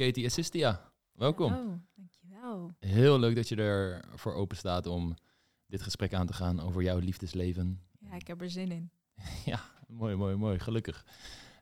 Katie 0.00 0.26
Assistia. 0.26 0.92
Welkom. 1.12 1.52
Oh, 1.52 1.72
dankjewel. 1.94 2.74
Heel 2.78 3.18
leuk 3.18 3.34
dat 3.34 3.48
je 3.48 3.56
ervoor 3.56 4.34
open 4.34 4.56
staat 4.56 4.86
om 4.86 5.14
dit 5.66 5.82
gesprek 5.82 6.14
aan 6.14 6.26
te 6.26 6.32
gaan 6.32 6.60
over 6.60 6.82
jouw 6.82 6.98
liefdesleven. 6.98 7.80
Ja, 7.98 8.14
ik 8.14 8.26
heb 8.26 8.40
er 8.40 8.50
zin 8.50 8.70
in. 8.70 8.90
ja, 9.52 9.60
mooi, 9.88 10.14
mooi, 10.14 10.36
mooi. 10.36 10.58
Gelukkig. 10.58 11.06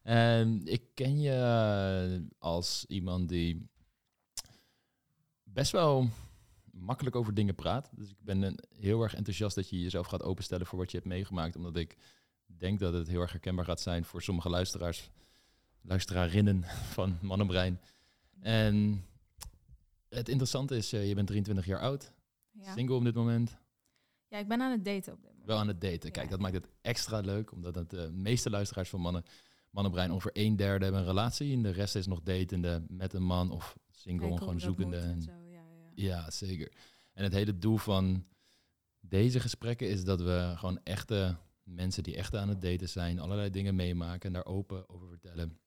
En 0.03 0.67
ik 0.67 0.83
ken 0.95 1.21
je 1.21 2.27
als 2.39 2.85
iemand 2.89 3.29
die 3.29 3.69
best 5.43 5.73
wel 5.73 6.09
makkelijk 6.71 7.17
over 7.17 7.35
dingen 7.35 7.55
praat. 7.55 7.91
Dus 7.97 8.11
ik 8.11 8.17
ben 8.21 8.55
heel 8.81 9.03
erg 9.03 9.15
enthousiast 9.15 9.55
dat 9.55 9.69
je 9.69 9.81
jezelf 9.81 10.07
gaat 10.07 10.23
openstellen 10.23 10.67
voor 10.67 10.79
wat 10.79 10.91
je 10.91 10.97
hebt 10.97 11.09
meegemaakt. 11.09 11.57
Omdat 11.57 11.77
ik 11.77 11.97
denk 12.47 12.79
dat 12.79 12.93
het 12.93 13.09
heel 13.09 13.21
erg 13.21 13.33
herkenbaar 13.33 13.65
gaat 13.65 13.81
zijn 13.81 14.05
voor 14.05 14.23
sommige 14.23 14.49
luisteraars, 14.49 15.11
luisterarinnen 15.81 16.65
van 16.97 17.19
Mannenbrein. 17.21 17.81
En 18.41 19.05
het 20.09 20.29
interessante 20.29 20.77
is, 20.77 20.93
eh, 20.93 21.09
je 21.09 21.15
bent 21.15 21.27
23 21.27 21.67
jaar 21.67 21.81
oud, 21.81 22.13
Ja. 22.53 22.73
single 22.75 22.95
op 22.97 23.05
dit 23.05 23.15
moment, 23.15 23.57
ja, 24.29 24.39
ik 24.39 24.49
ben 24.49 24.61
aan 24.61 24.71
het 24.71 24.85
daten 24.85 25.13
op 25.13 25.19
dit 25.21 25.29
moment. 25.31 25.47
wel 25.47 25.59
aan 25.59 25.69
het 25.69 25.81
daten. 25.81 26.11
Kijk, 26.11 26.25
Ja. 26.25 26.31
dat 26.31 26.41
maakt 26.41 26.55
het 26.55 26.69
extra 26.81 27.21
leuk, 27.21 27.53
omdat 27.53 27.75
het 27.75 27.91
de 27.91 28.11
meeste 28.13 28.51
luisteraars 28.51 28.89
van 28.89 29.01
mannen, 29.01 29.23
Mannenbrein 29.71 30.11
ongeveer 30.13 30.31
een 30.35 30.57
derde 30.57 30.85
hebben 30.85 31.01
een 31.03 31.09
relatie. 31.09 31.53
En 31.53 31.63
de 31.63 31.71
rest 31.71 31.95
is 31.97 32.07
nog 32.07 32.21
datende 32.23 32.85
met 32.89 33.13
een 33.13 33.23
man 33.23 33.51
of 33.51 33.77
single, 33.91 34.21
Kijken 34.27 34.39
gewoon 34.45 34.61
zoekende. 34.61 34.97
en 34.97 35.11
En- 35.11 35.23
zo, 35.23 35.31
ja, 35.31 35.61
ja. 35.61 35.91
ja, 35.95 36.31
zeker. 36.31 36.73
En 37.13 37.23
het 37.25 37.33
hele 37.33 37.59
doel 37.59 37.77
van 37.77 38.25
deze 39.01 39.41
gesprekken 39.41 39.89
is 39.89 40.05
dat 40.05 40.21
we 40.21 40.53
gewoon 40.57 40.81
echte 40.85 41.37
mensen 41.63 42.03
die 42.03 42.17
echt 42.17 42.35
aan 42.37 42.49
het 42.49 42.61
daten 42.63 42.89
zijn, 42.89 43.19
allerlei 43.19 43.51
dingen 43.51 43.75
meemaken 43.75 44.21
en 44.27 44.33
daar 44.33 44.45
open 44.47 44.89
over 44.89 45.09
vertellen. 45.09 45.59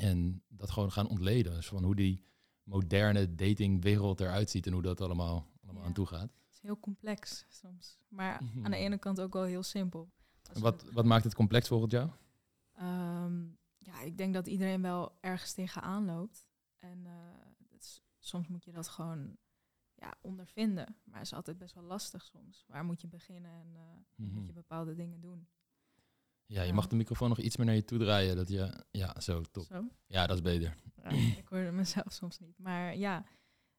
En 0.00 0.42
dat 0.48 0.70
gewoon 0.70 0.92
gaan 0.92 1.08
ontleden. 1.08 1.52
Dus 1.54 1.66
van 1.68 1.84
hoe 1.84 1.94
die 1.94 2.24
moderne 2.62 3.34
datingwereld 3.34 4.20
eruit 4.20 4.50
ziet 4.50 4.66
en 4.66 4.72
hoe 4.72 4.82
dat 4.82 5.00
allemaal, 5.00 5.50
allemaal 5.62 5.82
Ja. 5.82 5.88
aan 5.88 5.94
toe 5.94 6.06
gaat. 6.06 6.30
Het 6.32 6.52
is 6.52 6.60
heel 6.60 6.80
complex 6.80 7.44
soms. 7.48 7.98
Maar 8.08 8.42
Mhm. 8.44 8.64
aan 8.64 8.70
de 8.70 8.76
ene 8.76 8.98
kant 8.98 9.20
ook 9.20 9.32
wel 9.32 9.42
heel 9.44 9.62
simpel. 9.62 10.10
Wat, 10.52 10.84
wat 10.92 11.04
maakt 11.04 11.24
het 11.24 11.34
complex 11.34 11.68
volgens 11.68 11.92
jou? 11.92 12.10
Ehm, 12.72 13.44
ja, 13.78 14.00
ik 14.00 14.16
denk 14.18 14.34
dat 14.34 14.46
iedereen 14.46 14.82
wel 14.82 15.16
ergens 15.20 15.52
tegenaan 15.52 16.04
loopt. 16.04 16.46
En 16.78 17.06
eh, 17.06 17.76
is- 17.78 18.02
soms 18.18 18.48
moet 18.48 18.64
je 18.64 18.72
dat 18.72 18.88
gewoon 18.88 19.36
ja, 19.94 20.14
ondervinden. 20.20 20.96
Maar 21.04 21.18
het 21.18 21.26
is 21.26 21.32
altijd 21.34 21.58
best 21.58 21.74
wel 21.74 21.84
lastig 21.84 22.24
soms. 22.24 22.64
Waar 22.68 22.84
moet 22.84 23.00
je 23.00 23.08
beginnen 23.08 23.50
en 23.50 23.72
Mhm. 24.14 24.34
moet 24.34 24.46
je 24.46 24.52
bepaalde 24.52 24.94
dingen 24.94 25.20
doen? 25.20 25.48
Ja, 26.48 26.60
je 26.62 26.68
Ja. 26.68 26.74
mag 26.74 26.86
de 26.86 26.96
microfoon 26.96 27.28
nog 27.28 27.38
iets 27.38 27.56
meer 27.56 27.66
naar 27.66 27.74
je 27.74 27.84
toe 27.84 27.98
draaien. 27.98 28.36
Dat 28.36 28.48
je, 28.48 28.84
ja, 28.90 29.20
zo, 29.20 29.42
top. 29.42 29.64
Zo? 29.64 29.88
Ja, 30.06 30.26
dat 30.26 30.36
is 30.36 30.42
beter. 30.42 30.74
Ja, 31.02 31.08
ik 31.36 31.48
hoorde 31.48 31.70
mezelf 31.72 32.12
soms 32.12 32.38
niet. 32.38 32.58
Maar 32.58 32.96
ja, 32.96 33.24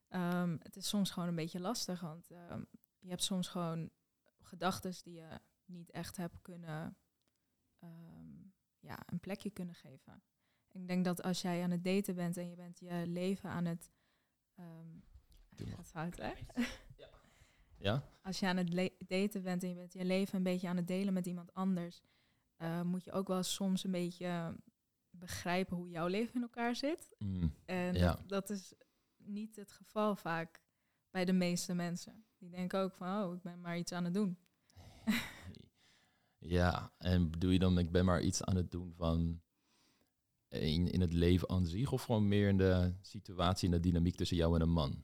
ehm, 0.07 0.57
het 0.59 0.75
is 0.75 0.87
soms 0.87 1.11
gewoon 1.11 1.29
een 1.29 1.35
beetje 1.35 1.59
lastig. 1.59 1.99
Want 1.99 2.29
ehm, 2.31 2.61
je 2.99 3.09
hebt 3.09 3.23
soms 3.23 3.47
gewoon 3.47 3.89
gedachten 4.41 4.93
die 5.03 5.13
je 5.13 5.39
niet 5.65 5.91
echt 5.91 6.17
hebt 6.17 6.41
kunnen 6.41 6.97
ehm, 7.79 8.37
ja, 8.79 8.99
een 9.05 9.19
plekje 9.19 9.49
kunnen 9.49 9.75
geven. 9.75 10.23
Ik 10.71 10.87
denk 10.87 11.05
dat 11.05 11.23
als 11.23 11.41
jij 11.41 11.63
aan 11.63 11.71
het 11.71 11.83
daten 11.83 12.15
bent 12.15 12.37
en 12.37 12.49
je 12.49 12.55
bent 12.55 12.79
je 12.79 13.03
leven 13.07 13.49
aan 13.49 13.65
het. 13.65 13.91
Doe 15.49 15.67
ik 15.67 15.75
maar. 15.75 15.85
ga 15.85 16.03
het 16.05 16.13
fout, 16.15 16.17
hè? 16.17 16.33
Ja? 17.77 18.03
Als 18.21 18.39
je 18.39 18.47
aan 18.47 18.57
het 18.57 18.91
daten 19.07 19.43
bent 19.43 19.63
en 19.63 19.69
je 19.69 19.75
bent 19.75 19.93
je 19.93 20.05
leven 20.05 20.37
een 20.37 20.43
beetje 20.43 20.67
aan 20.67 20.77
het 20.77 20.87
delen 20.87 21.13
met 21.13 21.25
iemand 21.25 21.53
anders, 21.53 22.01
eh, 22.59 22.81
moet 22.81 23.03
je 23.03 23.11
ook 23.11 23.27
wel 23.27 23.43
soms 23.43 23.83
een 23.83 23.91
beetje 23.91 24.55
begrijpen 25.09 25.77
hoe 25.77 25.89
jouw 25.89 26.07
leven 26.07 26.35
in 26.35 26.41
elkaar 26.41 26.75
zit. 26.75 27.15
Mm. 27.17 27.53
En 27.65 27.93
Ja. 27.93 28.19
dat 28.27 28.49
is 28.49 28.73
niet 29.17 29.55
het 29.55 29.71
geval 29.71 30.15
vaak 30.15 30.61
bij 31.09 31.25
de 31.25 31.33
meeste 31.33 31.73
mensen. 31.73 32.25
Die 32.37 32.49
denken 32.49 32.79
ook 32.79 32.93
van, 32.93 33.23
oh, 33.23 33.33
ik 33.35 33.41
ben 33.41 33.61
maar 33.61 33.77
iets 33.77 33.91
aan 33.91 34.03
het 34.03 34.13
doen. 34.13 34.37
Ja, 36.41 36.93
en 36.97 37.31
bedoel 37.31 37.51
je 37.51 37.59
dan, 37.59 37.77
ik 37.77 37.91
ben 37.91 38.05
maar 38.05 38.21
iets 38.21 38.43
aan 38.43 38.55
het 38.55 38.71
doen 38.71 38.93
van 38.95 39.41
in, 40.47 40.87
in 40.91 41.01
het 41.01 41.13
leven 41.13 41.49
aan 41.49 41.65
zich, 41.65 41.91
of 41.91 42.03
gewoon 42.03 42.27
meer 42.27 42.47
in 42.47 42.57
de 42.57 42.93
situatie 43.01 43.65
en 43.69 43.73
de 43.75 43.79
dynamiek 43.79 44.15
tussen 44.15 44.37
jou 44.37 44.55
en 44.55 44.61
een 44.61 44.71
man? 44.71 45.03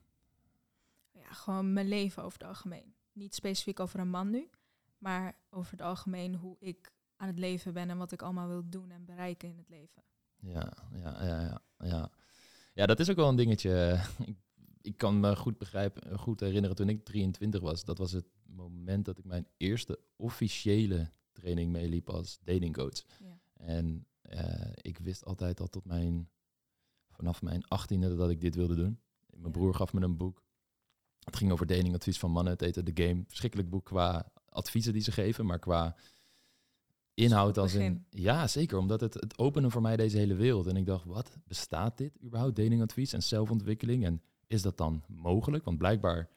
Ja, 1.12 1.32
gewoon 1.34 1.74
mijn 1.74 1.88
leven 1.88 2.24
over 2.24 2.40
het 2.40 2.48
algemeen. 2.48 2.96
Niet 3.12 3.36
specifiek 3.36 3.80
over 3.80 4.00
een 4.00 4.10
man 4.10 4.30
nu, 4.30 4.50
maar 4.98 5.38
over 5.50 5.72
het 5.72 5.82
algemeen 5.82 6.36
hoe 6.36 6.56
ik 6.60 6.94
aan 7.16 7.28
het 7.28 7.40
leven 7.40 7.74
ben 7.74 7.90
en 7.90 7.98
wat 7.98 8.12
ik 8.12 8.22
allemaal 8.22 8.48
wil 8.48 8.70
doen 8.70 8.92
en 8.92 9.06
bereiken 9.06 9.50
in 9.50 9.58
het 9.58 9.70
leven. 9.70 10.04
Ja, 10.40 10.74
ja, 10.92 11.26
ja, 11.26 11.42
ja. 11.42 11.62
Ja, 11.78 12.12
ja 12.74 12.86
dat 12.86 13.00
is 13.00 13.10
ook 13.10 13.16
wel 13.16 13.30
een 13.30 13.36
dingetje. 13.36 14.00
Ik, 14.26 14.38
ik 14.82 14.98
kan 14.98 15.20
me 15.20 15.36
goed 15.36 15.58
begrijpen, 15.58 16.20
goed 16.20 16.40
herinneren 16.40 16.76
toen 16.76 16.90
ik 16.90 17.06
23 17.06 17.62
was. 17.62 17.84
Dat 17.84 17.98
was 17.98 18.12
het 18.12 18.26
moment 18.46 19.06
dat 19.06 19.18
ik 19.18 19.26
mijn 19.26 19.48
eerste 19.58 20.00
officiële 20.16 21.12
training 21.32 21.72
meeliep 21.72 22.10
als 22.10 22.40
datingcoach. 22.44 23.04
Ja. 23.20 23.40
En 23.54 24.08
eh, 24.22 24.72
ik 24.76 24.98
wist 24.98 25.26
altijd 25.26 25.60
al 25.60 25.68
tot 25.68 25.86
mijn, 25.86 26.30
vanaf 27.10 27.42
mijn 27.42 27.68
achttiende 27.68 28.16
dat 28.16 28.30
ik 28.30 28.42
dit 28.42 28.56
wilde 28.56 28.76
doen. 28.76 29.00
Mijn 29.30 29.52
broer 29.52 29.76
gaf 29.76 29.94
me 29.94 30.02
een 30.02 30.18
boek. 30.18 30.44
Het 31.20 31.36
ging 31.36 31.52
over 31.52 31.66
datingadvies 31.66 32.20
van 32.20 32.32
mannen. 32.32 32.54
Het 32.54 32.62
heette 32.62 32.84
The 32.84 33.04
Game. 33.04 33.24
Verschrikkelijk 33.28 33.70
boek 33.70 33.86
qua 33.86 34.32
adviezen 34.50 34.94
die 34.94 35.02
ze 35.02 35.12
geven, 35.12 35.46
maar 35.46 35.60
qua 35.60 35.96
inhoud 37.16 37.58
als 37.58 37.74
in... 37.74 38.06
Ja, 38.10 38.48
zeker. 38.48 38.78
Omdat 38.78 39.02
het, 39.02 39.14
het 39.14 39.38
opende 39.38 39.70
voor 39.70 39.82
mij 39.82 39.96
deze 39.96 40.18
hele 40.18 40.36
wereld. 40.36 40.68
En 40.68 40.76
ik 40.76 40.86
dacht, 40.86 41.06
wat? 41.06 41.38
Bestaat 41.48 41.98
dit 41.98 42.18
überhaupt? 42.24 42.56
Datingadvies 42.56 43.14
en 43.14 43.24
zelfontwikkeling? 43.24 44.06
En 44.06 44.22
is 44.48 44.62
dat 44.62 44.78
dan 44.78 45.04
mogelijk? 45.08 45.64
Want 45.66 45.78
blijkbaar... 45.78 46.30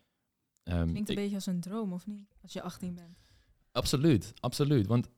ehm, 0.62 0.82
Klinkt 0.88 1.08
een 1.08 1.14
ik- 1.16 1.20
beetje 1.22 1.34
als 1.34 1.46
een 1.46 1.60
droom, 1.60 1.92
of 1.92 2.06
niet? 2.06 2.36
Als 2.42 2.52
je 2.52 2.62
18 2.62 2.94
bent. 2.94 3.18
Absoluut, 3.72 4.32
absoluut. 4.40 4.86
Want 4.86 5.08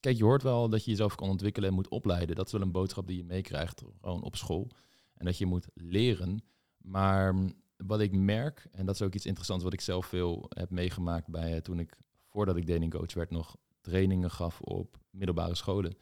kijk, 0.00 0.16
je 0.16 0.24
hoort 0.24 0.42
wel 0.42 0.68
dat 0.68 0.84
je 0.84 0.90
jezelf 0.90 1.14
kan 1.14 1.28
ontwikkelen 1.28 1.68
en 1.68 1.74
moet 1.74 1.88
opleiden. 1.88 2.36
Dat 2.36 2.46
is 2.46 2.52
wel 2.52 2.60
een 2.60 2.72
boodschap 2.72 3.06
die 3.06 3.16
je 3.16 3.24
meekrijgt, 3.24 3.82
gewoon 4.00 4.22
op 4.22 4.36
school. 4.36 4.68
En 5.14 5.24
dat 5.24 5.38
je 5.38 5.46
moet 5.46 5.66
leren. 5.74 6.42
Maar 6.78 7.34
wat 7.76 8.00
ik 8.00 8.12
merk, 8.12 8.68
en 8.72 8.86
dat 8.86 8.94
is 8.94 9.02
ook 9.02 9.14
iets 9.14 9.26
interessants 9.26 9.64
wat 9.64 9.72
ik 9.72 9.80
zelf 9.80 10.06
veel 10.06 10.46
heb 10.48 10.70
meegemaakt 10.70 11.28
bij 11.28 11.54
eh, 11.54 11.60
toen 11.60 11.78
ik, 11.78 11.96
voordat 12.26 12.56
ik 12.56 12.66
datingcoach 12.66 13.14
werd, 13.14 13.30
nog 13.30 13.56
trainingen 13.86 14.30
gaf 14.30 14.60
op 14.60 14.98
middelbare 15.10 15.54
scholen. 15.54 15.96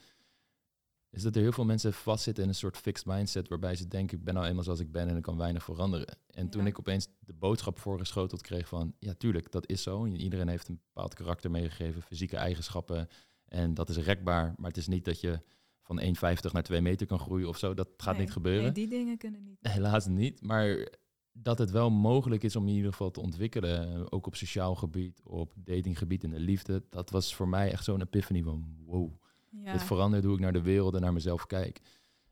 Is 1.11 1.23
dat 1.23 1.37
er 1.37 1.43
heel 1.43 1.53
veel 1.53 1.65
mensen 1.65 1.93
vastzitten 1.93 2.43
in 2.43 2.49
een 2.49 2.55
soort 2.55 2.77
fixed 2.77 3.07
mindset 3.07 3.49
waarbij 3.49 3.77
ze 3.77 3.89
denken, 3.89 4.19
ik 4.19 4.25
ben 4.25 4.35
nou 4.35 4.47
eenmaal 4.47 4.65
zoals 4.65 4.81
ik 4.81 4.93
ben 4.93 5.09
en 5.09 5.17
ik 5.17 5.23
kan 5.23 5.37
weinig 5.37 5.65
veranderen. 5.65 6.19
En 6.27 6.49
toen 6.49 6.67
ik 6.67 6.79
opeens 6.79 7.09
de 7.19 7.33
boodschap 7.33 7.79
voorgeschoteld 7.79 8.43
kreeg 8.43 8.69
van, 8.69 8.95
ja 8.99 9.15
tuurlijk, 9.15 9.51
dat 9.51 9.69
is 9.69 9.83
zo. 9.83 10.07
Iedereen 10.07 10.49
heeft 10.49 10.69
een 10.69 10.81
bepaald 10.93 11.15
karakter 11.15 11.51
meegegeven, 11.51 12.03
fysieke 12.03 12.37
eigenschappen. 12.37 13.09
En 13.45 13.75
dat 13.75 13.89
is 13.89 13.97
rekbaar, 13.97 14.55
maar 14.57 14.69
het 14.69 14.77
is 14.77 14.89
niet 14.89 15.05
dat 15.05 15.21
je 15.21 15.41
van 15.83 16.01
1,50 16.01 16.07
naar 16.53 16.63
2 16.63 16.81
meter 16.81 17.07
kan 17.07 17.19
groeien 17.19 17.49
of 17.49 17.59
zo. 17.59 17.75
Dat 17.75 17.89
gaat 17.97 18.13
Nee, 18.17 18.23
niet 18.23 18.33
gebeuren. 18.33 18.63
Nee, 18.63 18.73
die 18.73 18.89
dingen 18.89 19.19
kunnen 19.19 19.43
niet. 19.45 19.59
Helaas 19.61 20.07
niet, 20.07 20.43
maar 20.43 20.89
dat 21.37 21.59
het 21.59 21.71
wel 21.71 21.91
mogelijk 21.91 22.43
is 22.43 22.57
om 22.57 22.69
in 22.69 22.75
ieder 22.75 22.91
geval 22.91 23.11
te 23.11 23.21
ontwikkelen, 23.21 23.95
eh, 23.95 24.03
ook 24.09 24.27
op 24.27 24.35
sociaal 24.37 24.75
gebied, 24.75 25.21
op 25.25 25.53
datinggebied 25.57 26.25
en 26.25 26.31
de 26.31 26.41
liefde, 26.41 26.83
dat 26.91 27.11
was 27.11 27.35
voor 27.35 27.49
mij 27.49 27.71
echt 27.71 27.85
zo'n 27.85 28.01
epiphany 28.01 28.43
van 28.43 28.77
wow, 28.85 29.13
Ja. 29.51 29.73
dit 29.73 29.83
verandert 29.83 30.25
hoe 30.25 30.35
ik 30.35 30.41
naar 30.41 30.53
de 30.53 30.63
wereld 30.63 30.95
en 30.95 31.01
naar 31.01 31.13
mezelf 31.13 31.47
kijk. 31.47 31.81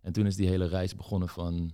En 0.01 0.13
toen 0.13 0.27
is 0.27 0.37
die 0.37 0.49
hele 0.49 0.65
reis 0.67 0.95
begonnen 0.97 1.29
van 1.29 1.73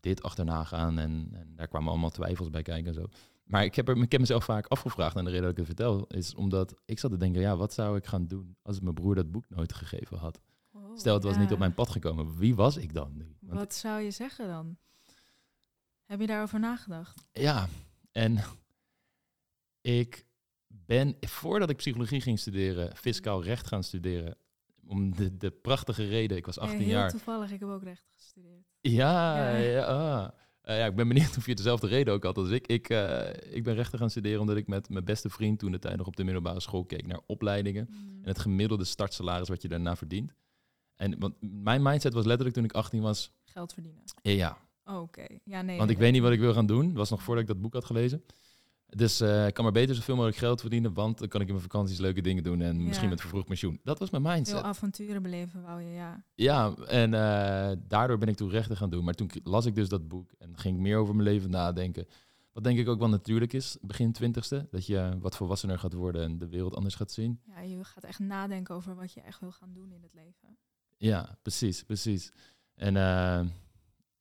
dit 0.00 0.22
achterna 0.22 0.64
gaan 0.64 0.98
en, 0.98 1.28
en 1.32 1.52
daar 1.56 1.68
kwamen 1.68 1.88
allemaal 1.90 2.10
twijfels 2.10 2.50
bij 2.50 2.62
kijken 2.62 2.86
en 2.88 2.94
zo. 2.94 3.06
Maar 3.44 3.64
ik 3.64 3.74
heb, 3.74 3.88
er, 3.88 3.96
ik 3.96 4.10
heb 4.12 4.20
mezelf 4.20 4.44
vaak 4.44 4.66
afgevraagd 4.66 5.16
en 5.16 5.24
de 5.24 5.30
reden 5.30 5.42
dat 5.42 5.50
ik 5.52 5.56
het 5.56 5.66
vertel 5.66 6.06
is 6.06 6.34
omdat 6.34 6.74
ik 6.84 6.98
zat 6.98 7.10
te 7.10 7.16
denken, 7.16 7.40
ja, 7.40 7.56
wat 7.56 7.72
zou 7.72 7.96
ik 7.96 8.06
gaan 8.06 8.26
doen 8.26 8.56
als 8.62 8.80
mijn 8.80 8.94
broer 8.94 9.14
dat 9.14 9.30
boek 9.30 9.44
nooit 9.48 9.72
gegeven 9.72 10.18
had? 10.18 10.40
Oh, 10.72 10.96
Stel, 10.96 11.14
het 11.14 11.22
was 11.24 11.36
niet 11.36 11.52
op 11.52 11.58
mijn 11.58 11.74
pad 11.74 11.88
gekomen. 11.90 12.36
Wie 12.36 12.54
was 12.54 12.76
ik 12.76 12.94
dan 12.94 13.16
nu? 13.16 13.36
Want 13.40 13.58
Wat 13.58 13.74
zou 13.74 14.00
je 14.00 14.10
zeggen 14.10 14.46
dan? 14.48 14.76
Heb 16.10 16.20
je 16.20 16.26
daarover 16.26 16.60
nagedacht? 16.60 17.24
Ja, 17.32 17.68
en 18.12 18.38
ik 19.80 20.26
ben, 20.66 21.16
voordat 21.20 21.70
ik 21.70 21.76
psychologie 21.76 22.20
ging 22.20 22.38
studeren, 22.38 22.96
fiscaal 22.96 23.42
recht 23.42 23.66
gaan 23.66 23.82
studeren. 23.84 24.36
Om 24.86 25.16
de, 25.16 25.36
de 25.36 25.50
prachtige 25.50 26.04
reden, 26.08 26.36
ik 26.36 26.46
was 26.46 26.58
18 26.58 26.78
Eh, 26.78 26.84
heel 26.84 26.92
jaar. 26.94 27.10
toevallig, 27.10 27.50
ik 27.50 27.60
heb 27.60 27.68
ook 27.68 27.82
recht 27.82 28.04
gestudeerd. 28.16 28.64
Ja, 28.80 29.48
Ja. 29.50 29.56
ja. 29.56 29.84
ah. 29.84 30.28
Ja, 30.62 30.86
ik 30.86 30.94
ben 30.94 31.08
benieuwd 31.08 31.36
of 31.36 31.46
je 31.46 31.54
dezelfde 31.54 31.86
reden 31.86 32.14
ook 32.14 32.22
had 32.24 32.36
als 32.36 32.50
ik. 32.50 32.66
Ik, 32.66 32.88
eh, 32.88 33.54
ik 33.56 33.64
ben 33.64 33.74
rechten 33.74 33.98
gaan 33.98 34.10
studeren 34.10 34.40
omdat 34.40 34.56
ik 34.56 34.66
met 34.66 34.88
mijn 34.88 35.04
beste 35.04 35.28
vriend 35.30 35.58
toen 35.58 35.72
de 35.72 35.78
tijd 35.78 35.96
nog 35.96 36.06
op 36.06 36.16
de 36.16 36.24
middelbare 36.24 36.60
school 36.60 36.84
keek 36.84 37.06
naar 37.06 37.20
opleidingen. 37.26 37.86
Mm. 37.90 38.18
En 38.22 38.28
het 38.28 38.38
gemiddelde 38.38 38.84
startsalaris 38.84 39.48
wat 39.48 39.62
je 39.62 39.68
daarna 39.68 39.96
verdient. 39.96 40.34
En 40.94 41.18
want 41.18 41.34
mijn 41.40 41.82
mindset 41.82 42.12
was 42.12 42.24
letterlijk 42.24 42.56
toen 42.56 42.64
ik 42.64 42.72
18 42.72 43.00
was, 43.00 43.32
Geld 43.44 43.72
verdienen. 43.72 44.02
ja, 44.22 44.58
Oké. 44.98 45.26
Ja, 45.44 45.62
nee. 45.62 45.78
want 45.78 45.90
ik 45.90 45.96
nee, 45.96 46.04
weet 46.04 46.12
niet 46.14 46.22
wat 46.22 46.32
ik 46.32 46.40
wil 46.40 46.52
gaan 46.52 46.66
doen. 46.66 46.86
Dat 46.86 46.96
was 46.96 47.10
nog 47.10 47.22
voordat 47.22 47.42
ik 47.42 47.48
dat 47.48 47.60
boek 47.60 47.72
had 47.72 47.84
gelezen. 47.84 48.24
Dus 48.96 49.20
eh, 49.20 49.46
ik 49.46 49.54
kan 49.54 49.64
maar 49.64 49.72
beter 49.72 49.94
zoveel 49.94 50.14
mogelijk 50.14 50.38
geld 50.38 50.60
verdienen, 50.60 50.92
want 50.92 51.18
dan 51.18 51.28
kan 51.28 51.40
ik 51.40 51.46
in 51.46 51.52
mijn 51.52 51.66
vakanties 51.70 51.98
leuke 51.98 52.20
dingen 52.20 52.42
doen 52.42 52.60
en 52.60 52.84
misschien 52.84 53.08
met 53.08 53.20
vervroegd 53.20 53.46
pensioen. 53.46 53.80
Dat 53.84 53.98
was 53.98 54.10
mijn 54.10 54.22
mindset. 54.22 54.56
Veel 54.56 54.66
avonturen 54.66 55.22
beleven 55.22 55.62
wou 55.62 55.82
je, 55.82 55.90
ja. 55.90 56.24
Ja, 56.34 56.74
en 56.74 57.14
eh, 57.14 57.76
daardoor 57.88 58.18
ben 58.18 58.28
ik 58.28 58.36
toen 58.36 58.50
rechten 58.50 58.76
gaan 58.76 58.90
doen. 58.90 59.04
Maar 59.04 59.14
toen 59.14 59.30
las 59.42 59.66
ik 59.66 59.74
dus 59.74 59.88
dat 59.88 60.08
boek 60.08 60.32
en 60.38 60.58
ging 60.58 60.76
ik 60.76 60.80
meer 60.80 60.96
over 60.96 61.14
mijn 61.14 61.28
leven 61.28 61.50
nadenken. 61.50 62.06
Wat 62.52 62.64
denk 62.64 62.78
ik 62.78 62.88
ook 62.88 62.98
wel 62.98 63.08
natuurlijk 63.08 63.52
is, 63.52 63.76
begin 63.80 64.12
twintigste, 64.12 64.66
dat 64.70 64.86
je 64.86 65.16
wat 65.20 65.36
volwassener 65.36 65.78
gaat 65.78 65.92
worden 65.92 66.22
en 66.22 66.38
de 66.38 66.48
wereld 66.48 66.74
anders 66.76 66.94
gaat 66.94 67.10
zien. 67.10 67.40
Ja, 67.46 67.60
je 67.60 67.84
gaat 67.84 68.04
echt 68.04 68.18
nadenken 68.18 68.74
over 68.74 68.94
wat 68.94 69.12
je 69.12 69.20
echt 69.20 69.40
wil 69.40 69.52
gaan 69.52 69.72
doen 69.72 69.92
in 69.92 70.02
het 70.02 70.14
leven. 70.14 70.58
Ja, 70.96 71.38
precies, 71.42 71.82
precies. 71.82 72.32
En 72.74 72.96
eh, 72.96 73.40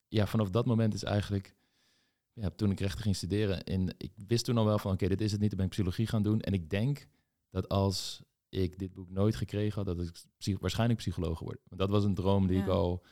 ja, 0.09 0.27
vanaf 0.27 0.49
dat 0.49 0.65
moment 0.65 0.93
is 0.93 1.03
eigenlijk, 1.03 1.55
ja, 2.33 2.49
toen 2.49 2.71
ik 2.71 2.79
rechten 2.79 3.01
ging 3.01 3.15
studeren, 3.15 3.63
en 3.63 3.93
ik 3.97 4.11
wist 4.27 4.45
toen 4.45 4.57
al 4.57 4.65
wel 4.65 4.79
van, 4.79 4.91
oké, 4.91 5.07
dit 5.07 5.21
is 5.21 5.31
het 5.31 5.39
niet, 5.39 5.49
dan 5.49 5.57
ben 5.57 5.67
ik 5.67 5.73
psychologie 5.73 6.07
gaan 6.07 6.23
doen. 6.23 6.41
En 6.41 6.53
ik 6.53 6.69
denk 6.69 7.07
dat 7.49 7.69
als 7.69 8.23
ik 8.49 8.79
dit 8.79 8.93
boek 8.93 9.09
nooit 9.09 9.35
gekregen 9.35 9.85
had, 9.85 9.97
dat 9.97 10.05
ik 10.05 10.11
psych- 10.37 10.59
waarschijnlijk 10.59 10.99
psycholoog 10.99 11.37
geworden. 11.37 11.61
Want 11.67 11.81
dat 11.81 11.89
was 11.89 12.03
een 12.03 12.13
droom 12.13 12.47
die 12.47 12.61
ik 12.61 12.67
al 12.67 13.05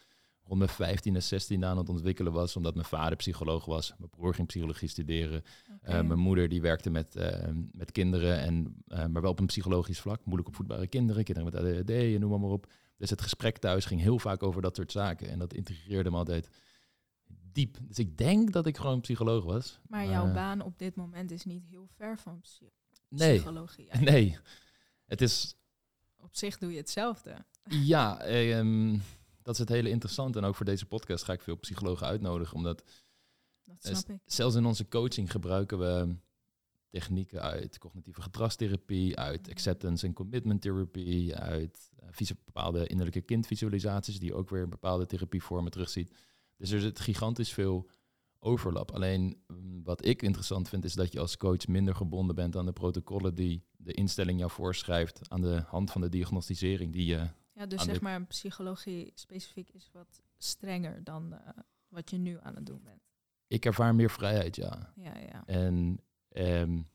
rond 0.44 0.60
mijn 0.60 0.70
15 0.70 1.16
en 1.16 1.24
16 1.24 1.66
aan 1.66 1.78
het 1.78 1.90
ontwikkelen 1.90 2.32
was, 2.32 2.56
omdat 2.56 2.74
mijn 2.74 2.86
vader 2.86 3.18
psycholoog 3.18 3.66
was. 3.66 3.94
Mijn 3.98 4.10
broer 4.10 4.34
ging 4.34 4.48
psychologie 4.48 4.88
studeren. 4.88 5.44
Uh, 5.84 6.02
mijn 6.02 6.20
moeder 6.20 6.50
die 6.50 6.62
werkte 6.62 6.90
met, 6.90 7.16
eh, 7.16 7.50
met 7.72 7.92
kinderen, 7.92 8.40
en, 8.40 8.84
uh, 8.88 9.06
maar 9.06 9.22
wel 9.22 9.32
op 9.32 9.40
een 9.40 9.46
psychologisch 9.46 10.00
vlak. 10.00 10.26
Moeilijk 10.26 10.48
opvoedbare 10.48 10.88
kinderen, 10.88 11.24
kinderen 11.24 11.52
met 11.52 11.62
ADHD 11.62 11.90
en 11.90 12.20
noem 12.20 12.42
maar 12.42 12.50
op. 12.50 12.72
Dus 12.98 13.10
het 13.10 13.22
gesprek 13.22 13.58
thuis 13.58 13.86
ging 13.86 14.02
heel 14.02 14.20
vaak 14.20 14.44
over 14.44 14.62
dat 14.62 14.76
soort 14.76 14.92
zaken. 14.92 15.30
En 15.30 15.40
dat 15.40 15.54
integreerde 15.54 16.12
me 16.12 16.18
altijd 16.18 16.50
diep. 17.58 17.78
Dus 17.82 18.00
ik 18.00 18.18
denk 18.18 18.54
dat 18.54 18.66
ik 18.66 18.78
gewoon 18.78 19.02
psycholoog 19.02 19.44
was. 19.44 19.80
maar 19.88 20.08
jouw 20.08 20.34
baan 20.34 20.62
op 20.62 20.80
dit 20.80 20.96
moment 20.96 21.32
is 21.32 21.46
niet 21.46 21.64
heel 21.70 21.88
ver 21.96 22.18
van 22.18 22.40
psy 22.40 22.66
nee, 23.10 23.36
psychologie. 23.36 23.90
eigenlijk. 23.90 24.18
Nee, 24.18 24.38
het 25.06 25.22
is... 25.22 25.56
Op 26.18 26.36
zich 26.36 26.58
doe 26.58 26.72
je 26.72 26.78
hetzelfde. 26.78 27.36
Ja, 27.70 28.28
um, 28.58 29.02
dat 29.42 29.54
is 29.54 29.60
het 29.60 29.70
hele 29.70 29.90
interessante. 29.90 30.38
En 30.40 30.46
ook 30.46 30.56
voor 30.56 30.66
deze 30.66 30.86
podcast 30.86 31.24
ga 31.24 31.34
ik 31.34 31.42
veel 31.42 31.58
psychologen 31.58 32.08
uitnodigen. 32.08 32.56
Omdat 32.56 32.84
dat 33.64 33.76
snap 33.80 34.10
ik. 34.10 34.22
zelfs 34.26 34.56
in 34.56 34.66
onze 34.66 34.88
coaching 34.88 35.32
gebruiken 35.32 35.80
we 35.80 36.16
technieken 36.90 37.42
uit 37.42 37.78
cognitieve 37.78 38.22
gedragstherapie, 38.22 39.18
uit 39.18 39.50
acceptance 39.50 40.06
en 40.06 40.14
commitment 40.14 40.62
therapie, 40.62 41.36
uit 41.36 41.90
uh, 42.20 42.30
bepaalde 42.46 42.88
innerlijke 42.88 43.22
kindvisualisaties, 43.22 44.20
die 44.20 44.30
je 44.30 44.36
ook 44.36 44.50
weer 44.50 44.64
in 44.64 44.70
bepaalde 44.70 45.06
therapievormen 45.06 45.72
terugziet. 45.72 46.12
Dus 46.58 46.72
er 46.72 46.82
zit 46.82 47.00
gigantisch 47.00 47.54
veel 47.54 47.90
overlap. 48.40 48.92
Alleen 48.92 49.44
um, 49.48 49.84
wat 49.84 50.06
ik 50.06 50.22
interessant 50.22 50.70
vind, 50.70 50.86
is 50.86 50.94
dat 50.94 51.12
je 51.12 51.20
als 51.20 51.38
coach 51.38 51.68
minder 51.68 51.96
gebonden 51.96 52.36
bent 52.36 52.56
aan 52.56 52.66
de 52.66 52.74
protocollen 52.74 53.36
die 53.36 53.66
de 53.78 53.94
instelling 53.94 54.40
jou 54.40 54.52
voorschrijft 54.52 55.30
aan 55.30 55.42
de 55.42 55.64
hand 55.68 55.92
van 55.92 56.02
de 56.02 56.10
diagnosticering 56.10 56.94
die 56.94 57.06
je. 57.06 57.30
Ja, 57.54 57.66
dus 57.66 57.84
zeg 57.84 58.02
maar 58.02 58.26
psychologie 58.26 59.12
specifiek 59.14 59.70
is 59.70 59.90
wat 59.92 60.22
strenger 60.38 61.04
dan 61.04 61.34
uh, 61.34 61.40
wat 61.88 62.10
je 62.10 62.18
nu 62.18 62.38
aan 62.42 62.56
het 62.56 62.66
doen 62.66 62.82
bent. 62.84 63.02
Ik 63.48 63.66
ervaar 63.66 63.96
meer 63.96 64.10
vrijheid, 64.10 64.56
ja. 64.56 64.94
Ja, 64.96 65.18
ja. 65.18 65.46
En 65.46 66.00
um, 66.30 66.90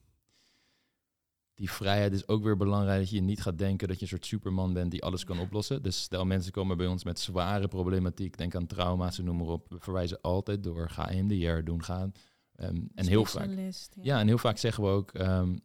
die 1.55 1.71
vrijheid 1.71 2.13
is 2.13 2.29
ook 2.29 2.43
weer 2.43 2.57
belangrijk 2.57 3.01
dat 3.01 3.11
je 3.11 3.21
niet 3.21 3.43
gaat 3.43 3.59
denken 3.59 3.89
dat 3.89 3.97
je 3.97 4.03
een 4.03 4.09
soort 4.09 4.27
superman 4.27 4.73
bent 4.73 4.91
die 4.91 5.03
alles 5.03 5.25
kan 5.25 5.39
oplossen. 5.39 5.83
Dus 5.83 6.03
stel 6.03 6.25
mensen 6.25 6.53
komen 6.53 6.77
bij 6.77 6.87
ons 6.87 7.05
met 7.05 7.19
zware 7.19 7.69
problematiek, 7.69 8.37
denk 8.37 8.55
aan 8.55 8.67
trauma's 8.67 9.19
en 9.19 9.25
noem 9.25 9.37
maar 9.37 9.47
op. 9.47 9.69
We 9.69 9.77
verwijzen 9.81 10.21
altijd 10.21 10.63
door, 10.63 10.91
ga 10.91 11.11
EMDR 11.11 11.63
doen, 11.65 11.85
gaan. 11.85 12.13
Um, 12.57 12.89
en 12.95 13.07
heel 13.07 13.25
vaak, 13.25 13.51
ja. 13.51 13.71
ja, 14.03 14.21
en 14.21 14.27
heel 14.27 14.39
vaak 14.39 14.59
zeggen 14.59 14.83
we 14.83 14.89
ook, 14.89 15.19
um, 15.19 15.61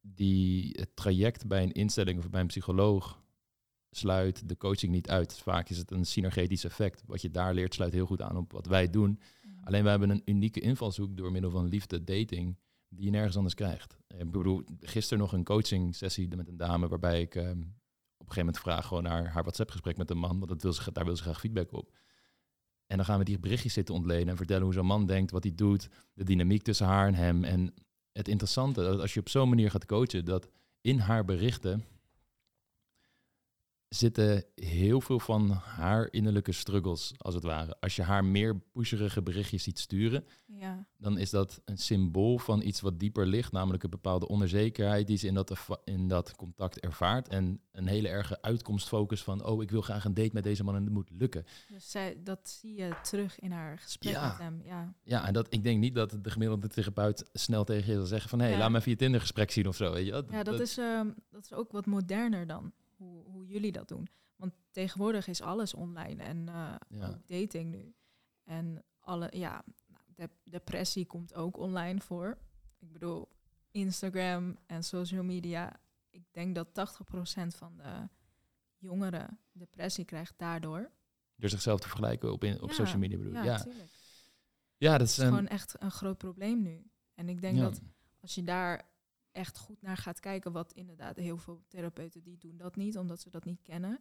die 0.00 0.70
het 0.72 0.96
traject 0.96 1.46
bij 1.46 1.62
een 1.62 1.72
instelling 1.72 2.18
of 2.18 2.30
bij 2.30 2.40
een 2.40 2.46
psycholoog 2.46 3.22
sluit 3.90 4.48
de 4.48 4.56
coaching 4.56 4.92
niet 4.92 5.10
uit. 5.10 5.38
Vaak 5.38 5.68
is 5.68 5.78
het 5.78 5.90
een 5.90 6.04
synergetisch 6.04 6.64
effect. 6.64 7.02
Wat 7.06 7.22
je 7.22 7.30
daar 7.30 7.54
leert 7.54 7.74
sluit 7.74 7.92
heel 7.92 8.06
goed 8.06 8.22
aan 8.22 8.36
op 8.36 8.52
wat 8.52 8.66
wij 8.66 8.90
doen. 8.90 9.08
Mm. 9.10 9.64
Alleen 9.64 9.82
wij 9.82 9.90
hebben 9.90 10.10
een 10.10 10.22
unieke 10.24 10.60
invalshoek 10.60 11.16
door 11.16 11.32
middel 11.32 11.50
van 11.50 11.68
liefde, 11.68 12.04
dating, 12.04 12.56
die 12.88 13.04
je 13.04 13.10
nergens 13.10 13.36
anders 13.36 13.54
krijgt. 13.54 13.96
Ik 14.06 14.30
bedoel, 14.30 14.64
gisteren 14.80 15.18
nog 15.18 15.32
een 15.32 15.44
coaching 15.44 15.96
sessie 15.96 16.36
met 16.36 16.48
een 16.48 16.56
dame 16.56 16.88
waarbij 16.88 17.20
ik 17.20 17.34
um, 17.34 17.44
op 17.44 18.26
een 18.26 18.34
gegeven 18.34 18.38
moment 18.38 18.58
vraag 18.58 18.86
gewoon 18.86 19.02
naar 19.02 19.26
haar 19.26 19.42
WhatsApp 19.42 19.70
gesprek 19.70 19.96
met 19.96 20.10
een 20.10 20.18
man, 20.18 20.38
want 20.38 20.48
dat 20.48 20.62
wil 20.62 20.72
ze, 20.72 20.92
daar 20.92 21.04
wil 21.04 21.16
ze 21.16 21.22
graag 21.22 21.40
feedback 21.40 21.72
op. 21.72 21.96
En 22.86 22.96
dan 22.96 23.06
gaan 23.06 23.18
we 23.18 23.24
die 23.24 23.38
berichtjes 23.38 23.72
zitten 23.72 23.94
ontleden 23.94 24.28
en 24.28 24.36
vertellen 24.36 24.62
hoe 24.62 24.72
zo'n 24.72 24.86
man 24.86 25.06
denkt, 25.06 25.30
wat 25.30 25.42
hij 25.42 25.54
doet, 25.54 25.88
de 26.12 26.24
dynamiek 26.24 26.62
tussen 26.62 26.86
haar 26.86 27.06
en 27.06 27.14
hem. 27.14 27.44
En 27.44 27.74
het 28.12 28.28
interessante, 28.28 28.82
dat 28.82 29.00
als 29.00 29.14
je 29.14 29.20
op 29.20 29.28
zo'n 29.28 29.48
manier 29.48 29.70
gaat 29.70 29.86
coachen, 29.86 30.24
dat 30.24 30.48
in 30.80 30.98
haar 30.98 31.24
berichten 31.24 31.84
zitten 33.88 34.44
heel 34.54 35.00
veel 35.00 35.20
van 35.20 35.50
haar 35.50 36.08
innerlijke 36.10 36.52
struggles, 36.52 37.12
als 37.18 37.34
het 37.34 37.44
ware. 37.44 37.76
Als 37.80 37.96
je 37.96 38.02
haar 38.02 38.24
meer 38.24 38.60
pusherige 38.72 39.22
berichtjes 39.22 39.62
ziet 39.62 39.78
sturen, 39.78 40.24
ja. 40.46 40.86
dan 40.96 41.18
is 41.18 41.30
dat 41.30 41.60
een 41.64 41.78
symbool 41.78 42.38
van 42.38 42.62
iets 42.62 42.80
wat 42.80 42.98
dieper 42.98 43.26
ligt, 43.26 43.52
namelijk 43.52 43.82
een 43.82 43.90
bepaalde 43.90 44.28
onzekerheid 44.28 45.06
die 45.06 45.16
ze 45.16 45.26
in 45.26 45.34
dat, 45.34 45.52
in 45.84 46.08
dat 46.08 46.36
contact 46.36 46.80
ervaart. 46.80 47.28
En 47.28 47.60
een 47.72 47.86
hele 47.86 48.08
erge 48.08 48.42
uitkomstfocus 48.42 49.22
van, 49.22 49.44
oh, 49.44 49.62
ik 49.62 49.70
wil 49.70 49.80
graag 49.82 50.04
een 50.04 50.14
date 50.14 50.30
met 50.32 50.42
deze 50.42 50.64
man 50.64 50.76
en 50.76 50.84
het 50.84 50.92
moet 50.92 51.10
lukken. 51.10 51.44
Dus 51.68 51.90
zij, 51.90 52.20
dat 52.24 52.48
zie 52.48 52.74
je 52.74 52.96
terug 53.02 53.38
in 53.38 53.50
haar 53.50 53.78
gesprek 53.78 54.12
Ja. 54.12 54.28
met 54.28 54.38
hem. 54.38 54.62
Ja, 54.64 54.94
Ja, 55.02 55.26
en 55.26 55.32
dat, 55.32 55.46
ik 55.50 55.62
denk 55.62 55.78
niet 55.80 55.94
dat 55.94 56.18
de 56.22 56.30
gemiddelde 56.30 56.68
therapeut 56.68 57.28
snel 57.32 57.64
tegen 57.64 57.90
je 57.92 57.96
zal 57.98 58.06
zeggen 58.06 58.30
van, 58.30 58.38
hé, 58.38 58.44
hey, 58.44 58.54
Ja. 58.54 58.60
laat 58.60 58.70
me 58.70 58.78
even 58.78 58.90
je 58.90 58.96
Tinder-gesprek 58.96 59.50
zien 59.50 59.68
of 59.68 59.76
zo. 59.76 59.92
Weet 59.92 60.04
je? 60.06 60.12
Dat, 60.12 60.26
ja 60.30 60.42
dat, 60.42 60.60
is, 60.60 60.76
um, 60.76 61.14
dat 61.30 61.44
is 61.44 61.52
ook 61.52 61.72
wat 61.72 61.86
moderner 61.86 62.46
dan, 62.46 62.72
hoe, 62.98 63.24
hoe 63.24 63.46
jullie 63.46 63.72
dat 63.72 63.88
doen. 63.88 64.08
Want 64.36 64.54
tegenwoordig 64.70 65.26
is 65.26 65.40
alles 65.40 65.74
online 65.74 66.22
en 66.22 66.36
uh, 66.48 66.74
Ja. 66.88 67.08
ook 67.08 67.26
dating 67.26 67.70
nu. 67.70 67.94
En 68.44 68.84
alle, 69.00 69.28
ja, 69.32 69.64
de, 70.14 70.30
depressie 70.44 71.06
komt 71.06 71.34
ook 71.34 71.56
online 71.56 72.00
voor. 72.00 72.38
Ik 72.78 72.92
bedoel, 72.92 73.28
Instagram 73.70 74.58
en 74.66 74.84
social 74.84 75.24
media. 75.24 75.80
Ik 76.10 76.22
denk 76.30 76.54
dat 76.54 76.68
80% 76.68 76.72
van 77.46 77.76
de 77.76 78.08
jongeren 78.76 79.38
depressie 79.52 80.04
krijgt 80.04 80.34
daardoor. 80.36 80.90
Door 81.36 81.50
zichzelf 81.50 81.80
te 81.80 81.88
vergelijken 81.88 82.32
op, 82.32 82.44
in, 82.44 82.60
op 82.62 82.68
Ja, 82.68 82.74
social 82.74 82.98
media 82.98 83.16
bedoel 83.16 83.32
ik. 83.32 83.38
Ja, 83.38 83.44
Ja, 83.44 83.56
natuurlijk. 83.56 83.90
ja, 84.76 84.98
dat 84.98 85.06
is 85.06 85.18
is 85.18 85.24
een... 85.24 85.28
gewoon 85.30 85.48
echt 85.48 85.74
een 85.78 85.90
groot 85.90 86.18
probleem 86.18 86.62
nu. 86.62 86.90
En 87.14 87.28
ik 87.28 87.40
denk 87.40 87.58
dat 87.58 87.80
als 88.20 88.34
je 88.34 88.42
daar 88.42 88.88
echt 89.38 89.58
goed 89.58 89.82
naar 89.82 89.96
gaat 89.96 90.20
kijken, 90.20 90.52
wat 90.52 90.72
inderdaad 90.72 91.16
heel 91.16 91.38
veel 91.38 91.62
therapeuten 91.68 92.22
die 92.22 92.38
doen 92.38 92.56
dat 92.56 92.76
niet, 92.76 92.98
omdat 92.98 93.20
ze 93.20 93.30
dat 93.30 93.44
niet 93.44 93.62
kennen. 93.62 94.00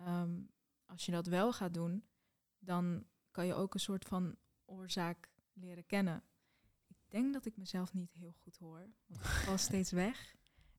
Um, 0.00 0.50
als 0.86 1.06
je 1.06 1.12
dat 1.12 1.26
wel 1.26 1.52
gaat 1.52 1.74
doen, 1.74 2.04
dan 2.58 3.04
kan 3.30 3.46
je 3.46 3.54
ook 3.54 3.74
een 3.74 3.80
soort 3.80 4.04
van 4.04 4.36
oorzaak 4.64 5.30
leren 5.52 5.86
kennen. 5.86 6.22
Ik 6.86 6.96
denk 7.08 7.32
dat 7.32 7.46
ik 7.46 7.56
mezelf 7.56 7.92
niet 7.92 8.12
heel 8.12 8.32
goed 8.32 8.56
hoor, 8.56 8.90
want 9.06 9.20
ik 9.20 9.26
val 9.26 9.58
steeds 9.58 9.90
weg 10.06 10.36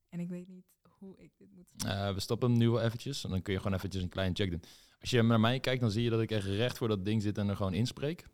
en 0.08 0.20
ik 0.20 0.28
weet 0.28 0.48
niet 0.48 0.66
hoe 0.88 1.18
ik 1.18 1.32
dit 1.36 1.52
moet. 1.52 1.84
Uh, 1.86 2.14
we 2.14 2.20
stoppen 2.20 2.50
hem 2.50 2.58
nu 2.58 2.70
wel 2.70 2.80
eventjes 2.80 3.24
en 3.24 3.30
dan 3.30 3.42
kun 3.42 3.52
je 3.52 3.58
gewoon 3.58 3.76
eventjes 3.76 4.02
een 4.02 4.08
klein 4.08 4.36
check 4.36 4.50
doen. 4.50 4.62
Als 5.00 5.10
je 5.10 5.22
naar 5.22 5.40
mij 5.40 5.60
kijkt, 5.60 5.80
dan 5.80 5.90
zie 5.90 6.02
je 6.02 6.10
dat 6.10 6.20
ik 6.20 6.30
echt 6.30 6.46
recht 6.46 6.78
voor 6.78 6.88
dat 6.88 7.04
ding 7.04 7.22
zit 7.22 7.38
en 7.38 7.48
er 7.48 7.56
gewoon 7.56 7.74
inspreek. 7.74 8.26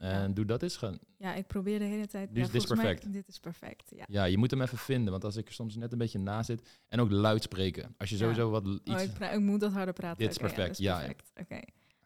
En 0.00 0.28
Ja. 0.28 0.28
doe 0.28 0.44
dat 0.44 0.62
eens 0.62 0.76
gewoon. 0.76 0.98
Ja, 1.16 1.34
ik 1.34 1.46
probeer 1.46 1.78
de 1.78 1.84
hele 1.84 2.06
tijd. 2.06 2.34
Dus 2.34 2.46
ja, 2.46 2.52
dit 2.52 2.62
is 2.62 2.68
mij- 2.68 2.76
perfect. 2.76 3.12
dit 3.12 3.28
is 3.28 3.38
perfect. 3.38 3.90
Ja. 3.96 4.04
Ja, 4.08 4.24
je 4.24 4.38
moet 4.38 4.50
hem 4.50 4.62
even 4.62 4.78
vinden, 4.78 5.10
want 5.10 5.24
als 5.24 5.36
ik 5.36 5.46
er 5.48 5.52
soms 5.54 5.76
net 5.76 5.92
een 5.92 5.98
beetje 5.98 6.18
na 6.18 6.42
zit. 6.42 6.78
En 6.88 7.00
ook 7.00 7.10
luid 7.10 7.42
spreken. 7.42 7.94
Als 7.98 8.10
je 8.10 8.16
sowieso 8.16 8.50
wat 8.50 8.66
l- 8.66 8.70
iets... 8.84 8.90
Oh, 8.90 9.00
ik, 9.00 9.12
pra- 9.12 9.30
ik 9.30 9.40
moet 9.40 9.60
dat 9.60 9.72
harder 9.72 9.94
praten. 9.94 10.18
Dit 10.18 10.30
is 10.30 10.36
perfect, 10.38 10.78
ja, 10.78 10.96
perfect. 10.98 11.30
Oké. 11.40 11.60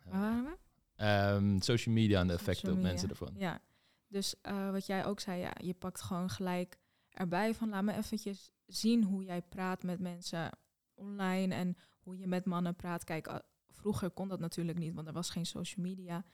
Waar 0.04 0.20
waren 0.20 0.44
we? 0.44 0.56
Ehm, 0.96 1.60
social 1.60 1.94
media 1.94 2.20
en 2.20 2.26
de 2.26 2.32
effecten 2.32 2.72
op 2.72 2.80
mensen 2.80 3.08
ervan. 3.08 3.34
Ja, 3.36 3.60
dus 4.08 4.34
eh, 4.42 4.70
wat 4.70 4.86
jij 4.86 5.04
ook 5.06 5.20
zei, 5.20 5.40
ja, 5.40 5.52
je 5.62 5.74
pakt 5.74 6.00
gewoon 6.02 6.30
gelijk 6.30 6.76
erbij 7.10 7.54
van 7.54 7.68
laat 7.68 7.82
me 7.84 7.92
eventjes 7.96 8.50
zien 8.66 9.04
hoe 9.04 9.24
jij 9.24 9.42
praat 9.42 9.82
met 9.82 10.00
mensen 10.00 10.50
online 10.94 11.54
en 11.54 11.76
hoe 12.00 12.18
je 12.18 12.26
met 12.26 12.44
mannen 12.44 12.74
praat. 12.76 13.04
Kijk, 13.04 13.26
ah, 13.26 13.38
vroeger 13.68 14.10
kon 14.10 14.28
dat 14.28 14.40
natuurlijk 14.40 14.78
niet, 14.78 14.94
want 14.94 15.06
er 15.06 15.12
was 15.12 15.30
geen 15.30 15.46
social 15.46 15.84
media. 15.86 16.24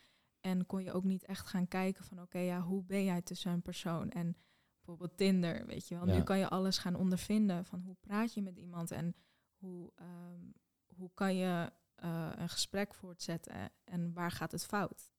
En 0.41 0.67
kon 0.67 0.83
je 0.83 0.93
ook 0.93 1.05
niet 1.05 1.25
echt 1.25 1.47
gaan 1.47 1.69
kijken 1.69 2.05
van 2.05 2.21
oké, 2.21 2.39
ja, 2.39 2.61
hoe 2.61 2.85
ben 2.85 3.05
jij 3.05 3.23
tussen 3.23 3.53
een 3.53 3.63
persoon? 3.63 4.11
En 4.11 4.37
bijvoorbeeld 4.77 5.17
Tinder, 5.17 5.67
weet 5.67 5.89
je 5.89 5.95
wel. 5.95 6.07
Ja. 6.07 6.17
Nu 6.17 6.23
kan 6.23 6.39
je 6.39 6.49
alles 6.49 6.79
gaan 6.79 6.95
ondervinden 6.95 7.65
van 7.65 7.81
hoe 7.81 7.97
praat 8.01 8.35
je 8.35 8.43
met 8.43 8.57
iemand 8.57 8.91
en 8.91 9.15
hoe, 9.55 9.93
ehm, 9.95 10.41
hoe 10.87 11.11
kan 11.15 11.37
je 11.37 11.73
eh, 11.95 12.31
een 12.37 12.49
gesprek 12.49 12.95
voortzetten 12.95 13.73
en 13.85 14.13
waar 14.13 14.31
gaat 14.31 14.53
het 14.53 14.67
fout? 14.67 15.13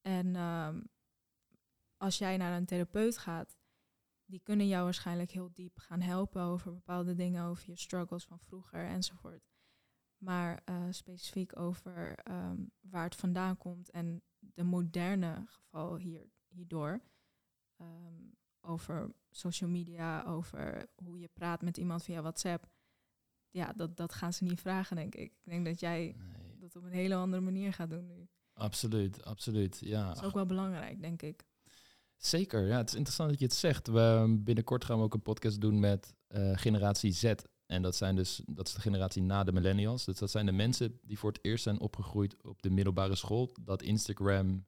En 0.00 0.36
ehm, 0.36 0.80
als 1.96 2.18
jij 2.18 2.36
naar 2.36 2.56
een 2.56 2.66
therapeut 2.66 3.18
gaat, 3.18 3.58
die 4.24 4.40
kunnen 4.40 4.68
jou 4.68 4.84
waarschijnlijk 4.84 5.30
heel 5.30 5.52
diep 5.52 5.78
gaan 5.78 6.00
helpen 6.00 6.42
over 6.42 6.72
bepaalde 6.72 7.14
dingen, 7.14 7.44
over 7.44 7.70
je 7.70 7.76
struggles 7.76 8.24
van 8.24 8.38
vroeger 8.38 8.86
enzovoort. 8.86 9.48
Maar 10.18 10.60
eh, 10.64 10.86
specifiek 10.90 11.58
over 11.58 12.14
ehm, 12.14 12.64
waar 12.80 13.04
het 13.04 13.14
vandaan 13.14 13.56
komt 13.56 13.90
en 13.90 14.22
de 14.54 14.62
moderne 14.64 15.42
geval 15.46 15.96
hier, 15.96 16.30
hierdoor. 16.48 17.00
ehm, 17.76 18.22
over 18.60 19.14
social 19.30 19.70
media, 19.70 20.24
over 20.24 20.86
hoe 21.04 21.18
je 21.18 21.28
praat 21.32 21.62
met 21.62 21.76
iemand 21.76 22.02
via 22.02 22.20
WhatsApp. 22.20 22.66
Ja, 23.50 23.72
dat, 23.72 23.96
dat 23.96 24.12
gaan 24.14 24.32
ze 24.32 24.44
niet 24.44 24.60
vragen, 24.60 24.96
denk 24.96 25.14
ik. 25.14 25.30
Ik 25.32 25.50
denk 25.50 25.64
dat 25.64 25.80
jij 25.80 26.14
Nee, 26.18 26.58
dat 26.58 26.76
op 26.76 26.82
een 26.84 26.90
hele 26.90 27.14
andere 27.14 27.42
manier 27.42 27.72
gaat 27.72 27.90
doen 27.90 28.06
nu. 28.06 28.28
absoluut, 28.52 29.24
absoluut. 29.24 29.78
Ja, 29.80 30.06
Dat 30.08 30.16
is 30.16 30.22
ook 30.22 30.34
wel 30.34 30.46
belangrijk, 30.46 31.00
denk 31.00 31.22
ik. 31.22 31.44
Zeker, 32.16 32.66
ja, 32.66 32.76
het 32.76 32.88
is 32.88 32.94
interessant 32.94 33.30
dat 33.30 33.38
je 33.38 33.44
het 33.44 33.54
zegt. 33.54 33.86
We, 33.86 34.36
binnenkort 34.38 34.84
gaan 34.84 34.98
we 34.98 35.04
ook 35.04 35.14
een 35.14 35.22
podcast 35.22 35.60
doen 35.60 35.80
met 35.80 36.14
eh, 36.26 36.50
generatie 36.56 37.12
Z. 37.12 37.32
En 37.66 37.82
dat, 37.82 37.96
zijn 37.96 38.16
dus, 38.16 38.42
dat 38.46 38.66
is 38.68 38.74
de 38.74 38.80
generatie 38.80 39.22
na 39.22 39.44
de 39.44 39.52
millennials. 39.52 40.04
Dus 40.04 40.18
dat 40.18 40.30
zijn 40.30 40.46
de 40.46 40.52
mensen 40.52 40.98
die 41.02 41.18
voor 41.18 41.30
het 41.32 41.44
eerst 41.44 41.62
zijn 41.62 41.80
opgegroeid 41.80 42.36
op 42.44 42.62
de 42.62 42.70
middelbare 42.70 43.14
school. 43.14 43.54
Dat 43.60 43.82
Instagram, 43.82 44.64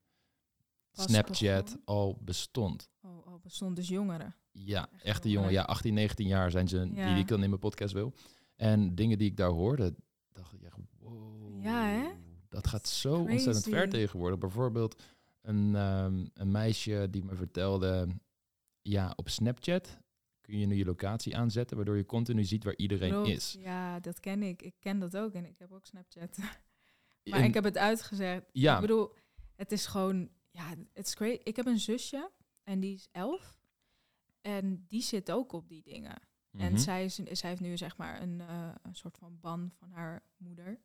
Snapchat 0.92 1.64
begon. 1.64 1.82
al 1.84 2.18
bestond. 2.20 2.88
Oh, 3.02 3.26
oh 3.26 3.42
bestond 3.42 3.76
dus 3.76 3.88
jongeren. 3.88 4.34
Ja, 4.52 4.88
Echt 4.92 5.02
echte 5.02 5.28
jongeren. 5.28 5.52
jongen. 5.54 5.66
Ja, 5.68 5.74
18, 5.74 5.94
19 5.94 6.26
jaar 6.26 6.50
zijn 6.50 6.68
ze, 6.68 6.90
Ja. 6.94 7.08
die 7.12 7.22
ik 7.22 7.28
dan 7.28 7.42
in 7.42 7.48
mijn 7.48 7.60
podcast 7.60 7.92
wil. 7.94 8.12
En 8.56 8.94
dingen 8.94 9.18
die 9.18 9.30
ik 9.30 9.36
daar 9.36 9.50
hoorde, 9.50 9.94
dacht 10.32 10.52
ik 10.52 10.62
echt, 10.62 10.76
wow. 10.98 11.62
Ja, 11.62 11.84
hè? 11.86 12.08
Dat 12.48 12.66
gaat 12.66 12.88
zo 12.88 13.14
ontzettend 13.20 13.64
ver 13.68 13.88
tegenwoordig. 13.88 14.38
Bijvoorbeeld 14.38 15.02
een, 15.42 15.74
ehm, 15.76 16.26
een 16.34 16.50
meisje 16.50 17.08
die 17.10 17.24
me 17.24 17.34
vertelde, 17.34 18.08
ja, 18.82 19.12
op 19.16 19.28
Snapchat 19.28 19.98
kun 20.46 20.58
je 20.58 20.66
nu 20.66 20.74
je 20.74 20.84
locatie 20.84 21.36
aanzetten, 21.36 21.76
waardoor 21.76 21.96
je 21.96 22.06
continu 22.06 22.44
ziet 22.44 22.64
waar 22.64 22.76
iedereen 22.76 23.10
Klopt. 23.10 23.28
is. 23.28 23.56
Ja, 23.60 24.00
dat 24.00 24.20
ken 24.20 24.42
ik. 24.42 24.62
Ik 24.62 24.74
ken 24.80 24.98
dat 24.98 25.16
ook 25.16 25.32
en 25.34 25.44
ik 25.44 25.58
heb 25.58 25.72
ook 25.72 25.86
Snapchat. 25.86 26.36
maar 27.24 27.38
En- 27.40 27.44
ik 27.44 27.54
heb 27.54 27.64
het 27.64 27.78
uitgezet. 27.78 28.48
Ja. 28.52 28.74
Ik 28.74 28.80
bedoel, 28.80 29.12
het 29.54 29.72
is 29.72 29.86
gewoon... 29.86 30.30
Ja, 30.50 30.74
het 30.92 31.06
is 31.06 31.14
great. 31.14 31.40
Ik 31.42 31.56
heb 31.56 31.66
een 31.66 31.78
zusje 31.78 32.30
en 32.62 32.80
die 32.80 32.94
is 32.94 33.08
elf. 33.12 33.60
En 34.40 34.84
die 34.88 35.02
zit 35.02 35.30
ook 35.30 35.52
op 35.52 35.68
die 35.68 35.82
dingen. 35.82 36.20
En 36.50 36.72
Mhm. 36.72 36.76
zij, 36.80 37.04
is, 37.04 37.14
zij 37.14 37.48
heeft 37.48 37.60
nu 37.60 37.76
zeg 37.76 37.96
maar 37.96 38.22
een, 38.22 38.40
eh, 38.40 38.74
een 38.82 38.94
soort 38.94 39.18
van 39.18 39.40
ban 39.40 39.70
van 39.78 39.90
haar 39.90 40.22
moeder. 40.36 40.80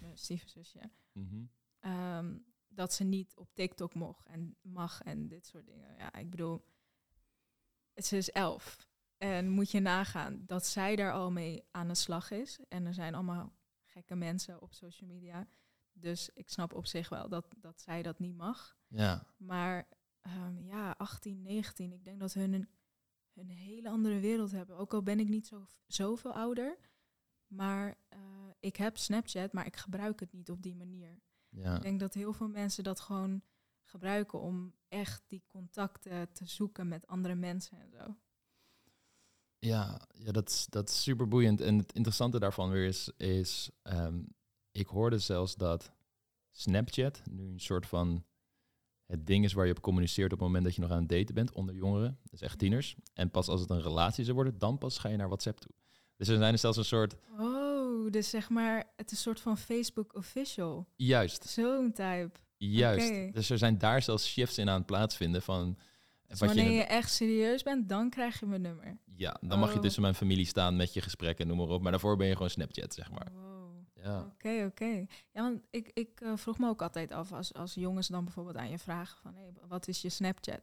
Mijn 0.00 0.18
stiefzusje. 0.18 0.80
Mhm. 1.12 1.44
Ehm, 1.80 2.38
dat 2.68 2.92
ze 2.92 3.04
niet 3.04 3.36
op 3.36 3.54
TikTok 3.54 3.94
mocht 3.94 4.26
en 4.26 4.56
mag 4.62 5.02
en 5.02 5.28
dit 5.28 5.46
soort 5.46 5.66
dingen. 5.66 5.94
Ja, 5.98 6.14
ik 6.14 6.30
bedoel, 6.30 6.64
ze 7.94 8.16
is 8.16 8.30
elf. 8.30 8.88
En 9.18 9.48
moet 9.48 9.70
je 9.70 9.80
nagaan 9.80 10.42
dat 10.46 10.66
zij 10.66 10.96
daar 10.96 11.12
al 11.12 11.30
mee 11.30 11.64
aan 11.70 11.88
de 11.88 11.94
slag 11.94 12.30
is. 12.30 12.58
En 12.68 12.86
er 12.86 12.94
zijn 12.94 13.14
allemaal 13.14 13.56
gekke 13.84 14.14
mensen 14.14 14.62
op 14.62 14.72
social 14.72 15.10
media. 15.10 15.48
Dus 15.92 16.30
ik 16.34 16.48
snap 16.48 16.74
op 16.74 16.86
zich 16.86 17.08
wel 17.08 17.28
dat, 17.28 17.54
dat 17.56 17.80
zij 17.80 18.02
dat 18.02 18.18
niet 18.18 18.36
mag. 18.36 18.76
Ja, 18.88 19.26
Maar 19.36 19.88
ehm, 20.20 20.62
ja, 20.62 20.94
18, 20.98 21.42
19, 21.42 21.92
ik 21.92 22.04
denk 22.04 22.20
dat 22.20 22.32
hun 22.32 22.52
een, 22.52 22.68
een 23.34 23.50
hele 23.50 23.88
andere 23.88 24.20
wereld 24.20 24.50
hebben. 24.50 24.76
Ook 24.76 24.94
al 24.94 25.02
ben 25.02 25.20
ik 25.20 25.28
niet 25.28 25.46
zo, 25.46 25.66
zoveel 25.86 26.32
ouder. 26.32 26.78
Maar 27.46 27.98
eh, 28.08 28.18
ik 28.60 28.76
heb 28.76 28.96
Snapchat, 28.96 29.52
maar 29.52 29.66
ik 29.66 29.76
gebruik 29.76 30.20
het 30.20 30.32
niet 30.32 30.50
op 30.50 30.62
die 30.62 30.76
manier. 30.76 31.20
ja. 31.48 31.76
Ik 31.76 31.82
denk 31.82 32.00
dat 32.00 32.14
heel 32.14 32.32
veel 32.32 32.48
mensen 32.48 32.84
dat 32.84 33.00
gewoon 33.00 33.42
gebruiken 33.82 34.40
om 34.40 34.74
echt 34.88 35.24
die 35.26 35.44
contacten 35.46 36.32
te 36.32 36.46
zoeken 36.46 36.88
met 36.88 37.06
andere 37.06 37.34
mensen 37.34 37.80
en 37.80 37.90
zo. 37.90 38.16
Ja, 39.58 40.00
ja 40.14 40.32
dat, 40.32 40.48
is, 40.48 40.66
dat 40.70 40.88
is 40.88 41.02
super 41.02 41.28
boeiend. 41.28 41.60
En 41.60 41.78
het 41.78 41.92
interessante 41.92 42.38
daarvan 42.38 42.70
weer 42.70 42.86
is, 42.86 43.10
is 43.16 43.70
ehm, 43.82 44.18
ik 44.70 44.86
hoorde 44.86 45.18
zelfs 45.18 45.54
dat 45.54 45.92
Snapchat 46.50 47.22
nu 47.30 47.50
een 47.50 47.60
soort 47.60 47.86
van 47.86 48.24
het 49.06 49.26
ding 49.26 49.44
is 49.44 49.52
waar 49.52 49.66
je 49.66 49.72
op 49.72 49.80
communiceert 49.80 50.32
op 50.32 50.38
het 50.38 50.46
moment 50.46 50.64
dat 50.64 50.74
je 50.74 50.80
nog 50.80 50.90
aan 50.90 50.98
het 51.00 51.08
daten 51.08 51.34
bent 51.34 51.52
onder 51.52 51.74
jongeren, 51.74 52.18
dus 52.30 52.40
echt 52.40 52.58
tieners. 52.58 52.96
En 53.14 53.30
pas 53.30 53.48
als 53.48 53.60
het 53.60 53.70
een 53.70 53.82
relatie 53.82 54.24
zou 54.24 54.36
worden, 54.36 54.58
dan 54.58 54.78
pas 54.78 54.98
ga 54.98 55.08
je 55.08 55.16
naar 55.16 55.26
WhatsApp 55.28 55.58
toe. 55.58 55.72
Dus 56.16 56.28
er 56.28 56.36
zijn 56.36 56.52
er 56.52 56.58
zelfs 56.58 56.76
een 56.78 56.84
soort, 56.84 57.16
Oh, 57.38 58.10
dus 58.10 58.30
zeg 58.30 58.48
maar, 58.48 58.92
het 58.96 59.06
is 59.10 59.16
een 59.16 59.22
soort 59.22 59.40
van 59.40 59.58
Facebook 59.58 60.14
official. 60.14 60.88
juist, 60.96 61.44
Zo'n 61.44 61.92
type. 61.92 62.30
juist. 62.56 63.34
Dus 63.34 63.50
er 63.50 63.58
zijn 63.58 63.78
daar 63.78 64.02
zelfs 64.02 64.26
shifts 64.28 64.58
in 64.58 64.68
aan 64.68 64.76
het 64.76 64.86
plaatsvinden 64.86 65.42
van... 65.42 65.78
Dus 66.28 66.38
je 66.38 66.46
wanneer 66.46 66.70
je 66.70 66.82
echt 66.82 67.10
serieus 67.12 67.62
bent, 67.62 67.88
dan 67.88 68.10
krijg 68.10 68.40
je 68.40 68.46
mijn 68.46 68.60
nummer. 68.60 68.98
ja, 69.16 69.36
dan 69.40 69.58
mag 69.58 69.70
je 69.70 69.76
Oh. 69.76 69.82
tussen 69.82 70.02
mijn 70.02 70.14
familie 70.14 70.46
staan 70.46 70.76
met 70.76 70.92
je 70.92 71.00
gesprekken, 71.00 71.46
noem 71.46 71.56
maar 71.56 71.68
op. 71.68 71.82
Maar 71.82 71.90
daarvoor 71.90 72.16
ben 72.16 72.26
je 72.26 72.32
gewoon 72.32 72.50
Snapchat, 72.50 72.94
zeg 72.94 73.10
maar. 73.10 73.28
Wow. 73.32 73.44
Ja. 74.02 74.20
Oké, 74.34 74.64
oké. 74.66 75.06
Ja, 75.32 75.42
want 75.42 75.60
ik, 75.70 75.90
ik 75.94 76.20
eh, 76.20 76.32
vroeg 76.36 76.58
me 76.58 76.68
ook 76.68 76.82
altijd 76.82 77.12
af, 77.12 77.32
als, 77.32 77.54
als 77.54 77.74
jongens 77.74 78.08
dan 78.08 78.24
bijvoorbeeld 78.24 78.56
aan 78.56 78.70
je 78.70 78.78
vragen 78.78 79.18
van, 79.22 79.34
hey, 79.34 79.52
wat 79.68 79.88
is 79.88 80.02
je 80.02 80.08
Snapchat? 80.08 80.60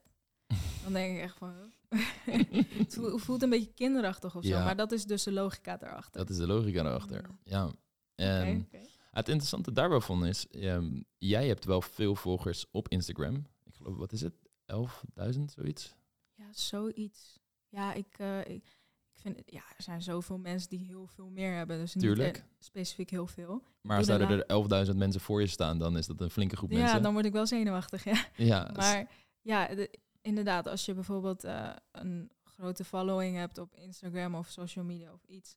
dan 0.84 0.94
denk 0.94 1.16
ik 1.16 1.22
echt 1.22 1.38
van, 1.38 1.54
het 2.78 2.98
voelt, 3.16 3.42
een 3.42 3.50
beetje 3.50 3.74
kinderachtig 3.74 4.36
of 4.36 4.44
zo, 4.44 4.50
Ja. 4.50 4.64
maar 4.64 4.76
dat 4.76 4.92
is 4.92 5.06
dus 5.06 5.24
de 5.24 5.32
logica 5.32 5.78
daarachter. 5.78 6.20
Dat 6.22 6.30
is 6.30 6.38
de 6.38 6.48
logica 6.48 6.80
erachter. 6.80 7.22
Mm. 7.30 7.38
Ja. 7.44 7.72
En 8.16 8.68
het 9.12 9.28
interessante 9.30 9.72
daarbij 9.72 10.00
van 10.00 10.26
is, 10.26 10.48
ehm, 10.50 11.02
jij 11.18 11.48
hebt 11.48 11.66
wel 11.66 11.82
veel 11.82 12.16
volgers 12.16 12.66
op 12.72 12.90
Instagram. 12.90 13.36
Ik 13.66 13.74
geloof, 13.76 13.96
wat 13.98 14.12
is 14.12 14.22
het? 14.22 14.34
11.000, 14.66 15.40
zoiets? 15.46 15.96
Ja, 16.34 16.46
zoiets. 16.52 17.40
Ja, 17.68 17.94
ik, 17.94 18.16
eh, 18.18 18.46
ik, 18.46 18.78
vind, 19.14 19.42
ja, 19.46 19.64
er 19.78 19.84
zijn 19.84 20.02
zoveel 20.02 20.38
mensen 20.38 20.70
die 20.70 20.86
heel 20.86 21.08
veel 21.08 21.30
meer 21.30 21.54
hebben, 21.56 21.78
dus 21.78 21.94
niet 21.96 22.04
Tuurlijk. 22.04 22.38
eh, 22.38 22.44
specifiek 22.60 23.10
heel 23.10 23.28
veel. 23.28 23.64
Maar 23.82 23.98
als 23.98 24.06
zouden 24.06 24.30
er 24.30 24.46
11.000 24.92 24.96
mensen 24.98 25.22
voor 25.22 25.42
je 25.42 25.48
staan, 25.48 25.80
dan 25.80 25.98
is 25.98 26.08
dat 26.08 26.22
een 26.22 26.30
flinke 26.30 26.56
groep 26.56 26.72
Ja, 26.72 26.78
mensen. 26.78 27.02
dan 27.02 27.14
word 27.14 27.26
ik 27.26 27.32
wel 27.32 27.48
zenuwachtig, 27.48 28.04
ja. 28.04 28.26
ja, 28.54 28.72
Maar 28.76 29.12
ja, 29.42 29.76
de- 29.76 30.00
inderdaad, 30.22 30.68
als 30.68 30.86
je 30.86 30.94
bijvoorbeeld 30.94 31.44
eh, 31.44 31.76
een 31.92 32.32
grote 32.44 32.84
following 32.84 33.36
hebt 33.36 33.58
op 33.58 33.76
Instagram 33.76 34.36
of 34.36 34.48
social 34.48 34.86
media 34.86 35.14
of 35.14 35.24
iets, 35.26 35.56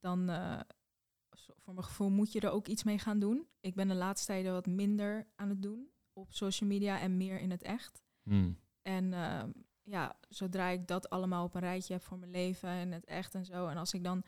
dan 0.00 0.30
voor 1.56 1.74
mijn 1.74 1.86
gevoel 1.86 2.10
moet 2.10 2.32
je 2.32 2.40
er 2.40 2.50
ook 2.50 2.66
iets 2.66 2.82
mee 2.82 2.98
gaan 2.98 3.18
doen. 3.18 3.46
Ik 3.60 3.74
ben 3.74 3.88
de 3.88 3.94
laatste 3.94 4.26
tijden 4.26 4.52
wat 4.52 4.66
minder 4.66 5.26
aan 5.36 5.48
het 5.48 5.62
doen 5.62 5.90
op 6.12 6.32
social 6.32 6.68
media 6.70 7.00
en 7.00 7.16
meer 7.16 7.40
in 7.40 7.50
het 7.50 7.62
echt. 7.62 8.02
Hmm, 8.28 8.58
En 8.82 9.12
ehm, 9.12 9.50
ja, 9.82 10.16
zodra 10.28 10.68
ik 10.68 10.86
dat 10.86 11.10
allemaal 11.10 11.44
op 11.44 11.54
een 11.54 11.60
rijtje 11.60 11.92
heb 11.92 12.02
voor 12.02 12.18
mijn 12.18 12.30
leven 12.30 12.68
en 12.68 12.92
het 12.92 13.04
echt 13.04 13.34
en 13.34 13.44
zo. 13.44 13.66
En 13.66 13.76
als 13.76 13.94
ik 13.94 14.04
dan 14.04 14.22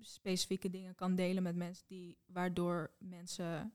specifieke 0.00 0.70
dingen 0.70 0.94
kan 0.94 1.14
delen 1.14 1.42
met 1.42 1.56
mensen 1.56 1.84
die, 1.86 2.18
waardoor 2.26 2.90
mensen 2.98 3.74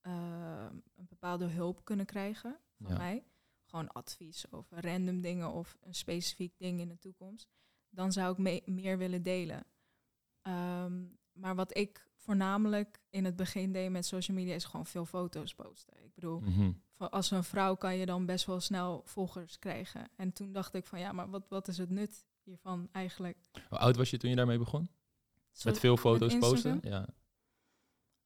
ehm, 0.00 0.74
een 0.94 1.06
bepaalde 1.08 1.46
hulp 1.46 1.84
kunnen 1.84 2.06
krijgen 2.06 2.58
van 2.78 2.90
Ja. 2.92 2.96
mij. 2.98 3.24
Gewoon 3.64 3.88
advies 3.88 4.52
over 4.52 4.84
random 4.84 5.20
dingen 5.20 5.52
of 5.52 5.76
een 5.80 5.94
specifiek 5.94 6.58
ding 6.58 6.80
in 6.80 6.88
de 6.88 6.98
toekomst. 6.98 7.48
Dan 7.90 8.12
zou 8.12 8.32
ik 8.32 8.38
me- 8.38 8.62
meer 8.72 8.98
willen 8.98 9.22
delen. 9.22 9.64
Ehm, 10.42 11.04
maar 11.32 11.54
wat 11.54 11.76
ik 11.76 12.05
voornamelijk 12.26 13.00
in 13.10 13.24
het 13.24 13.36
begin 13.36 13.72
deed 13.72 13.90
met 13.90 14.06
social 14.06 14.36
media 14.36 14.54
is 14.54 14.64
gewoon 14.64 14.86
veel 14.86 15.04
foto's 15.04 15.54
posten. 15.54 16.04
Ik 16.04 16.14
bedoel, 16.14 16.40
mhm. 16.40 16.72
als 16.96 17.30
een 17.30 17.44
vrouw 17.44 17.74
kan 17.74 17.96
je 17.96 18.06
dan 18.06 18.26
best 18.26 18.46
wel 18.46 18.60
snel 18.60 19.02
volgers 19.04 19.58
krijgen. 19.58 20.08
En 20.16 20.32
toen 20.32 20.52
dacht 20.52 20.74
ik 20.74 20.86
van 20.86 20.98
ja, 20.98 21.12
maar 21.12 21.30
wat, 21.30 21.48
wat 21.48 21.68
is 21.68 21.78
het 21.78 21.90
nut 21.90 22.26
hiervan 22.42 22.88
eigenlijk? 22.92 23.38
Hoe 23.68 23.78
oud 23.78 23.96
was 23.96 24.10
je 24.10 24.16
toen 24.16 24.30
je 24.30 24.36
daarmee 24.36 24.58
begon? 24.58 24.88
Met 25.64 25.78
veel 25.78 25.96
foto's 25.96 26.32
met 26.32 26.40
posten? 26.40 26.78
Ja. 26.82 27.06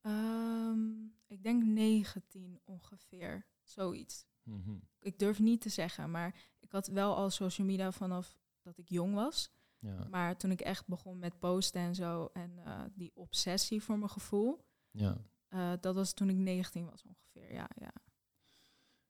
Ehm, 0.00 0.88
ik 1.26 1.42
denk 1.42 1.62
19 1.64 2.60
ongeveer, 2.64 3.46
zoiets. 3.62 4.26
Mhm. 4.42 4.76
Ik 5.00 5.18
durf 5.18 5.38
niet 5.38 5.60
te 5.60 5.68
zeggen, 5.68 6.10
maar 6.10 6.34
ik 6.58 6.72
had 6.72 6.86
wel 6.86 7.16
al 7.16 7.30
social 7.30 7.66
media 7.66 7.92
vanaf 7.92 8.38
dat 8.62 8.78
ik 8.78 8.88
jong 8.88 9.14
was. 9.14 9.50
Ja. 9.80 10.06
Maar 10.10 10.36
toen 10.36 10.50
ik 10.50 10.60
echt 10.60 10.86
begon 10.86 11.18
met 11.18 11.38
posten 11.38 11.80
en 11.80 11.94
zo 11.94 12.30
en 12.32 12.58
eh, 12.64 12.80
die 12.94 13.10
obsessie 13.14 13.82
voor 13.82 13.98
mijn 13.98 14.10
gevoel, 14.10 14.64
ja. 14.90 15.16
eh, 15.48 15.72
dat 15.80 15.94
was 15.94 16.12
toen 16.12 16.28
ik 16.28 16.36
19 16.36 16.84
was 16.90 17.02
ongeveer. 17.04 17.52
Ja, 17.52 17.68
ja. 17.80 17.92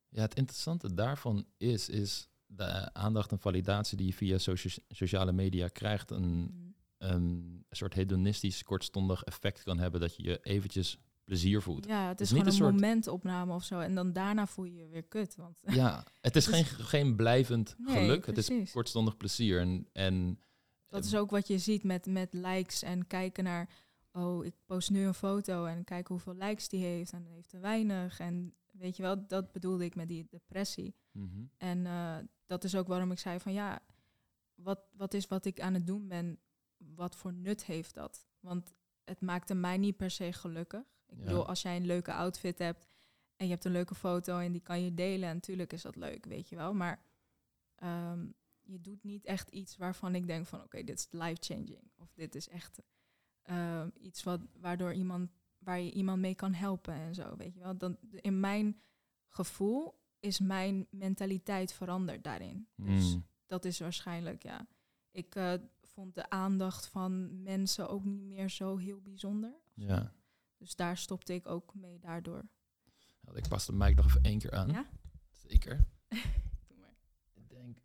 Ja, 0.09 0.21
het 0.23 0.35
interessante 0.35 0.95
daarvan 0.95 1.47
is, 1.57 1.89
is 1.89 2.29
de 2.47 2.93
aandacht 2.95 3.31
en 3.33 3.39
validatie 3.39 3.97
die 3.97 4.07
je 4.07 4.13
via 4.13 4.39
socia- 4.39 4.83
sociale 4.89 5.33
media 5.33 5.69
krijgt, 5.69 6.11
een, 6.11 6.23
Mm. 6.53 6.75
een 6.99 7.65
soort 7.71 7.95
hedonistisch 7.95 8.63
kortstondig 8.63 9.23
effect 9.23 9.63
kan 9.63 9.79
hebben 9.79 10.01
dat 10.01 10.17
je 10.17 10.23
je 10.23 10.41
eventjes 10.43 10.99
plezier 11.25 11.63
voelt. 11.63 11.87
Ja, 11.87 12.09
het 12.09 12.21
is 12.21 12.29
gewoon 12.29 12.47
een 12.47 12.53
soort- 12.53 12.73
momentopname 12.73 13.55
of 13.55 13.65
zo. 13.65 13.81
En 13.81 13.95
dan 13.95 14.13
daarna 14.13 14.47
voel 14.47 14.65
je 14.65 14.75
je 14.75 14.89
weer 14.89 15.03
kut. 15.05 15.37
Want 15.37 15.57
Ja, 15.61 16.05
het 16.21 16.37
is 16.37 16.47
Het 16.47 16.55
geen, 16.55 16.65
is- 16.65 16.85
geen 16.87 17.17
blijvend 17.17 17.75
Nee, 17.79 17.97
geluk, 17.97 18.27
het 18.27 18.37
is 18.51 18.73
kortstondig 18.73 19.17
plezier. 19.17 19.61
En, 19.61 19.89
en 19.93 20.39
Dat 20.91 21.05
is 21.05 21.17
ook 21.17 21.31
wat 21.31 21.47
je 21.47 21.59
ziet 21.59 21.83
met, 21.83 22.07
met 22.07 22.33
likes 22.33 22.83
en 22.83 23.07
kijken 23.07 23.45
naar, 23.45 23.69
oh, 24.13 24.45
ik 24.45 24.55
post 24.67 24.91
nu 24.91 25.05
een 25.07 25.15
foto 25.15 25.65
en 25.65 25.85
kijken 25.85 26.15
hoeveel 26.15 26.35
likes 26.35 26.69
die 26.69 26.85
heeft 26.85 27.13
en 27.13 27.25
heeft 27.25 27.53
er 27.53 27.61
weinig. 27.61 28.21
En 28.21 28.55
weet 28.73 28.97
je 28.97 29.03
wel, 29.03 29.27
dat 29.27 29.53
bedoelde 29.53 29.85
ik 29.85 29.95
met 29.95 30.09
die 30.09 30.27
depressie. 30.31 30.95
Mhm. 31.13 31.45
En 31.57 31.87
eh, 31.87 32.17
dat 32.47 32.65
is 32.65 32.75
ook 32.77 32.87
waarom 32.87 33.11
ik 33.13 33.19
zei 33.19 33.41
van 33.41 33.53
ja, 33.53 33.79
wat, 34.55 34.81
wat 34.93 35.15
is 35.15 35.27
wat 35.27 35.45
ik 35.45 35.61
aan 35.61 35.75
het 35.75 35.87
doen 35.87 36.09
ben, 36.09 36.39
wat 36.77 37.17
voor 37.17 37.33
nut 37.33 37.65
heeft 37.65 37.95
dat? 37.95 38.29
Want 38.41 38.75
het 39.05 39.21
maakte 39.21 39.55
mij 39.55 39.77
niet 39.79 39.97
per 39.97 40.11
se 40.11 40.33
gelukkig. 40.33 40.81
Ik 41.07 41.17
Ja. 41.19 41.25
bedoel, 41.25 41.47
als 41.47 41.63
jij 41.63 41.77
een 41.77 41.87
leuke 41.87 42.13
outfit 42.13 42.59
hebt 42.59 42.89
en 43.37 43.47
je 43.47 43.53
hebt 43.53 43.65
een 43.65 43.73
leuke 43.73 43.95
foto 43.95 44.39
en 44.39 44.53
die 44.53 44.61
kan 44.63 44.81
je 44.83 44.95
delen, 44.95 45.29
en 45.29 45.35
natuurlijk 45.35 45.73
is 45.73 45.83
dat 45.83 45.97
leuk, 45.97 46.25
weet 46.25 46.49
je 46.49 46.57
wel. 46.57 46.75
Maar 46.75 47.03
ehm, 47.75 48.27
je 48.71 48.81
doet 48.81 49.05
niet 49.05 49.25
echt 49.25 49.49
iets 49.51 49.77
waarvan 49.77 50.15
ik 50.15 50.27
denk 50.27 50.47
van 50.47 50.63
oké, 50.63 50.83
dit 50.85 50.99
is 50.99 51.07
life-changing. 51.11 51.91
Of 51.97 52.13
dit 52.15 52.35
is 52.35 52.49
echt 52.49 52.81
eh, 53.43 53.87
iets 54.01 54.23
wat, 54.23 54.41
waardoor 54.61 54.93
iemand, 54.93 55.31
waar 55.59 55.81
je 55.81 55.93
iemand 55.93 56.21
mee 56.21 56.35
kan 56.35 56.53
helpen 56.55 56.95
en 56.95 57.15
zo. 57.15 57.37
Weet 57.37 57.55
je 57.55 57.61
wel? 57.61 57.77
Dan, 57.77 57.97
in 58.11 58.41
mijn 58.41 58.81
gevoel 59.29 59.99
is 60.21 60.39
mijn 60.41 60.87
mentaliteit 60.91 61.73
veranderd 61.73 62.25
daarin. 62.25 62.69
Dus 62.77 63.15
Mm. 63.15 63.27
dat 63.47 63.65
is 63.65 63.79
waarschijnlijk, 63.79 64.43
ja. 64.43 64.67
Ik 65.11 65.35
eh, 65.35 65.55
vond 65.83 66.15
de 66.15 66.31
aandacht 66.31 66.87
van 66.87 67.43
mensen 67.43 67.89
ook 67.89 68.05
niet 68.05 68.23
meer 68.23 68.49
zo 68.51 68.77
heel 68.77 69.01
bijzonder. 69.01 69.55
Ja. 69.75 70.13
Dus 70.57 70.75
daar 70.77 70.97
stopte 70.97 71.35
ik 71.35 71.47
ook 71.47 71.75
mee 71.75 71.99
daardoor. 71.99 72.49
Nou, 73.21 73.37
Ik 73.39 73.49
pas 73.49 73.67
de 73.67 73.73
mic 73.73 73.97
nog 73.97 74.07
even 74.07 74.23
één 74.23 74.39
keer 74.39 74.53
aan. 74.53 74.69
Ja? 74.69 74.89
Zeker. 75.31 75.77
Doe 76.69 76.77
maar. 76.79 76.95
Ik 77.35 77.49
denk... 77.49 77.79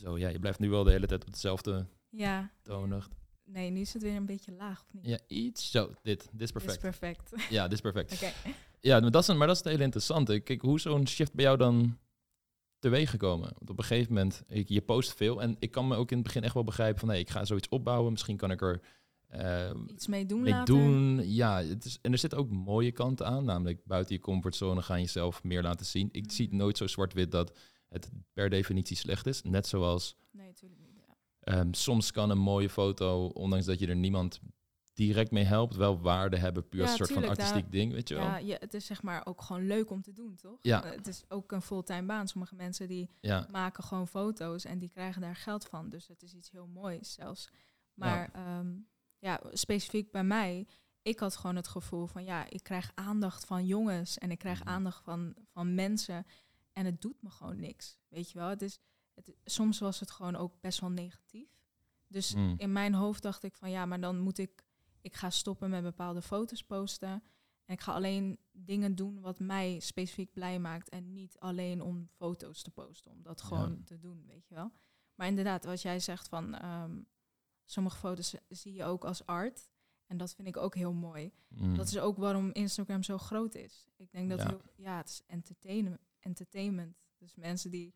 Zo, 0.00 0.18
ja, 0.18 0.28
je 0.28 0.38
blijft 0.38 0.58
nu 0.58 0.70
wel 0.70 0.84
de 0.84 0.90
hele 0.90 1.06
tijd 1.06 1.20
op 1.20 1.26
hetzelfde 1.26 1.86
Ja. 2.10 2.50
tonig. 2.62 3.08
Nee, 3.44 3.70
nu 3.70 3.80
is 3.80 3.92
het 3.92 4.02
weer 4.02 4.16
een 4.16 4.26
beetje 4.26 4.52
laag, 4.52 4.80
of 4.80 4.92
niet? 4.92 5.06
Ja, 5.06 5.18
iets. 5.26 5.70
Zo, 5.70 5.86
dit. 5.86 5.94
Dit 6.02 6.20
is 6.22 6.28
Dit 6.32 6.40
is 6.42 6.52
perfect. 6.52 6.80
perfect. 6.80 7.32
Oké. 7.34 7.42
Ja, 7.50 7.62
dit 7.62 7.72
is 7.72 7.80
perfect. 7.80 8.34
Ja, 8.80 9.00
maar 9.00 9.10
dat 9.10 9.22
is, 9.22 9.28
een- 9.28 9.36
maar 9.38 9.46
dat 9.46 9.56
is 9.56 9.62
het 9.62 9.72
hele 9.72 9.84
interessante. 9.84 10.40
Kijk, 10.40 10.60
hoe 10.62 10.80
zo'n 10.80 11.06
shift 11.08 11.34
bij 11.34 11.44
jou 11.44 11.56
dan 11.56 11.98
teweeg 12.78 13.10
gekomen? 13.10 13.52
Want 13.58 13.70
op 13.70 13.78
een 13.78 13.84
gegeven 13.84 14.12
moment, 14.12 14.42
ik, 14.48 14.68
je 14.68 14.80
post 14.80 15.14
veel. 15.14 15.42
En 15.42 15.56
ik 15.58 15.70
kan 15.70 15.88
me 15.88 15.96
ook 15.96 16.10
in 16.10 16.16
het 16.16 16.26
begin 16.26 16.42
echt 16.42 16.54
wel 16.54 16.64
begrijpen 16.64 16.98
van... 17.00 17.08
nee, 17.08 17.20
ik 17.20 17.30
ga 17.30 17.44
zoiets 17.44 17.68
opbouwen. 17.68 18.10
Misschien 18.12 18.36
kan 18.36 18.50
ik 18.50 18.60
er 18.62 18.80
eh, 19.28 19.70
Iets 19.86 20.06
mee 20.06 20.26
doen 20.26 20.40
mee 20.42 20.52
later. 20.52 20.74
doen. 20.74 21.20
Ja, 21.32 21.62
het 21.62 21.84
is, 21.84 21.98
en 22.02 22.12
er 22.12 22.18
zitten 22.18 22.38
ook 22.38 22.50
mooie 22.50 22.92
kanten 22.92 23.26
aan. 23.26 23.44
Namelijk 23.44 23.84
buiten 23.84 24.14
je 24.14 24.20
comfortzone 24.20 24.82
gaan 24.82 25.00
jezelf 25.00 25.42
meer 25.42 25.62
laten 25.62 25.86
zien. 25.86 26.08
Ik 26.12 26.32
zie 26.32 26.44
het 26.44 26.54
nooit 26.54 26.76
zo 26.76 26.86
zwart-wit 26.86 27.30
dat 27.30 27.58
het 27.90 28.10
per 28.32 28.50
definitie 28.50 28.96
slecht 28.96 29.26
is. 29.26 29.42
Net 29.42 29.66
zoals 29.66 30.16
Nee, 30.30 30.46
natuurlijk 30.46 30.80
niet. 30.80 30.94
Ja. 31.06 31.14
ehm, 31.40 31.72
soms 31.72 32.10
kan 32.12 32.30
een 32.30 32.38
mooie 32.38 32.70
foto, 32.70 33.26
ondanks 33.26 33.66
dat 33.66 33.78
je 33.78 33.86
er 33.86 33.96
niemand 33.96 34.40
direct 34.92 35.30
mee 35.30 35.44
helpt, 35.44 35.76
wel 35.76 36.00
waarde 36.00 36.36
hebben. 36.36 36.68
Puur 36.68 36.80
als 36.80 36.90
Ja, 36.90 36.98
een 36.98 37.06
soort 37.06 37.12
van 37.18 37.20
daar- 37.22 37.30
artistiek 37.30 37.72
ding, 37.72 37.92
weet 37.92 38.08
je 38.08 38.14
wel. 38.14 38.36
Ja, 38.36 38.56
het 38.60 38.74
is 38.74 38.86
zeg 38.86 39.02
maar 39.02 39.26
ook 39.26 39.42
gewoon 39.42 39.66
leuk 39.66 39.90
om 39.90 40.02
te 40.02 40.12
doen, 40.12 40.36
toch? 40.36 40.58
Ja. 40.62 40.84
Eh, 40.84 40.90
Het 40.90 41.06
is 41.06 41.22
ook 41.28 41.52
een 41.52 41.62
fulltime 41.62 42.02
baan. 42.06 42.28
Sommige 42.28 42.54
mensen 42.54 42.88
die 42.88 43.08
Ja, 43.20 43.46
maken 43.50 43.84
gewoon 43.84 44.08
foto's 44.08 44.64
en 44.64 44.78
die 44.78 44.88
krijgen 44.88 45.20
daar 45.20 45.36
geld 45.36 45.64
van. 45.66 45.88
Dus 45.88 46.08
het 46.08 46.22
is 46.22 46.34
iets 46.34 46.50
heel 46.50 46.66
moois 46.66 47.12
zelfs. 47.12 47.48
Maar 47.94 48.30
ja, 48.34 48.64
ja 49.18 49.40
specifiek 49.52 50.10
bij 50.10 50.24
mij, 50.24 50.66
ik 51.02 51.18
had 51.18 51.36
gewoon 51.36 51.56
het 51.56 51.68
gevoel 51.68 52.06
van 52.06 52.24
ja, 52.24 52.50
ik 52.50 52.62
krijg 52.62 52.90
aandacht 52.94 53.44
van 53.44 53.66
jongens 53.66 54.18
en 54.18 54.30
ik 54.30 54.38
krijg 54.38 54.60
Mhm. 54.60 54.68
aandacht 54.68 55.04
van, 55.04 55.34
van 55.52 55.74
mensen. 55.74 56.26
En 56.80 56.86
het 56.86 57.00
doet 57.00 57.22
me 57.22 57.30
gewoon 57.30 57.60
niks. 57.60 57.98
Weet 58.08 58.30
je 58.30 58.38
wel? 58.38 58.48
Het 58.48 58.62
is, 58.62 58.78
het, 59.14 59.32
soms 59.44 59.78
was 59.78 60.00
het 60.00 60.10
gewoon 60.10 60.36
ook 60.36 60.60
best 60.60 60.80
wel 60.80 60.90
negatief. 60.90 61.48
Dus 62.06 62.34
Mm. 62.34 62.54
in 62.56 62.72
mijn 62.72 62.94
hoofd 62.94 63.22
dacht 63.22 63.42
ik 63.42 63.56
van 63.56 63.70
ja, 63.70 63.86
maar 63.86 64.00
dan 64.00 64.18
moet 64.18 64.38
ik, 64.38 64.64
ik 65.00 65.14
ga 65.14 65.30
stoppen 65.30 65.70
met 65.70 65.82
bepaalde 65.82 66.22
foto's 66.22 66.64
posten. 66.64 67.08
En 67.64 67.74
ik 67.74 67.80
ga 67.80 67.92
alleen 67.92 68.38
dingen 68.52 68.94
doen 68.94 69.20
wat 69.20 69.38
mij 69.38 69.78
specifiek 69.80 70.32
blij 70.32 70.58
maakt. 70.58 70.88
En 70.88 71.12
niet 71.12 71.38
alleen 71.38 71.82
om 71.82 72.08
foto's 72.16 72.62
te 72.62 72.70
posten, 72.70 73.10
om 73.10 73.22
dat 73.22 73.40
Ja. 73.40 73.46
gewoon 73.46 73.84
te 73.84 73.98
doen, 73.98 74.24
weet 74.26 74.46
je 74.48 74.54
wel. 74.54 74.72
Maar 75.14 75.26
inderdaad, 75.26 75.64
wat 75.64 75.82
jij 75.82 76.00
zegt 76.00 76.28
van 76.28 76.54
ehm, 76.54 77.00
sommige 77.64 77.96
foto's 77.98 78.34
zie 78.48 78.72
je 78.74 78.84
ook 78.84 79.04
als 79.04 79.26
art. 79.26 79.68
En 80.06 80.16
dat 80.16 80.34
vind 80.34 80.48
ik 80.48 80.56
ook 80.56 80.74
heel 80.74 80.92
mooi. 80.92 81.32
mm. 81.48 81.74
Dat 81.76 81.86
is 81.86 81.98
ook 81.98 82.16
waarom 82.16 82.50
Instagram 82.52 83.02
zo 83.02 83.18
groot 83.18 83.54
is. 83.54 83.88
Ik 83.96 84.10
denk 84.12 84.28
dat 84.30 84.38
Ja. 84.40 84.46
heel, 84.48 84.60
ja, 84.76 84.96
het 84.96 85.08
is 85.08 85.22
entertainment. 85.26 86.00
Entertainment. 86.20 86.96
Dus 87.18 87.34
mensen 87.34 87.70
die, 87.70 87.94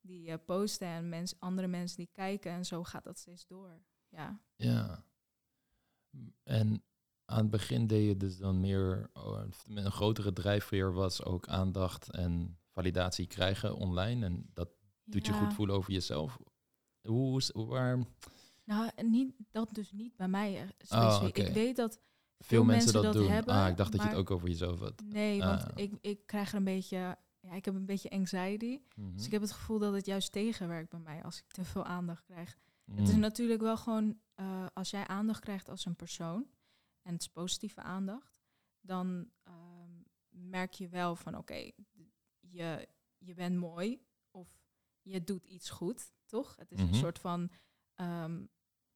die 0.00 0.28
eh, 0.30 0.38
posten 0.44 0.86
en 0.88 1.08
mens, 1.08 1.34
andere 1.38 1.66
mensen 1.68 1.96
die 1.96 2.08
kijken 2.12 2.50
en 2.52 2.64
zo 2.64 2.84
gaat 2.84 3.04
dat 3.04 3.18
steeds 3.18 3.46
door. 3.46 3.80
Ja, 4.08 4.40
Ja. 4.56 5.04
En 6.42 6.82
aan 7.24 7.38
het 7.38 7.50
begin 7.50 7.86
deed 7.86 8.06
je 8.06 8.16
dus 8.16 8.36
dan 8.36 8.60
meer, 8.60 9.10
oh, 9.12 9.42
een 9.68 9.90
grotere 9.92 10.32
drijfveer 10.32 10.92
was 10.92 11.24
ook 11.24 11.48
aandacht 11.48 12.10
en 12.10 12.58
validatie 12.72 13.26
krijgen 13.26 13.76
online. 13.76 14.24
En 14.24 14.50
dat 14.54 14.68
doet 15.04 15.26
je 15.26 15.32
goed 15.32 15.54
voelen 15.54 15.76
over 15.76 15.92
jezelf. 15.92 16.38
Hoe, 17.02 17.40
waar 17.52 17.98
Nou, 18.64 18.90
niet, 19.02 19.32
dat 19.50 19.68
dus 19.74 19.92
niet 19.92 20.16
bij 20.16 20.28
mij 20.28 20.56
eh, 20.56 20.62
Oh, 20.62 20.68
specifiek. 21.10 21.38
Ik 21.38 21.54
weet 21.54 21.76
dat 21.76 22.00
veel 22.38 22.64
mensen 22.64 22.92
dat, 23.02 23.12
doen? 23.12 23.28
hebben. 23.30 23.54
ah, 23.54 23.68
ik 23.68 23.76
dacht 23.76 23.92
dat 23.92 24.02
je 24.02 24.08
het 24.08 24.16
ook 24.16 24.30
over 24.30 24.48
jezelf 24.48 24.78
had. 24.80 25.02
Nee, 25.04 25.38
want 25.38 25.62
Ah. 25.62 25.70
ik, 25.74 25.92
ik 26.00 26.26
krijg 26.26 26.50
er 26.50 26.56
een 26.56 26.64
beetje... 26.64 27.16
Ja, 27.40 27.52
ik 27.52 27.64
heb 27.64 27.74
een 27.74 27.86
beetje 27.86 28.10
anxiety. 28.10 28.80
Mhm. 28.96 29.14
Dus 29.16 29.26
ik 29.26 29.30
heb 29.32 29.40
het 29.40 29.52
gevoel 29.52 29.78
dat 29.78 29.92
het 29.92 30.06
juist 30.06 30.32
tegenwerkt 30.32 30.90
bij 30.90 31.00
mij 31.00 31.22
als 31.22 31.38
ik 31.38 31.46
te 31.46 31.64
veel 31.64 31.84
aandacht 31.84 32.24
krijg. 32.24 32.58
Het 32.94 33.08
is 33.08 33.14
natuurlijk 33.16 33.60
wel 33.60 33.76
gewoon, 33.76 34.20
eh, 34.34 34.66
als 34.72 34.90
jij 34.90 35.06
aandacht 35.06 35.40
krijgt 35.40 35.68
als 35.68 35.84
een 35.84 35.96
persoon, 35.96 36.46
en 37.02 37.12
het 37.12 37.20
is 37.20 37.28
positieve 37.28 37.80
aandacht, 37.82 38.40
dan 38.80 39.30
ehm, 39.42 39.90
merk 40.28 40.72
je 40.72 40.88
wel 40.88 41.16
van 41.16 41.36
oké, 41.36 41.70
je, 42.40 42.88
je 43.18 43.34
bent 43.34 43.56
mooi 43.56 44.02
of 44.30 44.48
je 45.02 45.24
doet 45.24 45.46
iets 45.46 45.70
goed, 45.70 46.12
toch? 46.26 46.56
Het 46.56 46.72
is 46.72 46.78
Mhm. 46.78 46.88
een 46.88 46.94
soort 46.94 47.18
van 47.18 47.50
ehm, 47.94 48.44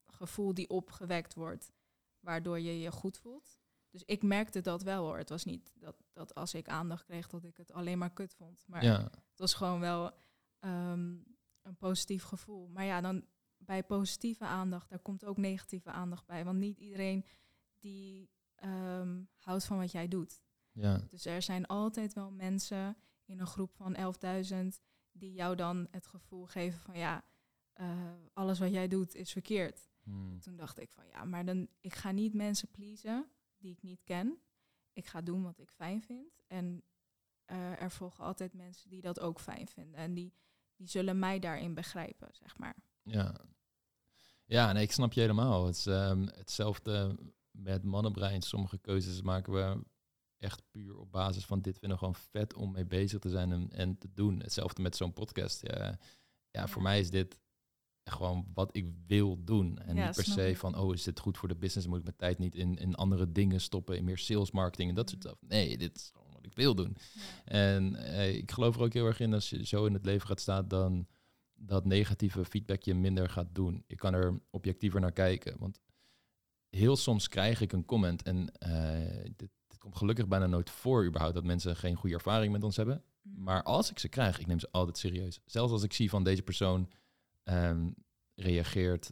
gevoel 0.05 0.53
die 0.53 0.69
opgewekt 0.69 1.33
wordt, 1.33 1.71
waardoor 2.19 2.59
je 2.59 2.79
je 2.79 2.91
goed 2.91 3.17
voelt. 3.17 3.59
Dus 3.95 4.03
ik 4.05 4.23
merkte 4.23 4.61
dat 4.61 4.83
wel 4.83 5.05
hoor. 5.05 5.17
Het 5.17 5.29
was 5.29 5.43
niet 5.43 5.71
dat, 5.75 5.95
dat 6.13 6.33
als 6.35 6.53
ik 6.53 6.67
aandacht 6.67 7.03
kreeg 7.03 7.27
dat 7.27 7.43
ik 7.43 7.57
het 7.57 7.71
alleen 7.71 7.97
maar 7.97 8.13
kut 8.13 8.33
vond. 8.33 8.63
Maar 8.67 8.83
ja. 8.83 9.01
het 9.01 9.39
was 9.39 9.53
gewoon 9.53 9.79
wel 9.79 10.11
ehm, 10.59 11.15
een 11.61 11.75
positief 11.77 12.23
gevoel. 12.23 12.67
Maar 12.67 12.85
ja, 12.85 13.01
dan 13.01 13.25
bij 13.57 13.83
positieve 13.83 14.45
aandacht, 14.45 14.89
daar 14.89 14.99
komt 14.99 15.25
ook 15.25 15.37
negatieve 15.37 15.89
aandacht 15.89 16.25
bij. 16.25 16.45
Want 16.45 16.59
niet 16.59 16.77
iedereen 16.77 17.25
die 17.79 18.29
ehm, 18.55 19.21
houdt 19.35 19.65
van 19.65 19.77
wat 19.77 19.91
jij 19.91 20.07
doet. 20.07 20.41
ja. 20.71 20.97
Dus 21.09 21.25
er 21.25 21.41
zijn 21.41 21.65
altijd 21.65 22.13
wel 22.13 22.31
mensen 22.31 22.97
in 23.25 23.39
een 23.39 23.47
groep 23.47 23.75
van 23.75 23.95
11.000 24.51 24.81
die 25.11 25.33
jou 25.33 25.55
dan 25.55 25.87
het 25.91 26.07
gevoel 26.07 26.45
geven 26.45 26.79
van 26.79 26.97
ja, 26.97 27.23
eh, 27.73 28.13
alles 28.33 28.59
wat 28.59 28.71
jij 28.71 28.87
doet 28.87 29.15
is 29.15 29.31
verkeerd. 29.31 29.89
Mm. 30.03 30.39
Toen 30.39 30.55
dacht 30.55 30.79
ik 30.79 30.91
van 30.91 31.07
ja, 31.07 31.23
maar 31.23 31.45
dan 31.45 31.67
ik 31.81 31.93
ga 31.93 32.11
niet 32.11 32.33
mensen 32.33 32.71
pleasen 32.71 33.29
die 33.65 33.73
ik 33.73 33.81
niet 33.81 34.03
ken. 34.03 34.39
Ik 34.93 35.05
ga 35.05 35.21
doen 35.21 35.43
wat 35.43 35.59
ik 35.59 35.69
fijn 35.69 36.01
vind. 36.01 36.41
En 36.47 36.83
eh, 37.45 37.81
er 37.81 37.91
volgen 37.91 38.23
altijd 38.23 38.53
mensen 38.53 38.89
die 38.89 39.01
dat 39.01 39.19
ook 39.19 39.39
fijn 39.39 39.67
vinden. 39.67 39.99
En 39.99 40.13
die, 40.13 40.33
die 40.75 40.87
zullen 40.87 41.19
mij 41.19 41.39
daarin 41.39 41.73
begrijpen, 41.73 42.29
zeg 42.31 42.57
maar. 42.57 42.75
Ja. 43.01 43.35
Ja, 44.45 44.71
nee, 44.71 44.83
ik 44.83 44.91
snap 44.91 45.13
je 45.13 45.21
helemaal. 45.21 45.65
Het 45.65 45.75
is 45.75 45.85
ehm, 45.85 46.27
hetzelfde 46.27 47.17
met 47.51 47.83
mannenbrein. 47.83 48.41
Sommige 48.41 48.77
keuzes 48.77 49.21
maken 49.21 49.53
we 49.53 49.83
echt 50.37 50.63
puur 50.71 50.97
op 50.97 51.11
basis 51.11 51.45
van 51.45 51.61
dit 51.61 51.79
vinden 51.79 51.97
we 51.97 52.03
gewoon 52.05 52.21
vet 52.29 52.53
om 52.53 52.71
mee 52.71 52.85
bezig 52.85 53.19
te 53.19 53.29
zijn 53.29 53.51
en, 53.51 53.71
en 53.71 53.97
te 53.97 54.11
doen. 54.13 54.39
Hetzelfde 54.39 54.81
met 54.81 54.95
zo'n 54.95 55.13
podcast. 55.13 55.61
Ja, 55.61 55.99
ja, 56.51 56.67
voor 56.67 56.81
mij 56.81 56.99
is 56.99 57.09
dit 57.09 57.39
gewoon 58.09 58.45
wat 58.53 58.75
ik 58.75 58.85
wil 59.07 59.43
doen. 59.43 59.79
En 59.79 59.95
Ja, 59.95 60.05
niet 60.05 60.15
per 60.15 60.23
se 60.23 60.49
ik. 60.49 60.57
van, 60.57 60.77
oh, 60.77 60.93
is 60.93 61.03
dit 61.03 61.19
goed 61.19 61.37
voor 61.37 61.47
de 61.47 61.55
business? 61.55 61.87
Moet 61.87 61.97
ik 61.97 62.03
mijn 62.03 62.15
tijd 62.17 62.37
niet 62.39 62.55
in, 62.55 62.75
in 62.75 62.95
andere 62.95 63.31
dingen 63.31 63.61
stoppen, 63.61 63.97
in 63.97 64.03
meer 64.03 64.17
sales 64.17 64.51
marketing 64.51 64.89
en 64.89 64.95
dat 64.95 65.09
soort 65.09 65.23
stuff. 65.23 65.41
Nee, 65.47 65.77
dit 65.77 65.95
is 65.95 66.11
gewoon 66.13 66.33
wat 66.33 66.45
ik 66.45 66.55
wil 66.55 66.75
doen. 66.75 66.97
En 67.45 67.95
eh, 67.95 68.35
ik 68.35 68.51
geloof 68.51 68.75
er 68.75 68.81
ook 68.81 68.93
heel 68.93 69.05
erg 69.05 69.19
in 69.19 69.33
als 69.33 69.49
je 69.49 69.65
zo 69.65 69.85
in 69.85 69.93
het 69.93 70.05
leven 70.05 70.27
gaat 70.27 70.41
staan, 70.41 70.67
dan 70.67 71.07
dat 71.53 71.85
negatieve 71.85 72.45
feedback 72.45 72.81
je 72.81 72.93
minder 72.93 73.29
gaat 73.29 73.55
doen. 73.55 73.83
Je 73.87 73.95
kan 73.95 74.13
er 74.13 74.41
objectiever 74.49 74.99
naar 74.99 75.11
kijken. 75.11 75.55
Want 75.59 75.79
heel 76.69 76.95
soms 76.95 77.27
krijg 77.27 77.61
ik 77.61 77.71
een 77.71 77.85
comment 77.85 78.23
en 78.23 78.51
eh, 78.51 79.23
dit, 79.23 79.49
dit 79.67 79.77
komt 79.77 79.95
gelukkig 79.95 80.27
bijna 80.27 80.45
nooit 80.45 80.69
voor 80.69 81.05
überhaupt 81.05 81.35
dat 81.35 81.43
mensen 81.43 81.75
geen 81.75 81.95
goede 81.95 82.15
ervaring 82.15 82.51
met 82.51 82.63
ons 82.63 82.75
hebben. 82.75 83.03
Mhm. 83.21 83.43
Maar 83.43 83.63
als 83.63 83.91
ik 83.91 83.99
ze 83.99 84.09
krijg, 84.09 84.39
ik 84.39 84.47
neem 84.47 84.59
ze 84.59 84.71
altijd 84.71 84.97
serieus. 84.97 85.39
Zelfs 85.45 85.71
als 85.71 85.83
ik 85.83 85.93
zie 85.93 86.09
van 86.09 86.23
deze 86.23 86.41
persoon 86.41 86.89
ehm, 87.45 87.91
reageert 88.35 89.11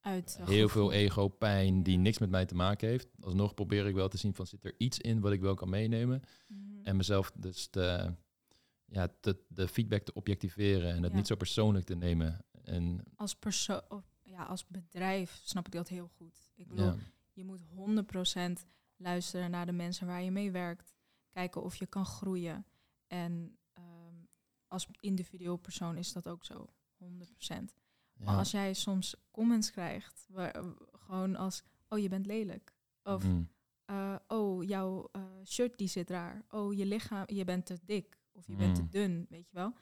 Uit 0.00 0.36
eh, 0.40 0.46
heel 0.46 0.68
gevoel. 0.68 0.88
veel 0.88 0.98
ego, 0.98 1.28
pijn 1.28 1.82
die 1.82 1.98
niks 1.98 2.18
met 2.18 2.30
mij 2.30 2.46
te 2.46 2.54
maken 2.54 2.88
heeft. 2.88 3.08
Alsnog 3.20 3.54
probeer 3.54 3.86
ik 3.86 3.94
wel 3.94 4.08
te 4.08 4.16
zien 4.16 4.34
van 4.34 4.46
zit 4.46 4.64
er 4.64 4.74
iets 4.78 4.98
in 4.98 5.20
wat 5.20 5.32
ik 5.32 5.40
wel 5.40 5.54
kan 5.54 5.68
meenemen. 5.68 6.22
Mhm. 6.48 6.84
En 6.84 6.96
mezelf 6.96 7.32
dus 7.36 7.66
te, 7.66 8.14
ja, 8.84 9.08
te, 9.20 9.44
de 9.48 9.68
feedback 9.68 10.02
te 10.02 10.12
objectiveren 10.14 10.90
en 10.94 11.02
het 11.02 11.12
Ja. 11.12 11.16
niet 11.18 11.26
zo 11.26 11.36
persoonlijk 11.36 11.84
te 11.86 11.94
nemen. 11.96 12.44
En 12.62 13.02
als 13.16 13.34
persoon, 13.34 13.82
ja, 14.22 14.44
als 14.44 14.66
bedrijf 14.66 15.40
snap 15.44 15.66
ik 15.66 15.72
dat 15.72 15.88
heel 15.88 16.08
goed. 16.08 16.50
Ik 16.54 16.68
bedoel, 16.68 16.84
ja, 16.86 16.96
je 17.32 17.44
moet 17.44 17.62
100% 17.62 18.66
luisteren 18.96 19.50
naar 19.50 19.66
de 19.66 19.72
mensen 19.72 20.06
waar 20.06 20.22
je 20.22 20.30
mee 20.30 20.50
werkt. 20.50 20.94
Kijken 21.30 21.62
of 21.62 21.76
je 21.76 21.86
kan 21.86 22.06
groeien. 22.06 22.66
En 23.06 23.58
ehm, 23.72 24.14
als 24.68 24.86
individueel 25.00 25.56
persoon 25.56 25.96
is 25.96 26.12
dat 26.12 26.28
ook 26.28 26.44
zo. 26.44 26.66
100%. 27.06 27.74
Maar 28.16 28.32
ja. 28.32 28.38
als 28.38 28.50
jij 28.50 28.74
soms 28.74 29.14
comments 29.30 29.70
krijgt, 29.70 30.26
waar, 30.28 30.62
gewoon 30.92 31.36
als, 31.36 31.62
oh 31.88 31.98
je 31.98 32.08
bent 32.08 32.26
lelijk. 32.26 32.74
Of, 33.02 33.24
Mm, 33.24 33.48
eh, 33.84 34.14
oh 34.26 34.64
jouw 34.64 35.08
eh, 35.12 35.22
shirt 35.44 35.78
die 35.78 35.88
zit 35.88 36.10
raar. 36.10 36.44
Oh 36.50 36.74
je 36.74 36.86
lichaam, 36.86 37.24
je 37.26 37.44
bent 37.44 37.66
te 37.66 37.78
dik. 37.84 38.20
Of 38.32 38.46
je 38.46 38.56
bent 38.56 38.74
te 38.74 38.82
Mm. 38.82 38.90
dun, 38.90 39.26
weet 39.28 39.48
je 39.48 39.56
wel. 39.56 39.72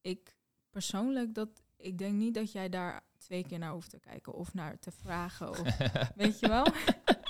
Ik 0.00 0.36
persoonlijk 0.70 1.34
dat 1.34 1.62
ik 1.76 1.98
denk 1.98 2.14
niet 2.14 2.34
dat 2.34 2.52
jij 2.52 2.68
daar 2.68 3.02
twee 3.18 3.44
keer 3.46 3.58
naar 3.58 3.72
hoeft 3.72 3.90
te 3.90 3.98
kijken 3.98 4.32
of 4.32 4.54
naar 4.54 4.78
te 4.78 4.90
vragen. 4.90 5.48
Of, 5.50 5.62
weet 6.16 6.38
je 6.38 6.48
wel? 6.48 6.66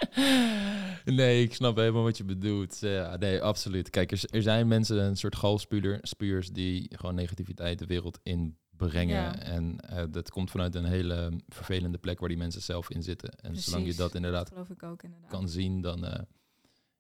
nee, 1.05 1.43
ik 1.43 1.55
snap 1.55 1.77
helemaal 1.77 2.03
wat 2.03 2.17
je 2.17 2.25
bedoelt. 2.25 2.79
Ja, 2.79 3.17
nee, 3.17 3.43
absoluut. 3.43 3.91
Kijk, 3.91 4.13
er, 4.13 4.23
er 4.31 4.43
zijn 4.43 4.69
mensen, 4.69 5.05
een 5.05 5.17
soort 5.17 5.37
galspuurs 5.37 6.49
die 6.49 6.97
gewoon 6.97 7.15
negativiteit 7.15 7.79
de 7.79 7.87
wereld 7.87 8.19
in 8.23 8.59
brengen. 8.89 9.17
Ja. 9.17 9.39
En 9.39 9.81
eh, 9.81 10.05
dat 10.11 10.31
komt 10.31 10.51
vanuit 10.51 10.75
een 10.75 10.85
hele 10.85 11.41
vervelende 11.49 11.99
plek 11.99 12.19
waar 12.19 12.29
die 12.29 12.39
mensen 12.39 12.63
zelf 12.63 12.91
in 12.91 13.03
zitten. 13.03 13.31
En 13.31 13.57
zolang 13.57 13.87
je 13.87 13.95
dat 13.95 14.15
inderdaad 14.15 14.45
Dat 14.45 14.53
geloof 14.53 14.71
ik 14.71 14.83
ook 14.83 15.03
inderdaad. 15.03 15.31
kan 15.31 15.49
zien, 15.49 15.81
dan, 15.81 16.05
eh, 16.05 16.23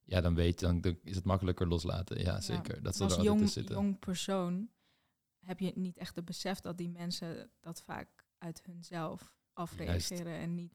ja, 0.04 0.20
dan 0.20 0.34
weet 0.34 0.60
je, 0.60 0.66
dan, 0.66 0.80
dan 0.80 0.98
is 1.04 1.16
het 1.16 1.24
makkelijker 1.24 1.68
loslaten. 1.68 2.20
Ja, 2.20 2.40
zeker. 2.40 2.82
Dat 2.82 2.96
zal 2.96 3.06
er 3.06 3.16
altijd 3.16 3.38
jong, 3.38 3.50
zitten. 3.50 3.74
jong 3.74 3.98
persoon 3.98 4.68
heb 5.44 5.60
je 5.60 5.72
niet 5.74 5.96
echt 5.96 6.16
het 6.16 6.24
besef 6.24 6.60
dat 6.60 6.78
die 6.78 6.88
mensen 6.88 7.50
dat 7.60 7.82
vaak 7.82 8.08
uit 8.38 8.62
hunzelf 8.64 9.34
afreageren. 9.52 10.32
En 10.32 10.54
niet 10.54 10.74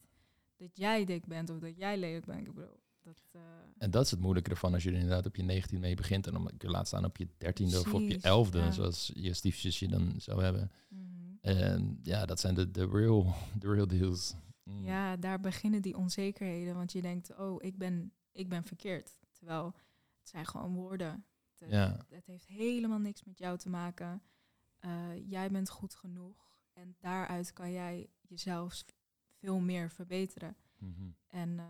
dat 0.55 0.77
jij 0.77 1.05
dik 1.05 1.25
bent 1.25 1.49
of 1.49 1.59
dat 1.59 1.77
jij 1.77 1.97
lelijk 1.97 2.25
bent. 2.25 2.47
Ik 2.47 2.53
bedoel, 2.53 2.79
dat, 3.01 3.23
eh, 3.31 3.41
En 3.77 3.91
dat 3.91 4.05
is 4.05 4.11
het 4.11 4.19
moeilijke 4.19 4.49
ervan 4.49 4.73
als 4.73 4.83
je 4.83 4.89
er 4.89 4.95
inderdaad 4.95 5.25
op 5.25 5.35
je 5.35 5.43
19 5.43 5.79
mee 5.79 5.95
begint 5.95 6.27
en 6.27 6.33
dan 6.33 6.51
je 6.57 6.69
laat 6.69 6.87
staan 6.87 7.05
op 7.05 7.17
je 7.17 7.27
13e 7.37 7.79
of 7.79 7.93
op 7.93 8.01
je 8.01 8.17
Precies, 8.17 8.49
11e, 8.49 8.57
ja. 8.57 8.71
zoals 8.71 9.11
je 9.13 9.33
stiefjes 9.33 9.79
dan 9.79 10.13
zou 10.17 10.43
hebben. 10.43 10.71
mhm. 10.89 11.03
En 11.41 11.99
ja, 12.03 12.25
dat 12.25 12.39
zijn 12.39 12.55
de, 12.55 12.71
de, 12.71 12.87
real, 12.87 13.35
de 13.59 13.71
real 13.73 13.87
deals. 13.87 14.35
Mm. 14.63 14.83
Ja, 14.83 15.17
daar 15.17 15.39
beginnen 15.39 15.81
die 15.81 15.97
onzekerheden. 15.97 16.75
Want 16.75 16.91
je 16.91 17.01
denkt, 17.01 17.35
oh, 17.37 17.63
ik 17.63 17.77
ben, 17.77 18.13
ik 18.31 18.49
ben 18.49 18.63
verkeerd. 18.63 19.17
Terwijl 19.31 19.65
het 20.19 20.29
zijn 20.29 20.45
gewoon 20.45 20.73
woorden. 20.73 21.25
Het, 21.59 21.69
Ja. 21.71 22.05
het 22.09 22.25
heeft 22.25 22.47
helemaal 22.47 22.99
niks 22.99 23.23
met 23.23 23.37
jou 23.37 23.57
te 23.57 23.69
maken. 23.69 24.21
Eh, 24.79 25.29
jij 25.29 25.49
bent 25.51 25.69
goed 25.69 25.95
genoeg. 25.95 26.57
En 26.73 26.95
daaruit 26.99 27.53
kan 27.53 27.71
jij 27.71 28.09
jezelf 28.21 28.83
veel 29.35 29.59
meer 29.59 29.91
verbeteren. 29.91 30.55
Mhm. 30.77 31.09
En 31.27 31.59
eh, 31.59 31.65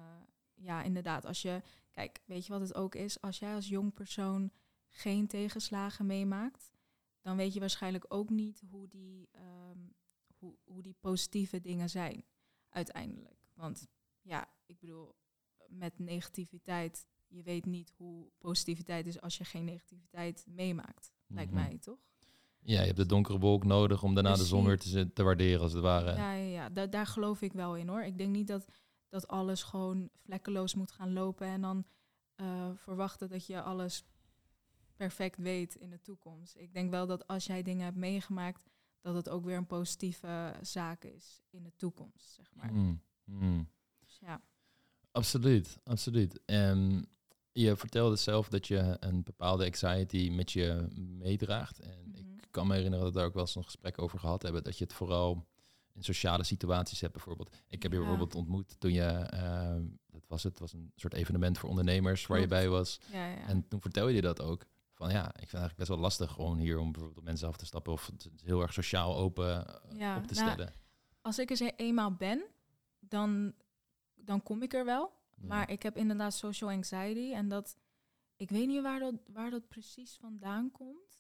ja, 0.54 0.84
inderdaad, 0.84 1.25
als 1.25 1.41
je... 1.41 1.62
Kijk, 1.91 2.21
weet 2.25 2.45
je 2.45 2.51
wat 2.51 2.62
het 2.62 2.75
ook 2.75 2.95
is? 2.95 3.21
Als 3.21 3.39
jij 3.39 3.54
als 3.56 3.67
jong 3.67 3.93
persoon 3.93 4.51
geen 4.88 5.28
tegenslagen 5.28 6.06
meemaakt... 6.06 6.71
dan 7.21 7.38
weet 7.38 7.54
je 7.54 7.60
waarschijnlijk 7.60 8.06
ook 8.08 8.30
niet 8.30 8.62
hoe 8.69 8.88
die, 8.88 9.30
ehm, 9.32 9.80
hoe, 10.38 10.56
hoe 10.63 10.82
die 10.82 10.95
positieve 10.99 11.62
dingen 11.62 11.89
zijn 11.89 12.25
uiteindelijk. 12.69 13.47
Want 13.54 13.88
ja, 14.21 14.47
ik 14.65 14.80
bedoel, 14.80 15.15
met 15.67 15.99
negativiteit... 15.99 17.08
je 17.28 17.43
weet 17.43 17.65
niet 17.65 17.93
hoe 17.97 18.32
positiviteit 18.38 19.06
is 19.08 19.21
als 19.21 19.38
je 19.38 19.43
geen 19.45 19.65
negativiteit 19.65 20.45
meemaakt. 20.47 21.13
Lijkt 21.28 21.51
Mhm. 21.51 21.62
mij, 21.62 21.78
toch? 21.78 21.99
Ja, 22.67 22.80
je 22.80 22.86
hebt 22.86 22.97
de 22.97 23.06
donkere 23.06 23.39
wolk 23.39 23.63
nodig 23.63 24.04
om 24.04 24.13
daarna 24.13 24.36
de 24.36 24.45
zon 24.45 24.65
weer 24.65 24.80
te, 24.80 25.13
te 25.13 25.23
waarderen, 25.23 25.62
als 25.62 25.73
het 25.73 25.82
ware. 25.82 26.15
Ja, 26.15 26.34
ja, 26.34 26.45
ja. 26.49 26.69
Da- 26.69 26.86
daar 26.88 27.06
geloof 27.08 27.41
ik 27.41 27.54
wel 27.54 27.75
in 27.75 27.88
hoor. 27.88 28.04
Ik 28.04 28.17
denk 28.17 28.32
niet 28.32 28.47
dat, 28.47 28.65
dat 29.10 29.28
alles 29.28 29.63
gewoon 29.63 30.10
vlekkeloos 30.23 30.75
moet 30.75 30.91
gaan 30.91 31.13
lopen 31.13 31.47
en 31.47 31.62
dan 31.62 31.86
eh, 32.36 32.69
verwachten 32.75 33.30
dat 33.30 33.45
je 33.45 33.62
alles 33.62 34.04
perfect 34.95 35.38
weet 35.38 35.75
in 35.75 35.89
de 35.89 36.01
toekomst. 36.01 36.56
Ik 36.58 36.73
denk 36.73 36.89
wel 36.89 37.08
dat 37.08 37.28
als 37.28 37.45
jij 37.45 37.62
dingen 37.63 37.84
hebt 37.86 37.97
meegemaakt, 37.97 38.63
dat 39.01 39.15
het 39.15 39.30
ook 39.30 39.45
weer 39.45 39.58
een 39.58 39.65
positieve 39.67 40.54
zaak 40.62 41.04
is 41.04 41.41
in 41.49 41.63
de 41.63 41.75
toekomst, 41.75 42.30
zeg 42.34 42.51
maar. 42.56 42.73
Mm, 42.73 43.01
mm. 43.23 43.69
Dus 43.99 44.17
ja. 44.21 44.41
Absoluut, 45.12 45.80
absoluut. 45.84 46.39
En 46.45 47.08
je 47.51 47.75
vertelde 47.75 48.15
zelf 48.15 48.49
dat 48.49 48.67
je 48.67 48.97
een 48.99 49.23
bepaalde 49.23 49.65
anxiety 49.65 50.30
met 50.32 50.51
je 50.51 50.88
meedraagt. 50.95 51.80
En 51.80 51.99
Mhm. 52.10 52.17
ik 52.17 52.35
kan 52.56 52.68
me 52.68 52.74
herinneren 52.74 53.04
dat 53.06 53.13
we 53.13 53.20
daar 53.20 53.28
ook 53.28 53.34
wel 53.34 53.44
eens 53.44 53.56
een 53.56 53.63
gesprek 53.63 54.02
over 54.02 54.20
gehad 54.20 54.41
hebben. 54.41 54.63
Dat 54.63 54.78
je 54.78 54.84
het 54.84 54.94
vooral 54.94 55.48
in 55.94 56.04
sociale 56.04 56.44
situaties 56.44 57.02
hebt 57.02 57.13
bijvoorbeeld. 57.13 57.56
Ik 57.68 57.84
heb 57.84 57.91
je 57.91 57.98
Ja. 57.98 58.04
bijvoorbeeld 58.04 58.36
ontmoet 58.36 58.80
toen 58.80 58.91
je, 58.94 59.02
eh, 59.06 59.76
dat 60.08 60.28
was 60.28 60.44
het, 60.44 60.60
was 60.60 60.74
een 60.74 60.91
soort 60.96 61.13
evenement 61.13 61.58
voor 61.58 61.70
ondernemers 61.70 62.26
waar 62.28 62.39
je 62.39 62.48
bij 62.48 62.70
was. 62.70 63.00
Ja, 63.12 63.28
ja. 63.28 63.48
En 63.48 63.68
toen 63.68 63.82
vertelde 63.82 64.13
je 64.13 64.22
dat 64.22 64.41
ook. 64.41 64.65
Van 64.94 65.10
ja, 65.12 65.24
ik 65.28 65.34
vind 65.34 65.39
het 65.52 65.54
eigenlijk 65.60 65.76
best 65.78 65.89
wel 65.89 65.98
lastig 66.00 66.32
gewoon 66.32 66.58
hier 66.58 66.78
om 66.80 66.91
bijvoorbeeld 66.91 67.26
mensen 67.26 67.48
af 67.48 67.58
te 67.58 67.65
stappen 67.65 67.94
of 67.94 68.06
het 68.08 68.30
heel 68.44 68.62
erg 68.62 68.74
sociaal 68.74 69.15
open 69.18 69.68
eh, 69.68 69.98
Ja, 70.00 70.18
op 70.18 70.28
te 70.28 70.34
nou, 70.34 70.52
stellen. 70.52 70.74
Als 71.22 71.39
ik 71.39 71.50
er 71.50 71.56
ze- 71.56 71.74
eenmaal 71.76 72.12
ben, 72.13 72.44
dan, 73.00 73.54
dan 74.15 74.44
kom 74.44 74.62
ik 74.62 74.74
er 74.74 74.86
wel. 74.86 75.12
Maar 75.36 75.70
ik 75.72 75.84
heb 75.84 75.98
inderdaad 75.98 76.34
social 76.34 76.70
anxiety 76.70 77.34
en 77.34 77.48
dat 77.48 77.78
ik 78.36 78.50
weet 78.50 78.68
niet 78.68 78.82
waar 78.82 79.00
dat, 79.00 79.13
waar 79.34 79.50
dat 79.50 79.68
precies 79.68 80.18
vandaan 80.22 80.72
komt. 80.72 81.20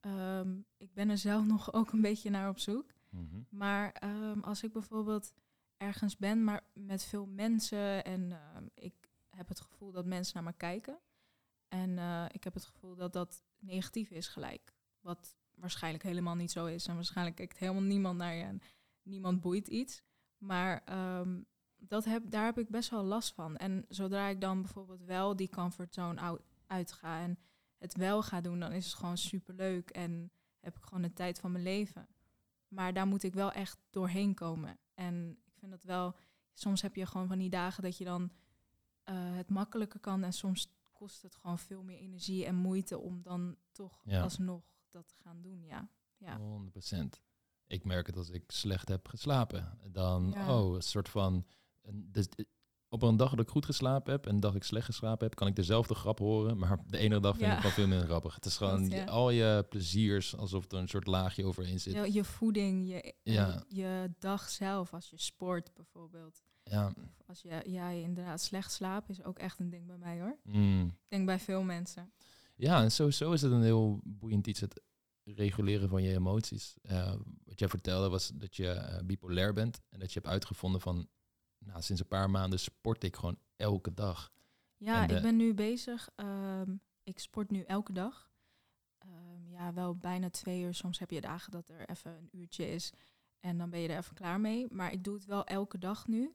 Ehm, 0.00 0.60
ik 0.76 0.94
ben 0.94 1.08
er 1.08 1.18
zelf 1.18 1.44
nog 1.54 1.72
ook 1.72 1.92
een 1.92 2.00
beetje 2.00 2.30
naar 2.30 2.48
op 2.48 2.58
zoek. 2.58 2.92
Mhm. 3.10 3.40
Maar 3.48 3.92
ehm, 3.92 4.40
als 4.40 4.62
ik 4.62 4.72
bijvoorbeeld 4.72 5.32
ergens 5.76 6.16
ben, 6.16 6.44
maar 6.44 6.66
met 6.72 7.04
veel 7.04 7.26
mensen 7.26 8.04
en 8.04 8.32
ehm, 8.32 8.66
ik 8.74 8.94
heb 9.30 9.48
het 9.48 9.60
gevoel 9.60 9.92
dat 9.92 10.06
mensen 10.06 10.34
naar 10.34 10.52
me 10.52 10.58
kijken. 10.58 10.98
En 11.68 11.98
eh, 11.98 12.24
ik 12.28 12.44
heb 12.44 12.54
het 12.54 12.64
gevoel 12.64 12.94
dat 12.94 13.12
dat 13.12 13.42
negatief 13.58 14.10
is 14.10 14.28
gelijk. 14.28 14.74
Wat 15.00 15.36
waarschijnlijk 15.54 16.04
helemaal 16.04 16.34
niet 16.34 16.50
zo 16.50 16.66
is. 16.66 16.86
En 16.86 16.94
waarschijnlijk 16.94 17.36
kijkt 17.36 17.58
helemaal 17.58 17.82
niemand 17.82 18.18
naar 18.18 18.34
je 18.34 18.42
en 18.42 18.60
niemand 19.02 19.40
boeit 19.40 19.68
iets. 19.68 20.02
Maar 20.36 20.82
dat 21.78 22.04
heb, 22.04 22.30
daar 22.30 22.44
heb 22.44 22.58
ik 22.58 22.68
best 22.68 22.90
wel 22.90 23.04
last 23.04 23.34
van. 23.34 23.56
En 23.56 23.84
zodra 23.88 24.28
ik 24.28 24.40
dan 24.40 24.62
bijvoorbeeld 24.62 25.04
wel 25.04 25.36
die 25.36 25.48
comfortzone 25.48 26.40
uitga 26.66 27.20
en 27.20 27.38
het 27.78 27.96
wel 27.96 28.22
ga 28.22 28.40
doen, 28.40 28.60
dan 28.60 28.72
is 28.72 28.84
het 28.86 28.94
gewoon 28.94 29.18
superleuk 29.18 29.90
en 29.90 30.30
heb 30.60 30.76
ik 30.76 30.84
gewoon 30.84 31.02
de 31.02 31.12
tijd 31.12 31.40
van 31.40 31.52
mijn 31.52 31.64
leven. 31.64 32.08
Maar 32.68 32.92
daar 32.92 33.06
moet 33.06 33.22
ik 33.22 33.34
wel 33.34 33.52
echt 33.52 33.78
doorheen 33.90 34.34
komen. 34.34 34.78
En 34.94 35.38
ik 35.44 35.52
vind 35.58 35.70
dat 35.70 35.84
wel, 35.84 36.14
soms 36.52 36.82
heb 36.82 36.94
je 36.96 37.06
gewoon 37.06 37.28
van 37.28 37.38
die 37.38 37.50
dagen 37.50 37.82
dat 37.82 37.96
je 37.98 38.04
dan 38.04 38.30
eh, 39.02 39.14
het 39.36 39.50
makkelijker 39.50 40.00
kan 40.00 40.22
en 40.22 40.32
soms 40.32 40.72
kost 40.92 41.22
het 41.22 41.34
gewoon 41.34 41.58
veel 41.58 41.82
meer 41.82 41.98
energie 41.98 42.44
en 42.44 42.54
moeite 42.54 42.98
om 42.98 43.22
dan 43.22 43.56
toch 43.72 44.00
Ja. 44.04 44.22
alsnog 44.22 44.62
dat 44.88 45.08
te 45.08 45.14
gaan 45.22 45.42
doen. 45.42 45.64
Ja, 45.64 45.88
ja. 46.16 46.38
100%. 46.38 47.20
Ik 47.66 47.84
merk 47.84 48.06
het 48.06 48.16
als 48.16 48.28
ik 48.30 48.50
slecht 48.50 48.88
heb 48.88 49.08
geslapen. 49.08 49.78
Dan, 49.92 50.30
Ja. 50.34 50.58
oh, 50.60 50.74
een 50.74 50.82
soort 50.82 51.08
van... 51.08 51.46
dus, 51.92 52.26
op 52.88 53.02
een 53.02 53.16
dag 53.16 53.30
dat 53.30 53.40
ik 53.40 53.48
goed 53.48 53.64
geslapen 53.64 54.12
heb 54.12 54.26
en 54.26 54.34
een 54.34 54.40
dag 54.40 54.52
dat 54.52 54.60
ik 54.60 54.66
slecht 54.66 54.86
geslapen 54.86 55.26
heb, 55.26 55.34
kan 55.36 55.46
ik 55.46 55.56
dezelfde 55.56 55.94
grap 55.94 56.18
horen. 56.18 56.58
Maar 56.58 56.78
de 56.86 56.98
ene 56.98 57.20
dag 57.20 57.36
vind 57.36 57.46
Ja. 57.46 57.52
ik 57.52 57.58
gewoon 57.58 57.72
veel 57.72 57.86
minder 57.86 58.06
grappig. 58.06 58.34
Het 58.34 58.44
is 58.44 58.56
gewoon 58.56 58.88
ja. 58.88 59.04
al 59.04 59.30
je 59.30 59.66
pleziers, 59.68 60.36
alsof 60.36 60.72
er 60.72 60.78
een 60.78 60.88
soort 60.88 61.06
laagje 61.06 61.44
overheen 61.44 61.80
zit. 61.80 61.94
Je, 61.94 62.12
je 62.12 62.24
voeding, 62.24 62.88
je, 62.88 63.02
eh, 63.02 63.34
Ja. 63.34 63.62
je 63.68 64.14
dag 64.18 64.48
zelf, 64.48 64.94
als 64.94 65.10
je 65.10 65.18
sport 65.18 65.70
bijvoorbeeld. 65.74 66.42
Ja. 66.62 66.92
Als 67.26 67.42
je, 67.42 67.62
ja, 67.66 67.88
je 67.90 68.02
inderdaad 68.02 68.40
slecht 68.40 68.72
slaapt, 68.72 69.08
is 69.08 69.22
ook 69.24 69.38
echt 69.38 69.58
een 69.58 69.70
ding 69.70 69.86
bij 69.86 69.98
mij 69.98 70.20
hoor. 70.20 70.38
Mm. 70.42 70.84
Ik 70.86 71.08
denk 71.08 71.26
bij 71.26 71.38
veel 71.38 71.62
mensen. 71.62 72.12
Ja, 72.54 72.82
en 72.82 72.90
sowieso 72.92 73.32
is 73.32 73.42
het 73.42 73.52
een 73.52 73.62
heel 73.62 74.00
boeiend 74.04 74.46
iets, 74.46 74.60
het 74.60 74.82
reguleren 75.24 75.88
van 75.88 76.02
je 76.02 76.14
emoties. 76.14 76.76
Eh, 76.82 77.12
wat 77.44 77.58
jij 77.58 77.68
vertelde 77.68 78.08
was 78.08 78.30
dat 78.34 78.56
je 78.56 78.68
eh, 78.70 79.04
bipolair 79.04 79.52
bent 79.52 79.80
en 79.88 79.98
dat 79.98 80.12
je 80.12 80.18
hebt 80.18 80.32
uitgevonden 80.32 80.80
van, 80.80 81.08
nou, 81.58 81.82
sinds 81.82 82.00
een 82.00 82.08
paar 82.08 82.30
maanden 82.30 82.58
sport 82.60 83.04
ik 83.04 83.16
gewoon 83.16 83.38
elke 83.56 83.94
dag. 83.94 84.32
Ja, 84.76 85.06
de- 85.06 85.14
ik 85.16 85.22
ben 85.22 85.36
nu 85.36 85.54
bezig. 85.54 86.08
ehm, 86.16 86.76
ik 87.02 87.18
sport 87.18 87.50
nu 87.50 87.62
elke 87.62 87.92
dag. 87.92 88.30
Ehm, 88.98 89.48
ja, 89.50 89.72
wel 89.72 89.96
bijna 89.96 90.30
twee 90.30 90.62
uur. 90.62 90.74
Soms 90.74 90.98
heb 90.98 91.10
je 91.10 91.20
dagen 91.20 91.50
dat 91.52 91.68
er 91.68 91.88
even 91.88 92.16
een 92.16 92.28
uurtje 92.32 92.70
is. 92.70 92.92
En 93.40 93.58
dan 93.58 93.70
ben 93.70 93.80
je 93.80 93.88
er 93.88 93.98
even 93.98 94.14
klaar 94.14 94.40
mee. 94.40 94.66
Maar 94.70 94.92
ik 94.92 95.04
doe 95.04 95.14
het 95.14 95.24
wel 95.24 95.44
elke 95.44 95.78
dag 95.78 96.06
nu. 96.06 96.34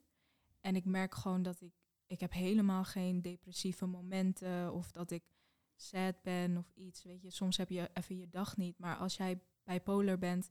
En 0.61 0.75
ik 0.75 0.85
merk 0.85 1.15
gewoon 1.15 1.41
dat 1.43 1.61
ik... 1.61 1.73
Ik 2.07 2.19
heb 2.19 2.31
helemaal 2.31 2.83
geen 2.83 3.21
depressieve 3.21 3.85
momenten. 3.85 4.73
Of 4.73 4.91
dat 4.91 5.11
ik 5.11 5.23
sad 5.75 6.21
ben 6.21 6.57
of 6.57 6.71
iets. 6.75 7.03
Weet 7.03 7.21
je, 7.21 7.29
soms 7.29 7.57
heb 7.57 7.69
je 7.69 7.89
even 7.93 8.17
je 8.17 8.29
dag 8.29 8.57
niet. 8.57 8.79
Maar 8.79 8.95
als 8.97 9.17
jij 9.17 9.39
bipolar 9.63 10.17
bent, 10.17 10.49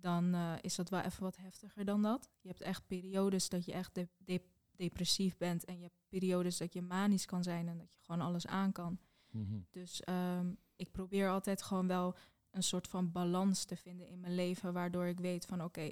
dan 0.00 0.34
eh, 0.34 0.52
is 0.60 0.74
dat 0.74 0.88
wel 0.90 1.00
even 1.00 1.22
wat 1.22 1.36
heftiger 1.36 1.84
dan 1.84 2.02
dat. 2.02 2.30
Je 2.40 2.48
hebt 2.48 2.60
echt 2.60 2.86
periodes 2.86 3.48
dat 3.48 3.64
je 3.64 3.72
echt 3.72 3.94
de- 3.94 4.08
de- 4.18 4.42
depressief 4.76 5.36
bent. 5.36 5.64
En 5.64 5.76
je 5.76 5.82
hebt 5.82 5.98
periodes 6.08 6.56
dat 6.56 6.72
je 6.72 6.82
manisch 6.82 7.26
kan 7.26 7.42
zijn 7.42 7.68
en 7.68 7.78
dat 7.78 7.92
je 7.92 7.98
gewoon 8.00 8.20
alles 8.20 8.46
aan 8.46 8.72
kan. 8.72 8.98
Mhm. 9.30 9.58
Dus 9.70 10.00
ehm, 10.00 10.52
ik 10.76 10.90
probeer 10.90 11.28
altijd 11.28 11.62
gewoon 11.62 11.86
wel 11.86 12.14
een 12.50 12.62
soort 12.62 12.88
van 12.88 13.12
balans 13.12 13.64
te 13.64 13.76
vinden 13.76 14.08
in 14.08 14.20
mijn 14.20 14.34
leven. 14.34 14.72
Waardoor 14.72 15.06
ik 15.06 15.20
weet 15.20 15.46
van 15.46 15.62
oké, 15.64 15.90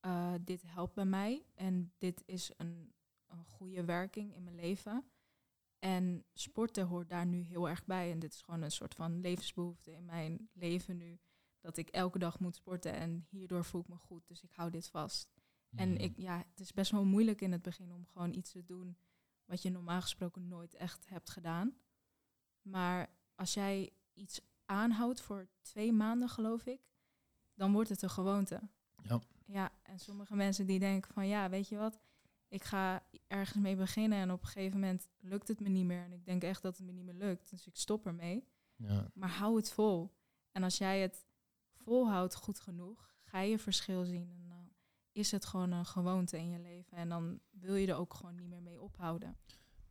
eh, 0.00 0.32
dit 0.40 0.62
helpt 0.66 0.94
bij 0.94 1.04
mij. 1.04 1.44
En 1.54 1.92
dit 1.98 2.22
is 2.26 2.50
een, 2.56 2.92
een 3.26 3.44
goede 3.44 3.84
werking 3.84 4.34
in 4.34 4.42
mijn 4.42 4.56
leven. 4.56 5.04
En 5.78 6.24
sporten 6.32 6.86
hoort 6.86 7.08
daar 7.08 7.26
nu 7.26 7.40
heel 7.40 7.68
erg 7.68 7.84
bij. 7.84 8.10
En 8.12 8.18
dit 8.18 8.32
is 8.32 8.42
gewoon 8.42 8.62
een 8.62 8.70
soort 8.70 8.94
van 8.94 9.20
levensbehoefte 9.20 9.92
in 9.92 10.04
mijn 10.04 10.48
leven 10.52 10.96
nu. 10.96 11.18
Dat 11.66 11.76
ik 11.76 11.88
elke 11.88 12.18
dag 12.18 12.38
moet 12.40 12.54
sporten 12.56 12.92
en 12.92 13.26
hierdoor 13.30 13.64
voel 13.64 13.80
ik 13.80 13.88
me 13.88 13.96
goed. 13.96 14.26
Dus 14.28 14.42
ik 14.42 14.52
hou 14.52 14.70
dit 14.70 14.88
vast. 14.88 15.32
En 15.74 15.92
Mhm. 15.92 16.00
ik, 16.00 16.16
ja, 16.16 16.44
het 16.50 16.60
is 16.60 16.72
best 16.72 16.90
wel 16.90 17.04
moeilijk 17.04 17.40
in 17.40 17.52
het 17.52 17.62
begin 17.62 17.92
om 17.92 18.06
gewoon 18.06 18.32
iets 18.34 18.50
te 18.50 18.64
doen 18.64 18.96
wat 19.44 19.62
je 19.62 19.70
normaal 19.70 20.00
gesproken 20.00 20.48
nooit 20.48 20.74
echt 20.74 21.08
hebt 21.08 21.30
gedaan. 21.30 21.76
Maar 22.62 23.08
als 23.34 23.54
jij 23.54 23.90
iets 24.14 24.40
aanhoudt 24.64 25.20
voor 25.20 25.48
twee 25.60 25.92
maanden, 25.92 26.28
geloof 26.28 26.66
ik, 26.66 26.80
dan 27.54 27.72
wordt 27.72 27.88
het 27.88 28.02
een 28.02 28.10
gewoonte. 28.10 28.60
Ja. 29.02 29.20
Ja, 29.46 29.70
en 29.82 29.98
sommige 29.98 30.36
mensen 30.36 30.66
die 30.66 30.78
denken 30.78 31.12
van 31.14 31.26
ja, 31.26 31.48
weet 31.50 31.68
je 31.68 31.76
wat, 31.76 31.98
ik 32.48 32.64
ga 32.64 33.06
ergens 33.26 33.58
mee 33.62 33.76
beginnen 33.76 34.18
en 34.18 34.30
op 34.30 34.40
een 34.40 34.46
gegeven 34.46 34.80
moment 34.80 35.08
lukt 35.18 35.48
het 35.48 35.60
me 35.60 35.68
niet 35.68 35.84
meer. 35.86 36.04
En 36.04 36.12
ik 36.12 36.24
denk 36.24 36.42
echt 36.42 36.62
dat 36.62 36.76
het 36.76 36.86
me 36.86 36.92
niet 36.92 37.04
meer 37.04 37.14
lukt, 37.14 37.50
dus 37.50 37.66
ik 37.66 37.76
stop 37.76 38.06
ermee. 38.06 38.44
Ja. 38.76 39.10
Maar 39.14 39.30
hou 39.30 39.56
het 39.56 39.72
vol. 39.72 40.14
En 40.52 40.62
als 40.62 40.78
jij 40.78 41.00
het 41.00 41.25
volhoudt 41.86 42.34
goed 42.34 42.60
genoeg, 42.60 43.14
ga 43.24 43.40
je 43.40 43.58
verschil 43.58 44.04
zien. 44.04 44.30
En 44.42 44.48
dan 44.48 44.68
is 45.12 45.30
het 45.30 45.44
gewoon 45.46 45.72
een 45.72 45.86
gewoonte 45.86 46.36
in 46.38 46.48
je 46.50 46.58
leven. 46.58 46.96
En 46.96 47.08
dan 47.08 47.40
wil 47.50 47.74
je 47.74 47.86
er 47.86 47.94
ook 47.96 48.14
gewoon 48.14 48.34
niet 48.34 48.48
meer 48.48 48.62
mee 48.62 48.80
ophouden. 48.80 49.36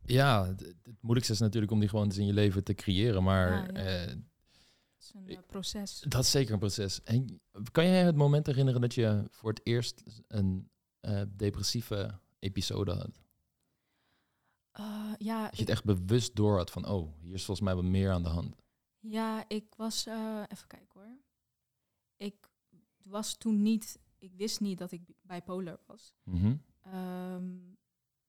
Ja, 0.02 0.46
het, 0.46 0.60
het 0.60 0.96
moeilijkste 1.00 1.32
is 1.34 1.40
natuurlijk 1.40 1.72
om 1.72 1.80
die 1.80 1.88
gewoontes 1.88 2.18
in 2.18 2.26
je 2.26 2.32
leven 2.32 2.64
te 2.64 2.74
creëren. 2.74 3.22
Maar 3.22 3.50
Ja, 3.50 3.80
ja. 3.82 3.96
eh, 3.96 4.06
Het 4.06 4.18
is 4.98 5.12
een 5.14 5.28
eh, 5.28 5.38
proces. 5.46 6.00
dat 6.08 6.22
is 6.22 6.30
zeker 6.30 6.52
een 6.52 6.58
proces. 6.58 7.02
En 7.02 7.40
kan 7.72 7.84
jij 7.86 8.04
het 8.04 8.16
moment 8.16 8.46
herinneren 8.46 8.80
dat 8.80 8.94
je 8.94 9.24
voor 9.30 9.50
het 9.50 9.60
eerst 9.66 10.02
een 10.28 10.70
eh, 11.00 11.22
depressieve 11.36 12.18
episode 12.38 12.92
had? 12.92 13.20
Ja, 15.18 15.42
Dat 15.44 15.50
je 15.56 15.62
ik, 15.62 15.68
het 15.68 15.68
echt 15.68 15.84
bewust 15.84 16.36
door 16.36 16.56
had 16.56 16.70
van, 16.70 16.86
oh, 16.88 17.12
hier 17.20 17.34
is 17.34 17.44
volgens 17.44 17.66
mij 17.66 17.74
wat 17.76 17.84
meer 17.84 18.10
aan 18.12 18.22
de 18.22 18.28
hand. 18.28 18.56
ja, 19.00 19.44
ik 19.48 19.74
was... 19.76 20.06
even 20.06 20.66
kijken 20.66 21.00
hoor. 21.00 21.18
Ik 22.16 22.50
was 23.02 23.36
toen 23.36 23.62
niet... 23.62 23.98
Ik 24.18 24.34
wist 24.34 24.60
niet 24.60 24.78
dat 24.78 24.92
ik 24.92 25.02
bipolar 25.22 25.80
was. 25.86 26.14
Mhm. 26.22 26.56
Ehm, 26.80 27.54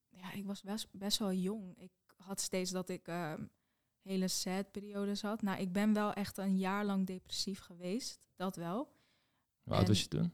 ja, 0.10 0.32
ik 0.32 0.46
was 0.46 0.62
best, 0.62 0.88
best 0.92 1.18
wel 1.18 1.34
jong. 1.34 1.78
Ik 1.78 1.92
had 2.16 2.42
steeds 2.42 2.72
dat 2.72 2.90
ik 2.90 3.08
ehm, 3.08 3.46
hele 4.02 4.28
sad 4.28 4.72
periodes 4.72 5.22
had. 5.22 5.42
Nou, 5.42 5.60
ik 5.60 5.72
ben 5.72 5.94
wel 5.94 6.14
echt 6.14 6.38
een 6.38 6.58
jaar 6.58 6.86
lang 6.86 7.06
depressief 7.06 7.60
geweest. 7.60 8.20
Dat 8.36 8.56
wel. 8.56 8.96
Hoe 9.64 9.74
oud 9.74 9.88
was 9.88 10.02
je 10.02 10.08
toen? 10.08 10.34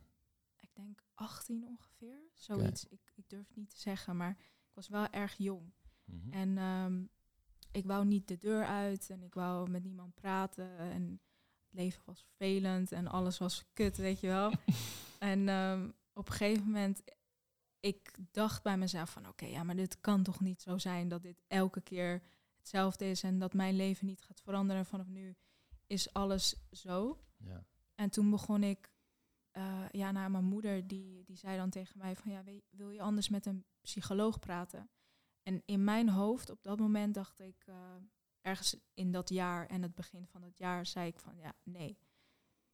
Ik 0.60 0.70
denk 0.74 1.04
18 1.14 1.66
ongeveer. 1.66 2.20
Zoiets. 2.34 2.88
Ik, 2.88 3.12
ik 3.16 3.30
durf 3.30 3.48
het 3.48 3.58
niet 3.58 3.70
te 3.70 3.80
zeggen, 3.80 4.18
maar 4.18 4.38
ik 4.40 4.74
was 4.74 4.88
wel 4.88 5.08
erg 5.08 5.38
jong. 5.38 5.74
Mhm. 6.06 6.34
En 6.34 6.58
ehm, 6.58 7.06
ik 7.72 7.86
wou 7.86 8.06
niet 8.06 8.28
de 8.28 8.38
deur 8.38 8.66
uit 8.66 9.10
en 9.10 9.24
ik 9.24 9.34
wou 9.34 9.70
met 9.70 9.84
niemand 9.84 10.16
praten. 10.16 10.78
En 10.78 11.22
het 11.74 11.82
leven 11.82 12.02
was 12.06 12.22
vervelend 12.24 12.92
en 12.92 13.08
alles 13.08 13.38
was 13.38 13.64
kut, 13.74 13.98
weet 13.98 14.20
je 14.20 14.28
wel. 14.28 14.52
en 15.32 15.50
ehm, 15.50 15.90
op 16.14 16.28
een 16.28 16.34
gegeven 16.34 16.64
moment, 16.64 17.04
ik 17.80 18.16
dacht 18.32 18.64
bij 18.64 18.78
mezelf 18.78 19.10
van 19.10 19.28
oké, 19.28 19.46
ja, 19.46 19.64
maar 19.64 19.76
dit 19.76 20.00
kan 20.02 20.24
toch 20.24 20.40
niet 20.40 20.62
zo 20.62 20.78
zijn 20.78 21.08
dat 21.08 21.22
dit 21.22 21.42
elke 21.48 21.82
keer 21.82 22.22
hetzelfde 22.58 23.10
is 23.10 23.24
en 23.24 23.40
dat 23.40 23.54
mijn 23.54 23.76
leven 23.76 24.06
niet 24.06 24.22
gaat 24.22 24.42
veranderen. 24.42 24.86
Vanaf 24.86 25.08
nu 25.08 25.36
is 25.88 26.14
alles 26.14 26.56
zo. 26.72 27.24
Ja. 27.38 27.66
En 27.96 28.10
toen 28.10 28.30
begon 28.30 28.64
ik, 28.64 28.92
eh, 29.52 29.90
ja, 29.92 30.12
naar 30.12 30.32
mijn 30.32 30.44
moeder, 30.44 30.88
die, 30.88 31.24
die 31.24 31.38
zei 31.38 31.58
dan 31.58 31.70
tegen 31.70 31.98
mij 31.98 32.16
van, 32.16 32.32
ja, 32.32 32.44
wil 32.70 32.90
je 32.90 33.02
anders 33.02 33.30
met 33.30 33.46
een 33.46 33.66
psycholoog 33.82 34.40
praten? 34.40 34.90
En 35.44 35.62
in 35.66 35.84
mijn 35.84 36.10
hoofd, 36.10 36.50
op 36.50 36.64
dat 36.64 36.80
moment 36.80 37.14
dacht 37.14 37.40
ik, 37.40 37.64
eh, 37.66 37.76
ergens 38.44 38.76
in 38.94 39.12
dat 39.12 39.30
jaar 39.30 39.68
en 39.68 39.82
het 39.82 39.96
begin 39.96 40.28
van 40.28 40.42
dat 40.42 40.58
jaar, 40.58 40.86
zei 40.86 41.08
ik 41.08 41.20
van, 41.20 41.38
ja, 41.38 41.56
nee. 41.64 41.98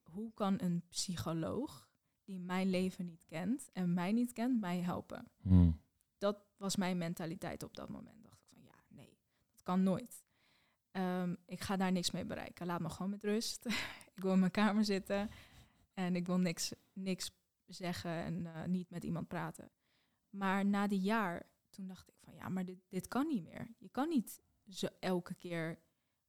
Hoe 0.02 0.32
kan 0.34 0.60
een 0.60 0.82
psycholoog 0.88 1.88
die 2.24 2.40
mijn 2.40 2.70
leven 2.70 3.06
niet 3.06 3.24
kent 3.26 3.70
en 3.72 3.94
mij 3.94 4.12
niet 4.12 4.32
kent, 4.32 4.60
mij 4.60 4.80
helpen? 4.80 5.30
Hm. 5.40 5.70
dat 6.18 6.44
was 6.56 6.76
mijn 6.76 6.98
mentaliteit 6.98 7.62
op 7.62 7.74
dat 7.74 7.88
moment. 7.88 8.24
Dacht 8.24 8.40
ik 8.40 8.48
van 8.48 8.62
ja, 8.62 8.84
nee, 8.88 9.18
dat 9.50 9.62
kan 9.62 9.82
nooit. 9.82 10.24
Ehm, 10.90 11.34
ik 11.46 11.60
ga 11.60 11.76
daar 11.76 11.92
niks 11.92 12.10
mee 12.10 12.24
bereiken. 12.24 12.66
Laat 12.66 12.80
me 12.80 12.90
gewoon 12.90 13.10
met 13.10 13.24
rust. 13.24 13.66
ik 14.16 14.22
wil 14.22 14.32
in 14.32 14.38
mijn 14.38 14.50
kamer 14.50 14.84
zitten 14.84 15.30
en 15.94 16.16
ik 16.16 16.26
wil 16.26 16.38
niks, 16.38 16.72
niks 16.92 17.30
zeggen 17.66 18.10
en 18.10 18.46
eh, 18.46 18.64
niet 18.64 18.90
met 18.90 19.04
iemand 19.04 19.28
praten. 19.28 19.70
Maar 20.30 20.66
na 20.66 20.86
die 20.86 21.00
jaar, 21.00 21.42
toen 21.68 21.86
dacht 21.86 22.08
ik 22.08 22.14
van 22.18 22.34
ja, 22.34 22.48
maar 22.48 22.64
dit, 22.64 22.78
dit 22.88 23.08
kan 23.08 23.26
niet 23.26 23.42
meer. 23.42 23.74
Je 23.78 23.88
kan 23.88 24.08
niet 24.08 24.42
zo 24.70 24.88
elke 25.00 25.34
keer 25.34 25.78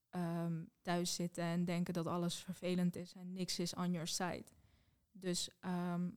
ehm, 0.10 0.64
thuis 0.82 1.16
zitten 1.16 1.44
en 1.44 1.66
denken 1.66 1.94
dat 1.94 2.08
alles 2.08 2.36
vervelend 2.36 2.96
is 2.96 3.14
en 3.14 3.34
niks 3.34 3.60
is 3.60 3.74
on 3.74 3.92
your 3.92 4.08
side. 4.08 4.46
Dus 5.12 5.50
ehm, 5.60 6.10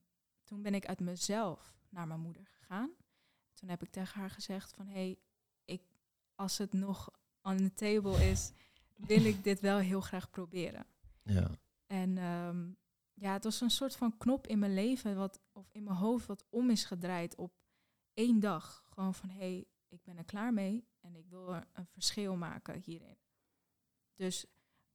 toen 0.44 0.62
ben 0.62 0.74
ik 0.74 0.87
uit 0.87 1.00
mezelf 1.00 1.74
naar 1.88 2.06
mijn 2.06 2.20
moeder 2.20 2.46
gegaan. 2.46 2.90
Toen 3.52 3.68
heb 3.68 3.82
ik 3.82 3.90
tegen 3.90 4.20
haar 4.20 4.30
gezegd 4.30 4.72
van 4.72 4.87
hé, 4.87 4.92
hey, 4.92 5.18
ik, 5.64 5.82
als 6.34 6.58
het 6.58 6.72
nog 6.72 7.10
on 7.42 7.56
the 7.56 7.74
table 7.74 8.30
is, 8.30 8.52
wil 8.94 9.24
ik 9.24 9.44
dit 9.44 9.60
wel 9.60 9.78
heel 9.78 10.00
graag 10.00 10.30
proberen. 10.30 10.87
Ja. 11.22 11.50
En 11.87 12.18
ehm, 12.18 12.70
ja, 13.14 13.32
het 13.32 13.44
was 13.44 13.60
een 13.60 13.70
soort 13.70 13.96
van 13.96 14.16
knop 14.16 14.46
in 14.46 14.58
mijn 14.58 14.74
leven, 14.74 15.16
wat, 15.16 15.40
of 15.52 15.68
in 15.72 15.82
mijn 15.82 15.96
hoofd, 15.96 16.26
wat 16.26 16.44
om 16.50 16.70
is 16.70 16.84
gedraaid 16.84 17.34
op 17.34 17.52
één 18.14 18.40
dag. 18.40 18.84
Gewoon 18.88 19.14
van 19.14 19.28
hé, 19.28 19.38
hey, 19.38 19.66
ik 19.94 20.02
ben 20.02 20.16
er 20.16 20.24
klaar 20.24 20.52
mee 20.52 20.88
en 21.00 21.14
ik 21.16 21.26
wil 21.28 21.54
een 21.72 21.87
verschil 21.87 22.37
maken 22.37 22.80
hierin. 22.80 23.18
Dus 24.14 24.46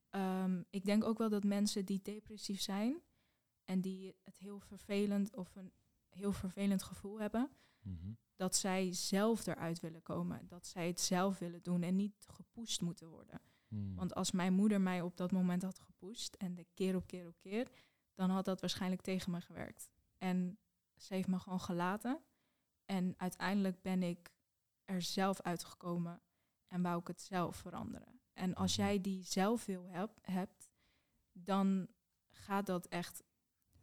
ehm, 0.09 0.63
ik 0.69 0.85
denk 0.85 1.03
ook 1.03 1.17
wel 1.17 1.29
dat 1.29 1.43
mensen 1.43 1.85
die 1.85 2.01
depressief 2.01 2.61
zijn 2.61 3.01
en 3.63 3.81
die 3.81 4.15
het 4.23 4.37
heel 4.37 4.59
vervelend 4.59 5.35
of 5.35 5.55
een 5.55 5.73
heel 6.09 6.31
vervelend 6.31 6.83
gevoel 6.83 7.19
hebben, 7.19 7.51
Mhm. 7.81 8.11
dat 8.35 8.55
zij 8.55 8.93
zelf 8.93 9.47
eruit 9.47 9.79
willen 9.79 10.01
komen. 10.01 10.47
Dat 10.47 10.65
zij 10.65 10.87
het 10.87 10.99
zelf 10.99 11.39
willen 11.39 11.63
doen 11.63 11.83
en 11.83 11.95
niet 11.95 12.25
gepusht 12.27 12.81
moeten 12.81 13.09
worden. 13.09 13.41
Hm. 13.67 13.95
Want 13.95 14.15
als 14.15 14.31
mijn 14.31 14.53
moeder 14.53 14.81
mij 14.81 15.01
op 15.01 15.17
dat 15.17 15.31
moment 15.31 15.61
had 15.63 15.79
gepusht 15.79 16.35
en 16.37 16.55
de 16.55 16.65
keer 16.73 16.95
op 16.95 17.07
keer 17.07 17.27
op 17.27 17.39
keer, 17.39 17.71
dan 18.13 18.29
had 18.29 18.45
dat 18.45 18.61
waarschijnlijk 18.61 19.01
tegen 19.01 19.31
me 19.31 19.41
gewerkt. 19.41 19.89
En 20.17 20.59
ze 20.95 21.13
heeft 21.13 21.27
me 21.27 21.39
gewoon 21.39 21.59
gelaten. 21.61 22.23
En 22.85 23.13
uiteindelijk 23.17 23.81
ben 23.81 24.03
ik 24.03 24.31
er 24.89 25.01
zelf 25.01 25.41
uitgekomen 25.41 26.21
en 26.67 26.81
wou 26.81 26.99
ik 26.99 27.07
het 27.07 27.21
zelf 27.21 27.55
veranderen. 27.55 28.19
En 28.33 28.55
als 28.55 28.77
Mhm. 28.77 28.85
jij 28.87 29.01
die 29.01 29.23
zelf 29.23 29.65
wil 29.65 29.87
heb, 29.89 30.11
hebt, 30.21 30.69
dan 31.31 31.87
gaat 32.29 32.65
dat 32.65 32.85
echt 32.87 33.23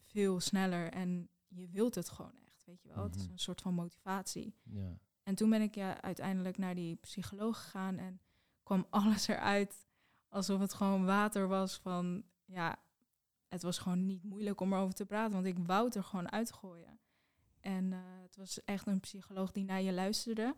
veel 0.05 0.41
sneller 0.41 0.93
en 0.93 1.29
je 1.49 1.69
wilt 1.69 1.95
het 1.95 2.09
gewoon 2.09 2.37
echt, 2.47 2.65
weet 2.65 2.83
je 2.83 2.89
wel. 2.89 3.03
Het 3.05 3.15
is 3.15 3.23
Mhm. 3.23 3.33
een 3.33 3.39
soort 3.39 3.61
van 3.61 3.75
motivatie. 3.75 4.55
ja. 4.63 4.99
En 5.23 5.35
toen 5.35 5.51
ben 5.51 5.63
ik 5.63 5.75
ja, 5.75 6.03
uiteindelijk 6.03 6.59
naar 6.59 6.75
die 6.75 6.97
psycholoog 6.97 7.63
gegaan 7.63 7.99
en 7.99 8.21
kwam 8.63 8.87
alles 8.91 9.29
eruit 9.29 9.87
alsof 10.29 10.61
het 10.61 10.75
gewoon 10.75 11.05
water 11.05 11.49
was 11.49 11.77
van, 11.79 12.25
ja, 12.45 12.77
het 13.49 13.63
was 13.63 13.79
gewoon 13.79 14.07
niet 14.07 14.23
moeilijk 14.23 14.61
om 14.61 14.73
erover 14.73 14.95
te 14.95 15.07
praten, 15.07 15.33
want 15.33 15.47
ik 15.47 15.59
wou 15.59 15.85
het 15.85 15.95
er 15.95 16.05
gewoon 16.05 16.31
uitgooien. 16.33 16.99
En 17.61 17.93
eh, 17.93 17.99
het 18.23 18.37
was 18.37 18.65
echt 18.65 18.87
een 18.87 19.01
psycholoog 19.01 19.53
die 19.53 19.65
naar 19.65 19.83
je 19.83 19.93
luisterde. 19.93 20.55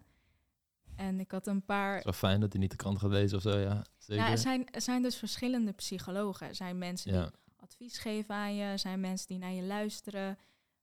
En 0.98 1.20
ik 1.20 1.30
had 1.30 1.46
een 1.46 1.64
paar... 1.64 1.88
Het 1.90 1.98
is 1.98 2.04
wel 2.04 2.30
fijn 2.30 2.40
dat 2.40 2.52
hij 2.52 2.60
niet 2.60 2.70
de 2.70 2.76
krant 2.76 2.98
gaat 2.98 3.10
lezen 3.10 3.36
of 3.36 3.42
zo, 3.42 3.58
ja. 3.58 3.84
Zeker. 3.96 4.24
Ja, 4.24 4.30
er, 4.30 4.38
zijn, 4.38 4.70
er 4.70 4.80
zijn 4.80 5.02
dus 5.02 5.16
verschillende 5.16 5.72
psychologen. 5.72 6.46
Er 6.48 6.54
zijn 6.54 6.78
mensen 6.78 7.12
die 7.12 7.30
advies 7.56 7.98
geven 7.98 8.34
aan 8.34 8.54
je, 8.54 8.62
er 8.62 8.78
zijn 8.78 9.00
mensen 9.00 9.26
die 9.26 9.38
naar 9.38 9.52
je 9.52 9.62
luisteren. 9.62 10.38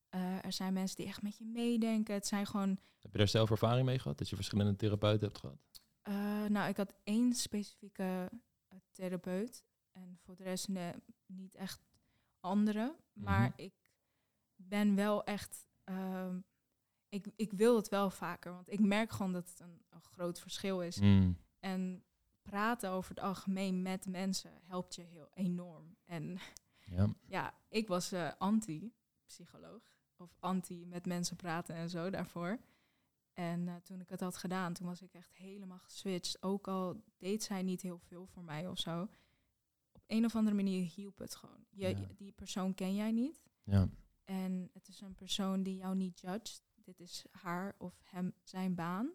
Eh, 0.09 0.45
er 0.45 0.53
zijn 0.53 0.73
mensen 0.73 0.95
die 0.97 1.05
echt 1.05 1.21
met 1.21 1.37
je 1.37 1.45
meedenken. 1.45 2.13
Het 2.13 2.27
zijn 2.27 2.45
gewoon 2.47 2.69
Heb 2.99 3.11
je 3.11 3.17
daar 3.17 3.27
zelf 3.27 3.49
ervaring 3.51 3.85
mee 3.85 3.99
gehad? 3.99 4.17
Dat 4.17 4.29
je 4.29 4.35
verschillende 4.35 4.75
therapeuten 4.75 5.27
hebt 5.27 5.39
gehad? 5.39 5.57
Eh, 6.01 6.45
nou, 6.49 6.69
ik 6.69 6.77
had 6.77 6.93
één 7.03 7.33
specifieke 7.33 8.29
eh, 8.67 8.77
therapeut 8.91 9.63
en 9.91 10.17
voor 10.23 10.35
de 10.35 10.43
rest 10.43 10.67
nee, 10.67 10.91
niet 11.25 11.55
echt 11.55 11.81
andere. 12.39 12.95
Maar 13.13 13.49
Mhm. 13.49 13.61
ik 13.61 13.73
ben 14.55 14.95
wel 14.95 15.23
echt, 15.23 15.65
ehm, 15.83 16.37
ik, 17.09 17.27
ik 17.35 17.51
wil 17.51 17.75
het 17.75 17.89
wel 17.89 18.09
vaker, 18.09 18.51
want 18.51 18.71
ik 18.71 18.79
merk 18.79 19.11
gewoon 19.11 19.33
dat 19.33 19.49
het 19.49 19.59
een, 19.59 19.81
een 19.89 20.01
groot 20.01 20.39
verschil 20.39 20.81
is. 20.81 20.99
Hm. 20.99 21.31
En 21.59 22.03
praten 22.41 22.89
over 22.89 23.09
het 23.09 23.23
algemeen 23.23 23.81
met 23.81 24.05
mensen 24.05 24.51
helpt 24.61 24.95
je 24.95 25.01
heel 25.01 25.29
enorm. 25.33 25.95
En 26.05 26.39
Ja. 26.85 27.15
ja, 27.27 27.53
ik 27.69 27.87
was 27.87 28.11
eh, 28.11 28.31
anti-psycholoog. 28.37 29.93
Of 30.17 30.35
anti 30.39 30.85
met 30.85 31.05
mensen 31.05 31.35
praten 31.35 31.75
en 31.75 31.89
zo 31.89 32.09
daarvoor. 32.09 32.59
En 33.33 33.67
eh, 33.67 33.75
toen 33.75 34.01
ik 34.01 34.09
het 34.09 34.19
had 34.19 34.37
gedaan, 34.37 34.73
toen 34.73 34.87
was 34.87 35.01
ik 35.01 35.13
echt 35.13 35.33
helemaal 35.33 35.79
geswitcht. 35.79 36.43
Ook 36.43 36.67
al 36.67 37.03
deed 37.17 37.43
zij 37.43 37.63
niet 37.63 37.81
heel 37.81 37.97
veel 37.99 38.25
voor 38.25 38.43
mij 38.43 38.67
of 38.67 38.79
zo. 38.79 39.07
Op 39.91 40.03
een 40.07 40.25
of 40.25 40.35
andere 40.35 40.55
manier 40.55 40.83
hielp 40.95 41.17
het 41.17 41.35
gewoon. 41.35 41.65
Je, 41.69 41.87
Ja. 41.87 42.07
Die 42.15 42.31
persoon 42.31 42.73
ken 42.73 42.95
jij 42.95 43.11
niet. 43.11 43.43
ja. 43.63 43.89
En 44.25 44.69
het 44.73 44.87
is 44.87 45.01
een 45.01 45.15
persoon 45.15 45.63
die 45.63 45.75
jou 45.75 45.95
niet 45.95 46.19
judgt. 46.19 46.63
Dit 46.85 46.99
is 46.99 47.25
haar 47.31 47.75
of 47.77 48.01
hem 48.03 48.33
zijn 48.43 48.75
baan. 48.75 49.09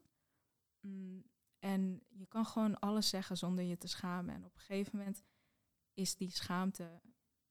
Mm, 0.80 1.24
en 1.58 2.02
je 2.08 2.26
kan 2.26 2.46
gewoon 2.46 2.78
alles 2.78 3.08
zeggen 3.08 3.36
zonder 3.36 3.64
je 3.64 3.78
te 3.78 3.88
schamen. 3.88 4.34
En 4.34 4.44
op 4.44 4.54
een 4.54 4.60
gegeven 4.60 4.98
moment 4.98 5.22
is 5.94 6.16
die 6.16 6.30
schaamte 6.30 7.00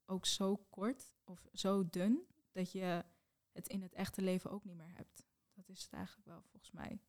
ook 0.06 0.26
zo 0.26 0.56
kort 0.70 1.14
of 1.24 1.48
zo 1.54 1.90
dun 1.90 2.26
dat 2.52 2.72
je 2.72 3.06
het 3.52 3.68
in 3.68 3.82
het 3.82 3.94
echte 3.94 4.22
leven 4.22 4.52
ook 4.52 4.64
niet 4.64 4.76
meer 4.76 4.94
hebt. 4.96 5.28
Dat 5.54 5.70
is 5.70 5.84
het 5.84 5.94
eigenlijk 5.94 6.28
wel 6.28 6.42
volgens 6.42 6.72
mij. 6.72 7.00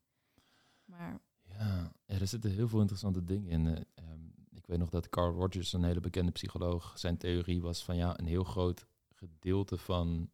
Maar 0.85 1.21
Ja. 1.41 1.91
er 2.05 2.27
zitten 2.27 2.51
heel 2.51 2.67
veel 2.67 2.79
interessante 2.79 3.23
dingen 3.23 3.49
in. 3.49 3.67
eh, 3.67 3.81
ehm, 3.95 4.25
ik 4.49 4.65
weet 4.67 4.77
nog 4.79 4.89
dat 4.89 5.09
Carl 5.09 5.33
Rogers, 5.33 5.73
een 5.73 5.83
hele 5.83 5.99
bekende 5.99 6.31
psycholoog, 6.31 6.99
zijn 6.99 7.17
theorie 7.17 7.61
was 7.61 7.83
van 7.83 7.95
ja, 7.95 8.19
een 8.19 8.25
heel 8.25 8.43
groot 8.43 8.85
gedeelte 9.09 9.77
van 9.77 10.31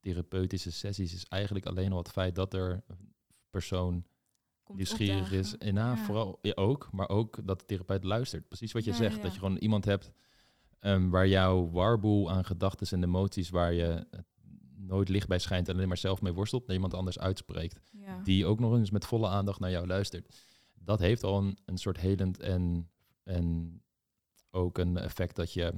therapeutische 0.00 0.72
sessies 0.72 1.14
is 1.14 1.24
eigenlijk 1.26 1.66
alleen 1.66 1.92
al 1.92 1.98
het 1.98 2.10
feit 2.10 2.34
dat 2.34 2.54
er 2.54 2.82
een 2.86 3.14
persoon 3.50 4.04
Komt 4.62 4.78
nieuwsgierig 4.78 5.32
is. 5.32 5.58
En 5.58 5.74
na, 5.74 5.90
Ja. 5.90 5.96
vooral 5.96 6.38
ja, 6.42 6.52
ook, 6.54 6.88
maar 6.92 7.08
ook 7.08 7.38
dat 7.46 7.58
de 7.60 7.66
therapeut 7.66 8.04
luistert. 8.04 8.48
Precies 8.48 8.72
wat 8.72 8.84
je 8.84 8.90
Ja, 8.90 8.96
zegt, 8.96 9.22
dat 9.22 9.32
je 9.32 9.38
gewoon 9.38 9.56
iemand 9.56 9.84
hebt 9.84 10.10
ehm, 10.78 11.08
waar 11.08 11.28
jouw 11.28 11.70
warboel 11.70 12.30
aan 12.30 12.44
gedachten 12.44 12.86
en 12.90 13.04
emoties, 13.04 13.50
waar 13.50 13.72
je 13.72 14.06
eh, 14.10 14.20
nooit 14.76 15.08
licht 15.08 15.28
bij 15.28 15.38
schijnt 15.38 15.68
en 15.68 15.74
alleen 15.74 15.88
maar 15.88 15.96
zelf 15.96 16.20
mee 16.22 16.32
worstelt, 16.32 16.66
naar 16.66 16.74
iemand 16.76 16.94
anders 16.94 17.18
uitspreekt, 17.18 17.80
die 18.22 18.46
ook 18.46 18.60
nog 18.60 18.72
eens 18.76 18.90
met 18.90 19.06
volle 19.06 19.28
aandacht 19.28 19.60
naar 19.60 19.70
jou 19.70 19.86
luistert. 19.86 20.44
Dat 20.74 20.98
heeft 20.98 21.22
al 21.24 21.38
een, 21.38 21.58
een 21.64 21.78
soort 21.78 21.96
helend 21.98 22.38
en, 22.40 22.90
en 23.22 23.80
ook 24.50 24.78
een 24.78 24.96
effect 24.96 25.36
dat 25.36 25.52
je 25.52 25.74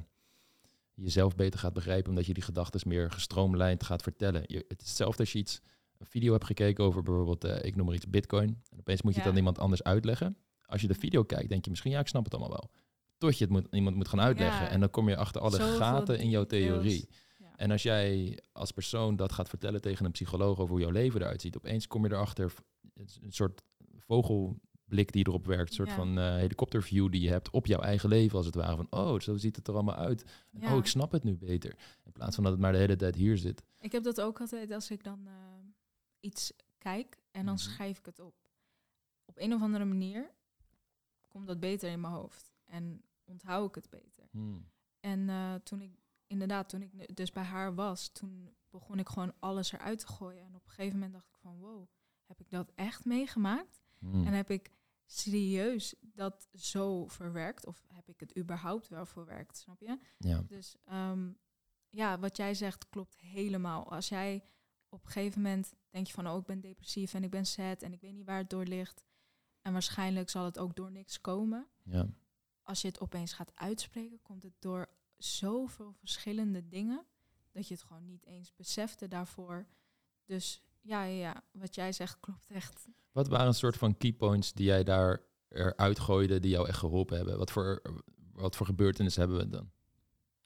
jezelf 0.94 1.34
beter 1.34 1.58
gaat 1.58 1.72
begrijpen, 1.72 2.08
omdat 2.08 2.26
je 2.26 2.34
die 2.34 2.42
gedachten 2.42 2.88
meer 2.88 3.10
gestroomlijnd 3.10 3.82
gaat 3.82 4.02
vertellen. 4.02 4.42
Je, 4.46 4.64
het 4.68 4.80
is 4.82 4.88
hetzelfde 4.88 5.18
als 5.18 5.32
je 5.32 5.38
iets, 5.38 5.60
een 5.98 6.06
video 6.06 6.32
hebt 6.32 6.44
gekeken 6.44 6.84
over 6.84 7.02
bijvoorbeeld, 7.02 7.44
eh, 7.44 7.64
ik 7.64 7.76
noem 7.76 7.86
maar 7.86 7.94
iets, 7.94 8.08
bitcoin. 8.08 8.62
En 8.70 8.78
opeens 8.78 9.02
moet 9.02 9.14
je 9.14 9.20
het 9.20 9.28
aan 9.28 9.36
iemand 9.36 9.58
anders 9.58 9.82
uitleggen. 9.82 10.36
Als 10.66 10.80
je 10.80 10.86
de 10.86 10.94
video 10.94 11.22
kijkt, 11.22 11.48
denk 11.48 11.64
je 11.64 11.70
misschien, 11.70 11.90
ja, 11.90 12.00
ik 12.00 12.08
snap 12.08 12.24
het 12.24 12.34
allemaal 12.34 12.58
wel. 12.58 12.70
Tot 13.18 13.38
je 13.38 13.44
het 13.44 13.52
moet, 13.52 13.66
iemand 13.70 13.96
moet 13.96 14.08
gaan 14.08 14.20
uitleggen. 14.20 14.64
Ja. 14.64 14.70
En 14.70 14.80
dan 14.80 14.90
kom 14.90 15.08
je 15.08 15.16
achter 15.16 15.40
alle 15.40 15.56
Zoveel 15.56 15.76
gaten 15.76 16.18
in 16.18 16.30
jouw 16.30 16.44
theorie. 16.44 17.08
Ja. 17.38 17.56
En 17.56 17.70
als 17.70 17.82
jij 17.82 18.38
als 18.52 18.70
persoon 18.70 19.16
dat 19.16 19.32
gaat 19.32 19.48
vertellen 19.48 19.80
tegen 19.80 20.04
een 20.04 20.10
psycholoog 20.10 20.58
over 20.58 20.70
hoe 20.70 20.80
jouw 20.80 20.90
leven 20.90 21.20
eruit 21.20 21.40
ziet, 21.40 21.56
opeens 21.56 21.86
kom 21.86 22.04
je 22.04 22.12
erachter, 22.12 22.54
een 22.94 23.32
soort 23.32 23.62
vogelblik 24.92 25.12
die 25.12 25.26
erop 25.28 25.46
werkt, 25.46 25.68
een 25.68 25.74
soort 25.74 25.88
Ja. 25.88 25.94
van 25.94 26.18
eh, 26.18 26.34
helikopterview 26.34 27.10
die 27.12 27.20
je 27.20 27.28
hebt 27.30 27.50
op 27.50 27.66
jouw 27.66 27.80
eigen 27.80 28.08
leven 28.08 28.36
als 28.36 28.46
het 28.46 28.54
ware. 28.54 28.76
Van, 28.76 28.86
oh, 28.90 29.20
zo 29.20 29.36
ziet 29.36 29.56
het 29.56 29.68
er 29.68 29.74
allemaal 29.74 29.94
uit. 29.94 30.22
En, 30.52 30.60
Ja. 30.60 30.72
Oh, 30.72 30.78
ik 30.78 30.86
snap 30.86 31.12
het 31.12 31.24
nu 31.24 31.36
beter. 31.36 31.76
In 32.04 32.12
plaats 32.12 32.34
van 32.34 32.44
dat 32.44 32.52
het 32.52 32.62
maar 32.62 32.72
de 32.72 32.78
hele 32.78 32.96
tijd 32.96 33.14
hier 33.14 33.38
zit. 33.38 33.62
Ik 33.78 33.92
heb 33.92 34.02
dat 34.02 34.20
ook 34.20 34.40
altijd 34.40 34.70
als 34.70 34.90
ik 34.90 35.04
dan 35.04 35.26
eh, 35.26 35.32
iets 36.20 36.52
kijk 36.78 37.18
en 37.30 37.44
dan 37.46 37.54
Mhm. 37.54 37.62
schrijf 37.62 37.98
ik 37.98 38.06
het 38.06 38.18
op. 38.18 38.34
Op 39.24 39.38
een 39.38 39.52
of 39.52 39.62
andere 39.62 39.84
manier 39.84 40.30
komt 41.28 41.46
dat 41.46 41.60
beter 41.60 41.90
in 41.90 42.00
mijn 42.00 42.12
hoofd 42.12 42.52
en 42.64 43.02
onthoud 43.24 43.68
ik 43.68 43.74
het 43.74 43.90
beter. 43.90 44.28
Hmm. 44.30 44.66
En 45.00 45.28
eh, 45.28 45.54
toen 45.54 45.80
ik, 45.80 45.92
inderdaad, 46.26 46.68
toen 46.68 46.82
ik 46.82 47.16
dus 47.16 47.32
bij 47.32 47.42
haar 47.42 47.74
was, 47.74 48.08
toen 48.08 48.54
begon 48.70 48.98
ik 48.98 49.08
gewoon 49.08 49.32
alles 49.38 49.72
eruit 49.72 49.98
te 49.98 50.06
gooien. 50.06 50.42
En 50.44 50.54
op 50.54 50.64
een 50.64 50.70
gegeven 50.70 50.94
moment 50.98 51.12
dacht 51.12 51.28
ik 51.28 51.36
van, 51.40 51.58
wow, 51.58 51.86
heb 52.26 52.40
ik 52.40 52.50
dat 52.50 52.72
echt 52.74 53.04
meegemaakt? 53.04 53.80
Hmm. 53.98 54.26
En 54.26 54.32
heb 54.32 54.50
ik 54.50 54.70
serieus 55.12 55.94
dat 56.00 56.48
zo 56.52 57.06
verwerkt? 57.06 57.66
Of 57.66 57.82
heb 57.86 58.08
ik 58.08 58.20
het 58.20 58.38
überhaupt 58.38 58.88
wel 58.88 59.06
verwerkt, 59.06 59.56
snap 59.56 59.80
je? 59.80 59.98
Ja. 60.18 60.42
Dus 60.46 60.76
ehm, 60.84 61.32
ja, 61.88 62.18
wat 62.18 62.36
jij 62.36 62.54
zegt 62.54 62.88
klopt 62.88 63.16
helemaal. 63.16 63.90
Als 63.90 64.08
jij 64.08 64.44
op 64.88 65.04
een 65.04 65.10
gegeven 65.10 65.42
moment 65.42 65.74
denk 65.90 66.06
je 66.06 66.12
van, 66.12 66.28
oh, 66.28 66.38
ik 66.38 66.46
ben 66.46 66.60
depressief 66.60 67.14
en 67.14 67.24
ik 67.24 67.30
ben 67.30 67.46
sad 67.46 67.82
en 67.82 67.92
ik 67.92 68.00
weet 68.00 68.12
niet 68.12 68.26
waar 68.26 68.38
het 68.38 68.50
door 68.50 68.64
ligt. 68.64 69.04
En 69.62 69.72
waarschijnlijk 69.72 70.30
zal 70.30 70.44
het 70.44 70.58
ook 70.58 70.76
door 70.76 70.90
niks 70.90 71.20
komen. 71.20 71.68
ja. 71.82 72.08
Als 72.62 72.80
je 72.80 72.88
het 72.88 73.00
opeens 73.00 73.32
gaat 73.32 73.52
uitspreken, 73.54 74.22
komt 74.22 74.42
het 74.42 74.54
door 74.58 74.88
zoveel 75.16 75.92
verschillende 75.92 76.68
dingen 76.68 77.06
dat 77.50 77.68
je 77.68 77.74
het 77.74 77.82
gewoon 77.82 78.04
niet 78.04 78.26
eens 78.26 78.54
besefte 78.54 79.08
daarvoor. 79.08 79.66
Dus 80.24 80.62
ja, 80.82 81.02
ja, 81.02 81.18
ja, 81.20 81.42
wat 81.50 81.74
jij 81.74 81.92
zegt 81.92 82.20
klopt 82.20 82.50
echt. 82.50 82.86
Wat 83.12 83.28
waren 83.28 83.46
een 83.46 83.54
soort 83.54 83.76
van 83.76 83.96
keypoints 83.96 84.52
die 84.52 84.66
jij 84.66 84.84
daar 84.84 85.20
eruit 85.48 85.98
gooide, 86.00 86.40
die 86.40 86.50
jou 86.50 86.68
echt 86.68 86.78
geholpen 86.78 87.16
hebben? 87.16 87.38
Wat 87.38 87.50
voor, 87.50 87.82
wat 88.32 88.56
voor 88.56 88.66
gebeurtenissen 88.66 89.20
hebben 89.22 89.38
we 89.38 89.48
dan? 89.48 89.70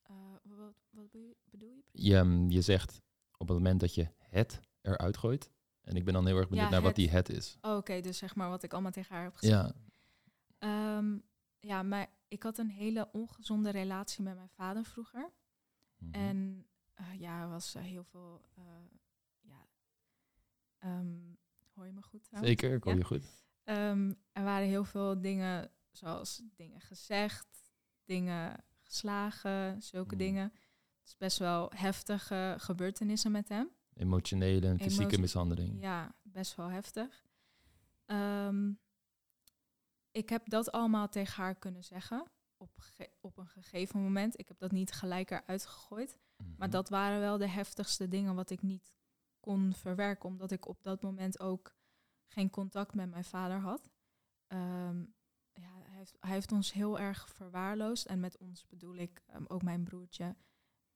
Eh, 0.02 0.14
wat, 0.42 0.74
wat 0.90 1.10
bedoel 1.50 1.82
je- 1.92 2.02
je? 2.14 2.44
Je, 2.48 2.60
zegt 2.62 3.00
op 3.36 3.48
het 3.48 3.56
moment 3.56 3.80
dat 3.80 3.94
je 3.94 4.08
het 4.18 4.60
eruit 4.82 5.16
gooit. 5.16 5.50
En 5.80 5.96
ik 5.96 6.04
ben 6.04 6.14
dan 6.14 6.26
heel 6.26 6.36
erg 6.36 6.48
benieuwd 6.48 6.64
Ja, 6.66 6.72
naar 6.72 6.82
wat 6.82 6.94
die 6.94 7.10
het 7.10 7.28
is. 7.28 7.56
Oh, 7.60 7.76
Oké, 7.76 8.00
dus 8.00 8.18
zeg 8.18 8.34
maar 8.34 8.48
wat 8.48 8.62
ik 8.62 8.72
allemaal 8.72 8.90
tegen 8.90 9.14
haar 9.14 9.24
heb 9.24 9.34
gezegd. 9.36 9.54
Ja. 9.68 9.74
Ehm, 10.58 11.18
ja, 11.60 11.82
maar 11.82 12.06
ik 12.28 12.42
had 12.42 12.58
een 12.58 12.70
hele 12.70 13.08
ongezonde 13.12 13.70
relatie 13.70 14.22
met 14.22 14.34
mijn 14.34 14.48
vader 14.48 14.84
vroeger. 14.84 15.30
Mhm. 15.98 16.14
En 16.14 16.66
eh, 16.94 17.20
ja, 17.20 17.42
er 17.42 17.48
was 17.48 17.74
eh, 17.74 17.82
heel 17.82 18.04
veel. 18.04 18.40
Ehm, 20.86 21.16
hoor 21.74 21.86
je 21.86 21.92
me 21.92 22.02
goed? 22.02 22.24
trouwens? 22.24 22.52
Zeker, 22.60 22.74
ik 22.76 22.84
hoor 22.84 22.92
Ja? 22.92 22.98
je 22.98 23.04
goed. 23.04 23.24
Ehm, 23.64 24.12
er 24.32 24.44
waren 24.44 24.66
heel 24.66 24.84
veel 24.84 25.20
dingen, 25.20 25.70
zoals 25.90 26.42
dingen 26.54 26.80
gezegd, 26.80 27.46
dingen 28.04 28.64
geslagen, 28.82 29.82
zulke 29.82 30.12
Mm. 30.14 30.18
dingen. 30.20 30.52
Het 30.98 31.06
is 31.06 31.16
best 31.16 31.38
wel 31.38 31.70
heftige 31.74 32.54
gebeurtenissen 32.58 33.30
met 33.32 33.48
hem. 33.48 33.70
Emotionele 33.94 34.66
en 34.68 34.78
fysieke 34.80 35.18
mishandeling. 35.18 35.80
Ja, 35.80 36.14
best 36.22 36.54
wel 36.54 36.68
heftig. 36.68 37.24
Ehm, 38.04 38.72
ik 40.10 40.28
heb 40.28 40.48
dat 40.48 40.72
allemaal 40.72 41.08
tegen 41.08 41.42
haar 41.42 41.54
kunnen 41.54 41.84
zeggen 41.84 42.24
op, 42.56 42.70
op 43.20 43.38
een 43.38 43.46
gegeven 43.48 44.02
moment. 44.02 44.38
Ik 44.38 44.48
heb 44.48 44.58
dat 44.58 44.72
niet 44.72 44.92
gelijk 44.92 45.30
eruit 45.30 45.66
gegooid. 45.66 46.18
Maar 46.36 46.68
Mhm. 46.68 46.70
dat 46.70 46.88
waren 46.88 47.20
wel 47.20 47.38
de 47.38 47.48
heftigste 47.48 48.08
dingen 48.08 48.34
wat 48.34 48.50
ik 48.50 48.62
niet 48.62 48.92
verwerken, 49.72 50.28
omdat 50.28 50.50
ik 50.50 50.68
op 50.68 50.82
dat 50.82 51.02
moment 51.02 51.40
ook 51.40 51.74
geen 52.26 52.50
contact 52.50 52.94
met 52.94 53.10
mijn 53.10 53.24
vader 53.24 53.60
had. 53.60 53.90
Ehm, 54.46 55.04
ja, 55.52 55.72
hij, 55.82 55.96
heeft, 55.96 56.16
hij 56.20 56.32
heeft 56.32 56.52
ons 56.52 56.72
heel 56.72 56.98
erg 56.98 57.28
verwaarloosd. 57.28 58.06
En 58.06 58.20
met 58.20 58.38
ons 58.38 58.66
bedoel 58.66 58.94
ik 58.94 59.22
ehm, 59.26 59.44
ook 59.48 59.62
mijn 59.62 59.84
broertje, 59.84 60.36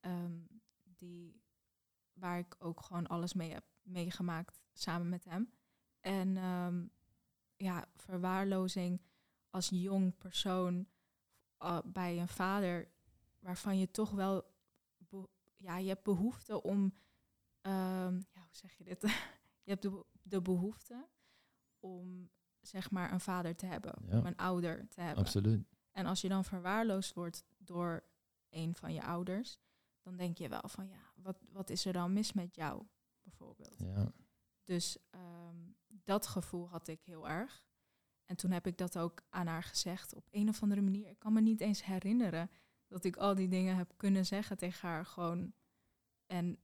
ehm, 0.00 0.38
die, 0.82 1.42
waar 2.12 2.38
ik 2.38 2.56
ook 2.58 2.80
gewoon 2.80 3.06
alles 3.06 3.32
mee 3.32 3.52
heb 3.52 3.64
meegemaakt 3.82 4.60
samen 4.72 5.08
met 5.08 5.24
hem. 5.24 5.50
En 6.00 6.34
ja, 7.56 7.88
verwaarlozing 7.94 9.02
als 9.50 9.68
jong 9.68 10.16
persoon 10.16 10.88
uh, 11.62 11.78
bij 11.84 12.20
een 12.20 12.28
vader 12.28 12.90
waarvan 13.38 13.78
je 13.78 13.90
toch 13.90 14.10
wel 14.10 14.50
ja, 15.56 15.76
je 15.76 15.88
hebt 15.88 16.02
behoefte 16.02 16.62
om, 16.62 16.94
hoe 18.50 18.58
zeg 18.58 18.72
je 18.74 18.84
dit? 18.84 19.02
je 19.64 19.70
hebt 19.70 19.82
de, 19.82 19.90
be- 19.90 20.04
de 20.22 20.42
behoefte 20.42 21.08
om 21.78 22.30
zeg 22.60 22.90
maar 22.90 23.12
een 23.12 23.20
vader 23.20 23.56
te 23.56 23.66
hebben, 23.66 23.94
Ja. 24.06 24.18
om 24.18 24.26
een 24.26 24.36
ouder 24.36 24.88
te 24.88 25.00
hebben. 25.00 25.24
Absoluut. 25.24 25.68
En 25.90 26.06
als 26.06 26.20
je 26.20 26.28
dan 26.28 26.44
verwaarloosd 26.44 27.14
wordt 27.14 27.44
door 27.58 28.04
een 28.48 28.74
van 28.74 28.92
je 28.92 29.02
ouders, 29.02 29.58
dan 30.02 30.16
denk 30.16 30.38
je 30.38 30.48
wel 30.48 30.68
van 30.68 30.88
ja, 30.88 31.12
wat, 31.14 31.38
wat 31.52 31.70
is 31.70 31.84
er 31.84 31.92
dan 31.92 32.12
mis 32.12 32.32
met 32.32 32.54
jou, 32.54 32.86
bijvoorbeeld. 33.22 33.78
Ja. 33.78 34.12
Dus 34.64 34.98
ehm, 35.10 35.56
dat 35.86 36.26
gevoel 36.26 36.68
had 36.68 36.88
ik 36.88 37.02
heel 37.02 37.28
erg. 37.28 37.64
En 38.24 38.36
toen 38.36 38.50
heb 38.50 38.66
ik 38.66 38.78
dat 38.78 38.98
ook 38.98 39.22
aan 39.28 39.46
haar 39.46 39.62
gezegd 39.62 40.14
op 40.14 40.28
een 40.30 40.48
of 40.48 40.62
andere 40.62 40.80
manier. 40.80 41.08
Ik 41.08 41.18
kan 41.18 41.32
me 41.32 41.40
niet 41.40 41.60
eens 41.60 41.84
herinneren 41.84 42.50
dat 42.86 43.04
ik 43.04 43.16
al 43.16 43.34
die 43.34 43.48
dingen 43.48 43.76
heb 43.76 43.92
kunnen 43.96 44.26
zeggen 44.26 44.56
tegen 44.58 44.88
haar. 44.88 45.06
Gewoon. 45.06 45.52
En 46.26 46.58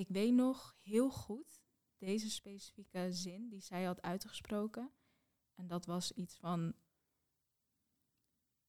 ik 0.00 0.08
weet 0.08 0.34
nog 0.34 0.76
heel 0.80 1.10
goed 1.10 1.62
deze 1.98 2.30
specifieke 2.30 3.12
zin 3.12 3.48
die 3.48 3.60
zij 3.60 3.84
had 3.84 4.02
uitgesproken. 4.02 4.92
En 5.54 5.66
dat 5.66 5.86
was 5.86 6.12
iets 6.12 6.36
van. 6.36 6.74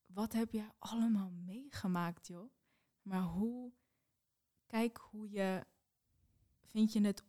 Wat 0.05 0.33
heb 0.33 0.51
jij 0.51 0.71
allemaal 0.77 1.29
meegemaakt, 1.29 2.27
joh? 2.27 2.53
Maar 3.01 3.23
hoe. 3.23 3.73
Kijk 4.65 4.97
hoe 4.97 5.29
je. 5.29 5.65
Vind 6.63 6.93
je 6.93 7.01
het 7.01 7.23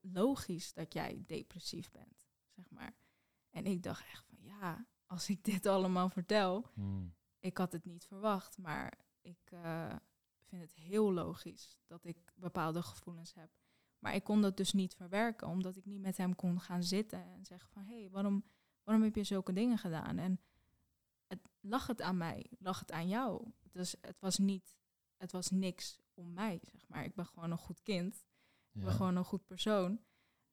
logisch 0.00 0.72
dat 0.72 0.92
jij 0.92 1.22
depressief 1.26 1.90
bent, 1.90 2.28
zeg 2.48 2.70
maar. 2.70 2.96
En 3.50 3.66
ik 3.66 3.82
dacht 3.82 4.04
echt 4.04 4.26
van 4.26 4.42
ja, 4.42 4.86
als 5.06 5.28
ik 5.28 5.44
dit 5.44 5.66
allemaal 5.76 6.10
vertel, 6.10 6.70
Hmm. 6.74 7.14
ik 7.38 7.58
had 7.58 7.72
het 7.72 7.84
niet 7.84 8.06
verwacht, 8.06 8.58
maar 8.58 8.98
ik 9.20 9.50
eh, 9.50 9.96
vind 10.48 10.62
het 10.62 10.74
heel 10.74 11.12
logisch 11.12 11.78
dat 11.86 12.04
ik 12.04 12.32
bepaalde 12.34 12.82
gevoelens 12.82 13.34
heb. 13.34 13.50
Maar 13.98 14.14
ik 14.14 14.24
kon 14.24 14.42
dat 14.42 14.56
dus 14.56 14.72
niet 14.72 14.94
verwerken, 14.94 15.48
omdat 15.48 15.76
ik 15.76 15.84
niet 15.84 16.00
met 16.00 16.16
hem 16.16 16.34
kon 16.34 16.60
gaan 16.60 16.82
zitten 16.82 17.24
en 17.24 17.44
zeggen 17.44 17.70
van 17.70 17.84
hé, 17.84 18.00
hey, 18.00 18.10
waarom, 18.10 18.44
waarom 18.82 19.04
heb 19.04 19.14
je 19.14 19.24
zulke 19.24 19.52
dingen 19.52 19.78
gedaan? 19.78 20.18
En 20.18 20.40
het, 21.26 21.40
lag 21.60 21.86
het 21.86 22.02
aan 22.02 22.16
mij? 22.16 22.46
Lag 22.58 22.78
het 22.78 22.92
aan 22.92 23.08
jou? 23.08 23.50
Dus 23.72 23.94
het 24.00 24.20
was 24.20 24.38
niet, 24.38 24.76
het 25.16 25.32
was 25.32 25.50
niks 25.50 26.00
om 26.14 26.32
mij, 26.32 26.60
zeg 26.72 26.88
maar. 26.88 27.04
Ik 27.04 27.14
ben 27.14 27.26
gewoon 27.26 27.50
een 27.50 27.58
goed 27.58 27.82
kind. 27.82 28.26
Ik 28.72 28.84
ben 28.84 28.92
gewoon 28.92 29.16
een 29.16 29.24
goed 29.24 29.46
persoon. 29.46 30.00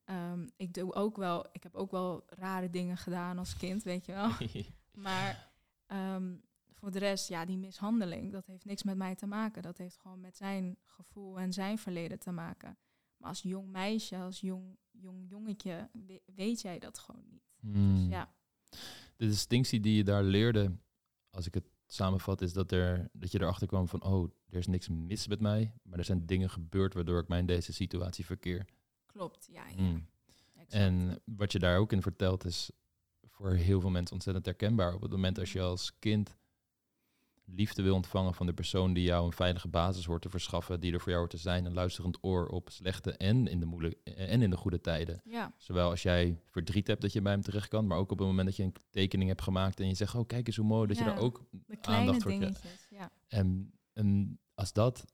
Ehm, 0.03 0.47
ik 0.55 0.73
doe 0.73 0.93
ook 0.93 1.17
wel, 1.17 1.45
ik 1.51 1.63
heb 1.63 1.75
ook 1.75 1.91
wel 1.91 2.23
rare 2.27 2.69
dingen 2.69 2.97
gedaan 2.97 3.37
als 3.37 3.57
kind, 3.57 3.83
weet 3.83 4.05
je 4.05 4.11
wel. 4.11 4.31
Maar 4.95 5.51
ehm, 5.85 6.35
voor 6.75 6.91
de 6.91 6.99
rest, 6.99 7.27
ja, 7.29 7.45
die 7.45 7.57
mishandeling, 7.57 8.31
dat 8.31 8.45
heeft 8.45 8.65
niks 8.65 8.83
met 8.83 8.97
mij 8.97 9.15
te 9.15 9.25
maken. 9.25 9.61
Dat 9.61 9.77
heeft 9.77 9.97
gewoon 9.97 10.19
met 10.19 10.37
zijn 10.37 10.77
gevoel 10.83 11.39
en 11.39 11.53
zijn 11.53 11.77
verleden 11.77 12.19
te 12.19 12.31
maken. 12.31 12.77
Maar 13.17 13.29
als 13.29 13.41
jong 13.41 13.67
meisje, 13.71 14.17
als 14.17 14.39
jong, 14.39 14.77
jong 14.91 15.29
jongetje, 15.29 15.89
we- 16.05 16.21
weet 16.35 16.61
jij 16.61 16.79
dat 16.79 16.99
gewoon 16.99 17.25
niet. 17.29 17.43
Hmm. 17.59 17.95
Dus 17.95 18.07
ja, 18.07 18.33
De 19.17 19.25
distinctie 19.27 19.79
die 19.79 19.95
je 19.95 20.03
daar 20.03 20.23
leerde, 20.23 20.75
als 21.29 21.45
ik 21.47 21.53
het 21.53 21.65
samenvat, 21.87 22.41
is 22.41 22.53
dat, 22.53 22.71
er, 22.71 23.09
dat 23.13 23.31
je 23.31 23.41
erachter 23.41 23.67
kwam 23.67 23.87
van, 23.87 24.03
oh, 24.03 24.29
er 24.49 24.57
is 24.57 24.67
niks 24.67 24.87
mis 24.89 25.27
met 25.27 25.39
mij, 25.39 25.73
maar 25.83 25.99
er 25.99 26.05
zijn 26.05 26.25
dingen 26.25 26.49
gebeurd 26.49 26.93
waardoor 26.93 27.19
ik 27.21 27.27
mij 27.27 27.39
in 27.39 27.45
deze 27.45 27.73
situatie 27.73 28.25
verkeer. 28.25 28.65
Klopt, 29.05 29.47
ja. 29.51 29.67
ja. 29.67 29.81
Mm. 29.81 30.07
exact. 30.55 30.71
En 30.73 31.21
wat 31.25 31.51
je 31.51 31.59
daar 31.59 31.77
ook 31.77 31.91
in 31.91 32.01
vertelt 32.01 32.45
is 32.45 32.69
voor 33.27 33.51
heel 33.53 33.79
veel 33.81 33.89
mensen 33.89 34.13
ontzettend 34.15 34.45
herkenbaar. 34.45 34.93
Op 34.93 35.01
het 35.01 35.11
moment 35.11 35.39
als 35.39 35.51
je 35.53 35.61
als 35.61 35.99
kind 35.99 36.37
liefde 37.45 37.81
wil 37.81 37.95
ontvangen 37.95 38.33
van 38.33 38.45
de 38.45 38.53
persoon 38.53 38.93
die 38.93 39.03
jou 39.03 39.25
een 39.25 39.33
veilige 39.33 39.67
basis 39.67 40.05
hoort 40.05 40.21
te 40.21 40.29
verschaffen, 40.29 40.79
die 40.79 40.93
er 40.93 40.99
voor 40.99 41.09
jou 41.09 41.19
hoort 41.19 41.31
te 41.31 41.37
zijn, 41.37 41.65
een 41.65 41.73
luisterend 41.73 42.17
oor 42.21 42.47
op 42.47 42.69
slechte 42.69 43.11
en 43.11 43.47
in 43.47 43.59
de, 43.59 43.65
moeilijke, 43.65 44.13
en 44.13 44.41
in 44.41 44.49
de 44.49 44.57
goede 44.57 44.81
tijden. 44.81 45.21
ja, 45.23 45.53
Zowel 45.57 45.89
als 45.89 46.01
jij 46.01 46.39
verdriet 46.45 46.87
hebt 46.87 47.01
dat 47.01 47.13
je 47.13 47.21
bij 47.21 47.31
hem 47.31 47.41
terecht 47.41 47.67
kan, 47.67 47.87
maar 47.87 47.97
ook 47.97 48.11
op 48.11 48.17
het 48.19 48.27
moment 48.27 48.47
dat 48.47 48.55
je 48.55 48.63
een 48.63 48.75
tekening 48.89 49.29
hebt 49.29 49.41
gemaakt 49.41 49.79
en 49.79 49.87
je 49.87 49.93
zegt, 49.93 50.15
oh 50.15 50.27
kijk 50.27 50.47
eens 50.47 50.55
hoe 50.55 50.65
mooi, 50.65 50.87
dat 50.87 50.97
je 50.97 51.03
daar 51.03 51.19
ook 51.19 51.45
aandacht 51.81 52.21
voor 52.21 52.33
krijgt. 52.33 52.63
Ja. 52.89 53.11
En, 53.27 53.73
en 53.93 54.39
als 54.53 54.73
dat 54.73 55.05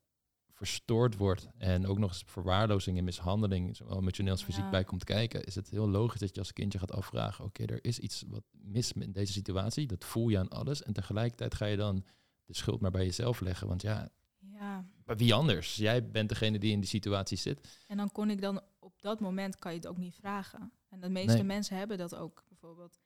verstoord 0.61 1.17
wordt 1.17 1.47
en 1.57 1.87
ook 1.87 1.97
nog 1.97 2.09
eens 2.09 2.23
verwaarlozing 2.25 2.97
en 2.97 3.03
mishandeling, 3.03 3.75
zowel 3.75 3.97
emotioneel 3.97 4.31
als 4.31 4.43
fysiek 4.43 4.63
Ja. 4.63 4.69
bij 4.69 4.83
komt 4.83 5.03
kijken, 5.03 5.43
is 5.43 5.55
het 5.55 5.69
heel 5.69 5.89
logisch 5.89 6.19
dat 6.19 6.33
je 6.35 6.39
als 6.39 6.53
kindje 6.53 6.79
gaat 6.79 6.91
afvragen, 6.91 7.45
oké, 7.45 7.63
er 7.63 7.83
is 7.83 7.99
iets 7.99 8.23
wat 8.27 8.43
mis 8.51 8.91
in 8.91 9.11
deze 9.11 9.31
situatie, 9.33 9.87
dat 9.87 10.05
voel 10.05 10.29
je 10.29 10.37
aan 10.37 10.49
alles 10.49 10.83
en 10.83 10.93
tegelijkertijd 10.93 11.55
ga 11.55 11.65
je 11.65 11.77
dan 11.77 12.03
de 12.51 12.57
schuld 12.57 12.81
maar 12.81 12.91
bij 12.91 13.05
jezelf 13.05 13.39
leggen, 13.39 13.67
want 13.67 13.81
ja, 13.81 14.09
ja, 14.39 14.85
maar 15.05 15.17
wie 15.17 15.33
anders? 15.33 15.75
Jij 15.75 16.09
bent 16.09 16.29
degene 16.29 16.59
die 16.59 16.71
in 16.71 16.79
die 16.79 16.89
situatie 16.89 17.37
zit. 17.37 17.79
en 17.87 17.97
dan 17.97 18.11
kon 18.11 18.29
ik 18.29 18.41
dan 18.41 18.61
op 18.79 19.01
dat 19.01 19.19
moment 19.19 19.55
kan 19.59 19.71
je 19.71 19.77
het 19.77 19.87
ook 19.87 19.97
niet 19.97 20.15
vragen. 20.15 20.71
En 20.89 20.99
de 20.99 21.09
meeste 21.09 21.33
Nee. 21.33 21.43
mensen 21.43 21.77
hebben 21.77 21.97
dat 21.97 22.15
ook. 22.15 22.43
Bijvoorbeeld, 22.47 22.99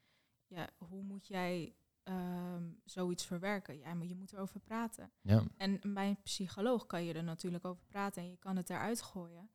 ja, 0.47 0.69
hoe 0.77 1.03
moet 1.03 1.27
jij 1.27 1.75
ehm, 2.03 2.63
zoiets 2.83 3.25
verwerken? 3.25 3.77
Ja, 3.77 3.93
maar 3.93 4.07
je 4.07 4.15
moet 4.15 4.33
erover 4.33 4.59
praten. 4.59 5.11
Ja, 5.21 5.43
En 5.57 5.79
bij 5.93 6.07
een 6.09 6.21
psycholoog 6.23 6.85
kan 6.85 7.03
je 7.03 7.13
er 7.13 7.23
natuurlijk 7.23 7.65
over 7.65 7.85
praten 7.85 8.21
en 8.21 8.29
je 8.29 8.37
kan 8.37 8.55
het 8.55 8.69
eruit 8.69 9.01
gooien. 9.01 9.49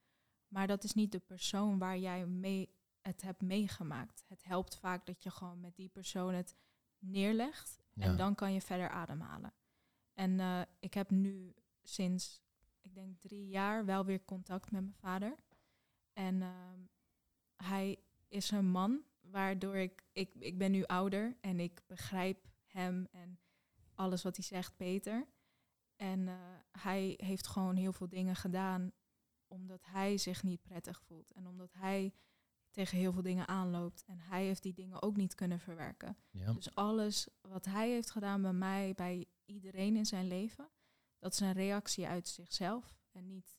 Maar 0.49 0.67
dat 0.67 0.85
is 0.85 0.95
niet 0.95 1.13
de 1.13 1.19
persoon 1.19 1.79
waar 1.79 1.99
jij 1.99 2.27
mee 2.27 2.75
het 3.01 3.23
hebt 3.23 3.43
meegemaakt. 3.43 4.25
Het 4.29 4.45
helpt 4.45 4.77
vaak 4.77 5.07
dat 5.07 5.23
je 5.23 5.31
gewoon 5.31 5.61
met 5.61 5.77
die 5.77 5.89
persoon 5.89 6.35
het 6.35 6.57
neerlegt 6.99 7.79
ja. 7.93 8.05
en 8.05 8.17
dan 8.17 8.35
kan 8.35 8.53
je 8.53 8.61
verder 8.61 8.89
ademhalen. 8.89 9.53
En 10.21 10.41
eh, 10.41 10.61
ik 10.79 10.95
heb 10.95 11.11
nu 11.11 11.55
sinds, 11.83 12.43
ik 12.81 12.95
denk 12.95 13.21
drie 13.21 13.49
jaar, 13.49 13.85
wel 13.85 14.05
weer 14.05 14.25
contact 14.25 14.71
met 14.71 14.83
mijn 14.83 14.95
vader. 14.95 15.37
En 16.13 16.43
ehm, 16.43 16.81
hij 17.57 17.99
is 18.29 18.51
een 18.51 18.67
man 18.71 19.03
waardoor 19.21 19.77
ik, 19.77 20.05
ik, 20.13 20.35
ik 20.35 20.59
ben 20.59 20.71
nu 20.71 20.85
ouder 20.85 21.37
en 21.41 21.61
ik 21.61 21.83
begrijp 21.87 22.49
hem 22.65 23.07
en 23.11 23.39
alles 23.95 24.23
wat 24.23 24.37
hij 24.37 24.45
zegt 24.45 24.77
beter. 24.77 25.27
En 25.97 26.29
eh, 26.29 26.35
hij 26.83 27.15
heeft 27.17 27.47
gewoon 27.47 27.77
heel 27.77 27.93
veel 27.93 28.09
dingen 28.09 28.37
gedaan 28.37 28.93
omdat 29.47 29.85
hij 29.85 30.19
zich 30.19 30.43
niet 30.43 30.63
prettig 30.63 31.01
voelt. 31.01 31.33
En 31.33 31.47
omdat 31.47 31.73
hij 31.73 32.15
tegen 32.71 32.99
heel 32.99 33.13
veel 33.13 33.23
dingen 33.23 33.49
aanloopt. 33.49 34.05
En 34.07 34.19
hij 34.19 34.45
heeft 34.45 34.63
die 34.63 34.75
dingen 34.75 35.03
ook 35.03 35.17
niet 35.17 35.35
kunnen 35.35 35.61
verwerken. 35.61 36.17
ja. 36.31 36.53
Dus 36.53 36.75
alles 36.75 37.29
wat 37.41 37.65
hij 37.65 37.91
heeft 37.91 38.11
gedaan 38.11 38.43
bij 38.43 38.53
mij, 38.53 38.95
bij 38.95 39.27
iedereen 39.51 39.97
in 39.97 40.07
zijn 40.07 40.27
leven, 40.27 40.69
dat 41.19 41.33
is 41.33 41.41
een 41.41 41.53
reactie 41.53 42.07
uit 42.07 42.29
zichzelf 42.29 42.99
en 43.13 43.27
niet 43.27 43.59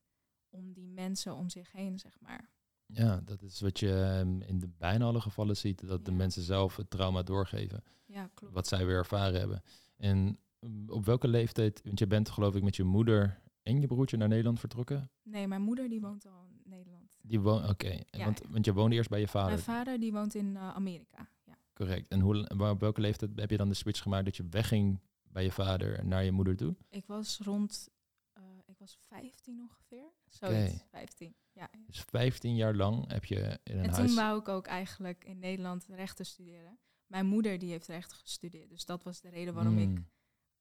om 0.49 0.73
die 0.73 0.87
mensen 0.87 1.35
om 1.35 1.49
zich 1.49 1.71
heen, 1.71 1.99
zeg 1.99 2.19
maar. 2.19 2.49
Ja, 2.85 3.21
dat 3.25 3.41
is 3.41 3.61
wat 3.61 3.79
je 3.79 3.93
ehm, 3.93 4.41
in 4.41 4.59
de 4.59 4.67
bijna 4.67 5.05
alle 5.05 5.21
gevallen 5.21 5.57
ziet, 5.57 5.87
dat 5.87 6.05
de 6.05 6.11
mensen 6.11 6.41
zelf 6.41 6.75
het 6.75 6.89
trauma 6.89 7.23
doorgeven, 7.23 7.83
Ja, 8.05 8.29
klopt. 8.33 8.53
wat 8.53 8.67
zij 8.67 8.85
weer 8.85 8.95
ervaren 8.97 9.39
hebben. 9.39 9.63
En 9.97 10.39
mm, 10.59 10.89
op 10.89 11.05
welke 11.05 11.27
leeftijd, 11.27 11.81
want 11.83 11.99
je 11.99 12.07
bent 12.07 12.29
geloof 12.29 12.55
ik 12.55 12.63
met 12.63 12.75
je 12.75 12.83
moeder 12.83 13.41
en 13.63 13.81
je 13.81 13.87
broertje 13.87 14.17
naar 14.17 14.27
Nederland 14.27 14.59
vertrokken? 14.59 15.09
Nee, 15.23 15.47
mijn 15.47 15.61
moeder 15.61 15.89
die 15.89 16.01
woont 16.01 16.25
al 16.25 16.45
in 16.49 16.61
Nederland. 16.69 17.09
Die 17.21 17.39
woon, 17.39 17.69
oké, 17.69 17.99
Ja, 18.09 18.25
want, 18.25 18.41
want 18.49 18.65
je 18.65 18.73
woonde 18.73 18.95
eerst 18.95 19.09
bij 19.09 19.19
je 19.19 19.27
vader, 19.27 19.49
Mijn 19.51 19.61
vader 19.63 19.99
die 19.99 20.11
woont 20.11 20.35
in 20.35 20.55
eh, 20.55 20.69
Amerika. 20.75 21.29
Ja. 21.45 21.57
correct. 21.73 22.07
En 22.07 22.19
hoe, 22.19 22.49
op 22.69 22.79
welke 22.79 23.01
leeftijd 23.01 23.31
heb 23.35 23.49
je 23.49 23.57
dan 23.57 23.69
de 23.69 23.75
switch 23.75 24.01
gemaakt 24.01 24.25
dat 24.25 24.35
je 24.37 24.47
wegging 24.49 24.99
bij 25.31 25.43
je 25.43 25.51
vader 25.51 26.05
naar 26.05 26.23
je 26.23 26.31
moeder 26.31 26.55
toe? 26.57 26.75
Ik 26.89 27.05
was 27.05 27.37
rond, 27.37 27.89
eh, 28.33 28.43
ik 28.65 28.77
was 28.77 28.97
15 29.07 29.61
ongeveer. 29.61 30.11
Zoiets, 30.27 30.73
Oké. 30.73 30.83
15. 30.89 31.35
Ja. 31.51 31.69
Dus 31.87 32.01
15 32.01 32.55
jaar 32.55 32.75
lang 32.75 33.07
heb 33.11 33.25
je 33.25 33.59
in 33.63 33.77
een 33.77 33.83
En 33.83 33.89
huis... 33.89 34.07
toen 34.07 34.15
wou 34.15 34.39
ik 34.39 34.47
ook 34.47 34.65
eigenlijk 34.67 35.23
in 35.25 35.39
Nederland 35.39 35.85
rechten 35.87 36.25
studeren. 36.25 36.79
Mijn 37.07 37.25
moeder 37.25 37.59
die 37.59 37.69
heeft 37.71 37.87
rechten 37.87 38.17
gestudeerd. 38.17 38.69
Dus 38.69 38.85
dat 38.85 39.03
was 39.03 39.21
de 39.21 39.29
reden 39.29 39.53
waarom 39.53 39.77
ik 39.77 39.87
Mm, 39.87 40.09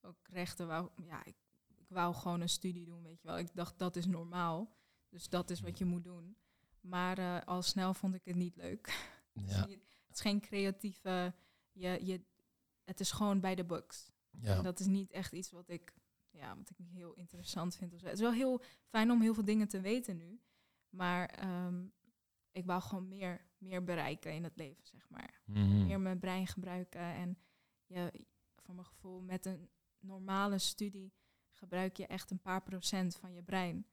ook 0.01 0.17
rechten 0.31 0.67
wou. 0.67 0.91
Ja, 0.97 1.25
ik, 1.25 1.37
ik 1.77 1.89
wou 1.89 2.15
gewoon 2.15 2.41
een 2.41 2.49
studie 2.49 2.85
doen, 2.85 3.03
weet 3.03 3.21
je 3.23 3.29
wel. 3.29 3.39
Ik 3.39 3.55
dacht 3.55 3.79
dat 3.79 3.97
is 3.97 4.07
normaal. 4.07 4.77
Dus 5.09 5.29
dat 5.29 5.51
is 5.51 5.61
wat 5.61 5.79
je 5.79 5.85
moet 5.85 6.05
doen. 6.05 6.37
Maar 6.81 7.19
eh, 7.19 7.41
al 7.45 7.63
snel 7.63 7.95
vond 7.95 8.15
ik 8.15 8.25
het 8.25 8.37
niet 8.37 8.57
leuk. 8.57 9.11
ja, 9.47 9.69
Het 9.69 10.15
is 10.15 10.21
geen 10.21 10.41
creatieve. 10.41 11.35
Je, 11.73 11.99
je, 12.05 12.21
het 12.85 13.01
is 13.01 13.11
gewoon 13.11 13.41
bij 13.41 13.55
de 13.55 13.65
books. 13.65 14.13
Ja. 14.31 14.57
En 14.57 14.63
dat 14.63 14.81
is 14.81 14.87
niet 14.87 15.11
echt 15.11 15.33
iets 15.33 15.51
wat 15.51 15.69
ik, 15.69 15.95
ja, 16.31 16.57
wat 16.57 16.71
ik 16.71 16.77
heel 16.79 17.15
interessant 17.15 17.77
vind. 17.77 17.93
Of 17.95 18.01
zo. 18.01 18.07
Het 18.07 18.15
is 18.15 18.21
wel 18.21 18.33
heel 18.33 18.63
fijn 18.89 19.11
om 19.11 19.21
heel 19.21 19.35
veel 19.35 19.45
dingen 19.45 19.69
te 19.69 19.81
weten 19.81 20.17
nu. 20.17 20.41
Maar 20.89 21.29
ehm, 21.29 21.85
ik 22.53 22.67
wou 22.67 22.83
gewoon 22.83 23.09
meer, 23.09 23.45
meer 23.59 23.85
bereiken 23.85 24.35
in 24.35 24.45
het 24.45 24.57
leven, 24.57 24.87
zeg 24.87 25.09
maar. 25.09 25.41
Mhm. 25.45 25.87
Meer 25.87 26.01
mijn 26.01 26.19
brein 26.19 26.47
gebruiken. 26.47 27.01
En 27.01 27.39
je, 27.87 28.13
voor 28.57 28.75
mijn 28.75 28.87
gevoel, 28.87 29.21
met 29.21 29.47
een 29.47 29.69
normale 29.99 30.59
studie 30.59 31.13
gebruik 31.51 31.97
je 31.97 32.07
echt 32.07 32.31
een 32.31 32.41
paar 32.41 32.63
procent 32.63 33.17
van 33.17 33.33
je 33.35 33.43
brein. 33.43 33.87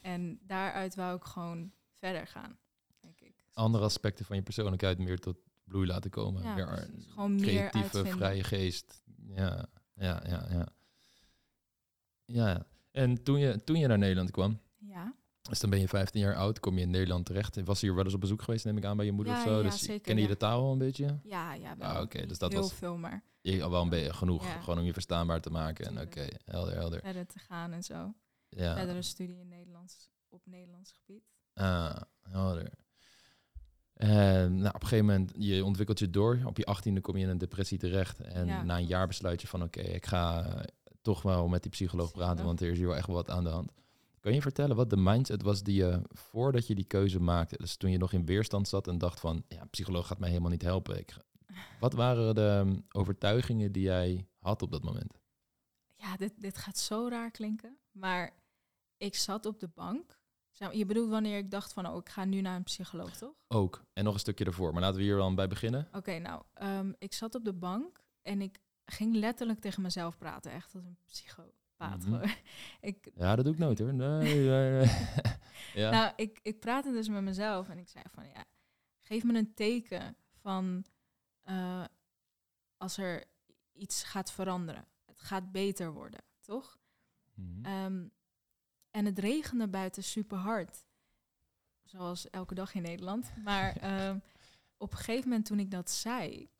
En 0.00 0.38
daaruit 0.42 0.94
wou 0.94 1.16
ik 1.16 1.24
gewoon 1.24 1.72
verder 1.90 2.26
gaan, 2.26 2.58
denk 3.00 3.20
ik. 3.20 3.34
Andere 3.52 3.84
aspecten 3.84 4.24
van 4.24 4.36
je 4.36 4.42
persoonlijkheid 4.42 4.98
meer 4.98 5.18
tot 5.18 5.36
bloei 5.64 5.86
laten 5.86 6.10
komen. 6.10 6.42
Ja, 6.42 6.54
meer 6.54 6.66
precies. 6.66 7.06
Gewoon 7.06 7.34
meer 7.34 7.44
creatieve, 7.44 7.78
uitvinden. 7.78 8.12
vrije 8.12 8.44
geest. 8.44 9.02
Ja, 9.26 9.68
ja, 9.98 10.22
ja, 10.26 10.46
ja. 10.50 10.66
Ja, 12.24 12.66
en 12.90 13.22
toen 13.22 13.38
je, 13.38 13.64
toen 13.64 13.76
je 13.78 13.86
naar 13.86 13.98
Nederland 13.98 14.30
kwam, 14.30 14.60
Ja, 14.78 15.14
dus 15.42 15.60
dan 15.60 15.70
ben 15.70 15.80
je 15.80 15.88
15 15.88 16.20
jaar 16.20 16.34
oud, 16.36 16.60
kom 16.60 16.74
je 16.74 16.80
in 16.80 16.90
Nederland 16.90 17.26
terecht. 17.26 17.54
Je 17.54 17.64
Was 17.64 17.80
hier 17.80 17.94
wel 17.94 18.04
eens 18.04 18.14
op 18.14 18.20
bezoek 18.20 18.42
geweest, 18.42 18.64
neem 18.64 18.76
ik 18.76 18.84
aan, 18.84 18.96
bij 18.96 19.06
je 19.06 19.12
moeder 19.12 19.32
Ja, 19.32 19.38
of 19.38 19.44
zo? 19.46 19.56
ja, 19.56 19.62
dus 19.62 19.78
zeker, 19.82 20.00
kende 20.00 20.22
je 20.22 20.28
de 20.28 20.36
taal 20.36 20.60
al 20.62 20.72
een 20.72 20.78
beetje? 20.78 21.18
ja, 21.22 21.52
ja. 21.52 21.76
Wel. 21.76 21.88
Ah, 21.88 22.00
oké, 22.00 22.26
dus 22.26 22.38
dat 22.38 22.52
heel 22.52 22.60
was- 22.60 22.72
veel, 22.74 22.96
maar 22.96 23.22
Je 23.40 23.62
al 23.62 23.70
wel 23.70 23.82
een 23.82 23.88
beetje 23.88 24.12
genoeg, 24.12 24.62
gewoon 24.62 24.78
om 24.78 24.84
je 24.84 24.92
verstaanbaar 24.92 25.40
te 25.40 25.50
maken. 25.50 25.86
En 25.86 26.00
oké, 26.00 26.08
Tuurlijk. 26.10 26.42
helder, 26.44 26.74
helder. 26.74 27.00
verder 27.00 27.26
te 27.26 27.38
gaan 27.38 27.72
en 27.72 27.82
zo. 27.82 28.14
Ja, 28.48 28.74
Verdere 28.76 29.02
studie 29.02 29.38
in 29.38 29.48
Nederlands, 29.48 30.10
op 30.28 30.46
Nederlands 30.46 30.92
gebied. 30.92 31.24
ah, 31.54 31.96
helder. 32.22 32.70
En 33.98 34.56
nou, 34.56 34.74
op 34.74 34.82
een 34.82 34.88
gegeven 34.88 35.06
moment, 35.06 35.32
je 35.36 35.64
ontwikkelt 35.64 35.98
je 35.98 36.10
door. 36.10 36.40
Op 36.44 36.56
je 36.56 36.64
achttiende 36.64 37.00
kom 37.00 37.16
je 37.16 37.22
in 37.22 37.28
een 37.28 37.38
depressie 37.38 37.78
terecht. 37.78 38.20
En 38.20 38.46
Ja, 38.46 38.62
na 38.62 38.76
een 38.76 38.86
jaar 38.86 39.06
besluit 39.06 39.40
je 39.40 39.46
van, 39.46 39.62
oké, 39.62 39.80
ik 39.80 40.06
ga 40.06 40.44
eh, 40.44 40.64
toch 41.02 41.22
wel 41.22 41.48
met 41.48 41.62
die 41.62 41.70
psycholoog 41.70 42.12
praten, 42.12 42.44
want 42.44 42.60
er 42.60 42.70
is 42.70 42.78
hier 42.78 42.86
wel 42.86 42.96
echt 42.96 43.06
wat 43.06 43.30
aan 43.30 43.44
de 43.44 43.50
hand. 43.50 43.72
Kan 44.20 44.34
je 44.34 44.42
vertellen 44.42 44.76
wat 44.76 44.90
de 44.90 44.96
mindset 44.96 45.42
was 45.42 45.62
die 45.62 45.74
je 45.74 46.02
voordat 46.08 46.66
je 46.66 46.74
die 46.74 46.84
keuze 46.84 47.20
maakte? 47.20 47.56
Dus 47.56 47.76
toen 47.76 47.90
je 47.90 47.98
nog 47.98 48.12
in 48.12 48.26
weerstand 48.26 48.68
zat 48.68 48.88
en 48.88 48.98
dacht 48.98 49.20
van, 49.20 49.44
ja, 49.48 49.64
psycholoog 49.64 50.06
gaat 50.06 50.18
mij 50.18 50.28
helemaal 50.28 50.50
niet 50.50 50.62
helpen. 50.62 50.98
Ik, 50.98 51.16
wat 51.80 51.92
waren 51.92 52.34
de 52.34 52.64
um, 52.66 52.84
overtuigingen 52.92 53.72
die 53.72 53.82
jij 53.82 54.26
had 54.38 54.62
op 54.62 54.70
dat 54.70 54.82
moment? 54.82 55.18
Ja, 55.94 56.16
dit, 56.16 56.32
dit 56.36 56.58
gaat 56.58 56.78
zo 56.78 57.08
raar 57.08 57.30
klinken. 57.30 57.78
Maar 57.92 58.34
ik 58.96 59.14
zat 59.14 59.46
op 59.46 59.60
de 59.60 59.68
bank. 59.68 60.17
Je 60.58 60.84
bedoelt 60.86 61.10
wanneer 61.10 61.38
ik 61.38 61.50
dacht 61.50 61.72
van, 61.72 61.86
oh, 61.86 61.96
ik 61.96 62.08
ga 62.08 62.24
nu 62.24 62.40
naar 62.40 62.56
een 62.56 62.62
psycholoog, 62.62 63.16
toch? 63.16 63.34
Ook. 63.48 63.84
En 63.92 64.04
nog 64.04 64.14
een 64.14 64.20
stukje 64.20 64.44
ervoor. 64.44 64.72
Maar 64.72 64.82
laten 64.82 64.96
we 64.96 65.02
hier 65.02 65.16
dan 65.16 65.34
bij 65.34 65.48
beginnen. 65.48 65.88
Oké, 65.92 66.18
nou, 66.18 66.42
ehm, 66.54 66.92
ik 66.98 67.12
zat 67.14 67.34
op 67.34 67.44
de 67.44 67.52
bank 67.52 68.00
en 68.22 68.40
ik 68.40 68.58
ging 68.84 69.14
letterlijk 69.14 69.60
tegen 69.60 69.82
mezelf 69.82 70.18
praten. 70.18 70.52
Echt 70.52 70.74
als 70.74 70.84
een 70.84 70.98
psychopaat. 71.06 72.04
Gewoon. 72.04 72.30
ik, 72.80 73.10
Ja, 73.14 73.36
dat 73.36 73.44
doe 73.44 73.54
ik 73.54 73.60
nooit 73.60 73.78
hoor. 73.78 73.94
Nee. 73.94 74.44
ja. 75.74 75.90
Nou, 75.90 76.12
ik, 76.16 76.38
ik 76.42 76.60
praatte 76.60 76.92
dus 76.92 77.08
met 77.08 77.22
mezelf 77.22 77.68
en 77.68 77.78
ik 77.78 77.88
zei 77.88 78.04
van, 78.10 78.24
ja, 78.24 78.44
geef 79.00 79.24
me 79.24 79.38
een 79.38 79.54
teken 79.54 80.16
van 80.40 80.84
eh, 81.42 81.84
als 82.76 82.96
er 82.96 83.24
iets 83.72 84.02
gaat 84.02 84.32
veranderen. 84.32 84.86
Het 85.04 85.20
gaat 85.20 85.52
beter 85.52 85.92
worden, 85.92 86.20
toch? 86.40 86.78
Mhm. 87.34 87.64
Ehm, 87.64 88.06
en 88.98 89.04
het 89.04 89.18
regende 89.18 89.68
buiten 89.68 90.04
super 90.04 90.38
hard. 90.38 90.86
Zoals 91.84 92.30
elke 92.30 92.54
dag 92.54 92.74
in 92.74 92.82
Nederland. 92.82 93.32
Maar 93.44 93.76
ehm, 93.76 94.18
op 94.76 94.92
een 94.92 94.98
gegeven 94.98 95.28
moment 95.28 95.46
toen 95.46 95.58
ik 95.58 95.70
dat 95.70 95.90
zei... 95.90 96.50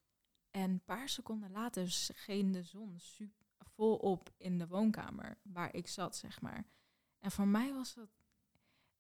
en 0.51 0.71
een 0.71 0.85
paar 0.85 1.09
seconden 1.09 1.51
later 1.51 1.91
scheen 1.91 2.53
de 2.53 2.63
zon 2.63 2.99
su- 2.99 3.33
volop 3.59 4.31
in 4.37 4.59
de 4.59 4.67
woonkamer... 4.67 5.39
waar 5.43 5.75
ik 5.75 5.89
zat, 5.89 6.17
zeg 6.17 6.41
maar. 6.41 6.65
En 7.19 7.31
voor 7.31 7.49
mij 7.49 7.73
was 7.73 7.95
dat... 7.95 8.09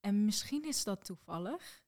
En 0.01 0.25
misschien 0.25 0.65
is 0.65 0.85
dat 0.85 1.05
toevallig. 1.05 1.83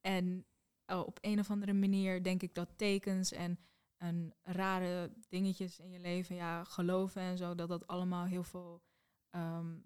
En 0.00 0.46
oh, 0.86 1.06
op 1.06 1.18
een 1.20 1.38
of 1.38 1.50
andere 1.50 1.72
manier 1.72 2.22
denk 2.22 2.42
ik 2.42 2.54
dat 2.54 2.68
tekens 2.76 3.32
en 3.32 3.58
en 3.96 4.34
rare 4.42 5.12
dingetjes 5.28 5.78
in 5.78 5.90
je 5.90 5.98
leven, 5.98 6.36
ja, 6.36 6.64
geloven 6.64 7.22
en 7.22 7.38
zo, 7.38 7.54
dat 7.54 7.68
dat 7.68 7.86
allemaal 7.86 8.24
heel 8.24 8.44
veel 8.44 8.82
ehm, 9.30 9.76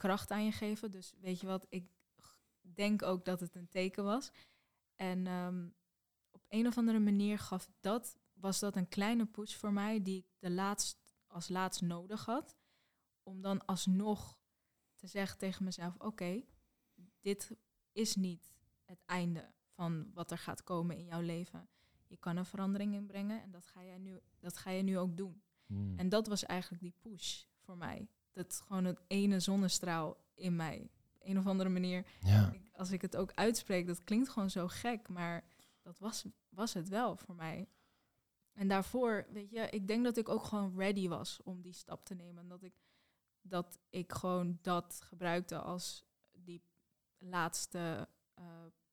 kracht 0.00 0.30
aan 0.30 0.44
je 0.44 0.52
geven. 0.52 0.90
Dus 0.90 1.14
weet 1.20 1.40
je 1.40 1.46
wat, 1.46 1.66
ik 1.68 1.90
denk 2.60 3.02
ook 3.02 3.24
dat 3.24 3.40
het 3.40 3.54
een 3.54 3.68
teken 3.68 4.04
was. 4.04 4.30
En 4.96 5.26
ehm, 5.26 5.68
op 6.30 6.44
een 6.48 6.66
of 6.66 6.76
andere 6.78 6.98
manier 6.98 7.38
gaf 7.38 7.68
dat, 7.80 8.18
was 8.32 8.58
dat 8.58 8.76
een 8.76 8.88
kleine 8.88 9.26
push 9.26 9.54
voor 9.54 9.72
mij 9.72 10.02
die 10.02 10.18
ik 10.18 10.26
de 10.38 10.50
laatst, 10.50 10.98
als 11.26 11.48
laatst 11.48 11.80
nodig 11.82 12.24
had. 12.24 12.56
Om 13.22 13.40
dan 13.40 13.66
alsnog 13.66 14.38
te 14.94 15.06
zeggen 15.06 15.38
tegen 15.38 15.64
mezelf, 15.64 15.94
oké, 15.98 16.42
dit 17.20 17.50
is 17.92 18.16
niet 18.16 18.54
het 18.84 19.02
einde 19.06 19.52
van 19.74 20.10
wat 20.14 20.30
er 20.30 20.38
gaat 20.38 20.62
komen 20.62 20.96
in 20.96 21.04
jouw 21.04 21.20
leven. 21.20 21.68
Je 22.06 22.16
kan 22.16 22.36
een 22.36 22.46
verandering 22.46 22.94
inbrengen 22.94 23.42
en 23.42 23.50
dat 23.50 23.66
ga 23.66 23.84
jij 23.84 23.98
nu, 23.98 24.20
dat 24.38 24.56
ga 24.56 24.70
je 24.70 24.82
nu 24.82 24.98
ook 24.98 25.16
doen. 25.16 25.42
Hmm. 25.66 25.98
En 25.98 26.08
dat 26.08 26.26
was 26.26 26.44
eigenlijk 26.44 26.82
die 26.82 26.94
push 27.00 27.44
voor 27.58 27.76
mij. 27.76 28.08
Dat 28.32 28.60
gewoon 28.66 28.84
het 28.84 29.00
ene 29.06 29.40
zonnestraal 29.40 30.16
in 30.34 30.56
mij. 30.56 30.90
Op 31.14 31.26
een 31.26 31.38
of 31.38 31.46
andere 31.46 31.68
manier. 31.70 32.06
ja. 32.20 32.52
Ik- 32.52 32.68
als 32.72 32.90
ik 32.90 33.02
het 33.02 33.16
ook 33.16 33.32
uitspreek, 33.34 33.86
dat 33.86 34.04
klinkt 34.04 34.28
gewoon 34.28 34.50
zo 34.50 34.68
gek. 34.68 35.08
Maar 35.08 35.44
dat 35.82 35.98
was, 35.98 36.24
was 36.48 36.72
het 36.74 36.88
wel 36.88 37.16
voor 37.16 37.34
mij. 37.34 37.68
En 38.52 38.68
daarvoor, 38.68 39.26
weet 39.32 39.50
je, 39.50 39.60
ik 39.70 39.86
denk 39.86 40.04
dat 40.04 40.16
ik 40.16 40.28
ook 40.28 40.44
gewoon 40.44 40.76
ready 40.76 41.08
was 41.08 41.40
om 41.42 41.60
die 41.62 41.72
stap 41.72 42.04
te 42.04 42.14
nemen. 42.14 42.42
En 42.42 42.48
dat 42.48 42.62
ik, 42.62 42.74
dat 43.40 43.78
ik 43.90 44.12
gewoon 44.12 44.58
dat 44.62 45.00
gebruikte 45.04 45.58
als 45.58 46.04
die 46.32 46.62
laatste 47.18 48.08
eh, 48.34 48.44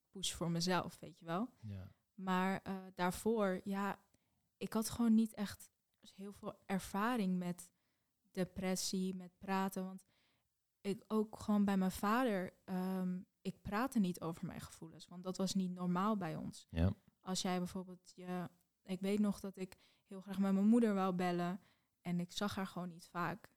push 0.10 0.34
voor 0.34 0.52
mezelf, 0.52 1.00
weet 1.00 1.20
je 1.20 1.26
wel. 1.26 1.50
ja. 1.62 1.92
Maar 2.14 2.60
eh, 2.64 2.76
daarvoor, 2.96 3.62
ja, 3.64 4.00
ik 4.58 4.74
had 4.74 4.90
gewoon 4.90 5.14
niet 5.16 5.34
echt 5.34 5.70
heel 6.16 6.34
veel 6.34 6.60
ervaring 6.66 7.38
met 7.38 7.70
depressie, 8.38 9.16
met 9.16 9.38
praten. 9.38 9.84
Want 9.84 10.06
ik 10.82 11.04
ook 11.08 11.40
gewoon 11.40 11.66
bij 11.66 11.78
mijn 11.78 11.92
vader, 11.92 12.54
ehm, 12.64 13.20
ik 13.42 13.62
praatte 13.62 14.00
niet 14.00 14.22
over 14.22 14.46
mijn 14.46 14.62
gevoelens. 14.62 15.08
Want 15.08 15.24
dat 15.24 15.38
was 15.38 15.54
niet 15.54 15.72
normaal 15.72 16.18
bij 16.18 16.36
ons. 16.36 16.68
Ja. 16.70 16.94
Als 17.22 17.42
jij 17.42 17.58
bijvoorbeeld 17.58 18.12
je, 18.16 18.50
ik 18.84 19.00
weet 19.02 19.20
nog 19.20 19.40
dat 19.40 19.58
ik 19.58 19.78
heel 20.06 20.22
graag 20.22 20.40
met 20.40 20.54
mijn 20.54 20.68
moeder 20.68 20.94
wou 20.94 21.14
bellen. 21.14 21.62
En 22.02 22.20
ik 22.20 22.32
zag 22.32 22.56
haar 22.56 22.68
gewoon 22.68 22.90
niet 22.90 23.08
vaak. 23.08 23.52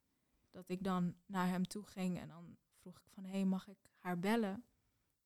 Dat 0.49 0.69
ik 0.69 0.83
dan 0.83 1.15
naar 1.25 1.47
hem 1.47 1.67
toe 1.67 1.85
ging 1.85 2.19
en 2.19 2.27
dan 2.27 2.57
vroeg 2.73 2.99
ik 2.99 3.09
van, 3.09 3.23
hé, 3.23 3.31
hey, 3.31 3.45
mag 3.45 3.67
ik 3.67 3.77
haar 3.97 4.19
bellen? 4.19 4.65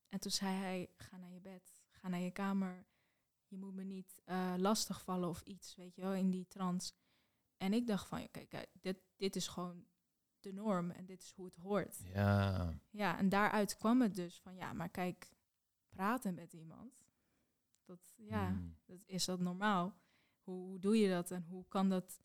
En 0.09 0.19
toen 0.19 0.31
zei 0.31 0.55
hij, 0.55 0.89
ga 0.97 1.17
naar 1.17 1.31
je 1.31 1.39
bed, 1.39 1.83
ga 1.91 2.07
naar 2.07 2.19
je 2.19 2.31
kamer. 2.31 2.85
Je 3.47 3.57
moet 3.57 3.73
me 3.73 3.83
niet 3.83 4.21
eh, 4.25 4.53
lastigvallen 4.57 5.29
of 5.29 5.41
iets, 5.41 5.75
weet 5.75 5.95
je 5.95 6.01
wel, 6.01 6.13
in 6.13 6.29
die 6.29 6.47
trance. 6.47 6.93
En 7.57 7.73
ik 7.73 7.87
dacht 7.87 8.07
van, 8.07 8.29
kijk, 8.31 8.49
kijk, 8.49 8.69
dit, 8.81 8.97
dit 9.15 9.35
is 9.35 9.47
gewoon 9.47 9.85
de 10.39 10.53
norm 10.53 10.91
en 10.91 11.05
dit 11.05 11.21
is 11.21 11.31
hoe 11.31 11.45
het 11.45 11.55
hoort. 11.55 11.99
Ja. 12.13 12.73
Ja, 12.89 13.17
en 13.17 13.29
daaruit 13.29 13.77
kwam 13.77 14.01
het 14.01 14.15
dus 14.15 14.39
van, 14.39 14.55
ja, 14.55 14.73
maar 14.73 14.89
kijk, 14.89 15.33
praten 15.89 16.33
met 16.33 16.53
iemand, 16.53 17.05
dat, 17.85 18.13
ja, 18.17 18.47
Hmm. 18.47 18.75
dat, 18.85 18.99
is 19.05 19.25
dat 19.25 19.39
normaal? 19.39 19.97
Hoe, 20.41 20.65
hoe 20.65 20.79
doe 20.79 20.97
je 20.97 21.09
dat 21.09 21.31
en 21.31 21.43
hoe 21.43 21.67
kan 21.67 21.89
dat, 21.89 22.23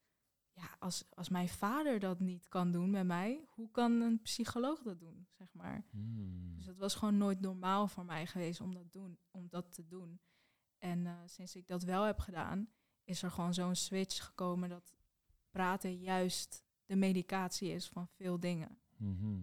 ja, 0.52 0.76
als, 0.78 1.04
als 1.14 1.28
mijn 1.28 1.48
vader 1.48 1.98
dat 1.98 2.20
niet 2.20 2.48
kan 2.48 2.72
doen 2.72 2.90
met 2.90 3.06
mij, 3.06 3.44
hoe 3.48 3.70
kan 3.70 4.00
een 4.00 4.22
psycholoog 4.22 4.82
dat 4.82 4.98
doen, 4.98 5.26
zeg 5.30 5.52
maar? 5.52 5.84
Hmm. 5.90 6.54
Dus 6.56 6.66
het 6.66 6.76
was 6.78 6.94
gewoon 6.94 7.16
nooit 7.16 7.40
normaal 7.40 7.88
voor 7.88 8.04
mij 8.04 8.26
geweest 8.26 8.60
om 8.60 8.74
dat, 8.74 8.92
doen, 8.92 9.18
om 9.30 9.48
dat 9.48 9.72
te 9.72 9.86
doen. 9.86 10.20
En 10.78 11.06
eh, 11.06 11.18
sinds 11.24 11.56
ik 11.56 11.66
dat 11.66 11.82
wel 11.82 12.02
heb 12.02 12.18
gedaan, 12.18 12.70
is 13.04 13.22
er 13.22 13.30
gewoon 13.30 13.54
zo'n 13.54 13.74
switch 13.74 14.24
gekomen 14.24 14.68
dat 14.68 14.94
praten 15.50 15.98
juist 15.98 16.64
de 16.90 16.96
medicatie 16.96 17.70
is 17.72 17.88
van 17.88 18.08
veel 18.08 18.40
dingen. 18.40 18.78
Mhm. 18.96 19.40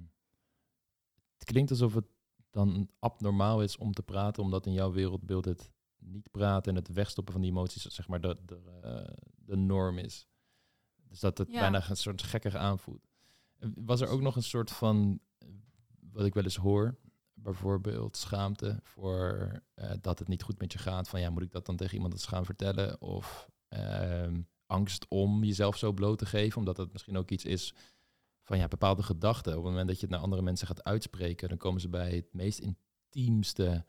Het 1.33 1.43
klinkt 1.43 1.69
alsof 1.71 1.93
het 1.93 2.05
dan 2.49 2.89
abnormaal 2.99 3.63
is 3.63 3.77
om 3.77 3.93
te 3.93 4.03
praten, 4.03 4.43
omdat 4.43 4.65
in 4.65 4.73
jouw 4.73 4.91
wereldbeeld 4.91 5.45
het 5.45 5.71
niet 5.97 6.31
praten 6.31 6.71
en 6.71 6.77
het 6.79 6.93
wegstoppen 6.93 7.33
van 7.33 7.41
die 7.41 7.51
emoties, 7.51 7.83
zeg 7.83 8.07
maar, 8.07 8.21
de, 8.21 8.37
de, 8.45 8.61
eh, 8.81 9.13
de 9.35 9.55
norm 9.55 9.97
is. 9.97 10.27
Dus 10.95 11.19
dat 11.19 11.37
het 11.37 11.51
Ja. 11.51 11.59
bijna 11.59 11.89
een 11.89 11.97
soort 11.97 12.21
gekkig 12.21 12.55
aanvoelt. 12.55 13.07
Was 13.75 14.01
er 14.01 14.07
ook 14.07 14.21
nog 14.21 14.35
een 14.35 14.43
soort 14.43 14.71
van, 14.71 15.19
eh, 15.37 15.47
wat 15.99 16.25
ik 16.25 16.33
wel 16.33 16.43
eens 16.43 16.55
hoor, 16.55 16.97
bijvoorbeeld 17.33 18.17
schaamte 18.17 18.79
voor 18.83 19.51
eh, 19.73 19.91
dat 20.01 20.19
het 20.19 20.27
niet 20.27 20.43
goed 20.43 20.59
met 20.59 20.73
je 20.73 20.79
gaat, 20.79 21.09
van 21.09 21.19
ja, 21.19 21.29
moet 21.29 21.43
ik 21.43 21.51
dat 21.51 21.65
dan 21.65 21.75
tegen 21.75 21.93
iemand 21.95 22.13
eens 22.13 22.25
gaan 22.25 22.45
vertellen? 22.45 23.01
Of 23.01 23.49
ehm, 23.67 24.41
angst 24.67 25.05
om 25.07 25.43
jezelf 25.43 25.77
zo 25.77 25.91
bloot 25.91 26.17
te 26.17 26.25
geven, 26.25 26.57
omdat 26.57 26.77
het 26.77 26.91
misschien 26.91 27.17
ook 27.17 27.29
iets 27.31 27.45
is 27.45 27.73
van 28.43 28.57
ja, 28.57 28.67
bepaalde 28.67 29.03
gedachten. 29.03 29.51
Op 29.51 29.57
het 29.63 29.69
moment 29.71 29.87
dat 29.87 29.95
je 29.95 30.01
het 30.01 30.11
naar 30.11 30.23
andere 30.23 30.41
mensen 30.41 30.67
gaat 30.67 30.83
uitspreken, 30.83 31.49
dan 31.49 31.57
komen 31.57 31.81
ze 31.81 31.89
bij 31.89 32.15
het 32.15 32.33
meest 32.33 32.59
intiemste 32.59 33.85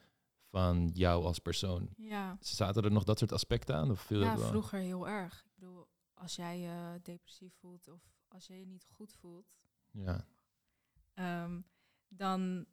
van 0.51 0.91
jou 0.95 1.25
als 1.25 1.39
persoon. 1.39 1.89
Ja, 1.97 2.37
Zaten 2.41 2.83
er 2.85 2.91
nog 2.93 3.05
dat 3.05 3.19
soort 3.19 3.33
aspecten 3.33 3.75
aan? 3.77 3.91
Of 3.91 4.01
viel 4.01 4.21
ja 4.21 4.31
dat 4.31 4.39
wel? 4.41 4.49
vroeger 4.49 4.79
heel 4.79 5.09
erg. 5.09 5.45
Ik 5.45 5.51
bedoel, 5.55 5.87
als 6.15 6.37
jij 6.37 6.59
je 6.59 7.01
depressief 7.03 7.55
voelt 7.61 7.89
of 7.89 8.01
als 8.29 8.47
je 8.47 8.59
je 8.59 8.67
niet 8.67 8.87
goed 8.95 9.13
voelt, 9.13 9.47
Ja. 9.91 10.25
ehm, 11.15 11.61
dan, 12.09 12.67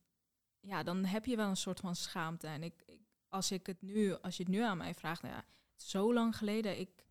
ja, 0.60 0.84
dan 0.84 1.06
heb 1.06 1.26
je 1.26 1.36
wel 1.36 1.50
een 1.50 1.58
soort 1.58 1.80
van 1.80 1.96
schaamte. 1.96 2.48
En 2.48 2.64
ik, 2.64 2.84
ik, 2.86 3.00
als, 3.30 3.52
ik 3.52 3.68
het 3.68 3.82
nu, 3.82 4.14
als 4.14 4.38
je 4.38 4.44
het 4.44 4.52
nu 4.52 4.62
aan 4.62 4.78
mij 4.78 4.94
vraagt, 4.94 5.22
nou 5.22 5.34
ja, 5.34 5.46
zo 5.76 6.14
lang 6.14 6.38
geleden, 6.38 6.80
ik, 6.80 7.05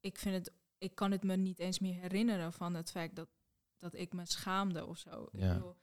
ik, 0.00 0.18
vind 0.18 0.34
het, 0.34 0.54
ik 0.78 0.94
kan 0.94 1.10
het 1.10 1.22
me 1.22 1.36
niet 1.36 1.58
eens 1.58 1.78
meer 1.78 2.00
herinneren 2.00 2.52
van 2.52 2.74
het 2.74 2.90
feit 2.90 3.16
dat, 3.16 3.28
dat 3.76 3.94
ik 3.94 4.12
me 4.12 4.26
schaamde 4.26 4.86
of 4.86 4.98
zo. 4.98 5.28
Ja. 5.32 5.48
Ik 5.48 5.54
bedoel, 5.54 5.76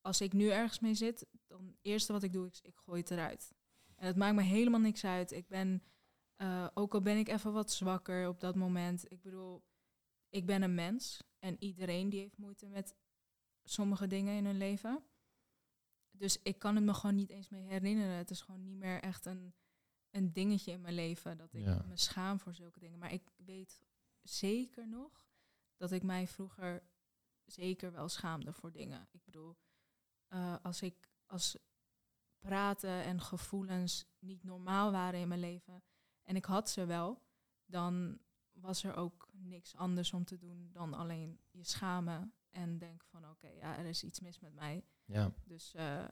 als 0.00 0.20
ik 0.20 0.32
nu 0.32 0.48
ergens 0.48 0.80
mee 0.80 0.94
zit, 0.94 1.26
dan 1.46 1.66
het 1.66 1.78
eerste 1.82 2.12
wat 2.12 2.22
ik 2.22 2.32
doe, 2.32 2.46
is 2.46 2.60
ik 2.60 2.76
gooi 2.76 3.00
het 3.00 3.10
eruit. 3.10 3.52
En 3.94 4.06
het 4.06 4.16
maakt 4.16 4.34
me 4.34 4.42
helemaal 4.42 4.80
niks 4.80 5.04
uit. 5.04 5.32
Ik 5.32 5.48
ben, 5.48 5.82
eh, 6.36 6.66
ook 6.74 6.94
al 6.94 7.02
ben 7.02 7.16
ik 7.16 7.28
even 7.28 7.52
wat 7.52 7.72
zwakker 7.72 8.28
op 8.28 8.40
dat 8.40 8.54
moment. 8.54 9.12
Ik 9.12 9.22
bedoel, 9.22 9.62
ik 10.28 10.46
ben 10.46 10.62
een 10.62 10.74
mens 10.74 11.22
en 11.38 11.56
iedereen 11.58 12.08
die 12.08 12.20
heeft 12.20 12.38
moeite 12.38 12.68
met 12.68 12.94
sommige 13.64 14.06
dingen 14.06 14.36
in 14.36 14.44
hun 14.44 14.58
leven. 14.58 15.04
Dus 16.10 16.42
ik 16.42 16.58
kan 16.58 16.74
het 16.74 16.84
me 16.84 16.94
gewoon 16.94 17.14
niet 17.14 17.30
eens 17.30 17.48
meer 17.48 17.68
herinneren. 17.68 18.16
Het 18.16 18.30
is 18.30 18.40
gewoon 18.40 18.62
niet 18.62 18.76
meer 18.76 19.00
echt 19.00 19.26
een, 19.26 19.54
een 20.12 20.32
dingetje 20.32 20.72
in 20.72 20.80
mijn 20.80 20.94
leven 20.94 21.36
dat 21.36 21.52
ik 21.54 21.64
Ja. 21.64 21.84
me 21.88 21.96
schaam 21.96 22.38
voor 22.40 22.54
zulke 22.54 22.78
dingen. 22.78 22.98
Maar 22.98 23.12
ik 23.12 23.22
weet 23.36 23.80
zeker 24.22 24.88
nog 24.88 25.30
dat 25.76 25.90
ik 25.92 26.02
mij 26.02 26.26
vroeger 26.26 26.82
zeker 27.44 27.92
wel 27.92 28.08
schaamde 28.08 28.52
voor 28.52 28.72
dingen. 28.72 29.08
Ik 29.10 29.24
bedoel, 29.24 29.56
eh, 30.28 30.56
als 30.62 30.82
ik 30.82 31.10
als 31.26 31.56
praten 32.38 33.02
en 33.04 33.20
gevoelens 33.20 34.06
niet 34.18 34.42
normaal 34.44 34.90
waren 34.92 35.20
in 35.20 35.28
mijn 35.28 35.40
leven 35.40 35.82
en 36.22 36.36
ik 36.36 36.44
had 36.44 36.70
ze 36.70 36.84
wel, 36.86 37.22
dan 37.66 38.18
was 38.52 38.84
er 38.84 38.94
ook 38.94 39.28
niks 39.32 39.76
anders 39.76 40.12
om 40.12 40.24
te 40.24 40.36
doen 40.38 40.68
dan 40.72 40.94
alleen 40.94 41.40
je 41.50 41.64
schamen 41.64 42.34
en 42.50 42.78
denken 42.78 43.08
van 43.08 43.30
oké, 43.30 43.48
ja, 43.48 43.76
er 43.78 43.86
is 43.86 44.02
iets 44.04 44.20
mis 44.20 44.38
met 44.40 44.54
mij. 44.54 44.84
ja. 45.04 45.32
Dus 45.44 45.74
eh, 45.74 46.04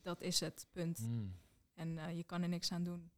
dat 0.00 0.20
is 0.20 0.40
het 0.40 0.66
punt. 0.72 0.98
Hmm. 0.98 1.36
En 1.74 1.98
eh, 1.98 2.16
je 2.16 2.24
kan 2.24 2.42
er 2.42 2.48
niks 2.48 2.72
aan 2.72 2.84
doen. 2.84 3.10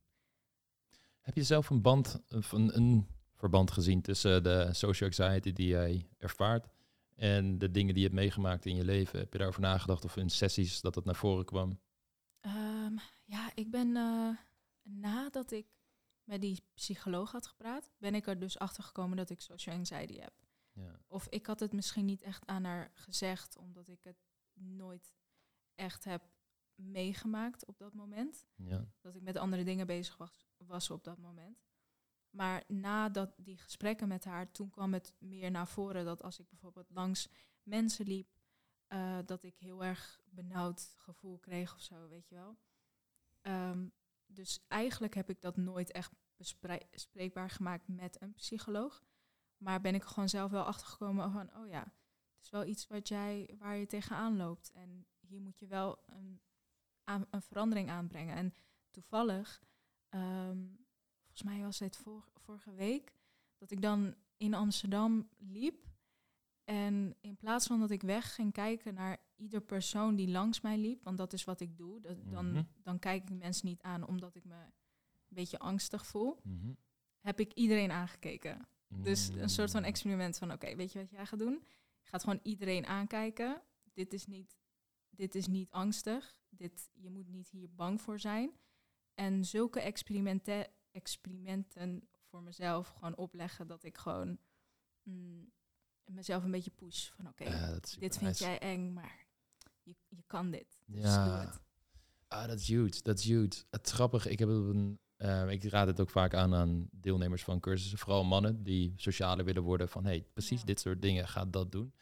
Heb 1.20 1.34
je 1.34 1.42
zelf 1.42 1.70
een 1.70 1.82
band, 1.82 2.20
een, 2.28 2.76
een 2.76 3.06
verband 3.34 3.70
gezien 3.70 4.02
tussen 4.02 4.42
de 4.42 4.68
social 4.72 5.08
anxiety 5.08 5.52
die 5.52 5.66
jij 5.66 6.08
ervaart 6.18 6.68
en 7.14 7.58
de 7.58 7.70
dingen 7.70 7.94
die 7.94 8.02
je 8.02 8.08
hebt 8.08 8.20
meegemaakt 8.20 8.66
in 8.66 8.76
je 8.76 8.84
leven? 8.84 9.18
Heb 9.18 9.32
je 9.32 9.38
daarover 9.38 9.60
nagedacht 9.60 10.04
of 10.04 10.16
in 10.16 10.30
sessies 10.30 10.80
dat 10.80 10.94
het 10.94 11.04
naar 11.04 11.16
voren 11.16 11.44
kwam? 11.44 11.80
Ehm, 12.40 12.96
ja, 13.24 13.50
ik 13.54 13.70
ben 13.70 13.96
eh, 13.96 14.28
nadat 14.82 15.50
ik 15.50 15.66
met 16.24 16.40
die 16.40 16.62
psycholoog 16.74 17.32
had 17.32 17.46
gepraat, 17.46 17.90
ben 17.98 18.14
ik 18.14 18.26
er 18.26 18.38
dus 18.38 18.58
achter 18.58 18.82
gekomen 18.82 19.16
dat 19.16 19.30
ik 19.30 19.40
social 19.40 19.76
anxiety 19.76 20.18
heb. 20.18 20.32
Ja. 20.72 21.00
Of 21.06 21.26
ik 21.28 21.46
had 21.46 21.60
het 21.60 21.72
misschien 21.72 22.04
niet 22.04 22.22
echt 22.22 22.46
aan 22.46 22.64
haar 22.64 22.90
gezegd, 22.94 23.56
omdat 23.56 23.88
ik 23.88 24.00
het 24.02 24.16
nooit 24.54 25.14
echt 25.74 26.04
heb 26.04 26.22
meegemaakt 26.76 27.66
op 27.66 27.78
dat 27.78 27.94
moment. 27.94 28.46
Ja. 28.54 28.88
Dat 29.00 29.14
ik 29.14 29.22
met 29.22 29.36
andere 29.36 29.64
dingen 29.64 29.86
bezig 29.86 30.16
was, 30.16 30.48
was 30.56 30.90
op 30.90 31.04
dat 31.04 31.18
moment. 31.18 31.64
Maar 32.30 32.64
nadat 32.68 33.34
die 33.36 33.58
gesprekken 33.58 34.08
met 34.08 34.24
haar, 34.24 34.50
toen 34.50 34.70
kwam 34.70 34.92
het 34.92 35.14
meer 35.18 35.50
naar 35.50 35.68
voren 35.68 36.04
dat 36.04 36.22
als 36.22 36.38
ik 36.38 36.48
bijvoorbeeld 36.48 36.90
langs 36.90 37.28
mensen 37.62 38.06
liep, 38.06 38.28
eh, 38.86 39.18
dat 39.24 39.42
ik 39.42 39.56
heel 39.58 39.84
erg 39.84 40.20
benauwd 40.24 40.94
gevoel 40.96 41.38
kreeg 41.38 41.74
of 41.74 41.80
zo, 41.80 42.08
weet 42.08 42.28
je 42.28 42.34
wel. 42.34 42.58
Ehm, 43.40 43.88
dus 44.26 44.64
eigenlijk 44.68 45.14
heb 45.14 45.30
ik 45.30 45.40
dat 45.40 45.56
nooit 45.56 45.92
echt 45.92 46.12
bespreekbaar 46.90 47.50
gemaakt 47.50 47.88
met 47.88 48.22
een 48.22 48.34
psycholoog. 48.34 49.04
Maar 49.56 49.80
ben 49.80 49.94
ik 49.94 50.02
er 50.02 50.08
gewoon 50.08 50.28
zelf 50.28 50.50
wel 50.50 50.64
achtergekomen 50.64 51.30
van, 51.30 51.56
oh 51.56 51.68
ja, 51.68 51.82
het 52.34 52.44
is 52.44 52.50
wel 52.50 52.64
iets 52.64 52.86
wat 52.86 53.08
jij, 53.08 53.54
waar 53.58 53.76
je 53.76 53.86
tegenaan 53.86 54.36
loopt. 54.36 54.70
En 54.72 55.06
hier 55.20 55.40
moet 55.40 55.58
je 55.58 55.66
wel 55.66 55.98
een, 56.06 56.40
aan, 57.06 57.26
een 57.30 57.42
verandering 57.42 57.90
aanbrengen. 57.90 58.36
En 58.36 58.54
toevallig, 58.90 59.62
ehm, 60.08 60.58
volgens 61.18 61.42
mij 61.42 61.60
was 61.62 61.78
het 61.78 61.96
vor- 61.96 62.28
vorige 62.34 62.72
week, 62.72 63.12
dat 63.58 63.70
ik 63.70 63.82
dan 63.82 64.14
in 64.36 64.54
Amsterdam 64.54 65.28
liep. 65.38 65.84
En 66.64 67.16
in 67.20 67.36
plaats 67.36 67.66
van 67.66 67.80
dat 67.80 67.90
ik 67.90 68.02
weg 68.02 68.34
ging 68.34 68.52
kijken 68.52 68.94
naar 68.94 69.18
ieder 69.36 69.60
persoon 69.60 70.16
die 70.16 70.28
langs 70.28 70.60
mij 70.60 70.78
liep, 70.78 71.02
want 71.04 71.16
dat 71.18 71.32
is 71.32 71.44
wat 71.44 71.60
ik 71.60 71.76
doe, 71.76 72.00
dat, 72.00 72.16
dan, 72.30 72.50
Mhm. 72.52 72.62
dan 72.82 72.98
kijk 72.98 73.22
ik 73.30 73.36
mensen 73.38 73.66
niet 73.66 73.82
aan 73.82 74.06
omdat 74.06 74.34
ik 74.34 74.44
me 74.44 74.54
een 74.54 75.34
beetje 75.34 75.58
angstig 75.58 76.06
voel, 76.06 76.40
Mhm. 76.42 76.72
heb 77.20 77.40
ik 77.40 77.52
iedereen 77.52 77.90
aangekeken. 77.90 78.68
Dus 78.88 79.28
een 79.28 79.48
soort 79.48 79.70
van 79.70 79.80
Mm. 79.80 79.86
experiment 79.86 80.38
van, 80.38 80.52
oké, 80.52 80.76
weet 80.76 80.92
je 80.92 80.98
wat 80.98 81.10
jij 81.10 81.26
gaat 81.26 81.38
doen? 81.38 81.52
Je 82.02 82.08
gaat 82.08 82.22
gewoon 82.24 82.40
iedereen 82.42 82.86
aankijken. 82.86 83.62
Dit 83.92 84.12
is 84.12 84.26
niet, 84.26 84.56
dit 85.10 85.34
is 85.34 85.46
niet 85.46 85.70
angstig. 85.70 86.38
Dit, 86.56 86.90
je 86.94 87.10
moet 87.10 87.28
niet 87.28 87.48
hier 87.48 87.68
bang 87.74 88.00
voor 88.00 88.20
zijn. 88.20 88.50
En 89.14 89.44
zulke 89.44 89.80
experimenten, 89.80 90.66
experimenten 90.90 92.08
voor 92.28 92.42
mezelf 92.42 92.88
gewoon 92.88 93.16
opleggen 93.16 93.66
dat 93.66 93.84
ik 93.84 93.98
gewoon 93.98 94.38
mm, 95.02 95.50
mezelf 96.04 96.44
een 96.44 96.50
beetje 96.50 96.70
push. 96.70 97.08
Van 97.10 97.28
oké, 97.28 97.44
Ja, 97.44 97.72
dit 97.74 97.98
vind 97.98 98.20
nice. 98.20 98.44
jij 98.44 98.58
eng, 98.58 98.92
maar 98.92 99.26
je, 99.82 99.94
je 100.08 100.22
kan 100.26 100.50
dit. 100.50 100.78
Dus 100.86 101.02
Ja. 101.02 101.24
doe 101.24 101.34
het. 101.46 101.60
Ah, 102.28 102.46
dat 102.48 102.58
is 102.58 102.68
huge. 102.68 103.02
Dat 103.02 103.18
is 103.18 103.24
huge. 103.24 103.64
Het 103.70 103.86
is 103.86 103.92
grappig. 103.92 104.26
Ik 104.26 104.38
heb 104.38 104.48
een. 104.48 104.98
eh, 105.16 105.50
ik 105.50 105.64
raad 105.64 105.86
het 105.86 106.00
ook 106.00 106.10
vaak 106.10 106.34
aan 106.34 106.54
aan 106.54 106.88
deelnemers 106.92 107.44
van 107.44 107.60
cursussen, 107.60 107.98
vooral 107.98 108.24
mannen 108.24 108.62
die 108.62 108.92
socialer 108.96 109.44
willen 109.44 109.62
worden. 109.62 109.88
Van 109.88 110.04
hey, 110.04 110.26
precies 110.32 110.60
Ja. 110.60 110.66
dit 110.66 110.80
soort 110.80 111.02
dingen, 111.02 111.28
ga 111.28 111.44
dat 111.44 111.72
doen. 111.72 111.94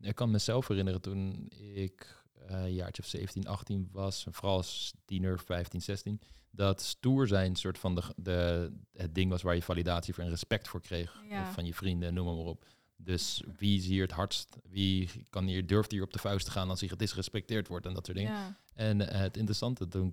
Ik 0.00 0.14
kan 0.14 0.30
mezelf 0.30 0.68
herinneren 0.68 1.00
toen 1.00 1.46
ik 1.50 2.19
een 2.46 2.74
jaartje 2.74 3.02
of 3.02 3.08
17, 3.08 3.46
18 3.46 3.88
was, 3.92 4.26
vooral 4.30 4.56
als 4.56 4.92
tiener, 5.04 5.38
15, 5.40 5.82
16, 5.82 6.20
dat 6.50 6.80
stoer 6.82 7.26
zijn 7.26 7.56
soort 7.56 7.78
van 7.78 7.94
de, 7.94 8.02
de, 8.16 8.72
het 8.92 9.14
ding 9.14 9.30
was 9.30 9.42
waar 9.42 9.54
je 9.54 9.62
validatie 9.62 10.14
voor 10.14 10.24
en 10.24 10.30
respect 10.30 10.68
voor 10.68 10.80
kreeg 10.80 11.20
Ja. 11.28 11.46
eh, 11.46 11.52
van 11.52 11.64
je 11.66 11.74
vrienden, 11.74 12.14
noem 12.14 12.26
maar, 12.26 12.34
maar 12.34 12.44
op. 12.44 12.64
Dus 12.96 13.42
wie 13.56 13.78
is 13.78 13.86
hier 13.86 14.02
het 14.02 14.10
hardst? 14.12 14.56
Wie 14.68 15.10
kan 15.30 15.46
hier, 15.46 15.66
durft 15.66 15.90
hier 15.90 16.02
op 16.02 16.12
de 16.12 16.18
vuist 16.18 16.44
te 16.44 16.50
gaan 16.50 16.70
als 16.70 16.80
hij 16.80 16.88
gedisrespecteerd 16.88 17.68
wordt 17.68 17.86
en 17.86 17.94
dat 17.94 18.04
soort 18.06 18.16
dingen. 18.16 18.32
Ja, 18.32 18.56
En 18.74 19.08
eh, 19.08 19.20
het 19.20 19.36
interessante 19.36 19.88
toen, 19.88 20.08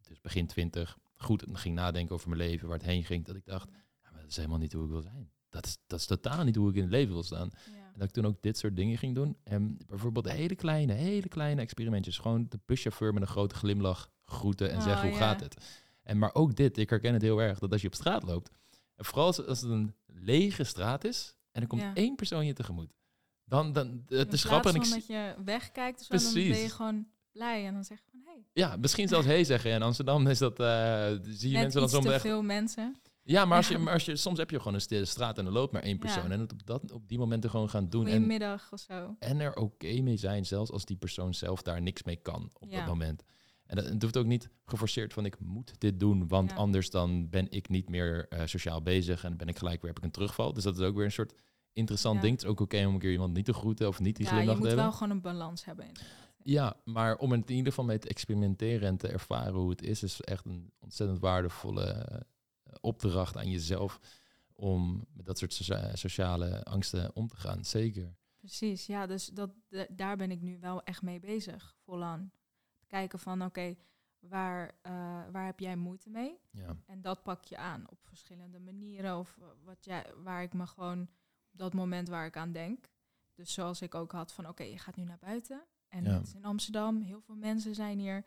ik 0.00 0.08
dus 0.08 0.20
begin 0.20 0.46
twintig, 0.46 0.98
goed 1.16 1.44
ging 1.52 1.74
nadenken 1.74 2.14
over 2.14 2.28
mijn 2.28 2.40
leven, 2.40 2.68
waar 2.68 2.78
het 2.78 2.86
heen 2.86 3.04
ging, 3.04 3.24
dat 3.24 3.36
ik 3.36 3.44
dacht, 3.44 3.68
ja, 4.02 4.10
maar 4.10 4.20
dat 4.20 4.30
is 4.30 4.36
helemaal 4.36 4.58
niet 4.58 4.72
hoe 4.72 4.84
ik 4.84 4.90
wil 4.90 5.02
zijn. 5.02 5.30
Dat 5.48 5.66
is, 5.66 5.78
dat 5.86 5.98
is 5.98 6.06
totaal 6.06 6.44
niet 6.44 6.56
hoe 6.56 6.68
ik 6.70 6.74
in 6.74 6.82
het 6.82 6.90
leven 6.90 7.12
wil 7.12 7.22
staan. 7.22 7.50
En 7.92 7.98
dat 7.98 8.08
ik 8.08 8.14
toen 8.14 8.26
ook 8.26 8.42
dit 8.42 8.58
soort 8.58 8.76
dingen 8.76 8.98
ging 8.98 9.14
doen. 9.14 9.36
En 9.44 9.78
bijvoorbeeld 9.86 10.30
hele 10.30 10.54
kleine, 10.54 10.92
hele 10.92 11.28
kleine 11.28 11.60
experimentjes. 11.60 12.18
Gewoon 12.18 12.46
de 12.48 12.58
buschauffeur 12.66 13.12
met 13.12 13.22
een 13.22 13.28
grote 13.28 13.54
glimlach 13.54 14.10
groeten 14.24 14.70
en 14.70 14.76
Oh, 14.76 14.82
zeggen 14.82 15.08
hoe 15.08 15.18
ja. 15.18 15.26
gaat 15.26 15.40
het. 15.40 15.80
En 16.02 16.18
maar 16.18 16.34
ook 16.34 16.54
dit, 16.56 16.76
ik 16.76 16.90
herken 16.90 17.12
het 17.12 17.22
heel 17.22 17.42
erg, 17.42 17.58
dat 17.58 17.72
als 17.72 17.80
je 17.80 17.86
op 17.86 17.94
straat 17.94 18.22
loopt, 18.22 18.50
en 18.96 19.04
vooral 19.04 19.26
als, 19.26 19.46
als 19.46 19.60
het 19.60 19.70
een 19.70 19.94
lege 20.06 20.64
straat 20.64 21.04
is, 21.04 21.36
en 21.52 21.62
er 21.62 21.68
komt 21.68 21.82
Ja. 21.82 21.94
één 21.94 22.14
persoon 22.14 22.46
je 22.46 22.52
tegemoet. 22.52 22.92
Dan, 23.44 23.72
dan 23.72 24.02
het 24.06 24.26
In 24.26 24.32
is 24.32 24.44
grappig. 24.44 24.74
En 24.74 24.82
ik 24.82 24.90
dat 24.90 25.06
je 25.06 25.34
wegkijkt 25.44 26.00
of 26.00 26.20
zo, 26.20 26.32
dan 26.32 26.32
ben 26.32 26.58
je 26.58 26.70
gewoon 26.70 27.06
blij. 27.32 27.66
En 27.66 27.74
dan 27.74 27.84
zeg 27.84 27.98
je 27.98 28.04
van, 28.10 28.20
hey, 28.24 28.44
Ja, 28.52 28.76
misschien 28.76 29.08
zelfs 29.08 29.26
hey 29.26 29.44
zeggen. 29.44 29.70
In 29.70 29.82
Amsterdam 29.82 30.26
is 30.26 30.38
dat, 30.38 30.60
eh, 30.60 30.66
zie 31.22 31.48
je 31.48 31.54
net 31.54 31.62
mensen 31.62 31.80
dan 31.80 31.88
soms 31.88 32.06
echt... 32.06 32.20
veel 32.20 32.42
mensen. 32.42 32.96
Ja, 33.24 33.44
maar, 33.44 33.56
als 33.56 33.68
je, 33.68 33.74
Ja. 33.74 33.80
maar 33.80 33.92
als 33.92 34.04
je, 34.04 34.16
soms 34.16 34.38
heb 34.38 34.50
je 34.50 34.58
gewoon 34.58 34.74
een 34.74 34.80
stille 34.80 35.04
straat 35.04 35.38
en 35.38 35.46
er 35.46 35.52
loopt 35.52 35.72
maar 35.72 35.82
één 35.82 35.92
Ja. 35.92 35.98
persoon. 35.98 36.30
En 36.30 36.40
het 36.40 36.52
op, 36.52 36.66
dat, 36.66 36.92
op 36.92 37.08
die 37.08 37.18
momenten 37.18 37.50
gewoon 37.50 37.70
gaan 37.70 37.88
doen. 37.88 38.06
En, 38.06 38.10
Goedemiddag 38.12 38.72
of 38.72 38.80
zo. 38.80 39.16
en 39.18 39.40
er 39.40 39.54
oké 39.56 40.00
mee 40.00 40.16
zijn, 40.16 40.46
zelfs 40.46 40.70
als 40.70 40.84
die 40.84 40.96
persoon 40.96 41.34
zelf 41.34 41.62
daar 41.62 41.82
niks 41.82 42.02
mee 42.02 42.16
kan 42.16 42.50
op 42.58 42.70
Ja. 42.70 42.78
dat 42.78 42.86
moment. 42.86 43.24
En 43.66 43.76
dat, 43.76 43.84
het 43.88 44.02
hoeft 44.02 44.16
ook 44.16 44.26
niet 44.26 44.50
geforceerd 44.64 45.12
van 45.12 45.24
ik 45.24 45.38
moet 45.40 45.80
dit 45.80 46.00
doen, 46.00 46.28
want 46.28 46.50
Ja. 46.50 46.56
anders 46.56 46.90
dan 46.90 47.28
ben 47.30 47.46
ik 47.50 47.68
niet 47.68 47.88
meer 47.88 48.26
eh, 48.28 48.46
sociaal 48.46 48.82
bezig 48.82 49.24
en 49.24 49.36
ben 49.36 49.48
ik 49.48 49.58
gelijk 49.58 49.80
weer 49.80 49.90
heb 49.90 49.98
ik 49.98 50.04
een 50.04 50.10
terugval. 50.10 50.52
Dus 50.52 50.62
dat 50.64 50.78
is 50.78 50.84
ook 50.86 50.94
weer 50.96 51.04
een 51.04 51.12
soort 51.12 51.34
interessant 51.72 52.14
Ja. 52.16 52.20
ding. 52.22 52.32
Het 52.34 52.42
is 52.42 52.48
ook 52.50 52.60
oké 52.60 52.86
om 52.86 52.94
een 52.94 53.00
keer 53.00 53.12
iemand 53.12 53.32
niet 53.34 53.44
te 53.44 53.52
groeten 53.52 53.88
of 53.88 54.00
niet 54.00 54.16
die 54.16 54.24
Ja, 54.26 54.30
je 54.30 54.36
glimlach 54.36 54.54
te 54.56 54.60
moet 54.60 54.68
hebben. 54.70 54.86
wel 54.90 54.96
gewoon 54.98 55.16
een 55.16 55.22
balans 55.22 55.64
hebben. 55.64 55.86
inderdaad. 55.86 56.10
Ja, 56.44 56.76
maar 56.84 57.16
om 57.16 57.32
in 57.32 57.44
ieder 57.46 57.66
geval 57.66 57.84
mee 57.84 57.98
te 57.98 58.08
experimenteren 58.08 58.88
en 58.88 58.96
te 58.96 59.08
ervaren 59.08 59.52
hoe 59.54 59.70
het 59.70 59.82
is, 59.82 60.02
is 60.02 60.20
echt 60.20 60.44
een 60.44 60.72
ontzettend 60.78 61.18
waardevolle 61.20 62.06
opdracht 62.80 63.36
aan 63.36 63.50
jezelf 63.50 64.00
om 64.52 65.06
met 65.12 65.26
dat 65.26 65.38
soort 65.38 65.52
socia- 65.52 65.96
sociale 65.96 66.64
angsten 66.64 67.14
om 67.16 67.28
te 67.28 67.36
gaan. 67.36 67.64
Zeker. 67.64 68.16
Precies, 68.38 68.86
ja, 68.86 69.06
dus 69.06 69.26
dat, 69.26 69.50
daar 69.88 70.16
ben 70.16 70.30
ik 70.30 70.40
nu 70.40 70.58
wel 70.58 70.82
echt 70.82 71.02
mee 71.02 71.20
bezig, 71.20 71.76
volaan. 71.84 72.32
Kijken 72.86 73.18
van, 73.18 73.42
oké, 73.44 73.74
waar, 74.18 74.78
eh, 74.82 74.92
waar 75.30 75.44
heb 75.46 75.60
jij 75.60 75.76
moeite 75.76 76.10
mee? 76.10 76.38
Ja. 76.50 76.76
En 76.86 77.00
dat 77.00 77.22
pak 77.22 77.44
je 77.44 77.56
aan 77.56 77.84
op 77.90 77.98
verschillende 78.02 78.58
manieren. 78.60 79.18
Of 79.18 79.36
eh, 79.40 79.46
wat 79.64 79.84
jij, 79.84 80.06
waar 80.22 80.42
ik 80.42 80.52
me 80.52 80.66
gewoon 80.66 81.00
op 81.52 81.58
dat 81.58 81.72
moment 81.72 82.08
waar 82.08 82.26
ik 82.26 82.36
aan 82.36 82.52
denk. 82.52 82.90
Dus 83.34 83.52
zoals 83.52 83.82
ik 83.82 83.94
ook 83.94 84.12
had 84.12 84.32
van, 84.32 84.48
oké, 84.48 84.62
je 84.62 84.78
gaat 84.78 84.96
nu 84.96 85.04
naar 85.04 85.18
buiten. 85.18 85.62
En 85.88 86.04
Ja. 86.04 86.10
het 86.12 86.26
is 86.26 86.34
in 86.34 86.44
Amsterdam, 86.44 87.00
heel 87.00 87.20
veel 87.20 87.36
mensen 87.36 87.74
zijn 87.74 87.98
hier. 87.98 88.24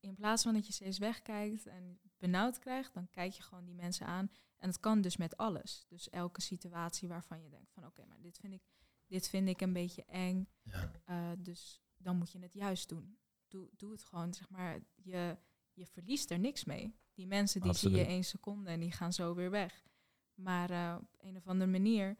In 0.00 0.14
plaats 0.14 0.42
van 0.42 0.54
dat 0.54 0.66
je 0.66 0.72
steeds 0.72 0.98
wegkijkt 0.98 1.66
en 1.66 2.00
benauwd 2.22 2.58
krijgt, 2.58 2.94
dan 2.94 3.10
kijk 3.10 3.32
je 3.32 3.42
gewoon 3.42 3.64
die 3.64 3.74
mensen 3.74 4.06
aan. 4.06 4.30
En 4.58 4.68
het 4.68 4.80
kan 4.80 5.00
dus 5.00 5.16
met 5.16 5.36
alles. 5.36 5.84
Dus 5.88 6.10
elke 6.10 6.40
situatie 6.40 7.08
waarvan 7.08 7.42
je 7.42 7.48
denkt 7.48 7.70
van, 7.72 7.86
oké, 7.86 8.04
maar 8.06 8.20
dit 8.20 8.38
vind 8.38 8.52
ik, 8.52 8.62
dit 9.06 9.28
vind 9.28 9.48
ik 9.48 9.60
een 9.60 9.72
beetje 9.72 10.04
eng. 10.04 10.48
Ja. 10.62 10.92
Eh, 11.04 11.30
dus 11.38 11.82
dan 11.96 12.16
moet 12.16 12.32
je 12.32 12.38
het 12.38 12.52
juist 12.52 12.88
doen. 12.88 13.18
Doe, 13.48 13.68
doe 13.76 13.92
het 13.92 14.04
gewoon, 14.04 14.34
zeg 14.34 14.48
maar, 14.50 14.80
je, 14.94 15.36
je 15.72 15.86
verliest 15.86 16.30
er 16.30 16.38
niks 16.38 16.64
mee. 16.64 16.94
Die 17.14 17.26
mensen 17.26 17.60
die 17.60 17.72
zie 17.72 17.90
je 17.90 18.04
één 18.04 18.24
seconde 18.24 18.70
en 18.70 18.80
die 18.80 18.92
gaan 18.92 19.12
zo 19.12 19.34
weer 19.34 19.50
weg. 19.50 19.84
Maar 20.34 20.70
eh, 20.70 20.96
op 21.00 21.14
een 21.18 21.36
of 21.36 21.46
andere 21.46 21.70
manier 21.70 22.16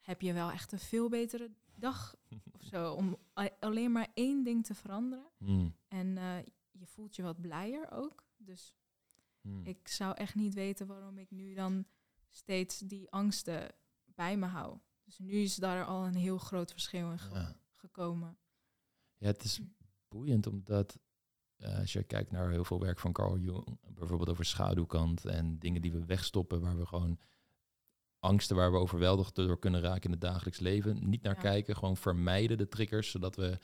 heb 0.00 0.20
je 0.20 0.32
wel 0.32 0.50
echt 0.50 0.72
een 0.72 0.78
veel 0.78 1.08
betere 1.08 1.50
dag 1.74 2.16
of 2.52 2.62
zo. 2.62 2.92
Om 2.92 3.18
alleen 3.58 3.92
maar 3.92 4.08
één 4.14 4.44
ding 4.44 4.64
te 4.64 4.74
veranderen. 4.74 5.30
Hmm. 5.38 5.76
En 5.88 6.18
eh, 6.18 6.36
je 6.70 6.86
voelt 6.86 7.16
je 7.16 7.22
wat 7.22 7.40
blijer 7.40 7.90
ook. 7.90 8.24
Dus 8.36 8.74
Hmm. 9.42 9.66
ik 9.66 9.88
zou 9.88 10.14
echt 10.16 10.34
niet 10.34 10.54
weten 10.54 10.86
waarom 10.86 11.18
ik 11.18 11.30
nu 11.30 11.54
dan 11.54 11.84
steeds 12.30 12.78
die 12.78 13.10
angsten 13.10 13.68
bij 14.04 14.36
me 14.36 14.46
hou. 14.46 14.78
Dus 15.04 15.18
nu 15.18 15.30
is 15.32 15.54
daar 15.56 15.84
al 15.84 16.04
een 16.06 16.14
heel 16.14 16.38
groot 16.38 16.70
verschil 16.72 17.10
in 17.10 17.18
ge- 17.18 17.34
Ja. 17.34 17.56
gekomen. 17.74 18.36
Ja, 19.16 19.26
het 19.26 19.44
is 19.44 19.60
boeiend 20.08 20.46
omdat 20.46 20.98
eh, 21.56 21.78
als 21.78 21.92
je 21.92 22.02
kijkt 22.02 22.30
naar 22.30 22.50
heel 22.50 22.64
veel 22.64 22.80
werk 22.80 22.98
van 22.98 23.12
Carl 23.12 23.38
Jung, 23.38 23.78
bijvoorbeeld 23.94 24.28
over 24.30 24.44
schaduwkant 24.44 25.24
en 25.24 25.58
dingen 25.58 25.82
die 25.82 25.92
we 25.92 26.04
wegstoppen, 26.04 26.60
waar 26.60 26.78
we 26.78 26.86
gewoon 26.86 27.18
angsten 28.18 28.56
waar 28.56 28.72
we 28.72 28.78
overweldigd 28.78 29.34
door 29.34 29.58
kunnen 29.58 29.80
raken 29.80 30.02
in 30.04 30.10
het 30.10 30.20
dagelijks 30.20 30.58
leven, 30.58 31.08
niet 31.08 31.22
naar 31.22 31.34
Ja. 31.34 31.40
kijken, 31.40 31.76
gewoon 31.76 31.96
vermijden 31.96 32.58
de 32.58 32.68
triggers, 32.68 33.10
zodat 33.10 33.36
we 33.36 33.58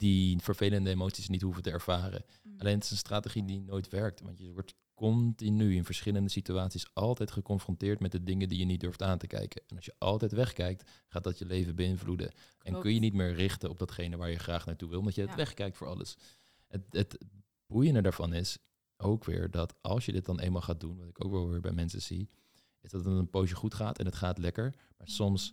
die 0.00 0.38
vervelende 0.38 0.90
emoties 0.90 1.28
niet 1.28 1.42
hoeven 1.42 1.62
te 1.62 1.70
ervaren. 1.70 2.24
Mm. 2.42 2.54
Alleen 2.58 2.74
het 2.74 2.84
is 2.84 2.90
een 2.90 2.96
strategie 2.96 3.44
die 3.44 3.60
nooit 3.60 3.88
werkt, 3.88 4.20
want 4.20 4.38
je 4.38 4.52
wordt 4.52 4.74
continu 4.94 5.74
in 5.74 5.84
verschillende 5.84 6.30
situaties 6.30 6.94
altijd 6.94 7.30
geconfronteerd 7.30 8.00
met 8.00 8.12
de 8.12 8.22
dingen 8.22 8.48
die 8.48 8.58
je 8.58 8.64
niet 8.64 8.80
durft 8.80 9.02
aan 9.02 9.18
te 9.18 9.26
kijken. 9.26 9.62
En 9.66 9.76
als 9.76 9.84
je 9.84 9.94
altijd 9.98 10.32
wegkijkt, 10.32 10.90
gaat 11.08 11.24
dat 11.24 11.38
je 11.38 11.46
leven 11.46 11.74
beïnvloeden. 11.74 12.32
En 12.62 12.80
kun 12.80 12.94
je 12.94 13.00
niet 13.00 13.14
meer 13.14 13.34
richten 13.34 13.70
op 13.70 13.78
datgene 13.78 14.16
waar 14.16 14.30
je 14.30 14.38
graag 14.38 14.66
naartoe 14.66 14.88
wil, 14.88 14.98
omdat 14.98 15.14
je 15.14 15.20
het 15.20 15.34
wegkijkt 15.34 15.76
voor 15.76 15.86
alles. 15.86 16.16
Het, 16.66 16.82
het 16.90 17.18
boeiende 17.66 18.02
daarvan 18.02 18.32
is 18.32 18.58
ook 18.96 19.24
weer 19.24 19.50
dat 19.50 19.74
als 19.80 20.06
je 20.06 20.12
dit 20.12 20.24
dan 20.24 20.40
eenmaal 20.40 20.62
gaat 20.62 20.80
doen, 20.80 20.98
wat 20.98 21.08
ik 21.08 21.24
ook 21.24 21.32
wel 21.32 21.48
weer 21.48 21.60
bij 21.60 21.72
mensen 21.72 22.02
zie, 22.02 22.30
is 22.80 22.90
dat 22.90 23.04
het 23.04 23.14
een 23.14 23.30
poosje 23.30 23.54
goed 23.54 23.74
gaat 23.74 23.98
en 23.98 24.06
het 24.06 24.14
gaat 24.14 24.38
lekker. 24.38 24.74
Maar 24.98 25.08
soms, 25.08 25.52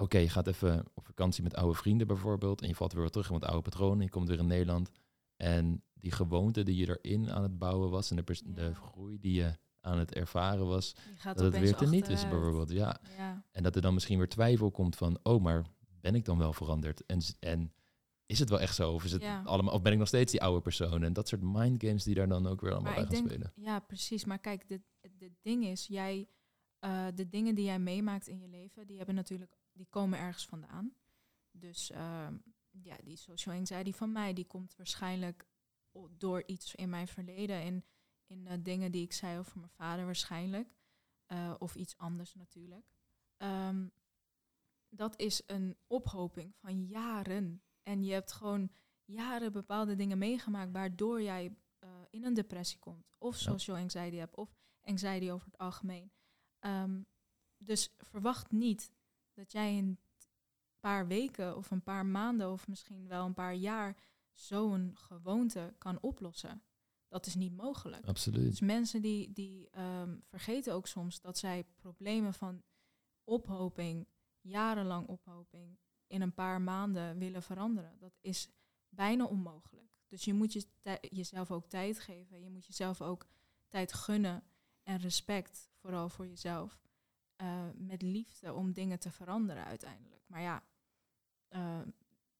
oké, 0.00 0.18
je 0.18 0.28
gaat 0.28 0.46
even 0.46 0.84
op 0.94 1.06
vakantie 1.06 1.42
met 1.42 1.54
oude 1.54 1.74
vrienden 1.78 2.06
bijvoorbeeld 2.06 2.62
en 2.62 2.68
je 2.68 2.74
valt 2.74 2.92
weer 2.92 3.10
terug 3.10 3.26
in 3.26 3.32
wat 3.32 3.44
oude 3.44 3.62
patronen 3.62 3.98
en 3.98 4.04
je 4.04 4.10
komt 4.10 4.28
weer 4.28 4.38
in 4.38 4.46
Nederland. 4.46 4.90
En 5.36 5.82
die 5.94 6.12
gewoonte 6.12 6.62
die 6.62 6.76
je 6.76 6.98
erin 7.02 7.30
aan 7.30 7.42
het 7.42 7.58
bouwen 7.58 7.90
was 7.90 8.10
en 8.10 8.16
de, 8.16 8.42
de 8.44 8.74
groei 8.74 9.18
die 9.20 9.32
je 9.34 9.56
aan 9.80 9.98
het 9.98 10.14
ervaren 10.14 10.66
was, 10.66 10.94
dat 11.22 11.38
het 11.38 11.58
weer 11.58 11.74
teniet 11.74 12.08
is 12.08 12.10
achteruit. 12.10 12.30
bijvoorbeeld. 12.30 12.70
Ja, 12.70 13.00
Ja, 13.16 13.44
en 13.50 13.62
dat 13.62 13.76
er 13.76 13.82
dan 13.82 13.94
misschien 13.94 14.18
weer 14.18 14.28
twijfel 14.28 14.70
komt 14.70 14.96
van, 14.96 15.18
oh, 15.22 15.42
maar 15.42 15.64
ben 16.00 16.14
ik 16.14 16.24
dan 16.24 16.38
wel 16.38 16.52
veranderd? 16.52 17.06
En, 17.06 17.20
en 17.40 17.72
is 18.26 18.38
het 18.38 18.48
wel 18.48 18.60
echt 18.60 18.74
zo? 18.74 18.92
Of, 18.92 19.04
is 19.04 19.12
het 19.12 19.22
Ja. 19.22 19.42
allemaal, 19.44 19.74
of 19.74 19.82
ben 19.82 19.92
ik 19.92 19.98
nog 19.98 20.08
steeds 20.08 20.32
die 20.32 20.42
oude 20.42 20.60
persoon? 20.60 21.02
En 21.02 21.12
dat 21.12 21.28
soort 21.28 21.42
mindgames 21.42 22.04
die 22.04 22.14
daar 22.14 22.28
dan 22.28 22.46
ook 22.46 22.60
weer 22.60 22.72
allemaal 22.72 22.92
bij 22.94 23.02
gaan 23.02 23.12
denk, 23.12 23.28
spelen. 23.28 23.52
ja, 23.54 23.78
precies. 23.78 24.24
Maar 24.24 24.38
kijk, 24.38 24.64
het 25.18 25.32
ding 25.42 25.64
is, 25.64 25.86
jij, 25.86 26.28
eh, 26.78 27.06
de 27.14 27.28
dingen 27.28 27.54
die 27.54 27.64
jij 27.64 27.78
meemaakt 27.78 28.28
in 28.28 28.38
je 28.38 28.48
leven, 28.48 28.86
die 28.86 28.96
hebben 28.96 29.14
natuurlijk, 29.14 29.56
die 29.80 29.88
komen 29.88 30.18
ergens 30.18 30.46
vandaan. 30.46 30.94
Dus 31.50 31.90
ehm, 31.90 32.36
ja, 32.70 32.96
die 33.04 33.16
social 33.16 33.56
anxiety 33.56 33.92
van 33.92 34.12
mij, 34.12 34.32
die 34.32 34.46
komt 34.46 34.76
waarschijnlijk 34.76 35.46
door 36.10 36.42
iets 36.46 36.74
in 36.74 36.88
mijn 36.88 37.08
verleden. 37.08 37.62
In, 37.62 37.84
in 38.26 38.46
eh, 38.46 38.58
dingen 38.62 38.92
die 38.92 39.02
ik 39.02 39.12
zei 39.12 39.38
over 39.38 39.58
mijn 39.58 39.70
vader 39.70 40.04
waarschijnlijk. 40.04 40.74
Eh, 41.26 41.54
of 41.58 41.74
iets 41.74 41.96
anders 41.96 42.34
natuurlijk. 42.34 42.86
Ehm, 43.36 43.88
dat 44.88 45.18
is 45.18 45.42
een 45.46 45.76
ophoping 45.86 46.56
van 46.56 46.86
jaren. 46.86 47.62
En 47.82 48.04
je 48.04 48.12
hebt 48.12 48.32
gewoon 48.32 48.70
jaren 49.04 49.52
bepaalde 49.52 49.94
dingen 49.94 50.18
meegemaakt 50.18 50.72
waardoor 50.72 51.22
jij 51.22 51.56
eh, 51.78 51.90
in 52.10 52.24
een 52.24 52.34
depressie 52.34 52.78
komt. 52.78 53.12
Of 53.18 53.36
social 53.36 53.76
anxiety 53.76 54.16
hebt, 54.16 54.36
of 54.36 54.56
anxiety 54.82 55.30
over 55.30 55.46
het 55.46 55.58
algemeen. 55.58 56.12
Ehm, 56.58 57.02
dus 57.56 57.94
verwacht 57.98 58.50
niet 58.50 58.92
dat 59.40 59.52
jij 59.52 59.76
in 59.76 59.86
een 59.86 59.98
paar 60.80 61.06
weken 61.06 61.56
of 61.56 61.70
een 61.70 61.82
paar 61.82 62.06
maanden 62.06 62.52
of 62.52 62.68
misschien 62.68 63.08
wel 63.08 63.26
een 63.26 63.34
paar 63.34 63.54
jaar 63.54 63.96
zo'n 64.32 64.90
gewoonte 64.94 65.74
kan 65.78 66.00
oplossen. 66.00 66.62
Dat 67.08 67.26
is 67.26 67.34
niet 67.34 67.56
mogelijk. 67.56 68.06
Absoluut. 68.06 68.50
Dus 68.50 68.60
mensen 68.60 69.02
die, 69.02 69.32
die 69.32 69.70
ehm, 69.70 70.18
vergeten 70.24 70.74
ook 70.74 70.86
soms 70.86 71.20
dat 71.20 71.38
zij 71.38 71.64
problemen 71.76 72.34
van 72.34 72.62
ophoping, 73.24 74.08
jarenlang 74.40 75.06
ophoping, 75.06 75.78
in 76.06 76.20
een 76.20 76.34
paar 76.34 76.60
maanden 76.60 77.18
willen 77.18 77.42
veranderen. 77.42 77.98
Dat 77.98 78.18
is 78.20 78.48
bijna 78.88 79.24
onmogelijk. 79.24 79.98
Dus 80.08 80.24
je 80.24 80.34
moet 80.34 80.52
je 80.52 80.66
jezelf 81.00 81.50
ook 81.50 81.66
tijd 81.66 82.00
geven. 82.00 82.42
Je 82.42 82.50
moet 82.50 82.66
jezelf 82.66 83.00
ook 83.00 83.26
tijd 83.68 83.92
gunnen 83.92 84.44
en 84.82 84.98
respect, 84.98 85.70
vooral 85.74 86.08
voor 86.08 86.26
jezelf. 86.26 86.80
Uh, 87.42 87.68
met 87.74 88.02
liefde 88.02 88.52
om 88.54 88.72
dingen 88.72 88.98
te 88.98 89.10
veranderen 89.10 89.64
uiteindelijk. 89.64 90.22
Maar 90.26 90.40
ja, 90.40 90.62
uh, 91.50 91.80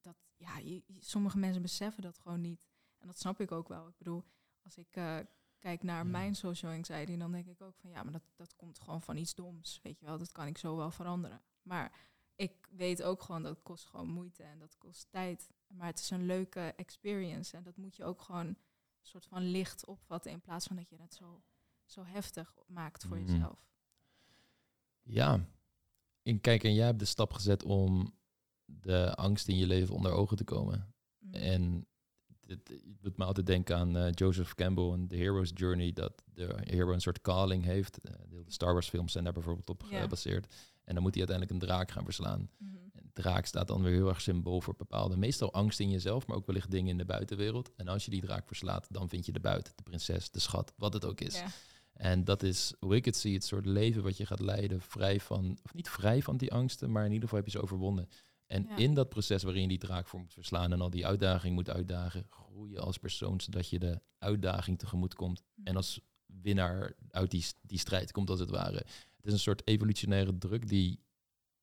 dat, 0.01 0.17
ja 0.37 0.59
je, 0.59 0.83
sommige 0.99 1.39
mensen 1.39 1.63
beseffen 1.63 2.03
dat 2.03 2.19
gewoon 2.19 2.41
niet. 2.41 2.69
En 2.99 3.07
dat 3.07 3.19
snap 3.19 3.41
ik 3.41 3.53
ook 3.53 3.69
wel. 3.69 3.89
Ik 3.89 3.97
bedoel, 3.99 4.25
als 4.63 4.79
ik 4.79 4.97
uh, 4.97 5.19
kijk 5.59 5.83
naar 5.83 6.07
mijn 6.07 6.35
social 6.35 6.73
anxiety, 6.73 7.17
dan 7.17 7.33
denk 7.33 7.47
ik 7.47 7.61
ook 7.61 7.77
van 7.77 7.91
ja, 7.91 8.03
maar 8.03 8.13
dat, 8.13 8.23
dat 8.37 8.57
komt 8.57 8.79
gewoon 8.81 9.03
van 9.03 9.17
iets 9.17 9.35
doms. 9.35 9.81
Weet 9.83 9.99
je 10.01 10.07
wel, 10.07 10.19
dat 10.19 10.33
kan 10.33 10.47
ik 10.47 10.59
zo 10.59 10.77
wel 10.77 10.91
veranderen. 10.91 11.43
Maar 11.63 11.93
ik 12.35 12.69
weet 12.71 13.03
ook 13.03 13.23
gewoon 13.23 13.43
dat 13.43 13.55
het 13.55 13.63
kost 13.63 13.87
gewoon 13.87 14.09
moeite 14.09 14.43
en 14.43 14.59
dat 14.59 14.79
kost 14.79 15.07
tijd. 15.11 15.51
Maar 15.67 15.87
het 15.87 15.99
is 15.99 16.11
een 16.11 16.27
leuke 16.27 16.61
experience 16.77 17.57
en 17.57 17.63
dat 17.63 17.77
moet 17.77 17.97
je 17.97 18.05
ook 18.05 18.21
gewoon 18.23 18.47
een 18.47 18.57
soort 19.03 19.27
van 19.27 19.43
licht 19.43 19.85
opvatten 19.87 20.31
in 20.31 20.41
plaats 20.41 20.67
van 20.67 20.77
dat 20.77 20.89
je 20.91 20.97
het 20.97 21.15
zo, 21.15 21.43
zo 21.85 22.05
heftig 22.05 22.59
maakt 22.67 23.05
voor 23.05 23.17
Mhm. 23.19 23.27
jezelf. 23.33 23.69
Ja. 25.13 25.47
En 26.23 26.41
kijk, 26.41 26.65
en 26.65 26.75
jij 26.75 26.87
hebt 26.87 26.99
de 26.99 27.05
stap 27.05 27.33
gezet 27.33 27.63
om 27.63 28.15
de 28.65 29.15
angst 29.15 29.49
in 29.49 29.57
je 29.57 29.67
leven 29.67 29.95
onder 29.95 30.13
ogen 30.13 30.37
te 30.37 30.45
komen. 30.45 30.95
Mm. 31.19 31.35
En 31.35 31.87
het, 32.47 32.83
doet 33.01 33.17
me 33.17 33.25
altijd 33.25 33.47
denken 33.47 33.77
aan 33.77 33.97
eh, 33.97 34.13
Joseph 34.13 34.55
Campbell 34.55 34.93
en 34.93 35.07
The 35.07 35.17
Hero's 35.17 35.51
Journey, 35.55 35.93
dat 35.93 36.23
de 36.25 36.57
hero 36.61 36.93
een 36.93 37.01
soort 37.01 37.21
calling 37.21 37.65
heeft. 37.65 37.99
Eh, 37.99 38.13
de 38.29 38.45
Star 38.47 38.73
Wars 38.73 38.89
films 38.89 39.13
zijn 39.13 39.25
daar 39.25 39.33
bijvoorbeeld 39.33 39.69
op 39.69 39.83
gebaseerd. 39.83 40.55
En 40.85 40.95
dan 40.95 41.03
moet 41.03 41.15
hij 41.15 41.27
uiteindelijk 41.27 41.51
een 41.51 41.69
draak 41.69 41.91
gaan 41.91 42.05
verslaan. 42.05 42.51
Mhm. 42.57 42.77
En 42.93 43.11
draak 43.13 43.47
staat 43.47 43.69
dan 43.69 43.83
weer 43.83 43.93
heel 43.93 44.09
erg 44.09 44.21
symbool 44.21 44.61
voor 44.61 44.75
bepaalde, 44.77 45.17
meestal 45.17 45.53
angst 45.53 45.81
in 45.81 45.91
jezelf, 45.91 46.27
maar 46.27 46.37
ook 46.37 46.47
wellicht 46.47 46.71
dingen 46.71 46.91
in 46.91 46.99
de 46.99 47.05
buitenwereld. 47.05 47.71
En 47.77 47.89
als 47.89 48.05
je 48.05 48.11
die 48.11 48.21
draak 48.21 48.47
verslaat, 48.47 48.87
dan 48.91 49.09
vind 49.09 49.27
je 49.27 49.33
de 49.33 49.41
buit, 49.41 49.73
de 49.77 49.83
prinses, 49.83 50.31
de 50.31 50.41
schat, 50.41 50.73
wat 50.77 50.93
het 50.93 51.05
ook 51.05 51.21
is. 51.21 51.43
En 52.01 52.25
dat 52.25 52.43
is 52.43 52.75
hoe 52.79 52.95
ik 52.95 53.05
het 53.05 53.17
zie, 53.17 53.35
het 53.35 53.45
soort 53.45 53.67
leven 53.67 54.03
wat 54.03 54.17
je 54.17 54.27
gaat 54.27 54.41
leiden, 54.41 54.81
vrij 54.81 55.21
van, 55.21 55.59
of 55.63 55.75
niet 55.75 55.89
vrij 55.89 56.23
van 56.23 56.37
die 56.37 56.53
angsten, 56.53 56.91
maar 56.91 57.05
in 57.05 57.13
ieder 57.13 57.29
geval 57.29 57.39
heb 57.45 57.47
je 57.53 57.59
ze 57.59 57.63
overwonnen. 57.63 58.09
En 58.47 58.67
Ja. 58.69 58.77
in 58.77 58.95
dat 58.95 59.09
proces 59.09 59.43
waarin 59.43 59.63
je 59.63 59.69
die 59.69 59.79
draak 59.79 60.09
voor 60.09 60.21
moet 60.21 60.33
verslaan 60.33 60.73
en 60.73 60.81
al 60.81 60.91
die 60.91 61.07
uitdagingen 61.07 61.55
moet 61.55 61.71
uitdagen, 61.71 62.27
groei 62.31 62.71
je 62.71 62.81
als 62.81 62.99
persoon 62.99 63.41
zodat 63.41 63.69
je 63.69 63.79
de 63.79 64.01
uitdaging 64.19 64.79
tegemoet 64.79 65.15
komt. 65.15 65.43
En 65.65 65.77
als 65.77 66.01
winnaar 66.27 66.97
uit 67.11 67.31
die, 67.31 67.47
die 67.63 67.79
strijd 67.79 68.13
komt 68.13 68.31
als 68.31 68.41
het 68.41 68.51
ware. 68.51 68.77
Het 69.17 69.27
is 69.27 69.33
een 69.33 69.39
soort 69.39 69.67
evolutionaire 69.67 70.39
druk 70.39 70.69
die 70.69 71.01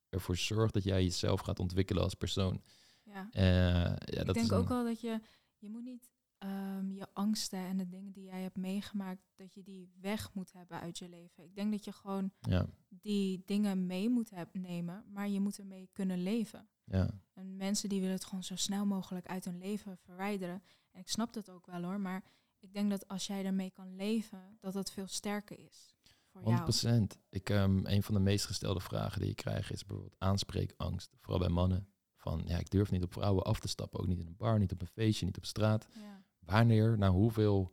ervoor 0.08 0.36
zorgt 0.36 0.74
dat 0.74 0.84
jij 0.84 1.02
jezelf 1.02 1.40
gaat 1.40 1.58
ontwikkelen 1.58 2.02
als 2.02 2.14
persoon. 2.14 2.62
Ja. 3.04 3.28
Eh, 3.32 3.42
ja, 3.42 4.20
ik 4.20 4.26
dat 4.26 4.34
denk 4.34 4.46
is 4.46 4.52
ook 4.52 4.68
wel 4.68 4.84
dat 4.84 5.00
je, 5.00 5.20
je 5.58 5.68
moet 5.68 5.84
niet 5.84 6.10
ehm, 6.38 6.92
je 6.92 7.06
angsten 7.12 7.58
en 7.58 7.76
de 7.76 7.88
dingen 7.88 8.12
die 8.12 8.24
jij 8.24 8.42
hebt 8.42 8.56
meegemaakt, 8.56 9.22
dat 9.36 9.54
je 9.54 9.62
die 9.62 9.92
weg 10.00 10.34
moet 10.34 10.52
hebben 10.52 10.80
uit 10.80 10.98
je 10.98 11.08
leven. 11.08 11.44
Ik 11.44 11.54
denk 11.54 11.70
dat 11.70 11.84
je 11.84 11.92
gewoon 11.92 12.32
Ja, 12.40 12.66
die 12.88 13.42
dingen 13.46 13.86
mee 13.86 14.08
moet 14.10 14.30
heb, 14.30 14.54
nemen, 14.54 15.04
maar 15.12 15.28
je 15.28 15.40
moet 15.40 15.58
ermee 15.58 15.88
kunnen 15.92 16.22
leven. 16.22 16.68
ja. 16.84 17.10
En 17.32 17.56
mensen 17.56 17.88
die 17.88 18.00
willen 18.00 18.14
het 18.14 18.24
gewoon 18.24 18.44
zo 18.44 18.56
snel 18.56 18.86
mogelijk 18.86 19.26
uit 19.26 19.44
hun 19.44 19.58
leven 19.58 19.98
verwijderen. 19.98 20.62
En 20.90 21.00
ik 21.00 21.08
snap 21.08 21.32
dat 21.32 21.50
ook 21.50 21.66
wel 21.66 21.82
hoor, 21.82 22.00
maar 22.00 22.24
ik 22.58 22.72
denk 22.72 22.90
dat 22.90 23.08
als 23.08 23.26
jij 23.26 23.44
ermee 23.44 23.70
kan 23.70 23.96
leven, 23.96 24.56
dat 24.60 24.72
dat 24.72 24.90
veel 24.90 25.06
sterker 25.06 25.58
is 25.58 25.94
voor 26.30 26.40
100%. 26.42 27.12
jou. 27.12 27.22
Ik, 27.30 27.50
ehm, 27.50 27.86
een 27.86 28.02
van 28.02 28.14
de 28.14 28.20
meest 28.20 28.46
gestelde 28.46 28.80
vragen 28.80 29.20
die 29.20 29.30
ik 29.30 29.36
krijg 29.36 29.70
is 29.70 29.84
bijvoorbeeld 29.84 30.18
aanspreekangst. 30.18 31.16
Vooral 31.20 31.38
bij 31.38 31.48
mannen. 31.48 31.88
Van 32.16 32.42
ja, 32.44 32.58
ik 32.58 32.70
durf 32.70 32.90
niet 32.90 33.02
op 33.02 33.12
vrouwen 33.12 33.44
af 33.44 33.60
te 33.60 33.68
stappen. 33.68 34.00
Ook 34.00 34.06
niet 34.06 34.18
in 34.18 34.26
een 34.26 34.36
bar, 34.36 34.58
niet 34.58 34.72
op 34.72 34.80
een 34.80 34.86
feestje, 34.86 35.26
niet 35.26 35.36
op 35.36 35.44
straat. 35.44 35.86
Ja. 35.94 36.24
Wanneer, 36.50 36.98
na 36.98 37.10
hoeveel 37.10 37.72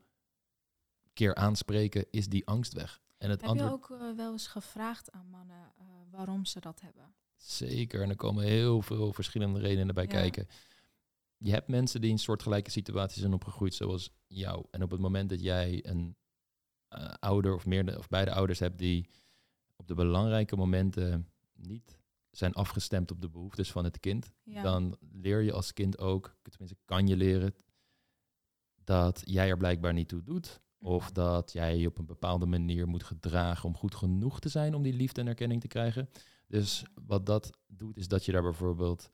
keer 1.13 1.35
aanspreken, 1.35 2.05
is 2.11 2.27
die 2.27 2.45
angst 2.47 2.73
weg? 2.73 3.01
En 3.17 3.29
het 3.29 3.41
Heb 3.41 3.49
antwoord 3.49 3.71
je 3.87 3.93
ook 3.95 3.99
eh, 4.01 4.15
wel 4.15 4.31
eens 4.31 4.47
gevraagd 4.47 5.11
aan 5.11 5.29
mannen 5.29 5.73
eh, 5.77 5.85
waarom 6.11 6.45
ze 6.45 6.59
dat 6.59 6.81
hebben? 6.81 7.13
zeker. 7.35 8.01
En 8.01 8.09
er 8.09 8.15
komen 8.15 8.43
heel 8.43 8.81
veel 8.81 9.13
verschillende 9.13 9.59
redenen 9.59 9.95
bij 9.95 10.03
Ja. 10.03 10.09
kijken. 10.09 10.47
Je 11.37 11.51
hebt 11.51 11.67
mensen 11.67 12.01
die 12.01 12.09
in 12.09 12.19
soortgelijke 12.19 12.71
situaties 12.71 13.21
zijn 13.21 13.33
opgegroeid 13.33 13.73
zoals 13.73 14.09
jou. 14.27 14.65
En 14.71 14.83
op 14.83 14.91
het 14.91 14.99
moment 14.99 15.29
dat 15.29 15.41
jij 15.41 15.85
een 15.85 16.15
eh, 16.87 17.13
ouder 17.19 17.53
of, 17.55 17.65
meerdere, 17.65 17.97
of 17.97 18.07
beide 18.07 18.31
ouders 18.33 18.59
hebt 18.59 18.77
die 18.77 19.09
op 19.75 19.87
de 19.87 19.93
belangrijke 19.93 20.55
momenten 20.55 21.31
niet 21.53 21.99
zijn 22.31 22.53
afgestemd 22.53 23.11
op 23.11 23.21
de 23.21 23.29
behoeftes 23.29 23.71
van 23.71 23.83
het 23.83 23.99
kind, 23.99 24.31
Ja. 24.43 24.61
dan 24.61 24.97
leer 24.99 25.41
je 25.41 25.53
als 25.53 25.73
kind 25.73 25.97
ook, 25.99 26.35
tenminste 26.41 26.77
kan 26.85 27.07
je 27.07 27.15
leren, 27.17 27.55
dat 28.85 29.21
jij 29.25 29.49
er 29.49 29.57
blijkbaar 29.57 29.93
niet 29.93 30.07
toe 30.07 30.23
doet. 30.23 30.61
Of 30.77 31.11
dat 31.11 31.51
jij 31.51 31.77
je 31.77 31.87
op 31.87 31.97
een 31.97 32.05
bepaalde 32.05 32.45
manier 32.45 32.87
moet 32.87 33.03
gedragen 33.03 33.69
om 33.69 33.75
goed 33.75 33.95
genoeg 33.95 34.39
te 34.39 34.49
zijn 34.49 34.75
om 34.75 34.83
die 34.83 34.93
liefde 34.93 35.21
en 35.21 35.27
erkenning 35.27 35.61
te 35.61 35.67
krijgen. 35.67 36.09
Dus 36.47 36.83
wat 37.05 37.25
dat 37.25 37.57
doet, 37.67 37.97
is 37.97 38.07
dat 38.07 38.25
je 38.25 38.31
daar 38.31 38.41
bijvoorbeeld 38.41 39.11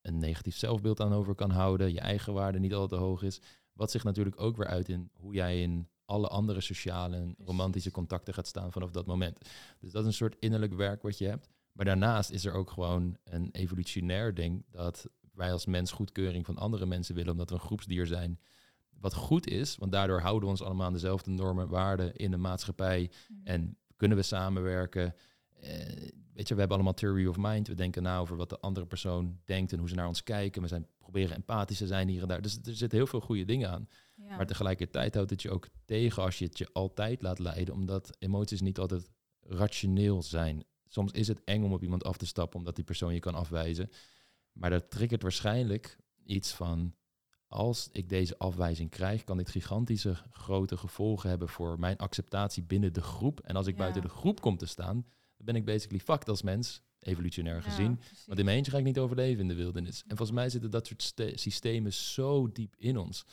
een 0.00 0.18
negatief 0.18 0.56
zelfbeeld 0.56 1.00
aan 1.00 1.12
over 1.12 1.34
kan 1.34 1.50
houden, 1.50 1.92
je 1.92 2.00
eigen 2.00 2.32
waarde 2.32 2.58
niet 2.58 2.74
al 2.74 2.86
te 2.86 2.96
hoog 2.96 3.22
is. 3.22 3.40
Wat 3.72 3.90
zich 3.90 4.04
natuurlijk 4.04 4.40
ook 4.40 4.56
weer 4.56 4.66
uit 4.66 4.88
in 4.88 5.10
hoe 5.14 5.34
jij 5.34 5.62
in 5.62 5.88
alle 6.04 6.28
andere 6.28 6.60
sociale 6.60 7.16
en 7.16 7.34
romantische 7.38 7.90
contacten 7.90 8.34
gaat 8.34 8.46
staan 8.46 8.72
vanaf 8.72 8.90
dat 8.90 9.06
moment. 9.06 9.38
Dus 9.78 9.92
dat 9.92 10.02
is 10.02 10.06
een 10.06 10.14
soort 10.14 10.36
innerlijk 10.38 10.74
werk 10.74 11.02
wat 11.02 11.18
je 11.18 11.26
hebt. 11.26 11.48
Maar 11.72 11.84
daarnaast 11.84 12.30
is 12.30 12.44
er 12.44 12.52
ook 12.52 12.70
gewoon 12.70 13.16
een 13.24 13.48
evolutionair 13.52 14.34
ding 14.34 14.64
dat 14.70 15.06
wij 15.32 15.52
als 15.52 15.66
mens 15.66 15.90
goedkeuring 15.92 16.46
van 16.46 16.56
andere 16.56 16.86
mensen 16.86 17.14
willen, 17.14 17.32
omdat 17.32 17.48
we 17.48 17.54
een 17.54 17.60
groepsdier 17.60 18.06
zijn. 18.06 18.40
Wat 19.02 19.14
goed 19.14 19.46
is, 19.46 19.76
want 19.76 19.92
daardoor 19.92 20.20
houden 20.20 20.42
we 20.42 20.48
ons 20.48 20.62
allemaal 20.62 20.86
aan 20.86 20.92
dezelfde 20.92 21.30
normen, 21.30 21.68
waarden 21.68 22.16
in 22.16 22.30
de 22.30 22.36
maatschappij. 22.36 23.10
Mhm. 23.28 23.40
En 23.44 23.76
kunnen 23.96 24.16
we 24.16 24.22
samenwerken? 24.22 25.14
Eh, 25.60 25.70
weet 26.32 26.48
je, 26.48 26.54
we 26.54 26.60
hebben 26.60 26.76
allemaal 26.76 26.94
theory 26.94 27.26
of 27.26 27.36
mind. 27.38 27.68
We 27.68 27.74
denken 27.74 28.02
na 28.02 28.18
over 28.18 28.36
wat 28.36 28.48
de 28.48 28.60
andere 28.60 28.86
persoon 28.86 29.40
denkt 29.44 29.72
en 29.72 29.78
hoe 29.78 29.88
ze 29.88 29.94
naar 29.94 30.06
ons 30.06 30.22
kijken. 30.22 30.62
We 30.62 30.68
zijn 30.68 30.86
proberen 30.98 31.36
empathisch 31.36 31.78
te 31.78 31.86
zijn 31.86 32.08
hier 32.08 32.22
en 32.22 32.28
daar. 32.28 32.42
Dus 32.42 32.58
er 32.64 32.74
zitten 32.74 32.98
heel 32.98 33.06
veel 33.06 33.20
goede 33.20 33.44
dingen 33.44 33.70
aan. 33.70 33.88
Ja. 34.14 34.36
Maar 34.36 34.46
tegelijkertijd 34.46 35.14
houdt 35.14 35.30
het 35.30 35.42
je 35.42 35.50
ook 35.50 35.68
tegen 35.84 36.22
als 36.22 36.38
je 36.38 36.44
het 36.44 36.58
je 36.58 36.68
altijd 36.72 37.22
laat 37.22 37.38
leiden, 37.38 37.74
omdat 37.74 38.16
emoties 38.18 38.60
niet 38.60 38.78
altijd 38.78 39.10
rationeel 39.40 40.22
zijn. 40.22 40.64
Soms 40.88 41.12
is 41.12 41.28
het 41.28 41.44
eng 41.44 41.62
om 41.62 41.72
op 41.72 41.82
iemand 41.82 42.04
af 42.04 42.16
te 42.16 42.26
stappen, 42.26 42.58
omdat 42.58 42.74
die 42.74 42.84
persoon 42.84 43.14
je 43.14 43.20
kan 43.20 43.34
afwijzen. 43.34 43.90
Maar 44.52 44.70
dat 44.70 44.90
triggert 44.90 45.22
waarschijnlijk 45.22 45.98
iets 46.24 46.52
van, 46.52 46.94
als 47.52 47.88
ik 47.92 48.08
deze 48.08 48.38
afwijzing 48.38 48.90
krijg, 48.90 49.24
kan 49.24 49.36
dit 49.36 49.48
gigantische 49.50 50.16
grote 50.30 50.76
gevolgen 50.76 51.28
hebben 51.28 51.48
voor 51.48 51.78
mijn 51.78 51.96
acceptatie 51.96 52.62
binnen 52.62 52.92
de 52.92 53.00
groep. 53.02 53.40
En 53.40 53.56
als 53.56 53.66
ik 53.66 53.72
Ja. 53.74 53.78
buiten 53.80 54.02
de 54.02 54.08
groep 54.08 54.40
kom 54.40 54.56
te 54.56 54.66
staan, 54.66 54.94
dan 55.36 55.44
ben 55.46 55.54
ik 55.56 55.64
basically 55.64 56.00
fucked 56.00 56.28
als 56.28 56.42
mens, 56.42 56.82
evolutionair 56.98 57.56
Ja, 57.56 57.62
gezien. 57.62 57.96
precies. 57.96 58.26
Want 58.26 58.38
in 58.38 58.44
mijn 58.44 58.56
eentje 58.56 58.72
ga 58.72 58.78
ik 58.78 58.84
niet 58.84 58.98
overleven 58.98 59.40
in 59.40 59.48
de 59.48 59.54
wildernis. 59.54 60.00
En 60.02 60.16
volgens 60.16 60.30
mij 60.38 60.48
zitten 60.50 60.70
dat 60.70 60.86
soort 60.86 61.02
ste- 61.02 61.32
systemen 61.34 61.92
zo 61.92 62.52
diep 62.52 62.74
in 62.76 62.96
ons. 62.98 63.24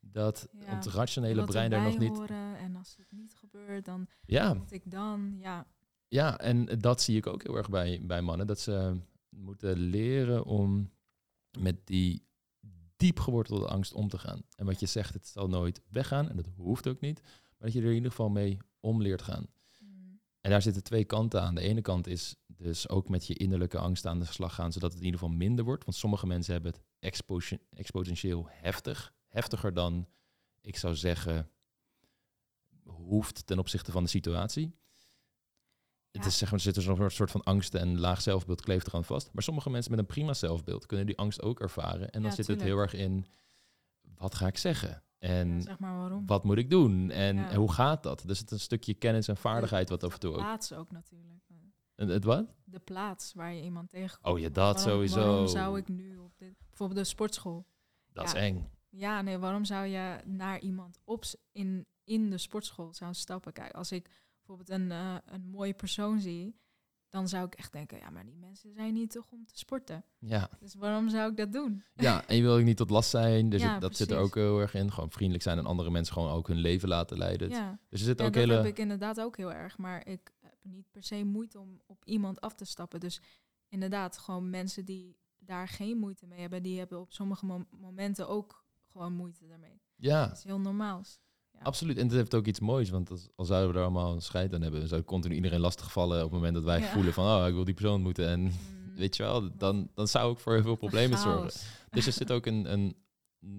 Dat 0.00 0.48
Ja, 0.58 0.72
ons 0.76 0.86
rationele 0.86 1.44
brein 1.44 1.70
daar 1.70 1.82
nog 1.82 1.98
niet... 1.98 2.16
Horen, 2.16 2.56
en 2.58 2.76
als 2.76 2.94
het 2.96 3.06
niet 3.10 3.34
gebeurt, 3.34 3.84
dan 3.84 4.06
Ja, 4.24 4.54
moet 4.54 4.72
ik 4.72 4.90
dan. 4.90 5.36
Ja, 5.38 5.66
ja, 6.08 6.38
en 6.38 6.64
dat 6.78 7.02
zie 7.02 7.16
ik 7.16 7.26
ook 7.26 7.42
heel 7.42 7.56
erg 7.56 7.70
bij, 7.70 8.00
bij 8.02 8.22
mannen. 8.22 8.46
Dat 8.46 8.60
ze 8.60 9.00
moeten 9.28 9.76
leren 9.78 10.44
om 10.44 10.90
met 11.58 11.86
die 11.86 12.26
diep 12.98 13.20
gewortelde 13.20 13.66
angst 13.66 13.92
om 13.92 14.08
te 14.08 14.18
gaan. 14.18 14.42
En 14.56 14.66
wat 14.66 14.80
je 14.80 14.86
zegt, 14.86 15.14
het 15.14 15.26
zal 15.26 15.48
nooit 15.48 15.80
weggaan. 15.88 16.28
En 16.28 16.36
dat 16.36 16.48
hoeft 16.56 16.88
ook 16.88 17.00
niet. 17.00 17.20
Maar 17.22 17.68
dat 17.68 17.72
je 17.72 17.80
er 17.80 17.88
in 17.88 17.94
ieder 17.94 18.10
geval 18.10 18.28
mee 18.28 18.58
om 18.80 19.02
leert 19.02 19.22
gaan. 19.22 19.46
Mm, 19.78 20.20
En 20.40 20.50
daar 20.50 20.62
zitten 20.62 20.82
twee 20.82 21.04
kanten 21.04 21.42
aan. 21.42 21.54
De 21.54 21.60
ene 21.60 21.80
kant 21.80 22.06
is 22.06 22.34
dus 22.46 22.88
ook 22.88 23.08
met 23.08 23.26
je 23.26 23.34
innerlijke 23.34 23.78
angst 23.78 24.06
aan 24.06 24.18
de 24.18 24.24
slag 24.24 24.54
gaan, 24.54 24.72
zodat 24.72 24.90
het 24.90 24.98
in 25.00 25.04
ieder 25.06 25.20
geval 25.20 25.36
minder 25.36 25.64
wordt. 25.64 25.84
Want 25.84 25.96
sommige 25.96 26.26
mensen 26.26 26.52
hebben 26.52 26.72
het 26.72 26.82
expo- 26.98 27.56
exponentieel 27.70 28.46
heftig. 28.50 29.12
Heftiger 29.26 29.74
dan, 29.74 30.08
ik 30.60 30.76
zou 30.76 30.94
zeggen, 30.94 31.50
hoeft 32.84 33.46
ten 33.46 33.58
opzichte 33.58 33.92
van 33.92 34.02
de 34.02 34.08
situatie. 34.08 34.76
Het 36.18 36.26
is 36.26 36.38
zeg 36.38 36.48
maar, 36.50 36.58
er 36.58 36.64
zit 36.64 36.74
dus 36.74 36.86
nog 36.86 36.98
een 36.98 37.10
soort 37.10 37.30
van 37.30 37.42
angst 37.42 37.74
en 37.74 37.98
laag 37.98 38.20
zelfbeeld 38.22 38.60
kleeft 38.60 38.86
eraan 38.86 39.04
vast. 39.04 39.30
Maar 39.32 39.42
sommige 39.42 39.70
mensen 39.70 39.90
met 39.90 40.00
een 40.00 40.06
prima 40.06 40.34
zelfbeeld 40.34 40.86
kunnen 40.86 41.06
die 41.06 41.18
angst 41.18 41.42
ook 41.42 41.60
ervaren. 41.60 42.10
En 42.10 42.22
dan 42.22 42.32
zit 42.32 42.46
het 42.46 42.62
heel 42.62 42.78
erg 42.78 42.94
in, 42.94 43.26
wat 44.16 44.34
ga 44.34 44.46
ik 44.46 44.56
zeggen? 44.58 45.02
En 45.18 45.54
ja, 45.54 45.60
zeg 45.60 45.78
maar 45.78 45.96
waarom. 45.98 46.26
wat 46.26 46.44
moet 46.44 46.58
ik 46.58 46.70
doen? 46.70 47.10
En, 47.10 47.36
Ja. 47.36 47.50
en 47.50 47.56
hoe 47.56 47.72
gaat 47.72 48.02
dat? 48.02 48.22
Dus 48.26 48.38
het 48.38 48.46
is 48.50 48.52
een 48.52 48.60
stukje 48.60 48.94
kennis 48.94 49.28
en 49.28 49.36
vaardigheid 49.36 49.88
wat 49.88 50.04
af 50.04 50.12
en 50.12 50.20
toe 50.20 50.30
ook 50.30 50.36
Plaatsen 50.38 50.76
ook 50.78 50.90
natuurlijk. 50.90 51.42
En 51.94 52.08
het 52.08 52.24
wat? 52.24 52.54
De 52.64 52.78
plaats 52.78 53.32
waar 53.34 53.52
je 53.52 53.62
iemand 53.62 53.90
tegenkomt. 53.90 54.34
Oh 54.34 54.38
ja, 54.40 54.48
dat 54.48 54.54
Waarom- 54.56 54.82
sowieso. 54.92 55.20
Waarom 55.20 55.46
zou 55.48 55.78
ik 55.78 55.88
nu 55.88 56.16
op 56.16 56.32
dit... 56.38 56.54
Bijvoorbeeld 56.68 56.98
de 56.98 57.04
sportschool. 57.06 57.66
Dat 58.12 58.24
is 58.24 58.32
eng. 58.32 58.68
Ja, 58.88 59.22
nee, 59.22 59.38
waarom 59.38 59.64
zou 59.64 59.86
je 59.86 60.18
naar 60.24 60.60
iemand 60.60 60.98
op 61.04 61.24
in, 61.52 61.86
in 62.04 62.30
de 62.30 62.38
sportschool 62.38 62.94
zou 62.94 63.14
stappen? 63.14 63.52
Kijk, 63.52 63.72
als 63.72 63.92
ik 63.92 64.10
bijvoorbeeld 64.48 64.80
een, 64.80 64.90
eh, 64.92 65.14
een 65.24 65.48
mooie 65.50 65.74
persoon 65.74 66.20
zie, 66.20 66.56
dan 67.08 67.28
zou 67.28 67.46
ik 67.46 67.54
echt 67.54 67.72
denken, 67.72 67.98
ja, 67.98 68.10
maar 68.10 68.24
die 68.24 68.36
mensen 68.36 68.72
zijn 68.72 68.92
niet 68.94 69.10
toch 69.10 69.30
om 69.30 69.46
te 69.46 69.58
sporten. 69.58 70.04
Ja. 70.18 70.50
Dus 70.60 70.74
waarom 70.74 71.08
zou 71.08 71.30
ik 71.30 71.36
dat 71.36 71.52
doen? 71.52 71.84
ja, 71.94 72.26
en 72.26 72.36
je 72.36 72.42
wil 72.42 72.56
ook 72.56 72.62
niet 72.64 72.76
tot 72.76 72.90
last 72.90 73.10
zijn. 73.10 73.48
Dus 73.48 73.62
Ja, 73.62 73.72
het- 73.72 73.80
dat 73.80 73.96
zit 73.96 74.10
er 74.10 74.18
ook 74.18 74.34
heel 74.34 74.60
erg 74.60 74.74
in. 74.74 74.92
Gewoon 74.92 75.10
vriendelijk 75.10 75.42
zijn 75.44 75.58
en 75.58 75.66
andere 75.66 75.90
mensen 75.90 76.12
gewoon 76.12 76.30
ook 76.30 76.48
hun 76.48 76.56
leven 76.56 76.88
laten 76.88 77.18
leiden. 77.18 77.48
Ja, 77.50 77.78
Dus 77.88 78.00
er 78.00 78.06
zit 78.06 78.18
ja 78.18 78.26
ook 78.26 78.32
dat 78.32 78.42
hele... 78.42 78.54
heb 78.56 78.64
ik 78.64 78.78
inderdaad 78.78 79.20
ook 79.20 79.36
heel 79.36 79.52
erg. 79.52 79.78
Maar 79.78 80.06
ik 80.06 80.32
heb 80.40 80.56
niet 80.62 80.90
per 80.90 81.02
se 81.02 81.24
moeite 81.24 81.58
om 81.58 81.80
op 81.86 82.04
iemand 82.04 82.40
af 82.40 82.54
te 82.54 82.64
stappen. 82.64 83.00
Dus 83.00 83.20
inderdaad, 83.68 84.18
gewoon 84.18 84.50
mensen 84.50 84.84
die 84.84 85.16
daar 85.38 85.68
geen 85.68 85.98
moeite 85.98 86.26
mee 86.26 86.40
hebben, 86.40 86.62
die 86.62 86.78
hebben 86.78 87.00
op 87.00 87.12
sommige 87.12 87.46
mom- 87.46 87.68
momenten 87.70 88.28
ook 88.28 88.64
gewoon 88.92 89.12
moeite 89.12 89.46
daarmee. 89.46 89.80
Ja, 89.96 90.26
Dat 90.26 90.36
is 90.36 90.44
heel 90.44 90.60
normaals. 90.60 91.20
Ja. 91.58 91.64
absoluut. 91.64 91.96
En 91.96 92.02
het 92.06 92.12
heeft 92.12 92.34
ook 92.34 92.46
iets 92.46 92.60
moois. 92.60 92.90
Want 92.90 93.10
als, 93.10 93.28
al 93.36 93.44
zouden 93.44 93.70
we 93.72 93.76
er 93.78 93.82
allemaal 93.84 94.12
een 94.14 94.22
scheid 94.22 94.54
aan 94.54 94.62
hebben... 94.62 94.80
dan 94.80 94.88
zou 94.88 95.02
continu 95.02 95.34
iedereen 95.34 95.60
lastigvallen 95.60 96.16
op 96.18 96.22
het 96.24 96.32
moment 96.32 96.54
dat 96.54 96.64
wij 96.64 96.80
Ja. 96.80 96.86
voelen 96.92 97.12
van... 97.12 97.40
oh, 97.40 97.46
ik 97.46 97.54
wil 97.54 97.64
die 97.64 97.74
persoon 97.74 97.94
ontmoeten. 97.94 98.28
En 98.28 98.40
Mm, 98.40 98.52
weet 99.04 99.16
je 99.16 99.22
wel, 99.22 99.56
dan, 99.56 99.90
dan 99.94 100.08
zou 100.08 100.32
ik 100.32 100.38
voor 100.38 100.52
heel 100.52 100.62
veel 100.62 100.76
problemen 100.76 101.18
zorgen. 101.18 101.60
Dus 101.90 102.06
er 102.06 102.12
zit 102.12 102.30
ook 102.32 102.46
een, 102.46 102.72
een, 102.72 102.96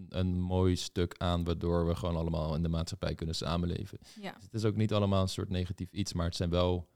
een 0.10 0.39
mooi 0.39 0.76
stuk 0.76 1.16
aan... 1.18 1.43
waardoor 1.43 1.88
we 1.88 1.95
gewoon 1.95 2.16
allemaal 2.16 2.56
in 2.56 2.62
de 2.64 2.70
maatschappij 2.70 3.16
kunnen 3.16 3.36
samenleven. 3.36 3.97
Ja, 4.22 4.32
Dus 4.34 4.43
het 4.43 4.54
is 4.54 4.66
ook 4.66 4.76
niet 4.76 4.93
allemaal 4.93 5.22
een 5.22 5.28
soort 5.30 5.50
negatief 5.50 5.91
iets... 5.91 6.14
maar 6.14 6.26
het 6.26 6.36
zijn 6.36 6.50
wel 6.50 6.89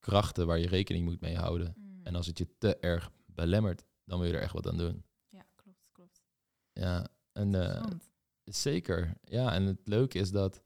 krachten 0.00 0.46
waar 0.46 0.58
je 0.58 0.66
rekening 0.68 1.04
moet 1.04 1.20
mee 1.20 1.36
houden. 1.36 1.74
mm, 1.76 2.00
En 2.02 2.14
als 2.14 2.26
het 2.26 2.38
je 2.38 2.48
te 2.58 2.76
erg 2.76 3.10
belemmert... 3.26 3.84
dan 4.04 4.18
wil 4.18 4.28
je 4.28 4.34
er 4.34 4.42
echt 4.42 4.52
wat 4.52 4.68
aan 4.68 4.76
doen. 4.76 5.04
ja 5.28 5.44
klopt, 5.54 5.88
klopt. 5.92 6.22
Ja, 6.72 7.06
en... 7.32 7.54
eh. 7.74 7.82
Zeker, 8.50 9.16
ja. 9.24 9.52
En 9.52 9.62
het 9.62 9.80
leuke 9.84 10.18
is 10.18 10.30
dat 10.30 10.62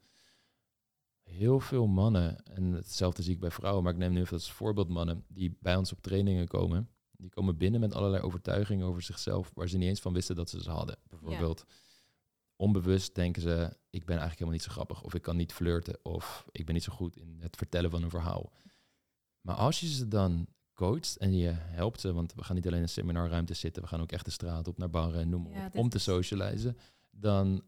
heel 1.23 1.59
veel 1.59 1.87
mannen, 1.87 2.43
en 2.45 2.71
hetzelfde 2.71 3.23
zie 3.23 3.33
ik 3.33 3.39
bij 3.39 3.51
vrouwen, 3.51 3.83
maar 3.83 3.93
ik 3.93 3.99
neem 3.99 4.13
nu 4.13 4.19
even 4.19 4.33
als 4.33 4.51
voorbeeld 4.51 4.89
mannen, 4.89 5.25
die 5.27 5.57
bij 5.59 5.75
ons 5.75 5.91
op 5.91 6.01
trainingen 6.01 6.47
komen, 6.47 6.89
die 7.11 7.29
komen 7.29 7.57
binnen 7.57 7.79
met 7.79 7.93
allerlei 7.93 8.23
overtuigingen 8.23 8.85
over 8.85 9.01
zichzelf, 9.01 9.51
waar 9.53 9.67
ze 9.67 9.77
niet 9.77 9.87
eens 9.87 9.99
van 9.99 10.13
wisten 10.13 10.35
dat 10.35 10.49
ze 10.49 10.63
ze 10.63 10.71
hadden. 10.71 10.97
Bijvoorbeeld, 11.07 11.65
onbewust 12.55 13.15
denken 13.15 13.41
ze, 13.41 13.77
ik 13.89 14.05
ben 14.05 14.17
eigenlijk 14.17 14.39
helemaal 14.39 14.53
niet 14.53 14.63
zo 14.63 14.71
grappig, 14.71 15.03
of 15.03 15.13
ik 15.13 15.21
kan 15.21 15.35
niet 15.35 15.53
flirten, 15.53 16.05
of 16.05 16.45
ik 16.51 16.65
ben 16.65 16.73
niet 16.73 16.83
zo 16.83 16.93
goed 16.93 17.17
in 17.17 17.37
het 17.39 17.55
vertellen 17.55 17.91
van 17.91 18.03
een 18.03 18.09
verhaal. 18.09 18.51
Maar 19.41 19.55
als 19.55 19.79
je 19.79 19.87
ze 19.87 20.07
dan 20.07 20.47
coacht 20.73 21.17
en 21.17 21.35
je 21.35 21.51
helpt 21.53 21.99
ze, 21.99 22.13
want 22.13 22.33
we 22.33 22.43
gaan 22.43 22.55
niet 22.55 22.67
alleen 22.67 22.81
in 22.81 22.89
seminarruimte 22.89 23.53
zitten, 23.53 23.81
we 23.81 23.87
gaan 23.87 24.01
ook 24.01 24.11
echt 24.11 24.25
de 24.25 24.31
straat 24.31 24.67
op 24.67 24.77
naar 24.77 24.89
barren 24.89 25.21
en 25.21 25.29
noem 25.29 25.41
maar 25.41 25.51
Ja, 25.51 25.65
op, 25.65 25.71
dit 25.71 25.81
om 25.81 25.89
te 25.89 25.99
socializen, 25.99 26.77
dan 27.09 27.63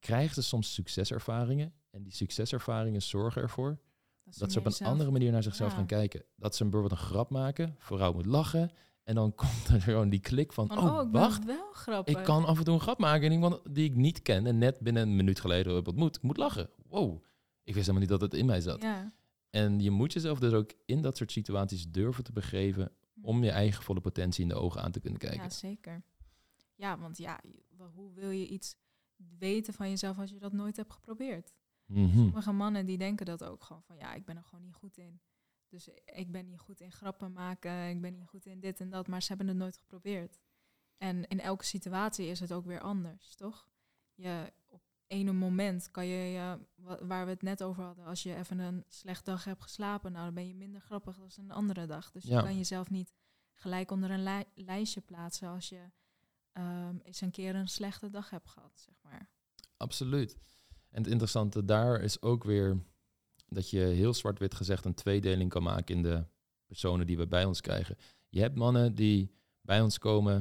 krijgen 0.00 0.34
ze 0.34 0.42
soms 0.42 0.74
succeservaringen. 0.74 1.72
En 1.90 2.02
die 2.02 2.12
succeservaringen 2.12 3.02
zorgen 3.02 3.42
ervoor 3.42 3.78
dat 4.24 4.52
ze 4.52 4.58
op 4.58 4.66
een 4.66 4.72
zelf- 4.72 4.90
andere 4.90 5.10
manier 5.10 5.32
naar 5.32 5.42
zichzelf 5.42 5.70
Ja. 5.70 5.76
gaan 5.76 5.86
kijken. 5.86 6.24
Dat 6.36 6.56
ze 6.56 6.62
bijvoorbeeld 6.62 7.00
een 7.00 7.06
grap 7.06 7.30
maken, 7.30 7.74
vrouw 7.78 8.12
moet 8.12 8.26
lachen. 8.26 8.70
En 9.04 9.14
dan 9.14 9.34
komt 9.42 9.68
er 9.68 9.80
gewoon 9.80 10.08
die 10.08 10.20
klik 10.20 10.52
van, 10.52 10.66
Van, 10.66 10.78
oh, 10.78 10.94
oh, 10.98 11.06
ik 11.06 11.12
wacht, 11.12 11.44
wel 11.44 11.72
grappig. 11.72 12.16
ik 12.18 12.24
kan 12.24 12.44
af 12.44 12.58
en 12.58 12.64
toe 12.64 12.74
een 12.74 12.80
grap 12.80 12.98
maken. 12.98 13.26
En 13.26 13.32
iemand 13.32 13.60
die 13.74 13.84
ik 13.84 13.94
niet 13.96 14.22
ken 14.22 14.46
en 14.46 14.58
net 14.58 14.78
binnen 14.80 15.02
een 15.02 15.16
minuut 15.16 15.40
geleden 15.40 15.74
heb 15.74 15.88
ontmoet. 15.88 16.16
Ik 16.16 16.22
moet 16.22 16.36
lachen. 16.36 16.70
Wow, 16.88 17.12
ik 17.64 17.74
wist 17.74 17.86
helemaal 17.86 18.00
niet 18.00 18.08
dat 18.08 18.20
het 18.20 18.34
in 18.34 18.46
mij 18.46 18.60
zat. 18.60 18.82
Ja. 18.82 19.12
En 19.50 19.80
je 19.80 19.90
moet 19.90 20.12
jezelf 20.12 20.38
dus 20.38 20.52
ook 20.52 20.72
in 20.86 21.02
dat 21.02 21.16
soort 21.16 21.32
situaties 21.32 21.88
durven 21.90 22.24
te 22.24 22.32
begeven... 22.32 22.92
om 23.22 23.44
je 23.44 23.50
eigen 23.50 23.82
volle 23.82 24.00
potentie 24.00 24.42
in 24.42 24.48
de 24.48 24.54
ogen 24.54 24.82
aan 24.82 24.92
te 24.92 25.00
kunnen 25.00 25.18
kijken. 25.18 25.42
ja, 25.42 25.50
zeker. 25.50 26.02
Ja, 26.74 26.98
want 26.98 27.18
ja, 27.18 27.40
hoe 27.94 28.12
wil 28.12 28.30
je 28.30 28.46
iets 28.48 28.76
weten 29.38 29.74
van 29.74 29.88
jezelf 29.88 30.18
als 30.18 30.30
je 30.30 30.38
dat 30.38 30.52
nooit 30.52 30.76
hebt 30.76 30.92
geprobeerd? 30.92 31.54
Mhm. 31.86 32.12
Sommige 32.16 32.52
mannen 32.52 32.86
die 32.86 32.98
denken 32.98 33.26
dat 33.26 33.44
ook 33.44 33.62
gewoon 33.64 33.82
van 33.82 33.96
ja, 33.96 34.14
ik 34.14 34.24
ben 34.24 34.36
er 34.36 34.44
gewoon 34.44 34.64
niet 34.64 34.74
goed 34.74 34.96
in. 34.96 35.20
Dus 35.68 35.88
ik 36.04 36.30
ben 36.32 36.46
niet 36.46 36.58
goed 36.58 36.80
in 36.80 36.92
grappen 36.92 37.32
maken, 37.32 37.88
ik 37.88 38.00
ben 38.00 38.14
niet 38.14 38.26
goed 38.28 38.46
in 38.46 38.60
dit 38.60 38.80
en 38.80 38.90
dat, 38.90 39.06
maar 39.06 39.22
ze 39.22 39.28
hebben 39.28 39.48
het 39.48 39.56
nooit 39.56 39.76
geprobeerd. 39.76 40.38
En 40.96 41.26
in 41.28 41.40
elke 41.40 41.64
situatie 41.64 42.26
is 42.26 42.40
het 42.40 42.52
ook 42.52 42.64
weer 42.64 42.80
anders, 42.80 43.34
toch? 43.34 43.68
Je, 44.14 44.52
op 44.66 44.82
ene 45.06 45.32
moment 45.32 45.90
kan 45.90 46.06
je, 46.06 46.32
je, 46.32 46.58
wa- 46.74 47.04
waar 47.06 47.24
we 47.24 47.30
het 47.30 47.42
net 47.42 47.62
over 47.62 47.82
hadden, 47.84 48.04
als 48.04 48.22
je 48.22 48.34
even 48.36 48.58
een 48.58 48.84
slecht 48.88 49.24
dag 49.24 49.44
hebt 49.44 49.62
geslapen, 49.62 50.12
nou 50.12 50.24
dan 50.24 50.34
ben 50.34 50.48
je 50.48 50.54
minder 50.54 50.80
grappig 50.80 51.16
dan 51.16 51.30
een 51.36 51.50
andere 51.50 51.86
dag. 51.86 52.10
Dus 52.10 52.24
Ja. 52.24 52.36
je 52.38 52.42
kan 52.44 52.56
jezelf 52.56 52.90
niet 52.90 53.12
gelijk 53.54 53.90
onder 53.90 54.10
een 54.10 54.22
lij- 54.22 54.46
lijstje 54.54 55.00
plaatsen 55.00 55.48
als 55.48 55.68
je 55.68 55.90
ehm, 56.52 56.96
eens 57.02 57.20
een 57.20 57.30
keer 57.30 57.54
een 57.54 57.68
slechte 57.68 58.10
dag 58.10 58.30
hebt 58.30 58.48
gehad, 58.48 58.72
zeg 58.86 58.94
maar. 59.02 59.28
Absoluut. 59.76 60.36
En 60.90 61.02
het 61.02 61.10
interessante 61.10 61.64
daar 61.64 62.00
is 62.00 62.22
ook 62.22 62.44
weer 62.44 62.82
dat 63.48 63.70
je 63.70 63.78
heel 63.80 64.14
zwart-wit 64.14 64.54
gezegd 64.54 64.84
een 64.84 64.94
tweedeling 64.94 65.50
kan 65.50 65.62
maken 65.62 65.94
in 65.96 66.02
de 66.02 66.24
personen 66.66 67.06
die 67.06 67.16
we 67.16 67.26
bij 67.26 67.44
ons 67.44 67.60
krijgen. 67.60 67.96
Je 68.28 68.40
hebt 68.40 68.56
mannen 68.56 68.94
die 68.94 69.34
bij 69.60 69.80
ons 69.80 69.98
komen 69.98 70.34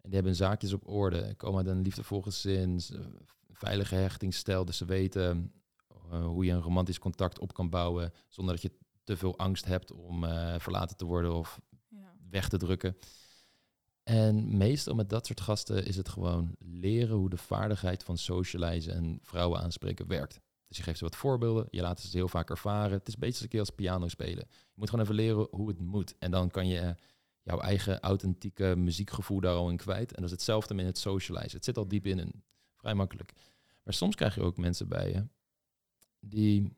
en 0.00 0.10
die 0.10 0.14
hebben 0.14 0.34
zaakjes 0.34 0.72
op 0.72 0.88
orde, 0.88 1.34
komen 1.34 1.66
uit 1.66 1.76
een 1.76 1.82
liefdevol 1.82 2.22
gezin, 2.22 2.80
z- 2.80 2.92
veilige 3.50 3.94
hechtingsstijl, 3.94 4.64
dus 4.64 4.76
ze 4.76 4.84
weten 4.84 5.52
eh, 6.10 6.24
hoe 6.26 6.44
je 6.44 6.52
een 6.52 6.60
romantisch 6.60 6.98
contact 6.98 7.38
op 7.38 7.52
kan 7.54 7.70
bouwen 7.70 8.12
zonder 8.28 8.54
dat 8.54 8.62
je 8.62 8.72
te 9.04 9.16
veel 9.16 9.38
angst 9.38 9.64
hebt 9.64 9.90
om 9.92 10.24
eh, 10.24 10.58
verlaten 10.58 10.96
te 10.96 11.04
worden 11.04 11.34
of 11.34 11.60
Ja. 11.88 12.14
weg 12.30 12.48
te 12.48 12.56
drukken. 12.56 12.96
En 14.04 14.56
meestal 14.56 14.94
met 14.94 15.10
dat 15.10 15.26
soort 15.26 15.40
gasten 15.40 15.86
is 15.86 15.96
het 15.96 16.08
gewoon 16.08 16.54
leren 16.58 17.16
hoe 17.16 17.30
de 17.30 17.36
vaardigheid 17.36 18.02
van 18.02 18.18
socializen 18.18 18.94
en 18.94 19.18
vrouwen 19.22 19.60
aanspreken 19.60 20.06
werkt. 20.06 20.40
Dus 20.68 20.76
je 20.76 20.82
geeft 20.82 20.98
ze 20.98 21.04
wat 21.04 21.16
voorbeelden, 21.16 21.66
je 21.70 21.80
laat 21.80 22.00
ze 22.00 22.16
heel 22.16 22.28
vaak 22.28 22.50
ervaren. 22.50 22.98
Het 22.98 23.08
is 23.08 23.16
beetje 23.16 23.58
als 23.58 23.70
piano 23.70 24.08
spelen. 24.08 24.46
Je 24.48 24.74
moet 24.74 24.90
gewoon 24.90 25.04
even 25.04 25.16
leren 25.16 25.48
hoe 25.50 25.68
het 25.68 25.80
moet. 25.80 26.14
En 26.18 26.30
dan 26.30 26.50
kan 26.50 26.66
je 26.66 26.78
eh, 26.78 26.90
jouw 27.42 27.60
eigen 27.60 28.00
authentieke 28.00 28.74
muziekgevoel 28.76 29.40
daar 29.40 29.54
al 29.54 29.70
in 29.70 29.76
kwijt. 29.76 30.08
En 30.08 30.16
dat 30.16 30.24
is 30.24 30.30
hetzelfde 30.30 30.74
met 30.74 30.86
het 30.86 30.98
socializen. 30.98 31.56
Het 31.56 31.64
zit 31.64 31.76
al 31.76 31.88
diep 31.88 32.06
in 32.06 32.18
en 32.18 32.44
vrij 32.76 32.94
makkelijk. 32.94 33.32
Maar 33.82 33.94
soms 33.94 34.14
krijg 34.14 34.34
je 34.34 34.42
ook 34.42 34.56
mensen 34.56 34.88
bij 34.88 35.10
je 35.10 35.26
die... 36.20 36.76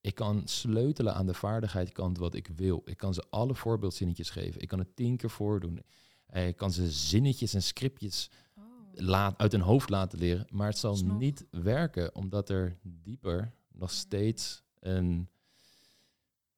Ik 0.00 0.14
kan 0.14 0.42
sleutelen 0.44 1.14
aan 1.14 1.26
de 1.26 1.34
vaardigheidkant 1.34 2.18
wat 2.18 2.34
ik 2.34 2.48
wil. 2.56 2.82
Ik 2.84 2.96
kan 2.96 3.14
ze 3.14 3.24
alle 3.30 3.54
voorbeeldzinnetjes 3.54 4.30
geven. 4.30 4.60
Ik 4.60 4.68
kan 4.68 4.78
het 4.78 4.96
tien 4.96 5.16
keer 5.16 5.30
voordoen. 5.30 5.82
Eh, 6.28 6.48
Ik 6.48 6.56
kan 6.56 6.72
ze 6.72 6.90
zinnetjes 6.90 7.54
en 7.54 7.62
scriptjes 7.62 8.30
Oh. 8.56 8.64
laat, 8.92 9.38
uit 9.38 9.52
hun 9.52 9.60
hoofd 9.60 9.88
laten 9.90 10.18
leren. 10.18 10.46
Maar 10.50 10.68
het 10.68 10.78
zal 10.78 10.96
niet 10.96 11.46
werken, 11.50 12.14
omdat 12.14 12.48
er 12.48 12.78
dieper 12.82 13.52
nog 13.72 13.90
steeds 13.90 14.62
een 14.80 15.28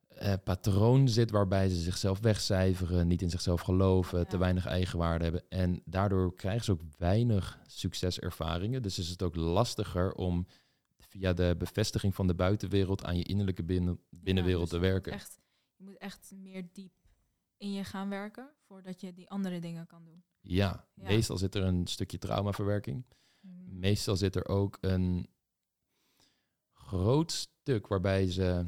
eh, 0.08 0.34
patroon 0.44 1.08
zit 1.08 1.30
waarbij 1.30 1.68
ze 1.68 1.76
zichzelf 1.76 2.18
wegcijferen, 2.20 3.06
niet 3.06 3.22
in 3.22 3.30
zichzelf 3.30 3.60
geloven, 3.60 4.28
te 4.28 4.38
weinig 4.38 4.66
eigenwaarde 4.66 5.24
hebben. 5.24 5.42
En 5.48 5.82
daardoor 5.84 6.34
krijgen 6.34 6.64
ze 6.64 6.72
ook 6.72 6.82
weinig 6.98 7.58
succeservaringen. 7.66 8.82
Dus 8.82 8.98
is 8.98 9.08
het 9.08 9.22
ook 9.22 9.36
lastiger 9.36 10.12
om 10.12 10.46
via 10.98 11.32
de 11.32 11.54
bevestiging 11.58 12.14
van 12.14 12.26
de 12.26 12.34
buitenwereld 12.34 13.04
aan 13.04 13.16
je 13.16 13.24
innerlijke 13.24 13.62
binnen, 13.64 14.00
binnenwereld 14.10 14.70
dus 14.70 14.78
te 14.78 14.84
je 14.86 14.90
werken. 14.90 15.12
Echt, 15.12 15.38
je 15.76 15.84
moet 15.84 15.96
echt 15.98 16.32
meer 16.36 16.68
diep 16.72 16.92
in 17.56 17.72
je 17.72 17.84
gaan 17.84 18.08
werken 18.08 18.50
voordat 18.70 19.00
je 19.00 19.12
die 19.12 19.30
andere 19.30 19.60
dingen 19.60 19.86
kan 19.86 20.04
doen. 20.04 20.22
Ja, 20.40 20.88
Ja. 20.94 21.06
meestal 21.06 21.38
zit 21.38 21.54
er 21.54 21.62
een 21.62 21.86
stukje 21.86 22.18
traumaverwerking. 22.18 23.04
Mm. 23.40 23.78
Meestal 23.78 24.16
zit 24.16 24.36
er 24.36 24.48
ook 24.48 24.78
een 24.80 25.26
groot 26.72 27.32
stuk 27.32 27.86
waarbij 27.86 28.30
ze 28.30 28.64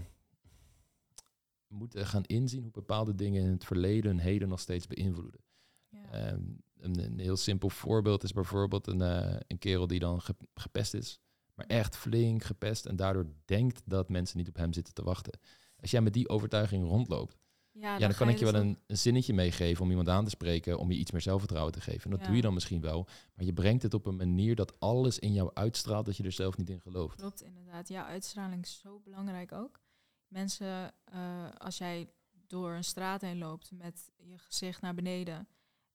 moeten 1.67 2.07
gaan 2.07 2.25
inzien 2.25 2.63
hoe 2.63 2.71
bepaalde 2.71 3.15
dingen 3.15 3.43
in 3.43 3.51
het 3.51 3.65
verleden 3.65 4.11
hun 4.11 4.21
heden 4.21 4.49
nog 4.49 4.61
steeds 4.61 4.87
beïnvloeden. 4.87 5.41
Ja. 5.89 6.11
Ehm, 6.11 6.43
een, 6.77 6.99
een 7.05 7.19
heel 7.19 7.37
simpel 7.37 7.69
voorbeeld 7.71 8.23
is 8.23 8.33
bijvoorbeeld 8.33 8.87
een, 8.87 9.01
eh, 9.03 9.41
een 9.47 9.59
kerel 9.59 9.87
die 9.87 9.99
dan 9.99 10.21
ge- 10.21 10.37
gepest 10.55 10.95
is, 10.95 11.21
maar 11.55 11.67
echt 11.67 11.97
flink 11.97 12.43
gepest 12.43 12.87
en 12.87 12.97
daardoor 12.97 13.27
denkt 13.45 13.83
dat 13.85 14.09
mensen 14.09 14.39
niet 14.39 14.49
op 14.49 14.57
hem 14.57 14.73
zitten 14.73 14.95
te 14.95 15.03
wachten. 15.03 15.39
Als 15.81 15.91
jij 15.91 16.01
met 16.01 16.13
die 16.13 16.29
overtuiging 16.29 16.85
rondloopt, 16.85 17.37
ja, 17.73 17.99
dan, 17.99 18.15
kan 18.15 18.29
ik 18.29 18.39
je 18.39 18.45
dus 18.45 18.53
wel 18.53 18.61
een, 18.61 18.79
een 18.87 18.99
zinnetje 18.99 19.35
meegeven 19.35 19.83
om 19.85 19.91
iemand 19.91 20.09
aan 20.09 20.25
te 20.25 20.31
spreken, 20.31 20.79
om 20.79 20.91
je 20.91 20.99
iets 20.99 21.11
meer 21.11 21.21
zelfvertrouwen 21.21 21.73
te 21.73 21.81
geven. 21.81 22.05
En 22.05 22.11
dat 22.11 22.19
Ja. 22.21 22.27
doe 22.27 22.37
je 22.37 22.43
dan 22.43 22.55
misschien 22.55 22.81
wel, 22.81 23.07
maar 23.35 23.45
je 23.45 23.53
brengt 23.53 23.83
het 23.83 23.95
op 23.95 24.07
een 24.07 24.17
manier 24.17 24.55
dat 24.55 24.81
alles 24.81 25.19
in 25.19 25.33
jou 25.33 25.51
uitstraalt 25.55 26.07
dat 26.07 26.17
je 26.17 26.23
er 26.25 26.33
zelf 26.33 26.57
niet 26.57 26.71
in 26.71 26.81
gelooft. 26.81 27.17
Klopt, 27.19 27.43
inderdaad. 27.43 27.89
Ja, 27.89 28.07
uitstraling 28.07 28.63
is 28.63 28.79
zo 28.79 29.01
belangrijk 29.01 29.53
ook. 29.53 29.81
Mensen, 30.29 30.95
eh, 31.05 31.51
als 31.59 31.79
jij 31.79 32.11
door 32.47 32.73
een 32.73 32.85
straat 32.85 33.21
heen 33.21 33.39
loopt 33.39 33.71
met 33.71 34.11
je 34.17 34.39
gezicht 34.39 34.81
naar 34.81 34.95
beneden 34.95 35.49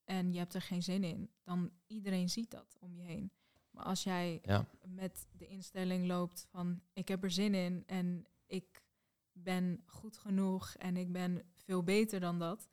en 0.04 0.32
je 0.32 0.38
hebt 0.38 0.54
er 0.54 0.62
geen 0.62 0.84
zin 0.84 1.04
in, 1.04 1.30
dan 1.44 1.72
iedereen 1.88 2.30
ziet 2.30 2.52
dat 2.52 2.76
om 2.80 2.94
je 2.96 3.02
heen. 3.04 3.32
Maar 3.72 3.86
als 3.86 4.04
jij 4.04 4.40
Ja. 4.44 4.66
met 4.88 5.28
de 5.32 5.48
instelling 5.48 6.08
loopt 6.08 6.48
van 6.50 6.82
ik 6.94 7.08
heb 7.08 7.24
er 7.24 7.32
zin 7.32 7.54
in 7.54 7.84
en 7.86 8.26
ik 8.46 8.86
ben 9.34 9.84
goed 9.86 10.18
genoeg 10.18 10.74
en 10.76 10.98
ik 10.98 11.12
ben 11.12 11.42
veel 11.68 11.84
beter 11.84 12.20
dan 12.20 12.40
dat, 12.40 12.70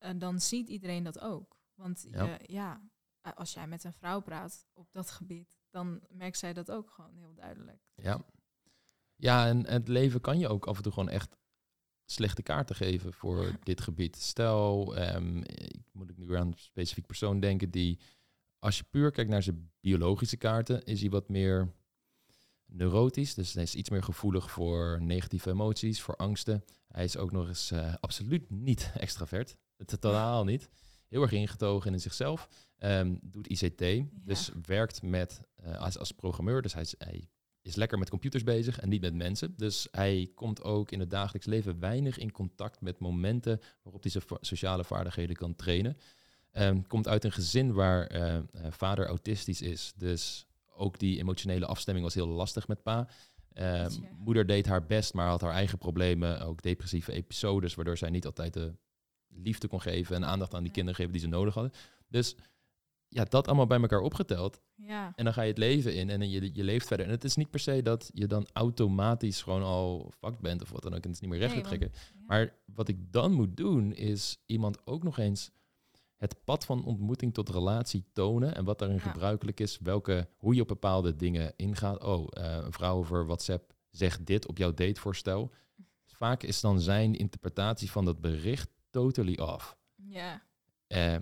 uh, 0.00 0.10
dan 0.18 0.40
ziet 0.40 0.68
iedereen 0.68 1.02
dat 1.02 1.20
ook. 1.20 1.60
Want 1.74 2.06
ja. 2.10 2.24
Je, 2.24 2.38
ja, 2.52 2.90
als 3.34 3.52
jij 3.52 3.66
met 3.66 3.84
een 3.84 3.92
vrouw 3.92 4.20
praat 4.20 4.66
op 4.72 4.92
dat 4.92 5.10
gebied, 5.10 5.60
dan 5.70 6.00
merkt 6.08 6.38
zij 6.38 6.52
dat 6.52 6.70
ook 6.70 6.90
gewoon 6.90 7.14
heel 7.14 7.34
duidelijk. 7.34 7.82
Ja, 7.94 8.24
ja 9.16 9.46
en 9.46 9.66
het 9.66 9.88
leven 9.88 10.20
kan 10.20 10.38
je 10.38 10.48
ook 10.48 10.66
af 10.66 10.76
en 10.76 10.82
toe 10.82 10.92
gewoon 10.92 11.08
echt 11.08 11.36
slechte 12.04 12.42
kaarten 12.42 12.76
geven 12.76 13.12
voor 13.12 13.58
dit 13.62 13.80
gebied. 13.80 14.16
Stel, 14.16 14.98
um, 14.98 15.42
moet 15.92 16.10
ik 16.10 16.16
nu 16.16 16.36
aan 16.36 16.46
een 16.46 16.58
specifiek 16.58 17.06
persoon 17.06 17.40
denken 17.40 17.70
die, 17.70 18.00
als 18.58 18.78
je 18.78 18.84
puur 18.84 19.10
kijkt 19.10 19.30
naar 19.30 19.42
zijn 19.42 19.72
biologische 19.80 20.36
kaarten, 20.36 20.84
is 20.84 21.00
hij 21.00 21.10
wat 21.10 21.28
meer 21.28 21.74
neurotisch. 22.70 23.34
Dus 23.34 23.54
hij 23.54 23.62
is 23.62 23.74
iets 23.74 23.90
meer 23.90 24.02
gevoelig 24.02 24.50
voor 24.50 24.98
negatieve 25.02 25.50
emoties, 25.50 26.00
voor 26.00 26.16
angsten. 26.16 26.64
Hij 26.88 27.04
is 27.04 27.16
ook 27.16 27.32
nog 27.32 27.48
eens 27.48 27.70
uh, 27.72 27.94
absoluut 28.00 28.50
niet 28.50 28.92
extravert. 28.98 29.56
Totaal 29.84 30.44
niet. 30.44 30.68
Heel 31.08 31.22
erg 31.22 31.32
ingetogen 31.32 31.92
in 31.92 32.00
zichzelf. 32.00 32.48
Um, 32.78 33.18
doet 33.22 33.46
ICT, 33.46 33.84
dus 34.12 34.50
werkt 34.66 35.02
met, 35.02 35.40
uh, 35.64 35.78
als, 35.78 35.98
als 35.98 36.12
programmeur. 36.12 36.62
Dus 36.62 36.72
hij 36.72 36.82
is, 36.82 36.94
hij 36.98 37.28
is 37.62 37.74
lekker 37.74 37.98
met 37.98 38.10
computers 38.10 38.42
bezig 38.42 38.80
en 38.80 38.88
niet 38.88 39.00
met 39.00 39.14
mensen. 39.14 39.54
Dus 39.56 39.88
hij 39.90 40.30
komt 40.34 40.62
ook 40.62 40.90
in 40.90 41.00
het 41.00 41.10
dagelijks 41.10 41.46
leven 41.46 41.80
weinig 41.80 42.18
in 42.18 42.32
contact 42.32 42.80
met 42.80 42.98
momenten 42.98 43.60
waarop 43.82 44.02
hij 44.02 44.10
zijn 44.10 44.24
sociale 44.40 44.84
vaardigheden 44.84 45.36
kan 45.36 45.56
trainen. 45.56 45.96
Um, 46.52 46.86
komt 46.86 47.08
uit 47.08 47.24
een 47.24 47.32
gezin 47.32 47.72
waar 47.72 48.14
uh, 48.14 48.38
vader 48.70 49.06
autistisch 49.06 49.62
is. 49.62 49.92
Dus 49.96 50.46
ook 50.80 50.98
die 50.98 51.18
emotionele 51.18 51.66
afstemming 51.66 52.04
was 52.04 52.14
heel 52.14 52.28
lastig 52.28 52.68
met 52.68 52.82
pa. 52.82 53.08
Uh, 53.54 53.86
moeder 54.18 54.46
deed 54.46 54.66
haar 54.66 54.86
best, 54.86 55.14
maar 55.14 55.28
had 55.28 55.40
haar 55.40 55.52
eigen 55.52 55.78
problemen. 55.78 56.40
Ook 56.40 56.62
depressieve 56.62 57.12
episodes, 57.12 57.74
waardoor 57.74 57.96
zij 57.96 58.10
niet 58.10 58.26
altijd 58.26 58.52
de 58.52 58.74
liefde 59.28 59.68
kon 59.68 59.80
geven 59.80 60.16
en 60.16 60.24
aandacht 60.24 60.54
aan 60.54 60.62
die 60.62 60.72
kinderen 60.72 60.96
geven 60.96 61.12
die 61.12 61.20
ze 61.20 61.28
nodig 61.28 61.54
hadden. 61.54 61.72
Dus 62.08 62.36
ja, 63.08 63.24
dat 63.24 63.46
allemaal 63.46 63.66
bij 63.66 63.80
elkaar 63.80 64.00
opgeteld. 64.00 64.60
Ja. 64.74 65.12
En 65.16 65.24
dan 65.24 65.32
ga 65.32 65.42
je 65.42 65.48
het 65.48 65.58
leven 65.58 65.94
in 65.94 66.10
en 66.10 66.30
je, 66.30 66.50
je 66.52 66.64
leeft 66.64 66.86
verder. 66.86 67.06
En 67.06 67.12
het 67.12 67.24
is 67.24 67.36
niet 67.36 67.50
per 67.50 67.60
se 67.60 67.82
dat 67.82 68.10
je 68.14 68.26
dan 68.26 68.46
automatisch 68.52 69.42
gewoon 69.42 69.62
al 69.62 70.12
vak 70.18 70.40
bent 70.40 70.62
of 70.62 70.70
wat 70.70 70.82
dan 70.82 70.94
ook. 70.94 71.02
En 71.02 71.10
het 71.10 71.14
is 71.14 71.20
niet 71.20 71.30
meer 71.30 71.38
recht 71.38 71.54
nee, 71.54 71.62
trekken. 71.62 71.92
Maar 72.26 72.54
wat 72.64 72.88
ik 72.88 73.12
dan 73.12 73.32
moet 73.32 73.56
doen, 73.56 73.92
is 73.92 74.42
iemand 74.46 74.86
ook 74.86 75.02
nog 75.02 75.18
eens 75.18 75.50
het 76.20 76.44
pad 76.44 76.64
van 76.64 76.84
ontmoeting 76.84 77.34
tot 77.34 77.48
relatie 77.48 78.04
tonen. 78.12 78.54
En 78.54 78.64
wat 78.64 78.78
daarin 78.78 79.00
gebruikelijk 79.00 79.60
is. 79.60 79.78
Welke, 79.78 80.28
hoe 80.36 80.54
je 80.54 80.60
op 80.60 80.68
bepaalde 80.68 81.16
dingen 81.16 81.52
ingaat. 81.56 82.04
Oh, 82.04 82.26
uh, 82.38 82.56
een 82.56 82.72
vrouw 82.72 82.96
over 82.96 83.26
WhatsApp 83.26 83.74
zegt 83.90 84.26
dit 84.26 84.46
op 84.46 84.58
jouw 84.58 84.74
datevoorstel. 84.74 85.50
Vaak 86.06 86.42
is 86.42 86.60
dan 86.60 86.80
zijn 86.80 87.14
interpretatie 87.14 87.90
van 87.90 88.04
dat 88.04 88.20
bericht 88.20 88.70
totally 88.90 89.38
off. 89.38 89.76
Ja. 89.94 90.42
Uh, 90.88 91.14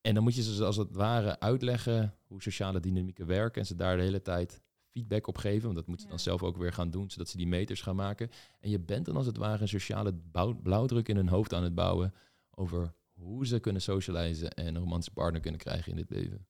en 0.00 0.14
dan 0.14 0.22
moet 0.22 0.34
je 0.34 0.42
ze 0.42 0.64
als 0.64 0.76
het 0.76 0.94
ware 0.94 1.40
uitleggen 1.40 2.14
hoe 2.26 2.42
sociale 2.42 2.80
dynamieken 2.80 3.26
werken. 3.26 3.60
En 3.60 3.66
ze 3.66 3.74
daar 3.74 3.96
de 3.96 4.02
hele 4.02 4.22
tijd 4.22 4.62
feedback 4.90 5.26
op 5.26 5.36
geven. 5.36 5.62
Want 5.62 5.74
dat 5.74 5.86
moeten 5.86 6.04
ze 6.04 6.10
dan 6.10 6.20
zelf 6.20 6.42
ook 6.42 6.56
weer 6.56 6.72
gaan 6.72 6.90
doen, 6.90 7.10
zodat 7.10 7.28
ze 7.28 7.36
die 7.36 7.46
meters 7.46 7.82
gaan 7.82 7.96
maken. 7.96 8.30
En 8.60 8.70
je 8.70 8.80
bent 8.80 9.06
dan 9.06 9.16
als 9.16 9.26
het 9.26 9.36
ware 9.36 9.62
een 9.62 9.68
sociale 9.68 10.14
blauwdruk 10.62 11.08
in 11.08 11.16
hun 11.16 11.28
hoofd 11.28 11.54
aan 11.54 11.62
het 11.62 11.74
bouwen 11.74 12.14
over 12.50 12.96
hoe 13.18 13.46
ze 13.46 13.60
kunnen 13.60 13.82
socializen 13.82 14.50
en 14.50 14.66
een 14.66 14.78
romantische 14.80 15.12
partner 15.12 15.40
kunnen 15.40 15.60
krijgen 15.60 15.90
in 15.90 15.96
dit 15.96 16.10
leven. 16.10 16.46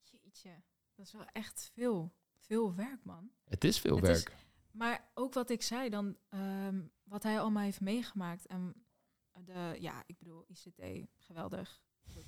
Jeetje, 0.00 0.62
dat 0.94 1.06
is 1.06 1.12
wel 1.12 1.26
echt 1.32 1.70
veel, 1.74 2.14
veel 2.38 2.74
werk, 2.74 3.04
man. 3.04 3.30
Het 3.44 3.64
is 3.64 3.78
veel 3.78 4.00
werk. 4.00 4.36
maar 4.70 5.10
ook 5.14 5.34
wat 5.34 5.50
ik 5.50 5.62
zei 5.62 5.88
dan, 5.88 6.16
um, 6.30 6.90
wat 7.02 7.22
hij 7.22 7.40
allemaal 7.40 7.62
heeft 7.62 7.80
meegemaakt. 7.80 8.46
En 8.46 8.86
de, 9.32 9.76
ja, 9.80 10.02
ik 10.06 10.18
bedoel, 10.18 10.46
ICT, 10.48 11.08
geweldig 11.16 11.82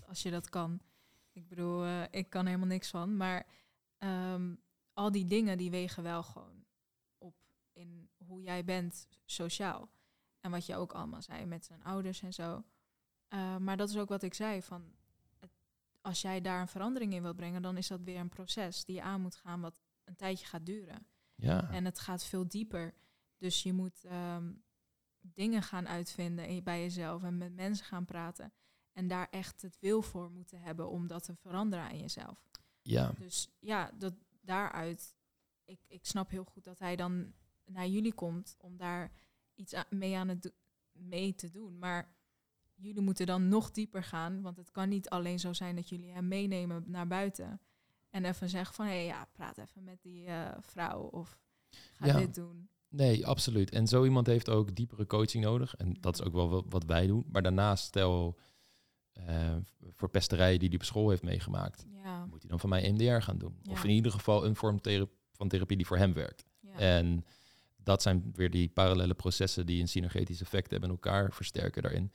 als 0.07 0.23
je 0.23 0.31
dat 0.31 0.49
kan. 0.49 0.81
Ik 1.33 1.49
bedoel, 1.49 1.85
uh, 1.85 2.03
ik 2.11 2.31
kan 2.31 2.47
helemaal 2.47 2.67
niks 2.67 2.91
van. 2.91 3.17
Maar 3.17 3.47
um, 3.99 4.63
al 4.93 5.11
die 5.11 5.27
dingen 5.27 5.59
die 5.59 5.71
wegen 5.71 6.03
wel 6.03 6.23
gewoon 6.23 6.65
op 7.19 7.35
in 7.73 8.11
hoe 8.17 8.43
jij 8.43 8.65
bent 8.65 9.09
sociaal. 9.25 9.91
En 10.41 10.51
wat 10.51 10.67
je 10.67 10.77
ook 10.77 10.93
allemaal 10.93 11.23
zei 11.23 11.45
met 11.45 11.65
zijn 11.65 11.85
ouders 11.85 12.23
en 12.23 12.33
zo. 12.33 12.65
Uh, 13.35 13.57
maar 13.57 13.77
dat 13.77 13.89
is 13.89 13.97
ook 13.97 14.09
wat 14.09 14.23
ik 14.23 14.35
zei 14.35 14.63
van 14.63 14.93
het, 15.39 15.51
als 16.01 16.21
jij 16.21 16.41
daar 16.41 16.61
een 16.61 16.69
verandering 16.69 17.13
in 17.13 17.23
wilt 17.23 17.37
brengen, 17.37 17.63
dan 17.63 17.77
is 17.77 17.87
dat 17.87 18.03
weer 18.03 18.19
een 18.19 18.29
proces 18.29 18.85
die 18.85 18.95
je 18.95 19.03
aan 19.03 19.21
moet 19.21 19.37
gaan 19.37 19.61
wat 19.61 19.75
een 20.05 20.17
tijdje 20.17 20.47
gaat 20.47 20.67
duren. 20.67 21.07
Ja. 21.35 21.71
En 21.71 21.85
het 21.85 21.99
gaat 21.99 22.25
veel 22.25 22.49
dieper. 22.49 22.95
Dus 23.39 23.63
je 23.63 23.73
moet 23.73 24.05
um, 24.13 24.63
dingen 25.21 25.63
gaan 25.63 25.89
uitvinden 25.89 26.63
bij 26.63 26.81
jezelf 26.81 27.23
en 27.23 27.39
met 27.39 27.55
mensen 27.55 27.87
gaan 27.87 28.05
praten. 28.05 28.53
En 28.93 29.09
daar 29.09 29.29
echt 29.31 29.63
het 29.63 29.79
wil 29.81 30.03
voor 30.03 30.31
moeten 30.31 30.61
hebben 30.61 30.89
om 30.89 31.07
dat 31.07 31.23
te 31.25 31.35
veranderen 31.35 31.85
aan 31.85 31.99
jezelf. 31.99 32.49
Ja. 32.83 33.13
Dus 33.19 33.49
ja, 33.59 33.91
dat, 33.99 34.15
daaruit, 34.41 35.15
ik, 35.65 35.81
ik 35.87 36.07
snap 36.07 36.31
heel 36.31 36.45
goed 36.45 36.65
dat 36.65 36.79
hij 36.79 36.97
dan 36.97 37.33
naar 37.65 37.87
jullie 37.89 38.15
komt 38.15 38.57
om 38.59 38.77
daar 38.77 39.13
iets 39.55 39.75
mee, 39.91 40.17
aan 40.17 40.29
het 40.29 40.53
mee 40.93 41.35
te 41.35 41.51
doen. 41.51 41.79
Maar 41.79 42.15
jullie 42.75 43.03
moeten 43.03 43.27
dan 43.27 43.49
nog 43.49 43.71
dieper 43.71 44.05
gaan, 44.05 44.43
want 44.43 44.57
het 44.57 44.71
kan 44.71 44.89
niet 44.89 45.09
alleen 45.09 45.39
zo 45.39 45.53
zijn 45.53 45.77
dat 45.77 45.89
jullie 45.89 46.11
hem 46.11 46.29
meenemen 46.29 46.85
naar 46.87 47.07
buiten. 47.07 47.61
En 48.11 48.25
even 48.25 48.49
zeggen 48.49 48.75
van, 48.75 48.87
hé 48.87 48.93
hey, 48.93 49.05
ja, 49.05 49.29
praat 49.33 49.59
even 49.59 49.85
met 49.85 50.03
die 50.03 50.27
uh, 50.27 50.49
vrouw 50.61 51.01
of 51.01 51.39
ga 51.93 52.07
ja. 52.07 52.19
dit 52.19 52.35
doen. 52.35 52.69
Nee, 52.89 53.27
absoluut. 53.27 53.71
En 53.71 53.87
zo 53.87 54.05
iemand 54.05 54.27
heeft 54.27 54.49
ook 54.49 54.75
diepere 54.75 55.07
coaching 55.07 55.45
nodig. 55.45 55.77
En 55.77 55.97
dat 56.01 56.15
is 56.15 56.27
ook 56.27 56.33
wel 56.33 56.65
wat 56.69 56.85
wij 56.85 57.07
doen. 57.07 57.27
Maar 57.33 57.43
daarnaast, 57.43 57.85
stel 57.85 58.39
uh, 59.29 59.57
voor 59.93 60.11
pesterijen 60.11 60.59
die 60.59 60.69
hij 60.69 60.79
op 60.79 60.85
school 60.85 61.09
heeft 61.09 61.23
meegemaakt, 61.23 61.87
ja. 62.03 62.27
moet 62.27 62.41
hij 62.41 62.51
dan 62.51 62.61
van 62.61 62.69
mij 62.69 62.93
MDR 62.93 63.21
gaan 63.21 63.39
doen. 63.39 63.59
Ja. 63.63 63.73
Of 63.73 63.85
in 63.85 63.91
ieder 63.91 64.13
geval 64.13 64.47
een 64.47 64.57
vorm 64.57 64.81
van 65.33 65.49
therapie 65.49 65.77
die 65.77 65.87
voor 65.87 65.97
hem 65.97 66.13
werkt. 66.13 66.45
En 66.77 67.25
dat 67.77 68.03
zijn 68.03 68.33
weer 68.35 68.51
die 68.51 68.69
parallele 68.69 69.15
processen 69.15 69.67
die 69.67 69.81
een 69.81 69.89
synergetisch 69.89 70.41
effect 70.41 70.71
hebben 70.71 70.89
en 70.89 70.95
elkaar 70.95 71.33
versterken 71.33 71.83
daarin. 71.83 72.13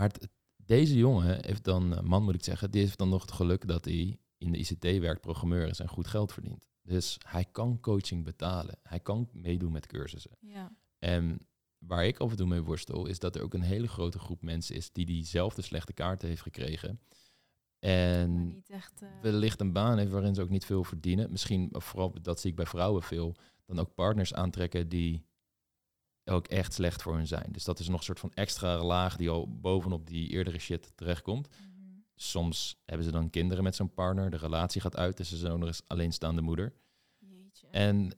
Maar 0.00 0.08
het, 0.08 0.28
deze 0.56 0.96
jongen 0.96 1.44
heeft 1.44 1.64
dan, 1.64 1.96
eh, 1.96 2.02
man 2.02 2.22
moet 2.22 2.34
ik 2.34 2.44
zeggen, 2.44 2.70
die 2.70 2.80
heeft 2.80 2.98
dan 2.98 3.08
nog 3.08 3.22
het 3.22 3.32
geluk 3.32 3.68
dat 3.68 3.84
hij 3.84 4.18
in 4.38 4.52
de 4.52 4.58
ICT 4.58 4.82
werkt, 4.82 5.20
programmeur 5.20 5.68
is 5.68 5.80
en 5.80 5.88
goed 5.88 6.06
geld 6.06 6.32
verdient. 6.32 6.66
Dus 6.82 7.18
hij 7.26 7.44
kan 7.52 7.80
coaching 7.80 8.24
betalen. 8.24 8.78
Hij 8.82 9.00
kan 9.00 9.28
meedoen 9.32 9.72
met 9.72 9.86
cursussen. 9.86 10.36
Ja. 10.40 10.72
En 10.98 11.46
waar 11.78 12.06
ik 12.06 12.18
af 12.18 12.30
en 12.30 12.36
toe 12.36 12.46
mee 12.46 12.62
worstel, 12.62 13.06
is 13.06 13.18
dat 13.18 13.36
er 13.36 13.42
ook 13.42 13.54
een 13.54 13.62
hele 13.62 13.88
grote 13.88 14.18
groep 14.18 14.42
mensen 14.42 14.74
is 14.74 14.92
die 14.92 15.06
diezelfde 15.06 15.62
slechte 15.62 15.92
kaarten 15.92 16.28
heeft 16.28 16.42
gekregen. 16.42 17.00
En 17.78 18.62
echt, 18.66 19.02
uh... 19.02 19.08
wellicht 19.22 19.60
een 19.60 19.72
baan 19.72 19.98
heeft 19.98 20.12
waarin 20.12 20.34
ze 20.34 20.42
ook 20.42 20.48
niet 20.48 20.64
veel 20.64 20.84
verdienen. 20.84 21.30
Misschien, 21.30 21.68
vooral 21.72 22.14
dat 22.22 22.40
zie 22.40 22.50
ik 22.50 22.56
bij 22.56 22.66
vrouwen 22.66 23.02
veel, 23.02 23.36
dan 23.66 23.78
ook 23.78 23.94
partners 23.94 24.34
aantrekken 24.34 24.88
die 24.88 25.24
ook 26.30 26.46
echt 26.46 26.72
slecht 26.72 27.02
voor 27.02 27.14
hun 27.14 27.26
zijn. 27.26 27.48
Dus 27.52 27.64
dat 27.64 27.78
is 27.78 27.88
nog 27.88 27.98
een 27.98 28.04
soort 28.04 28.20
van 28.20 28.32
extra 28.34 28.82
laag 28.82 29.16
die 29.16 29.30
al 29.30 29.60
bovenop 29.60 30.06
die 30.06 30.28
eerdere 30.28 30.58
shit 30.58 30.92
terechtkomt. 30.94 31.48
Mm 31.48 31.68
Soms 32.14 32.82
hebben 32.84 33.06
ze 33.06 33.12
dan 33.12 33.30
kinderen 33.30 33.64
met 33.64 33.74
zo'n 33.74 33.94
partner, 33.94 34.30
de 34.30 34.36
relatie 34.36 34.80
gaat 34.80 34.96
uit, 34.96 35.16
dus 35.16 35.28
ze 35.28 35.36
zijn 35.36 35.52
ook 35.52 35.58
nog 35.58 35.68
eens 35.68 35.82
alleenstaande 35.86 36.40
moeder. 36.40 36.72
Jeetje. 37.18 37.66
En 37.68 38.10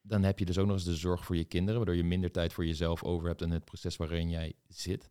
dan 0.00 0.22
heb 0.22 0.38
je 0.38 0.44
dus 0.44 0.58
ook 0.58 0.66
nog 0.66 0.74
eens 0.74 0.84
de 0.84 0.96
zorg 0.96 1.24
voor 1.24 1.36
je 1.36 1.44
kinderen, 1.44 1.76
waardoor 1.76 1.96
je 1.96 2.04
minder 2.04 2.30
tijd 2.30 2.52
voor 2.52 2.66
jezelf 2.66 3.02
over 3.02 3.28
hebt 3.28 3.42
en 3.42 3.50
het 3.50 3.64
proces 3.64 3.96
waarin 3.96 4.30
jij 4.30 4.54
zit. 4.68 5.10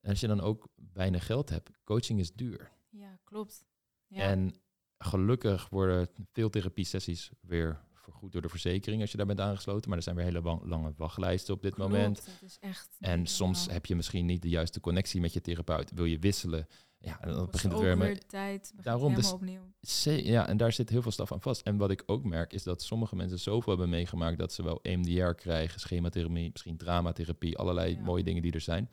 En 0.00 0.10
als 0.10 0.20
je 0.20 0.26
dan 0.26 0.40
ook 0.40 0.68
weinig 0.92 1.26
geld 1.26 1.48
hebt, 1.48 1.70
coaching 1.84 2.20
is 2.20 2.32
duur. 2.32 2.72
Ja, 2.90 3.18
klopt. 3.24 3.64
Ja. 4.06 4.20
En 4.20 4.54
gelukkig 4.98 5.68
worden 5.68 6.08
veel 6.32 6.50
therapie-sessies 6.50 7.30
weer 7.40 7.80
vergoed 8.12 8.32
door 8.32 8.42
de 8.42 8.48
verzekering 8.48 9.00
als 9.00 9.10
je 9.10 9.16
daar 9.16 9.26
bent 9.26 9.40
aangesloten. 9.40 9.88
Maar 9.88 9.98
er 9.98 10.04
zijn 10.04 10.16
weer 10.16 10.24
hele 10.24 10.60
lange 10.62 10.92
wachtlijsten 10.96 11.54
op 11.54 11.62
dit 11.62 11.74
klopt, 11.74 11.90
moment. 11.90 12.16
Dat 12.16 12.50
is 12.50 12.58
echt 12.60 12.96
en 13.00 13.26
soms 13.26 13.66
heb 13.70 13.86
je 13.86 13.96
misschien 13.96 14.26
niet 14.26 14.42
de 14.42 14.48
juiste 14.48 14.80
connectie 14.80 15.20
met 15.20 15.32
je 15.32 15.40
therapeut. 15.40 15.90
Wil 15.94 16.04
je 16.04 16.18
wisselen? 16.18 16.66
Ja, 16.98 17.20
en 17.20 17.32
dan 17.32 17.48
begint 17.50 17.72
het 17.72 17.82
weer 17.82 17.98
met 17.98 18.28
tijd. 18.28 18.72
Daarom 18.82 19.14
dus 19.14 19.32
opnieuw. 19.32 19.60
Ja, 20.04 20.48
en 20.48 20.56
daar 20.56 20.72
zit 20.72 20.88
heel 20.88 21.02
veel 21.02 21.10
staf 21.10 21.32
aan 21.32 21.40
vast. 21.40 21.62
En 21.62 21.76
wat 21.76 21.90
ik 21.90 22.02
ook 22.06 22.24
merk 22.24 22.52
is 22.52 22.62
dat 22.62 22.82
sommige 22.82 23.16
mensen 23.16 23.38
zoveel 23.38 23.72
hebben 23.72 23.88
meegemaakt 23.88 24.38
dat 24.38 24.52
ze 24.52 24.62
wel 24.62 24.82
EMDR 24.82 25.30
krijgen, 25.30 25.80
schematherapie, 25.80 26.50
misschien 26.52 26.76
dramatherapie, 26.76 27.58
allerlei 27.58 27.94
ja. 27.94 28.02
mooie 28.02 28.24
dingen 28.24 28.42
die 28.42 28.52
er 28.52 28.60
zijn. 28.60 28.90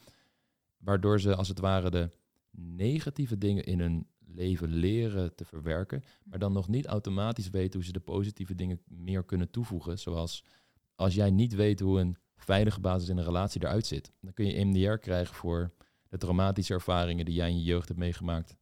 Waardoor 0.78 1.20
ze 1.20 1.36
als 1.36 1.48
het 1.48 1.60
ware 1.60 1.90
de 1.90 2.10
negatieve 2.52 3.38
dingen 3.38 3.64
in 3.64 3.80
hun 3.80 4.08
leven 4.36 4.70
leren 4.70 5.36
te 5.36 5.46
verwerken, 5.46 6.04
maar 6.24 6.40
dan 6.40 6.54
nog 6.54 6.68
niet 6.68 6.86
automatisch 6.86 7.50
weten 7.50 7.74
hoe 7.74 7.84
ze 7.84 7.92
de 7.92 8.00
positieve 8.00 8.56
dingen 8.56 8.82
meer 8.88 9.24
kunnen 9.24 9.50
toevoegen. 9.50 10.00
Zoals 10.00 10.44
als 10.96 11.14
jij 11.14 11.32
niet 11.32 11.56
weet 11.56 11.80
hoe 11.80 12.00
een 12.00 12.18
veilige 12.36 12.80
basis 12.80 13.10
in 13.10 13.18
een 13.18 13.24
relatie 13.24 13.62
eruit 13.64 13.86
zit, 13.86 14.12
dan 14.22 14.34
kun 14.34 14.46
je 14.46 14.54
EMDR 14.54 14.94
krijgen 14.94 15.36
voor 15.36 15.72
de 16.10 16.18
traumatische 16.18 16.74
ervaringen 16.74 17.26
die 17.26 17.34
jij 17.34 17.50
in 17.50 17.58
je 17.58 17.64
jeugd 17.64 17.88
hebt 17.88 18.00
meegemaakt 18.00 18.56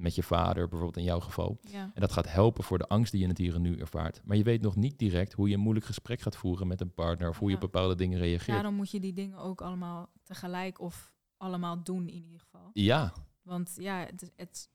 met 0.00 0.14
je 0.14 0.22
vader, 0.22 0.68
bijvoorbeeld 0.68 0.96
in 0.96 1.04
jouw 1.04 1.20
geval. 1.20 1.58
Ja. 1.60 1.90
En 1.94 2.00
dat 2.00 2.12
gaat 2.12 2.32
helpen 2.32 2.64
voor 2.64 2.78
de 2.78 2.88
angst 2.88 3.10
die 3.10 3.20
je 3.20 3.26
in 3.26 3.30
het 3.30 3.40
hier 3.40 3.54
en 3.54 3.62
nu 3.62 3.76
ervaart. 3.76 4.20
Maar 4.24 4.36
je 4.36 4.42
weet 4.42 4.62
nog 4.62 4.76
niet 4.76 4.98
direct 4.98 5.32
hoe 5.32 5.48
je 5.48 5.54
een 5.54 5.60
moeilijk 5.60 5.86
gesprek 5.86 6.20
gaat 6.20 6.36
voeren 6.36 6.66
met 6.66 6.80
een 6.80 6.94
partner 6.94 7.28
of 7.28 7.38
hoe 7.38 7.48
je 7.48 7.54
op 7.54 7.60
bepaalde 7.60 7.94
dingen 7.94 8.18
reageert. 8.18 8.56
Daarom 8.56 8.74
moet 8.74 8.90
je 8.90 9.00
die 9.00 9.12
dingen 9.12 9.38
ook 9.38 9.60
allemaal 9.60 10.10
tegelijk 10.22 10.80
of 10.80 11.12
allemaal 11.36 11.82
doen 11.82 12.08
in 12.08 12.24
ieder 12.24 12.40
geval. 12.40 12.70
Ja, 12.72 13.12
Want 13.42 13.74
ja, 13.76 13.98
het, 13.98 14.32
het, 14.36 14.70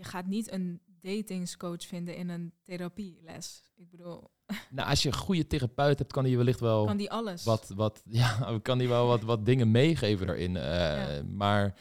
je 0.00 0.06
gaat 0.06 0.26
niet 0.26 0.52
een 0.52 0.80
datingscoach 1.00 1.86
vinden 1.86 2.16
in 2.16 2.28
een 2.28 2.52
therapieles. 2.62 3.62
Ik 3.74 3.90
bedoel, 3.90 4.30
nou, 4.70 4.88
als 4.88 5.02
je 5.02 5.08
een 5.08 5.14
goede 5.14 5.46
therapeut 5.46 5.98
hebt, 5.98 6.12
kan 6.12 6.22
hij 6.22 6.30
je 6.30 6.36
wellicht 6.36 6.60
wel 6.60 6.84
kan 6.86 6.96
die 6.96 7.10
alles? 7.10 7.44
wat, 7.44 7.68
wat, 7.74 8.02
ja, 8.04 8.58
kan 8.62 8.78
die 8.78 8.88
wel 8.88 9.06
wat, 9.06 9.22
wat 9.22 9.44
dingen 9.46 9.70
meegeven 9.70 10.26
daarin. 10.26 10.56
eh, 10.56 10.62
Ja. 11.16 11.22
Maar 11.22 11.80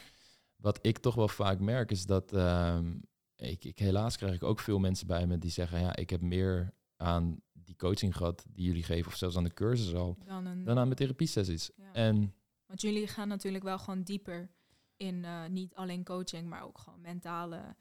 wat 0.56 0.80
ik 0.82 0.98
toch 0.98 1.16
wel 1.16 1.28
vaak 1.28 1.60
merk 1.60 1.92
is 1.92 2.06
dat 2.06 2.34
ehm, 2.34 2.98
ik, 3.36 3.64
ik 3.66 3.80
helaas 3.80 4.18
krijg 4.18 4.34
ik 4.34 4.44
ook 4.44 4.60
veel 4.60 4.80
mensen 4.80 5.08
bij 5.08 5.28
me 5.28 5.38
die 5.38 5.52
zeggen, 5.52 5.80
ja, 5.80 5.96
ik 5.96 6.10
heb 6.10 6.22
meer 6.22 6.74
aan 6.98 7.42
die 7.54 7.76
coaching 7.76 8.16
gehad 8.18 8.46
die 8.50 8.66
jullie 8.66 8.84
geven, 8.84 9.08
of 9.12 9.18
zelfs 9.18 9.38
aan 9.38 9.44
de 9.44 9.54
cursus 9.54 9.94
al, 9.94 10.18
dan 10.26 10.46
een, 10.46 10.64
dan 10.64 10.78
aan 10.78 10.84
mijn 10.86 10.96
therapiesessies. 10.98 11.72
ja. 11.76 11.94
En 11.94 12.34
Want 12.66 12.82
jullie 12.82 13.08
gaan 13.08 13.28
natuurlijk 13.28 13.64
wel 13.64 13.80
gewoon 13.80 14.04
dieper 14.04 14.52
in 14.98 15.26
eh, 15.26 15.46
niet 15.46 15.76
alleen 15.76 16.04
coaching, 16.04 16.50
maar 16.50 16.64
ook 16.64 16.78
gewoon 16.78 17.02
mentale 17.02 17.76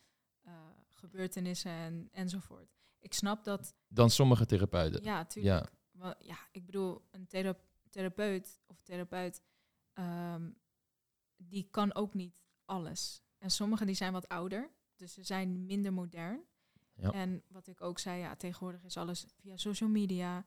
gebeurtenissen 0.98 1.70
en, 1.70 2.08
enzovoort. 2.12 2.76
Ik 2.98 3.14
snap 3.14 3.44
dat, 3.44 3.74
dan 3.88 4.10
sommige 4.10 4.46
therapeuten. 4.46 5.02
ja, 5.04 5.16
Ja, 5.18 5.24
tuurlijk. 5.24 5.72
Wel, 5.90 6.14
ja, 6.18 6.36
ik 6.52 6.66
bedoel, 6.66 7.06
een 7.10 7.26
thera- 7.26 7.58
therapeut 7.90 8.60
of 8.66 8.80
therapeut, 8.82 9.42
ehm, 9.92 10.50
die 11.36 11.68
kan 11.70 11.94
ook 11.94 12.14
niet 12.14 12.42
alles. 12.64 13.22
En 13.38 13.50
sommigen 13.50 13.86
die 13.86 13.94
zijn 13.94 14.12
wat 14.12 14.28
ouder, 14.28 14.70
dus 14.96 15.12
ze 15.12 15.22
zijn 15.22 15.66
minder 15.66 15.92
modern. 15.92 16.44
Ja. 16.94 17.10
En 17.12 17.42
wat 17.48 17.66
ik 17.66 17.80
ook 17.80 17.98
zei, 17.98 18.20
ja, 18.20 18.36
tegenwoordig 18.36 18.84
is 18.84 18.96
alles 18.96 19.26
via 19.40 19.56
social 19.56 19.88
media. 19.90 20.46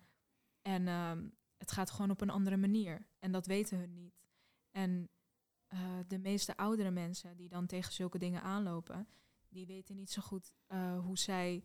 En 0.62 0.88
ehm, 0.88 1.30
het 1.58 1.72
gaat 1.72 1.91
gewoon 1.91 2.12
op 2.12 2.22
een 2.22 2.30
andere 2.30 2.58
manier. 2.58 3.08
En 3.20 3.32
dat 3.32 3.45
weten 3.45 3.78
hun 3.78 3.93
niet. 3.93 4.22
En 4.72 5.10
eh, 5.68 5.80
de 6.08 6.18
meeste 6.18 6.58
oudere 6.58 6.91
mensen 6.91 7.38
die 7.38 7.49
dan 7.49 7.66
tegen 7.66 7.93
zulke 7.93 8.18
dingen 8.18 8.41
aanlopen, 8.41 9.08
die 9.52 9.66
weten 9.66 9.95
niet 9.95 10.12
zo 10.12 10.22
goed 10.22 10.54
eh, 10.68 10.99
hoe 10.99 11.18
zij 11.18 11.64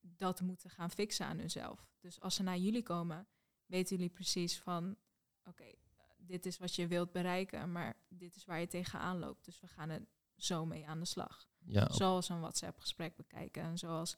dat 0.00 0.40
moeten 0.40 0.70
gaan 0.70 0.90
fixen 0.90 1.26
aan 1.26 1.38
hunzelf. 1.38 1.86
Dus 2.00 2.20
als 2.20 2.34
ze 2.34 2.42
naar 2.42 2.58
jullie 2.58 2.82
komen, 2.82 3.26
weten 3.66 3.96
jullie 3.96 4.12
precies 4.12 4.58
van, 4.58 4.96
oké, 5.44 5.64
eh, 5.64 5.74
dit 6.16 6.46
is 6.46 6.58
wat 6.58 6.74
je 6.74 6.86
wilt 6.86 7.12
bereiken, 7.12 7.72
maar 7.72 7.96
dit 8.08 8.36
is 8.36 8.44
waar 8.44 8.60
je 8.60 8.66
tegenaan 8.66 9.18
loopt. 9.18 9.44
Dus 9.44 9.60
we 9.60 9.66
gaan 9.66 9.90
er 9.90 10.06
zo 10.36 10.66
mee 10.66 10.86
aan 10.86 10.98
de 10.98 11.06
slag. 11.06 11.48
ja, 11.64 11.92
Zoals 11.92 12.28
een 12.28 12.40
WhatsApp-gesprek 12.40 13.16
bekijken 13.16 13.62
en 13.62 13.78
zoals 13.78 14.16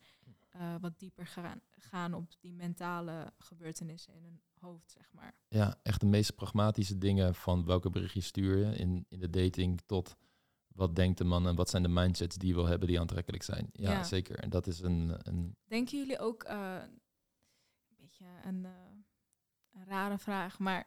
eh, 0.48 0.74
wat 0.80 0.98
dieper 0.98 1.26
gaan, 1.26 1.60
gaan 1.72 2.14
op 2.14 2.34
die 2.40 2.54
mentale 2.54 3.32
gebeurtenissen 3.38 4.14
in 4.14 4.22
hun 4.22 4.40
hoofd, 4.58 4.90
zeg 4.90 5.12
maar. 5.12 5.34
ja, 5.48 5.80
echt 5.82 6.00
de 6.00 6.06
meest 6.06 6.34
pragmatische 6.34 6.98
dingen 6.98 7.34
van 7.34 7.64
welke 7.64 7.90
berichtjes 7.90 8.26
stuur 8.26 8.56
je 8.56 8.76
in, 8.76 9.04
in 9.08 9.18
de 9.20 9.30
dating 9.30 9.80
tot 9.86 10.16
wat 10.78 10.96
denkt 10.96 11.18
de 11.18 11.24
man 11.24 11.46
en 11.46 11.54
wat 11.54 11.70
zijn 11.70 11.82
de 11.82 11.88
mindsets 11.88 12.36
die 12.36 12.48
je 12.48 12.54
wil 12.54 12.66
hebben 12.66 12.88
die 12.88 13.00
aantrekkelijk 13.00 13.42
zijn. 13.42 13.70
Ja, 13.72 13.90
Ja. 13.92 14.02
zeker. 14.04 14.38
En 14.38 14.50
dat 14.50 14.66
is 14.66 14.80
een, 14.80 15.14
een 15.28 15.56
Denken 15.64 15.98
jullie 15.98 16.18
ook, 16.18 16.42
eh, 16.42 16.76
een 17.88 17.96
beetje 17.96 18.24
een, 18.44 18.64
eh, 18.64 18.70
een 19.72 19.84
rare 19.84 20.18
vraag, 20.18 20.58
maar 20.58 20.86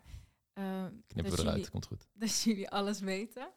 eh, 0.54 0.86
knippen 1.08 1.34
we 1.36 1.40
eruit, 1.42 1.56
jullie, 1.56 1.70
komt 1.72 1.86
goed. 1.86 2.08
dat 2.20 2.42
jullie 2.42 2.70
alles 2.70 3.00
weten? 3.00 3.52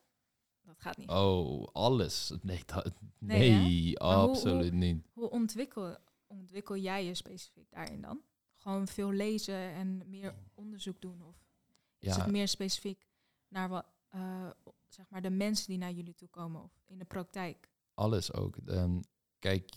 Dat 0.62 0.80
gaat 0.80 0.96
niet. 0.96 1.08
Oh, 1.08 1.66
alles. 1.72 2.32
Nee, 2.42 2.62
dat, 2.66 2.92
Nee, 3.18 3.82
hoe- 3.86 3.98
absoluut 3.98 4.72
niet. 4.72 5.06
Hoe 5.12 5.30
ontwikkel, 5.30 5.96
ontwikkel 6.26 6.76
jij 6.76 7.04
je 7.04 7.14
specifiek 7.14 7.70
daarin 7.70 8.00
dan? 8.00 8.20
Gewoon 8.56 8.88
veel 8.88 9.10
lezen 9.12 9.54
en 9.54 10.02
meer 10.10 10.34
onderzoek 10.54 11.00
doen? 11.00 11.22
Of 11.22 11.36
is 11.98 12.14
Ja. 12.16 12.22
het 12.22 12.30
meer 12.32 12.48
specifiek 12.48 13.06
naar 13.48 13.68
wat, 13.68 13.86
zeg 14.94 15.06
maar 15.10 15.22
de 15.22 15.30
mensen 15.30 15.66
die 15.66 15.78
naar 15.78 15.92
jullie 15.92 16.14
toe 16.14 16.28
komen 16.28 16.62
of 16.62 16.72
in 16.86 16.98
de 16.98 17.04
praktijk? 17.04 17.70
Alles 17.94 18.32
ook. 18.32 18.56
Ehm, 18.56 19.00
kijk, 19.38 19.70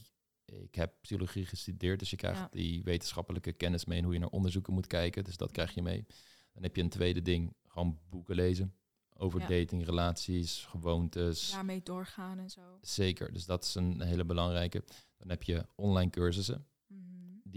ik 0.45 0.75
heb 0.75 0.93
psychologie 1.01 1.45
gestudeerd, 1.45 1.99
dus 1.99 2.09
je 2.09 2.15
krijgt 2.15 2.39
Ja. 2.39 2.47
die 2.51 2.83
wetenschappelijke 2.83 3.51
kennis 3.51 3.85
mee 3.85 3.97
en 3.97 4.03
hoe 4.03 4.13
je 4.13 4.19
naar 4.19 4.29
onderzoeken 4.29 4.73
moet 4.73 4.87
kijken. 4.87 5.23
Dus 5.23 5.37
dat 5.37 5.51
krijg 5.51 5.73
je 5.73 5.81
mee. 5.81 6.05
Dan 6.53 6.63
heb 6.63 6.75
je 6.75 6.81
een 6.81 6.89
tweede 6.89 7.21
ding, 7.21 7.53
gewoon 7.67 7.99
boeken 8.09 8.35
lezen 8.35 8.75
over 9.13 9.39
Ja. 9.39 9.47
dating, 9.47 9.85
relaties, 9.85 10.65
gewoontes. 10.65 11.51
Daarmee 11.51 11.81
doorgaan 11.83 12.39
en 12.39 12.49
zo. 12.49 12.77
Zeker, 12.81 13.33
dus 13.33 13.45
dat 13.45 13.63
is 13.63 13.75
een 13.75 14.01
hele 14.01 14.25
belangrijke. 14.25 14.83
Dan 15.17 15.29
heb 15.29 15.43
je 15.43 15.65
online 15.75 16.09
cursussen. 16.09 16.67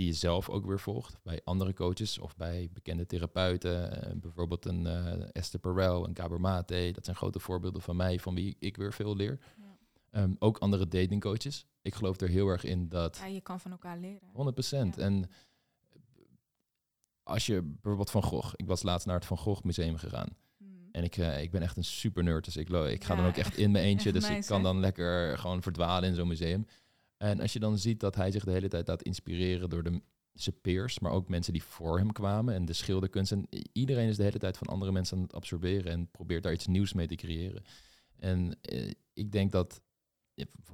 Die 0.01 0.09
je 0.09 0.15
zelf 0.15 0.49
ook 0.49 0.67
weer 0.67 0.81
volgt 0.81 1.19
bij 1.23 1.41
andere 1.45 1.75
coaches 1.75 2.19
of 2.19 2.37
bij 2.37 2.69
bekende 2.73 3.07
therapeuten. 3.07 4.03
Eh, 4.03 4.13
bijvoorbeeld 4.17 4.65
een 4.65 4.87
eh, 4.87 5.29
Esther 5.33 5.61
Perel, 5.61 6.09
een 6.09 6.17
Gabor 6.17 6.41
Mate. 6.41 6.91
Dat 6.93 7.05
zijn 7.05 7.17
grote 7.17 7.39
voorbeelden 7.39 7.83
van 7.83 7.97
mij, 7.97 8.19
van 8.19 8.35
wie 8.35 8.57
ik 8.59 8.77
weer 8.77 8.93
veel 8.93 9.17
leer. 9.17 9.39
Ja. 9.57 9.77
Ehm, 10.11 10.35
ook 10.39 10.59
andere 10.59 10.89
datingcoaches. 10.89 11.67
Ik 11.83 11.95
geloof 11.95 12.21
er 12.21 12.29
heel 12.29 12.47
erg 12.49 12.65
in 12.65 12.89
dat 12.89 13.17
ja, 13.17 13.27
je 13.27 13.41
kan 13.41 13.61
van 13.61 13.71
elkaar 13.71 13.99
leren. 13.99 14.29
100%. 14.33 14.97
Ja. 14.97 15.03
En 15.03 15.31
als 17.23 17.47
je 17.47 17.63
bijvoorbeeld 17.63 18.11
Van 18.11 18.23
Gogh, 18.23 18.53
ik 18.57 18.67
was 18.67 18.83
laatst 18.83 19.07
naar 19.07 19.17
het 19.17 19.27
Van 19.27 19.39
Gogh 19.39 19.63
Museum 19.65 19.97
gegaan. 19.97 20.29
Mhm. 20.57 20.71
En 20.93 21.05
ik, 21.05 21.17
eh, 21.17 21.43
ik 21.43 21.51
ben 21.51 21.63
echt 21.63 21.77
een 21.77 21.85
super 21.85 22.23
nerd, 22.23 22.45
dus 22.45 22.57
ik, 22.57 22.69
ik 22.69 23.05
ga 23.05 23.15
Ja, 23.15 23.21
dan 23.21 23.29
ook 23.31 23.37
echt 23.37 23.49
echt- 23.49 23.57
in 23.59 23.71
mijn 23.71 23.85
eentje. 23.85 24.11
echt 24.13 24.21
Dus 24.21 24.37
ik 24.37 24.47
kan 24.47 24.57
hè? 24.57 24.63
dan 24.63 24.81
lekker 24.81 25.39
gewoon 25.39 25.63
verdwalen 25.63 26.09
in 26.09 26.15
zo'n 26.15 26.29
museum. 26.29 26.67
En 27.23 27.41
als 27.41 27.53
je 27.53 27.59
dan 27.59 27.79
ziet 27.79 28.01
dat 28.01 28.15
hij 28.15 28.31
zich 28.31 28.45
de 28.45 28.51
hele 28.51 28.69
tijd 28.69 28.89
laat 28.89 29.03
inspireren 29.03 29.71
door 29.71 29.83
de, 29.83 30.01
zijn 30.33 30.61
peers, 30.61 30.99
maar 30.99 31.13
ook 31.13 31.29
mensen 31.29 31.53
die 31.53 31.63
voor 31.63 31.99
hem 31.99 32.13
kwamen 32.13 32.55
en 32.55 32.65
de 32.65 32.73
schilderkunst. 32.73 33.33
En 33.33 33.47
iedereen 33.73 34.09
is 34.09 34.17
de 34.17 34.23
hele 34.23 34.39
tijd 34.39 34.57
van 34.57 34.67
andere 34.67 34.93
mensen 34.93 35.17
aan 35.17 35.23
het 35.23 35.35
absorberen 35.35 35.93
en 35.93 36.11
probeert 36.11 36.43
daar 36.43 36.53
iets 36.53 36.67
nieuws 36.67 36.93
mee 36.93 37.07
te 37.07 37.15
creëren. 37.15 37.63
En 38.17 38.61
eh, 38.61 38.91
ik 39.13 39.33
denk 39.33 39.53
dat 39.53 39.83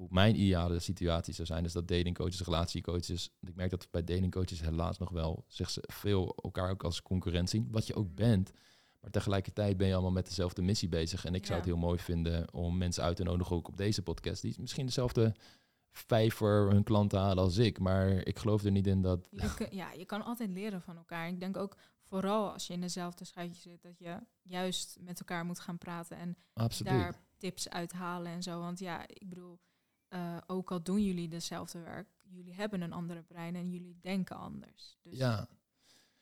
mijn 0.08 0.40
ideale 0.40 0.78
situatie 0.78 1.34
zou 1.34 1.46
zijn, 1.46 1.64
is 1.64 1.72
dat 1.72 1.88
datingcoaches, 1.88 2.40
relatiecoaches. 2.40 3.30
Ik 3.40 3.54
merk 3.54 3.70
dat 3.70 3.88
bij 3.90 4.04
datingcoaches 4.04 4.60
helaas 4.60 4.98
nog 4.98 5.10
wel 5.10 5.44
zich 5.48 5.70
ze 5.70 5.82
veel 5.86 6.34
elkaar 6.42 6.70
ook 6.70 6.84
als 6.84 7.02
concurrent 7.02 7.50
zien, 7.50 7.68
wat 7.70 7.86
je 7.86 7.94
ook 7.94 8.06
Mhm. 8.06 8.14
bent. 8.14 8.52
Maar 9.00 9.10
tegelijkertijd 9.10 9.76
ben 9.76 9.86
je 9.86 9.92
allemaal 9.92 10.12
met 10.12 10.26
dezelfde 10.26 10.62
missie 10.62 10.88
bezig. 10.88 11.24
En 11.24 11.34
ik 11.34 11.46
zou 11.46 11.58
het 11.58 11.66
heel 11.66 11.76
mooi 11.76 11.98
vinden 11.98 12.54
om 12.54 12.76
mensen 12.76 13.02
uit 13.02 13.16
te 13.16 13.22
nodigen, 13.22 13.56
ook 13.56 13.68
op 13.68 13.76
deze 13.76 14.02
podcast, 14.02 14.42
die 14.42 14.54
misschien 14.58 14.86
dezelfde 14.86 15.34
vijver 15.98 16.70
hun 16.70 16.82
klanten 16.82 17.18
halen 17.18 17.44
als 17.44 17.56
ik. 17.56 17.78
Maar 17.78 18.08
ik 18.08 18.38
geloof 18.38 18.64
er 18.64 18.70
niet 18.70 18.86
in 18.86 19.02
dat. 19.02 19.28
Je 19.30 19.66
ja, 19.70 19.92
je 19.92 20.04
kan 20.04 20.24
altijd 20.24 20.50
leren 20.50 20.82
van 20.82 20.96
elkaar. 20.96 21.28
Ik 21.28 21.40
denk 21.40 21.56
ook 21.56 21.76
vooral 22.02 22.52
als 22.52 22.66
je 22.66 22.72
in 22.72 22.80
dezelfde 22.80 23.24
schuitje 23.24 23.60
zit, 23.60 23.82
dat 23.82 23.98
je 23.98 24.18
juist 24.42 24.96
met 25.00 25.18
elkaar 25.18 25.44
moet 25.44 25.60
gaan 25.60 25.78
praten 25.78 26.16
en 26.16 26.36
Absoluut. 26.52 26.92
daar 26.92 27.14
tips 27.38 27.68
uithalen 27.68 28.32
en 28.32 28.42
zo. 28.42 28.60
Want 28.60 28.78
ja, 28.78 29.08
ik 29.08 29.28
bedoel, 29.28 29.58
eh, 30.08 30.36
ook 30.46 30.70
al 30.70 30.82
doen 30.82 31.04
jullie 31.04 31.28
dezelfde 31.28 31.78
werk, 31.80 32.08
jullie 32.22 32.54
hebben 32.54 32.80
een 32.80 32.92
andere 32.92 33.22
brein 33.22 33.54
en 33.54 33.70
jullie 33.70 33.98
denken 34.00 34.36
anders. 34.36 34.96
Dus 35.02 35.18
Ja. 35.18 35.48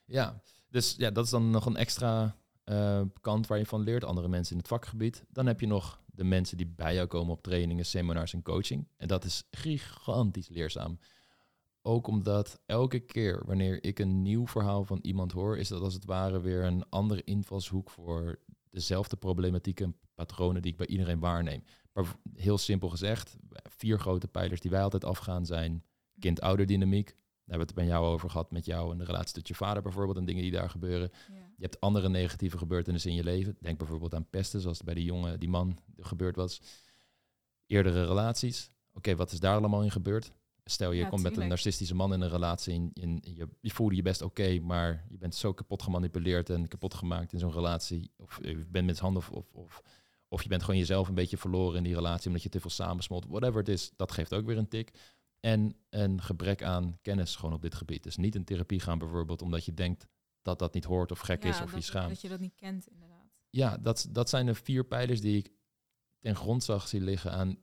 ja, 0.05 0.43
dus 0.69 0.95
ja, 0.97 1.11
dat 1.11 1.25
is 1.25 1.31
dan 1.31 1.51
nog 1.51 1.67
een 1.67 1.77
extra 1.77 2.37
eh, 2.65 3.03
kant 3.21 3.47
waar 3.47 3.59
je 3.59 3.67
van 3.67 3.81
leert, 3.81 4.05
andere 4.05 4.29
mensen 4.29 4.53
in 4.53 4.59
het 4.59 4.69
vakgebied. 4.69 5.25
Dan 5.29 5.47
heb 5.47 5.61
je 5.61 5.67
nog 5.67 6.03
de 6.15 6.25
mensen 6.25 6.57
die 6.57 6.67
bij 6.67 6.95
jou 6.95 7.07
komen 7.07 7.33
op 7.33 7.43
trainingen, 7.43 7.87
seminars 7.87 8.33
en 8.33 8.43
coaching. 8.43 8.89
En 8.97 9.09
dat 9.09 9.25
is 9.25 9.45
gigantisch 9.51 10.49
leerzaam. 10.49 10.99
Ook 11.83 12.07
omdat 12.07 12.61
elke 12.67 12.99
keer 12.99 13.43
wanneer 13.47 13.85
ik 13.85 13.99
een 13.99 14.23
nieuw 14.23 14.47
verhaal 14.47 14.85
van 14.85 14.99
iemand 15.03 15.33
hoor, 15.33 15.59
is 15.59 15.69
dat 15.69 15.83
als 15.83 15.95
het 15.95 16.05
ware 16.05 16.41
weer 16.41 16.65
een 16.65 16.89
andere 16.89 17.25
invalshoek 17.25 17.91
voor 17.91 18.39
dezelfde 18.71 19.17
problematieken 19.17 19.85
en 19.85 19.97
patronen 20.15 20.63
die 20.63 20.71
ik 20.71 20.77
bij 20.77 20.87
iedereen 20.87 21.19
waarneem. 21.19 21.65
Maar 21.93 22.17
heel 22.35 22.59
simpel 22.59 22.89
gezegd, 22.89 23.37
vier 23.69 23.99
grote 23.99 24.29
pijlers 24.29 24.61
die 24.61 24.71
wij 24.71 24.83
altijd 24.83 25.05
afgaan 25.05 25.47
zijn 25.47 25.85
kind-ouderdynamiek. 26.19 27.17
Daar 27.47 27.59
hebben 27.59 27.75
we 27.75 27.81
het 27.81 27.89
bij 27.89 27.99
jou 27.99 28.13
over 28.13 28.31
gehad 28.31 28.51
met 28.51 28.65
jou 28.65 28.93
en 28.93 28.99
de 28.99 29.05
relatie 29.05 29.35
tot 29.35 29.49
je 29.49 29.55
vader 29.55 29.83
bijvoorbeeld 29.83 30.17
en 30.17 30.25
dingen 30.25 30.43
die 30.43 30.51
daar 30.51 30.71
gebeuren. 30.71 31.11
ja. 31.13 31.35
Je 31.57 31.63
hebt 31.63 31.81
andere 31.81 32.09
negatieve 32.09 32.59
gebeurtenissen 32.59 33.11
in 33.11 33.17
je 33.17 33.25
leven. 33.25 33.57
Denk 33.61 33.79
bijvoorbeeld 33.79 34.15
aan 34.15 34.31
pesten, 34.31 34.61
zoals 34.61 34.83
bij 34.83 34.95
die 34.95 35.05
jongen, 35.05 35.41
die 35.41 35.49
man 35.49 35.79
gebeurd 35.99 36.37
was. 36.37 36.61
Eerdere 37.67 38.07
relaties. 38.07 38.71
Oké, 38.93 39.17
wat 39.17 39.33
is 39.33 39.41
daar 39.41 39.57
allemaal 39.57 39.83
in 39.83 39.91
gebeurd? 39.91 40.33
Stel, 40.65 40.93
je 40.93 41.01
Ja, 41.01 41.09
komt 41.09 41.23
met 41.23 41.37
een 41.37 41.49
narcistische 41.49 41.95
man 41.95 42.13
in 42.13 42.21
een 42.21 42.29
relatie 42.29 42.75
en, 42.75 42.91
en 42.95 43.21
je, 43.35 43.49
je 43.61 43.71
voelde 43.71 43.95
je 43.95 44.03
best 44.03 44.23
oké, 44.23 44.61
maar 44.61 45.05
je 45.09 45.19
bent 45.19 45.35
zo 45.35 45.53
kapot 45.53 45.83
gemanipuleerd 45.83 46.51
en 46.51 46.69
kapot 46.69 46.95
gemaakt 46.95 47.33
in 47.33 47.39
zo'n 47.39 47.53
relatie. 47.53 48.11
Of 48.17 48.39
je 48.43 48.67
bent 48.69 48.87
met 48.87 48.99
handen 48.99 49.23
of, 49.23 49.31
of, 49.31 49.53
of, 49.53 49.83
of 50.29 50.43
je 50.43 50.49
bent 50.49 50.63
gewoon 50.63 50.79
jezelf 50.79 51.09
een 51.09 51.15
beetje 51.15 51.37
verloren 51.37 51.77
in 51.77 51.83
die 51.83 51.95
relatie 51.95 52.27
omdat 52.27 52.43
je 52.43 52.49
te 52.49 52.61
veel 52.61 52.71
samensmolt. 52.71 53.27
Whatever 53.27 53.59
het 53.59 53.69
is, 53.69 53.93
dat 53.97 54.13
geeft 54.13 54.35
ook 54.35 54.47
weer 54.47 54.59
een 54.59 54.69
tik. 54.69 54.93
En 55.45 55.77
een 55.91 56.23
gebrek 56.23 56.63
aan 56.63 56.99
kennis 57.03 57.37
gewoon 57.37 57.55
op 57.55 57.63
dit 57.63 57.75
gebied. 57.75 58.03
Dus 58.03 58.17
niet 58.17 58.35
in 58.35 58.45
therapie 58.45 58.81
gaan 58.81 58.99
bijvoorbeeld 58.99 59.43
omdat 59.43 59.65
je 59.65 59.75
denkt 59.75 60.07
dat 60.43 60.59
dat 60.59 60.75
niet 60.75 60.85
hoort 60.85 61.11
of 61.11 61.19
gek 61.19 61.43
Ja, 61.43 61.49
is 61.49 61.61
of 61.61 61.71
dat, 61.71 61.75
je 61.75 61.81
schaamt. 61.85 62.09
dat 62.09 62.21
je 62.21 62.29
dat 62.29 62.41
niet 62.41 62.55
kent, 62.55 62.87
inderdaad. 62.89 63.29
Ja, 63.51 63.77
dat, 63.79 64.07
dat 64.11 64.29
zijn 64.29 64.47
de 64.47 64.55
vier 64.55 64.85
pijlers 64.85 65.21
die 65.21 65.37
ik 65.39 65.53
ten 66.21 66.37
grondslag 66.37 66.89
zie 66.89 67.01
liggen 67.01 67.33
aan 67.33 67.57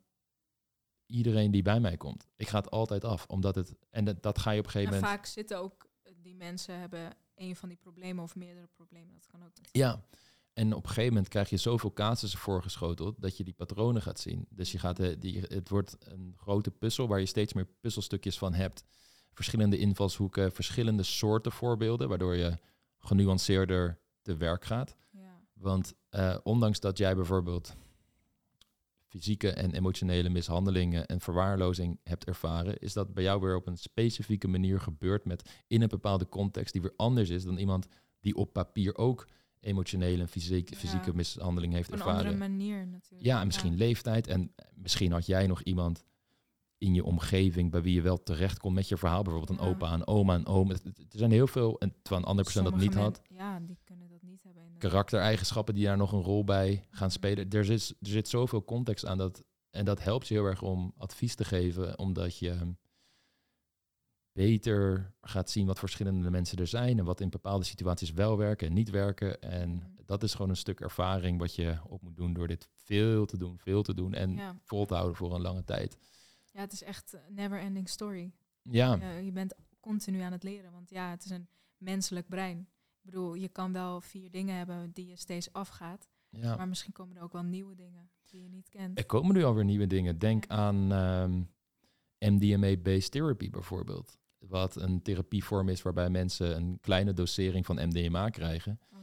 iedereen 1.06 1.52
die 1.52 1.62
bij 1.62 1.80
mij 1.80 1.98
komt. 1.98 2.28
Ik 2.36 2.48
ga 2.48 2.58
het 2.58 2.70
altijd 2.72 3.03
af, 3.03 3.26
omdat 3.28 3.56
het 3.56 3.76
en 3.90 4.06
dat, 4.06 4.24
dat 4.24 4.40
ga 4.40 4.52
je 4.52 4.60
op 4.60 4.66
een 4.66 4.72
gegeven 4.72 4.94
En 4.94 4.99
moment. 5.02 5.20
vaak 5.20 5.30
zitten 5.32 5.60
ook 5.60 5.90
die 6.16 6.36
mensen 6.36 6.80
hebben 6.80 7.16
een 7.36 7.56
van 7.56 7.70
die 7.70 7.78
problemen 7.78 8.24
of 8.24 8.36
meerdere 8.36 8.68
problemen. 8.68 9.14
Dat 9.14 9.26
kan 9.28 9.44
ook. 9.44 9.52
Ja. 9.72 10.03
En 10.53 10.73
op 10.73 10.84
een 10.84 10.90
gegeven 10.90 11.14
moment 11.14 11.28
krijg 11.28 11.49
je 11.49 11.57
zoveel 11.57 11.94
casussen 11.94 12.40
voorgeschoteld 12.40 13.22
dat 13.22 13.38
je 13.38 13.44
die 13.44 13.53
patronen 13.53 14.02
gaat 14.02 14.19
zien. 14.19 14.48
Dus 14.49 14.72
je 14.72 14.80
gaat, 14.80 14.99
eh, 14.99 15.15
die, 15.19 15.40
het 15.40 15.69
wordt 15.69 15.98
een 15.99 16.34
grote 16.38 16.72
puzzel 16.72 17.07
waar 17.07 17.19
je 17.19 17.26
steeds 17.26 17.53
meer 17.53 17.68
puzzelstukjes 17.82 18.38
van 18.38 18.53
hebt. 18.53 18.84
Verschillende 19.34 19.78
invalshoeken, 19.78 20.52
verschillende 20.52 21.03
soorten 21.03 21.52
voorbeelden, 21.52 22.10
waardoor 22.10 22.36
je 22.36 22.57
genuanceerder 22.99 23.99
te 24.22 24.38
werk 24.38 24.65
gaat. 24.65 24.95
Ja. 25.11 25.41
Want 25.53 25.94
eh, 26.10 26.38
ondanks 26.44 26.80
dat 26.80 26.98
jij 26.98 27.15
bijvoorbeeld 27.15 27.76
fysieke 29.07 29.52
en 29.52 29.73
emotionele 29.73 30.30
mishandelingen 30.30 31.06
en 31.06 31.22
verwaarlozing 31.22 31.99
hebt 32.03 32.26
ervaren, 32.26 32.78
is 32.78 32.94
dat 32.94 33.14
bij 33.14 33.23
jou 33.23 33.41
weer 33.41 33.56
op 33.56 33.68
een 33.68 33.78
specifieke 33.78 34.48
manier 34.48 34.80
gebeurd 34.80 35.26
met 35.26 35.64
in 35.68 35.82
een 35.82 35.88
bepaalde 35.88 36.30
context 36.30 36.73
die 36.73 36.82
weer 36.82 36.94
anders 36.95 37.30
is 37.30 37.44
dan 37.44 37.57
iemand 37.57 37.88
die 38.19 38.36
op 38.36 38.53
papier 38.53 38.95
ook 38.95 39.28
emotionele 39.61 40.21
en 40.21 40.27
fysieke, 40.27 40.75
Ja. 41.05 41.13
mishandeling 41.13 41.73
heeft 41.73 41.88
Op 41.88 41.93
een 41.93 41.99
ervaren. 41.99 42.19
andere 42.25 42.38
manier 42.49 42.88
natuurlijk. 42.88 43.23
Ja, 43.23 43.39
en 43.39 43.45
misschien 43.45 43.75
leeftijd. 43.75 44.27
En 44.27 44.53
misschien 44.75 45.11
had 45.11 45.25
jij 45.25 45.47
nog 45.47 45.61
iemand 45.61 46.03
in 46.77 46.93
je 46.93 47.03
omgeving 47.03 47.71
bij 47.71 47.81
wie 47.81 47.93
je 47.93 48.01
wel 48.01 48.23
terecht 48.23 48.59
kon 48.59 48.73
met 48.73 48.88
je 48.89 48.97
verhaal. 48.97 49.23
Bijvoorbeeld 49.23 49.59
een 49.59 49.65
Ja. 49.65 49.71
opa, 49.71 49.93
een 49.93 50.07
oma, 50.07 50.35
een 50.35 50.45
oom. 50.45 50.71
Er 50.71 50.79
zijn 51.09 51.31
heel 51.31 51.47
veel, 51.47 51.79
en 51.79 51.89
terwijl 52.01 52.21
een 52.21 52.27
andere 52.27 52.43
persoon 52.43 52.63
dat 52.71 52.75
niet 52.81 52.93
had. 52.93 53.21
Ja, 53.29 53.59
die 53.59 53.77
kunnen 53.83 54.09
dat 54.09 54.21
niet 54.21 54.43
hebben. 54.43 54.63
Karaktereigenschappen 54.77 55.73
die 55.75 55.85
daar 55.85 55.97
nog 55.97 56.11
een 56.11 56.21
rol 56.21 56.43
bij 56.43 56.85
gaan 56.89 57.11
spelen. 57.11 57.49
Er, 57.49 57.69
is, 57.69 57.89
er 57.89 57.95
zit 58.07 58.27
zoveel 58.27 58.63
context 58.63 59.05
aan 59.05 59.17
dat. 59.17 59.43
En 59.69 59.85
dat 59.85 60.03
helpt 60.03 60.27
je 60.27 60.33
heel 60.33 60.45
erg 60.45 60.61
om 60.61 60.93
advies 60.97 61.35
te 61.35 61.43
geven, 61.45 61.99
omdat 61.99 62.38
je 62.38 62.57
beter 64.34 65.14
gaat 65.22 65.49
zien 65.49 65.66
wat 65.68 65.80
verschillende 65.80 66.30
mensen 66.30 66.58
er 66.58 66.68
zijn 66.68 66.99
en 66.99 67.06
wat 67.06 67.22
in 67.22 67.30
bepaalde 67.30 67.66
situaties 67.66 68.12
wel 68.12 68.38
werken 68.38 68.68
en 68.68 68.74
niet 68.74 68.90
werken. 68.90 69.41
En 69.41 69.70
Mhm. 69.70 69.86
dat 70.06 70.24
is 70.24 70.34
gewoon 70.34 70.49
een 70.49 70.56
stuk 70.58 70.80
ervaring 70.80 71.40
wat 71.40 71.56
je 71.56 71.78
op 71.88 72.02
moet 72.02 72.16
doen 72.16 72.34
door 72.34 72.48
dit 72.48 72.68
veel 72.76 73.26
te 73.26 73.38
doen, 73.38 73.58
veel 73.60 73.82
te 73.84 73.94
doen 73.94 74.14
en 74.14 74.36
Ja. 74.36 74.56
vol 74.64 74.86
te 74.86 74.94
houden 74.94 75.16
voor 75.16 75.36
een 75.36 75.41
lange 75.41 75.64
tijd. 75.64 75.98
ja, 76.53 76.60
het 76.60 76.74
is 76.74 76.84
echt 76.84 77.14
een 77.14 77.34
never 77.34 77.60
ending 77.60 77.90
story. 77.90 78.32
Ja, 78.62 78.95
je 79.18 79.32
bent 79.32 79.53
continu 79.80 80.20
aan 80.22 80.32
het 80.32 80.44
leren, 80.44 80.72
want 80.72 80.90
ja, 80.90 81.10
het 81.10 81.26
is 81.26 81.32
een 81.32 81.48
menselijk 81.78 82.28
brein. 82.28 82.60
Ik 82.60 83.02
bedoel, 83.12 83.34
je 83.34 83.48
kan 83.49 83.74
wel 83.74 84.02
vier 84.02 84.32
dingen 84.32 84.56
hebben 84.56 84.91
die 84.94 85.08
je 85.08 85.16
steeds 85.16 85.53
afgaat, 85.53 86.08
ja. 86.30 86.56
maar 86.56 86.68
misschien 86.68 86.91
komen 86.94 87.16
er 87.18 87.24
ook 87.24 87.34
wel 87.34 87.44
nieuwe 87.44 87.76
dingen 87.76 88.10
die 88.26 88.41
je 88.41 88.49
niet 88.49 88.70
kent. 88.70 88.98
Er 88.98 89.06
komen 89.06 89.36
nu 89.36 89.44
alweer 89.44 89.66
nieuwe 89.66 89.88
dingen. 89.88 90.20
Denk 90.20 90.48
aan 90.48 90.91
ehm, 90.91 91.41
MDMA-based 92.34 93.12
therapy 93.12 93.49
bijvoorbeeld. 93.49 94.18
Wat 94.47 94.76
een 94.76 95.01
therapievorm 95.01 95.69
is 95.69 95.81
waarbij 95.81 96.09
mensen 96.09 96.55
een 96.55 96.77
kleine 96.81 97.13
dosering 97.13 97.65
van 97.65 97.76
MDMA 97.76 98.30
krijgen 98.30 98.80
Oh 98.93 98.99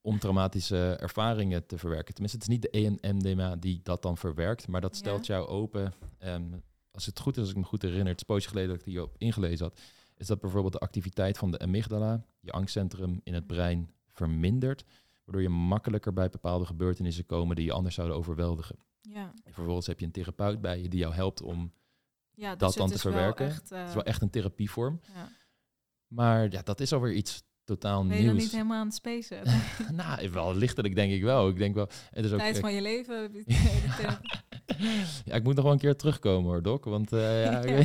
om 0.00 0.18
traumatische 0.18 0.96
ervaringen 1.00 1.66
te 1.66 1.78
verwerken. 1.78 2.14
Tenminste, 2.14 2.38
het 2.38 2.48
is 2.48 2.52
niet 2.54 2.62
de 2.62 2.70
EN 2.70 3.16
MDMA 3.16 3.56
die 3.56 3.80
dat 3.82 4.02
dan 4.02 4.16
verwerkt, 4.16 4.68
maar 4.68 4.80
dat 4.80 4.90
Ja. 4.92 4.98
stelt 4.98 5.26
jou 5.26 5.46
open. 5.46 5.92
ehm, 6.18 6.44
als 6.90 7.06
het 7.06 7.20
goed 7.20 7.34
is, 7.36 7.40
als 7.40 7.50
ik 7.50 7.56
me 7.56 7.62
goed 7.64 7.82
herinner, 7.82 8.08
het 8.08 8.16
is 8.20 8.22
poosje 8.26 8.48
geleden 8.48 8.70
dat 8.70 8.78
ik 8.78 8.84
die 8.84 9.02
op 9.02 9.14
ingelezen 9.18 9.66
had, 9.66 9.80
is 10.16 10.26
dat 10.26 10.40
bijvoorbeeld 10.40 10.72
de 10.72 10.78
activiteit 10.78 11.38
van 11.38 11.50
de 11.50 11.58
amygdala, 11.58 12.24
je 12.40 12.50
angstcentrum 12.52 13.20
in 13.24 13.34
het 13.34 13.46
brein, 13.46 13.90
vermindert, 14.06 14.84
waardoor 15.24 15.42
je 15.42 15.48
makkelijker 15.48 16.12
bij 16.12 16.28
bepaalde 16.28 16.64
gebeurtenissen 16.64 17.26
komen 17.26 17.56
die 17.56 17.64
je 17.64 17.72
anders 17.72 17.94
zouden 17.94 18.16
overweldigen. 18.16 18.76
Ja, 19.00 19.32
En 19.44 19.52
vervolgens 19.52 19.86
heb 19.86 20.00
je 20.00 20.06
een 20.06 20.12
therapeut 20.12 20.60
bij 20.60 20.80
je 20.82 20.88
die 20.88 20.98
jou 21.00 21.14
helpt 21.14 21.42
om. 21.42 21.72
Ja 22.34 22.50
dus 22.50 22.58
Dat 22.58 22.74
dan 22.74 22.90
te 22.90 22.98
verwerken. 22.98 23.46
Echt, 23.46 23.68
Het 23.68 23.70
is 23.70 23.88
eh, 23.88 23.92
wel 23.94 24.04
echt 24.04 24.22
een 24.22 24.30
therapievorm. 24.30 25.00
ja. 25.14 25.28
Maar 26.06 26.50
ja, 26.50 26.62
dat 26.62 26.80
is 26.80 26.92
alweer 26.92 27.12
iets 27.12 27.42
totaal 27.64 28.06
Ben 28.06 28.16
je 28.16 28.22
nieuws. 28.22 28.42
niet 28.42 28.52
helemaal 28.52 28.78
aan 28.80 28.86
het 28.86 28.94
spacen? 28.94 29.42
nou, 29.94 30.30
wel 30.30 30.54
lichtelijk 30.54 30.94
denk 30.94 31.12
ik 31.12 31.22
wel. 31.22 31.48
Ik 31.48 31.58
denk 31.58 31.74
wel. 31.74 31.88
Het 32.10 32.24
is 32.24 32.32
ook. 32.32 32.38
Tijd 32.38 32.54
eh, 32.56 32.60
van 32.60 32.72
je 32.74 32.82
leven. 32.82 33.30
therapie. 33.96 34.30
ja, 35.24 35.34
ik 35.34 35.42
moet 35.42 35.54
nog 35.54 35.64
wel 35.64 35.72
een 35.72 35.78
keer 35.78 35.96
terugkomen 35.96 36.50
hoor, 36.50 36.62
Doc. 36.62 36.84
Want 36.84 37.12
eh, 37.12 37.44
ja, 37.44 37.64
Ja. 37.76 37.84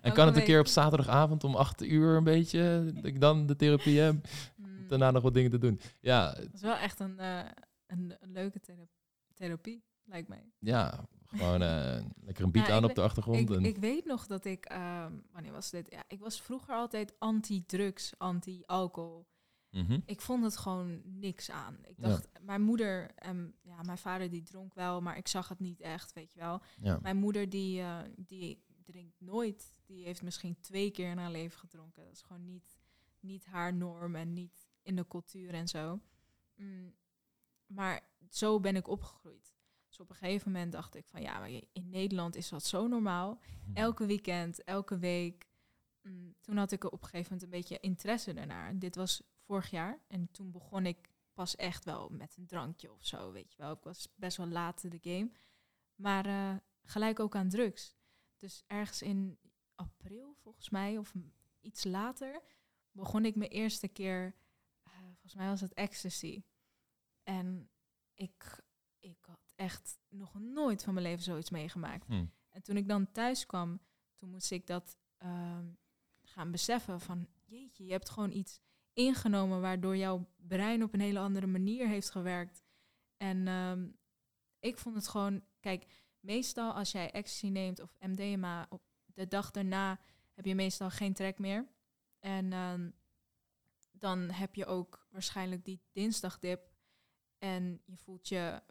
en 0.00 0.12
kan 0.12 0.26
het 0.26 0.36
een 0.36 0.44
keer 0.44 0.60
op 0.60 0.66
zaterdagavond 0.66 1.44
om 1.44 1.54
acht 1.54 1.82
uur 1.82 2.16
een 2.16 2.24
beetje, 2.24 2.90
dat 2.94 3.04
ik 3.04 3.20
dan 3.20 3.46
de 3.46 3.56
therapie 3.56 3.98
heb, 4.00 4.26
Hmm, 4.56 4.88
daarna 4.88 5.10
nog 5.10 5.22
wat 5.22 5.34
dingen 5.34 5.50
te 5.50 5.58
doen. 5.58 5.80
Ja, 6.00 6.32
Dat 6.34 6.48
is 6.54 6.60
wel 6.60 6.76
echt 6.76 7.00
een, 7.00 7.18
eh, 7.18 7.38
een, 7.86 8.16
een 8.20 8.32
leuke 8.32 8.60
thera- 8.60 8.86
therapie, 9.34 9.84
lijkt 10.04 10.28
mij. 10.28 10.50
ja 10.58 11.04
gewoon 11.36 11.62
eh, 11.62 12.04
lekker 12.20 12.44
een 12.44 12.52
beat 12.52 12.66
Ja, 12.66 12.74
aan 12.76 12.84
op 12.84 12.94
de 12.94 13.02
achtergrond. 13.02 13.38
Ik, 13.38 13.50
en, 13.50 13.64
ik 13.64 13.76
weet 13.78 14.04
nog 14.04 14.26
dat 14.26 14.44
ik, 14.44 14.64
ehm, 14.64 15.12
wanneer 15.32 15.52
was 15.52 15.70
dit? 15.70 15.90
Ja, 15.90 16.04
ik 16.08 16.20
was 16.20 16.40
vroeger 16.42 16.74
altijd 16.74 17.14
anti-drugs, 17.18 18.12
anti-alcohol. 18.18 19.26
Mhm. 19.70 20.00
Ik 20.06 20.20
vond 20.20 20.44
het 20.44 20.56
gewoon 20.56 21.00
niks 21.04 21.50
aan. 21.50 21.78
Ik 21.82 21.94
Ja. 21.96 22.08
dacht, 22.08 22.28
mijn 22.40 22.62
moeder 22.62 23.10
en 23.14 23.54
ja, 23.62 23.82
mijn 23.82 23.98
vader 23.98 24.30
die 24.30 24.42
dronk 24.42 24.74
wel, 24.74 25.00
maar 25.00 25.16
ik 25.16 25.28
zag 25.28 25.48
het 25.48 25.58
niet 25.60 25.80
echt, 25.80 26.12
weet 26.12 26.32
je 26.32 26.38
wel. 26.40 26.60
ja. 26.82 26.98
Mijn 27.02 27.16
moeder 27.16 27.48
die, 27.48 27.80
eh, 27.80 27.98
die 28.16 28.64
drinkt 28.84 29.20
nooit. 29.20 29.74
Die 29.86 30.04
heeft 30.04 30.22
misschien 30.22 30.60
twee 30.60 30.90
keer 30.90 31.10
in 31.10 31.18
haar 31.18 31.30
leven 31.30 31.58
gedronken. 31.58 32.04
Dat 32.04 32.12
is 32.12 32.22
gewoon 32.22 32.44
niet, 32.44 32.78
niet 33.20 33.44
haar 33.46 33.74
norm 33.74 34.14
en 34.14 34.32
niet 34.32 34.68
in 34.82 34.96
de 34.96 35.06
cultuur 35.08 35.54
en 35.54 35.68
zo. 35.68 36.00
Mm, 36.54 36.94
maar 37.66 38.00
zo 38.30 38.60
ben 38.60 38.76
ik 38.76 38.88
opgegroeid. 38.88 39.54
Dus 39.96 40.04
op 40.04 40.10
een 40.10 40.16
gegeven 40.16 40.52
moment 40.52 40.72
dacht 40.72 40.94
ik 40.94 41.06
van 41.06 41.22
ja, 41.22 41.38
maar 41.38 41.50
in 41.50 41.88
Nederland 41.88 42.36
is 42.36 42.48
dat 42.48 42.64
zo 42.64 42.86
normaal. 42.86 43.40
Elke 43.74 44.06
weekend, 44.06 44.64
elke 44.64 44.98
week. 44.98 45.48
Mm, 46.02 46.34
toen 46.40 46.56
had 46.56 46.72
ik 46.72 46.84
er 46.84 46.90
op 46.90 47.02
een 47.02 47.08
gegeven 47.08 47.32
moment 47.32 47.42
een 47.42 47.58
beetje 47.58 47.80
interesse 47.80 48.32
ernaar. 48.32 48.78
Dit 48.78 48.96
was 48.96 49.22
vorig 49.38 49.70
jaar 49.70 50.00
en 50.06 50.30
toen 50.30 50.50
begon 50.50 50.86
ik 50.86 51.14
pas 51.32 51.56
echt 51.56 51.84
wel 51.84 52.08
met 52.08 52.36
een 52.36 52.46
drankje 52.46 52.92
of 52.92 53.06
zo, 53.06 53.32
weet 53.32 53.52
je 53.52 53.62
wel. 53.62 53.72
Ik 53.72 53.82
was 53.82 54.08
best 54.14 54.36
wel 54.36 54.48
laat 54.48 54.84
in 54.84 54.90
de 54.90 55.10
game. 55.10 55.30
Maar 55.94 56.26
eh, 56.26 56.56
gelijk 56.82 57.20
ook 57.20 57.36
aan 57.36 57.48
drugs. 57.48 57.96
Dus 58.36 58.64
ergens 58.66 59.02
in 59.02 59.38
april, 59.74 60.34
volgens 60.42 60.70
mij, 60.70 60.98
of 60.98 61.12
iets 61.60 61.84
later, 61.84 62.42
begon 62.90 63.24
ik 63.24 63.36
mijn 63.36 63.50
eerste 63.50 63.88
keer, 63.88 64.34
eh, 64.82 64.92
volgens 65.02 65.34
mij 65.34 65.48
was 65.48 65.60
het 65.60 65.74
ecstasy. 65.74 66.42
En 67.22 67.70
ik, 68.14 68.64
ik 68.98 69.28
echt 69.56 69.98
nog 70.08 70.34
nooit 70.40 70.84
van 70.84 70.94
mijn 70.94 71.06
leven 71.06 71.24
zoiets 71.24 71.50
meegemaakt. 71.50 72.06
Hm. 72.06 72.24
En 72.50 72.62
toen 72.62 72.76
ik 72.76 72.88
dan 72.88 73.12
thuis 73.12 73.46
kwam, 73.46 73.80
toen 74.16 74.30
moest 74.30 74.50
ik 74.50 74.66
dat 74.66 74.98
ehm, 75.16 75.66
gaan 76.22 76.50
beseffen 76.50 77.00
van, 77.00 77.28
jeetje, 77.44 77.84
je 77.84 77.92
hebt 77.92 78.10
gewoon 78.10 78.32
iets 78.32 78.60
ingenomen 78.92 79.60
waardoor 79.60 79.96
jouw 79.96 80.26
brein 80.36 80.82
op 80.82 80.92
een 80.92 81.00
hele 81.00 81.18
andere 81.18 81.46
manier 81.46 81.88
heeft 81.88 82.10
gewerkt. 82.10 82.62
En 83.16 83.48
ehm, 83.48 83.88
ik 84.58 84.78
vond 84.78 84.94
het 84.94 85.08
gewoon, 85.08 85.44
kijk, 85.60 85.86
meestal 86.20 86.72
als 86.72 86.92
jij 86.92 87.10
ecstasy 87.10 87.48
neemt 87.48 87.80
of 87.80 87.96
MDMA, 88.00 88.66
op 88.68 88.82
de 89.04 89.28
dag 89.28 89.50
daarna 89.50 90.00
heb 90.34 90.44
je 90.44 90.54
meestal 90.54 90.90
geen 90.90 91.14
trek 91.14 91.38
meer. 91.38 91.66
En 92.18 92.52
ehm, 92.52 92.90
dan 93.90 94.30
heb 94.30 94.54
je 94.54 94.66
ook 94.66 95.06
waarschijnlijk 95.10 95.64
die 95.64 95.80
dinsdagdip 95.92 96.70
en 97.38 97.80
je 97.84 97.96
voelt 97.96 98.28
je 98.28 98.62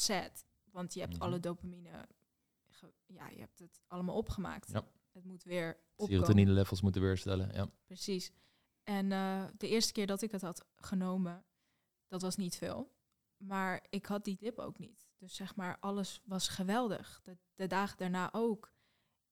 sad, 0.00 0.44
want 0.70 0.94
je 0.94 1.00
hebt 1.00 1.12
Mhm. 1.14 1.22
alle 1.22 1.40
dopamine, 1.40 2.08
ja, 3.06 3.28
je 3.28 3.38
hebt 3.40 3.58
het 3.58 3.80
allemaal 3.86 4.16
opgemaakt. 4.16 4.70
Ja. 4.72 4.84
Het 5.12 5.24
moet 5.24 5.42
weer 5.42 5.76
opkomen. 5.90 6.12
Serotonine 6.14 6.50
levels 6.50 6.80
moeten 6.82 7.00
weerstellen. 7.02 7.52
Ja. 7.52 7.70
Precies. 7.84 8.30
En 8.82 9.12
eh, 9.12 9.44
de 9.56 9.68
eerste 9.68 9.92
keer 9.92 10.06
dat 10.06 10.22
ik 10.22 10.30
het 10.30 10.40
had 10.42 10.64
genomen, 10.76 11.44
dat 12.06 12.22
was 12.22 12.36
niet 12.36 12.56
veel. 12.56 12.92
Maar 13.36 13.86
ik 13.90 14.06
had 14.06 14.24
die 14.24 14.36
dip 14.36 14.58
ook 14.58 14.78
niet. 14.78 15.08
Dus 15.16 15.34
zeg 15.34 15.56
maar, 15.56 15.76
alles 15.80 16.20
was 16.24 16.48
geweldig. 16.48 17.20
De, 17.24 17.38
de 17.54 17.66
dagen 17.66 17.96
daarna 17.96 18.28
ook. 18.32 18.72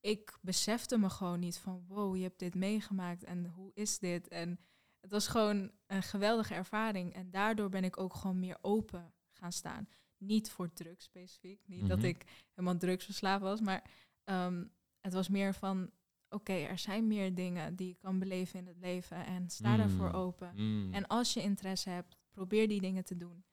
Ik 0.01 0.39
besefte 0.41 0.99
me 0.99 1.11
gewoon 1.11 1.41
niet 1.41 1.59
van, 1.59 1.85
wow, 1.87 2.17
je 2.17 2.23
hebt 2.23 2.39
dit 2.39 2.55
meegemaakt 2.55 3.25
en 3.25 3.47
hoe 3.47 3.71
is 3.75 3.99
dit? 3.99 4.29
En 4.29 4.61
het 5.01 5.11
was 5.11 5.27
gewoon 5.29 5.71
een 5.87 6.03
geweldige 6.03 6.55
ervaring. 6.55 7.15
En 7.15 7.31
daardoor 7.31 7.69
ben 7.69 7.85
ik 7.85 7.99
ook 7.99 8.15
gewoon 8.15 8.39
meer 8.39 8.59
open 8.61 9.15
gaan 9.33 9.53
staan. 9.53 9.89
Niet 10.27 10.51
voor 10.51 10.73
drugs 10.73 11.05
specifiek. 11.05 11.61
Niet 11.67 11.89
dat 11.89 11.99
Mhm. 11.99 12.07
ik 12.07 12.25
helemaal 12.55 12.79
drugsverslaafd 12.79 13.43
was, 13.43 13.61
maar 13.61 13.85
ehm, 14.25 14.65
het 15.01 15.13
was 15.13 15.29
meer 15.29 15.55
van, 15.55 15.91
oké, 16.29 16.53
er 16.53 16.79
zijn 16.79 17.07
meer 17.07 17.35
dingen 17.35 17.77
die 17.77 17.89
je 17.89 17.95
kan 17.95 18.19
beleven 18.19 18.59
in 18.59 18.67
het 18.67 18.79
leven 18.79 19.27
en 19.27 19.51
sta 19.51 19.77
daarvoor 19.77 20.09
Mm. 20.09 20.15
open. 20.15 20.53
Mm. 20.55 20.95
En 20.95 21.07
als 21.07 21.33
je 21.35 21.43
interesse 21.43 21.91
hebt, 21.91 22.17
probeer 22.31 22.69
die 22.69 22.81
dingen 22.81 23.05
te 23.05 23.17
doen. 23.17 23.45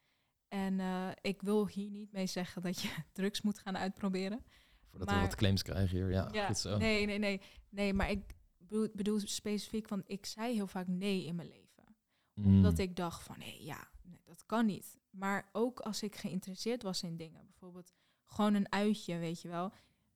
En 0.47 0.79
eh, 0.79 1.09
ik 1.21 1.41
wil 1.41 1.67
hier 1.67 1.89
niet 1.89 2.11
mee 2.11 2.27
zeggen 2.27 2.61
dat 2.61 2.81
je 2.81 2.89
drugs 3.13 3.41
moet 3.41 3.59
gaan 3.59 3.77
uitproberen. 3.77 4.43
Voordat 4.89 5.09
we 5.11 5.19
wat 5.19 5.35
claims 5.35 5.61
krijgen 5.63 5.97
hier. 5.97 6.09
Ja, 6.11 6.45
goed 6.45 6.57
zo. 6.57 6.77
Nee, 6.77 7.05
nee, 7.05 7.17
nee. 7.19 7.41
Nee, 7.69 7.93
maar 7.93 8.09
ik 8.09 8.33
bedoel, 8.57 8.87
bedoel 8.93 9.19
specifiek 9.19 9.87
van, 9.87 10.03
ik 10.05 10.25
zei 10.25 10.53
heel 10.53 10.67
vaak 10.67 10.87
nee 10.87 11.25
in 11.25 11.35
mijn 11.35 11.47
leven. 11.47 11.95
Mm. 12.33 12.61
Dat 12.61 12.77
ik 12.77 12.95
dacht 12.95 13.23
van, 13.23 13.37
nee, 13.37 13.63
ja, 13.63 13.87
nee, 14.03 14.21
dat 14.23 14.45
kan 14.45 14.65
niet. 14.65 14.99
Maar 15.09 15.49
ook 15.51 15.79
als 15.79 16.03
ik 16.03 16.15
geïnteresseerd 16.15 16.83
was 16.83 17.03
in 17.03 17.15
dingen, 17.17 17.45
bijvoorbeeld 17.45 17.93
gewoon 18.25 18.53
een 18.53 18.71
uitje, 18.71 19.17
weet 19.17 19.41
je 19.41 19.47
wel. 19.47 19.71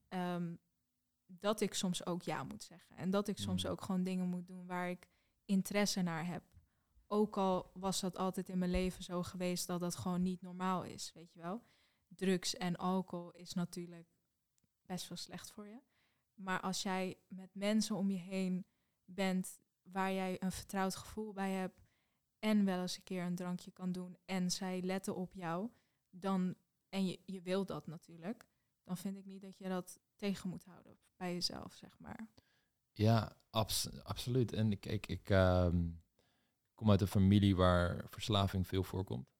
ehm, 0.07 0.55
dat 1.25 1.61
ik 1.61 1.73
soms 1.73 2.05
ook 2.05 2.21
ja 2.23 2.43
moet 2.43 2.63
zeggen. 2.63 2.95
En 2.95 3.09
dat 3.09 3.27
ik 3.27 3.37
soms 3.37 3.63
Mm. 3.63 3.69
ook 3.69 3.81
gewoon 3.81 4.03
dingen 4.03 4.27
moet 4.27 4.47
doen 4.47 4.65
waar 4.65 4.89
ik 4.89 5.09
interesse 5.45 6.01
naar 6.01 6.25
heb. 6.25 6.43
Ook 7.07 7.37
al 7.37 7.71
was 7.73 7.99
dat 7.99 8.17
altijd 8.17 8.49
in 8.49 8.57
mijn 8.57 8.71
leven 8.71 9.03
zo 9.03 9.23
geweest 9.23 9.67
dat 9.67 9.79
dat 9.79 9.95
gewoon 9.95 10.21
niet 10.21 10.41
normaal 10.41 10.83
is, 10.83 11.11
weet 11.13 11.33
je 11.33 11.39
wel. 11.39 11.63
Drugs 12.07 12.55
en 12.55 12.75
alcohol 12.75 13.31
is 13.31 13.53
natuurlijk 13.53 14.07
best 14.81 15.07
wel 15.07 15.17
slecht 15.17 15.51
voor 15.51 15.67
je. 15.67 15.79
Maar 16.33 16.61
als 16.61 16.81
jij 16.83 17.17
met 17.27 17.55
mensen 17.55 17.95
om 17.95 18.11
je 18.11 18.17
heen 18.19 18.65
bent 19.05 19.59
waar 19.81 20.11
jij 20.13 20.41
een 20.41 20.51
vertrouwd 20.51 20.95
gevoel 20.95 21.33
bij 21.33 21.51
hebt 21.51 21.86
en 22.47 22.65
wel 22.65 22.81
eens 22.81 22.95
een 22.97 23.03
keer 23.03 23.23
een 23.23 23.35
drankje 23.35 23.71
kan 23.71 23.91
doen 23.91 24.17
en 24.25 24.51
zij 24.51 24.81
letten 24.81 25.15
op 25.15 25.33
jou, 25.33 25.69
dan 26.09 26.55
en 26.89 27.05
je, 27.05 27.19
je 27.25 27.41
wil 27.41 27.65
dat 27.65 27.87
natuurlijk, 27.87 28.47
dan 28.83 28.97
vind 28.97 29.17
ik 29.17 29.25
niet 29.25 29.41
dat 29.41 29.57
je 29.57 29.67
dat 29.67 29.99
tegen 30.15 30.49
moet 30.49 30.63
houden 30.63 30.97
bij 31.15 31.33
jezelf, 31.33 31.73
zeg 31.73 31.99
maar. 31.99 32.27
Ja, 32.93 33.37
abs- 33.49 34.01
absoluut. 34.03 34.53
En 34.53 34.71
ik, 34.71 34.85
ik, 34.85 35.07
ik 35.07 35.29
ehm, 35.29 35.89
kom 36.75 36.91
uit 36.91 37.01
een 37.01 37.07
familie 37.07 37.55
waar 37.55 38.05
verslaving 38.09 38.67
veel 38.67 38.83
voorkomt. 38.83 39.35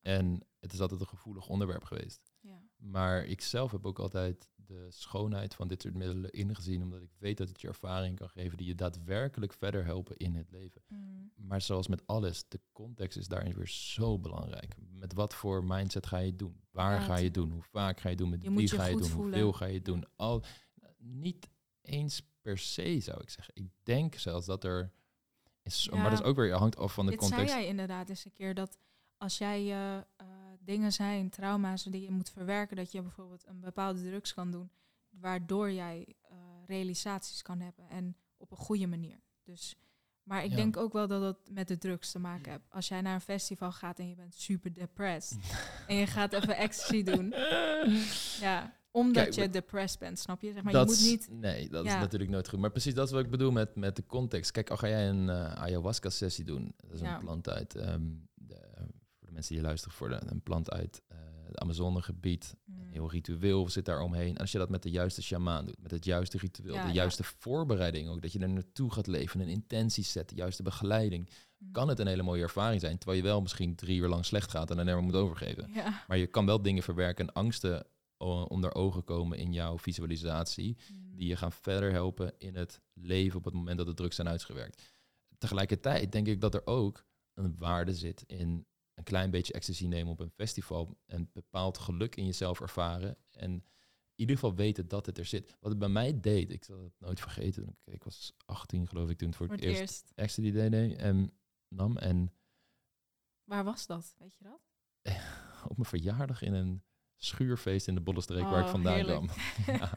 En 0.00 0.46
het 0.58 0.72
is 0.72 0.80
altijd 0.80 1.00
een 1.00 1.06
gevoelig 1.06 1.48
onderwerp 1.48 1.84
geweest. 1.84 2.32
Ja. 2.40 2.62
Maar 2.76 3.24
ik 3.24 3.40
zelf 3.40 3.70
heb 3.70 3.86
ook 3.86 3.98
altijd 3.98 4.50
de 4.68 4.86
schoonheid 4.90 5.54
van 5.54 5.68
dit 5.68 5.82
soort 5.82 5.94
middelen 5.94 6.30
ingezien, 6.30 6.82
omdat 6.82 7.02
ik 7.02 7.10
weet 7.18 7.36
dat 7.36 7.48
het 7.48 7.60
je 7.60 7.68
ervaring 7.68 8.16
kan 8.18 8.28
geven 8.28 8.56
die 8.58 8.66
je 8.66 8.74
daadwerkelijk 8.74 9.52
verder 9.52 9.84
helpen 9.84 10.16
in 10.16 10.34
het 10.34 10.50
leven. 10.50 10.82
Mm. 10.88 11.30
Maar 11.34 11.60
zoals 11.60 11.86
met 11.88 12.06
alles, 12.06 12.44
de 12.48 12.60
context 12.72 13.18
is 13.18 13.28
daarin 13.28 13.54
weer 13.54 13.68
zo 13.68 14.18
belangrijk. 14.18 14.74
Met 14.90 15.12
wat 15.12 15.34
voor 15.34 15.64
mindset 15.64 16.06
ga 16.06 16.18
je 16.18 16.26
het 16.30 16.38
doen? 16.38 16.60
Waar 16.70 16.94
Ja, 17.00 17.06
ga 17.06 17.16
je 17.16 17.30
doen? 17.30 17.50
Hoe 17.50 17.62
vaak 17.62 18.00
ga 18.00 18.08
je 18.08 18.14
het 18.14 18.18
doen? 18.18 18.30
Met 18.30 18.42
Je 18.42 18.50
wie 18.50 18.60
je 18.60 18.68
ga 18.68 18.84
je 18.84 18.96
doen? 18.96 19.04
voelen. 19.08 19.32
Hoeveel 19.32 19.52
ga 19.52 19.64
je 19.64 19.74
het 19.74 19.84
doen? 19.84 20.04
Al, 20.16 20.44
niet 20.98 21.48
eens 21.82 22.22
per 22.40 22.58
se, 22.58 23.00
zou 23.00 23.20
ik 23.20 23.30
zeggen. 23.30 23.54
Ik 23.56 23.68
denk 23.82 24.14
zelfs 24.14 24.46
dat 24.46 24.64
er... 24.64 24.92
Is, 25.62 25.84
Ja. 25.90 25.96
Maar 25.96 26.10
dat 26.10 26.20
is 26.20 26.24
ook 26.26 26.36
weer 26.36 26.52
hangt 26.54 26.76
af 26.76 26.92
van 26.94 27.04
de 27.04 27.10
Dit 27.10 27.20
context. 27.20 27.48
zei 27.48 27.60
jij 27.60 27.70
inderdaad 27.70 28.08
eens 28.08 28.24
een 28.24 28.32
keer, 28.32 28.54
dat 28.54 28.78
als 29.16 29.38
jij 29.38 29.70
eh, 29.72 29.98
dingen 30.68 30.92
zijn, 30.92 31.28
trauma's 31.30 31.82
die 31.82 32.02
je 32.02 32.10
moet 32.10 32.30
verwerken, 32.30 32.76
dat 32.76 32.92
je 32.92 33.02
bijvoorbeeld 33.02 33.44
een 33.46 33.60
bepaalde 33.60 34.02
drugs 34.02 34.34
kan 34.34 34.50
doen, 34.50 34.70
waardoor 35.10 35.70
jij 35.72 36.06
eh, 36.22 36.36
realisaties 36.66 37.42
kan 37.42 37.60
hebben 37.60 37.88
en 37.90 38.16
op 38.36 38.50
een 38.50 38.56
goede 38.56 38.86
manier. 38.86 39.18
Dus, 39.44 39.76
maar 40.22 40.44
ik 40.44 40.50
Ja. 40.50 40.56
denk 40.56 40.76
ook 40.76 40.92
wel 40.92 41.06
dat 41.06 41.20
dat 41.20 41.38
met 41.50 41.68
de 41.68 41.78
drugs 41.78 42.10
te 42.10 42.18
maken 42.18 42.52
heeft. 42.52 42.64
Als 42.70 42.88
jij 42.88 43.00
naar 43.00 43.14
een 43.14 43.20
festival 43.20 43.72
gaat 43.72 43.98
en 43.98 44.08
je 44.08 44.14
bent 44.14 44.34
super 44.34 44.72
depressed 44.72 45.38
en 45.86 45.96
je 45.96 46.06
gaat 46.06 46.32
even 46.32 46.56
ecstasy 46.66 47.02
doen, 47.02 47.28
ja, 48.46 48.76
omdat 48.90 49.22
Kijk, 49.22 49.34
je 49.34 49.50
depressed 49.50 49.98
bent, 50.00 50.18
snap 50.18 50.42
je? 50.42 50.52
Zeg 50.52 50.62
maar, 50.62 50.72
je 50.72 50.84
moet 50.84 51.00
niet... 51.00 51.28
Nee, 51.30 51.68
dat 51.68 51.84
is 51.84 51.92
natuurlijk 51.92 52.30
nooit 52.30 52.48
goed. 52.48 52.58
Maar 52.58 52.70
precies 52.70 52.94
dat 52.94 53.06
is 53.06 53.12
wat 53.12 53.24
ik 53.24 53.30
bedoel 53.30 53.50
met, 53.50 53.76
met 53.76 53.96
de 53.96 54.06
context. 54.06 54.50
Kijk, 54.50 54.70
al 54.70 54.76
ga 54.76 54.88
jij 54.88 55.08
een 55.08 55.28
eh, 55.28 55.52
ayahuasca-sessie 55.52 56.44
doen. 56.44 56.74
Dat 56.76 56.92
is 56.92 57.00
Ja. 57.00 57.14
een 57.14 57.20
plant 57.20 57.48
uit... 57.48 57.74
ehm, 57.74 58.02
de 58.34 58.60
mensen 59.38 59.54
die 59.56 59.64
luisteren, 59.64 59.96
voor 59.96 60.08
de, 60.08 60.20
een 60.26 60.42
plant 60.42 60.70
uit 60.70 61.02
eh 61.08 61.16
het 61.48 61.58
Amazonegebied. 61.58 62.56
Mm, 62.64 62.80
Een 62.80 62.88
heel 62.90 63.10
ritueel 63.10 63.68
zit 63.68 63.84
daar 63.84 64.00
omheen. 64.00 64.28
En 64.34 64.36
als 64.40 64.52
je 64.52 64.58
dat 64.58 64.68
met 64.68 64.82
de 64.82 64.90
juiste 64.90 65.22
shamaan 65.22 65.66
doet, 65.66 65.82
met 65.82 65.90
het 65.90 66.04
juiste 66.04 66.38
ritueel, 66.38 66.74
Ja, 66.74 66.82
de 66.82 66.88
ja. 66.88 66.94
juiste 66.94 67.24
voorbereiding 67.24 68.08
ook, 68.08 68.22
dat 68.22 68.32
je 68.32 68.38
er 68.38 68.48
naartoe 68.48 68.92
gaat 68.92 69.06
leven, 69.06 69.40
een 69.40 69.48
intentie 69.48 70.04
zet, 70.04 70.28
de 70.28 70.34
juiste 70.34 70.62
begeleiding, 70.62 71.28
mm. 71.58 71.72
kan 71.72 71.88
het 71.88 71.98
een 71.98 72.06
hele 72.06 72.22
mooie 72.22 72.42
ervaring 72.42 72.80
zijn. 72.80 72.98
Terwijl 72.98 73.20
je 73.22 73.26
wel 73.28 73.40
misschien 73.40 73.74
drie 73.74 73.98
uur 74.00 74.08
lang 74.08 74.24
slecht 74.24 74.50
gaat 74.50 74.70
en 74.70 74.76
dan 74.76 74.84
never 74.86 75.02
moet 75.02 75.14
overgeven. 75.14 75.70
Ja. 75.72 76.04
Maar 76.08 76.16
je 76.18 76.26
kan 76.26 76.46
wel 76.46 76.62
dingen 76.62 76.82
verwerken 76.82 77.26
en 77.26 77.32
angsten 77.34 77.86
o- 78.16 78.42
onder 78.42 78.74
ogen 78.74 79.04
komen 79.04 79.38
in 79.38 79.52
jouw 79.52 79.78
visualisatie, 79.78 80.76
Mm. 80.92 81.16
die 81.16 81.28
je 81.28 81.36
gaan 81.36 81.52
verder 81.52 81.92
helpen 81.92 82.34
in 82.38 82.54
het 82.56 82.80
leven 82.92 83.38
op 83.38 83.44
het 83.44 83.54
moment 83.54 83.78
dat 83.78 83.86
de 83.86 83.94
drugs 83.94 84.16
zijn 84.16 84.28
uitgewerkt. 84.28 84.82
Tegelijkertijd 85.38 86.12
denk 86.12 86.26
ik 86.26 86.40
dat 86.40 86.54
er 86.54 86.66
ook 86.66 87.04
een 87.34 87.54
waarde 87.58 87.94
zit 87.94 88.24
in 88.26 88.66
een 88.98 89.04
klein 89.04 89.30
beetje 89.30 89.52
ecstasy 89.52 89.86
nemen 89.86 90.12
op 90.12 90.20
een 90.20 90.30
festival 90.30 90.98
en 91.06 91.30
bepaald 91.32 91.78
geluk 91.78 92.16
in 92.16 92.24
jezelf 92.24 92.60
ervaren 92.60 93.16
en 93.30 93.50
in 93.52 93.64
ieder 94.14 94.34
geval 94.34 94.54
weten 94.54 94.88
dat 94.88 95.06
het 95.06 95.18
er 95.18 95.24
zit. 95.24 95.56
Wat 95.60 95.70
het 95.70 95.78
bij 95.78 95.88
mij 95.88 96.20
deed, 96.20 96.50
ik 96.50 96.64
zal 96.64 96.82
het 96.82 96.92
nooit 96.98 97.20
vergeten, 97.20 97.76
ik, 97.84 98.02
was 98.04 98.32
18 98.44 98.88
geloof 98.88 99.10
ik 99.10 99.18
toen 99.18 99.28
het 99.28 99.36
voor, 99.36 99.46
Voor 99.46 99.56
het 99.56 99.64
eerst, 99.64 99.80
eerst. 99.80 100.12
ecstasy 100.14 100.50
deed 100.50 100.96
en 100.96 101.32
nam 101.68 101.96
en 101.96 102.32
Waar 103.44 103.64
was 103.64 103.86
dat? 103.86 104.14
Weet 104.18 104.36
je 104.38 104.44
dat? 104.44 104.60
op 105.70 105.76
mijn 105.76 105.88
verjaardag 105.88 106.42
in 106.42 106.52
een 106.52 106.82
schuurfeest 107.16 107.88
in 107.88 107.94
de 107.94 108.00
Bollenstreek 108.00 108.42
waar 108.42 108.58
ik 108.58 108.64
Oh, 108.64 108.70
vandaan 108.70 108.94
heerlijk. 108.94 109.26
kwam. 109.26 109.36
Ja. 109.76 109.92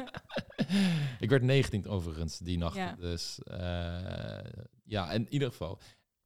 ik 1.20 1.30
werd 1.30 1.44
19 1.44 1.88
overigens 1.88 2.38
die 2.40 2.58
nacht. 2.58 2.76
Ja. 2.76 2.96
Dus 2.96 3.44
eh, 3.44 4.52
ja, 4.84 5.12
in 5.12 5.28
ieder 5.30 5.50
geval. 5.50 5.80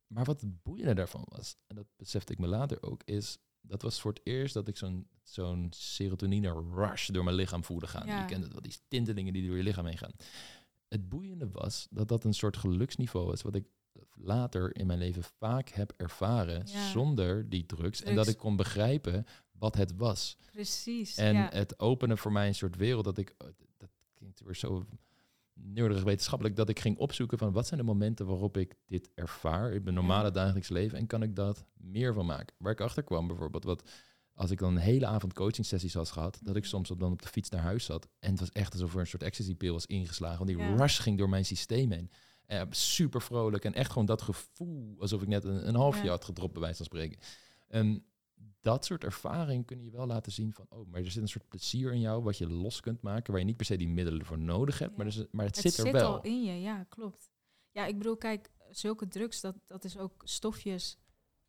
Maar 0.07 0.23
wat 0.23 0.41
het 0.41 0.63
boeiende 0.63 0.93
daarvan 0.93 1.25
was, 1.29 1.55
en 1.67 1.75
dat 1.75 1.87
besefte 1.95 2.33
ik 2.33 2.39
me 2.39 2.47
later 2.47 2.83
ook, 2.83 3.01
is 3.05 3.37
dat 3.61 3.81
was 3.81 4.01
voor 4.01 4.11
het 4.13 4.21
eerst 4.23 4.53
dat 4.53 4.67
ik 4.67 4.77
zo'n 4.77 5.07
zo'n 5.23 5.67
serotonine 5.69 6.63
rush 6.73 7.09
door 7.09 7.23
mijn 7.23 7.35
lichaam 7.35 7.63
voelde 7.63 7.87
gaan. 7.87 8.07
Ja. 8.07 8.19
Je 8.19 8.25
kent 8.25 8.43
het 8.43 8.51
wel, 8.51 8.61
die 8.61 8.77
tintelingen 8.87 9.33
die 9.33 9.47
door 9.47 9.57
je 9.57 9.63
lichaam 9.63 9.85
heen 9.85 9.97
gaan. 9.97 10.13
Het 10.87 11.09
boeiende 11.09 11.49
was 11.51 11.87
dat 11.89 12.07
dat 12.07 12.23
een 12.23 12.33
soort 12.33 12.57
geluksniveau 12.57 13.33
is, 13.33 13.41
wat 13.41 13.55
ik 13.55 13.65
later 14.13 14.75
in 14.75 14.87
mijn 14.87 14.99
leven 14.99 15.23
vaak 15.23 15.69
heb 15.69 15.93
ervaren 15.97 16.67
Ja. 16.67 16.89
zonder 16.89 17.49
die 17.49 17.65
drugs. 17.65 18.03
En 18.03 18.15
dat 18.15 18.27
ik 18.27 18.37
kon 18.37 18.55
begrijpen 18.55 19.25
wat 19.51 19.75
het 19.75 19.95
was. 19.95 20.37
Precies. 20.51 21.17
En 21.17 21.33
ja. 21.33 21.49
het 21.49 21.79
openen 21.79 22.17
voor 22.17 22.31
mij 22.31 22.47
een 22.47 22.55
soort 22.55 22.75
wereld 22.75 23.03
dat 23.03 23.17
ik, 23.17 23.35
oh, 23.37 23.47
dat 23.77 23.89
klinkt 24.13 24.39
weer 24.39 24.55
zo 24.55 24.85
neurderig 25.55 26.03
wetenschappelijk, 26.03 26.55
dat 26.55 26.69
ik 26.69 26.79
ging 26.79 26.97
opzoeken 26.97 27.37
van 27.37 27.51
wat 27.51 27.67
zijn 27.67 27.79
de 27.79 27.85
momenten 27.85 28.25
waarop 28.25 28.57
ik 28.57 28.75
dit 28.87 29.09
ervaar 29.15 29.71
in 29.73 29.83
mijn 29.83 29.95
normale 29.95 30.31
dagelijks 30.31 30.69
leven 30.69 30.97
en 30.97 31.07
kan 31.07 31.23
ik 31.23 31.35
dat 31.35 31.65
meer 31.73 32.13
van 32.13 32.25
maken. 32.25 32.55
Waar 32.57 32.71
ik 32.71 32.81
achter 32.81 33.03
kwam 33.03 33.27
bijvoorbeeld, 33.27 33.63
wat 33.63 33.89
als 34.33 34.51
ik 34.51 34.59
dan 34.59 34.75
een 34.75 34.81
hele 34.81 35.05
avond 35.05 35.33
coaching 35.33 35.65
sessies 35.65 35.93
had 35.93 36.11
gehad, 36.11 36.39
dat 36.43 36.55
ik 36.55 36.61
Mhm. 36.61 36.71
soms 36.71 36.91
op, 36.91 36.99
dan 36.99 37.11
op 37.11 37.21
de 37.21 37.27
fiets 37.27 37.49
naar 37.49 37.61
huis 37.61 37.85
zat 37.85 38.07
en 38.19 38.31
het 38.31 38.39
was 38.39 38.49
echt 38.51 38.73
alsof 38.73 38.93
er 38.93 38.99
een 38.99 39.07
soort 39.07 39.23
ecstasy-pil 39.23 39.73
was 39.73 39.85
ingeslagen, 39.85 40.37
want 40.45 40.49
die 40.49 40.67
Ja. 40.67 40.75
rush 40.75 40.99
ging 41.01 41.17
door 41.17 41.29
mijn 41.29 41.45
systeem 41.45 41.91
heen. 41.91 42.11
Eh, 42.45 42.61
super 42.69 43.21
vrolijk 43.21 43.65
en 43.65 43.73
echt 43.73 43.91
gewoon 43.91 44.05
dat 44.05 44.21
gevoel 44.21 44.95
alsof 44.99 45.21
ik 45.21 45.27
net 45.27 45.43
een, 45.43 45.67
een 45.67 45.75
halfje 45.75 46.03
Ja. 46.03 46.09
had 46.09 46.25
gedropt, 46.25 46.53
bij 46.53 46.61
wijze 46.61 46.77
van 46.77 46.85
spreken. 46.85 47.19
En 47.67 48.05
dat 48.59 48.85
soort 48.85 49.03
ervaring 49.03 49.65
kun 49.65 49.83
je 49.83 49.91
wel 49.91 50.05
laten 50.07 50.31
zien 50.31 50.53
van, 50.53 50.65
oh, 50.69 50.87
maar 50.87 50.99
er 51.01 51.11
zit 51.11 51.21
een 51.21 51.27
soort 51.27 51.47
plezier 51.47 51.93
in 51.93 51.99
jou 51.99 52.23
wat 52.23 52.37
je 52.37 52.47
los 52.49 52.79
kunt 52.81 53.01
maken, 53.01 53.31
waar 53.31 53.39
je 53.41 53.47
niet 53.47 53.57
per 53.57 53.65
se 53.65 53.77
die 53.77 53.87
middelen 53.87 54.25
voor 54.25 54.39
nodig 54.39 54.79
hebt, 54.79 54.91
Ja. 54.91 54.97
maar, 54.97 55.07
is- 55.07 55.25
maar 55.31 55.45
het, 55.45 55.63
het 55.63 55.73
zit 55.73 55.85
er 55.85 55.91
wel. 55.91 56.13
al 56.15 56.21
in 56.23 56.43
je, 56.43 56.61
ja, 56.61 56.83
klopt. 56.83 57.31
Ja, 57.71 57.85
ik 57.85 57.97
bedoel, 57.97 58.17
kijk, 58.17 58.51
zulke 58.69 59.07
drugs, 59.07 59.41
dat, 59.41 59.55
dat 59.65 59.83
is 59.83 59.97
ook 59.97 60.21
stofjes 60.25 60.97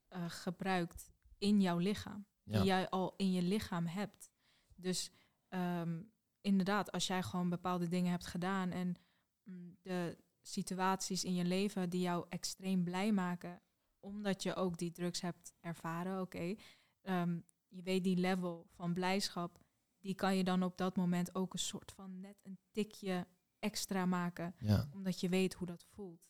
eh, 0.09 0.25
gebruikt 0.29 1.11
in 1.39 1.61
jouw 1.61 1.79
lichaam. 1.79 2.27
Ja. 2.43 2.57
Die 2.57 2.67
jij 2.67 2.89
al 2.89 3.15
in 3.17 3.33
je 3.33 3.43
lichaam 3.43 3.87
hebt. 3.87 4.31
Dus 4.75 5.11
ehm, 5.49 6.03
inderdaad, 6.41 6.93
als 6.93 7.07
jij 7.07 7.23
gewoon 7.23 7.49
bepaalde 7.49 7.89
dingen 7.89 8.11
hebt 8.11 8.27
gedaan 8.27 8.71
en 8.71 8.95
mm, 9.43 9.77
de 9.83 10.17
situaties 10.43 11.25
in 11.25 11.35
je 11.35 11.45
leven 11.45 11.91
die 11.91 12.01
jou 12.01 12.27
extreem 12.29 12.85
blij 12.85 13.13
maken, 13.13 13.61
omdat 14.07 14.43
je 14.43 14.55
ook 14.55 14.77
die 14.79 14.91
drugs 14.93 15.21
hebt 15.21 15.55
ervaren, 15.61 16.21
oké. 16.21 16.55
ehm, 17.03 17.39
je 17.69 17.83
weet 17.83 18.05
die 18.05 18.17
level 18.17 18.67
van 18.71 18.93
blijdschap, 18.95 19.59
die 20.01 20.15
kan 20.15 20.37
je 20.37 20.45
dan 20.45 20.63
op 20.63 20.77
dat 20.77 20.97
moment 20.97 21.35
ook 21.35 21.53
een 21.53 21.59
soort 21.59 21.93
van 21.93 22.21
net 22.21 22.37
een 22.43 22.59
tikje 22.71 23.27
extra 23.59 24.07
maken 24.07 24.55
Ja. 24.59 24.89
omdat 24.93 25.21
je 25.21 25.29
weet 25.29 25.55
hoe 25.55 25.67
dat 25.67 25.85
voelt. 25.85 26.29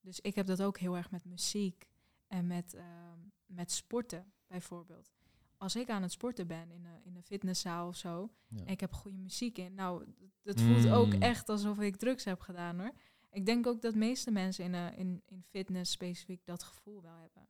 Dus 0.00 0.20
ik 0.20 0.34
heb 0.34 0.46
dat 0.46 0.62
ook 0.62 0.78
heel 0.78 0.96
erg 0.96 1.10
met 1.10 1.24
muziek 1.24 1.86
en 2.26 2.46
met, 2.46 2.74
ehm, 2.74 3.18
met 3.46 3.70
sporten 3.72 4.32
bijvoorbeeld. 4.46 5.10
Als 5.56 5.76
ik 5.76 5.88
aan 5.90 6.02
het 6.02 6.12
sporten 6.12 6.46
ben 6.46 6.70
in 6.70 6.84
een, 6.84 7.02
in 7.04 7.16
een 7.16 7.22
fitnesszaal 7.22 7.88
of 7.88 7.96
zo, 7.96 8.30
Ja. 8.46 8.58
en 8.64 8.66
ik 8.66 8.80
heb 8.80 8.92
goede 8.92 9.16
muziek 9.18 9.58
in, 9.58 9.74
nou, 9.74 10.14
dat 10.42 10.60
voelt 10.60 10.88
ook 10.88 11.14
Mm. 11.14 11.22
echt 11.22 11.48
alsof 11.48 11.78
ik 11.80 11.96
drugs 11.96 12.24
heb 12.24 12.40
gedaan 12.40 12.78
hoor. 12.80 12.92
Ik 13.32 13.46
denk 13.46 13.66
ook 13.66 13.82
dat 13.82 13.92
de 13.92 13.98
meeste 13.98 14.30
mensen 14.30 14.64
in, 14.64 14.74
eh, 14.74 14.86
in, 14.98 15.22
in 15.26 15.44
fitness 15.50 15.92
specifiek 15.92 16.40
dat 16.44 16.62
gevoel 16.62 17.02
wel 17.02 17.16
hebben. 17.20 17.48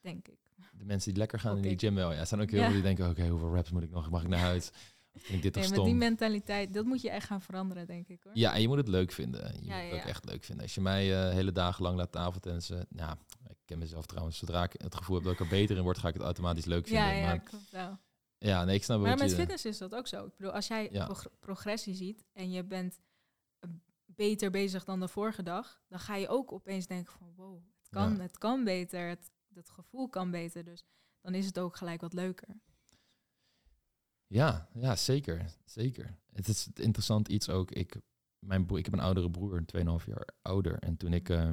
Denk 0.00 0.28
ik. 0.28 0.38
De 0.72 0.84
mensen 0.84 1.10
die 1.10 1.18
lekker 1.18 1.40
gaan 1.40 1.56
in 1.56 1.62
die 1.62 1.78
gym 1.78 1.94
wel. 1.94 2.12
Ja, 2.12 2.24
zijn 2.24 2.40
ook 2.40 2.50
heel 2.50 2.58
Ja. 2.60 2.64
veel 2.64 2.74
die 2.74 2.82
denken, 2.82 3.08
oké, 3.10 3.28
hoeveel 3.28 3.54
raps 3.54 3.70
moet 3.70 3.82
ik 3.82 3.90
nog? 3.90 4.10
Mag 4.10 4.22
ik 4.22 4.28
naar 4.28 4.38
huis? 4.38 4.70
Of 5.12 5.22
vind 5.22 5.36
ik 5.36 5.42
dit 5.42 5.52
toch 5.52 5.62
Nee, 5.62 5.72
stom? 5.72 5.82
met 5.84 5.92
die 5.92 6.08
mentaliteit, 6.08 6.74
dat 6.74 6.84
moet 6.84 7.00
je 7.00 7.10
echt 7.10 7.26
gaan 7.26 7.42
veranderen, 7.42 7.86
denk 7.86 8.08
ik 8.08 8.22
hoor. 8.22 8.32
Ja, 8.34 8.54
en 8.54 8.60
je 8.60 8.68
moet 8.68 8.76
het 8.76 8.88
leuk 8.88 9.12
vinden. 9.12 9.40
Je 9.40 9.46
Ja, 9.52 9.58
moet 9.58 9.66
ja, 9.68 9.76
het 9.76 9.92
ook 9.92 10.08
echt 10.08 10.24
leuk 10.24 10.44
vinden. 10.44 10.64
Als 10.64 10.74
je 10.74 10.80
mij 10.80 11.26
eh, 11.28 11.32
hele 11.34 11.52
dagen 11.52 11.82
lang 11.82 11.96
laat 11.96 12.12
tafeltennissen... 12.12 12.86
Nou, 12.88 13.16
ik 13.48 13.56
ken 13.64 13.78
mezelf 13.78 14.06
trouwens. 14.06 14.38
Zodra 14.38 14.62
ik 14.64 14.74
het 14.82 14.94
gevoel 14.94 15.14
heb 15.16 15.24
dat 15.24 15.32
ik 15.32 15.40
er 15.40 15.46
beter 15.48 15.76
in 15.76 15.82
word, 15.82 15.98
ga 15.98 16.08
ik 16.08 16.14
het 16.14 16.22
automatisch 16.22 16.64
leuk 16.64 16.86
vinden. 16.86 17.04
ja, 17.06 17.12
ja, 17.12 17.26
maar, 17.26 17.40
klopt 17.40 17.70
wel. 17.70 17.98
ja, 18.38 18.64
nee, 18.64 18.74
ik 18.76 18.84
snap 18.84 19.00
Maar 19.00 19.18
met 19.18 19.30
je... 19.30 19.36
fitness 19.36 19.64
is 19.64 19.78
dat 19.78 19.94
ook 19.94 20.06
zo. 20.06 20.24
Ik 20.26 20.36
bedoel, 20.36 20.52
als 20.52 20.66
jij 20.66 20.88
Ja. 20.92 21.04
prog- 21.04 21.28
progressie 21.40 21.94
ziet 21.94 22.24
en 22.32 22.50
je 22.50 22.64
bent 22.64 22.98
beter 24.16 24.50
bezig 24.50 24.84
dan 24.84 25.00
de 25.00 25.08
vorige 25.08 25.42
dag, 25.42 25.80
dan 25.88 25.98
ga 26.00 26.14
je 26.16 26.28
ook 26.28 26.52
opeens 26.52 26.86
denken 26.86 27.12
van 27.12 27.32
wow, 27.36 27.62
het 27.78 27.88
kan, 27.88 28.14
Ja. 28.16 28.20
het 28.22 28.38
kan 28.38 28.64
beter, 28.64 29.08
het, 29.08 29.30
gevoel 29.70 30.08
kan 30.08 30.30
beter. 30.30 30.64
Dus 30.64 30.84
dan 31.20 31.34
is 31.34 31.46
het 31.46 31.58
ook 31.58 31.76
gelijk 31.76 32.00
wat 32.00 32.12
leuker. 32.12 32.48
Ja, 34.26 34.68
ja, 34.74 34.96
zeker. 34.96 35.44
Zeker. 35.64 36.18
Het 36.32 36.48
is 36.48 36.68
interessant 36.74 37.28
iets 37.28 37.48
ook. 37.48 37.70
Ik, 37.70 37.96
mijn 38.38 38.66
broer, 38.66 38.78
ik 38.78 38.84
heb 38.84 38.94
een 38.94 39.00
oudere 39.00 39.30
broer, 39.30 39.62
2,5 40.00 40.06
jaar 40.06 40.28
ouder. 40.42 40.78
En 40.78 40.96
toen 40.96 41.12
ik 41.12 41.28
uh, 41.28 41.50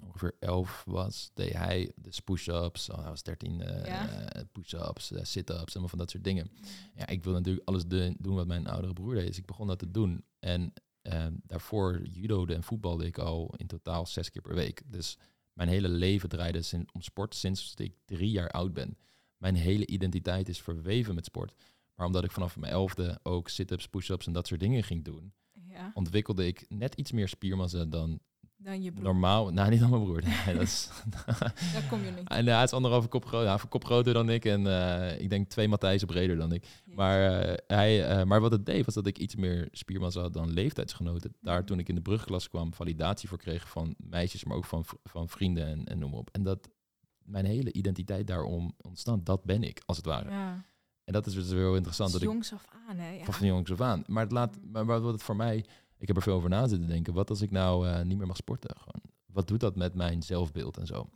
ongeveer 0.00 0.34
11 0.38 0.84
was, 0.86 1.30
deed 1.34 1.52
hij 1.52 1.92
de 1.96 2.20
push-ups. 2.24 2.90
Oh, 2.90 2.98
hij 3.00 3.08
was 3.08 3.22
13 3.22 3.60
uh, 3.60 3.84
Ja. 3.86 4.44
push-ups, 4.52 5.10
uh, 5.10 5.22
sit-ups, 5.22 5.70
allemaal 5.72 5.88
van 5.88 5.98
dat 5.98 6.10
soort 6.10 6.24
dingen. 6.24 6.50
Ja, 6.94 7.06
ik 7.06 7.24
wil 7.24 7.32
natuurlijk 7.32 7.68
alles 7.68 7.86
de- 7.86 8.14
doen 8.18 8.34
wat 8.34 8.46
mijn 8.46 8.66
oudere 8.66 8.92
broer 8.92 9.14
deed. 9.14 9.26
Dus 9.26 9.38
ik 9.38 9.46
begon 9.46 9.66
dat 9.66 9.78
te 9.78 9.90
doen. 9.90 10.24
En 10.38 10.72
eh, 11.02 11.26
daarvoor 11.42 12.02
judode 12.06 12.54
en 12.54 12.62
voetbalde 12.62 13.06
ik 13.06 13.18
al 13.18 13.54
in 13.56 13.66
totaal 13.66 14.06
zes 14.06 14.30
keer 14.30 14.42
per 14.42 14.54
week. 14.54 14.82
Dus 14.86 15.18
mijn 15.52 15.68
hele 15.68 15.88
leven 15.88 16.28
draaide 16.28 16.62
sin- 16.62 16.88
om 16.92 17.02
sport 17.02 17.34
sinds 17.34 17.74
ik 17.74 17.94
drie 18.04 18.30
jaar 18.30 18.50
oud 18.50 18.72
ben. 18.72 18.96
Mijn 19.36 19.54
hele 19.54 19.86
identiteit 19.86 20.48
is 20.48 20.60
verweven 20.62 21.14
met 21.14 21.24
sport. 21.24 21.54
Maar 21.94 22.06
omdat 22.06 22.24
ik 22.24 22.30
vanaf 22.30 22.56
mijn 22.56 22.72
elfde 22.72 23.20
ook 23.22 23.48
sit-ups, 23.48 23.88
push-ups 23.88 24.26
en 24.26 24.32
dat 24.32 24.46
soort 24.46 24.60
dingen 24.60 24.82
ging 24.82 25.04
doen, 25.04 25.32
Ja, 25.52 25.90
ontwikkelde 25.94 26.46
ik 26.46 26.64
net 26.68 26.94
iets 26.94 27.12
meer 27.12 27.28
spiermassa 27.28 27.84
dan 27.84 28.20
dan 28.64 28.82
je 28.82 28.92
broer. 28.92 29.04
normaal. 29.04 29.50
Nou, 29.50 29.70
niet 29.70 29.80
dan 29.80 29.90
mijn 29.90 30.02
broer. 30.02 30.22
Nee, 30.22 30.54
dat 30.54 30.62
is, 30.62 30.90
Daar 31.72 31.86
kom 31.88 32.04
je 32.04 32.10
niet. 32.10 32.28
en 32.28 32.48
eh, 32.48 32.54
hij 32.54 32.64
is 32.64 32.72
anderhalve 32.72 33.08
kop, 33.08 33.24
groot, 33.24 33.62
een 33.62 33.68
kop 33.68 33.84
groter 33.84 34.14
dan 34.14 34.30
ik. 34.30 34.44
En 34.44 34.66
eh, 34.66 35.20
ik 35.20 35.30
denk 35.30 35.48
twee 35.48 35.68
Matthijsen 35.68 36.06
breder 36.06 36.36
dan 36.36 36.52
ik. 36.52 36.82
Maar, 36.84 37.40
eh, 37.40 37.56
hij, 37.66 38.24
maar 38.24 38.40
wat 38.40 38.52
het 38.52 38.66
deed, 38.66 38.84
was 38.84 38.94
dat 38.94 39.06
ik 39.06 39.18
iets 39.18 39.36
meer 39.36 39.68
spiermassa 39.72 40.20
had 40.20 40.32
dan 40.32 40.52
leeftijdsgenoten. 40.52 41.34
Daar 41.40 41.64
toen 41.64 41.78
ik 41.78 41.88
in 41.88 41.94
de 41.94 42.00
brugklas 42.00 42.48
kwam, 42.48 42.74
validatie 42.74 43.28
voor 43.28 43.38
kreeg 43.38 43.68
van 43.68 43.94
meisjes, 43.98 44.44
maar 44.44 44.56
ook 44.56 44.64
van, 44.64 44.84
van 45.04 45.28
vrienden 45.28 45.66
en, 45.66 45.84
en 45.84 45.98
noem 45.98 46.10
maar 46.10 46.18
op. 46.18 46.28
En 46.32 46.42
dat 46.42 46.68
mijn 47.24 47.44
hele 47.44 47.72
identiteit 47.72 48.26
daarom 48.26 48.74
ontstond, 48.80 49.26
dat 49.26 49.44
ben 49.44 49.62
ik, 49.62 49.82
als 49.86 49.96
het 49.96 50.06
ware. 50.06 50.30
Ja, 50.30 50.64
En 51.04 51.12
dat 51.12 51.26
is 51.26 51.34
dus 51.34 51.48
weer 51.48 51.58
heel 51.58 51.74
interessant. 51.74 52.10
Van 52.10 52.20
Dat 52.20 52.28
ik, 52.28 52.34
jongs 52.34 52.52
af 52.52 52.66
aan, 52.88 52.96
hè? 52.96 53.10
Ja. 53.10 53.24
van, 53.24 53.34
van 53.34 53.46
jongs 53.46 53.72
af 53.72 53.80
aan. 53.80 54.04
Maar, 54.06 54.22
het 54.22 54.32
laat, 54.32 54.58
maar 54.72 54.84
wat 54.84 55.12
het 55.12 55.22
voor 55.22 55.36
mij, 55.36 55.64
ik 56.02 56.08
heb 56.08 56.16
er 56.16 56.22
veel 56.22 56.34
over 56.34 56.48
na 56.48 56.66
zitten 56.66 56.88
denken. 56.88 57.14
Wat 57.14 57.30
als 57.30 57.40
ik 57.40 57.50
nou 57.50 57.88
eh, 57.88 58.04
niet 58.04 58.18
meer 58.18 58.26
mag 58.26 58.36
sporten? 58.36 58.76
Gewoon, 58.78 59.02
wat 59.26 59.48
doet 59.48 59.60
dat 59.60 59.76
met 59.76 59.94
mijn 59.94 60.22
zelfbeeld 60.22 60.76
en 60.76 60.86
zo? 60.86 60.94
Wow. 60.94 61.10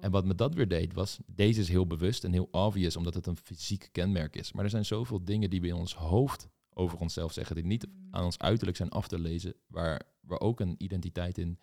En 0.00 0.10
wat 0.10 0.24
me 0.24 0.34
dat 0.34 0.54
weer 0.54 0.68
deed, 0.68 0.92
was, 0.94 1.18
deze 1.26 1.60
is 1.60 1.68
heel 1.68 1.86
bewust 1.86 2.24
en 2.24 2.32
heel 2.32 2.48
obvious, 2.50 2.96
omdat 2.96 3.14
het 3.14 3.26
een 3.26 3.36
fysiek 3.36 3.88
kenmerk 3.92 4.36
is. 4.36 4.52
Maar 4.52 4.64
er 4.64 4.70
zijn 4.70 4.84
zoveel 4.84 5.24
dingen 5.24 5.50
die 5.50 5.60
we 5.60 5.66
in 5.66 5.74
ons 5.74 5.94
hoofd 5.94 6.48
over 6.72 6.98
onszelf 6.98 7.32
zeggen, 7.32 7.56
die 7.56 7.64
niet 7.64 7.86
Mm. 7.86 8.08
aan 8.10 8.24
ons 8.24 8.38
uiterlijk 8.38 8.76
zijn 8.76 8.88
af 8.88 9.08
te 9.08 9.18
lezen, 9.18 9.54
waar 9.66 10.02
we 10.20 10.40
ook 10.40 10.60
een 10.60 10.74
identiteit 10.78 11.38
in 11.38 11.58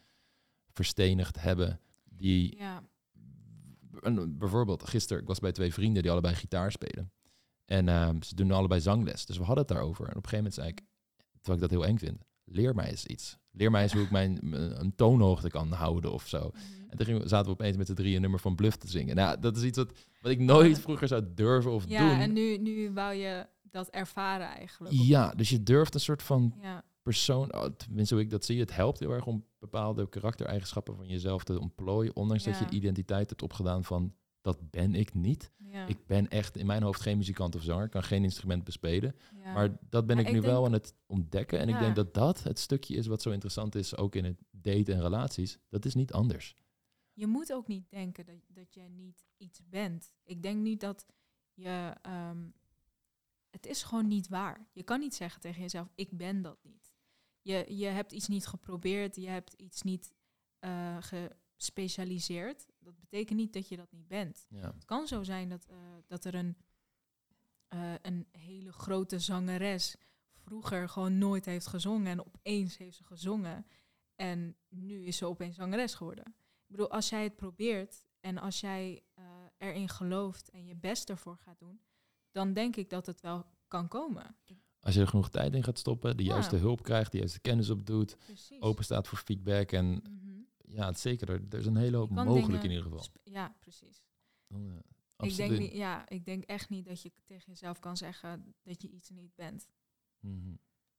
verstenigd 0.69 1.41
hebben, 1.41 1.79
die 2.03 2.57
Ja, 2.57 2.83
een, 3.99 4.37
bijvoorbeeld, 4.37 4.89
gisteren, 4.89 5.21
ik 5.21 5.27
was 5.27 5.39
bij 5.39 5.51
twee 5.51 5.73
vrienden 5.73 6.01
die 6.01 6.11
allebei 6.11 6.35
gitaar 6.35 6.71
spelen. 6.71 7.11
En 7.65 7.89
ehm, 7.89 8.21
ze 8.21 8.35
doen 8.35 8.51
allebei 8.51 8.81
zangles. 8.81 9.25
Dus 9.25 9.37
we 9.37 9.43
hadden 9.43 9.63
het 9.65 9.73
daarover. 9.73 10.05
En 10.05 10.15
op 10.15 10.23
een 10.23 10.29
gegeven 10.29 10.37
moment 10.37 10.53
zei 10.53 10.67
ik, 10.67 10.81
terwijl 11.41 11.63
ik 11.63 11.69
dat 11.69 11.79
heel 11.79 11.89
eng 11.89 11.97
vind, 11.97 12.23
leer 12.51 12.75
mij 12.75 12.89
eens 12.89 13.05
iets. 13.05 13.37
Leer 13.51 13.71
mij 13.71 13.83
eens 13.83 13.93
hoe 13.93 14.01
ik 14.01 14.11
mijn, 14.11 14.39
een 14.81 14.95
toonhoogte 14.95 15.49
kan 15.49 15.71
houden 15.71 16.11
of 16.11 16.27
zo. 16.27 16.39
Mhm. 16.53 16.89
En 16.89 16.97
toen 16.97 17.27
zaten 17.27 17.45
we 17.45 17.51
opeens 17.51 17.77
met 17.77 17.87
de 17.87 17.93
drie 17.93 18.15
een 18.15 18.21
nummer 18.21 18.39
van 18.39 18.55
Bluff 18.55 18.77
te 18.77 18.87
zingen. 18.87 19.15
Nou, 19.15 19.39
dat 19.39 19.57
is 19.57 19.63
iets 19.63 19.77
wat, 19.77 19.91
wat 20.21 20.31
ik 20.31 20.39
nooit 20.39 20.79
vroeger 20.79 21.07
zou 21.07 21.23
durven 21.35 21.71
of 21.71 21.83
ja 21.87 22.09
doen. 22.09 22.19
en 22.19 22.33
nu, 22.33 22.57
nu 22.57 22.91
wou 22.93 23.13
je 23.13 23.47
dat 23.63 23.87
ervaren 23.89 24.47
eigenlijk. 24.47 24.95
Ja, 24.95 25.33
dus 25.33 25.49
je 25.49 25.63
durft 25.63 25.93
een 25.93 25.99
soort 25.99 26.23
van 26.23 26.53
Ja, 26.61 26.83
persoon, 27.01 27.53
oh, 27.55 27.65
tenminste 27.77 28.13
hoe 28.13 28.23
ik 28.23 28.29
dat 28.29 28.45
zie, 28.45 28.59
het 28.59 28.75
helpt 28.75 28.99
heel 28.99 29.11
erg 29.11 29.25
om 29.25 29.45
bepaalde 29.59 30.09
karaktereigenschappen 30.09 30.95
van 30.95 31.07
jezelf 31.07 31.43
te 31.43 31.59
ontplooien, 31.59 32.15
ondanks 32.15 32.43
dat 32.43 32.57
je 32.57 32.65
Ja. 32.65 32.71
identiteit 32.71 33.29
hebt 33.29 33.41
opgedaan 33.41 33.83
van 33.83 34.13
dat 34.41 34.69
ben 34.71 34.95
ik 34.95 35.13
niet. 35.13 35.51
ja, 35.57 35.85
Ik 35.87 36.05
ben 36.05 36.27
echt 36.29 36.57
in 36.57 36.65
mijn 36.65 36.83
hoofd 36.83 37.01
geen 37.01 37.17
muzikant 37.17 37.55
of 37.55 37.61
zanger, 37.63 37.89
kan 37.89 38.03
geen 38.03 38.23
instrument 38.23 38.63
bespelen. 38.63 39.15
ja. 39.43 39.53
Maar 39.53 39.77
dat 39.89 40.05
ben 40.05 40.17
ik 40.19 40.27
ik 40.27 40.33
nu 40.33 40.41
wel 40.41 40.65
aan 40.65 40.73
het 40.73 40.93
ontdekken. 41.05 41.59
En 41.59 41.69
ik 41.69 41.79
denk 41.79 41.95
dat 41.95 42.13
dat 42.13 42.43
het 42.43 42.59
stukje 42.59 42.95
is 42.95 43.07
wat 43.07 43.21
zo 43.21 43.31
interessant 43.31 43.75
is, 43.75 43.97
ook 43.97 44.15
in 44.15 44.25
het 44.25 44.43
daten 44.51 44.93
en 44.93 45.01
relaties. 45.01 45.57
Dat 45.69 45.85
is 45.85 45.95
niet 45.95 46.13
anders. 46.13 46.55
je 47.13 47.27
moet 47.27 47.53
ook 47.53 47.67
niet 47.67 47.89
denken 47.89 48.25
dat, 48.25 48.35
dat 48.47 48.73
je 48.73 48.81
niet 48.81 49.25
iets 49.37 49.59
bent. 49.69 50.13
Ik 50.23 50.41
denk 50.41 50.61
niet 50.61 50.79
dat 50.79 51.05
je. 51.53 51.93
ehm, 52.01 52.49
het 53.49 53.65
is 53.65 53.83
gewoon 53.83 54.07
niet 54.07 54.27
waar. 54.27 54.67
Je 54.73 54.83
kan 54.83 54.99
niet 54.99 55.15
zeggen 55.15 55.41
tegen 55.41 55.61
jezelf: 55.61 55.87
ik 55.95 56.17
ben 56.17 56.41
dat 56.41 56.57
niet. 56.63 56.93
Je, 57.41 57.65
je 57.77 57.85
hebt 57.85 58.11
iets 58.11 58.27
niet 58.27 58.47
geprobeerd, 58.47 59.15
je 59.15 59.27
hebt 59.27 59.53
iets 59.53 59.81
niet 59.81 60.13
eh, 60.59 60.97
gespecialiseerd. 60.99 62.67
Dat 62.83 62.99
betekent 62.99 63.39
niet 63.39 63.53
dat 63.53 63.67
je 63.67 63.75
dat 63.77 63.91
niet 63.91 64.07
bent. 64.07 64.45
Ja. 64.49 64.71
Het 64.73 64.85
kan 64.85 65.07
zo 65.07 65.23
zijn 65.23 65.49
dat, 65.49 65.65
eh, 65.65 65.75
dat 66.07 66.25
er 66.25 66.35
een, 66.35 66.57
eh, 67.67 67.93
een 68.01 68.27
hele 68.31 68.71
grote 68.71 69.19
zangeres 69.19 69.95
vroeger 70.33 70.89
gewoon 70.89 71.17
nooit 71.17 71.45
heeft 71.45 71.67
gezongen 71.67 72.07
en 72.07 72.25
opeens 72.25 72.77
heeft 72.77 72.97
ze 72.97 73.03
gezongen. 73.03 73.65
En 74.15 74.55
nu 74.69 75.03
is 75.05 75.17
ze 75.17 75.25
opeens 75.25 75.55
zangeres 75.55 75.93
geworden. 75.93 76.25
Ik 76.65 76.67
bedoel, 76.77 76.91
als 76.91 77.09
jij 77.09 77.23
het 77.23 77.35
probeert 77.35 78.05
en 78.19 78.37
als 78.37 78.59
jij 78.59 79.03
eh, 79.13 79.23
erin 79.57 79.89
gelooft 79.89 80.49
en 80.49 80.65
je 80.65 80.75
best 80.75 81.09
ervoor 81.09 81.37
gaat 81.37 81.59
doen, 81.59 81.81
dan 82.31 82.53
denk 82.53 82.75
ik 82.75 82.89
dat 82.89 83.05
het 83.05 83.21
wel 83.21 83.45
kan 83.67 83.87
komen. 83.87 84.35
Als 84.79 84.93
je 84.93 84.99
er 85.01 85.07
genoeg 85.07 85.29
tijd 85.29 85.53
in 85.53 85.63
gaat 85.63 85.79
stoppen, 85.79 86.17
de 86.17 86.23
Ja. 86.23 86.33
juiste 86.33 86.55
hulp 86.55 86.83
krijgt, 86.83 87.11
de 87.11 87.17
juiste 87.17 87.39
kennis 87.39 87.69
opdoet, 87.69 88.17
Precies. 88.17 88.61
open 88.61 88.83
staat 88.83 89.07
voor 89.07 89.17
feedback. 89.17 89.71
En 89.71 89.85
Mhm. 89.85 90.20
Ja, 90.73 90.85
het 90.85 90.99
zeker, 90.99 91.29
er, 91.29 91.59
is 91.59 91.65
een 91.65 91.75
hele 91.75 91.97
hoop 91.97 92.09
mogelijk 92.09 92.45
dingen 92.45 92.63
in 92.63 92.69
ieder 92.69 92.83
geval. 92.83 93.05
Ja, 93.23 93.55
precies. 93.59 94.03
Ja, 94.47 94.81
Ik 95.17 95.35
denk, 95.35 95.57
niet, 95.57 95.71
ja, 95.71 96.09
ik 96.09 96.25
denk 96.25 96.43
echt 96.43 96.69
niet 96.69 96.85
dat 96.85 97.01
je 97.01 97.11
tegen 97.25 97.51
jezelf 97.51 97.79
kan 97.79 97.97
zeggen 97.97 98.55
dat 98.63 98.81
je 98.81 98.89
iets 98.89 99.09
niet 99.09 99.35
bent. 99.35 99.67
Mhm. 100.19 100.55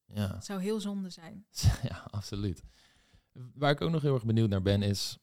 Ja. 0.06 0.34
Het 0.34 0.44
zou 0.44 0.60
heel 0.60 0.80
zonde 0.80 1.10
zijn. 1.10 1.46
ja, 1.88 2.06
absoluut. 2.10 2.62
Waar 3.32 3.70
ik 3.70 3.80
ook 3.80 3.90
nog 3.90 4.02
heel 4.02 4.14
erg 4.14 4.24
benieuwd 4.24 4.48
naar 4.48 4.62
ben 4.62 4.82
is, 4.82 5.18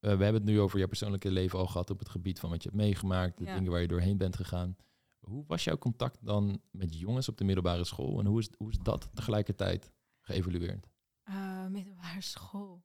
eh, 0.00 0.16
we 0.16 0.22
hebben 0.22 0.34
het 0.42 0.44
nu 0.44 0.60
over 0.60 0.78
je 0.78 0.88
persoonlijke 0.88 1.30
leven 1.30 1.58
al 1.58 1.66
gehad 1.66 1.90
op 1.90 1.98
het 1.98 2.08
gebied 2.08 2.40
van 2.40 2.50
wat 2.50 2.62
je 2.62 2.68
hebt 2.68 2.80
meegemaakt, 2.82 3.38
de 3.38 3.44
Ja. 3.44 3.54
dingen 3.54 3.70
waar 3.70 3.80
je 3.80 3.88
doorheen 3.88 4.18
bent 4.18 4.36
gegaan. 4.36 4.76
Hoe 5.18 5.44
was 5.46 5.64
jouw 5.64 5.78
contact 5.78 6.18
dan 6.26 6.60
met 6.70 6.98
jongens 6.98 7.28
op 7.28 7.36
de 7.38 7.44
middelbare 7.44 7.84
school 7.84 8.18
en 8.20 8.26
hoe 8.26 8.40
is, 8.40 8.48
hoe 8.56 8.70
is 8.70 8.78
dat 8.78 9.08
tegelijkertijd 9.14 9.92
geëvalueerd? 10.20 10.88
Eh, 11.22 11.66
middelbare 11.66 12.20
school. 12.20 12.84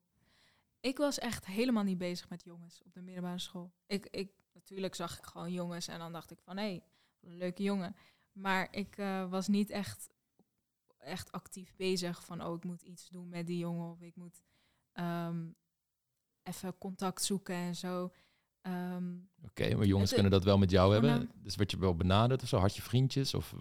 Ik 0.80 0.98
was 0.98 1.20
echt 1.20 1.46
helemaal 1.46 1.84
niet 1.84 1.98
bezig 1.98 2.30
met 2.30 2.44
jongens 2.44 2.82
op 2.84 2.94
de 2.94 3.02
middelbare 3.02 3.40
school. 3.40 3.72
Ik, 3.88 4.08
ik, 4.12 4.32
natuurlijk 4.54 4.96
zag 4.96 5.18
ik 5.18 5.26
gewoon 5.26 5.52
jongens 5.52 5.88
en 5.88 6.00
dan 6.00 6.12
dacht 6.12 6.32
ik 6.32 6.40
van 6.42 6.58
hé, 6.58 6.64
hey, 6.64 6.84
een 7.22 7.38
leuke 7.38 7.64
jongen. 7.64 7.96
Maar 8.32 8.68
ik 8.72 8.98
eh, 8.98 9.30
was 9.30 9.48
niet 9.48 9.70
echt, 9.70 10.10
echt 10.98 11.32
actief 11.32 11.76
bezig 11.76 12.26
van 12.26 12.46
oh, 12.46 12.56
ik 12.56 12.64
moet 12.64 12.82
iets 12.82 13.10
doen 13.10 13.30
met 13.30 13.48
die 13.48 13.58
jongen 13.58 13.92
of 13.92 14.02
ik 14.02 14.16
moet 14.16 14.44
ehm, 14.92 15.48
even 16.44 16.78
contact 16.78 17.24
zoeken 17.24 17.56
en 17.56 17.76
zo. 17.76 18.12
Ehm, 18.62 19.18
Oké, 19.46 19.76
maar 19.76 19.86
jongens 19.86 20.10
Het- 20.12 20.20
kunnen 20.20 20.32
dat 20.32 20.44
wel 20.44 20.58
met 20.58 20.72
jou 20.72 20.94
hebben. 20.94 21.32
Dus 21.36 21.56
werd 21.56 21.72
je 21.72 21.78
wel 21.78 21.96
benaderd 21.96 22.42
of 22.42 22.48
zo? 22.48 22.58
Had 22.58 22.76
je 22.76 22.82
vriendjes? 22.82 23.34
Of, 23.34 23.54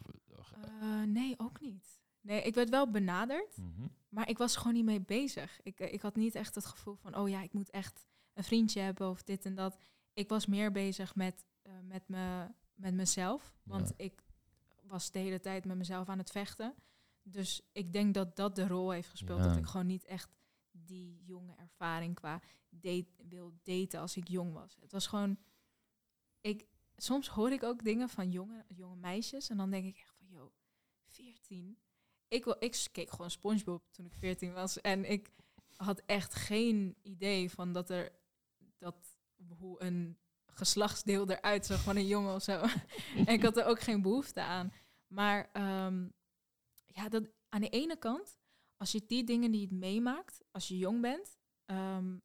eh, 0.81 1.03
nee, 1.03 1.35
ook 1.39 1.61
niet. 1.61 2.01
Nee, 2.20 2.43
ik 2.43 2.55
werd 2.55 2.69
wel 2.70 2.90
benaderd. 2.90 3.57
Mhm. 3.57 3.86
Maar 4.09 4.29
ik 4.29 4.39
was 4.39 4.57
gewoon 4.57 4.73
niet 4.73 4.85
mee 4.85 5.01
bezig. 5.01 5.61
Ik, 5.63 5.81
eh, 5.81 5.93
ik 5.93 6.01
had 6.01 6.17
niet 6.17 6.35
echt 6.35 6.55
het 6.55 6.67
gevoel 6.67 6.95
van, 6.95 7.17
oh 7.17 7.29
ja, 7.29 7.41
ik 7.43 7.53
moet 7.53 7.71
echt 7.71 8.07
een 8.35 8.45
vriendje 8.45 8.81
hebben 8.81 9.09
of 9.09 9.23
dit 9.23 9.45
en 9.45 9.55
dat. 9.55 9.79
Ik 10.13 10.29
was 10.29 10.47
meer 10.47 10.73
bezig 10.73 11.15
met, 11.15 11.45
eh, 11.63 11.73
met, 11.83 12.09
me, 12.09 12.49
met 12.75 12.95
mezelf. 12.95 13.55
Want 13.63 13.89
Ja. 13.89 14.05
ik 14.05 14.23
was 14.83 15.11
de 15.11 15.19
hele 15.19 15.41
tijd 15.41 15.65
met 15.65 15.77
mezelf 15.77 16.09
aan 16.09 16.19
het 16.19 16.31
vechten. 16.31 16.75
Dus 17.23 17.63
ik 17.73 17.93
denk 17.93 18.15
dat 18.15 18.37
dat 18.37 18.55
de 18.57 18.67
rol 18.67 18.91
heeft 18.91 19.09
gespeeld. 19.09 19.41
Ja. 19.41 19.47
Dat 19.49 19.57
ik 19.57 19.67
gewoon 19.67 19.87
niet 19.87 20.05
echt 20.05 20.31
die 20.71 21.23
jonge 21.25 21.55
ervaring 21.55 22.15
qua 22.15 22.41
date, 22.69 23.07
wil 23.29 23.53
daten 23.63 24.01
als 24.01 24.17
ik 24.17 24.29
jong 24.29 24.53
was. 24.53 24.77
Het 24.81 24.93
was 24.93 25.07
gewoon... 25.07 25.39
Ik, 26.41 26.67
soms 26.97 27.29
hoor 27.29 27.51
ik 27.53 27.63
ook 27.63 27.85
dingen 27.85 28.09
van 28.09 28.31
jonge, 28.31 28.65
jonge 28.69 28.97
meisjes. 28.97 29.49
En 29.49 29.57
dan 29.57 29.71
denk 29.71 29.87
ik 29.87 29.97
echt 29.99 30.15
van, 30.17 30.27
joh, 30.27 30.53
14? 31.07 31.79
Ik, 32.29 32.45
ik 32.45 32.87
keek 32.93 33.11
gewoon 33.11 33.31
Spongebob 33.31 33.83
toen 33.91 34.07
ik 34.07 34.15
14 34.19 34.53
was. 34.53 34.81
En 34.81 35.11
ik 35.11 35.31
had 35.77 36.03
echt 36.07 36.35
geen 36.35 36.97
idee 37.03 37.51
van 37.51 37.73
dat 37.73 37.91
er... 37.91 38.13
Dat, 38.79 39.19
hoe 39.59 39.83
een 39.83 40.19
geslachtsdeel 40.47 41.31
eruit 41.31 41.67
zag 41.67 41.83
van 41.83 41.97
een 41.97 42.07
jongen 42.07 42.35
of 42.35 42.43
zo. 42.43 42.61
en 43.27 43.27
ik 43.27 43.43
had 43.43 43.57
er 43.57 43.65
ook 43.65 43.81
geen 43.81 44.03
behoefte 44.03 44.41
aan. 44.41 44.73
Maar 45.07 45.49
ehm, 45.53 46.09
ja, 46.87 47.09
dat, 47.09 47.31
aan 47.49 47.61
de 47.61 47.69
ene 47.69 47.97
kant, 47.97 48.39
als 48.77 48.93
je 48.93 49.03
die 49.07 49.25
dingen 49.25 49.51
die 49.51 49.61
je 49.61 49.75
meemaakt, 49.75 50.45
als 50.51 50.69
je 50.69 50.79
jong 50.79 51.01
bent, 51.01 51.37
ehm, 51.65 52.17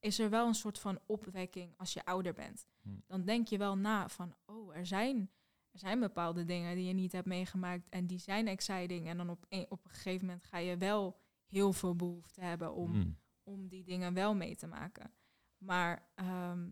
is 0.00 0.18
er 0.18 0.30
wel 0.30 0.46
een 0.46 0.54
soort 0.54 0.78
van 0.78 1.00
opwekking 1.06 1.74
als 1.76 1.92
je 1.92 2.04
ouder 2.04 2.32
bent. 2.32 2.66
Hm. 2.82 2.88
Dan 3.06 3.24
denk 3.24 3.48
je 3.48 3.58
wel 3.58 3.76
na 3.76 4.08
van, 4.08 4.36
oh, 4.44 4.76
er 4.76 4.86
zijn, 4.86 5.30
er 5.70 5.78
zijn 5.78 6.00
bepaalde 6.00 6.44
dingen 6.44 6.74
die 6.76 6.84
je 6.86 6.92
niet 6.92 7.12
hebt 7.12 7.26
meegemaakt 7.26 7.88
en 7.88 8.06
die 8.06 8.18
zijn 8.18 8.48
exciting. 8.48 9.06
En 9.08 9.16
dan 9.16 9.30
op 9.30 9.46
een, 9.48 9.66
op 9.68 9.84
een 9.84 9.90
gegeven 9.90 10.26
moment 10.26 10.44
ga 10.44 10.58
je 10.58 10.76
wel 10.76 11.18
heel 11.46 11.72
veel 11.72 11.96
behoefte 11.96 12.40
hebben 12.40 12.74
om, 12.74 12.90
Mm. 12.92 13.16
om 13.42 13.68
die 13.68 13.84
dingen 13.84 14.14
wel 14.14 14.34
mee 14.34 14.56
te 14.56 14.66
maken. 14.66 15.12
Maar 15.58 16.08
ehm, 16.14 16.68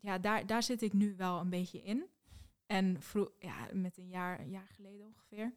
ja, 0.00 0.18
daar, 0.18 0.46
daar 0.46 0.62
zit 0.62 0.82
ik 0.82 0.92
nu 0.92 1.16
wel 1.16 1.40
een 1.40 1.50
beetje 1.50 1.82
in. 1.82 2.06
En 2.66 3.00
vroeg, 3.02 3.30
ja, 3.38 3.68
met 3.72 3.98
een 3.98 4.08
jaar, 4.08 4.40
een 4.40 4.50
jaar 4.50 4.68
geleden 4.68 5.06
ongeveer, 5.06 5.54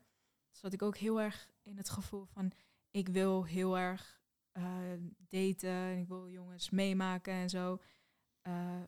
zat 0.51 0.73
ik 0.73 0.81
ook 0.81 0.97
heel 0.97 1.21
erg 1.21 1.49
in 1.63 1.77
het 1.77 1.89
gevoel 1.89 2.25
van 2.25 2.51
ik 2.91 3.07
wil 3.09 3.43
heel 3.45 3.77
erg 3.77 4.21
uh, 4.53 4.65
daten, 5.17 5.97
ik 5.97 6.07
wil 6.07 6.29
jongens 6.29 6.69
meemaken 6.69 7.33
en 7.33 7.49
zo. 7.49 7.79
Uh, 8.47 8.81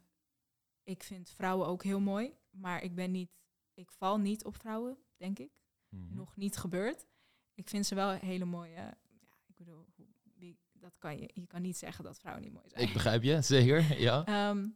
ik 0.83 1.03
vind 1.03 1.29
vrouwen 1.29 1.67
ook 1.67 1.83
heel 1.83 1.99
mooi, 1.99 2.33
maar 2.49 2.83
ik 2.83 2.95
ben 2.95 3.11
niet, 3.11 3.31
ik 3.77 3.91
val 3.91 4.17
niet 4.19 4.45
op 4.45 4.55
vrouwen, 4.55 4.97
denk 5.17 5.39
ik. 5.39 5.51
Mhm. 5.89 6.15
Nog 6.15 6.35
niet 6.35 6.57
gebeurd. 6.57 7.05
Ik 7.53 7.69
vind 7.69 7.85
ze 7.85 7.95
wel 7.95 8.09
hele 8.11 8.45
mooie. 8.45 8.71
Ja, 8.71 8.97
ik 9.45 9.55
bedoel, 9.55 9.85
hoe- 9.95 10.07
wie, 10.33 10.59
dat 10.71 10.97
kan 10.97 11.19
je, 11.19 11.29
je 11.33 11.47
kan 11.47 11.61
niet 11.61 11.77
zeggen 11.77 12.03
dat 12.03 12.19
vrouwen 12.19 12.43
niet 12.43 12.53
mooi 12.53 12.69
zijn. 12.69 12.87
Ik 12.87 12.93
begrijp 12.93 13.23
je, 13.23 13.41
zeker. 13.55 13.99
Ja. 13.99 14.25
Ehm, 14.25 14.67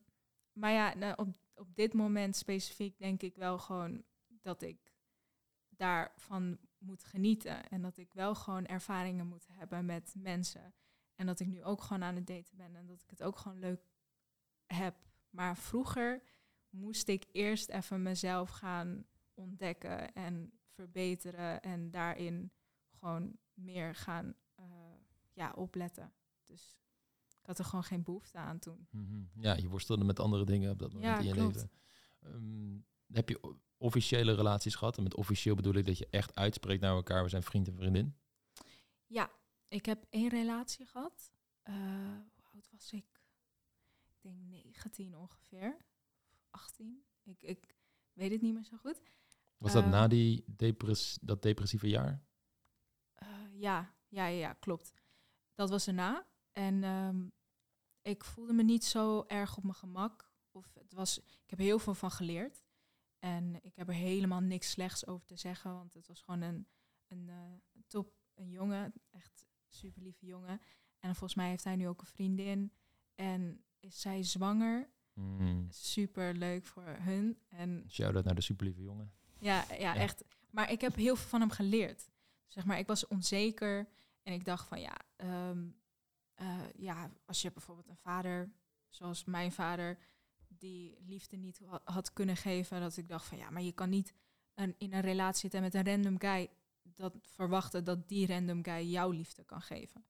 maar 0.54 0.72
ja, 0.72 0.94
nou, 0.96 1.14
op, 1.18 1.28
op 1.56 1.76
dit 1.76 1.94
moment 1.94 2.36
specifiek 2.36 2.98
denk 2.98 3.22
ik 3.22 3.36
wel 3.36 3.60
gewoon 3.60 4.04
dat 4.28 4.62
ik 4.62 4.92
daarvan 5.70 6.58
moet 6.78 7.04
genieten. 7.04 7.70
En 7.70 7.82
dat 7.82 7.98
ik 7.98 8.14
wel 8.14 8.36
gewoon 8.36 8.66
ervaringen 8.66 9.28
moet 9.28 9.48
hebben 9.52 9.86
met 9.86 10.14
mensen. 10.18 10.74
En 11.16 11.26
dat 11.26 11.40
ik 11.40 11.48
nu 11.48 11.64
ook 11.64 11.82
gewoon 11.82 12.04
aan 12.04 12.16
het 12.16 12.28
daten 12.28 12.58
ben. 12.58 12.76
En 12.76 12.88
dat 12.88 13.02
ik 13.02 13.10
het 13.10 13.24
ook 13.24 13.38
gewoon 13.38 13.60
leuk 13.60 13.82
heb. 14.66 14.96
Maar 15.30 15.58
vroeger 15.58 16.22
moest 16.72 17.08
ik 17.08 17.26
eerst 17.32 17.70
even 17.70 18.02
mezelf 18.02 18.50
gaan 18.50 19.06
ontdekken 19.34 20.14
en 20.14 20.52
verbeteren. 20.74 21.62
En 21.62 21.92
daarin 21.92 22.52
gewoon 22.90 23.38
meer 23.54 23.96
gaan 23.96 24.36
eh, 24.56 24.66
ja, 25.34 25.52
opletten. 25.56 26.14
Dus 26.44 26.80
ik 27.40 27.46
had 27.46 27.60
er 27.60 27.66
gewoon 27.66 27.84
geen 27.84 28.04
behoefte 28.04 28.38
aan 28.38 28.60
toen. 28.60 28.88
Mhm. 28.90 29.24
Ja, 29.34 29.56
je 29.56 29.68
worstelde 29.70 30.04
met 30.04 30.20
andere 30.20 30.46
dingen 30.46 30.72
op 30.72 30.80
dat 30.80 30.94
moment 30.94 31.12
Ja, 31.12 31.20
in 31.20 31.26
je 31.26 31.34
klopt. 31.34 31.56
leven. 31.56 31.72
Ehm, 32.22 32.80
heb 33.16 33.30
je 33.30 33.56
officiële 33.78 34.34
relaties 34.34 34.76
gehad? 34.76 34.98
En 34.98 35.04
met 35.04 35.16
officieel 35.16 35.56
bedoel 35.56 35.74
ik 35.74 35.86
dat 35.86 35.98
je 35.98 36.08
echt 36.10 36.36
uitspreekt 36.36 36.82
naar 36.82 36.96
elkaar, 36.96 37.24
we 37.24 37.30
zijn 37.30 37.44
vriend 37.44 37.68
en 37.68 37.76
vriendin. 37.76 38.16
Ja, 39.06 39.32
ik 39.68 39.86
heb 39.86 40.06
één 40.10 40.30
relatie 40.30 40.86
gehad. 40.86 41.32
Eh, 41.64 41.76
hoe 42.36 42.44
oud 42.54 42.70
was 42.72 42.92
ik? 42.92 43.06
Ik 44.08 44.22
denk 44.22 44.36
19 44.42 45.18
ongeveer. 45.18 45.78
18. 46.52 47.06
Ik, 47.24 47.42
ik 47.42 47.76
weet 48.14 48.32
het 48.32 48.42
niet 48.42 48.54
meer 48.54 48.64
zo 48.64 48.78
goed. 48.78 49.02
Was 49.58 49.74
dat 49.74 49.84
Eh, 49.84 49.90
na 49.90 50.08
die 50.08 50.44
depress 50.48 51.18
dat 51.22 51.42
depressieve 51.42 51.90
jaar? 51.90 52.24
Eh, 53.14 53.28
ja, 53.54 53.96
ja, 54.08 54.26
ja, 54.26 54.38
ja, 54.38 54.54
klopt. 54.54 54.94
Dat 55.54 55.70
was 55.70 55.88
erna. 55.88 56.28
En 56.52 56.84
ehm, 56.84 57.28
ik 58.02 58.24
voelde 58.24 58.54
me 58.54 58.64
niet 58.64 58.86
zo 58.86 59.24
erg 59.28 59.58
op 59.58 59.64
mijn 59.64 59.76
gemak. 59.76 60.34
Of 60.52 60.74
het 60.74 60.94
was, 60.94 61.18
ik 61.20 61.50
heb 61.50 61.60
heel 61.60 61.80
veel 61.80 61.94
van 61.94 62.12
geleerd. 62.12 62.64
En 63.20 63.64
ik 63.64 63.76
heb 63.76 63.88
er 63.88 63.94
helemaal 63.94 64.40
niks 64.40 64.70
slechts 64.70 65.08
over 65.08 65.26
te 65.28 65.36
zeggen. 65.36 65.74
Want 65.74 65.94
het 65.94 66.08
was 66.08 66.22
gewoon 66.22 66.42
een, 66.42 66.68
een 67.08 67.30
eh, 67.30 67.82
top, 67.88 68.14
een 68.34 68.50
jongen. 68.50 68.94
Echt 69.10 69.46
super 69.68 70.02
lieve 70.02 70.26
jongen. 70.26 70.62
En 71.00 71.16
volgens 71.16 71.36
mij 71.36 71.50
heeft 71.50 71.64
hij 71.64 71.76
nu 71.76 71.88
ook 71.88 72.02
een 72.02 72.08
vriendin. 72.08 72.74
En 73.16 73.64
is 73.80 74.02
zij 74.02 74.24
zwanger. 74.24 74.90
Mm. 75.22 75.68
Super 75.70 76.34
leuk 76.34 76.66
voor 76.66 76.84
hun. 77.00 77.38
En 77.50 77.86
Shout-out 77.90 78.24
naar 78.26 78.36
de 78.36 78.42
superlieve 78.42 78.82
jongen. 78.82 79.12
ja, 79.40 79.66
ja, 79.80 79.96
echt. 79.96 80.24
Maar 80.50 80.72
ik 80.72 80.82
heb 80.82 80.96
heel 80.96 81.16
veel 81.16 81.30
van 81.30 81.40
hem 81.40 81.50
geleerd. 81.50 82.10
Zeg 82.48 82.66
maar, 82.66 82.78
ik 82.80 82.88
was 82.88 83.08
onzeker 83.08 83.88
en 84.24 84.34
ik 84.34 84.46
dacht 84.46 84.68
van 84.68 84.80
ja, 84.80 84.96
ehm, 85.16 85.68
eh, 86.34 86.58
ja, 86.76 87.12
als 87.26 87.42
je 87.42 87.52
bijvoorbeeld 87.52 87.88
een 87.88 87.98
vader, 87.98 88.52
zoals 88.90 89.24
mijn 89.26 89.52
vader, 89.52 89.98
die 90.48 90.98
liefde 91.00 91.38
niet 91.38 91.60
ha- 91.66 91.82
had 91.84 92.14
kunnen 92.14 92.38
geven, 92.38 92.80
dat 92.82 92.98
ik 92.98 93.08
dacht 93.08 93.26
van 93.26 93.38
ja, 93.38 93.50
maar 93.50 93.62
je 93.62 93.72
kan 93.72 93.90
niet 93.90 94.14
een, 94.54 94.76
in 94.78 94.94
een 94.94 95.02
relatie 95.02 95.40
zitten 95.40 95.62
met 95.62 95.74
een 95.74 95.86
random 95.86 96.20
guy, 96.20 96.50
dat 96.82 97.18
verwachten 97.22 97.84
dat 97.84 98.08
die 98.10 98.28
random 98.28 98.64
guy 98.64 98.86
jouw 98.90 99.10
liefde 99.10 99.44
kan 99.44 99.62
geven. 99.62 100.06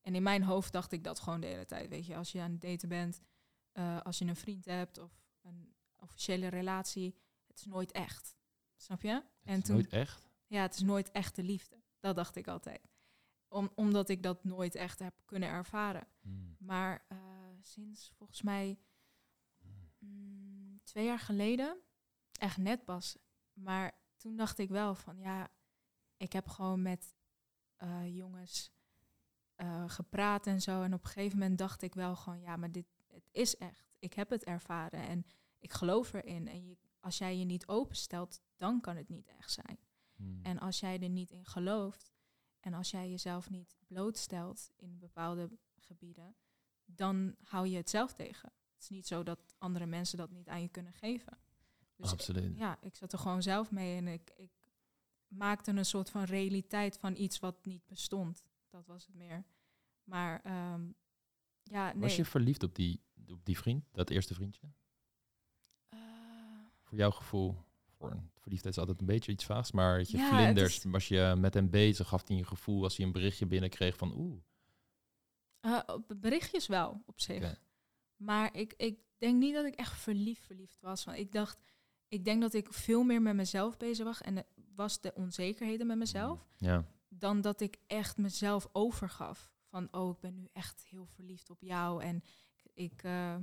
En 0.00 0.14
in 0.14 0.22
mijn 0.22 0.42
hoofd 0.42 0.72
dacht 0.72 0.92
ik 0.92 1.04
dat 1.04 1.20
gewoon 1.20 1.40
de 1.40 1.46
hele 1.46 1.64
tijd, 1.64 1.88
weet 1.88 2.06
je, 2.06 2.16
als 2.16 2.32
je 2.32 2.40
aan 2.40 2.50
het 2.52 2.60
daten 2.60 2.88
bent, 2.88 3.20
eh, 3.74 4.00
als 4.02 4.18
je 4.18 4.24
een 4.24 4.36
vriend 4.36 4.64
hebt 4.64 4.98
of 4.98 5.12
een 5.42 5.74
officiële 5.96 6.48
relatie, 6.48 7.18
het 7.46 7.58
is 7.58 7.64
nooit 7.64 7.92
echt. 7.92 8.36
Snap 8.76 9.02
je? 9.02 9.12
Het 9.12 9.24
En 9.42 9.58
is 9.58 9.64
toen, 9.64 9.74
nooit 9.74 9.88
echt. 9.88 10.28
ja, 10.46 10.62
het 10.62 10.74
is 10.74 10.80
nooit 10.80 11.10
echte 11.10 11.42
liefde. 11.42 11.82
Dat 12.00 12.16
dacht 12.16 12.36
ik 12.36 12.48
altijd. 12.48 12.92
Om, 13.48 13.70
omdat 13.74 14.08
ik 14.08 14.22
dat 14.22 14.44
nooit 14.44 14.74
echt 14.74 14.98
heb 14.98 15.14
kunnen 15.24 15.48
ervaren. 15.48 16.06
Mm. 16.20 16.56
Maar 16.58 17.04
eh, 17.08 17.18
sinds 17.60 18.10
volgens 18.16 18.42
mij 18.42 18.78
mm, 19.98 20.80
twee 20.82 21.04
jaar 21.04 21.18
geleden, 21.18 21.80
echt 22.32 22.56
net 22.56 22.84
pas. 22.84 23.16
Maar 23.52 23.92
toen 24.16 24.36
dacht 24.36 24.58
ik 24.58 24.68
wel 24.68 24.94
van 24.94 25.18
ja, 25.18 25.48
ik 26.16 26.32
heb 26.32 26.48
gewoon 26.48 26.82
met 26.82 27.14
eh, 27.76 28.16
jongens 28.16 28.72
gepraat 29.86 30.46
en 30.46 30.60
zo. 30.62 30.82
En 30.82 30.94
op 30.94 31.04
een 31.04 31.10
gegeven 31.10 31.38
moment 31.38 31.58
dacht 31.58 31.82
ik 31.82 31.94
wel 31.94 32.16
gewoon 32.16 32.40
ja, 32.40 32.56
maar 32.56 32.72
dit 32.72 32.86
het 33.14 33.28
is 33.32 33.56
echt. 33.56 33.94
Ik 33.98 34.14
heb 34.14 34.30
het 34.30 34.44
ervaren 34.44 35.00
en 35.00 35.26
ik 35.58 35.72
geloof 35.72 36.12
erin. 36.12 36.48
En 36.48 36.66
je, 36.66 36.76
als 37.00 37.18
jij 37.18 37.38
je 37.38 37.44
niet 37.44 37.66
openstelt, 37.66 38.42
dan 38.56 38.80
kan 38.80 38.96
het 38.96 39.08
niet 39.08 39.28
echt 39.38 39.52
zijn. 39.52 39.78
Mm. 40.16 40.40
En 40.42 40.58
als 40.58 40.80
jij 40.80 41.00
er 41.00 41.08
niet 41.08 41.30
in 41.30 41.44
gelooft 41.44 42.12
en 42.60 42.74
als 42.74 42.90
jij 42.90 43.10
jezelf 43.10 43.50
niet 43.50 43.76
blootstelt 43.86 44.70
in 44.76 44.98
bepaalde 44.98 45.50
gebieden, 45.76 46.36
dan 46.84 47.34
hou 47.42 47.68
je 47.68 47.76
het 47.76 47.90
zelf 47.90 48.12
tegen. 48.14 48.52
Het 48.72 48.82
is 48.82 48.88
niet 48.88 49.06
zo 49.06 49.22
dat 49.22 49.54
andere 49.58 49.86
mensen 49.86 50.18
dat 50.18 50.30
niet 50.30 50.48
aan 50.48 50.62
je 50.62 50.68
kunnen 50.68 50.92
geven. 50.92 51.38
Dus 51.96 52.12
Absoluut. 52.12 52.58
ja, 52.58 52.78
ik 52.80 52.96
zat 52.96 53.12
er 53.12 53.18
gewoon 53.18 53.42
zelf 53.42 53.70
mee 53.70 53.96
en 53.96 54.08
ik, 54.08 54.32
ik 54.36 54.50
maakte 55.28 55.70
een 55.70 55.84
soort 55.84 56.10
van 56.10 56.24
realiteit 56.24 56.98
van 56.98 57.16
iets 57.16 57.38
wat 57.38 57.64
niet 57.64 57.86
bestond. 57.86 58.42
Dat 58.68 58.86
was 58.86 59.06
het 59.06 59.14
meer. 59.14 59.44
Maar 60.04 60.40
ehm, 60.40 60.90
ja, 61.64 61.92
nee. 61.92 62.02
Was 62.02 62.16
je 62.16 62.24
verliefd 62.24 62.62
op 62.62 62.74
die, 62.74 63.00
op 63.28 63.44
die 63.44 63.58
vriend, 63.58 63.84
dat 63.92 64.10
eerste 64.10 64.34
vriendje? 64.34 64.60
Eh, 65.88 65.98
Voor 66.82 66.98
jouw 66.98 67.10
gevoel, 67.10 67.56
voor 67.98 68.10
een 68.10 68.30
verliefdheid 68.34 68.74
is 68.74 68.80
altijd 68.80 69.00
een 69.00 69.06
beetje 69.06 69.32
iets 69.32 69.44
vaags, 69.44 69.72
maar 69.72 69.98
je 69.98 70.16
Ja, 70.16 70.28
vlinders, 70.28 70.76
is- 70.76 70.84
was 70.84 71.08
je 71.08 71.34
met 71.38 71.54
hem 71.54 71.70
bezig, 71.70 72.08
gaf 72.08 72.28
hij 72.28 72.36
een 72.36 72.46
gevoel 72.46 72.82
als 72.82 72.96
hij 72.96 73.06
een 73.06 73.12
berichtje 73.12 73.46
binnenkreeg 73.46 73.96
van 73.96 74.12
oeh. 74.16 74.40
eh, 75.60 75.80
op 75.86 76.14
berichtjes 76.16 76.66
wel, 76.66 77.02
op 77.06 77.20
zich. 77.20 77.60
Maar 78.16 78.54
ik, 78.56 78.74
ik 78.76 78.98
denk 79.18 79.38
niet 79.38 79.54
dat 79.54 79.64
ik 79.64 79.74
echt 79.74 79.98
verliefd 80.00 80.42
verliefd 80.46 80.80
was. 80.80 81.04
Want 81.04 81.18
ik 81.18 81.32
dacht, 81.32 81.58
ik 82.08 82.24
denk 82.24 82.40
dat 82.40 82.54
ik 82.54 82.72
veel 82.72 83.02
meer 83.02 83.22
met 83.22 83.34
mezelf 83.34 83.76
bezig 83.76 84.04
was. 84.04 84.20
En 84.20 84.46
was 84.74 85.00
de 85.00 85.12
onzekerheden 85.14 85.86
met 85.86 85.96
mezelf. 85.96 86.46
Ja. 86.56 86.84
Dan 87.08 87.40
dat 87.40 87.60
ik 87.60 87.76
echt 87.86 88.16
mezelf 88.16 88.68
overgaf. 88.72 89.52
Van, 89.74 89.88
oh, 89.90 90.10
ik 90.10 90.20
ben 90.20 90.34
nu 90.34 90.48
echt 90.52 90.84
heel 90.84 91.06
verliefd 91.06 91.50
op 91.50 91.62
jou. 91.62 92.02
En 92.02 92.22
ik 92.74 93.02
eh, 93.02 93.36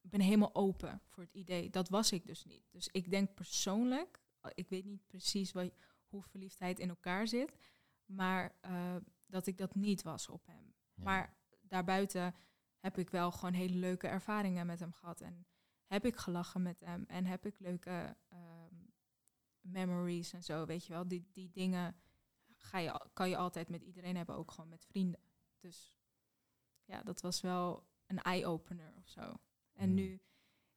ben 0.00 0.20
helemaal 0.20 0.54
open 0.54 1.00
voor 1.06 1.22
het 1.22 1.34
idee. 1.34 1.70
Dat 1.70 1.88
was 1.88 2.12
ik 2.12 2.26
dus 2.26 2.44
niet. 2.44 2.64
Dus 2.70 2.88
ik 2.88 3.10
denk 3.10 3.34
persoonlijk, 3.34 4.20
eh, 4.40 4.50
ik 4.54 4.68
weet 4.68 4.84
niet 4.84 5.06
precies 5.06 5.52
wat, 5.52 5.70
hoe 6.06 6.22
verliefdheid 6.22 6.78
in 6.78 6.88
elkaar 6.88 7.28
zit. 7.28 7.56
Maar 8.04 8.56
eh, 8.60 8.96
dat 9.26 9.46
ik 9.46 9.58
dat 9.58 9.74
niet 9.74 10.02
was 10.02 10.28
op 10.28 10.46
hem. 10.46 10.74
ja. 10.94 11.02
Maar 11.02 11.36
daarbuiten 11.60 12.34
heb 12.78 12.98
ik 12.98 13.10
wel 13.10 13.32
gewoon 13.32 13.54
hele 13.54 13.76
leuke 13.76 14.08
ervaringen 14.08 14.66
met 14.66 14.80
hem 14.80 14.92
gehad. 14.92 15.20
En 15.20 15.46
heb 15.86 16.04
ik 16.04 16.16
gelachen 16.16 16.62
met 16.62 16.80
hem. 16.80 17.04
En 17.06 17.24
heb 17.24 17.46
ik 17.46 17.60
leuke 17.60 18.16
ehm, 18.28 18.74
memories 19.60 20.32
en 20.32 20.42
zo, 20.42 20.66
weet 20.66 20.86
je 20.86 20.92
wel. 20.92 21.08
Die, 21.08 21.28
die 21.32 21.50
dingen 21.50 21.96
ga 22.56 22.78
je, 22.78 23.08
kan 23.12 23.28
je 23.28 23.36
altijd 23.36 23.68
met 23.68 23.82
iedereen 23.82 24.16
hebben, 24.16 24.36
ook 24.36 24.50
gewoon 24.50 24.70
met 24.70 24.84
vrienden. 24.84 25.20
Dus 25.64 25.94
ja, 26.84 27.02
dat 27.02 27.20
was 27.20 27.40
wel 27.40 27.86
een 28.06 28.22
eye-opener 28.22 28.92
of 28.98 29.08
zo. 29.08 29.20
En 29.72 29.84
Hmm. 29.86 29.94
nu, 29.94 30.20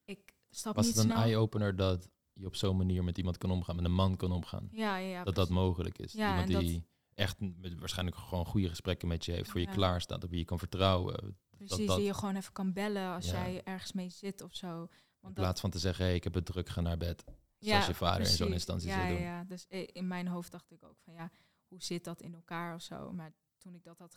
ik 0.04 0.34
stap 0.50 0.74
Was 0.74 0.86
niet 0.86 0.94
het 0.94 1.04
een 1.04 1.10
eye-opener 1.10 1.76
dat 1.76 2.08
je 2.32 2.46
op 2.46 2.54
zo'n 2.54 2.76
manier 2.76 3.04
met 3.04 3.18
iemand 3.18 3.38
kan 3.38 3.50
omgaan, 3.50 3.76
met 3.76 3.84
een 3.84 3.92
man 3.94 4.16
kan 4.16 4.32
omgaan? 4.32 4.68
Ja, 4.70 4.96
ja, 4.96 5.08
ja. 5.08 5.24
dat 5.24 5.34
dat 5.34 5.48
mogelijk 5.48 5.98
is. 5.98 6.12
Ja, 6.12 6.44
iemand 6.46 6.64
die 6.66 6.86
echt 7.14 7.36
met 7.40 7.78
waarschijnlijk 7.78 8.16
gewoon 8.16 8.46
goede 8.46 8.68
gesprekken 8.68 9.08
met 9.08 9.24
je 9.24 9.32
heeft, 9.32 9.50
voor 9.50 9.60
je 9.60 9.66
Ja. 9.66 9.72
klaar 9.72 10.00
staat, 10.00 10.24
op 10.24 10.30
wie 10.30 10.38
je 10.38 10.44
kan 10.44 10.58
vertrouwen. 10.58 11.38
Precies, 11.56 11.86
dat- 11.86 11.96
die 11.96 12.06
je 12.06 12.14
gewoon 12.14 12.36
even 12.36 12.52
kan 12.52 12.72
bellen 12.72 13.14
als 13.14 13.30
jij 13.30 13.62
ergens 13.64 13.92
mee 13.92 14.10
zit 14.10 14.40
of 14.42 14.54
zo. 14.54 14.82
In 14.82 14.88
Want 15.20 15.34
dat, 15.34 15.44
plaats 15.44 15.60
van 15.60 15.70
te 15.70 15.78
zeggen, 15.78 16.04
hey, 16.04 16.14
ik 16.14 16.24
heb 16.24 16.34
het 16.34 16.44
druk, 16.46 16.68
ga 16.68 16.80
naar 16.80 16.96
bed. 16.96 17.24
Zoals 17.58 17.86
je 17.86 17.94
vader 17.94 18.20
in 18.20 18.26
zo'n 18.26 18.52
instantie 18.52 18.88
ja, 18.88 18.94
zou 19.00 19.08
doen. 19.08 19.20
Ja, 19.20 19.44
dus 19.44 19.66
i- 19.70 19.88
in 19.92 20.06
mijn 20.06 20.26
hoofd 20.28 20.50
dacht 20.52 20.70
ik 20.70 20.84
ook 20.84 20.98
van 21.00 21.12
ja, 21.14 21.30
hoe 21.68 21.82
zit 21.82 22.04
dat 22.04 22.20
in 22.22 22.34
elkaar 22.34 22.74
of 22.74 22.82
zo. 22.82 23.12
Maar 23.12 23.32
toen 23.58 23.74
ik 23.74 23.84
dat 23.84 23.98
had 23.98 24.14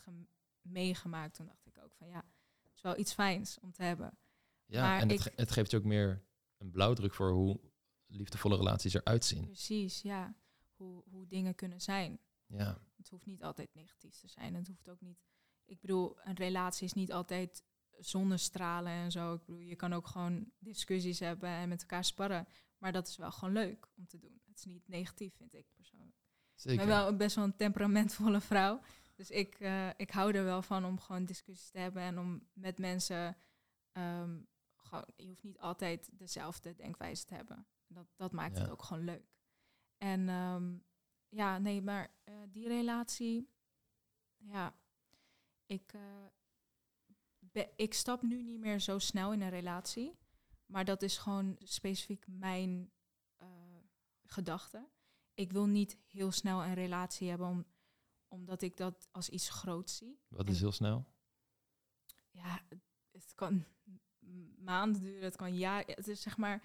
meegemaakt, 0.62 1.34
toen 1.34 1.46
dacht 1.46 1.66
ik 1.66 1.78
ook 1.78 1.94
van 1.94 2.08
ja, 2.08 2.24
het 2.62 2.72
is 2.74 2.82
wel 2.82 2.98
iets 2.98 3.12
fijns 3.12 3.58
om 3.60 3.72
te 3.72 3.82
hebben. 3.82 4.18
Ja, 4.66 4.82
Maar 4.82 5.00
en 5.00 5.08
het, 5.08 5.20
ge- 5.20 5.32
het 5.36 5.50
geeft 5.50 5.70
je 5.70 5.76
ook 5.76 5.84
meer 5.84 6.24
een 6.58 6.70
blauwdruk 6.70 7.14
voor 7.14 7.30
hoe 7.30 7.60
liefdevolle 8.06 8.56
relaties 8.56 8.94
eruit 8.94 9.24
zien. 9.24 9.44
Precies, 9.44 10.02
ja. 10.02 10.34
Hoe, 10.74 11.02
hoe 11.10 11.26
dingen 11.26 11.54
kunnen 11.54 11.80
zijn. 11.80 12.18
Ja, 12.46 12.78
Het 12.96 13.08
hoeft 13.08 13.26
niet 13.26 13.42
altijd 13.42 13.74
negatief 13.74 14.16
te 14.16 14.28
zijn. 14.28 14.54
Het 14.54 14.66
hoeft 14.68 14.88
ook 14.88 15.00
niet. 15.00 15.18
Ik 15.64 15.80
bedoel, 15.80 16.18
een 16.24 16.36
relatie 16.36 16.84
is 16.86 16.92
niet 16.92 17.12
altijd 17.12 17.62
zonnestralen 17.98 18.92
en 18.92 19.10
zo. 19.10 19.34
Ik 19.34 19.44
bedoel, 19.44 19.60
je 19.60 19.76
kan 19.76 19.92
ook 19.92 20.06
gewoon 20.06 20.50
discussies 20.58 21.18
hebben 21.18 21.48
en 21.48 21.68
met 21.68 21.80
elkaar 21.80 22.04
sparren. 22.04 22.46
Maar 22.78 22.92
dat 22.92 23.08
is 23.08 23.16
wel 23.16 23.32
gewoon 23.32 23.54
leuk 23.54 23.88
om 23.96 24.06
te 24.06 24.18
doen. 24.18 24.40
Het 24.46 24.58
is 24.58 24.64
niet 24.64 24.88
negatief, 24.88 25.34
vind 25.36 25.54
ik 25.54 25.66
persoonlijk. 25.74 26.16
Zeker. 26.54 26.80
Ik 26.82 26.86
ben 26.88 26.96
wel 26.96 27.16
best 27.16 27.36
wel 27.36 27.44
een 27.44 27.56
temperamentvolle 27.56 28.40
vrouw. 28.40 28.80
Dus 29.14 29.30
ik, 29.30 29.54
eh, 29.54 29.88
ik 29.96 30.10
hou 30.10 30.32
er 30.34 30.44
wel 30.44 30.62
van 30.62 30.84
om 30.84 31.00
gewoon 31.00 31.24
discussies 31.24 31.70
te 31.70 31.78
hebben 31.78 32.02
en 32.02 32.18
om 32.18 32.48
met 32.52 32.78
mensen. 32.78 33.36
ehm, 33.92 34.40
gewoon, 34.76 35.06
je 35.16 35.26
hoeft 35.28 35.42
niet 35.42 35.58
altijd 35.58 36.08
dezelfde 36.12 36.74
denkwijze 36.74 37.24
te 37.24 37.34
hebben. 37.34 37.66
Dat, 37.86 38.06
dat 38.16 38.32
maakt 38.32 38.56
Ja. 38.56 38.62
het 38.62 38.70
ook 38.70 38.82
gewoon 38.82 39.04
leuk. 39.04 39.34
En 39.98 40.28
ehm, 40.28 40.78
ja, 41.28 41.58
nee, 41.58 41.82
maar 41.82 42.14
eh, 42.24 42.34
die 42.48 42.68
relatie. 42.68 43.50
Ja, 44.36 44.74
ik, 45.66 45.92
be- 47.38 47.72
ik 47.76 47.94
stap 47.94 48.22
nu 48.22 48.42
niet 48.42 48.60
meer 48.60 48.78
zo 48.80 48.98
snel 48.98 49.32
in 49.32 49.40
een 49.40 49.50
relatie. 49.50 50.18
Maar 50.66 50.84
dat 50.84 51.02
is 51.02 51.18
gewoon 51.18 51.56
specifiek 51.58 52.26
mijn 52.28 52.92
eh, 53.36 53.48
gedachte. 54.24 54.88
Ik 55.34 55.52
wil 55.52 55.66
niet 55.66 55.98
heel 56.06 56.30
snel 56.32 56.64
een 56.64 56.74
relatie 56.74 57.28
hebben 57.28 57.48
om, 57.48 57.66
omdat 58.32 58.62
ik 58.62 58.76
dat 58.76 59.08
als 59.10 59.28
iets 59.28 59.48
groots 59.50 59.96
zie. 59.96 60.18
Wat 60.28 60.48
is 60.48 60.60
heel 60.60 60.72
snel? 60.72 61.06
Ja, 62.30 62.60
het, 63.10 63.34
kan 63.34 63.64
maanden 64.58 65.02
duren, 65.02 65.24
het 65.24 65.36
kan 65.36 65.56
jaar. 65.56 65.82
Het 65.86 66.08
is 66.08 66.20
zeg 66.20 66.36
maar 66.36 66.62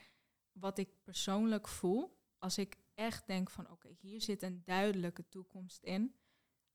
wat 0.52 0.78
ik 0.78 0.90
persoonlijk 1.04 1.68
voel. 1.68 2.18
Als 2.38 2.58
ik 2.58 2.78
echt 2.94 3.28
denk 3.28 3.50
van 3.50 3.70
oké, 3.72 3.90
hier 4.00 4.22
zit 4.22 4.42
een 4.44 4.62
duidelijke 4.66 5.28
toekomst 5.30 5.84
in, 5.84 6.16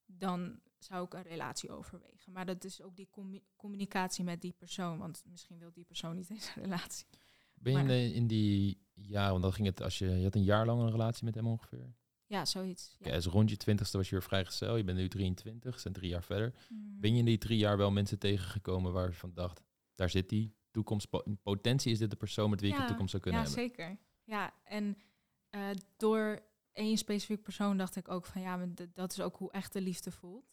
dan 0.06 0.60
zou 0.78 1.04
ik 1.04 1.14
een 1.14 1.22
relatie 1.22 1.70
overwegen. 1.70 2.32
Maar 2.32 2.46
dat 2.46 2.64
is 2.64 2.80
ook 2.82 2.96
die 2.96 3.08
commu- 3.10 3.44
communicatie 3.56 4.24
met 4.24 4.40
die 4.40 4.52
persoon, 4.52 4.98
want 4.98 5.22
misschien 5.26 5.58
wil 5.58 5.72
die 5.72 5.84
persoon 5.84 6.16
niet 6.16 6.30
eens 6.30 6.46
een 6.56 6.62
relatie. 6.62 7.06
Ben 7.54 7.72
je 7.72 7.78
in, 7.78 7.84
Maar- 7.86 7.94
de- 7.94 8.12
in 8.14 8.26
die 8.26 8.86
jaar, 8.94 9.30
want 9.30 9.42
dan 9.42 9.52
ging 9.52 9.66
het 9.66 9.80
als 9.82 9.98
je, 9.98 10.06
je 10.06 10.22
had 10.24 10.34
een 10.34 10.42
jaar 10.42 10.66
lang 10.66 10.80
een 10.82 10.90
relatie 10.90 11.24
met 11.24 11.34
hem 11.34 11.46
ongeveer. 11.46 11.94
Ja, 12.32 12.44
zoiets. 12.44 12.96
Ja. 12.98 13.10
dus 13.12 13.26
rond 13.26 13.50
je 13.50 13.56
twintigste 13.56 13.96
was 13.96 14.08
je 14.08 14.14
weer 14.14 14.24
vrijgezel. 14.24 14.76
Je 14.76 14.84
bent 14.84 14.98
nu 14.98 15.08
23, 15.08 15.80
zijn 15.80 15.94
drie 15.94 16.08
jaar 16.10 16.22
verder. 16.24 16.54
Mm. 16.68 17.00
Ben 17.00 17.12
je 17.12 17.18
in 17.18 17.24
die 17.24 17.38
drie 17.38 17.58
jaar 17.58 17.76
wel 17.76 17.90
mensen 17.90 18.18
tegengekomen 18.18 18.92
waar 18.92 19.08
je 19.08 19.14
van 19.14 19.34
dacht, 19.34 19.62
daar 19.94 20.10
zit 20.10 20.28
die 20.28 20.54
toekomst, 20.70 21.06
in 21.24 21.38
potentie 21.42 21.92
is 21.92 21.98
dit 21.98 22.10
de 22.10 22.16
persoon 22.16 22.50
met 22.50 22.60
wie 22.60 22.70
ik 22.70 22.74
Ja, 22.76 22.80
een 22.82 22.86
toekomst 22.88 23.10
zou 23.10 23.22
kunnen 23.22 23.40
ja, 23.40 23.46
hebben. 23.46 23.64
zeker. 23.64 23.98
Ja, 24.24 24.54
en 24.64 24.96
eh, 25.50 25.68
door 25.96 26.42
één 26.72 26.96
specifiek 26.98 27.42
persoon 27.42 27.76
dacht 27.76 27.96
ik 27.96 28.08
ook 28.08 28.26
van 28.26 28.40
ja, 28.42 28.56
maar 28.56 28.68
dat 28.92 29.12
is 29.12 29.20
ook 29.20 29.36
hoe 29.36 29.52
echte 29.52 29.80
liefde 29.80 30.10
voelt. 30.10 30.50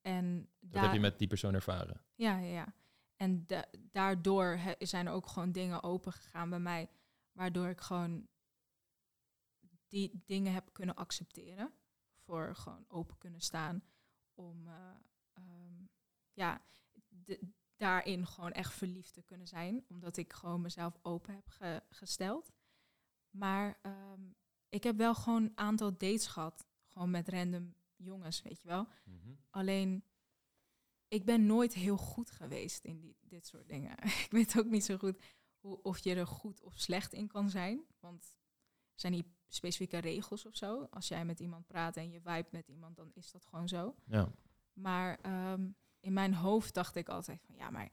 En 0.00 0.48
Dat 0.60 0.82
heb 0.82 0.92
je 0.92 1.00
met 1.00 1.18
die 1.18 1.28
persoon 1.28 1.54
ervaren. 1.54 2.00
Ja, 2.14 2.38
ja, 2.38 2.46
ja. 2.52 2.74
En 3.16 3.46
da- 3.46 3.66
daardoor 3.92 4.58
zijn 4.78 5.06
er 5.06 5.12
ook 5.12 5.26
gewoon 5.26 5.52
dingen 5.52 5.82
open 5.82 6.12
gegaan 6.12 6.50
bij 6.50 6.58
mij, 6.60 6.88
waardoor 7.32 7.68
ik 7.68 7.80
gewoon 7.80 8.26
die 9.88 10.22
dingen 10.24 10.52
heb 10.52 10.72
kunnen 10.72 10.94
accepteren. 10.94 11.72
Voor 12.16 12.54
gewoon 12.56 12.84
open 12.88 13.18
kunnen 13.18 13.40
staan 13.40 13.82
om 14.34 14.66
eh, 14.68 14.90
ehm, 15.32 15.84
ja, 16.32 16.62
de- 17.08 17.50
daarin 17.76 18.26
gewoon 18.26 18.52
echt 18.52 18.72
verliefd 18.74 19.12
te 19.14 19.22
kunnen 19.22 19.46
zijn. 19.48 19.84
Omdat 19.88 20.16
ik 20.16 20.32
gewoon 20.32 20.60
mezelf 20.60 20.98
open 21.02 21.34
heb 21.34 21.48
ge- 21.48 21.82
gesteld. 21.88 22.52
Maar 23.30 23.78
ehm, 23.82 24.22
ik 24.68 24.82
heb 24.82 24.96
wel 24.96 25.14
gewoon 25.14 25.42
een 25.42 25.56
aantal 25.58 25.90
dates 25.90 26.26
gehad. 26.26 26.66
Gewoon 26.86 27.10
met 27.10 27.28
random 27.28 27.74
jongens, 27.96 28.42
weet 28.42 28.60
je 28.62 28.68
wel. 28.68 28.88
Alleen, 29.50 30.04
ik 31.08 31.24
ben 31.24 31.46
nooit 31.46 31.74
heel 31.74 31.96
goed 31.96 32.30
geweest 32.30 32.84
in 32.84 33.00
die, 33.00 33.16
dit 33.20 33.46
soort 33.46 33.68
dingen. 33.68 33.96
ik 34.24 34.28
weet 34.30 34.58
ook 34.58 34.66
niet 34.66 34.84
zo 34.84 34.96
goed 34.96 35.22
hoe, 35.58 35.82
of 35.82 35.98
je 35.98 36.14
er 36.14 36.26
goed 36.26 36.62
of 36.62 36.78
slecht 36.78 37.12
in 37.12 37.26
kan 37.28 37.50
zijn. 37.50 37.84
Want 38.00 38.36
er 38.92 39.00
zijn 39.00 39.12
niet 39.12 39.26
specifieke 39.48 39.98
regels 39.98 40.46
of 40.46 40.56
zo. 40.56 40.86
Als 40.90 41.08
jij 41.08 41.24
met 41.24 41.40
iemand 41.40 41.66
praat 41.66 41.96
en 41.96 42.10
je 42.10 42.20
vibe 42.20 42.48
met 42.50 42.68
iemand, 42.68 42.96
dan 42.96 43.10
is 43.14 43.30
dat 43.30 43.46
gewoon 43.46 43.68
zo. 43.68 43.94
Ja. 44.04 44.28
Maar 44.72 45.18
ehm, 45.22 45.68
in 46.00 46.12
mijn 46.12 46.34
hoofd 46.34 46.74
dacht 46.74 46.96
ik 46.96 47.08
altijd 47.08 47.42
van, 47.46 47.54
ja, 47.54 47.70
maar 47.70 47.88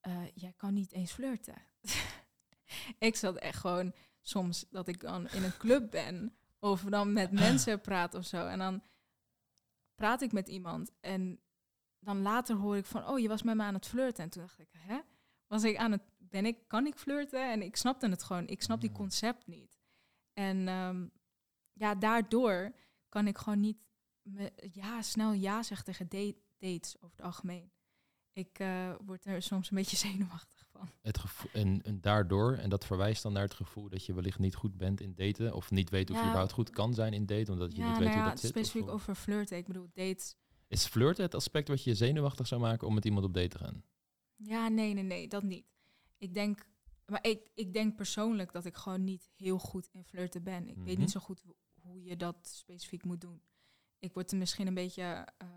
eh, 0.00 0.22
jij 0.34 0.52
kan 0.56 0.74
niet 0.74 0.92
eens 0.92 1.12
flirten. 1.12 1.54
ik 2.98 3.16
zat 3.16 3.36
echt 3.36 3.58
gewoon 3.58 3.92
soms 4.20 4.66
dat 4.70 4.88
ik 4.88 5.00
dan 5.00 5.28
in 5.28 5.42
een 5.42 5.56
club 5.56 5.90
ben 5.90 6.36
of 6.58 6.82
dan 6.82 7.12
met 7.12 7.30
mensen 7.32 7.80
praat 7.80 8.14
of 8.14 8.24
zo. 8.26 8.46
En 8.46 8.58
dan 8.58 8.82
praat 9.94 10.20
ik 10.22 10.32
met 10.32 10.48
iemand 10.48 10.92
en 11.00 11.40
dan 11.98 12.22
later 12.22 12.56
hoor 12.56 12.76
ik 12.76 12.86
van, 12.86 13.08
oh, 13.08 13.18
je 13.18 13.28
was 13.28 13.42
met 13.42 13.56
me 13.56 13.62
aan 13.62 13.74
het 13.74 13.86
flirten. 13.86 14.24
En 14.24 14.30
toen 14.30 14.42
dacht 14.42 14.58
ik, 14.58 14.68
hè? 14.76 15.00
Was 15.46 15.64
ik 15.64 15.76
aan 15.76 15.92
het, 15.92 16.02
ben 16.18 16.46
ik, 16.46 16.68
kan 16.68 16.86
ik 16.86 16.94
flirten? 16.94 17.50
En 17.52 17.62
ik 17.62 17.76
snapte 17.76 18.08
het 18.08 18.22
gewoon, 18.22 18.46
ik 18.46 18.62
snap 18.62 18.80
die 18.80 18.90
Mm. 18.90 18.96
concept 18.96 19.46
niet. 19.46 19.82
En 20.34 20.68
ehm, 20.68 21.06
ja, 21.72 21.94
daardoor 21.94 22.74
kan 23.08 23.26
ik 23.26 23.38
gewoon 23.38 23.60
niet 23.60 23.78
me, 24.22 24.52
ja, 24.72 25.02
snel 25.02 25.32
ja 25.32 25.62
zeggen 25.62 25.86
tegen 25.86 26.08
date- 26.08 26.42
dates 26.58 26.96
over 27.00 27.16
het 27.16 27.26
algemeen. 27.26 27.72
Ik 28.32 28.58
eh, 28.58 28.94
word 29.04 29.24
er 29.24 29.42
soms 29.42 29.70
een 29.70 29.76
beetje 29.76 29.96
zenuwachtig 30.08 30.66
van. 30.70 30.88
Het 31.02 31.18
gevoel, 31.18 31.50
en, 31.52 31.82
en 31.82 32.00
daardoor, 32.00 32.52
en 32.54 32.70
dat 32.70 32.84
verwijst 32.84 33.22
dan 33.22 33.32
naar 33.32 33.42
het 33.42 33.54
gevoel 33.54 33.88
dat 33.88 34.06
je 34.06 34.14
wellicht 34.14 34.38
niet 34.38 34.54
goed 34.54 34.76
bent 34.76 35.00
in 35.00 35.14
daten. 35.14 35.54
Of 35.54 35.70
niet 35.70 35.90
weet 35.90 36.10
of 36.10 36.16
je 36.16 36.22
überhaupt 36.22 36.52
goed 36.52 36.70
kan 36.70 36.94
zijn 36.94 37.12
in 37.12 37.26
daten, 37.26 37.52
omdat 37.52 37.72
je 37.72 37.78
ja, 37.78 37.88
niet 37.88 37.98
weet 37.98 38.06
nou 38.06 38.18
hoe 38.18 38.26
ja, 38.26 38.30
dat 38.30 38.40
zit. 38.40 38.50
specifiek 38.50 38.88
over 38.88 39.14
flirten. 39.14 39.56
Ik 39.56 39.66
bedoel, 39.66 39.88
dates. 39.92 40.36
Is 40.68 40.86
flirten 40.86 41.24
het 41.24 41.34
aspect 41.34 41.68
wat 41.68 41.84
je 41.84 41.94
zenuwachtig 41.94 42.46
zou 42.46 42.60
maken 42.60 42.86
om 42.86 42.94
met 42.94 43.04
iemand 43.04 43.24
op 43.24 43.34
date 43.34 43.48
te 43.48 43.58
gaan? 43.58 43.84
Ja, 44.36 44.68
nee, 44.68 44.94
nee, 44.94 45.04
nee, 45.04 45.28
dat 45.28 45.42
niet. 45.42 45.66
Ik 46.18 46.34
denk, 46.34 46.66
maar 47.06 47.24
ik, 47.26 47.50
ik 47.54 47.72
denk 47.72 47.96
persoonlijk 47.96 48.52
dat 48.52 48.64
ik 48.64 48.76
gewoon 48.76 49.04
niet 49.04 49.30
heel 49.36 49.58
goed 49.58 49.88
in 49.92 50.04
flirten 50.04 50.42
ben. 50.42 50.68
Ik 50.68 50.76
weet 50.76 50.86
Mhm. 50.92 51.00
niet 51.00 51.10
zo 51.10 51.20
goed 51.20 51.40
ho- 51.40 51.56
hoe 51.80 52.02
je 52.02 52.16
dat 52.16 52.36
specifiek 52.46 53.04
moet 53.04 53.20
doen. 53.20 53.42
Ik 53.98 54.14
word 54.14 54.30
er 54.32 54.38
misschien 54.38 54.66
een 54.66 54.74
beetje. 54.74 55.26
eh, 55.38 55.48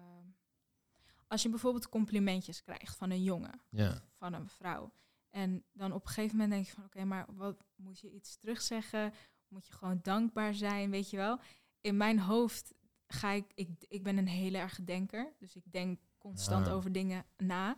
als 1.28 1.41
je 1.44 1.49
bijvoorbeeld 1.49 1.90
complimentjes 1.90 2.61
krijgt 2.64 2.95
van 2.98 3.10
een 3.11 3.24
jongen, 3.24 3.61
Ja. 3.69 4.02
van 4.18 4.34
een 4.34 4.48
vrouw. 4.49 4.91
En 5.30 5.64
dan 5.74 5.91
op 5.91 6.02
een 6.02 6.07
gegeven 6.07 6.38
moment 6.38 6.52
denk 6.53 6.65
je 6.65 6.72
van 6.74 6.84
oké, 6.84 7.03
maar 7.03 7.26
wat 7.36 7.64
moet 7.76 7.99
je 7.99 8.11
iets 8.11 8.38
terugzeggen? 8.38 9.14
Moet 9.48 9.68
je 9.68 9.74
gewoon 9.74 9.99
dankbaar 10.02 10.53
zijn, 10.53 10.90
weet 10.91 11.10
je 11.10 11.18
wel? 11.18 11.40
In 11.82 11.98
mijn 11.98 12.19
hoofd 12.19 12.74
ga 13.07 13.32
ik, 13.32 13.45
ik, 13.56 13.69
ik 13.88 14.03
ben 14.03 14.18
een 14.18 14.28
hele 14.28 14.57
erge 14.57 14.84
denker. 14.84 15.34
Dus 15.40 15.56
ik 15.56 15.72
denk 15.72 15.99
constant 16.18 16.68
Ah. 16.68 16.74
over 16.74 16.91
dingen 16.91 17.26
na. 17.38 17.78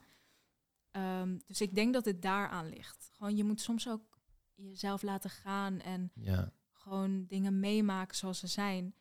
Ehm, 1.00 1.38
dus 1.46 1.62
ik 1.62 1.76
denk 1.76 1.94
dat 1.94 2.06
het 2.06 2.22
daaraan 2.22 2.70
ligt. 2.70 3.10
Gewoon, 3.14 3.36
je 3.36 3.44
moet 3.44 3.62
soms 3.62 3.88
ook 3.90 4.20
jezelf 4.56 5.02
laten 5.02 5.30
gaan 5.30 5.80
en 5.80 6.12
Ja. 6.16 6.52
gewoon 6.72 7.26
dingen 7.26 7.60
meemaken 7.60 8.16
zoals 8.16 8.40
ze 8.40 8.48
zijn. 8.48 8.94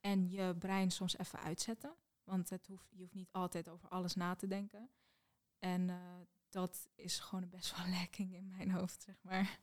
En 0.00 0.30
je 0.30 0.56
brein 0.58 0.90
soms 0.90 1.16
even 1.18 1.38
uitzetten. 1.38 1.94
Want 2.24 2.50
het 2.50 2.66
hoeft, 2.66 2.86
je 2.90 3.02
hoeft 3.02 3.14
niet 3.14 3.32
altijd 3.32 3.68
over 3.68 3.88
alles 3.88 4.14
na 4.14 4.34
te 4.34 4.46
denken. 4.46 4.90
En 5.58 5.90
eh, 5.90 5.96
dat 6.48 6.88
is 6.94 7.18
gewoon 7.18 7.48
best 7.48 7.76
wel 7.76 7.86
lekking 8.00 8.34
in 8.34 8.48
mijn 8.48 8.70
hoofd, 8.70 9.02
zeg 9.02 9.22
maar. 9.22 9.60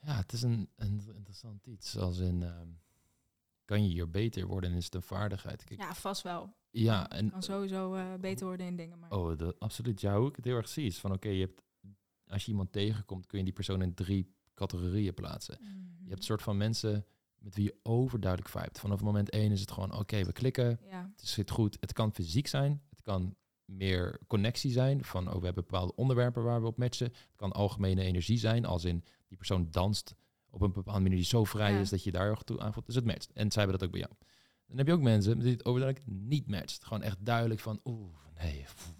Ja, 0.00 0.16
het 0.16 0.32
is 0.32 0.42
een, 0.42 0.70
een 0.76 1.02
interessant 1.14 1.66
iets. 1.66 1.96
Als 1.96 2.18
in, 2.18 2.42
ehm, 2.42 2.68
kan 3.64 3.82
je 3.82 3.88
hier 3.88 4.10
beter 4.10 4.46
worden 4.46 4.70
en 4.70 4.76
is 4.76 4.84
het 4.84 4.94
een 4.94 5.02
vaardigheid? 5.02 5.64
Kijk, 5.64 5.80
Ja, 5.80 5.94
vast 5.94 6.22
wel. 6.22 6.52
ja, 6.70 7.00
Je 7.00 7.08
en 7.08 7.30
kan 7.30 7.42
sowieso 7.42 7.94
eh, 7.94 8.14
beter 8.20 8.46
worden 8.46 8.66
in 8.66 8.76
dingen. 8.76 8.98
Maar 8.98 9.10
Oh, 9.12 9.38
dat, 9.38 9.60
absoluut. 9.60 10.00
Ja, 10.00 10.18
hoe 10.18 10.28
ik 10.28 10.36
het 10.36 10.44
heel 10.44 10.56
erg 10.56 10.68
zie 10.68 10.86
is 10.86 10.98
van 10.98 11.12
oké, 11.12 11.28
je 11.28 11.40
hebt 11.40 11.62
als 12.26 12.44
je 12.44 12.50
iemand 12.50 12.72
tegenkomt, 12.72 13.26
kun 13.26 13.38
je 13.38 13.44
die 13.44 13.52
persoon 13.52 13.82
in 13.82 13.94
drie 13.94 14.34
categorieën 14.54 15.14
plaatsen. 15.14 15.58
Mhm. 15.60 15.70
Je 16.02 16.08
hebt 16.08 16.18
een 16.18 16.24
soort 16.24 16.42
van 16.42 16.56
mensen 16.56 17.06
met 17.38 17.54
wie 17.54 17.64
je 17.64 17.76
overduidelijk 17.82 18.50
vibet. 18.50 18.78
Vanaf 18.78 19.00
moment 19.02 19.30
één 19.30 19.52
is 19.52 19.60
het 19.60 19.70
gewoon 19.70 19.92
oké, 19.98 20.24
we 20.24 20.32
klikken, 20.32 20.80
Ja, 20.88 21.12
het 21.16 21.28
zit 21.28 21.50
goed. 21.50 21.76
Het 21.80 21.92
kan 21.92 22.12
fysiek 22.12 22.46
zijn, 22.46 22.82
het 22.90 23.00
kan 23.00 23.34
meer 23.64 24.20
connectie 24.26 24.70
zijn 24.72 25.04
van 25.04 25.28
oh, 25.32 25.38
we 25.38 25.44
hebben 25.44 25.64
bepaalde 25.64 25.94
onderwerpen 25.94 26.42
waar 26.42 26.60
we 26.60 26.66
op 26.66 26.76
matchen. 26.78 27.06
Het 27.06 27.36
kan 27.36 27.52
algemene 27.52 28.02
energie 28.02 28.38
zijn, 28.38 28.64
als 28.64 28.84
in 28.84 29.04
die 29.28 29.36
persoon 29.36 29.70
danst 29.70 30.14
op 30.54 30.60
een 30.60 30.72
bepaalde 30.72 31.00
manier 31.00 31.16
die 31.16 31.26
zo 31.26 31.44
vrij 31.44 31.72
Ja. 31.72 31.78
is 31.80 31.88
dat 31.90 32.04
je 32.04 32.12
daar 32.12 32.28
erg 32.28 32.42
toe 32.42 32.60
aanvoelt. 32.60 32.86
Dus 32.86 32.94
het 32.94 33.04
matcht. 33.04 33.32
En 33.32 33.52
zij 33.52 33.62
hebben 33.62 33.78
dat 33.80 33.88
ook 33.88 33.94
bij 33.94 34.04
jou. 34.04 34.12
Dan 34.66 34.76
heb 34.78 34.86
je 34.86 34.92
ook 34.92 35.00
mensen 35.00 35.38
wie 35.38 35.52
het 35.52 35.64
overduidelijk 35.64 36.10
niet 36.10 36.48
matcht. 36.48 36.84
Gewoon 36.84 37.02
echt 37.02 37.16
duidelijk 37.20 37.60
van 37.60 37.80
oeh, 37.84 38.14
nee, 38.42 38.62
pff, 38.62 38.92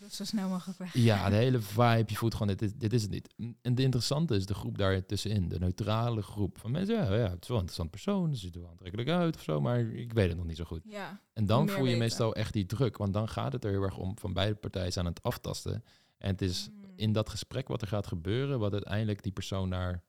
dat 0.00 0.08
is 0.10 0.16
zo 0.16 0.24
snel 0.24 0.48
mogelijk 0.48 0.78
weg. 0.78 0.94
ja, 0.94 1.28
de 1.30 1.36
hele 1.44 1.60
vibe, 1.60 2.04
je 2.06 2.16
voelt 2.16 2.32
gewoon, 2.32 2.48
dit, 2.48 2.62
is- 2.62 2.74
dit 2.74 2.92
is 2.92 3.02
het 3.02 3.10
niet. 3.10 3.34
En 3.62 3.74
de 3.74 3.82
interessante 3.82 4.34
is 4.36 4.46
de 4.46 4.54
groep 4.54 4.78
daar 4.78 5.06
tussenin, 5.06 5.48
de 5.48 5.58
neutrale 5.58 6.22
groep 6.22 6.58
van 6.58 6.70
mensen, 6.70 6.94
ja, 6.94 7.14
ja 7.14 7.30
het 7.30 7.42
is 7.42 7.48
wel 7.48 7.56
een 7.58 7.62
interessant 7.62 7.90
persoon, 7.90 8.34
ze 8.34 8.40
ziet 8.40 8.54
er 8.54 8.60
wel 8.60 8.70
aantrekkelijk 8.70 9.08
uit 9.08 9.36
of 9.36 9.42
zo, 9.42 9.60
maar 9.60 9.80
ik 9.80 10.12
weet 10.12 10.28
het 10.28 10.36
nog 10.36 10.46
niet 10.46 10.56
zo 10.56 10.64
goed. 10.64 10.80
Ja, 10.84 11.20
En 11.32 11.46
dan 11.46 11.68
voel 11.68 11.78
je 11.78 11.82
weten. 11.84 11.98
meestal 11.98 12.34
echt 12.34 12.52
die 12.52 12.66
druk, 12.66 12.96
want 12.96 13.12
dan 13.12 13.28
gaat 13.28 13.52
het 13.52 13.64
er 13.64 13.70
heel 13.70 13.82
erg 13.82 13.96
om, 13.96 14.18
van 14.18 14.32
beide 14.32 14.54
partijen 14.54 14.92
zijn 14.92 15.06
aan 15.06 15.12
het 15.12 15.22
aftasten. 15.22 15.84
En 16.18 16.30
het 16.30 16.42
is 16.42 16.68
Mm. 16.70 16.92
in 16.96 17.12
dat 17.12 17.28
gesprek 17.28 17.68
wat 17.68 17.82
er 17.82 17.88
gaat 17.88 18.06
gebeuren, 18.06 18.58
wat 18.58 18.72
uiteindelijk 18.72 19.22
die 19.22 19.32
persoon 19.32 19.68
naar 19.68 20.02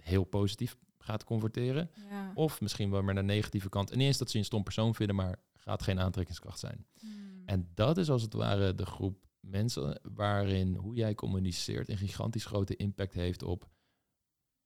heel 0.00 0.24
positief 0.24 0.76
gaat 0.98 1.24
converteren. 1.24 1.90
ja. 2.10 2.32
Of 2.34 2.60
misschien 2.60 2.90
wel 2.90 3.02
maar 3.02 3.14
naar 3.14 3.26
de 3.26 3.32
negatieve 3.32 3.68
kant. 3.68 3.90
En 3.90 3.98
niet 3.98 4.06
eens 4.06 4.18
dat 4.18 4.30
ze 4.30 4.38
een 4.38 4.44
stom 4.44 4.62
persoon 4.62 4.94
vinden, 4.94 5.16
maar 5.16 5.38
gaat 5.54 5.82
geen 5.82 6.00
aantrekkingskracht 6.00 6.58
zijn. 6.58 6.86
Mm. 7.00 7.42
En 7.46 7.70
dat 7.74 7.98
is 7.98 8.10
als 8.10 8.22
het 8.22 8.32
ware 8.32 8.74
de 8.74 8.86
groep 8.86 9.26
mensen 9.40 10.00
waarin 10.14 10.74
hoe 10.74 10.94
jij 10.94 11.14
communiceert 11.14 11.88
een 11.88 11.98
gigantisch 11.98 12.44
grote 12.44 12.76
impact 12.76 13.14
heeft 13.14 13.42
op 13.42 13.68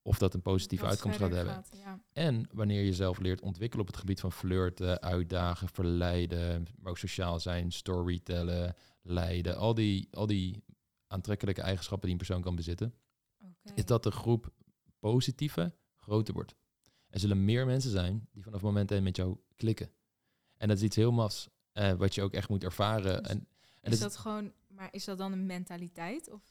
of 0.02 0.19
dat 0.19 0.35
een 0.35 0.43
positieve 0.43 0.86
uitkomst 0.86 1.19
gaat 1.19 1.32
hebben. 1.32 1.55
gaat, 1.55 1.69
ja. 1.73 2.01
En 2.12 2.48
wanneer 2.52 2.78
je 2.78 2.86
jezelf 2.86 3.19
leert 3.19 3.40
ontwikkelen 3.40 3.86
op 3.86 3.90
het 3.90 4.01
gebied 4.01 4.20
van 4.20 4.32
flirten, 4.32 5.01
uitdagen, 5.01 5.69
verleiden, 5.69 6.66
maar 6.78 6.90
ook 6.90 6.98
sociaal 6.98 7.40
zijn, 7.40 7.73
storytellen, 7.73 8.74
leiden, 9.02 9.57
al 9.57 9.74
die, 9.74 10.09
al 10.11 10.27
die 10.27 10.65
aantrekkelijke 11.07 11.62
eigenschappen 11.62 12.09
die 12.09 12.19
een 12.19 12.27
persoon 12.27 12.43
kan 12.43 12.57
bezitten, 12.57 12.94
is 13.74 13.85
dat 13.85 14.02
de 14.02 14.11
groep 14.11 14.52
positieve 15.01 15.72
groter 15.97 16.35
wordt. 16.35 16.55
Er 17.09 17.20
zullen 17.20 17.44
meer 17.44 17.66
mensen 17.66 17.90
zijn 17.90 18.28
die 18.32 18.43
vanaf 18.43 18.62
moment 18.62 18.90
1 18.90 19.02
met 19.02 19.16
jou 19.16 19.36
klikken. 19.56 19.90
En 20.56 20.68
dat 20.68 20.77
is 20.77 20.82
iets 20.82 20.97
heel 20.97 21.12
mafs, 21.12 21.48
eh, 21.72 21.93
wat 21.93 22.14
je 22.14 22.22
ook 22.22 22.32
echt 22.32 22.48
moet 22.48 22.64
ervaren. 22.64 23.22
Dus 23.22 23.32
en, 23.32 23.47
en 23.81 23.93
is 23.93 23.98
dat- 23.98 24.10
dat 24.10 24.18
gewoon, 24.20 24.52
maar 24.68 24.89
is 24.90 25.05
dat 25.05 25.18
dan 25.18 25.32
een 25.32 25.47
mentaliteit? 25.47 26.31
Of? 26.32 26.43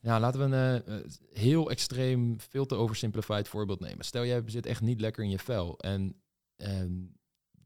Ja, 0.00 0.20
laten 0.20 0.40
we 0.50 0.56
een 0.56 0.82
eh, 0.84 0.98
eh, 0.98 1.04
heel 1.32 1.70
extreem, 1.70 2.40
veel 2.40 2.66
te 2.66 2.74
oversimplified 2.74 3.48
voorbeeld 3.48 3.80
nemen. 3.80 4.04
Stel, 4.04 4.24
jij 4.24 4.42
zit 4.46 4.66
echt 4.66 4.80
niet 4.80 5.00
lekker 5.00 5.24
in 5.24 5.30
je 5.30 5.38
vel 5.38 5.78
en 5.78 6.20
ehm, 6.56 6.92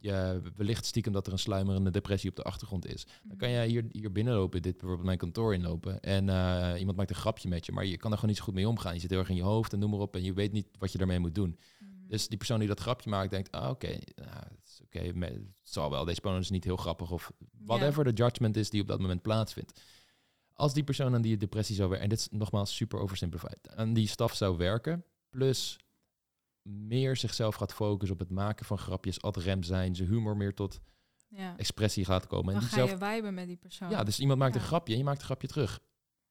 je 0.01 0.41
wellicht 0.57 0.85
stiekem 0.85 1.13
dat 1.13 1.27
er 1.27 1.33
een 1.33 1.39
sluimerende 1.39 1.91
depressie 1.91 2.31
op 2.31 2.37
de 2.37 2.43
achtergrond 2.43 2.87
is. 2.87 3.07
Dan 3.23 3.37
kan 3.37 3.51
jij 3.51 3.69
hier, 3.69 3.85
hier 3.93 4.13
binnenlopen, 4.13 4.63
dit 4.63 4.73
bijvoorbeeld 4.73 5.07
mijn 5.07 5.19
kantoor 5.19 5.55
inlopen 5.55 6.01
en 6.01 6.29
eh, 6.29 6.79
iemand 6.79 6.97
maakt 6.97 7.11
een 7.11 7.17
grapje 7.17 7.49
met 7.49 7.67
je, 7.67 7.73
maar 7.73 7.87
je 7.87 7.97
kan 7.97 8.11
er 8.11 8.15
gewoon 8.15 8.31
niet 8.31 8.39
zo 8.39 8.45
goed 8.45 8.55
mee 8.55 8.69
omgaan. 8.69 8.95
Je 8.95 9.01
zit 9.01 9.11
heel 9.11 9.19
erg 9.19 9.29
in 9.29 9.37
je 9.37 9.43
hoofd 9.43 9.73
en 9.73 9.79
noem 9.79 9.91
maar 9.91 10.01
op 10.01 10.17
en 10.17 10.23
je 10.23 10.33
weet 10.33 10.53
niet 10.53 10.67
wat 10.79 10.93
je 10.93 10.99
daarmee 10.99 11.19
moet 11.19 11.35
doen. 11.35 11.59
Mhm. 11.79 11.91
Dus 12.09 12.29
die 12.29 12.39
persoon 12.39 12.59
die 12.59 12.69
dat 12.69 12.81
grapje 12.81 13.11
maakt, 13.11 13.31
denkt, 13.31 13.53
ah 13.53 13.71
oké, 13.71 13.99
nou, 14.15 14.29
oké, 14.85 15.27
het 15.27 15.41
zal 15.63 15.91
wel, 15.91 16.05
deze 16.05 16.21
persoon 16.21 16.41
is 16.41 16.51
niet 16.51 16.65
heel 16.65 16.77
grappig 16.77 17.11
of 17.11 17.33
whatever 17.65 18.05
de 18.05 18.13
judgment 18.13 18.57
is 18.57 18.71
die 18.71 18.81
op 18.81 18.89
dat 18.89 19.01
moment 19.01 19.23
plaatsvindt. 19.23 19.81
Als 20.53 20.75
die 20.75 20.85
persoon 20.85 21.15
aan 21.15 21.23
die 21.23 21.37
depressie 21.37 21.75
zou 21.75 21.89
werken, 21.89 22.09
en 22.11 22.17
dit 22.17 22.21
is 22.21 22.39
nogmaals 22.39 22.77
super 22.77 22.99
oversimplified, 22.99 23.69
aan 23.75 23.93
die 23.93 24.09
staf 24.09 24.35
zou 24.35 24.57
werken, 24.57 25.05
plus 25.31 25.79
meer 26.63 27.17
zichzelf 27.17 27.55
gaat 27.55 27.75
focussen 27.75 28.17
op 28.17 28.23
het 28.23 28.31
maken 28.31 28.67
van 28.67 28.79
grapjes, 28.79 29.23
ad 29.23 29.37
rem 29.37 29.63
zijn, 29.63 29.95
zijn 29.95 30.09
humor 30.09 30.37
meer 30.37 30.55
tot 30.55 30.81
ja. 31.29 31.57
expressie 31.57 32.05
gaat 32.05 32.27
komen. 32.27 32.53
Dan 32.53 32.63
en 32.63 32.69
ga 32.69 32.75
zelf, 32.75 32.91
je 32.91 32.97
viben 32.99 33.35
met 33.35 33.47
die 33.47 33.57
persoon. 33.57 33.91
ja, 33.91 34.05
dus 34.05 34.21
iemand 34.21 34.39
maakt 34.39 34.55
een 34.55 34.61
grapje 34.61 34.93
en 34.93 34.99
je 34.99 35.05
maakt 35.05 35.19
een 35.19 35.25
grapje 35.25 35.49
terug. 35.49 35.81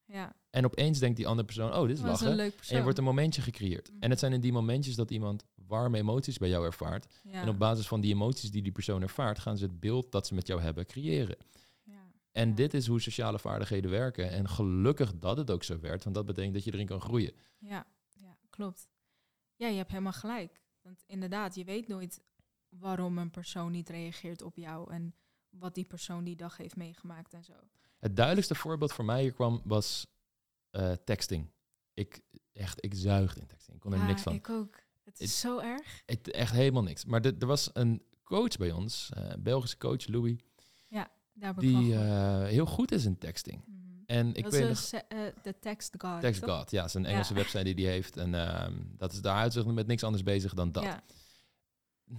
ja. 0.05 0.37
En 0.49 0.65
opeens 0.65 0.99
denkt 0.99 1.17
die 1.17 1.27
andere 1.27 1.45
persoon, 1.45 1.73
oh, 1.73 1.81
dit 1.81 1.91
is 1.91 1.99
is 1.99 2.05
lachen. 2.05 2.27
een 2.27 2.35
leuk 2.35 2.55
persoon. 2.55 2.71
En 2.71 2.77
er 2.77 2.83
wordt 2.83 2.97
een 2.97 3.03
momentje 3.03 3.41
gecreëerd. 3.41 3.89
Mhm. 3.91 4.01
En 4.01 4.09
het 4.09 4.19
zijn 4.19 4.33
in 4.33 4.41
die 4.41 4.51
momentjes 4.51 4.95
dat 4.95 5.11
iemand 5.11 5.45
warme 5.55 5.97
emoties 5.97 6.37
bij 6.37 6.49
jou 6.49 6.65
ervaart. 6.65 7.07
ja. 7.23 7.41
En 7.41 7.49
op 7.49 7.59
basis 7.59 7.87
van 7.87 8.01
die 8.01 8.13
emoties 8.13 8.51
die 8.51 8.61
die 8.61 8.71
persoon 8.71 9.01
ervaart, 9.01 9.39
gaan 9.39 9.57
ze 9.57 9.63
het 9.63 9.79
beeld 9.79 10.11
dat 10.11 10.27
ze 10.27 10.33
met 10.33 10.47
jou 10.47 10.61
hebben 10.61 10.85
creëren. 10.85 11.37
ja. 11.83 11.93
En 12.31 12.55
dit 12.55 12.73
is 12.73 12.87
hoe 12.87 13.01
sociale 13.01 13.39
vaardigheden 13.39 13.91
werken. 13.91 14.31
En 14.31 14.49
gelukkig 14.49 15.13
dat 15.15 15.37
het 15.37 15.51
ook 15.51 15.63
zo 15.63 15.79
werkt, 15.79 16.03
want 16.03 16.15
dat 16.15 16.25
betekent 16.25 16.53
dat 16.53 16.63
je 16.63 16.73
erin 16.73 16.85
kan 16.85 17.01
groeien. 17.01 17.33
Ja, 17.57 17.85
ja, 18.13 18.37
klopt. 18.49 18.87
Ja, 19.59 19.67
je 19.67 19.77
hebt 19.77 19.91
helemaal 19.91 20.13
gelijk. 20.13 20.61
Want 20.81 21.03
inderdaad, 21.07 21.55
je 21.55 21.63
weet 21.63 21.87
nooit 21.87 22.21
waarom 22.69 23.17
een 23.17 23.31
persoon 23.31 23.71
niet 23.71 23.89
reageert 23.89 24.41
op 24.41 24.57
jou 24.57 24.91
en 24.93 25.15
wat 25.49 25.75
die 25.75 25.85
persoon 25.85 26.23
die 26.23 26.35
dag 26.35 26.57
heeft 26.57 26.75
meegemaakt 26.75 27.33
en 27.33 27.43
zo. 27.43 27.53
Het 27.97 28.15
duidelijkste 28.15 28.55
voorbeeld 28.55 28.93
voor 28.93 29.05
mij 29.05 29.21
hier 29.21 29.33
kwam 29.33 29.61
was 29.63 30.07
eh, 30.69 30.91
texting. 30.91 31.51
Ik, 31.93 32.21
echt, 32.51 32.83
ik 32.85 32.93
zuigde 32.93 33.39
in 33.39 33.47
texting. 33.47 33.75
Ik 33.75 33.81
kon 33.81 33.93
er 33.93 33.99
ja, 33.99 34.05
niks 34.05 34.21
van. 34.21 34.33
ik 34.33 34.49
ook. 34.49 34.79
Het 35.03 35.19
is 35.19 35.39
zo 35.39 35.59
erg. 35.59 36.01
Het, 36.05 36.31
echt 36.31 36.51
helemaal 36.53 36.83
niks. 36.83 37.05
Maar 37.05 37.21
de- 37.21 37.35
er 37.39 37.47
was 37.47 37.69
een 37.73 38.03
coach 38.23 38.57
bij 38.57 38.71
ons, 38.71 39.09
eh, 39.13 39.33
Belgische 39.39 39.77
coach, 39.77 40.07
Louis, 40.07 40.37
Daar 41.33 41.53
van 41.53 41.63
die 41.63 41.93
eh, 41.95 42.43
heel 42.43 42.65
goed 42.65 42.91
is 42.91 43.05
in 43.05 43.17
texting. 43.17 43.63
Mhm. 43.65 43.88
En 44.09 44.33
ik 44.33 44.43
dat 44.43 44.51
weet 44.51 44.69
is 44.69 44.91
nog... 44.91 45.01
eh, 45.01 45.19
de 45.41 45.59
text 45.59 45.95
god. 45.97 46.21
Text 46.21 46.41
toch? 46.41 46.57
God, 46.57 46.71
ja, 46.71 46.85
is 46.85 46.93
een 46.93 47.01
Ja. 47.01 47.07
Engelse 47.07 47.33
website 47.33 47.63
die 47.63 47.75
die 47.75 47.87
heeft. 47.87 48.17
En 48.17 48.35
ehm, 48.35 48.73
dat 48.97 49.11
is, 49.11 49.21
daar 49.21 49.37
houdt 49.37 49.53
zich 49.53 49.65
met 49.65 49.87
niks 49.87 50.03
anders 50.03 50.23
bezig 50.23 50.53
dan 50.53 50.71
dat. 50.71 50.83
Ja. 50.83 51.03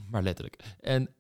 Maar 0.08 0.22
letterlijk. 0.22 0.76
En 0.80 1.14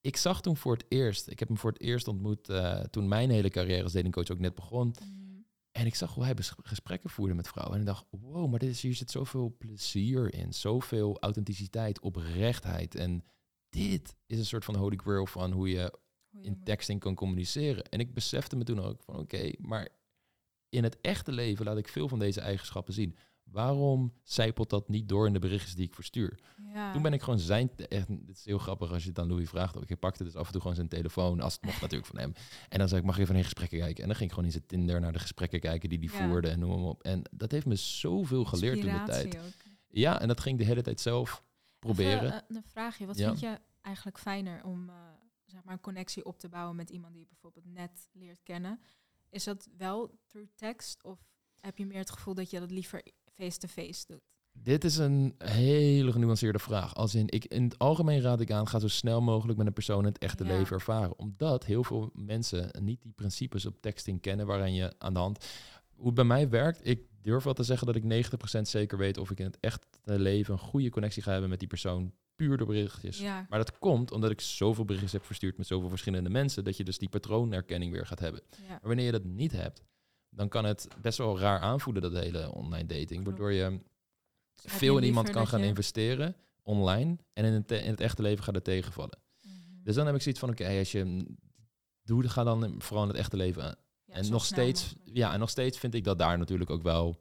ik 0.00 0.16
zag 0.16 0.42
toen 0.42 0.56
voor 0.56 0.72
het 0.72 0.84
eerst, 0.88 1.28
ik 1.28 1.38
heb 1.38 1.48
hem 1.48 1.56
voor 1.56 1.72
het 1.72 1.80
eerst 1.80 2.08
ontmoet 2.08 2.48
eh, 2.48 2.80
toen 2.80 3.08
mijn 3.08 3.30
hele 3.30 3.50
carrière 3.50 3.82
als 3.82 3.92
datingcoach 3.92 4.30
ook 4.30 4.38
net 4.38 4.54
begon. 4.54 4.88
Mhm. 4.88 5.40
En 5.72 5.86
ik 5.86 5.94
zag 5.94 6.14
hoe 6.14 6.24
hij 6.24 6.34
gesprekken 6.62 7.10
voerde 7.10 7.34
met 7.34 7.48
vrouwen. 7.48 7.74
En 7.74 7.80
ik 7.80 7.86
dacht, 7.86 8.06
wow, 8.10 8.50
maar 8.50 8.58
dit 8.58 8.70
is, 8.70 8.82
hier 8.82 8.94
zit 8.94 9.10
zoveel 9.10 9.56
plezier 9.58 10.34
in. 10.34 10.52
Zoveel 10.52 11.16
authenticiteit, 11.20 12.00
oprechtheid. 12.00 12.94
En 12.94 13.24
dit 13.68 14.16
is 14.26 14.38
een 14.38 14.46
soort 14.46 14.64
van 14.64 14.74
holy 14.76 14.96
grail 14.96 15.26
van 15.26 15.52
Hoe 15.52 15.68
je 15.68 15.98
in 16.42 16.60
texting 16.64 17.00
kan 17.00 17.14
communiceren. 17.14 17.84
En 17.84 18.00
ik 18.00 18.14
besefte 18.14 18.56
me 18.56 18.64
toen 18.64 18.80
ook 18.80 19.02
van 19.02 19.18
oké, 19.18 19.50
maar 19.58 19.88
in 20.68 20.82
het 20.84 21.00
echte 21.00 21.32
leven 21.32 21.64
laat 21.64 21.78
ik 21.78 21.88
veel 21.88 22.08
van 22.08 22.18
deze 22.18 22.40
eigenschappen 22.40 22.94
zien. 22.94 23.16
Waarom 23.44 24.12
zijpelt 24.22 24.70
dat 24.70 24.88
niet 24.88 25.08
door 25.08 25.26
in 25.26 25.32
de 25.32 25.38
berichtjes 25.38 25.74
die 25.74 25.86
ik 25.86 25.94
verstuur? 25.94 26.38
Ja. 26.72 26.92
Toen 26.92 27.02
ben 27.02 27.12
ik 27.12 27.22
gewoon 27.22 27.38
zijn... 27.38 27.70
Echt, 27.76 28.08
het 28.08 28.28
is 28.36 28.44
heel 28.44 28.58
grappig 28.58 28.92
als 28.92 29.02
je 29.02 29.08
het 29.08 29.18
aan 29.18 29.28
Louis 29.28 29.48
vraagt. 29.48 29.76
ook. 29.76 29.88
Ik 29.90 29.98
pakte 29.98 30.24
dus 30.24 30.34
af 30.36 30.46
en 30.46 30.52
toe 30.52 30.60
gewoon 30.60 30.76
zijn 30.76 30.88
telefoon, 30.88 31.40
als 31.40 31.52
het 31.54 31.62
mocht 31.64 31.80
natuurlijk 31.86 32.10
van 32.10 32.18
hem. 32.20 32.32
En 32.68 32.78
dan 32.78 32.88
zei 32.88 33.00
ik, 33.00 33.06
mag 33.06 33.18
even 33.18 33.36
in 33.36 33.42
gesprekken 33.44 33.78
kijken? 33.78 34.02
En 34.02 34.06
dan 34.08 34.16
ging 34.16 34.28
ik 34.28 34.34
gewoon 34.34 34.44
in 34.50 34.54
zijn 34.54 34.66
Tinder 34.66 35.00
naar 35.00 35.12
de 35.12 35.18
gesprekken 35.18 35.60
kijken 35.60 35.88
die 35.88 35.98
hij 35.98 36.18
Ja. 36.20 36.28
voerde 36.28 36.48
en 36.48 36.58
noem 36.58 36.70
hem 36.70 36.84
op. 36.84 37.02
En 37.02 37.22
dat 37.30 37.50
heeft 37.50 37.66
me 37.66 37.74
zoveel 37.74 38.44
geleerd 38.44 38.80
toen 38.80 38.92
de 38.92 39.02
tijd. 39.06 39.36
Ook. 39.36 39.42
Ja, 39.88 40.20
en 40.20 40.28
dat 40.28 40.40
ging 40.40 40.54
ik 40.54 40.60
de 40.60 40.68
hele 40.68 40.82
tijd 40.82 41.00
zelf 41.00 41.42
proberen. 41.78 42.24
Even, 42.24 42.32
eh, 42.48 42.56
een 42.56 42.62
vraagje. 42.66 43.06
Wat 43.06 43.18
Ja. 43.18 43.26
vind 43.28 43.40
je 43.40 43.58
eigenlijk 43.80 44.18
fijner 44.18 44.64
om 44.64 44.88
eh, 44.88 44.94
zeg 45.60 45.68
maar 45.68 45.78
een 45.78 45.92
connectie 45.92 46.24
op 46.24 46.38
te 46.38 46.48
bouwen 46.48 46.76
met 46.76 46.90
iemand 46.90 47.12
die 47.12 47.22
je 47.22 47.28
bijvoorbeeld 47.28 47.66
net 47.66 48.08
leert 48.12 48.42
kennen? 48.42 48.80
Is 49.30 49.44
dat 49.44 49.68
wel 49.76 50.18
through 50.26 50.50
text 50.54 51.04
of 51.04 51.18
heb 51.60 51.78
je 51.78 51.86
meer 51.86 51.98
het 51.98 52.10
gevoel 52.10 52.34
dat 52.34 52.50
je 52.50 52.60
dat 52.60 52.70
liever 52.70 53.02
face-to-face 53.34 54.04
doet? 54.06 54.22
Dit 54.52 54.84
is 54.84 54.96
een 54.96 55.34
hele 55.38 56.12
genuanceerde 56.12 56.58
vraag. 56.58 56.94
Als 56.94 57.14
in, 57.14 57.28
ik, 57.28 57.44
in 57.44 57.62
het 57.62 57.78
algemeen 57.78 58.20
raad 58.20 58.40
ik 58.40 58.50
aan, 58.50 58.68
ga 58.68 58.78
zo 58.78 58.88
snel 58.88 59.20
mogelijk 59.20 59.58
met 59.58 59.66
een 59.66 59.72
persoon 59.72 60.04
het 60.04 60.18
echte 60.18 60.44
Ja. 60.44 60.50
leven 60.50 60.74
ervaren. 60.74 61.18
Omdat 61.18 61.64
heel 61.64 61.84
veel 61.84 62.10
mensen 62.14 62.70
niet 62.82 63.02
die 63.02 63.12
principes 63.12 63.66
op 63.66 63.80
texting 63.80 64.20
kennen 64.20 64.46
waarin 64.46 64.74
je 64.74 64.94
aan 64.98 65.12
de 65.12 65.20
hand... 65.20 65.44
Hoe 65.94 66.08
het 66.08 66.14
bij 66.14 66.24
mij 66.24 66.48
werkt, 66.48 66.86
ik 66.86 67.06
durf 67.20 67.44
wel 67.44 67.52
te 67.52 67.62
zeggen 67.62 67.86
dat 67.86 67.96
ik 67.96 68.30
90% 68.58 68.60
zeker 68.60 68.98
weet 68.98 69.16
of 69.18 69.30
ik 69.30 69.38
in 69.38 69.44
het 69.44 69.60
echte 69.60 69.86
leven 70.18 70.52
een 70.52 70.60
goede 70.60 70.90
connectie 70.90 71.22
ga 71.22 71.30
hebben 71.30 71.50
met 71.50 71.58
die 71.58 71.68
persoon. 71.68 72.12
Puur 72.46 72.56
door 72.56 72.66
berichtjes. 72.66 73.18
Ja, 73.18 73.46
Maar 73.48 73.58
dat 73.58 73.78
komt 73.78 74.12
omdat 74.12 74.30
ik 74.30 74.40
zoveel 74.40 74.84
berichtjes 74.84 75.12
heb 75.12 75.24
verstuurd 75.24 75.56
met 75.56 75.66
zoveel 75.66 75.88
verschillende 75.88 76.30
mensen, 76.30 76.64
dat 76.64 76.76
je 76.76 76.84
dus 76.84 76.98
die 76.98 77.08
patroonherkenning 77.08 77.92
weer 77.92 78.06
gaat 78.06 78.18
hebben. 78.18 78.40
ja. 78.50 78.68
Maar 78.68 78.80
wanneer 78.82 79.04
je 79.04 79.12
dat 79.12 79.24
niet 79.24 79.52
hebt, 79.52 79.82
dan 80.30 80.48
kan 80.48 80.64
het 80.64 80.88
best 81.02 81.18
wel 81.18 81.38
raar 81.38 81.60
aanvoelen, 81.60 82.02
dat 82.02 82.12
hele 82.22 82.52
online 82.54 82.86
dating. 82.86 83.24
Waardoor 83.24 83.52
je 83.52 83.62
heb 83.62 83.80
veel 84.70 84.94
je 84.94 85.00
in 85.00 85.06
iemand 85.06 85.30
kan 85.30 85.46
gaan 85.46 85.60
je- 85.60 85.66
investeren 85.66 86.34
online 86.62 87.16
en 87.32 87.44
in 87.44 87.52
het, 87.52 87.70
in 87.70 87.90
het 87.90 88.00
echte 88.00 88.22
leven 88.22 88.44
gaat 88.44 88.54
het 88.54 88.64
tegenvallen. 88.64 89.18
Mhm. 89.42 89.52
Dus 89.82 89.94
dan 89.94 90.06
heb 90.06 90.14
ik 90.14 90.22
zoiets 90.22 90.40
van, 90.40 90.50
oké, 90.50 90.78
als 90.78 90.92
je 90.92 91.26
doe, 92.02 92.28
ga 92.28 92.44
dan 92.44 92.74
vooral 92.78 93.02
in 93.04 93.10
het 93.10 93.18
echte 93.18 93.36
leven 93.36 93.62
aan. 93.64 93.74
Ja, 94.04 94.14
en 94.14 94.30
nog 94.30 94.44
steeds, 94.44 94.82
mogelijk. 94.84 95.16
ja, 95.16 95.32
en 95.32 95.38
nog 95.38 95.50
steeds 95.50 95.78
vind 95.78 95.94
ik 95.94 96.04
dat 96.04 96.18
daar 96.18 96.38
natuurlijk 96.38 96.70
ook 96.70 96.82
wel 96.82 97.20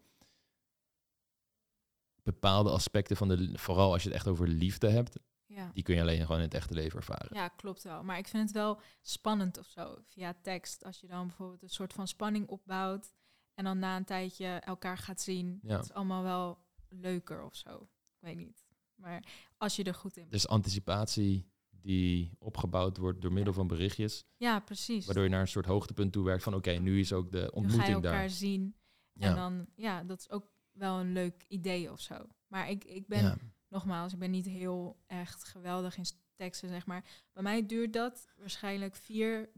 bepaalde 2.32 2.70
aspecten 2.70 3.18
van 3.18 3.28
de, 3.28 3.52
vooral 3.58 3.92
als 3.92 4.02
je 4.04 4.08
het 4.10 4.18
echt 4.18 4.28
over 4.28 4.48
liefde 4.48 4.90
hebt, 4.90 5.18
Ja. 5.46 5.72
die 5.74 5.84
kun 5.84 5.96
je 5.96 6.02
alleen 6.02 6.22
gewoon 6.22 6.38
in 6.38 6.44
het 6.44 6.54
echte 6.54 6.74
leven 6.74 6.98
ervaren. 7.00 7.36
ja, 7.36 7.48
klopt 7.48 7.84
wel. 7.84 8.04
Maar 8.04 8.18
ik 8.18 8.28
vind 8.28 8.44
het 8.44 8.52
wel 8.52 8.80
spannend 9.02 9.58
of 9.58 9.66
zo, 9.68 9.98
via 10.04 10.34
tekst. 10.42 10.84
Als 10.86 11.00
je 11.00 11.08
dan 11.08 11.28
bijvoorbeeld 11.28 11.62
een 11.64 11.70
soort 11.70 11.94
van 11.94 12.08
spanning 12.08 12.48
opbouwt 12.48 13.14
en 13.54 13.64
dan 13.64 13.80
na 13.80 13.98
een 13.98 14.06
tijdje 14.06 14.46
elkaar 14.48 14.98
gaat 14.98 15.22
zien. 15.22 15.60
Ja. 15.64 15.76
Het 15.76 15.84
is 15.86 15.94
allemaal 15.94 16.24
wel 16.24 16.58
leuker 16.90 17.44
of 17.44 17.56
zo. 17.56 17.90
Ik 18.16 18.20
weet 18.20 18.38
niet. 18.38 18.68
Maar 18.96 19.24
als 19.58 19.76
je 19.76 19.84
er 19.84 19.94
goed 19.94 20.18
in. 20.18 20.30
Dus 20.30 20.48
anticipatie 20.48 21.52
die 21.70 22.36
opgebouwd 22.40 22.98
wordt 22.98 23.22
door 23.22 23.34
middel 23.34 23.54
van 23.54 23.68
berichtjes, 23.68 24.26
Ja, 24.38 24.60
precies. 24.60 25.06
waardoor 25.06 25.24
je 25.24 25.30
naar 25.30 25.42
een 25.42 25.48
soort 25.48 25.66
hoogtepunt 25.66 26.12
toe 26.12 26.26
werkt 26.26 26.44
van, 26.44 26.54
oké, 26.56 26.72
nu 26.72 27.00
is 27.00 27.14
ook 27.14 27.32
de 27.32 27.38
nu 27.38 27.44
ga 27.44 27.48
je 27.50 27.54
ontmoeting 27.56 27.94
elkaar 27.96 28.12
daar. 28.20 28.30
zien. 28.30 28.76
Ja. 29.14 29.30
En 29.30 29.36
dan, 29.36 29.68
ja, 29.76 30.04
dat 30.04 30.20
is 30.20 30.30
ook 30.30 30.52
wel 30.80 31.00
een 31.00 31.14
leuk 31.14 31.46
idee 31.48 31.92
of 31.92 32.00
zo. 32.02 32.16
Maar 32.48 32.70
ik, 32.70 32.84
ik 32.84 33.08
ben, 33.08 33.24
Ja. 33.24 33.36
nogmaals, 33.68 34.14
ik 34.14 34.20
ben 34.20 34.32
niet 34.32 34.46
heel 34.46 35.00
echt 35.08 35.44
geweldig 35.44 35.98
in 35.98 36.06
teksten, 36.36 36.70
zeg 36.70 36.86
maar. 36.86 37.04
Bij 37.34 37.44
mij 37.44 37.66
duurt 37.66 37.94
dat 37.94 38.28
waarschijnlijk 38.38 38.96
vier 38.96 39.50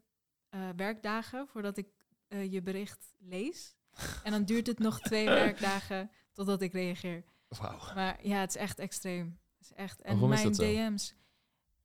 eh, 0.50 0.70
werkdagen 0.76 1.48
voordat 1.48 1.78
ik 1.78 1.88
eh, 2.28 2.52
je 2.52 2.62
bericht 2.62 3.16
lees. 3.20 3.76
En 4.24 4.32
dan 4.32 4.44
duurt 4.44 4.68
het 4.68 4.80
nog 4.80 5.00
twee 5.00 5.26
werkdagen 5.26 6.12
totdat 6.32 6.62
ik 6.62 6.74
reageer. 6.74 7.24
Wauw. 7.48 7.94
Maar 7.94 8.28
ja, 8.28 8.40
het 8.40 8.50
is 8.50 8.62
echt 8.62 8.80
extreem. 8.80 9.40
Het 9.58 9.70
is 9.70 9.74
echt. 9.74 10.02
En 10.02 10.12
Waarom 10.20 10.30
mijn? 10.30 10.52
DM's, 10.52 11.16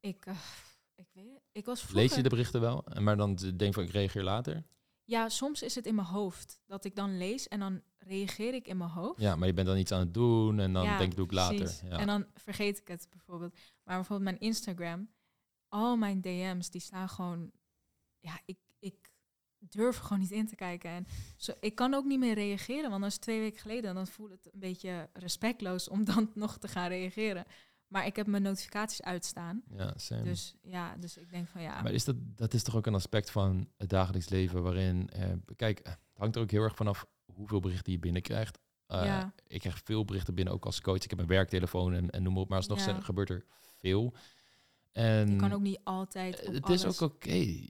ik, 0.00 0.26
eh, 0.26 0.34
ik 0.94 1.06
weet 1.12 1.32
het. 1.34 1.42
Ik 1.52 1.64
was 1.64 1.80
vroeger... 1.80 2.00
Lees 2.00 2.14
je 2.14 2.22
de 2.22 2.28
berichten 2.28 2.60
wel? 2.60 2.84
En 2.84 3.02
Maar 3.02 3.16
dan 3.16 3.34
denk 3.56 3.74
van, 3.74 3.82
ik 3.82 3.90
reageer 3.90 4.22
later? 4.22 4.64
Ja, 5.04 5.28
soms 5.28 5.62
is 5.62 5.74
het 5.74 5.86
in 5.86 5.94
mijn 5.94 6.06
hoofd 6.06 6.60
dat 6.66 6.84
ik 6.84 6.96
dan 6.96 7.18
lees 7.18 7.48
en 7.48 7.60
dan 7.60 7.82
reageer 8.06 8.54
ik 8.54 8.68
in 8.68 8.76
mijn 8.76 8.90
hoofd. 8.90 9.20
Ja, 9.20 9.36
maar 9.36 9.46
je 9.46 9.54
bent 9.54 9.66
dan 9.66 9.76
iets 9.76 9.92
aan 9.92 10.00
het 10.00 10.14
doen 10.14 10.58
en 10.58 10.72
dan 10.72 10.84
Ja, 10.84 10.98
denk 10.98 11.10
ik, 11.10 11.16
doe 11.16 11.24
ik 11.24 11.32
later. 11.32 11.72
Ja. 11.84 11.98
En 11.98 12.06
dan 12.06 12.26
vergeet 12.34 12.78
ik 12.78 12.88
het 12.88 13.06
bijvoorbeeld. 13.10 13.52
Maar 13.82 13.96
bijvoorbeeld 13.96 14.30
mijn 14.30 14.40
Instagram, 14.50 15.08
al 15.68 15.96
mijn 15.96 16.20
DM's, 16.20 16.70
die 16.70 16.80
staan 16.80 17.08
gewoon... 17.08 17.50
Ja, 18.20 18.40
ik, 18.44 18.58
ik 18.78 19.10
durf 19.58 19.96
gewoon 19.96 20.18
niet 20.18 20.30
in 20.30 20.46
te 20.46 20.54
kijken. 20.54 20.90
En 20.90 21.06
zo, 21.36 21.52
ik 21.60 21.74
kan 21.74 21.94
ook 21.94 22.04
niet 22.04 22.18
meer 22.18 22.34
reageren, 22.34 22.90
want 22.90 23.02
dat 23.02 23.10
is 23.10 23.18
twee 23.18 23.40
weken 23.40 23.60
geleden. 23.60 23.94
Dan 23.94 24.06
voelt 24.06 24.30
het 24.30 24.48
een 24.52 24.60
beetje 24.60 25.08
respectloos 25.12 25.88
om 25.88 26.04
dan 26.04 26.30
nog 26.34 26.58
te 26.58 26.68
gaan 26.68 26.88
reageren. 26.88 27.44
Maar 27.86 28.06
ik 28.06 28.16
heb 28.16 28.26
mijn 28.26 28.42
notificaties 28.42 29.02
uitstaan. 29.02 29.62
Ja, 29.76 29.92
same. 29.96 30.22
Dus 30.22 30.54
ja, 30.62 30.96
dus 30.96 31.16
ik 31.16 31.30
denk 31.30 31.48
van 31.48 31.62
ja. 31.62 31.82
Maar 31.82 31.92
is 31.92 32.04
dat, 32.04 32.16
dat 32.18 32.54
is 32.54 32.62
toch 32.62 32.76
ook 32.76 32.86
een 32.86 32.94
aspect 32.94 33.30
van 33.30 33.68
het 33.76 33.88
dagelijks 33.88 34.28
leven 34.28 34.62
waarin, 34.62 35.10
eh, 35.10 35.32
kijk, 35.56 35.78
het 35.82 35.98
hangt 36.16 36.36
er 36.36 36.42
ook 36.42 36.50
heel 36.50 36.62
erg 36.62 36.76
vanaf 36.76 37.06
hoeveel 37.36 37.60
berichten 37.60 37.92
je 37.92 37.98
binnenkrijgt. 37.98 38.58
Uh, 38.88 39.04
Ja. 39.04 39.34
Ik 39.46 39.60
krijg 39.60 39.80
veel 39.84 40.04
berichten 40.04 40.34
binnen, 40.34 40.54
ook 40.54 40.64
als 40.64 40.80
coach. 40.80 41.04
Ik 41.04 41.10
heb 41.10 41.18
een 41.18 41.26
werktelefoon 41.26 41.94
en, 41.94 42.10
en 42.10 42.22
noem 42.22 42.32
maar 42.32 42.42
op, 42.42 42.48
maar 42.48 42.58
alsnog 42.58 42.86
Ja. 42.86 43.00
gebeurt 43.00 43.30
er 43.30 43.44
veel. 43.76 44.14
En 44.92 45.30
je 45.30 45.36
kan 45.36 45.52
ook 45.52 45.60
niet 45.60 45.80
altijd. 45.84 46.46
Op 46.46 46.52
het 46.54 46.64
alles. 46.64 46.84
is 46.84 47.00
ook 47.02 47.12
oké. 47.12 47.66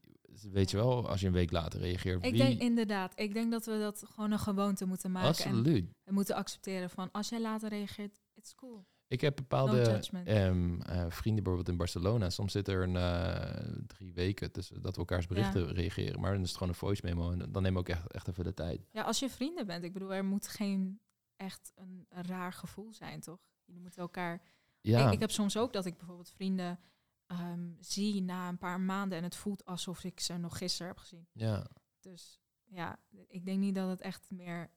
Weet 0.53 0.71
je 0.71 0.77
wel, 0.77 1.09
als 1.09 1.21
je 1.21 1.27
een 1.27 1.33
week 1.33 1.51
later 1.51 1.81
reageert. 1.81 2.25
Ik 2.25 2.31
wie, 2.31 2.41
denk 2.41 2.61
inderdaad, 2.61 3.13
ik 3.21 3.33
denk 3.35 3.51
dat 3.51 3.67
we 3.67 3.79
dat 3.79 4.05
gewoon 4.15 4.31
een 4.33 4.39
gewoonte 4.39 4.87
moeten 4.87 5.11
maken. 5.13 5.45
En 5.45 5.51
absoluut. 5.51 5.89
we 6.05 6.13
moeten 6.13 6.35
accepteren 6.35 6.91
van 6.91 7.11
als 7.13 7.29
jij 7.29 7.41
later 7.41 7.69
reageert, 7.69 8.21
it's 8.35 8.55
cool. 8.55 8.87
Ik 9.09 9.21
heb 9.21 9.37
bepaalde 9.37 10.01
ehm, 10.25 10.81
eh, 10.81 11.05
vrienden 11.09 11.43
bijvoorbeeld 11.43 11.69
in 11.69 11.77
Barcelona. 11.77 12.31
Soms 12.31 12.53
zit 12.53 12.69
er 12.69 12.83
een, 12.83 12.97
eh, 12.97 13.83
drie 13.87 14.13
weken 14.13 14.53
tussen 14.53 14.83
dat 14.83 14.93
we 14.93 14.99
elkaars 14.99 15.27
berichten 15.27 15.73
reageren. 15.73 16.21
Maar 16.21 16.33
dan 16.33 16.43
is 16.43 16.49
het 16.49 16.57
gewoon 16.57 16.73
een 16.73 16.79
voice 16.79 17.03
memo. 17.05 17.31
En 17.31 17.39
dan 17.39 17.63
nemen 17.63 17.73
we 17.73 17.79
ook 17.79 17.89
echt, 17.89 18.13
echt 18.13 18.29
even 18.29 18.45
de 18.45 18.55
tijd. 18.55 18.89
Ja, 18.91 19.03
als 19.03 19.19
je 19.19 19.31
vrienden 19.31 19.67
bent, 19.67 19.85
ik 19.85 19.93
bedoel, 19.93 20.15
er 20.15 20.25
moet 20.25 20.49
geen 20.49 21.01
echt 21.37 21.73
een, 21.75 22.07
raar 22.09 22.53
gevoel 22.53 22.93
zijn, 22.93 23.21
toch? 23.21 23.41
Jullie 23.65 23.81
moeten 23.81 24.01
elkaar. 24.01 24.43
Ja, 24.81 25.07
Ik, 25.07 25.13
ik 25.13 25.21
heb 25.21 25.31
soms 25.31 25.57
ook 25.57 25.73
dat 25.73 25.87
ik 25.87 25.97
bijvoorbeeld 25.97 26.31
vrienden 26.31 26.81
ehm, 27.27 27.71
zie 27.81 28.23
na 28.23 28.49
een 28.49 28.59
paar 28.59 28.81
maanden 28.81 29.19
en 29.19 29.25
het 29.25 29.37
voelt 29.37 29.65
alsof 29.65 30.05
ik 30.05 30.21
ze 30.21 30.37
nog 30.37 30.59
gisteren 30.59 30.87
heb 30.87 30.99
gezien. 30.99 31.27
ja. 31.33 31.67
Dus 32.01 32.41
ja, 32.65 32.99
ik 33.29 33.45
denk 33.45 33.59
niet 33.59 33.75
dat 33.75 33.89
het 33.89 34.01
echt 34.01 34.31
meer 34.31 34.71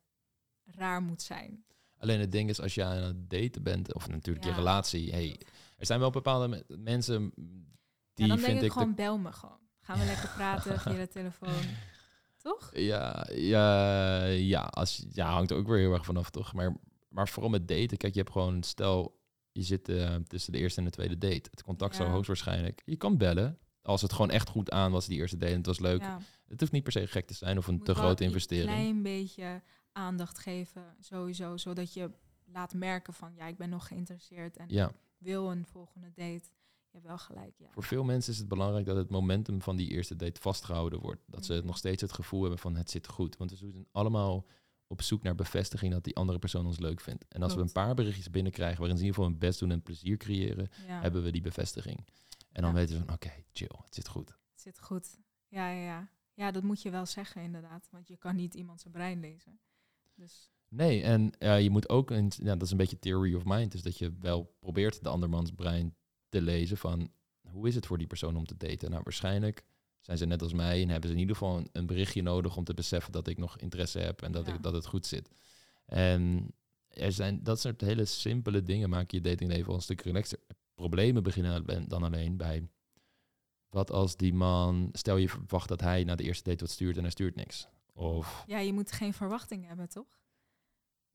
raar 0.64 1.02
moet 1.02 1.22
zijn. 1.22 1.66
Alleen 2.00 2.20
het 2.20 2.32
ding 2.32 2.50
is, 2.50 2.62
als 2.62 2.76
je 2.76 2.84
aan 2.84 3.04
het 3.04 3.30
daten 3.30 3.64
bent, 3.64 3.94
of 3.94 4.08
natuurlijk 4.08 4.46
je 4.46 4.54
relatie, 4.54 5.12
hey, 5.12 5.40
er 5.78 5.86
zijn 5.86 6.00
wel 6.00 6.10
bepaalde 6.10 6.48
me- 6.48 6.66
mensen 6.78 7.32
die 8.14 8.26
ja, 8.26 8.28
dan 8.28 8.38
vind 8.40 8.52
denk 8.52 8.62
ik, 8.66 8.72
gewoon, 8.72 8.96
bel 8.96 9.18
me 9.18 9.32
gewoon. 9.32 9.58
Gaan 9.82 10.00
we 10.00 10.06
lekker 10.06 10.30
praten 10.36 10.80
via 10.80 10.94
de 10.94 11.08
telefoon. 11.08 11.50
Toch? 12.44 12.72
ja, 12.74 13.28
ja, 13.34 14.24
ja, 14.26 14.62
als, 14.62 15.06
ja, 15.12 15.32
hangt 15.32 15.52
er 15.52 15.58
ook 15.58 15.68
weer 15.68 15.78
heel 15.78 15.94
erg 15.94 16.06
vanaf, 16.06 16.30
toch? 16.30 16.54
Maar, 16.54 16.76
maar 17.10 17.28
vooral 17.30 17.50
met 17.52 17.68
daten, 17.68 17.98
kijk, 17.98 18.14
je 18.14 18.20
hebt 18.20 18.32
gewoon, 18.32 18.64
stel, 18.64 19.20
je 19.52 19.64
zit 19.64 19.90
eh, 19.90 20.16
tussen 20.16 20.52
de 20.52 20.58
eerste 20.58 20.80
en 20.80 20.86
de 20.86 20.92
tweede 20.92 21.18
date. 21.18 21.48
Het 21.52 21.64
contact 21.64 21.96
zou 21.96 22.08
Ja. 22.08 22.14
hoogstwaarschijnlijk, 22.14 22.82
je 22.86 22.96
kan 22.96 23.18
bellen, 23.18 23.58
als 23.82 24.02
het 24.02 24.12
gewoon 24.14 24.30
echt 24.30 24.50
goed 24.50 24.72
aan 24.72 24.92
was, 24.92 25.06
die 25.08 25.18
eerste 25.18 25.38
date, 25.38 25.52
en 25.52 25.58
het 25.58 25.66
was 25.68 25.80
leuk. 25.80 26.02
Ja. 26.02 26.20
Het 26.48 26.60
hoeft 26.60 26.72
niet 26.72 26.84
per 26.84 26.92
se 26.92 27.08
gek 27.08 27.28
te 27.28 27.34
zijn 27.34 27.58
of 27.58 27.68
een 27.68 27.74
moet 27.76 27.86
te 27.86 27.96
grote 27.96 28.22
een 28.24 28.28
investering. 28.30 28.70
klein 28.70 29.02
beetje 29.04 29.62
aandacht 30.00 30.40
geven, 30.40 30.96
sowieso. 31.00 31.58
Zodat 31.58 31.94
je 31.94 32.12
laat 32.46 32.74
merken 32.74 33.14
van, 33.14 33.34
ja, 33.36 33.46
ik 33.48 33.58
ben 33.58 33.70
nog 33.70 33.88
geïnteresseerd 33.88 34.58
en 34.58 34.66
Ja, 34.70 34.92
wil 35.18 35.52
een 35.52 35.66
volgende 35.66 36.08
date. 36.08 36.50
Je 36.92 36.98
hebt 36.98 37.06
wel 37.06 37.18
gelijk, 37.18 37.54
ja. 37.58 37.70
voor 37.72 37.84
veel 37.84 38.04
mensen 38.04 38.34
is 38.34 38.40
het 38.40 38.48
belangrijk 38.48 38.86
dat 38.86 38.96
het 38.96 39.10
momentum 39.10 39.62
van 39.62 39.76
die 39.76 39.90
eerste 39.90 40.16
date 40.16 40.42
vastgehouden 40.42 41.00
wordt. 41.00 41.22
Dat 41.28 41.46
ze 41.46 41.54
Mhm. 41.54 41.66
nog 41.66 41.78
steeds 41.78 42.02
het 42.02 42.14
gevoel 42.14 42.42
hebben 42.42 42.60
van 42.60 42.76
het 42.76 42.90
zit 42.90 43.08
goed. 43.08 43.38
Want 43.38 43.50
we 43.52 43.56
zijn 43.58 43.88
allemaal 43.92 44.46
op 44.88 45.02
zoek 45.02 45.24
naar 45.24 45.36
bevestiging 45.36 45.92
dat 45.94 46.04
die 46.04 46.16
andere 46.16 46.40
persoon 46.40 46.66
ons 46.66 46.80
leuk 46.80 47.00
vindt. 47.00 47.28
En 47.28 47.42
als 47.44 47.56
we 47.56 47.62
een 47.62 47.72
paar 47.72 47.94
berichtjes 47.96 48.30
binnenkrijgen 48.30 48.78
waarin 48.80 48.98
ze 48.98 49.04
in 49.04 49.08
ieder 49.10 49.22
geval 49.24 49.30
hun 49.40 49.48
best 49.50 49.60
doen 49.60 49.72
en 49.72 49.82
plezier 49.84 50.18
creëren, 50.18 50.70
ja. 50.88 51.02
hebben 51.02 51.24
we 51.24 51.32
die 51.32 51.42
bevestiging. 51.42 51.98
En 52.52 52.62
dan 52.62 52.72
Ja. 52.72 52.78
weten 52.78 52.96
ze 52.96 53.04
van 53.06 53.14
oké, 53.14 53.32
chill, 53.52 53.76
het 53.84 53.96
zit 53.96 54.08
goed. 54.08 54.30
Het 54.30 54.62
zit 54.62 54.80
goed. 54.80 55.18
Ja, 55.48 55.70
ja, 55.70 55.82
ja. 55.84 56.10
Ja, 56.34 56.52
dat 56.52 56.64
moet 56.64 56.82
je 56.82 56.90
wel 56.90 57.06
zeggen 57.06 57.42
inderdaad. 57.42 57.88
Want 57.92 58.08
je 58.08 58.18
kan 58.18 58.36
niet 58.36 58.54
iemand 58.54 58.82
zijn 58.82 58.94
brein 58.94 59.20
lezen. 59.20 59.60
Dus 60.20 60.50
Nee, 60.68 61.02
en 61.02 61.32
je 61.64 61.70
moet 61.70 61.90
ook, 61.90 62.08
dat 62.44 62.62
is 62.62 62.72
een 62.72 62.78
beetje 62.78 63.00
theory 63.00 63.36
of 63.36 63.44
mind, 63.46 63.72
dus 63.72 63.82
dat 63.82 63.98
je 63.98 64.14
wel 64.20 64.56
probeert 64.60 65.04
de 65.04 65.10
andermans 65.10 65.52
brein 65.52 65.96
te 66.30 66.42
lezen 66.42 66.78
van 66.78 67.12
hoe 67.42 67.68
is 67.68 67.76
het 67.76 67.86
voor 67.86 67.98
die 67.98 68.08
persoon 68.08 68.36
om 68.36 68.46
te 68.46 68.58
daten? 68.58 68.90
Nou, 68.90 69.02
waarschijnlijk 69.04 69.64
zijn 70.02 70.18
ze 70.18 70.26
net 70.26 70.42
als 70.42 70.54
mij 70.54 70.82
en 70.82 70.90
hebben 70.90 71.10
ze 71.10 71.16
in 71.16 71.22
ieder 71.22 71.36
geval 71.36 71.58
een, 71.58 71.70
een 71.72 71.86
berichtje 71.86 72.22
nodig 72.22 72.58
om 72.58 72.64
te 72.64 72.74
beseffen 72.74 73.12
dat 73.12 73.28
ik 73.28 73.38
nog 73.38 73.58
interesse 73.58 74.00
heb 74.00 74.22
en 74.22 74.32
dat, 74.32 74.46
Ja. 74.46 74.54
ik, 74.54 74.64
dat 74.64 74.74
het 74.74 74.86
goed 74.86 75.06
zit. 75.06 75.30
En 75.86 76.54
er 76.88 77.12
zijn 77.12 77.44
dat 77.44 77.60
soort 77.60 77.82
hele 77.82 78.06
simpele 78.06 78.64
dingen 78.64 78.90
maken 78.90 79.18
je 79.18 79.24
datingleven 79.24 79.74
een 79.74 79.82
stuk 79.82 80.02
relaxter. 80.02 80.40
Problemen 80.76 81.24
beginnen 81.24 81.88
dan- 81.88 82.04
alleen 82.04 82.38
bij 82.38 82.68
wat 83.70 83.92
als 83.92 84.16
die 84.16 84.34
man, 84.34 84.90
stel 84.92 85.18
je 85.18 85.30
verwacht 85.30 85.68
dat 85.70 85.82
hij 85.82 86.04
naar 86.04 86.16
de 86.18 86.24
eerste 86.24 86.50
date 86.50 86.64
wat 86.64 86.74
stuurt 86.74 86.96
en 86.96 87.02
hij 87.02 87.12
stuurt 87.12 87.36
niks. 87.36 87.68
Of, 88.00 88.44
ja, 88.48 88.58
je 88.60 88.74
moet 88.74 88.92
geen 88.92 89.14
verwachting 89.14 89.68
hebben, 89.68 89.90
toch? 89.90 90.20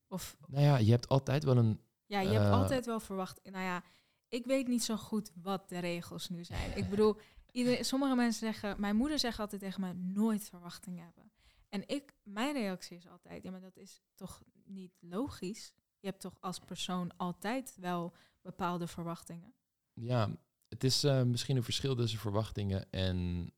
Of 0.07 0.37
nou 0.47 0.63
ja, 0.63 0.77
je 0.77 0.91
hebt 0.91 1.07
altijd 1.07 1.43
wel 1.43 1.57
een 1.57 1.79
ja, 2.05 2.19
je 2.19 2.29
hebt 2.29 2.45
Eh. 2.45 2.51
altijd 2.51 2.85
wel 2.85 2.99
verwacht. 2.99 3.39
Nou 3.43 3.63
ja, 3.63 3.83
ik 4.27 4.45
weet 4.45 4.67
niet 4.67 4.83
zo 4.83 4.95
goed 4.97 5.31
wat 5.41 5.69
de 5.69 5.79
regels 5.79 6.29
nu 6.29 6.43
zijn. 6.43 6.77
Ik 6.77 6.89
bedoel, 6.89 7.17
iedereen, 7.51 7.85
sommige 7.85 8.15
mensen 8.15 8.39
zeggen, 8.51 8.79
mijn 8.81 8.95
moeder 8.95 9.19
zegt 9.19 9.39
altijd 9.39 9.61
tegen 9.61 9.81
mij, 9.81 9.93
nooit 9.93 10.49
verwachting 10.49 10.99
hebben. 10.99 11.31
En 11.69 11.87
ik, 11.87 12.13
mijn 12.23 12.53
reactie 12.53 12.97
is 12.97 13.07
altijd, 13.07 13.43
ja, 13.43 13.51
maar 13.51 13.61
dat 13.61 13.77
is 13.77 14.01
toch 14.15 14.43
niet 14.65 14.97
logisch? 14.99 15.73
Je 15.99 16.07
hebt 16.07 16.21
toch 16.21 16.37
als 16.39 16.59
persoon 16.59 17.17
altijd 17.17 17.75
wel 17.79 18.13
bepaalde 18.41 18.87
verwachtingen? 18.87 19.53
Ja, 19.93 20.29
het 20.69 20.83
is 20.83 21.03
eh, 21.03 21.21
misschien 21.23 21.55
een 21.57 21.63
verschil 21.63 21.95
tussen 21.95 22.19
verwachtingen 22.19 22.91
en 22.91 23.51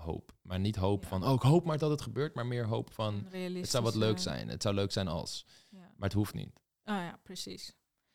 hoop. 0.00 0.32
Maar 0.42 0.60
niet 0.60 0.76
hoop 0.76 1.02
Ja. 1.02 1.08
van, 1.08 1.24
oh, 1.24 1.32
ik 1.34 1.40
hoop 1.42 1.64
maar 1.64 1.78
dat 1.78 1.90
het 1.90 2.00
gebeurt, 2.02 2.34
maar 2.34 2.46
meer 2.46 2.66
hoop 2.66 2.92
van, 2.92 3.26
het 3.30 3.70
zou 3.70 3.84
wat 3.84 3.94
leuk 3.94 4.18
zijn. 4.18 4.48
Het 4.48 4.62
zou 4.62 4.74
leuk 4.74 4.92
zijn 4.92 5.08
als, 5.08 5.46
Ja. 5.68 5.78
maar 5.78 6.08
het 6.08 6.12
hoeft 6.12 6.34
niet. 6.34 6.52
Oh 6.84 6.94
ja, 6.94 7.18
precies. 7.22 7.68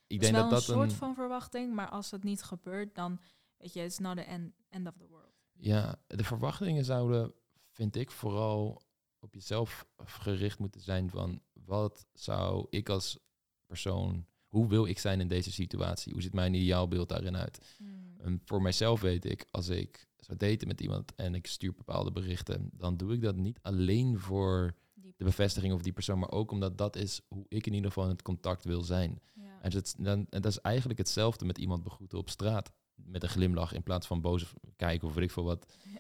Ik 0.07 0.21
Het 0.21 0.21
denk 0.21 0.33
dat 0.35 0.49
dat 0.49 0.59
een 0.67 0.73
soort 0.75 0.91
een, 0.91 0.97
van 0.97 1.15
verwachting, 1.15 1.73
maar 1.73 1.89
als 1.89 2.11
het 2.11 2.23
niet 2.23 2.43
gebeurt, 2.43 2.95
dan 2.95 3.19
weet 3.57 3.73
je, 3.73 3.83
it's 3.83 3.97
not 3.99 4.15
the 4.17 4.21
end, 4.23 4.53
end 4.69 4.87
of 4.87 4.93
the 4.97 5.07
world. 5.07 5.33
ja, 5.53 5.95
de 6.07 6.23
verwachtingen 6.23 6.85
zouden, 6.85 7.33
vind 7.71 7.95
ik, 7.95 8.11
vooral 8.11 8.81
op 9.19 9.33
jezelf 9.33 9.85
gericht 9.97 10.59
moeten 10.59 10.81
zijn 10.81 11.09
van, 11.09 11.41
wat 11.53 12.05
zou 12.13 12.67
ik 12.69 12.89
als 12.89 13.19
persoon, 13.65 14.25
hoe 14.47 14.67
wil 14.67 14.85
ik 14.85 14.99
zijn 14.99 15.19
in 15.19 15.27
deze 15.27 15.51
situatie? 15.51 16.13
Hoe 16.13 16.21
ziet 16.21 16.33
mijn 16.33 16.53
ideaalbeeld 16.53 17.09
daarin 17.09 17.37
uit? 17.37 17.77
En 18.17 18.41
voor 18.45 18.61
mijzelf 18.61 19.01
weet 19.01 19.25
ik, 19.25 19.45
als 19.51 19.67
ik 19.67 20.07
zou 20.25 20.37
daten 20.37 20.67
met 20.67 20.81
iemand 20.81 21.15
en 21.15 21.35
ik 21.35 21.47
stuur 21.47 21.73
bepaalde 21.73 22.11
berichten, 22.11 22.69
dan 22.73 22.97
doe 22.97 23.13
ik 23.13 23.21
dat 23.21 23.35
niet 23.35 23.59
alleen 23.61 24.19
voor 24.19 24.75
de 25.17 25.23
bevestiging 25.23 25.73
of 25.73 25.81
die 25.81 25.93
persoon, 25.93 26.19
maar 26.19 26.31
ook 26.31 26.51
omdat 26.51 26.77
dat 26.77 26.95
is 26.95 27.21
hoe 27.27 27.45
ik 27.47 27.67
in 27.67 27.73
ieder 27.73 27.87
geval 27.87 28.03
in 28.03 28.09
het 28.09 28.21
contact 28.21 28.63
wil 28.63 28.81
zijn. 28.81 29.19
ja. 29.33 29.61
En, 29.61 29.71
het, 29.73 29.95
dan, 29.99 30.25
en 30.29 30.41
dat 30.41 30.51
is 30.51 30.59
eigenlijk 30.59 30.99
hetzelfde 30.99 31.45
met 31.45 31.57
iemand 31.57 31.83
begroeten 31.83 32.17
op 32.17 32.29
straat. 32.29 32.71
Met 32.95 33.23
een 33.23 33.29
glimlach 33.29 33.73
in 33.73 33.83
plaats 33.83 34.07
van 34.07 34.21
boos 34.21 34.53
kijken 34.75 35.07
of 35.07 35.13
weet 35.13 35.23
ik 35.23 35.31
veel 35.31 35.43
wat. 35.43 35.65
Ja. 35.83 35.99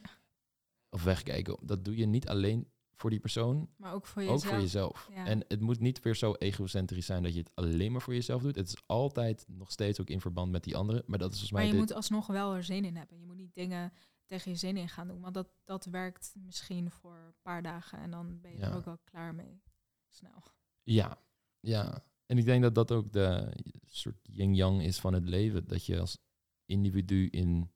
Of 0.89 1.03
wegkijken. 1.03 1.57
Dat 1.61 1.85
doe 1.85 1.95
je 1.97 2.05
niet 2.05 2.27
alleen 2.27 2.67
voor 2.95 3.09
die 3.09 3.19
persoon, 3.19 3.69
Maar 3.77 3.93
ook 3.93 4.05
voor 4.05 4.21
ook 4.21 4.29
jezelf. 4.29 4.51
voor 4.53 4.61
jezelf. 4.61 5.09
Ja. 5.13 5.25
En 5.25 5.43
het 5.47 5.59
moet 5.61 5.79
niet 5.79 6.01
weer 6.01 6.15
zo 6.15 6.33
egocentrisch 6.33 7.05
zijn 7.05 7.23
dat 7.23 7.33
je 7.33 7.39
het 7.39 7.51
alleen 7.53 7.91
maar 7.91 8.01
voor 8.01 8.13
jezelf 8.13 8.41
doet. 8.41 8.55
Het 8.55 8.67
is 8.67 8.81
altijd 8.85 9.45
nog 9.47 9.71
steeds 9.71 10.01
ook 10.01 10.09
in 10.09 10.21
verband 10.21 10.51
met 10.51 10.63
die 10.63 10.75
anderen. 10.75 11.03
Maar 11.05 11.19
dat 11.19 11.33
is 11.33 11.39
volgens 11.39 11.51
Maar 11.51 11.61
mij... 11.61 11.71
je 11.71 11.77
moet 11.77 11.93
alsnog 11.93 12.27
wel 12.27 12.55
er 12.55 12.63
zin 12.63 12.85
in 12.85 12.95
hebben. 12.95 13.19
Je 13.19 13.25
moet 13.25 13.37
niet 13.37 13.53
dingen 13.53 13.93
tegen 14.25 14.51
je 14.51 14.57
zin 14.57 14.77
in 14.77 14.89
gaan 14.89 15.07
doen. 15.07 15.21
Want 15.21 15.33
dat, 15.33 15.47
dat 15.63 15.85
werkt 15.85 16.33
misschien 16.37 16.91
voor 16.91 17.17
een 17.17 17.35
paar 17.41 17.61
dagen 17.61 17.99
en 17.99 18.11
dan 18.11 18.41
ben 18.41 18.51
je 18.51 18.57
Ja. 18.57 18.69
er 18.69 18.75
ook 18.75 18.85
wel 18.85 18.99
klaar 19.03 19.35
mee. 19.35 19.61
Snel. 20.09 20.43
Ja, 20.83 21.17
ja. 21.59 22.03
En 22.25 22.37
ik 22.37 22.45
denk 22.45 22.61
dat 22.63 22.75
dat 22.75 22.91
ook 22.91 23.11
de 23.11 23.53
soort 23.85 24.17
yin-yang 24.21 24.81
is 24.81 24.99
van 24.99 25.13
het 25.13 25.25
leven. 25.25 25.67
Dat 25.67 25.85
je 25.85 25.99
als 25.99 26.17
individu 26.65 27.27
in 27.27 27.71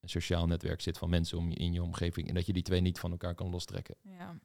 een 0.00 0.08
sociaal 0.08 0.46
netwerk 0.46 0.80
zit 0.80 0.98
van 0.98 1.10
mensen 1.10 1.38
om 1.38 1.50
je, 1.50 1.56
in 1.56 1.72
je 1.72 1.82
omgeving. 1.82 2.28
En 2.28 2.34
dat 2.34 2.46
je 2.46 2.52
die 2.52 2.62
twee 2.62 2.80
niet 2.80 2.98
van 2.98 3.10
elkaar 3.10 3.34
kan 3.34 3.50
lostrekken. 3.50 3.96
Ja. 4.02 4.28
En 4.28 4.40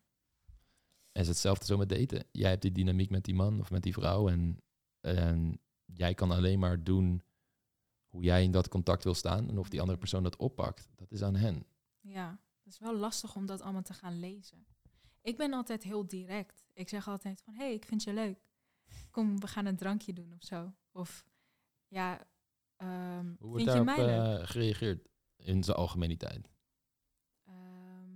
het 1.11 1.21
is 1.21 1.27
hetzelfde 1.27 1.65
zo 1.65 1.77
met 1.77 1.89
daten. 1.89 2.25
Jij 2.31 2.49
hebt 2.49 2.61
die 2.61 2.71
dynamiek 2.71 3.09
met 3.09 3.23
die 3.23 3.35
man 3.35 3.59
of 3.59 3.71
met 3.71 3.83
die 3.83 3.93
vrouw. 3.93 4.29
En, 4.29 4.61
en 4.99 5.59
jij 5.85 6.13
kan 6.13 6.31
alleen 6.31 6.59
maar 6.59 6.83
doen 6.83 7.23
hoe 8.09 8.23
jij 8.23 8.43
in 8.43 8.51
dat 8.51 8.67
contact 8.67 9.03
wil 9.03 9.13
staan. 9.13 9.49
En 9.49 9.57
of 9.57 9.69
die 9.69 9.79
andere 9.79 9.97
persoon 9.99 10.23
dat 10.23 10.35
oppakt, 10.37 10.89
dat 10.95 11.11
is 11.11 11.21
aan 11.21 11.35
hen. 11.35 11.65
ja, 12.01 12.39
het 12.63 12.73
is 12.73 12.79
wel 12.79 12.95
lastig 12.95 13.35
om 13.35 13.45
dat 13.45 13.61
allemaal 13.61 13.81
te 13.81 13.93
gaan 13.93 14.19
lezen. 14.19 14.65
Ik 15.21 15.37
ben 15.37 15.53
altijd 15.53 15.83
heel 15.83 16.07
direct. 16.07 16.65
Ik 16.73 16.89
zeg 16.89 17.07
altijd 17.07 17.41
van, 17.41 17.53
hé, 17.53 17.63
hey, 17.63 17.73
ik 17.73 17.85
vind 17.85 18.03
je 18.03 18.13
leuk. 18.13 18.39
Kom, 19.11 19.39
we 19.39 19.47
gaan 19.47 19.65
een 19.65 19.75
drankje 19.77 20.13
doen 20.13 20.33
of 20.33 20.43
zo. 20.43 20.73
Of, 20.91 21.25
ja, 21.87 22.27
ehm, 22.75 23.25
Hoe 23.39 23.49
wordt 23.49 23.63
vind 23.63 23.77
je 23.77 23.83
daarop 23.85 24.05
mij 24.05 24.05
leuk? 24.05 24.39
eh, 24.41 24.47
gereageerd 24.47 25.07
in 25.35 25.63
zijn 25.63 25.77
algemeniteit? 25.77 26.49
Ehm, 27.45 28.11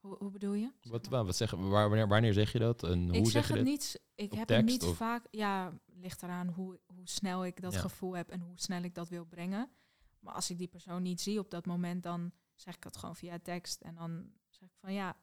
hoe, 0.00 0.16
hoe 0.18 0.30
bedoel 0.30 0.52
je? 0.52 0.70
Zeg 0.80 0.92
Wat, 0.92 1.10
maar. 1.10 1.24
wat 1.24 1.36
zeggen, 1.36 1.68
waar, 1.68 1.88
wanneer, 1.88 2.08
wanneer 2.08 2.32
zeg 2.32 2.52
je 2.52 2.58
dat? 2.58 2.82
En 2.82 3.08
hoe 3.08 3.16
ik 3.16 3.24
zeg, 3.24 3.32
zeg 3.32 3.48
je 3.48 3.54
het 3.54 3.64
dit? 3.64 3.72
niet, 3.72 4.00
ik 4.14 4.30
heb 4.30 4.38
het 4.38 4.48
tekst 4.48 4.64
niet 4.66 4.82
of- 4.82 4.96
vaak, 4.96 5.26
ja, 5.30 5.78
ligt 5.86 6.22
eraan 6.22 6.48
hoe, 6.48 6.80
hoe 6.86 7.08
snel 7.08 7.44
ik 7.44 7.60
dat 7.60 7.72
Ja. 7.72 7.80
gevoel 7.80 8.12
heb 8.16 8.30
en 8.30 8.40
hoe 8.40 8.58
snel 8.58 8.82
ik 8.82 8.94
dat 8.94 9.08
wil 9.08 9.24
brengen. 9.24 9.70
Maar 10.18 10.34
als 10.34 10.50
ik 10.50 10.58
die 10.58 10.68
persoon 10.68 11.02
niet 11.02 11.20
zie 11.20 11.38
op 11.38 11.50
dat 11.50 11.66
moment, 11.66 12.02
dan 12.02 12.32
zeg 12.54 12.76
ik 12.76 12.84
het 12.84 12.96
gewoon 12.96 13.16
via 13.16 13.38
tekst. 13.38 13.80
En 13.80 13.94
dan 13.94 14.32
zeg 14.48 14.68
ik 14.68 14.76
van 14.76 14.92
ja, 14.92 15.16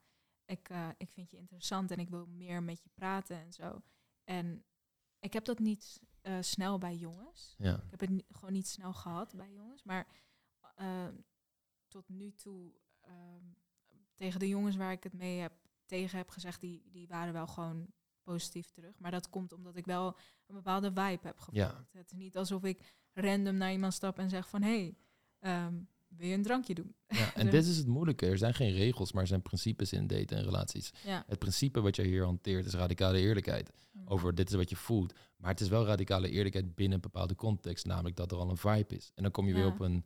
ik, 0.45 0.69
eh, 0.69 0.89
ik 0.97 1.11
vind 1.11 1.31
je 1.31 1.37
interessant 1.37 1.91
en 1.91 1.99
ik 1.99 2.09
wil 2.09 2.25
meer 2.27 2.63
met 2.63 2.83
je 2.83 2.89
praten 2.93 3.37
en 3.37 3.53
zo. 3.53 3.81
En 4.23 4.63
ik 5.19 5.33
heb 5.33 5.45
dat 5.45 5.59
niet 5.59 6.01
eh, 6.21 6.37
snel 6.41 6.77
bij 6.77 6.95
jongens. 6.95 7.55
Ja. 7.57 7.75
Ik 7.75 7.91
heb 7.91 7.99
het 7.99 8.09
ni- 8.09 8.25
gewoon 8.29 8.53
niet 8.53 8.67
snel 8.67 8.93
gehad 8.93 9.35
bij 9.35 9.51
jongens. 9.51 9.83
Maar 9.83 10.07
eh, 10.75 11.07
tot 11.87 12.09
nu 12.09 12.31
toe, 12.33 12.73
ehm, 13.01 13.43
tegen 14.15 14.39
de 14.39 14.47
jongens 14.47 14.75
waar 14.75 14.91
ik 14.91 15.03
het 15.03 15.13
mee 15.13 15.39
heb, 15.39 15.53
tegen 15.85 16.17
heb 16.17 16.29
gezegd, 16.29 16.61
die, 16.61 16.89
die 16.91 17.07
waren 17.07 17.33
wel 17.33 17.47
gewoon 17.47 17.93
positief 18.23 18.69
terug. 18.69 18.99
Maar 18.99 19.11
dat 19.11 19.29
komt 19.29 19.53
omdat 19.53 19.75
ik 19.75 19.85
wel 19.85 20.17
een 20.47 20.55
bepaalde 20.55 20.87
vibe 20.87 21.19
heb 21.21 21.37
gevoeld. 21.37 21.57
Ja. 21.57 21.85
Het 21.91 22.11
is 22.11 22.17
niet 22.17 22.37
alsof 22.37 22.63
ik 22.63 22.97
random 23.13 23.55
naar 23.55 23.71
iemand 23.71 23.93
stap 23.93 24.17
en 24.17 24.29
zeg 24.29 24.49
van... 24.49 24.61
hé, 24.61 24.69
hey, 24.69 24.95
ehm, 25.39 25.73
wil 26.07 26.27
je 26.27 26.33
een 26.33 26.43
drankje 26.43 26.73
doen? 26.73 26.95
Ja, 27.07 27.33
en 27.35 27.49
dit 27.49 27.65
is 27.65 27.77
het 27.77 27.87
moeilijke. 27.87 28.25
Er 28.25 28.37
zijn 28.37 28.53
geen 28.53 28.71
regels, 28.71 29.11
maar 29.11 29.21
er 29.21 29.27
zijn 29.27 29.41
principes 29.41 29.93
in 29.93 30.07
daten 30.07 30.37
en 30.37 30.43
relaties. 30.43 30.91
Ja. 31.05 31.23
Het 31.27 31.39
principe 31.39 31.81
wat 31.81 31.95
je 31.95 32.03
hier 32.03 32.23
hanteert 32.23 32.65
is 32.65 32.73
radicale 32.73 33.19
eerlijkheid. 33.19 33.71
Over 34.05 34.35
dit 34.35 34.49
is 34.49 34.55
wat 34.55 34.69
je 34.69 34.75
voelt. 34.75 35.13
Maar 35.37 35.49
het 35.49 35.59
is 35.59 35.67
wel 35.67 35.85
radicale 35.85 36.29
eerlijkheid 36.29 36.75
binnen 36.75 36.95
een 36.95 37.01
bepaalde 37.01 37.35
context. 37.35 37.85
Namelijk 37.85 38.15
dat 38.15 38.31
er 38.31 38.37
al 38.37 38.49
een 38.49 38.57
vibe 38.57 38.95
is. 38.95 39.11
En 39.15 39.23
dan 39.23 39.31
kom 39.31 39.47
je 39.47 39.53
weer 39.53 39.65
op 39.65 39.79
een 39.79 40.05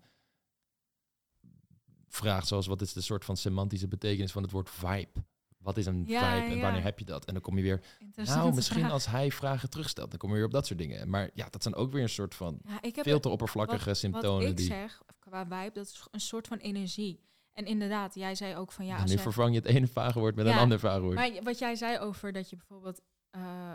vraag 2.08 2.48
zoals 2.48 2.68
wat 2.68 2.82
is 2.82 2.94
de 2.94 3.02
soort 3.02 3.26
van 3.26 3.38
semantische 3.38 3.88
betekenis 3.88 4.32
van 4.32 4.44
het 4.44 4.52
woord 4.52 4.70
vibe? 4.70 5.24
Wat 5.66 5.78
is 5.78 5.86
een 5.86 6.04
Ja, 6.08 6.34
vibe 6.34 6.46
en 6.46 6.56
ja. 6.56 6.62
wanneer 6.62 6.84
heb 6.84 7.00
je 7.00 7.06
dat? 7.06 7.26
En 7.26 7.34
dan 7.34 7.42
kom 7.42 7.58
je 7.58 7.64
weer, 7.64 7.82
nou 8.16 8.54
misschien 8.54 8.80
vraag. 8.80 8.92
als 8.92 9.06
hij 9.06 9.32
vragen 9.32 9.70
terugstelt. 9.70 10.10
Dan 10.10 10.20
kom 10.20 10.30
je 10.30 10.36
weer 10.36 10.46
op 10.46 10.52
dat 10.52 10.66
soort 10.66 10.80
dingen. 10.80 11.10
Maar 11.10 11.30
ja, 11.34 11.48
dat 11.50 11.64
zijn 11.64 11.76
ook 11.76 11.92
weer 11.92 12.02
een 12.02 12.10
soort 12.10 12.36
van 12.36 12.60
Ja, 12.68 12.82
ik 12.82 12.96
heb 12.96 13.06
veel 13.06 13.20
te 13.20 13.30
oppervlakkige 13.30 13.86
Wat 13.86 13.98
symptomen. 13.98 14.48
ik 14.48 14.58
die, 14.58 14.66
zeg 14.66 15.02
qua 15.20 15.46
vibe, 15.46 15.72
dat 15.74 15.86
is 15.86 16.08
een 16.12 16.20
soort 16.20 16.48
van 16.48 16.58
energie. 16.58 17.20
En 17.54 17.66
inderdaad, 17.66 18.16
jij 18.16 18.36
zei 18.36 18.56
ook 18.56 18.72
van 18.72 18.86
ja... 18.86 18.98
en 18.98 19.08
nu 19.08 19.18
vervang 19.18 19.50
je 19.50 19.60
het 19.60 19.66
ene 19.66 19.88
vage 19.88 20.20
woord 20.20 20.36
met 20.36 20.46
een 20.46 20.58
ander 20.58 20.80
vage 20.80 21.02
woord. 21.02 21.16
Maar 21.16 21.32
wat 21.44 21.60
jij 21.60 21.76
zei 21.76 22.00
over 22.00 22.32
dat 22.32 22.50
je 22.50 22.56
bijvoorbeeld 22.56 23.02
eh, 23.30 23.72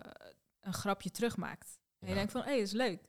een 0.60 0.74
grapje 0.74 1.10
terugmaakt. 1.10 1.78
En 1.98 2.08
je 2.08 2.14
denkt 2.14 2.32
van, 2.32 2.40
hé, 2.40 2.50
hey, 2.50 2.58
is 2.58 2.72
leuk. 2.72 3.08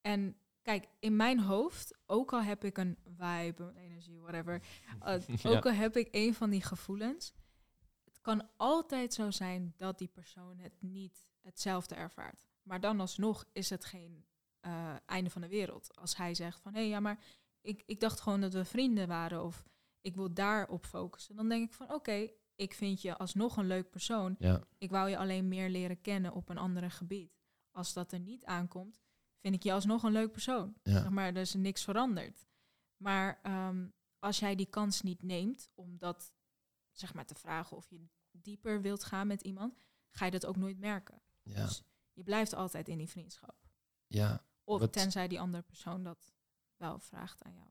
En 0.00 0.36
kijk, 0.62 0.86
in 0.98 1.16
mijn 1.16 1.40
hoofd, 1.40 1.94
ook 2.06 2.32
al 2.32 2.42
heb 2.42 2.64
ik 2.64 2.78
een 2.78 2.98
vibe, 3.04 3.62
een 3.62 3.76
energie, 3.76 4.20
whatever. 4.20 4.62
eh. 5.00 5.20
Ook 5.42 5.66
al 5.66 5.72
heb 5.72 5.96
ik 5.96 6.08
een 6.10 6.34
van 6.34 6.50
die 6.50 6.62
gevoelens. 6.62 7.32
Kan 8.22 8.48
altijd 8.56 9.14
zo 9.14 9.30
zijn 9.30 9.74
dat 9.76 9.98
die 9.98 10.08
persoon 10.08 10.58
het 10.58 10.72
niet 10.78 11.28
hetzelfde 11.40 11.94
ervaart. 11.94 12.46
Maar 12.62 12.80
dan 12.80 13.00
alsnog 13.00 13.44
is 13.52 13.70
het 13.70 13.84
geen 13.84 14.24
eh, 14.60 14.94
einde 15.06 15.30
van 15.30 15.40
de 15.40 15.48
wereld. 15.48 15.96
Als 15.96 16.16
hij 16.16 16.34
zegt 16.34 16.60
van, 16.60 16.72
hé, 16.72 16.80
hey, 16.80 16.88
ja, 16.88 17.00
maar 17.00 17.18
ik, 17.60 17.82
ik 17.86 18.00
dacht 18.00 18.20
gewoon 18.20 18.40
dat 18.40 18.52
we 18.52 18.64
vrienden 18.64 19.08
waren. 19.08 19.44
Of 19.44 19.64
ik 20.00 20.14
wil 20.14 20.34
daarop 20.34 20.86
focussen. 20.86 21.36
Dan 21.36 21.48
denk 21.48 21.68
ik 21.68 21.74
van, 21.74 21.92
oké, 21.92 22.30
ik 22.54 22.74
vind 22.74 23.02
je 23.02 23.16
alsnog 23.16 23.56
een 23.56 23.66
leuk 23.66 23.90
persoon. 23.90 24.36
Ja, 24.38 24.62
Ik 24.78 24.90
wou 24.90 25.08
je 25.10 25.18
alleen 25.18 25.48
meer 25.48 25.68
leren 25.70 26.00
kennen 26.00 26.32
op 26.32 26.48
een 26.48 26.58
ander 26.58 26.90
gebied. 26.90 27.40
Als 27.70 27.92
dat 27.92 28.12
er 28.12 28.20
niet 28.20 28.44
aankomt, 28.44 29.00
vind 29.40 29.54
ik 29.54 29.62
je 29.62 29.72
alsnog 29.72 30.02
een 30.02 30.12
leuk 30.12 30.32
persoon. 30.32 30.74
ja. 30.82 30.92
Zeg 30.92 31.10
maar 31.10 31.26
er 31.26 31.36
is 31.36 31.54
niks 31.54 31.84
veranderd. 31.84 32.46
Maar 32.96 33.38
ehm, 33.42 33.86
als 34.18 34.38
jij 34.38 34.54
die 34.54 34.66
kans 34.66 35.00
niet 35.02 35.22
neemt 35.22 35.70
om 35.74 35.98
dat 35.98 36.32
zeg 36.92 37.14
maar 37.14 37.26
te 37.26 37.34
vragen 37.34 37.76
of 37.76 37.90
je 37.90 38.06
dieper 38.30 38.80
wilt 38.82 39.04
gaan 39.04 39.26
met 39.26 39.42
iemand, 39.42 39.74
ga 40.10 40.24
je 40.24 40.30
dat 40.30 40.46
ook 40.46 40.56
nooit 40.56 40.78
merken. 40.78 41.22
ja. 41.42 41.64
Dus 41.64 41.82
je 42.12 42.22
blijft 42.22 42.54
altijd 42.54 42.88
in 42.88 42.98
die 42.98 43.08
vriendschap. 43.08 43.56
ja. 44.06 44.44
Of 44.64 44.80
Wat- 44.80 44.92
tenzij 44.92 45.28
die 45.28 45.40
andere 45.40 45.62
persoon 45.62 46.02
dat 46.02 46.32
wel 46.76 46.98
vraagt 46.98 47.42
aan 47.42 47.54
jou. 47.54 47.66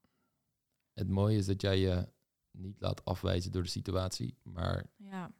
Het 0.93 1.09
mooie 1.09 1.37
is 1.37 1.45
dat 1.45 1.61
jij 1.61 1.77
je 1.79 2.11
niet 2.51 2.79
laat 2.81 3.05
afwijzen 3.05 3.51
door 3.51 3.63
de 3.63 3.69
situatie, 3.69 4.37
maar 4.43 4.85
Ja, 4.95 5.31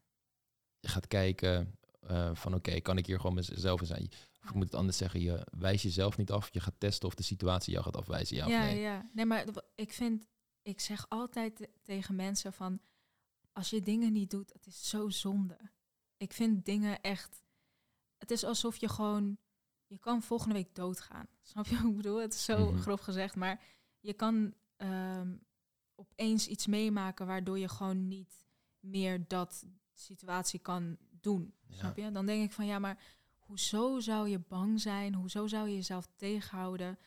je 0.80 0.88
gaat 0.88 1.08
kijken 1.08 1.80
eh, 2.02 2.36
van 2.36 2.54
oké, 2.54 2.80
kan 2.80 2.98
ik 2.98 3.06
hier 3.06 3.20
gewoon 3.20 3.36
mezelf 3.36 3.80
in 3.82 3.88
zijn? 3.88 4.08
Of 4.42 4.50
ik 4.50 4.54
moet 4.54 4.64
het 4.66 4.76
anders 4.76 4.98
zeggen, 4.98 5.20
je 5.20 5.48
wijst 5.58 5.84
jezelf 5.84 6.18
niet 6.18 6.32
af, 6.32 6.54
je 6.54 6.60
gaat 6.60 6.76
testen 6.80 7.08
of 7.08 7.16
de 7.16 7.24
situatie 7.24 7.72
jou 7.74 7.86
gaat 7.86 7.98
afwijzen, 7.98 8.36
ja, 8.36 8.48
ja, 8.48 8.60
of 8.60 8.66
nee. 8.66 8.80
ja. 8.80 9.10
Nee, 9.14 9.26
maar 9.26 9.46
ik 9.76 9.94
vind, 9.94 10.28
ik 10.62 10.80
zeg 10.80 11.10
altijd 11.10 11.56
te- 11.56 11.70
tegen 11.84 12.16
mensen 12.16 12.54
van, 12.54 12.82
als 13.52 13.70
je 13.70 13.82
dingen 13.82 14.12
niet 14.14 14.30
doet, 14.30 14.54
het 14.54 14.66
is 14.66 14.90
zo 14.90 15.10
zonde. 15.10 15.58
Ik 16.18 16.34
vind 16.34 16.66
dingen 16.66 17.02
echt, 17.02 17.44
het 18.18 18.32
is 18.32 18.44
alsof 18.44 18.78
je 18.78 18.90
gewoon, 18.90 19.38
je 19.88 19.98
kan 19.98 20.22
volgende 20.22 20.54
week 20.54 20.76
doodgaan. 20.76 21.28
Snap 21.52 21.66
je 21.68 21.76
wat 21.76 21.86
ik 21.90 21.96
bedoel? 21.96 22.18
Het 22.22 22.34
is 22.34 22.44
zo 22.46 22.72
Mhm. 22.72 22.82
grof 22.82 23.00
gezegd, 23.02 23.36
maar 23.36 23.64
je 24.00 24.14
kan 24.14 24.54
ehm, 24.78 25.36
opeens 25.96 26.48
iets 26.48 26.68
meemaken 26.68 27.28
waardoor 27.28 27.60
je 27.60 27.70
gewoon 27.70 28.08
niet 28.08 28.46
meer 28.80 29.28
dat 29.28 29.66
situatie 29.94 30.60
kan 30.60 30.98
doen. 31.10 31.54
Ja. 31.68 31.76
Snap 31.78 31.98
je? 31.98 32.12
Dan 32.12 32.26
denk 32.26 32.44
ik 32.44 32.52
van, 32.52 32.66
ja, 32.66 32.80
maar 32.80 33.04
hoezo 33.40 34.00
zou 34.00 34.30
je 34.30 34.40
bang 34.40 34.82
zijn? 34.82 35.14
Hoezo 35.16 35.48
zou 35.48 35.68
je 35.70 35.76
jezelf 35.76 36.08
tegenhouden? 36.16 37.00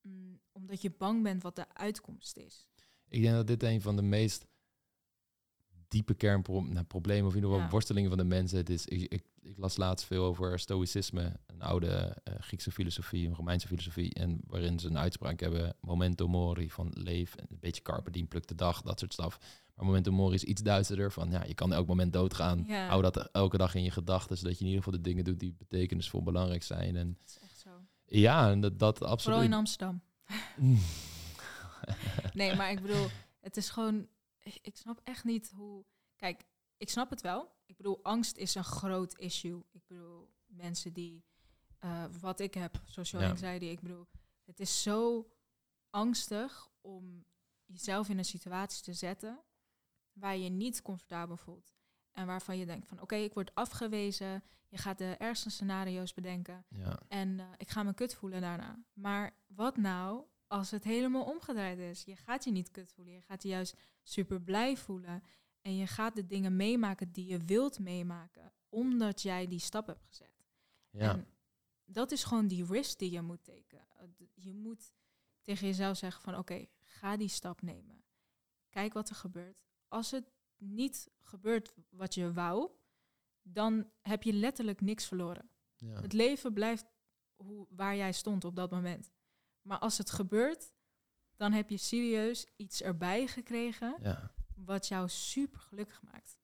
Mm, 0.00 0.40
omdat 0.52 0.82
je 0.82 0.90
bang 0.90 1.22
bent 1.22 1.42
wat 1.42 1.56
de 1.56 1.74
uitkomst 1.74 2.36
is. 2.36 2.66
Ik 3.08 3.22
denk 3.22 3.34
dat 3.34 3.46
dit 3.46 3.62
een 3.62 3.80
van 3.82 3.96
de 3.96 4.02
meest 4.02 4.46
diepe 5.88 6.14
kernproblemen, 6.14 7.26
of 7.26 7.30
in 7.30 7.34
ieder 7.36 7.50
geval 7.50 7.58
Ja. 7.64 7.68
worstelingen 7.70 8.08
van 8.08 8.18
de 8.18 8.24
mensen. 8.24 8.58
Het 8.58 8.70
is, 8.70 8.86
ik, 8.86 9.00
ik, 9.12 9.24
ik 9.42 9.58
las 9.58 9.76
laatst 9.76 10.06
veel 10.06 10.24
over 10.24 10.58
stoïcisme, 10.58 11.32
een 11.46 11.62
oude 11.62 12.16
eh, 12.24 12.34
Griekse 12.40 12.70
filosofie, 12.70 13.26
een 13.26 13.34
Romeinse 13.34 13.66
filosofie, 13.66 14.14
en 14.14 14.40
waarin 14.46 14.78
ze 14.78 14.86
een 14.88 14.98
uitspraak 14.98 15.40
hebben, 15.40 15.76
memento 15.80 16.28
mori, 16.28 16.70
van 16.70 16.90
leef, 16.94 17.34
en 17.34 17.46
een 17.50 17.58
beetje 17.60 17.82
carpe 17.82 18.10
diem, 18.10 18.28
pluk 18.28 18.46
de 18.46 18.54
dag, 18.54 18.82
dat 18.82 18.98
soort 18.98 19.12
staf. 19.12 19.38
Maar 19.74 19.86
memento 19.86 20.12
mori 20.12 20.34
is 20.34 20.44
iets 20.44 20.62
duisterder, 20.62 21.12
van 21.12 21.30
ja, 21.30 21.44
je 21.44 21.54
kan 21.54 21.72
elk 21.72 21.86
moment 21.86 22.12
doodgaan. 22.12 22.64
Ja. 22.66 22.86
Hou 22.88 23.02
dat 23.02 23.28
elke 23.32 23.56
dag 23.56 23.74
in 23.74 23.82
je 23.82 23.90
gedachten, 23.90 24.36
zodat 24.38 24.52
je 24.58 24.60
in 24.64 24.70
ieder 24.70 24.82
geval 24.84 24.98
de 25.02 25.08
dingen 25.08 25.24
doet 25.24 25.40
die 25.40 25.54
betekenisvol 25.58 26.22
belangrijk 26.22 26.62
zijn. 26.62 26.96
En 26.96 27.16
Dat 27.20 27.28
is 27.28 27.38
echt 27.42 27.58
zo. 27.58 27.70
ja, 28.06 28.50
en 28.50 28.60
dat, 28.60 28.78
dat 28.78 28.96
Vooral 28.96 29.12
absoluut. 29.14 29.42
in 29.42 29.52
Amsterdam. 29.52 30.00
Nee, 32.32 32.54
maar 32.56 32.70
ik 32.70 32.80
bedoel, 32.82 33.06
het 33.40 33.56
is 33.56 33.70
gewoon. 33.70 34.06
Ik, 34.62 34.76
snap 34.76 35.00
echt 35.04 35.24
niet 35.24 35.50
hoe. 35.50 35.84
Kijk, 36.16 36.44
ik 36.76 36.90
snap 36.90 37.10
het 37.10 37.20
wel. 37.20 37.52
Ik 37.66 37.76
bedoel, 37.76 38.00
angst 38.02 38.36
is 38.36 38.54
een 38.54 38.64
groot 38.64 39.18
issue. 39.18 39.62
Ik 39.70 39.86
bedoel, 39.86 40.30
mensen 40.46 40.92
die. 40.92 41.24
eh, 41.78 42.04
wat 42.20 42.40
ik 42.40 42.54
heb, 42.54 42.82
social 42.84 43.22
Ja. 43.22 43.28
anxiety. 43.28 43.64
Ik 43.64 43.80
bedoel, 43.80 44.06
het 44.44 44.60
is 44.60 44.82
zo 44.82 45.30
angstig 45.90 46.68
om 46.80 47.24
jezelf 47.66 48.08
in 48.08 48.18
een 48.18 48.24
situatie 48.24 48.82
te 48.82 48.92
zetten 48.92 49.40
waar 50.12 50.36
je 50.36 50.42
je 50.44 50.48
niet 50.50 50.82
comfortabel 50.82 51.36
voelt. 51.36 51.74
En 52.12 52.26
waarvan 52.26 52.58
je 52.58 52.66
denkt 52.66 52.86
van 52.86 53.00
oké, 53.00 53.14
ik 53.16 53.34
word 53.34 53.54
afgewezen. 53.54 54.42
Je 54.68 54.76
gaat 54.78 54.98
de 54.98 55.14
ergste 55.18 55.50
scenario's 55.50 56.14
bedenken. 56.14 56.64
ja. 56.68 57.00
En 57.08 57.40
eh, 57.40 57.46
ik 57.56 57.68
ga 57.68 57.82
me 57.82 57.94
kut 57.94 58.14
voelen 58.14 58.40
daarna. 58.40 58.82
Maar 58.92 59.34
wat 59.46 59.76
nou 59.76 60.24
als 60.46 60.70
het 60.70 60.84
helemaal 60.84 61.24
omgedraaid 61.24 61.78
is? 61.78 62.04
Je 62.04 62.16
gaat 62.16 62.44
je 62.44 62.50
niet 62.50 62.70
kut 62.70 62.92
voelen. 62.92 63.14
Je 63.14 63.22
gaat 63.22 63.42
je 63.42 63.48
juist 63.48 63.76
super 64.08 64.40
blij 64.40 64.76
voelen. 64.76 65.22
En 65.60 65.76
je 65.76 65.86
gaat 65.86 66.14
de 66.16 66.26
dingen 66.26 66.56
meemaken 66.56 67.12
die 67.12 67.26
je 67.26 67.38
wilt 67.38 67.78
meemaken. 67.78 68.52
Omdat 68.68 69.22
jij 69.22 69.46
die 69.46 69.58
stap 69.58 69.86
hebt 69.86 70.04
gezet. 70.04 70.44
ja. 70.90 71.10
En 71.14 71.26
dat 71.84 72.10
is 72.12 72.24
gewoon 72.24 72.46
die 72.48 72.64
risk 72.64 72.98
die 72.98 73.10
je 73.10 73.22
moet 73.22 73.44
tekenen. 73.44 73.86
Eh, 73.98 74.08
Je 74.34 74.54
moet 74.54 74.92
tegen 75.42 75.66
jezelf 75.66 75.96
zeggen 75.96 76.22
van 76.22 76.36
oké, 76.36 76.66
ga 76.80 77.16
die 77.16 77.28
stap 77.28 77.62
nemen. 77.62 78.04
Kijk 78.70 78.92
wat 78.92 79.08
er 79.08 79.14
gebeurt. 79.14 79.64
Als 79.88 80.10
het 80.10 80.30
niet 80.56 81.08
gebeurt 81.20 81.72
wat 81.90 82.14
je 82.14 82.32
wou, 82.32 82.70
dan 83.42 83.90
heb 84.02 84.22
je 84.22 84.32
letterlijk 84.32 84.80
niks 84.80 85.06
verloren. 85.06 85.50
ja. 85.76 86.00
Het 86.00 86.12
leven 86.12 86.52
blijft 86.52 86.86
hoe, 87.36 87.66
waar 87.70 87.96
jij 87.96 88.12
stond 88.12 88.44
op 88.44 88.56
dat 88.56 88.70
moment. 88.70 89.10
Maar 89.62 89.78
als 89.78 89.98
het 89.98 90.10
gebeurt, 90.10 90.72
dan 91.38 91.52
heb 91.52 91.70
je 91.70 91.76
serieus 91.76 92.46
iets 92.56 92.82
erbij 92.82 93.26
gekregen 93.26 93.96
ja. 94.02 94.30
wat 94.54 94.88
jou 94.88 95.08
super 95.08 95.60
gelukkig 95.60 96.02
maakt. 96.02 96.38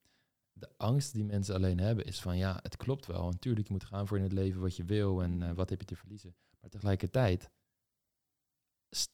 de 0.52 0.68
angst 0.76 1.12
die 1.12 1.24
mensen 1.24 1.54
alleen 1.54 1.78
hebben 1.78 2.04
is 2.04 2.20
van 2.20 2.36
ja, 2.36 2.58
het 2.62 2.76
klopt 2.76 3.06
wel. 3.06 3.28
Natuurlijk, 3.30 3.66
je 3.66 3.72
moet 3.72 3.84
gaan 3.84 4.06
voor 4.06 4.16
in 4.16 4.22
het 4.22 4.32
leven 4.32 4.60
wat 4.60 4.76
je 4.76 4.84
wil 4.84 5.22
en 5.22 5.42
eh, 5.42 5.54
wat 5.54 5.70
heb 5.70 5.80
je 5.80 5.86
te 5.86 5.96
verliezen. 5.96 6.34
Maar 6.60 6.70
tegelijkertijd, 6.70 7.50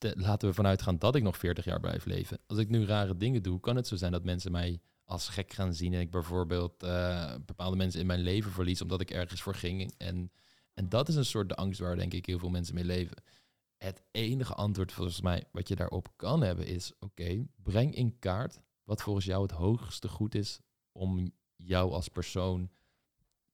laten 0.01 0.49
we 0.49 0.55
vanuit 0.55 0.83
gaan 0.83 0.99
dat 0.99 1.15
ik 1.15 1.23
nog 1.23 1.37
40 1.37 1.65
jaar 1.65 1.81
blijf 1.81 2.05
leven. 2.05 2.39
Als 2.47 2.59
ik 2.59 2.69
nu 2.69 2.85
rare 2.85 3.17
dingen 3.17 3.43
doe, 3.43 3.61
kan 3.61 3.77
het 3.77 3.87
zo 3.87 3.97
zijn 3.97 4.13
dat 4.13 4.25
mensen 4.25 4.53
mij 4.53 4.81
als 5.05 5.29
gek 5.29 5.53
gaan 5.53 5.75
zien 5.75 5.95
en 5.95 6.01
ik 6.01 6.11
bijvoorbeeld 6.11 6.83
eh, 6.83 7.35
bepaalde 7.47 7.77
mensen 7.77 8.01
in 8.01 8.07
mijn 8.07 8.21
leven 8.21 8.51
verlies 8.53 8.83
omdat 8.83 9.01
ik 9.01 9.11
ergens 9.11 9.43
voor 9.43 9.55
ging. 9.55 9.95
En, 9.97 10.33
en 10.75 10.89
dat 10.89 11.09
is 11.09 11.15
een 11.15 11.25
soort 11.25 11.49
de 11.49 11.57
angst 11.57 11.81
waar 11.81 11.97
denk 11.97 12.13
ik 12.13 12.27
heel 12.27 12.39
veel 12.39 12.51
mensen 12.51 12.75
mee 12.75 12.85
leven. 12.85 13.17
Het 13.85 14.03
enige 14.11 14.55
antwoord 14.55 14.93
volgens 14.93 15.21
mij 15.21 15.45
wat 15.53 15.69
je 15.69 15.77
daarop 15.77 16.09
kan 16.17 16.43
hebben 16.43 16.67
is, 16.67 16.93
oké, 16.99 17.47
breng 17.63 17.95
in 17.95 18.19
kaart 18.19 18.61
wat 18.85 19.03
volgens 19.03 19.25
jou 19.27 19.43
het 19.43 19.51
hoogste 19.51 20.09
goed 20.09 20.35
is 20.35 20.61
om 20.93 21.33
jou 21.57 21.93
als 21.93 22.09
persoon 22.09 22.71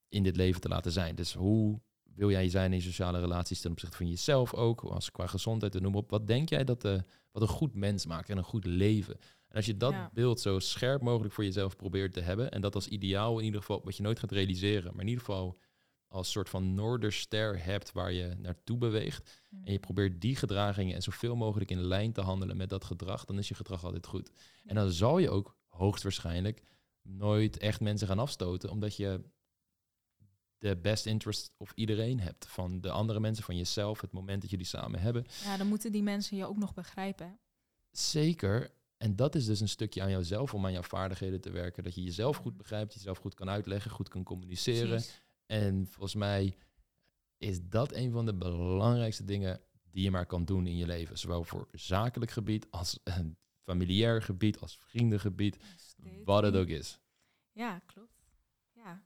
in 0.08 0.22
dit 0.22 0.36
leven 0.36 0.60
te 0.60 0.68
laten 0.68 0.92
zijn. 0.92 1.14
Dus 1.14 1.32
hoe 1.34 1.80
wil 2.02 2.30
jij 2.30 2.48
zijn 2.48 2.72
in 2.72 2.82
sociale 2.82 3.20
relaties 3.20 3.60
ten 3.60 3.70
opzichte 3.70 3.96
van 3.96 4.08
jezelf 4.08 4.54
ook, 4.54 4.80
als 4.80 5.10
qua 5.10 5.26
gezondheid 5.26 5.74
en 5.74 5.82
noem 5.82 5.94
op. 5.94 6.10
Wat 6.10 6.26
denk 6.26 6.48
jij 6.48 6.64
dat 6.64 6.80
de, 6.80 7.04
wat 7.32 7.42
een 7.42 7.48
goed 7.48 7.74
mens 7.74 8.06
maakt 8.06 8.30
en 8.30 8.36
een 8.36 8.44
goed 8.44 8.64
leven? 8.64 9.14
En 9.48 9.56
als 9.56 9.66
je 9.66 9.76
dat 9.76 9.92
Ja. 9.92 10.10
beeld 10.12 10.40
zo 10.40 10.58
scherp 10.58 11.02
mogelijk 11.02 11.34
voor 11.34 11.44
jezelf 11.44 11.76
probeert 11.76 12.12
te 12.12 12.20
hebben, 12.20 12.50
en 12.50 12.60
dat 12.60 12.74
als 12.74 12.88
ideaal 12.88 13.38
in 13.38 13.44
ieder 13.44 13.60
geval, 13.60 13.80
wat 13.84 13.96
je 13.96 14.02
nooit 14.02 14.18
gaat 14.18 14.32
realiseren, 14.32 14.92
maar 14.92 15.02
in 15.02 15.08
ieder 15.08 15.24
geval 15.24 15.58
als 16.16 16.30
soort 16.30 16.48
van 16.48 16.74
noorderster 16.74 17.64
hebt 17.64 17.92
waar 17.92 18.12
je 18.12 18.34
naartoe 18.38 18.78
beweegt, 18.78 19.40
en 19.64 19.72
je 19.72 19.78
probeert 19.78 20.20
die 20.20 20.36
gedragingen 20.36 20.94
en 20.94 21.02
zoveel 21.02 21.36
mogelijk 21.36 21.70
in 21.70 21.80
lijn 21.80 22.12
te 22.12 22.20
handelen 22.20 22.56
met 22.56 22.68
dat 22.68 22.84
gedrag, 22.84 23.24
dan 23.24 23.38
is 23.38 23.48
je 23.48 23.54
gedrag 23.54 23.84
altijd 23.84 24.06
goed. 24.06 24.30
En 24.64 24.74
dan 24.74 24.90
zal 24.90 25.18
je 25.18 25.30
ook 25.30 25.56
hoogstwaarschijnlijk 25.68 26.62
nooit 27.02 27.58
echt 27.58 27.80
mensen 27.80 28.06
gaan 28.08 28.18
afstoten, 28.18 28.70
omdat 28.70 28.96
je 28.96 29.20
de 30.58 30.76
best 30.76 31.06
interest 31.06 31.52
of 31.56 31.72
iedereen 31.74 32.20
hebt. 32.20 32.46
Van 32.46 32.80
de 32.80 32.90
andere 32.90 33.20
mensen, 33.20 33.44
van 33.44 33.56
jezelf, 33.56 34.00
het 34.00 34.12
moment 34.12 34.40
dat 34.40 34.50
jullie 34.50 34.66
samen 34.66 35.00
hebben. 35.00 35.26
Ja, 35.44 35.56
dan 35.56 35.66
moeten 35.66 35.92
die 35.92 36.02
mensen 36.02 36.36
je 36.36 36.46
ook 36.46 36.58
nog 36.58 36.74
begrijpen. 36.74 37.38
Zeker. 37.90 38.74
En 38.96 39.16
dat 39.16 39.34
is 39.34 39.46
dus 39.46 39.60
een 39.60 39.68
stukje 39.68 40.02
aan 40.02 40.10
jouzelf 40.10 40.54
om 40.54 40.64
aan 40.64 40.72
jouw 40.72 40.82
vaardigheden 40.82 41.40
te 41.40 41.50
werken. 41.50 41.82
Dat 41.82 41.94
je 41.94 42.02
jezelf 42.02 42.36
goed 42.36 42.56
begrijpt, 42.56 42.94
jezelf 42.94 43.18
goed 43.18 43.34
kan 43.34 43.48
uitleggen, 43.48 43.90
goed 43.90 44.08
kan 44.08 44.22
communiceren. 44.22 44.88
Precies. 44.88 45.24
En 45.46 45.86
volgens 45.86 46.14
mij 46.14 46.56
is 47.38 47.68
dat 47.68 47.92
een 47.92 48.12
van 48.12 48.26
de 48.26 48.34
belangrijkste 48.34 49.24
dingen 49.24 49.60
die 49.90 50.04
je 50.04 50.10
maar 50.10 50.26
kan 50.26 50.44
doen 50.44 50.66
in 50.66 50.76
je 50.76 50.86
leven. 50.86 51.18
Zowel 51.18 51.44
voor 51.44 51.68
zakelijk 51.72 52.30
gebied 52.30 52.66
als 52.70 53.00
een 53.04 53.36
familiair 53.62 54.22
gebied, 54.22 54.60
als 54.60 54.78
vriendengebied, 54.78 55.58
wat 56.24 56.42
het 56.42 56.54
ook 56.54 56.68
is. 56.68 57.00
Ja, 57.52 57.78
klopt. 57.78 58.24
Ja. 58.72 59.02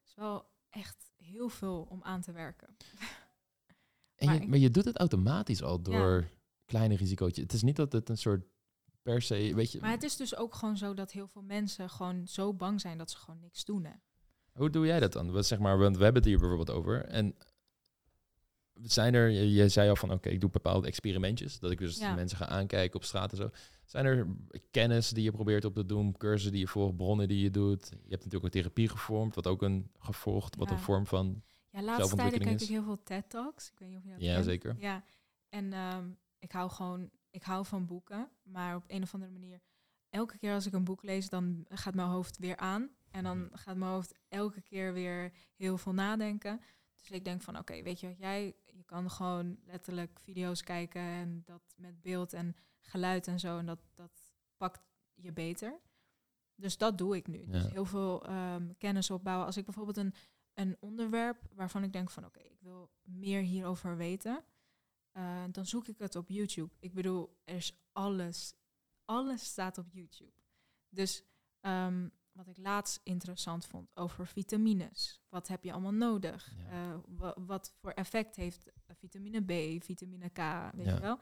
Het 0.00 0.08
is 0.08 0.14
wel 0.14 0.50
echt 0.70 1.12
heel 1.16 1.48
veel 1.48 1.86
om 1.90 2.02
aan 2.02 2.20
te 2.20 2.32
werken. 2.32 2.76
En 4.14 4.26
Maar 4.26 4.40
je, 4.40 4.48
maar 4.48 4.58
je 4.58 4.70
doet 4.70 4.84
het 4.84 4.98
automatisch 4.98 5.62
al 5.62 5.82
door 5.82 6.30
kleine 6.64 6.96
risicootjes. 6.96 7.42
Het 7.42 7.52
is 7.52 7.62
niet 7.62 7.76
dat 7.76 7.92
het 7.92 8.08
een 8.08 8.18
soort 8.18 8.46
per 9.02 9.22
se, 9.22 9.52
weet 9.54 9.72
je, 9.72 9.80
Maar 9.80 9.90
het 9.90 10.02
is 10.02 10.16
dus 10.16 10.36
ook 10.36 10.54
gewoon 10.54 10.76
zo 10.76 10.94
dat 10.94 11.12
heel 11.12 11.26
veel 11.26 11.42
mensen 11.42 11.90
gewoon 11.90 12.28
zo 12.28 12.54
bang 12.54 12.80
zijn 12.80 12.98
dat 12.98 13.10
ze 13.10 13.16
gewoon 13.16 13.40
niks 13.40 13.64
doen. 13.64 13.84
Hè? 13.84 13.92
Hoe 14.54 14.70
doe 14.70 14.86
jij 14.86 15.00
dat 15.00 15.12
dan? 15.12 15.30
Wat 15.30 15.46
zeg 15.46 15.58
maar, 15.58 15.78
want 15.78 15.96
we 15.96 16.02
hebben 16.04 16.22
het 16.22 16.30
hier 16.30 16.38
bijvoorbeeld 16.40 16.70
over. 16.78 17.04
En 17.04 17.34
zijn 18.82 19.14
er, 19.14 19.28
je, 19.30 19.52
je 19.52 19.68
zei 19.68 19.88
al 19.88 19.96
van 19.96 20.10
oké, 20.12 20.28
ik 20.28 20.40
doe 20.40 20.50
bepaalde 20.50 20.86
experimentjes, 20.86 21.58
dat 21.58 21.70
ik 21.70 21.78
dus 21.78 21.98
Ja. 21.98 22.14
mensen 22.14 22.38
ga 22.38 22.46
aankijken 22.46 22.96
op 22.96 23.04
straat 23.04 23.30
en 23.30 23.36
zo. 23.36 23.50
Zijn 23.84 24.04
er 24.06 24.26
kennis 24.70 25.08
die 25.10 25.24
je 25.24 25.30
probeert 25.30 25.64
op 25.64 25.74
te 25.74 25.86
doen, 25.86 26.16
cursussen 26.16 26.50
die 26.52 26.60
je 26.60 26.66
volgt, 26.68 26.96
bronnen 26.96 27.28
die 27.28 27.40
je 27.42 27.50
doet? 27.50 27.88
Je 27.88 27.96
hebt 27.96 28.24
natuurlijk 28.24 28.44
ook 28.44 28.50
therapie 28.50 28.88
gevormd, 28.88 29.34
wat 29.34 29.46
ook 29.46 29.62
een 29.62 29.90
gevolgd, 29.98 30.56
wat 30.56 30.68
Ja. 30.68 30.74
een 30.74 30.80
vorm 30.80 31.06
van. 31.06 31.26
Ja, 31.26 31.82
laatste 31.82 31.84
tijden 31.84 31.96
Zelfontwikkeling 31.96 32.48
kijk 32.58 32.60
ik 32.60 32.68
heel 32.76 32.84
veel 32.84 33.02
TED-talks. 33.02 33.70
Ik 33.70 33.78
weet 33.78 33.88
niet 33.88 33.98
of 33.98 34.04
je 34.04 34.10
dat 34.10 34.20
Ja, 34.20 34.32
kent. 34.32 34.44
zeker. 34.44 34.76
Ja, 34.78 35.04
en 35.48 35.72
ehm, 35.72 36.04
ik 36.38 36.52
hou 36.52 36.70
gewoon, 36.70 37.10
ik 37.30 37.42
hou 37.42 37.64
van 37.66 37.86
boeken, 37.86 38.28
maar 38.42 38.76
op 38.76 38.84
een 38.86 39.02
of 39.02 39.14
andere 39.14 39.32
manier, 39.32 39.60
elke 40.10 40.38
keer 40.38 40.54
als 40.54 40.66
ik 40.66 40.72
een 40.72 40.84
boek 40.84 41.02
lees, 41.02 41.28
dan 41.28 41.64
gaat 41.68 41.94
mijn 41.94 42.08
hoofd 42.08 42.38
weer 42.38 42.56
aan. 42.56 42.90
En 43.14 43.24
dan 43.24 43.38
Mhm. 43.38 43.54
gaat 43.56 43.76
mijn 43.76 43.90
hoofd 43.90 44.14
elke 44.28 44.60
keer 44.60 44.92
weer 44.92 45.32
heel 45.56 45.78
veel 45.78 45.92
nadenken. 45.94 46.60
Dus 46.96 47.10
ik 47.10 47.24
denk 47.24 47.42
van, 47.42 47.58
oké, 47.58 47.82
weet 47.82 48.00
je 48.00 48.08
wat 48.08 48.18
jij, 48.18 48.56
je 48.64 48.82
kan 48.84 49.10
gewoon 49.10 49.58
letterlijk 49.64 50.20
video's 50.20 50.62
kijken 50.62 51.00
en 51.00 51.42
dat 51.44 51.62
met 51.76 52.00
beeld 52.00 52.32
en 52.32 52.56
geluid 52.80 53.26
en 53.26 53.40
zo, 53.40 53.58
en 53.58 53.66
dat, 53.66 53.80
dat 53.94 54.32
pakt 54.56 54.80
je 55.14 55.32
beter. 55.32 55.80
Dus 56.54 56.78
dat 56.78 56.98
doe 56.98 57.16
ik 57.16 57.26
nu. 57.26 57.46
Dus 57.46 57.68
heel 57.70 57.84
veel 57.84 58.24
ehm, 58.26 58.72
kennis 58.78 59.10
opbouwen. 59.10 59.46
Als 59.46 59.56
ik 59.56 59.64
bijvoorbeeld 59.64 59.96
een, 59.96 60.14
een 60.54 60.76
onderwerp 60.80 61.42
waarvan 61.52 61.82
ik 61.82 61.92
denk 61.92 62.10
van, 62.10 62.24
oké, 62.24 62.40
ik 62.40 62.60
wil 62.60 62.90
meer 63.02 63.42
hierover 63.42 63.96
weten, 63.96 64.44
eh, 65.12 65.44
dan 65.50 65.66
zoek 65.66 65.88
ik 65.88 65.98
het 65.98 66.16
op 66.16 66.28
YouTube. 66.28 66.74
Ik 66.78 66.94
bedoel, 66.94 67.36
er 67.44 67.54
is 67.56 67.76
alles, 67.92 68.54
alles 69.04 69.44
staat 69.44 69.78
op 69.78 69.90
YouTube. 69.90 70.32
Dus 70.88 71.24
ehm, 71.60 72.08
wat 72.34 72.46
ik 72.48 72.56
laatst 72.56 73.00
interessant 73.04 73.66
vond 73.66 73.96
over 73.96 74.26
vitamines. 74.26 75.20
Wat 75.28 75.48
heb 75.48 75.64
je 75.64 75.72
allemaal 75.72 75.92
nodig? 75.92 76.54
Ja. 76.56 76.70
Eh, 76.92 76.98
wa- 77.06 77.34
wat 77.40 77.72
voor 77.80 77.90
effect 77.90 78.36
heeft 78.36 78.66
eh, 78.66 78.96
vitamine 78.96 79.40
B, 79.78 79.82
vitamine 79.84 80.28
K, 80.28 80.36
weet 80.74 80.86
Ja. 80.86 80.94
je 80.94 81.00
wel? 81.00 81.18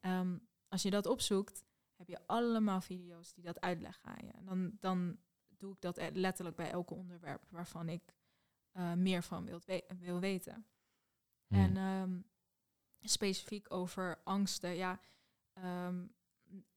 Ehm, 0.00 0.38
als 0.68 0.82
je 0.82 0.90
dat 0.90 1.06
opzoekt, 1.06 1.64
heb 1.96 2.08
je 2.08 2.26
allemaal 2.26 2.80
video's 2.80 3.32
die 3.34 3.44
dat 3.44 3.60
uitleggen 3.60 4.04
aan 4.08 4.26
je. 4.26 4.32
En 4.32 4.44
dan, 4.44 4.76
dan 4.80 5.18
doe 5.48 5.72
ik 5.72 5.80
dat 5.80 5.98
e- 5.98 6.10
letterlijk 6.12 6.56
bij 6.56 6.70
elke 6.70 6.94
onderwerp 6.94 7.44
waarvan 7.50 7.88
ik 7.88 8.14
eh, 8.72 8.92
meer 8.92 9.22
van 9.22 9.44
wil, 9.44 9.60
we- 9.66 9.84
wil 9.98 10.20
weten. 10.20 10.66
Hm. 11.46 11.54
En 11.54 11.76
ehm, 11.76 12.20
specifiek 13.00 13.72
over 13.72 14.20
angsten, 14.24 14.74
ja, 14.76 15.00
ehm, 15.52 16.06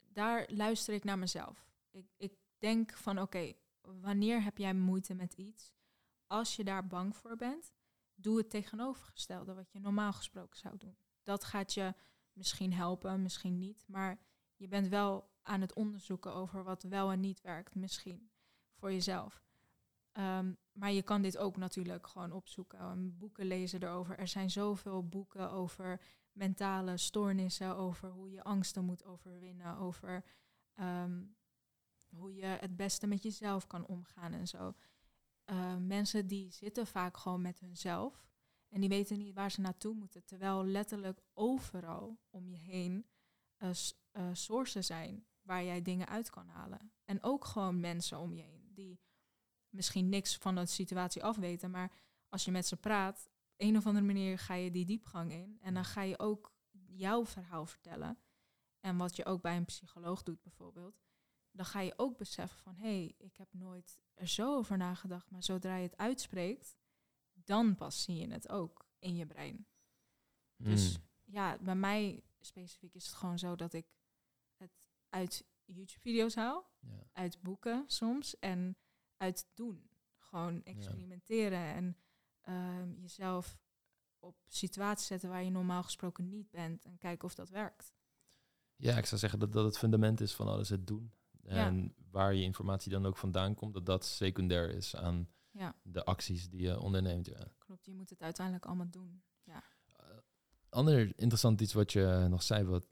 daar 0.01 0.45
luister 0.51 0.93
ik 0.93 1.03
naar 1.03 1.19
mezelf. 1.19 1.69
Ik, 1.91 2.05
ik 2.17 2.33
denk 2.57 2.93
van, 2.93 3.19
oké, 3.21 3.53
wanneer 4.01 4.43
heb 4.43 4.57
jij 4.57 4.73
moeite 4.73 5.13
met 5.13 5.33
iets? 5.33 5.73
Als 6.27 6.55
je 6.55 6.63
daar 6.63 6.87
bang 6.87 7.15
voor 7.15 7.35
bent, 7.35 7.73
doe 8.15 8.37
het 8.37 8.49
tegenovergestelde 8.49 9.53
wat 9.53 9.71
je 9.71 9.79
normaal 9.79 10.13
gesproken 10.13 10.59
zou 10.59 10.77
doen. 10.77 10.97
Dat 11.23 11.43
gaat 11.43 11.73
je 11.73 11.93
misschien 12.33 12.73
helpen, 12.73 13.21
misschien 13.21 13.57
niet, 13.57 13.85
maar 13.87 14.19
je 14.55 14.67
bent 14.67 14.87
wel 14.87 15.29
aan 15.41 15.61
het 15.61 15.73
onderzoeken 15.73 16.33
over 16.33 16.63
wat 16.63 16.83
wel 16.83 17.11
en 17.11 17.19
niet 17.19 17.41
werkt, 17.41 17.75
misschien 17.75 18.31
voor 18.73 18.91
jezelf. 18.91 19.43
Ehm, 20.11 20.53
maar 20.71 20.91
je 20.91 21.01
kan 21.01 21.21
dit 21.21 21.37
ook 21.37 21.57
natuurlijk 21.57 22.07
gewoon 22.07 22.31
opzoeken 22.31 22.79
en 22.79 23.17
boeken 23.17 23.45
lezen 23.45 23.83
erover. 23.83 24.17
Er 24.17 24.27
zijn 24.27 24.49
zoveel 24.49 25.07
boeken 25.07 25.51
over 25.51 26.01
mentale 26.31 26.97
stoornissen, 26.97 27.75
over 27.75 28.09
hoe 28.09 28.31
je 28.31 28.43
angsten 28.43 28.85
moet 28.85 29.05
overwinnen, 29.05 29.77
over 29.77 30.23
ehm, 30.73 31.23
hoe 32.17 32.33
je 32.35 32.45
het 32.45 32.75
beste 32.75 33.07
met 33.07 33.23
jezelf 33.23 33.67
kan 33.67 33.85
omgaan 33.85 34.33
en 34.33 34.47
zo. 34.47 34.73
Eh, 35.43 35.75
mensen 35.77 36.27
die 36.27 36.51
zitten 36.51 36.87
vaak 36.87 37.17
gewoon 37.17 37.41
met 37.41 37.59
hunzelf 37.59 38.27
en 38.69 38.79
die 38.79 38.89
weten 38.89 39.17
niet 39.17 39.33
waar 39.35 39.51
ze 39.51 39.61
naartoe 39.61 39.93
moeten. 39.93 40.25
Terwijl 40.25 40.65
letterlijk 40.65 41.21
overal 41.33 42.19
om 42.29 42.47
je 42.47 42.57
heen 42.57 43.05
s- 43.71 43.93
eh, 44.11 44.29
sources 44.33 44.85
zijn 44.85 45.25
waar 45.41 45.63
jij 45.63 45.81
dingen 45.81 46.07
uit 46.07 46.29
kan 46.29 46.47
halen. 46.47 46.91
En 47.05 47.23
ook 47.23 47.45
gewoon 47.45 47.79
mensen 47.79 48.19
om 48.19 48.33
je 48.33 48.41
heen 48.41 48.69
die 48.73 48.99
misschien 49.69 50.09
niks 50.09 50.37
van 50.37 50.55
de 50.55 50.65
situatie 50.65 51.23
afweten, 51.23 51.71
maar 51.71 51.91
als 52.29 52.45
je 52.45 52.51
met 52.51 52.67
ze 52.67 52.77
praat, 52.77 53.29
op 53.29 53.53
een 53.57 53.77
of 53.77 53.85
andere 53.85 54.05
manier 54.05 54.37
ga 54.39 54.53
je 54.53 54.71
die 54.71 54.85
diepgang 54.85 55.31
in 55.31 55.57
en 55.61 55.73
dan 55.73 55.85
ga 55.85 56.01
je 56.01 56.19
ook 56.19 56.55
jouw 56.85 57.25
verhaal 57.25 57.65
vertellen. 57.65 58.17
En 58.79 58.97
wat 58.97 59.15
je 59.15 59.25
ook 59.25 59.41
bij 59.41 59.57
een 59.57 59.65
psycholoog 59.65 60.23
doet 60.23 60.41
bijvoorbeeld, 60.41 61.01
dan 61.57 61.65
ga 61.65 61.79
je 61.79 61.93
ook 61.95 62.17
beseffen 62.17 62.59
van 62.59 62.75
hé, 62.75 62.81
hey, 63.03 63.13
ik 63.17 63.37
heb 63.37 63.53
nooit 63.53 63.99
er 64.13 64.27
zo 64.27 64.55
over 64.55 64.77
nagedacht, 64.77 65.29
maar 65.31 65.43
zodra 65.43 65.75
je 65.75 65.83
het 65.83 65.97
uitspreekt, 65.97 66.75
dan 67.33 67.75
pas 67.75 68.03
zie 68.03 68.15
je 68.15 68.27
het 68.31 68.49
ook 68.49 68.85
in 68.99 69.15
je 69.15 69.25
brein. 69.25 69.67
Dus 70.57 70.93
Hm. 70.95 70.99
ja, 71.23 71.57
bij 71.57 71.75
mij 71.75 72.23
specifiek 72.39 72.93
is 72.93 73.05
het 73.05 73.15
gewoon 73.15 73.39
zo 73.39 73.55
dat 73.55 73.73
ik 73.73 73.87
het 74.57 74.71
uit 75.09 75.45
YouTube-video's 75.65 76.35
haal, 76.35 76.69
Ja. 76.79 77.03
uit 77.13 77.41
boeken 77.41 77.83
soms 77.87 78.39
en 78.39 78.77
uit 79.17 79.47
doen. 79.53 79.89
Gewoon 80.17 80.63
experimenteren 80.63 81.59
en 81.73 81.97
ehm, 82.41 82.93
jezelf 83.01 83.59
op 84.19 84.35
situaties 84.47 85.07
zetten 85.07 85.29
waar 85.29 85.43
je 85.43 85.49
normaal 85.49 85.83
gesproken 85.83 86.29
niet 86.29 86.49
bent 86.49 86.85
en 86.85 86.97
kijken 86.97 87.27
of 87.27 87.35
dat 87.35 87.49
werkt. 87.49 87.93
Ja, 88.75 88.97
ik 88.97 89.05
zou 89.05 89.19
zeggen 89.19 89.39
dat 89.39 89.51
dat 89.53 89.65
het 89.65 89.77
fundament 89.77 90.21
is 90.21 90.35
van 90.35 90.47
alles 90.47 90.69
het 90.69 90.87
doen. 90.87 91.11
En 91.47 91.93
waar 92.11 92.33
je 92.33 92.43
informatie 92.43 92.91
dan 92.91 93.05
ook 93.05 93.17
vandaan 93.17 93.55
komt, 93.55 93.73
dat 93.73 93.85
dat 93.85 94.05
secundair 94.05 94.69
is 94.69 94.95
aan 94.95 95.29
Ja, 95.51 95.75
de 95.83 96.05
acties 96.05 96.49
die 96.49 96.61
je 96.61 96.79
onderneemt. 96.79 97.25
Ja. 97.25 97.47
klopt. 97.57 97.85
Je 97.85 97.93
moet 97.93 98.09
het 98.09 98.21
uiteindelijk 98.21 98.65
allemaal 98.65 98.89
doen. 98.89 99.21
Ja. 99.43 99.63
Ander 100.69 100.99
interessant 101.15 101.61
iets 101.61 101.73
wat 101.73 101.91
je 101.91 102.25
nog 102.29 102.43
zei, 102.43 102.63
wat, 102.63 102.87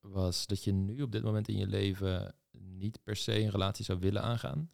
was 0.00 0.46
dat 0.46 0.64
je 0.64 0.72
nu 0.72 1.02
op 1.02 1.12
dit 1.12 1.22
moment 1.22 1.48
in 1.48 1.56
je 1.56 1.66
leven 1.66 2.34
niet 2.50 3.02
per 3.02 3.16
se 3.16 3.40
een 3.40 3.50
relatie 3.50 3.84
zou 3.84 3.98
willen 3.98 4.22
aangaan. 4.22 4.70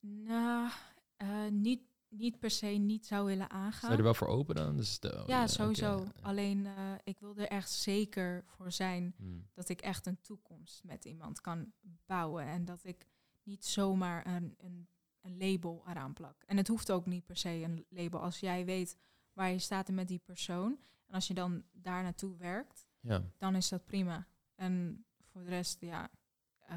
Nou, 0.00 0.70
eh, 1.16 1.48
niet, 1.50 1.80
niet 2.08 2.38
per 2.38 2.50
se 2.50 2.66
niet 2.66 3.06
zou 3.06 3.26
willen 3.26 3.46
Zou 3.50 3.62
aangaan. 3.62 3.90
je 3.90 3.96
er 3.96 4.02
wel 4.02 4.14
voor 4.14 4.26
open 4.28 4.54
dan? 4.54 4.76
Dus 4.76 5.00
de, 5.00 5.24
ja, 5.26 5.46
sowieso. 5.46 6.04
Alleen 6.22 6.66
eh, 6.66 6.92
ik 7.04 7.20
wil 7.20 7.36
er 7.36 7.48
echt 7.48 7.70
zeker 7.70 8.44
voor 8.46 8.72
zijn 8.72 9.14
Hm. 9.16 9.24
dat 9.52 9.68
ik 9.68 9.80
echt 9.80 10.06
een 10.06 10.20
toekomst 10.20 10.84
met 10.84 11.04
iemand 11.04 11.40
kan 11.40 11.72
bouwen. 12.06 12.44
En 12.46 12.64
dat 12.64 12.84
ik 12.84 13.06
niet 13.42 13.64
zomaar 13.64 14.26
een, 14.26 14.54
een, 14.58 14.88
een 15.20 15.36
label 15.38 15.84
eraan 15.88 16.12
plak. 16.12 16.42
En 16.46 16.56
het 16.56 16.68
hoeft 16.68 16.90
ook 16.90 17.06
niet 17.06 17.24
per 17.26 17.36
se 17.36 17.48
een 17.48 17.86
label. 17.88 18.20
Als 18.20 18.40
jij 18.40 18.64
weet 18.64 18.96
waar 19.32 19.50
je 19.50 19.58
staat 19.58 19.88
met 19.88 20.08
die 20.08 20.18
persoon. 20.24 20.78
En 21.06 21.14
als 21.14 21.26
je 21.26 21.34
dan 21.34 21.62
daar 21.72 22.02
naartoe 22.02 22.36
werkt, 22.36 22.86
Ja. 23.00 23.22
dan 23.38 23.54
is 23.54 23.68
dat 23.68 23.84
prima. 23.84 24.26
En 24.54 25.04
voor 25.22 25.42
de 25.42 25.48
rest, 25.48 25.80
ja, 25.80 26.10
eh, 26.58 26.76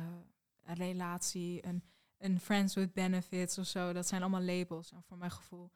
een 0.64 0.76
relatie, 0.76 1.66
een, 1.66 1.84
een 2.22 2.39
friends 2.39 2.76
with 2.76 2.93
benefits 2.93 3.57
of 3.57 3.65
zo. 3.68 3.93
Dat 3.93 4.07
zijn 4.07 4.22
allemaal 4.22 4.41
labels. 4.41 4.91
En 4.91 5.03
voor 5.03 5.18
mijn 5.18 5.31
gevoel 5.31 5.72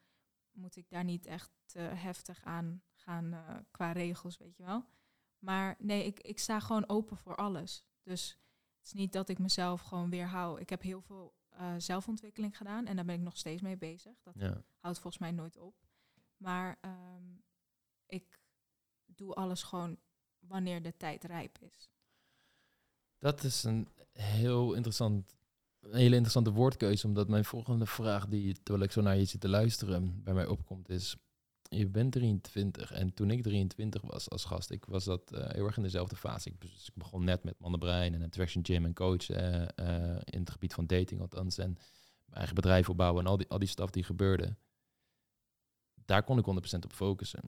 moet 0.51 0.75
ik 0.75 0.89
daar 0.89 1.03
niet 1.03 1.25
echt 1.25 1.51
te 1.65 1.79
heftig 1.79 2.43
aan 2.43 2.83
gaan 2.93 3.33
eh, 3.33 3.55
qua 3.71 3.91
regels, 3.91 4.37
weet 4.37 4.57
je 4.57 4.63
wel. 4.63 4.85
Maar 5.39 5.75
nee, 5.79 6.05
ik, 6.05 6.19
ik 6.19 6.39
sta 6.39 6.59
gewoon 6.59 6.89
open 6.89 7.17
voor 7.17 7.35
alles. 7.35 7.85
Dus 8.03 8.29
het 8.77 8.85
is 8.85 8.93
niet 8.93 9.13
dat 9.13 9.29
ik 9.29 9.39
mezelf 9.39 9.81
gewoon 9.81 10.09
weerhou. 10.09 10.59
Ik 10.59 10.69
heb 10.69 10.81
heel 10.81 11.01
veel 11.01 11.33
eh, 11.49 11.73
zelfontwikkeling 11.77 12.57
gedaan 12.57 12.85
en 12.85 12.95
daar 12.95 13.05
ben 13.05 13.15
ik 13.15 13.21
nog 13.21 13.37
steeds 13.37 13.61
mee 13.61 13.77
bezig. 13.77 14.21
Dat 14.23 14.33
Ja. 14.37 14.63
houdt 14.79 14.99
volgens 14.99 15.17
mij 15.21 15.31
nooit 15.31 15.57
op. 15.57 15.75
Maar 16.37 16.77
ehm, 16.81 17.23
ik 18.05 18.39
doe 19.05 19.33
alles 19.33 19.63
gewoon 19.63 19.97
wanneer 20.39 20.81
de 20.81 20.97
tijd 20.97 21.23
rijp 21.23 21.57
is. 21.59 21.89
Dat 23.17 23.43
is 23.43 23.63
een 23.63 23.87
heel 24.11 24.73
interessant, 24.73 25.35
een 25.91 25.99
hele 25.99 26.15
interessante 26.15 26.51
woordkeuze, 26.51 27.07
omdat 27.07 27.27
mijn 27.27 27.45
volgende 27.45 27.85
vraag, 27.85 28.27
die 28.27 28.53
terwijl 28.63 28.85
ik 28.85 28.91
zo 28.91 29.01
naar 29.01 29.17
je 29.17 29.25
zit 29.25 29.41
te 29.41 29.49
luisteren, 29.49 30.23
bij 30.23 30.33
mij 30.33 30.45
opkomt, 30.45 30.89
is: 30.89 31.15
je 31.69 31.87
bent 31.87 32.11
23 32.11 32.91
en 32.91 33.13
toen 33.13 33.31
ik 33.31 33.43
23 33.43 34.01
was 34.01 34.29
als 34.29 34.45
gast, 34.45 34.71
ik 34.71 34.85
was 34.85 35.03
dat 35.03 35.31
eh, 35.31 35.49
heel 35.49 35.65
erg 35.65 35.77
in 35.77 35.83
dezelfde 35.83 36.15
fase. 36.15 36.49
Ik, 36.49 36.61
dus 36.61 36.87
ik 36.87 36.95
begon 36.95 37.23
net 37.23 37.43
met 37.43 37.59
mannenbrein 37.59 38.13
en 38.13 38.23
attraction 38.23 38.65
gym 38.65 38.85
en 38.85 38.93
coach 38.93 39.29
eh, 39.29 39.61
eh, 39.61 40.21
in 40.23 40.39
het 40.39 40.49
gebied 40.49 40.73
van 40.73 40.87
dating 40.87 41.21
althans 41.21 41.57
en 41.57 41.73
mijn 42.25 42.37
eigen 42.37 42.55
bedrijf 42.55 42.89
opbouwen 42.89 43.23
en 43.23 43.29
al 43.29 43.37
die, 43.37 43.49
al 43.49 43.59
die 43.59 43.67
stuff 43.67 43.91
die 43.91 44.03
gebeurde. 44.03 44.55
Daar 46.05 46.23
kon 46.23 46.37
ik 46.37 46.45
100% 46.45 46.79
op 46.83 46.93
focussen 46.93 47.41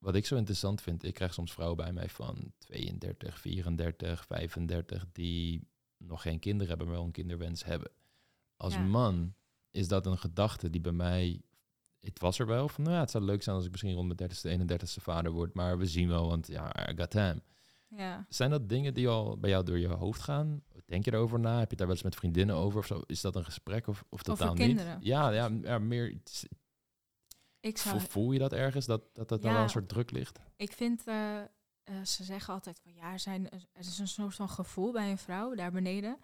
wat 0.00 0.14
ik 0.14 0.26
zo 0.26 0.36
interessant 0.36 0.82
vind, 0.82 1.04
ik 1.04 1.14
krijg 1.14 1.34
soms 1.34 1.52
vrouwen 1.52 1.76
bij 1.76 1.92
mij 1.92 2.08
van 2.08 2.52
32, 2.58 3.40
34, 3.40 4.26
35 4.26 5.06
die 5.12 5.68
nog 6.06 6.22
geen 6.22 6.38
kinderen 6.38 6.68
hebben, 6.68 6.86
maar 6.86 6.96
wel 6.96 7.04
een 7.04 7.12
kinderwens 7.12 7.64
hebben. 7.64 7.90
Als 8.56 8.74
Ja. 8.74 8.80
man 8.80 9.34
is 9.70 9.88
dat 9.88 10.06
een 10.06 10.18
gedachte 10.18 10.70
die 10.70 10.80
bij 10.80 10.92
mij, 10.92 11.42
het 12.00 12.18
was 12.20 12.38
er 12.38 12.46
wel 12.46 12.68
van, 12.68 12.84
nou 12.84 12.94
ja, 12.94 13.00
het 13.00 13.10
zou 13.10 13.24
leuk 13.24 13.42
zijn 13.42 13.56
als 13.56 13.64
ik 13.64 13.70
misschien 13.70 13.94
rond 13.94 14.06
mijn 14.06 14.30
30ste, 14.30 14.48
31ste 14.50 15.02
vader 15.02 15.32
word, 15.32 15.54
maar 15.54 15.78
we 15.78 15.86
zien 15.86 16.08
wel, 16.08 16.26
want 16.28 16.46
ja, 16.46 16.90
I 16.90 16.96
got 16.96 17.10
time. 17.10 17.42
Ja. 17.88 18.26
Zijn 18.28 18.50
dat 18.50 18.68
dingen 18.68 18.94
die 18.94 19.08
al 19.08 19.38
bij 19.38 19.50
jou 19.50 19.64
door 19.64 19.78
je 19.78 19.88
hoofd 19.88 20.20
gaan? 20.20 20.62
Denk 20.86 21.04
je 21.04 21.12
erover 21.12 21.40
na? 21.40 21.50
Heb 21.50 21.62
je 21.62 21.68
het 21.68 21.78
daar 21.78 21.86
wel 21.86 21.96
eens 21.96 22.04
met 22.04 22.14
vriendinnen 22.14 22.56
over 22.56 22.78
of 22.78 22.86
zo? 22.86 23.02
Is 23.06 23.20
dat 23.20 23.36
een 23.36 23.44
gesprek 23.44 23.86
of, 23.86 24.04
of 24.08 24.22
totaal 24.22 24.54
niet? 24.54 24.86
Ja, 25.00 25.30
ja, 25.30 25.50
ja 25.62 25.78
meer. 25.78 26.20
Ik 27.60 27.78
zou 27.78 27.98
Voel, 27.98 28.08
voel 28.08 28.32
je 28.32 28.38
dat 28.38 28.52
ergens 28.52 28.86
dat 28.86 29.02
dat, 29.12 29.28
dat 29.28 29.40
nou 29.42 29.54
wel 29.54 29.62
een 29.62 29.68
soort 29.70 29.88
druk 29.88 30.10
ligt? 30.10 30.38
Ik 30.56 30.72
vind, 30.72 31.06
eh, 31.06 31.40
eh, 31.90 32.04
ze 32.04 32.24
zeggen 32.24 32.54
altijd 32.54 32.80
van 32.80 32.94
ja, 32.94 33.12
er, 33.12 33.18
zijn, 33.18 33.50
er 33.50 33.66
is 33.72 33.98
een 33.98 34.08
soort 34.08 34.34
van 34.34 34.48
gevoel 34.48 34.92
bij 34.92 35.10
een 35.10 35.18
vrouw 35.18 35.54
daar 35.54 35.72
beneden, 35.72 36.18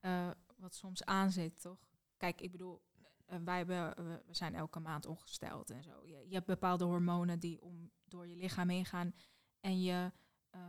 eh, 0.00 0.30
wat 0.56 0.74
soms 0.74 1.04
aanzit, 1.04 1.60
toch? 1.60 1.78
Kijk, 2.16 2.40
ik 2.40 2.50
bedoel, 2.50 2.82
eh, 3.26 3.38
wij 3.44 3.56
hebben, 3.56 3.94
we, 3.96 4.22
zijn 4.30 4.54
elke 4.54 4.80
maand 4.80 5.06
ongesteld 5.06 5.70
en 5.70 5.82
zo. 5.82 6.04
Je, 6.04 6.24
je 6.28 6.34
hebt 6.34 6.46
bepaalde 6.46 6.84
hormonen 6.84 7.38
die 7.38 7.62
om 7.62 7.90
door 8.04 8.26
je 8.26 8.36
lichaam 8.36 8.68
heen 8.68 8.84
gaan 8.84 9.14
en 9.60 9.80
je 9.80 10.12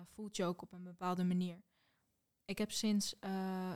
voelt 0.03 0.36
je 0.36 0.45
ook 0.45 0.61
op 0.61 0.74
een 0.74 0.84
bepaalde 0.84 1.24
manier. 1.24 1.61
Ik 2.45 2.57
heb 2.57 2.72
sinds, 2.72 3.16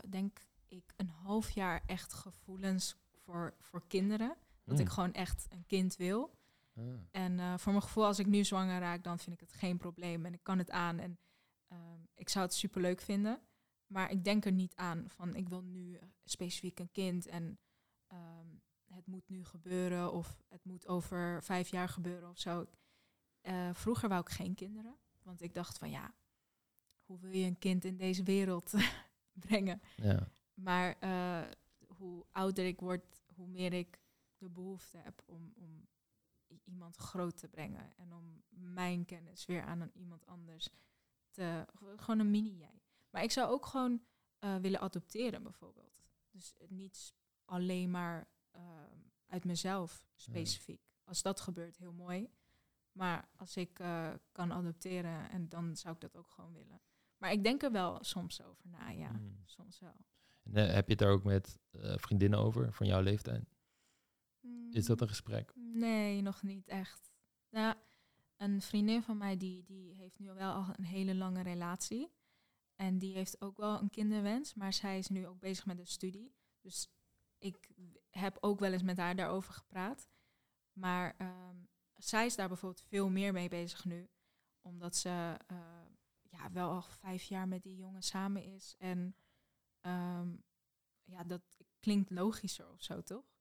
denk 0.09 0.39
ik, 0.67 0.93
een 0.95 1.09
half 1.09 1.49
jaar 1.49 1.83
echt 1.85 2.13
gevoelens 2.13 2.95
voor, 3.11 3.55
voor 3.59 3.87
kinderen. 3.87 4.35
Dat 4.63 4.77
Hmm. 4.77 4.85
ik 4.85 4.91
gewoon 4.91 5.13
echt 5.13 5.45
een 5.49 5.65
kind 5.65 5.95
wil. 5.95 6.37
Ah. 6.75 6.83
En 7.11 7.39
eh, 7.39 7.57
voor 7.57 7.71
mijn 7.71 7.83
gevoel, 7.83 8.05
als 8.05 8.19
ik 8.19 8.25
nu 8.25 8.43
zwanger 8.43 8.79
raak, 8.79 9.03
dan 9.03 9.19
vind 9.19 9.35
ik 9.35 9.47
het 9.47 9.53
geen 9.53 9.77
probleem. 9.77 10.25
En 10.25 10.33
ik 10.33 10.43
kan 10.43 10.57
het 10.57 10.71
aan. 10.71 10.99
En 10.99 11.19
ehm, 11.67 11.99
ik 12.15 12.29
zou 12.29 12.45
het 12.45 12.53
superleuk 12.53 13.01
vinden. 13.01 13.41
Maar 13.87 14.11
ik 14.11 14.23
denk 14.23 14.45
er 14.45 14.51
niet 14.51 14.75
aan 14.75 15.09
van 15.09 15.35
ik 15.35 15.49
wil 15.49 15.61
nu 15.61 15.95
eh, 15.95 16.07
specifiek 16.23 16.79
een 16.79 16.91
kind. 16.91 17.27
En 17.27 17.59
ehm, 18.07 18.47
het 18.87 19.07
moet 19.07 19.29
nu 19.29 19.43
gebeuren. 19.43 20.11
Of 20.11 20.43
het 20.47 20.63
moet 20.63 20.87
over 20.87 21.43
vijf 21.43 21.69
jaar 21.69 21.89
gebeuren 21.89 22.29
of 22.29 22.39
zo. 22.39 22.65
Eh, 23.41 23.73
vroeger 23.73 24.09
wou 24.09 24.21
ik 24.21 24.29
geen 24.29 24.55
kinderen. 24.55 24.97
Want 25.23 25.41
ik 25.41 25.53
dacht 25.53 25.77
van 25.77 25.89
ja, 25.89 26.15
hoe 27.03 27.19
wil 27.19 27.31
je 27.31 27.45
een 27.45 27.59
kind 27.59 27.85
in 27.85 27.97
deze 27.97 28.23
wereld 28.23 28.73
brengen? 29.47 29.81
Ja. 29.95 30.31
Maar 30.53 30.97
hoe 31.87 32.25
ouder 32.31 32.65
ik 32.65 32.79
word, 32.79 33.23
hoe 33.35 33.47
meer 33.47 33.73
ik 33.73 33.99
de 34.37 34.49
behoefte 34.49 34.97
heb 34.97 35.21
om, 35.25 35.53
om 35.55 35.87
iemand 36.63 36.95
groot 36.95 37.37
te 37.37 37.47
brengen. 37.47 37.93
En 37.97 38.13
om 38.13 38.43
mijn 38.49 39.05
kennis 39.05 39.45
weer 39.45 39.61
aan 39.61 39.81
een, 39.81 39.91
iemand 39.93 40.25
anders 40.25 40.69
te... 41.29 41.65
Gewoon 41.95 42.19
een 42.19 42.31
mini-jij. 42.31 42.81
Maar 43.09 43.23
ik 43.23 43.31
zou 43.31 43.51
ook 43.51 43.65
gewoon 43.65 44.01
eh, 44.39 44.55
willen 44.55 44.79
adopteren 44.79 45.43
bijvoorbeeld. 45.43 46.03
Dus 46.31 46.53
niet 46.67 47.13
alleen 47.45 47.91
maar 47.91 48.27
ehm, 48.51 48.97
uit 49.27 49.45
mezelf 49.45 50.05
specifiek. 50.15 50.81
Als 51.03 51.21
dat 51.21 51.39
gebeurt, 51.39 51.77
heel 51.77 51.93
mooi. 51.93 52.29
Maar 52.91 53.29
als 53.35 53.57
ik 53.57 53.79
eh, 53.79 54.13
kan 54.31 54.51
adopteren, 54.51 55.29
en 55.29 55.49
dan 55.49 55.75
zou 55.75 55.93
ik 55.93 56.01
dat 56.01 56.17
ook 56.17 56.29
gewoon 56.29 56.53
willen. 56.53 56.81
Maar 57.17 57.31
ik 57.31 57.43
denk 57.43 57.63
er 57.63 57.71
wel 57.71 58.03
soms 58.03 58.41
over 58.41 58.67
na, 58.67 58.89
ja. 58.89 59.09
Hmm. 59.09 59.41
Soms 59.45 59.79
wel. 59.79 59.95
En, 60.43 60.55
eh, 60.55 60.73
heb 60.73 60.85
je 60.85 60.91
het 60.91 61.01
daar 61.01 61.11
ook 61.11 61.23
met 61.23 61.59
vriendinnen 61.75 62.39
over 62.39 62.73
van 62.73 62.87
jouw 62.87 63.01
leeftijd? 63.01 63.52
Is 64.69 64.85
dat 64.85 65.01
een 65.01 65.07
gesprek? 65.07 65.53
Nee, 65.55 66.21
nog 66.21 66.43
niet 66.43 66.67
echt. 66.67 67.11
Ja, 67.49 67.83
een 68.37 68.61
vriendin 68.61 69.03
van 69.03 69.17
mij 69.17 69.37
die, 69.37 69.63
die 69.63 69.93
heeft 69.95 70.19
nu 70.19 70.33
wel 70.33 70.53
al 70.53 70.73
een 70.77 70.85
hele 70.85 71.15
lange 71.15 71.41
relatie. 71.41 72.11
En 72.75 72.97
die 72.97 73.13
heeft 73.13 73.41
ook 73.41 73.57
wel 73.57 73.79
een 73.79 73.89
kinderwens, 73.89 74.53
maar 74.53 74.73
zij 74.73 74.97
is 74.97 75.07
nu 75.07 75.27
ook 75.27 75.39
bezig 75.39 75.65
met 75.65 75.79
een 75.79 75.87
studie. 75.87 76.35
Dus 76.61 76.87
ik 77.37 77.71
heb 78.09 78.37
ook 78.39 78.59
wel 78.59 78.71
eens 78.71 78.83
met 78.83 78.97
haar 78.97 79.15
daarover 79.15 79.53
gepraat. 79.53 80.09
Maar 80.73 81.15
ehm, 81.17 81.57
zij 81.95 82.25
is 82.25 82.35
daar 82.35 82.47
bijvoorbeeld 82.47 82.85
veel 82.87 83.09
meer 83.09 83.33
mee 83.33 83.49
bezig 83.49 83.85
nu. 83.85 84.09
Omdat 84.61 84.95
ze 84.95 85.37
eh, 85.47 85.57
ja, 86.29 86.51
wel 86.51 86.69
al 86.69 86.81
vijf 86.81 87.23
jaar 87.23 87.47
met 87.47 87.63
die 87.63 87.75
jongen 87.75 88.03
samen 88.03 88.43
is. 88.43 88.75
En 88.77 89.15
ehm, 89.79 90.35
ja, 91.03 91.23
dat 91.23 91.57
klinkt 91.79 92.09
logischer 92.09 92.71
of 92.71 92.83
zo, 92.83 93.01
toch? 93.01 93.32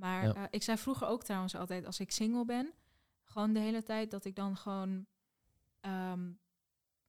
Maar 0.00 0.24
Ja. 0.24 0.34
eh, 0.34 0.42
ik 0.50 0.62
zei 0.62 0.78
vroeger 0.78 1.06
ook 1.06 1.22
trouwens 1.24 1.54
altijd, 1.54 1.86
als 1.86 2.00
ik 2.00 2.10
single 2.10 2.44
ben, 2.44 2.72
gewoon 3.24 3.52
de 3.52 3.58
hele 3.60 3.82
tijd 3.82 4.10
dat 4.10 4.24
ik 4.24 4.36
dan 4.36 4.56
gewoon 4.56 5.06
ehm, 5.80 6.30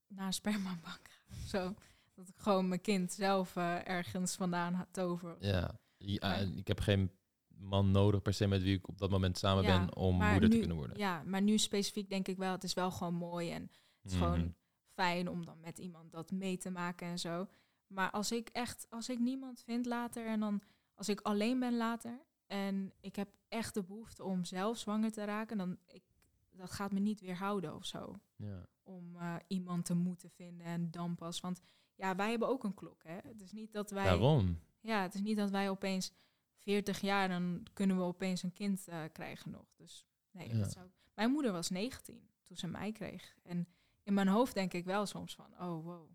naar 0.07 0.25
een 0.25 0.33
spermabank 0.33 1.09
ga 1.09 1.47
zo. 1.47 1.73
Dat 2.15 2.27
ik 2.27 2.35
gewoon 2.37 2.67
mijn 2.67 2.81
kind 2.81 3.11
zelf 3.11 3.55
eh, 3.55 3.87
ergens 3.87 4.35
vandaan 4.35 4.73
ha- 4.73 4.87
tover. 4.91 5.35
Ja. 5.39 5.79
ja 5.97 6.35
en 6.35 6.57
ik 6.57 6.67
heb 6.67 6.79
geen 6.79 7.11
man 7.47 7.91
nodig 7.91 8.21
per 8.21 8.33
se 8.33 8.47
met 8.47 8.61
wie 8.61 8.75
ik 8.77 8.87
op 8.87 8.97
dat 8.97 9.09
moment 9.09 9.37
samen 9.37 9.63
Ja, 9.63 9.77
ben 9.79 9.95
om 9.95 10.15
moeder 10.15 10.49
te 10.49 10.57
kunnen 10.59 10.77
worden. 10.77 10.97
Ja, 10.97 11.23
maar 11.25 11.41
nu 11.41 11.57
specifiek 11.57 12.09
denk 12.09 12.27
ik 12.27 12.37
wel, 12.37 12.51
het 12.51 12.63
is 12.63 12.73
wel 12.73 12.91
gewoon 12.91 13.13
mooi 13.13 13.51
en 13.51 13.61
het 14.01 14.11
is 14.11 14.17
Mhm. 14.17 14.23
gewoon 14.23 14.55
fijn 14.93 15.29
om 15.29 15.45
dan 15.45 15.59
met 15.59 15.77
iemand 15.77 16.11
dat 16.11 16.31
mee 16.31 16.57
te 16.57 16.69
maken 16.69 17.07
en 17.07 17.19
zo. 17.19 17.47
Maar 17.87 18.11
als 18.11 18.31
ik 18.31 18.49
echt, 18.49 18.85
als 18.89 19.09
ik 19.09 19.19
niemand 19.19 19.61
vind 19.63 19.85
later 19.85 20.25
en 20.25 20.39
dan 20.39 20.61
als 20.95 21.09
ik 21.09 21.21
alleen 21.21 21.59
ben 21.59 21.77
later 21.77 22.19
en 22.51 22.93
ik 22.99 23.15
heb 23.15 23.29
echt 23.47 23.73
de 23.73 23.83
behoefte 23.83 24.23
om 24.23 24.45
zelf 24.45 24.77
zwanger 24.77 25.11
te 25.11 25.23
raken, 25.23 25.57
dan 25.57 25.77
ik, 25.87 26.03
dat 26.49 26.71
gaat 26.71 26.91
me 26.91 26.99
niet 26.99 27.21
weerhouden 27.21 27.75
of 27.75 27.85
zo. 27.85 28.19
Ja. 28.35 28.65
Om 28.83 29.15
eh, 29.15 29.35
iemand 29.47 29.85
te 29.85 29.93
moeten 29.95 30.29
vinden 30.31 30.65
en 30.65 30.91
dan 30.91 31.15
pas. 31.15 31.39
Want 31.39 31.61
ja, 31.95 32.15
wij 32.15 32.29
hebben 32.29 32.47
ook 32.47 32.63
een 32.63 32.73
klok. 32.73 33.03
Hè? 33.03 33.17
Het 33.23 33.41
is 33.41 33.51
niet 33.51 33.71
dat 33.73 33.91
wij. 33.91 34.03
Daarom. 34.03 34.59
Ja, 34.79 35.01
het 35.01 35.13
is 35.13 35.21
niet 35.21 35.37
dat 35.37 35.49
wij 35.49 35.69
opeens 35.69 36.11
40 36.57 37.01
jaar, 37.01 37.27
dan 37.27 37.65
kunnen 37.73 37.97
we 37.97 38.03
opeens 38.03 38.43
een 38.43 38.53
kind 38.53 38.87
eh, 38.87 39.03
krijgen 39.11 39.51
nog. 39.51 39.73
Dus 39.75 40.05
nee, 40.31 40.47
Ja. 40.49 40.57
dat 40.57 40.71
zou... 40.71 40.87
Mijn 41.13 41.31
moeder 41.31 41.51
was 41.51 41.69
19 41.69 42.29
toen 42.43 42.57
ze 42.57 42.67
mij 42.67 42.91
kreeg. 42.91 43.35
En 43.43 43.67
in 44.03 44.13
mijn 44.13 44.27
hoofd 44.27 44.53
denk 44.53 44.73
ik 44.73 44.85
wel 44.85 45.05
soms 45.05 45.35
van, 45.35 45.51
oh 45.59 45.83
wow, 45.85 46.09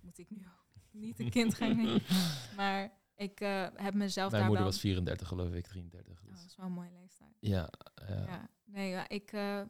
moet 0.00 0.18
ik 0.18 0.30
nu 0.30 0.44
ook 0.46 0.64
niet 0.90 1.18
een 1.18 1.30
kind 1.30 1.54
gaan 1.54 1.76
nemen? 1.82 2.02
Maar 2.56 2.92
ik 3.14 3.40
eh, 3.40 3.66
heb 3.74 3.94
mezelf 3.94 4.30
Mijn 4.30 4.42
daar 4.42 4.50
moeder 4.50 4.62
wel... 4.64 4.72
was 4.72 4.80
34 4.80 5.28
geloof 5.28 5.52
ik, 5.52 5.64
33. 5.66 6.18
Oh, 6.22 6.28
dus- 6.28 6.40
dat 6.40 6.50
is 6.50 6.56
wel 6.56 6.66
een 6.66 6.72
mooie 6.72 6.90
leeftijd. 6.92 7.36
ja, 7.40 7.68
ja. 8.08 8.22
Ja, 8.26 8.48
nee, 8.64 8.90
ja, 8.90 9.08
ik 9.08 9.32
eh, 9.32 9.62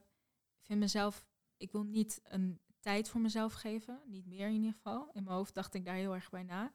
vind 0.61 0.79
mezelf, 0.81 1.27
ik 1.57 1.73
wil 1.73 1.83
niet 1.83 2.21
een 2.25 2.61
tijd 2.81 3.09
voor 3.09 3.21
mezelf 3.21 3.53
geven, 3.53 4.01
niet 4.07 4.27
meer 4.27 4.47
in 4.49 4.55
ieder 4.55 4.73
geval. 4.73 5.11
In 5.13 5.25
mijn 5.25 5.37
hoofd 5.37 5.55
dacht 5.55 5.75
ik 5.75 5.85
daar 5.85 5.95
heel 5.95 6.15
erg 6.15 6.31
bij 6.31 6.43
na. 6.43 6.73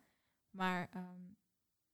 Maar 0.49 0.89
ehm, 0.91 1.21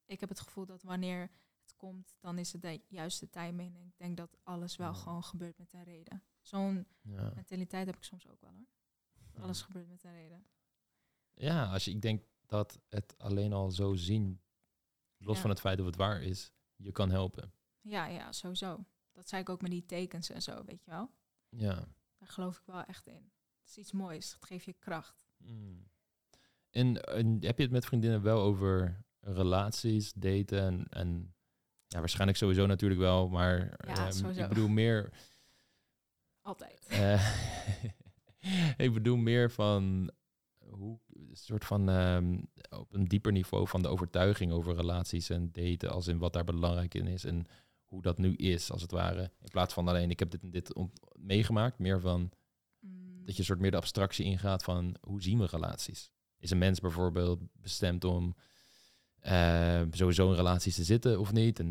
ik 0.06 0.20
heb 0.20 0.30
het 0.30 0.40
gevoel 0.40 0.66
dat 0.66 0.84
wanneer 0.84 1.30
het 1.62 1.76
komt, 1.76 2.16
dan 2.20 2.38
is 2.38 2.52
het 2.54 2.62
de 2.62 2.82
juiste 2.88 3.30
timing. 3.30 3.78
En 3.78 3.86
ik 3.86 3.98
denk 3.98 4.18
dat 4.18 4.38
alles 4.44 4.76
wel 4.76 4.88
Ja. 4.92 4.94
gewoon 4.94 5.24
gebeurt 5.24 5.58
met 5.58 5.74
een 5.74 5.84
reden. 5.84 6.24
Zo'n 6.42 6.88
Ja. 7.02 7.32
mentaliteit 7.36 7.86
heb 7.86 7.96
ik 7.96 8.04
soms 8.04 8.28
ook 8.28 8.42
wel 8.42 8.52
hoor. 8.52 9.44
Alles 9.44 9.62
gebeurt 9.62 9.88
met 9.88 10.04
een 10.04 10.14
reden. 10.14 10.46
Ja, 11.34 11.66
als 11.72 11.86
je, 11.86 11.92
ik 11.92 12.02
denk 12.02 12.24
dat 12.46 12.80
het 12.90 13.18
alleen 13.18 13.54
al 13.54 13.72
zo 13.72 13.96
zien, 13.96 14.42
los 15.26 15.36
Ja. 15.36 15.42
van 15.42 15.50
het 15.50 15.60
feit 15.60 15.80
of 15.80 15.86
het 15.86 15.96
waar 15.96 16.22
is, 16.22 16.52
je 16.76 16.92
kan 16.92 17.10
helpen. 17.10 17.54
Ja, 17.82 18.06
ja, 18.06 18.32
sowieso. 18.32 18.86
Dat 19.12 19.28
zei 19.30 19.42
ik 19.42 19.50
ook 19.50 19.62
met 19.62 19.72
die 19.72 19.86
tekens 19.86 20.30
en 20.30 20.42
zo, 20.42 20.64
weet 20.66 20.84
je 20.84 20.92
wel. 20.92 21.12
Ja. 21.50 21.76
Daar 22.18 22.30
geloof 22.30 22.58
ik 22.58 22.66
wel 22.66 22.84
echt 22.84 23.08
in. 23.08 23.32
Het 23.60 23.70
is 23.70 23.78
iets 23.78 23.92
moois, 23.92 24.34
het 24.34 24.46
geeft 24.46 24.66
je 24.66 24.74
kracht. 24.74 25.26
Mm. 25.38 25.88
En, 26.70 27.02
en 27.04 27.38
heb 27.46 27.58
je 27.58 27.64
het 27.64 27.72
met 27.72 27.86
vriendinnen 27.86 28.22
wel 28.22 28.42
over 28.42 29.04
relaties, 29.20 30.14
daten 30.14 30.60
en, 30.62 30.88
en 30.90 31.36
Ja, 31.88 32.00
waarschijnlijk 32.00 32.38
sowieso 32.38 32.66
natuurlijk 32.66 33.02
wel, 33.02 33.30
maar 33.30 33.58
Ja, 33.88 33.94
ehm, 33.94 34.12
sowieso. 34.12 34.42
ik 34.44 34.50
bedoel 34.50 34.68
meer... 34.68 35.12
Altijd. 36.42 36.86
eh, 36.90 37.36
ik 38.86 38.94
bedoel 38.94 39.18
meer 39.18 39.52
van 39.52 40.12
hoe 40.78 41.00
een 41.14 41.30
soort 41.36 41.66
van 41.66 41.90
ehm, 41.90 42.40
op 42.70 42.94
een 42.94 43.06
dieper 43.06 43.32
niveau 43.32 43.68
van 43.68 43.82
de 43.82 43.88
overtuiging 43.88 44.52
over 44.52 44.76
relaties 44.76 45.30
en 45.30 45.52
daten, 45.52 45.92
als 45.92 46.08
in 46.08 46.18
wat 46.18 46.34
daar 46.34 46.44
belangrijk 46.44 46.94
in 46.94 47.08
is 47.08 47.24
en 47.24 47.46
hoe 47.86 48.02
dat 48.02 48.18
nu 48.18 48.34
is, 48.36 48.72
als 48.72 48.82
het 48.82 48.92
ware. 48.92 49.32
In 49.42 49.50
plaats 49.50 49.74
van 49.74 49.88
alleen 49.88 50.10
ik 50.10 50.20
heb 50.20 50.32
dit 50.32 50.44
en 50.44 50.52
dit 50.52 50.76
meegemaakt, 51.16 51.80
meer 51.80 52.00
van 52.00 52.32
Mm, 52.86 53.26
dat 53.26 53.34
je 53.34 53.40
een 53.40 53.46
soort 53.46 53.60
meer 53.60 53.72
de 53.72 53.78
abstractie 53.78 54.26
ingaat 54.26 54.64
van 54.64 54.96
hoe 55.02 55.22
zien 55.22 55.40
we 55.40 55.46
relaties. 55.46 56.12
Is 56.38 56.52
een 56.52 56.58
mens 56.58 56.80
bijvoorbeeld 56.80 57.40
bestemd 57.54 58.04
om 58.04 58.36
eh, 59.20 59.82
sowieso 59.92 60.30
in 60.30 60.36
relaties 60.36 60.76
te 60.76 60.84
zitten 60.84 61.20
of 61.20 61.32
niet? 61.32 61.60
En 61.60 61.68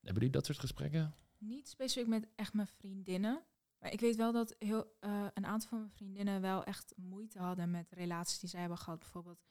hebben 0.00 0.14
jullie 0.14 0.30
dat 0.30 0.46
soort 0.46 0.58
gesprekken? 0.58 1.14
Niet 1.38 1.68
specifiek 1.68 2.08
met 2.08 2.28
echt 2.34 2.52
mijn 2.54 2.66
vriendinnen. 2.66 3.42
Maar 3.78 3.92
ik 3.92 4.00
weet 4.00 4.16
wel 4.16 4.32
dat 4.32 4.54
heel, 4.58 4.96
eh, 5.00 5.26
een 5.34 5.46
aantal 5.46 5.68
van 5.68 5.78
mijn 5.78 5.90
vriendinnen 5.90 6.40
wel 6.40 6.64
echt 6.64 6.94
moeite 6.96 7.38
hadden 7.38 7.70
met 7.70 7.92
relaties 7.92 8.38
die 8.38 8.48
zij 8.48 8.60
hebben 8.60 8.78
gehad. 8.78 8.98
Bijvoorbeeld 8.98 9.46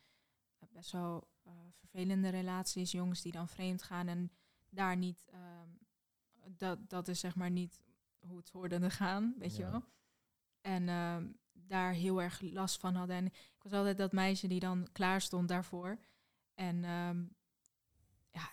eh, 0.60 0.70
best 0.72 0.92
wel 0.92 1.28
eh, 1.44 1.54
vervelende 1.72 2.30
relaties, 2.30 2.92
jongens 2.92 3.22
die 3.22 3.32
dan 3.32 3.48
vreemd 3.48 3.84
gaan 3.84 4.08
en 4.08 4.32
daar 4.70 4.98
niet, 4.98 5.26
ehm, 5.30 5.70
dat, 6.58 6.90
dat 6.90 7.08
is 7.08 7.20
zeg 7.20 7.36
maar 7.36 7.52
niet 7.52 7.82
hoe 8.18 8.38
het 8.38 8.50
hoorde 8.50 8.80
te 8.80 8.90
gaan, 8.90 9.36
weet 9.38 9.56
je 9.56 9.64
wel. 9.64 9.84
En 10.62 10.90
ehm, 10.90 11.28
daar 11.52 11.92
heel 11.92 12.22
erg 12.22 12.42
last 12.42 12.80
van 12.80 12.96
hadden. 12.96 13.16
En 13.16 13.26
ik 13.26 13.64
was 13.64 13.74
altijd 13.74 13.98
dat 13.98 14.12
meisje 14.12 14.48
die 14.48 14.60
dan 14.60 14.88
klaar 14.92 15.22
stond 15.22 15.48
daarvoor. 15.48 16.00
En 16.54 16.84
ehm, 16.84 17.26
ja, 18.32 18.52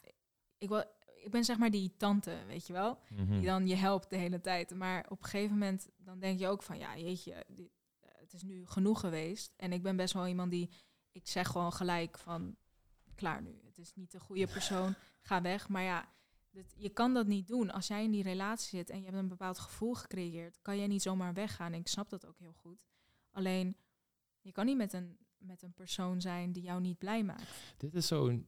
ik, 0.58 0.93
ik 1.24 1.30
ben 1.30 1.44
zeg 1.44 1.58
maar 1.58 1.70
die 1.70 1.92
tante, 1.96 2.36
weet 2.46 2.66
je 2.66 2.72
wel 2.72 2.98
Mhm. 3.10 3.32
die 3.32 3.44
dan 3.46 3.66
je 3.66 3.74
helpt 3.74 4.10
de 4.10 4.16
hele 4.16 4.40
tijd. 4.40 4.74
Maar 4.74 5.06
op 5.08 5.18
een 5.22 5.28
gegeven 5.28 5.52
moment 5.52 5.88
dan 5.96 6.18
denk 6.18 6.38
je 6.38 6.48
ook 6.48 6.62
van 6.62 6.78
ja, 6.78 6.96
jeetje, 6.98 7.44
dit, 7.48 7.70
het 8.00 8.32
is 8.34 8.42
nu 8.42 8.66
genoeg 8.66 9.00
geweest. 9.00 9.52
En 9.56 9.72
ik 9.72 9.82
ben 9.82 9.96
best 9.96 10.14
wel 10.14 10.26
iemand 10.26 10.50
die, 10.50 10.70
ik 11.12 11.28
zeg 11.28 11.48
gewoon 11.48 11.72
gelijk 11.72 12.18
van 12.18 12.56
klaar 13.14 13.42
nu. 13.42 13.60
Het 13.64 13.78
is 13.78 13.94
niet 13.94 14.10
de 14.10 14.20
goede 14.20 14.46
persoon, 14.46 14.94
ga 15.20 15.42
weg. 15.42 15.68
Maar 15.68 15.82
ja, 15.82 16.08
dit, 16.50 16.74
je 16.76 16.88
kan 16.88 17.14
dat 17.14 17.26
niet 17.26 17.48
doen. 17.48 17.70
Als 17.70 17.86
jij 17.86 18.04
in 18.04 18.10
die 18.10 18.22
relatie 18.22 18.78
zit 18.78 18.90
en 18.90 18.98
je 18.98 19.04
hebt 19.04 19.16
een 19.16 19.28
bepaald 19.28 19.58
gevoel 19.58 19.94
gecreëerd, 19.94 20.58
kan 20.62 20.76
jij 20.78 20.86
niet 20.86 21.02
zomaar 21.02 21.34
weggaan. 21.34 21.72
En 21.72 21.78
ik 21.80 21.88
snap 21.88 22.10
dat 22.10 22.26
ook 22.26 22.38
heel 22.38 22.52
goed. 22.52 22.78
Alleen, 23.30 23.76
je 24.40 24.52
kan 24.52 24.66
niet 24.66 24.76
met 24.76 24.92
een, 24.92 25.18
met 25.38 25.62
een 25.62 25.72
persoon 25.72 26.20
zijn 26.20 26.52
die 26.52 26.62
jou 26.62 26.80
niet 26.80 26.98
blij 26.98 27.22
maakt. 27.24 27.74
Dit 27.76 27.94
is 27.94 28.06
zo'n 28.06 28.46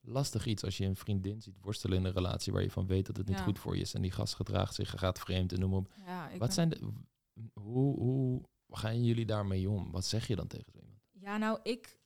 lastig 0.00 0.46
iets 0.46 0.64
als 0.64 0.76
je 0.76 0.84
een 0.84 0.96
vriendin 0.96 1.40
ziet 1.42 1.58
worstelen 1.60 1.98
in 1.98 2.04
een 2.04 2.12
relatie 2.12 2.52
waar 2.52 2.62
je 2.62 2.70
van 2.70 2.86
weet 2.86 3.06
dat 3.06 3.16
het 3.16 3.28
niet 3.28 3.38
Ja. 3.38 3.42
goed 3.44 3.58
voor 3.58 3.76
je 3.76 3.82
is. 3.82 3.94
En 3.94 4.02
die 4.02 4.10
gast 4.10 4.34
gedraagt 4.34 4.74
zich, 4.74 4.90
gaat 4.90 5.18
vreemd 5.18 5.52
en 5.52 5.60
noem 5.60 5.74
op. 5.74 5.92
Ja, 6.06 6.30
Wat 6.38 6.54
zijn 6.54 6.68
de, 6.68 6.92
hoe, 7.52 7.96
hoe 7.98 8.42
gaan 8.68 9.04
jullie 9.04 9.26
daarmee 9.26 9.70
om? 9.70 9.90
Wat 9.90 10.06
zeg 10.06 10.26
je 10.26 10.36
dan 10.36 10.46
tegen 10.46 10.72
zo 10.72 10.78
iemand? 10.78 11.02
Ja, 11.10 11.36
nou, 11.36 11.58
ik 11.62 12.00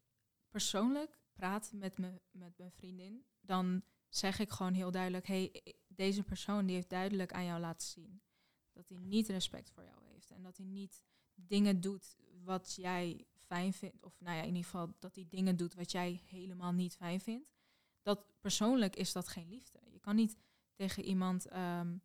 persoonlijk 0.50 1.18
praat 1.32 1.70
met, 1.74 1.98
me, 1.98 2.20
met 2.30 2.58
mijn 2.58 2.72
vriendin. 2.72 3.24
Dan 3.40 3.82
zeg 4.08 4.38
ik 4.38 4.50
gewoon 4.50 4.72
heel 4.74 4.90
duidelijk: 4.90 5.26
hey, 5.26 5.62
deze 5.88 6.22
persoon 6.22 6.66
die 6.66 6.74
heeft 6.74 6.90
duidelijk 6.90 7.32
aan 7.32 7.44
jou 7.44 7.60
laten 7.60 7.86
zien 7.88 8.22
dat 8.72 8.88
hij 8.88 8.98
niet 8.98 9.28
respect 9.28 9.70
voor 9.70 9.84
jou 9.84 9.96
heeft. 10.12 10.30
En 10.30 10.42
dat 10.42 10.56
hij 10.56 10.66
niet 10.66 11.04
dingen 11.34 11.80
doet 11.80 12.16
wat 12.42 12.74
jij 12.74 13.26
fijn 13.46 13.72
vindt. 13.72 14.04
Of 14.04 14.20
nou 14.20 14.36
ja, 14.36 14.42
in 14.42 14.48
ieder 14.48 14.64
geval 14.64 14.94
dat 14.98 15.14
hij 15.14 15.26
dingen 15.28 15.56
doet 15.56 15.74
wat 15.74 15.92
jij 15.92 16.20
helemaal 16.24 16.72
niet 16.72 16.94
fijn 16.96 17.20
vindt. 17.20 17.53
Persoonlijk 18.44 18.96
is 18.96 19.12
dat 19.12 19.28
geen 19.28 19.48
liefde. 19.48 19.80
Je 19.90 19.98
kan 19.98 20.16
niet 20.16 20.36
tegen 20.74 21.04
iemand 21.04 21.46
ehm, 21.46 21.96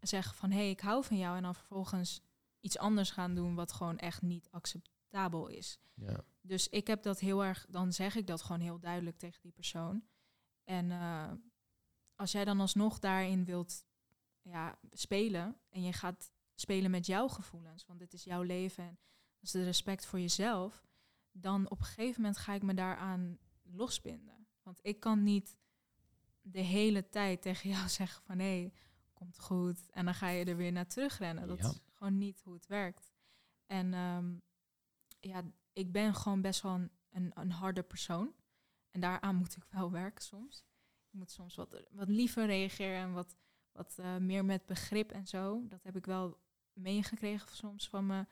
zeggen 0.00 0.36
van 0.36 0.50
hé, 0.50 0.56
hey, 0.56 0.70
ik 0.70 0.80
hou 0.80 1.04
van 1.04 1.18
jou. 1.18 1.36
En 1.36 1.42
dan 1.42 1.54
vervolgens 1.54 2.22
iets 2.60 2.78
anders 2.78 3.10
gaan 3.10 3.34
doen 3.34 3.54
wat 3.54 3.72
gewoon 3.72 3.98
echt 3.98 4.22
niet 4.22 4.48
acceptabel 4.50 5.48
is. 5.48 5.78
Ja. 5.94 6.24
Dus 6.40 6.68
ik 6.68 6.86
heb 6.86 7.02
dat 7.02 7.20
heel 7.20 7.44
erg, 7.44 7.66
dan 7.68 7.92
zeg 7.92 8.16
ik 8.16 8.26
dat 8.26 8.42
gewoon 8.42 8.60
heel 8.60 8.78
duidelijk 8.78 9.18
tegen 9.18 9.42
die 9.42 9.52
persoon. 9.52 10.04
En 10.64 10.90
eh, 10.90 11.32
als 12.14 12.32
jij 12.32 12.44
dan 12.44 12.60
alsnog 12.60 12.98
daarin 12.98 13.44
wilt 13.44 13.84
ja, 14.42 14.78
spelen 14.90 15.60
en 15.68 15.82
je 15.82 15.92
gaat 15.92 16.32
spelen 16.54 16.90
met 16.90 17.06
jouw 17.06 17.28
gevoelens, 17.28 17.86
want 17.86 17.98
dit 17.98 18.12
is 18.12 18.24
jouw 18.24 18.42
leven 18.42 18.84
en 18.84 18.98
dat 19.34 19.42
is 19.42 19.50
de 19.50 19.64
respect 19.64 20.06
voor 20.06 20.20
jezelf, 20.20 20.86
dan 21.32 21.70
op 21.70 21.78
een 21.78 21.84
gegeven 21.84 22.20
moment 22.20 22.38
ga 22.38 22.54
ik 22.54 22.62
me 22.62 22.74
daaraan 22.74 23.38
losbinden. 23.62 24.39
Want 24.70 24.86
ik 24.86 25.00
kan 25.00 25.22
niet 25.22 25.56
de 26.42 26.60
hele 26.60 27.08
tijd 27.08 27.42
tegen 27.42 27.70
jou 27.70 27.88
zeggen 28.00 28.22
van 28.22 28.38
hé, 28.38 28.60
hey, 28.60 28.72
komt 29.12 29.38
goed. 29.38 29.90
En 29.90 30.04
dan 30.04 30.14
ga 30.14 30.28
je 30.28 30.44
er 30.44 30.56
weer 30.56 30.72
naar 30.72 30.86
terugrennen. 30.86 31.48
Dat 31.48 31.58
Ja. 31.58 31.68
is 31.68 31.80
gewoon 31.92 32.18
niet 32.18 32.42
hoe 32.42 32.54
het 32.54 32.66
werkt. 32.66 33.12
En 33.66 33.94
ehm, 33.94 34.34
ja, 35.20 35.42
ik 35.72 35.92
ben 35.92 36.14
gewoon 36.14 36.40
best 36.40 36.60
wel 36.62 36.74
een, 36.74 36.90
een, 37.10 37.30
een 37.34 37.50
harde 37.50 37.82
persoon. 37.82 38.34
En 38.90 39.00
daaraan 39.00 39.36
moet 39.42 39.56
ik 39.56 39.64
wel 39.70 39.90
werken 39.90 40.24
soms. 40.24 40.64
Ik 41.06 41.12
moet 41.18 41.30
soms 41.30 41.54
wat, 41.54 41.82
wat 41.90 42.08
liever 42.08 42.46
reageren 42.46 43.00
en 43.00 43.12
wat, 43.12 43.36
wat 43.72 43.98
eh, 43.98 44.16
meer 44.16 44.44
met 44.44 44.66
begrip 44.66 45.10
en 45.12 45.26
zo. 45.26 45.66
Dat 45.68 45.82
heb 45.82 45.96
ik 45.96 46.06
wel 46.06 46.38
meegekregen 46.72 47.56
soms 47.56 47.88
van 47.88 48.06
mijn 48.06 48.28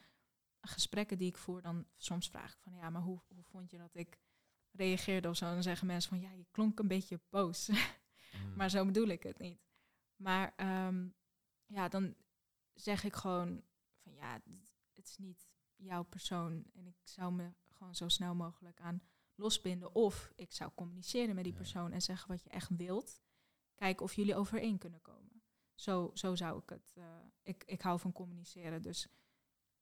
gesprekken 0.60 1.19
die 1.19 1.28
ik 1.28 1.36
voer. 1.39 1.62
Dan 1.62 1.86
soms 1.97 2.28
vraag 2.28 2.52
ik 2.52 2.60
van 2.60 2.74
ja, 2.74 2.90
maar 2.90 3.02
hoe, 3.02 3.20
hoe 3.28 3.44
vond 3.44 3.70
je 3.70 3.78
dat 3.78 3.94
ik 3.94 4.19
reageerde 4.73 5.28
of 5.28 5.36
zo? 5.36 5.45
Dan 5.47 5.62
zeggen 5.62 5.86
mensen 5.86 6.09
van 6.11 6.20
ja, 6.20 6.31
je 6.32 6.47
klonk 6.51 6.78
een 6.78 6.89
beetje 6.89 7.20
boos. 7.28 7.69
Mm. 8.45 8.55
Maar 8.57 8.70
zo 8.70 8.85
bedoel 8.85 9.07
ik 9.07 9.23
het 9.23 9.39
niet. 9.39 9.61
Maar 10.16 10.53
ehm, 10.57 11.09
ja, 11.66 11.89
dan 11.89 12.15
zeg 12.74 13.05
ik 13.05 13.15
gewoon 13.15 13.62
van 14.03 14.12
ja, 14.15 14.32
het- 14.32 15.07
is 15.07 15.16
niet 15.19 15.49
jouw 15.77 16.03
persoon. 16.03 16.65
En 16.73 16.86
ik 16.86 16.97
zou 17.03 17.32
me 17.32 17.53
gewoon 17.69 17.95
zo 17.95 18.09
snel 18.09 18.35
mogelijk 18.35 18.81
aan 18.81 19.03
losbinden. 19.35 19.95
Of 19.95 20.32
ik 20.36 20.53
zou 20.53 20.70
communiceren 20.74 21.35
met 21.35 21.45
die 21.45 21.53
Ja. 21.53 21.59
persoon 21.59 21.93
en 21.93 22.03
zeggen 22.03 22.28
wat 22.28 22.43
je 22.43 22.51
echt 22.51 22.69
wilt. 22.77 23.20
Kijken 23.74 24.05
of 24.05 24.15
jullie 24.15 24.36
overeen 24.36 24.78
kunnen 24.78 25.01
komen. 25.03 25.43
Zo, 25.74 26.11
zo 26.15 26.35
zou 26.35 26.62
ik 26.62 26.69
het. 26.70 26.93
eh, 26.95 27.05
ik, 27.43 27.65
ik 27.66 27.81
hou 27.82 27.99
van 28.01 28.12
communiceren, 28.12 28.82
dus 28.82 29.09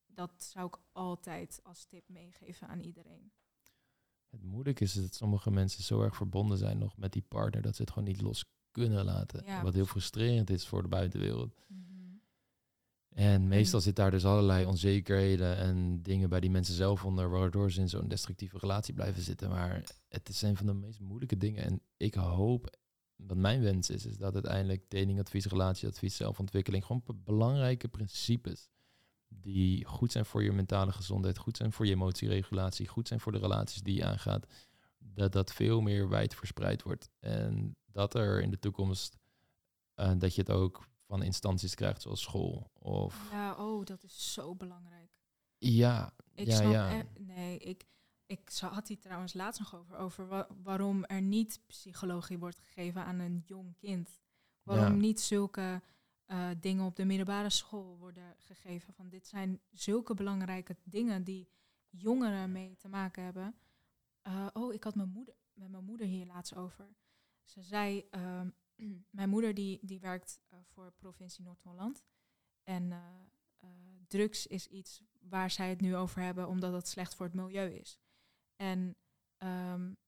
dat 0.06 0.42
zou 0.42 0.66
ik 0.66 0.78
altijd 0.92 1.60
als 1.62 1.84
tip 1.84 2.08
meegeven 2.08 2.68
aan 2.68 2.80
iedereen. 2.80 3.32
Het 4.30 4.42
moeilijk 4.42 4.80
is 4.80 4.92
dat 4.92 5.14
sommige 5.14 5.50
mensen 5.50 5.82
zo 5.84 6.02
erg 6.02 6.16
verbonden 6.16 6.58
zijn 6.58 6.78
nog 6.78 6.96
met 6.96 7.12
die 7.12 7.24
partner 7.28 7.62
dat 7.62 7.76
ze 7.76 7.82
het 7.82 7.90
gewoon 7.90 8.08
niet 8.08 8.20
los 8.20 8.44
kunnen 8.70 9.04
laten. 9.04 9.42
Ja, 9.44 9.62
wat 9.62 9.74
heel 9.74 9.86
frustrerend 9.86 10.50
is 10.50 10.66
voor 10.66 10.82
de 10.82 10.88
buitenwereld. 10.88 11.54
Mhm. 11.68 11.82
En 13.08 13.48
meestal 13.48 13.80
zit 13.80 13.96
daar 13.96 14.10
dus 14.10 14.24
allerlei 14.24 14.64
onzekerheden 14.66 15.56
en 15.56 16.02
dingen 16.02 16.28
bij 16.28 16.40
die 16.40 16.50
mensen 16.50 16.74
zelf 16.74 17.04
onder, 17.04 17.30
waardoor 17.30 17.70
ze 17.72 17.80
in 17.80 17.88
zo'n 17.88 18.08
destructieve 18.08 18.58
relatie 18.58 18.94
blijven 18.94 19.22
zitten. 19.22 19.48
Maar 19.48 19.84
het 20.08 20.28
is 20.28 20.42
een 20.42 20.56
van 20.56 20.66
de 20.66 20.74
meest 20.74 21.00
moeilijke 21.00 21.36
dingen. 21.36 21.64
En 21.64 21.80
ik 21.96 22.14
hoop, 22.14 22.76
wat 23.16 23.36
mijn 23.36 23.62
wens 23.62 23.90
is, 23.90 24.06
is 24.06 24.18
dat 24.18 24.34
uiteindelijk 24.34 24.84
datingadvies, 24.90 25.46
relatieadvies, 25.46 26.16
zelfontwikkeling, 26.16 26.84
gewoon 26.84 27.02
be- 27.04 27.14
belangrijke 27.14 27.88
principes 27.88 28.68
die 29.28 29.84
goed 29.84 30.12
zijn 30.12 30.24
voor 30.24 30.42
je 30.42 30.52
mentale 30.52 30.92
gezondheid, 30.92 31.38
goed 31.38 31.56
zijn 31.56 31.72
voor 31.72 31.86
je 31.86 31.92
emotieregulatie, 31.92 32.88
goed 32.88 33.08
zijn 33.08 33.20
voor 33.20 33.32
de 33.32 33.38
relaties 33.38 33.82
die 33.82 33.94
je 33.94 34.04
aangaat, 34.04 34.46
dat 34.98 35.32
dat 35.32 35.52
veel 35.52 35.80
meer 35.80 36.08
wijd 36.08 36.34
verspreid 36.34 36.82
wordt. 36.82 37.10
En 37.20 37.76
dat 37.86 38.14
er 38.14 38.42
in 38.42 38.50
de 38.50 38.58
toekomst, 38.58 39.16
eh, 39.94 40.12
dat 40.18 40.34
je 40.34 40.40
het 40.40 40.50
ook 40.50 40.88
van 41.06 41.22
instanties 41.22 41.74
krijgt 41.74 42.02
zoals 42.02 42.20
school 42.22 42.70
of 42.78 43.28
Ja, 43.30 43.54
oh, 43.54 43.84
dat 43.84 44.02
is 44.04 44.32
zo 44.32 44.54
belangrijk. 44.54 45.10
ja, 45.58 46.12
Ik 46.34 46.46
ja, 46.46 46.54
snap 46.56 46.72
ja. 46.72 47.02
nee, 47.18 47.58
ik, 47.58 47.84
ik 48.26 48.50
had 48.60 48.88
hier 48.88 48.98
trouwens 48.98 49.34
laatst 49.34 49.60
nog 49.60 49.74
over, 49.76 49.96
over 49.96 50.26
wa- 50.28 50.48
waarom 50.62 51.04
er 51.04 51.22
niet 51.22 51.60
psychologie 51.66 52.38
wordt 52.38 52.58
gegeven 52.58 53.04
aan 53.04 53.18
een 53.18 53.42
jong 53.46 53.76
kind. 53.76 54.20
Waarom 54.62 54.92
Ja. 54.94 55.00
niet 55.00 55.20
zulke 55.20 55.82
eh, 56.26 56.50
dingen 56.60 56.84
op 56.84 56.96
de 56.96 57.04
middelbare 57.04 57.50
school 57.50 57.98
worden 57.98 58.36
gegeven. 58.38 58.94
Van 58.94 59.08
dit 59.08 59.26
zijn 59.26 59.60
zulke 59.70 60.14
belangrijke 60.14 60.76
dingen 60.84 61.24
die 61.24 61.48
jongeren 61.90 62.52
mee 62.52 62.76
te 62.76 62.88
maken 62.88 63.22
hebben. 63.22 63.56
Eh, 64.22 64.46
oh, 64.52 64.72
ik 64.72 64.84
had 64.84 64.94
mijn 64.94 65.08
moeder, 65.08 65.34
met 65.52 65.70
mijn 65.70 65.84
moeder 65.84 66.06
hier 66.06 66.26
laatst 66.26 66.54
over. 66.54 66.96
Ze 67.44 67.62
zei, 67.62 68.06
ehm, 68.10 68.50
mijn 69.18 69.28
moeder 69.28 69.54
die, 69.54 69.78
die 69.82 70.00
werkt 70.00 70.40
eh, 70.48 70.58
voor 70.62 70.92
provincie 70.92 71.44
Noord-Holland. 71.44 72.04
En 72.62 73.02
drugs 74.06 74.46
is 74.46 74.66
iets 74.66 75.02
waar 75.20 75.50
zij 75.50 75.68
het 75.68 75.80
nu 75.80 75.96
over 75.96 76.22
hebben, 76.22 76.48
omdat 76.48 76.72
het 76.72 76.88
slecht 76.88 77.14
voor 77.14 77.26
het 77.26 77.34
milieu 77.34 77.70
is. 77.70 77.98
En 78.56 78.96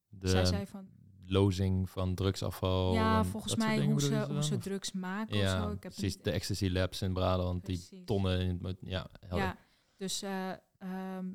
De 0.08 0.28
zij 0.28 0.44
zei 0.44 0.66
van, 0.66 0.88
lozing 1.30 1.90
van 1.90 2.14
drugsafval. 2.14 2.92
ja, 2.94 3.18
en 3.18 3.24
volgens 3.26 3.56
mij 3.56 3.76
dingen 3.76 3.90
hoe 3.90 4.00
ze, 4.00 4.26
hoe 4.30 4.42
ze 4.42 4.54
Of- 4.54 4.62
drugs 4.62 4.92
maken 4.92 5.34
of 5.34 5.40
Ja, 5.40 5.62
zo. 5.62 5.70
Ik 5.70 5.82
heb 5.82 5.92
precies. 5.92 6.14
niet- 6.16 6.24
De 6.24 6.30
ecstasy 6.30 6.68
labs 6.68 7.02
in 7.02 7.12
Brabant, 7.12 7.66
die 7.66 8.04
tonnen 8.04 8.40
in 8.40 8.58
het... 8.62 8.76
Ja, 8.80 9.06
helder. 9.20 9.38
Ja, 9.46 9.56
dus 9.96 10.22
ehm, 10.22 11.26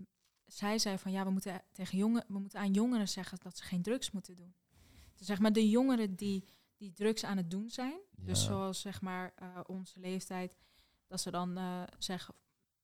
zij 0.45 0.79
zei 0.79 0.97
van 0.97 1.11
ja, 1.11 1.23
we 1.23 1.29
moeten 1.31 1.61
tegen 1.71 1.97
jongen, 1.97 2.25
we 2.27 2.39
moeten 2.39 2.59
aan 2.59 2.71
jongeren 2.73 3.09
zeggen 3.09 3.37
dat 3.41 3.57
ze 3.57 3.63
geen 3.63 3.81
drugs 3.81 4.11
moeten 4.11 4.35
doen. 4.35 4.53
Dus 5.15 5.27
zeg 5.27 5.39
maar 5.39 5.53
de 5.53 5.69
jongeren 5.69 6.15
die, 6.15 6.47
die 6.77 6.91
drugs 6.93 7.23
aan 7.25 7.37
het 7.37 7.51
doen 7.51 7.69
zijn. 7.69 7.99
Dus 8.17 8.43
zoals 8.43 8.81
zeg 8.81 9.01
maar 9.01 9.33
eh, 9.35 9.47
onze 9.65 9.99
leeftijd, 9.99 10.55
dat 11.07 11.21
ze 11.21 11.31
dan 11.31 11.57
eh, 11.57 11.81
zeggen 11.97 12.35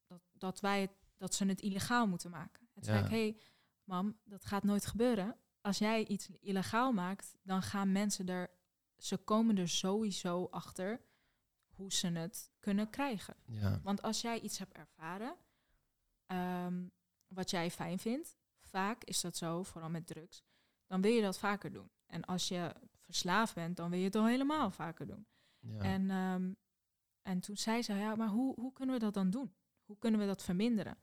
dat, 0.07 0.22
dat 0.38 0.60
wij 0.60 0.81
het, 0.81 0.91
dat 1.18 1.34
ze 1.36 1.45
het 1.45 1.61
illegaal 1.61 2.07
moeten 2.07 2.30
maken. 2.31 2.68
Zei 2.80 2.98
Ja. 2.98 3.03
ik, 3.03 3.10
hé, 3.10 3.18
hey, 3.18 3.38
mam, 3.84 4.18
dat 4.26 4.45
gaat 4.45 4.64
nooit 4.64 4.86
gebeuren. 4.86 5.36
Als 5.61 5.77
jij 5.77 6.06
iets 6.06 6.30
illegaal 6.40 6.91
maakt, 6.91 7.38
dan 7.41 7.61
gaan 7.61 7.91
mensen 7.91 8.27
er, 8.27 8.49
ze 8.98 9.18
komen 9.18 9.57
er 9.57 9.69
sowieso 9.69 10.48
achter 10.52 11.02
hoe 11.68 11.94
ze 11.94 12.07
het 12.07 12.52
kunnen 12.60 12.90
krijgen. 12.90 13.36
Ja. 13.45 13.80
Want 13.84 14.02
als 14.02 14.22
jij 14.22 14.40
iets 14.40 14.57
hebt 14.57 14.73
ervaren, 14.73 15.36
ehm, 16.26 16.88
wat 17.27 17.49
jij 17.49 17.72
fijn 17.72 17.99
vindt, 17.99 18.38
vaak 18.60 19.03
is 19.03 19.22
dat 19.22 19.38
zo, 19.38 19.64
vooral 19.64 19.90
met 19.90 20.07
drugs, 20.07 20.44
dan 20.86 21.02
wil 21.02 21.11
je 21.11 21.22
dat 21.22 21.40
vaker 21.40 21.72
doen. 21.72 21.91
En 22.06 22.26
als 22.26 22.48
je 22.48 22.76
verslaafd 22.99 23.56
bent, 23.56 23.77
dan 23.77 23.90
wil 23.90 23.99
je 23.99 24.06
het 24.06 24.15
al 24.15 24.27
helemaal 24.27 24.72
vaker 24.72 25.07
doen. 25.07 25.27
Ja. 25.60 25.80
En, 25.80 26.10
ehm, 26.10 26.53
en 27.22 27.40
toen 27.40 27.57
zei 27.57 27.81
ze, 27.81 27.94
ja, 27.94 28.15
maar 28.15 28.27
hoe, 28.27 28.56
hoe 28.56 28.73
kunnen 28.73 28.95
we 28.95 29.02
dat 29.02 29.14
dan 29.14 29.30
doen? 29.30 29.53
Hoe 29.86 29.98
kunnen 29.98 30.19
we 30.19 30.26
dat 30.26 30.44
verminderen? 30.44 30.98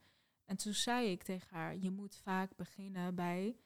En 0.44 0.56
toen 0.56 0.74
zei 0.74 1.10
ik 1.10 1.22
tegen 1.22 1.56
haar, 1.56 1.76
je 1.76 1.90
moet 1.90 2.16
vaak 2.16 2.56
beginnen 2.56 3.14
bij 3.14 3.56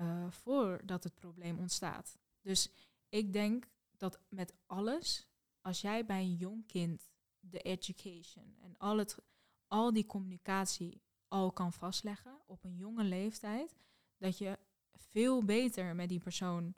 eh, 0.00 0.30
voordat 0.30 1.04
het 1.04 1.14
probleem 1.14 1.58
ontstaat. 1.58 2.18
Dus 2.40 2.70
ik 3.08 3.32
denk 3.32 3.68
dat 3.96 4.20
met 4.28 4.54
alles, 4.66 5.28
als 5.60 5.80
jij 5.80 6.06
bij 6.06 6.22
een 6.22 6.34
jong 6.34 6.66
kind 6.66 7.10
de 7.40 7.58
education 7.58 8.56
en 8.60 8.78
al, 8.78 8.98
het, 8.98 9.18
al 9.66 9.92
die 9.92 10.06
communicatie 10.06 11.02
al 11.28 11.52
kan 11.52 11.72
vastleggen 11.72 12.40
op 12.46 12.64
een 12.64 12.76
jonge 12.76 13.04
leeftijd, 13.04 13.74
dat 14.16 14.38
je 14.38 14.58
veel 14.92 15.44
beter 15.44 15.94
met 15.94 16.08
die 16.08 16.20
persoon 16.20 16.74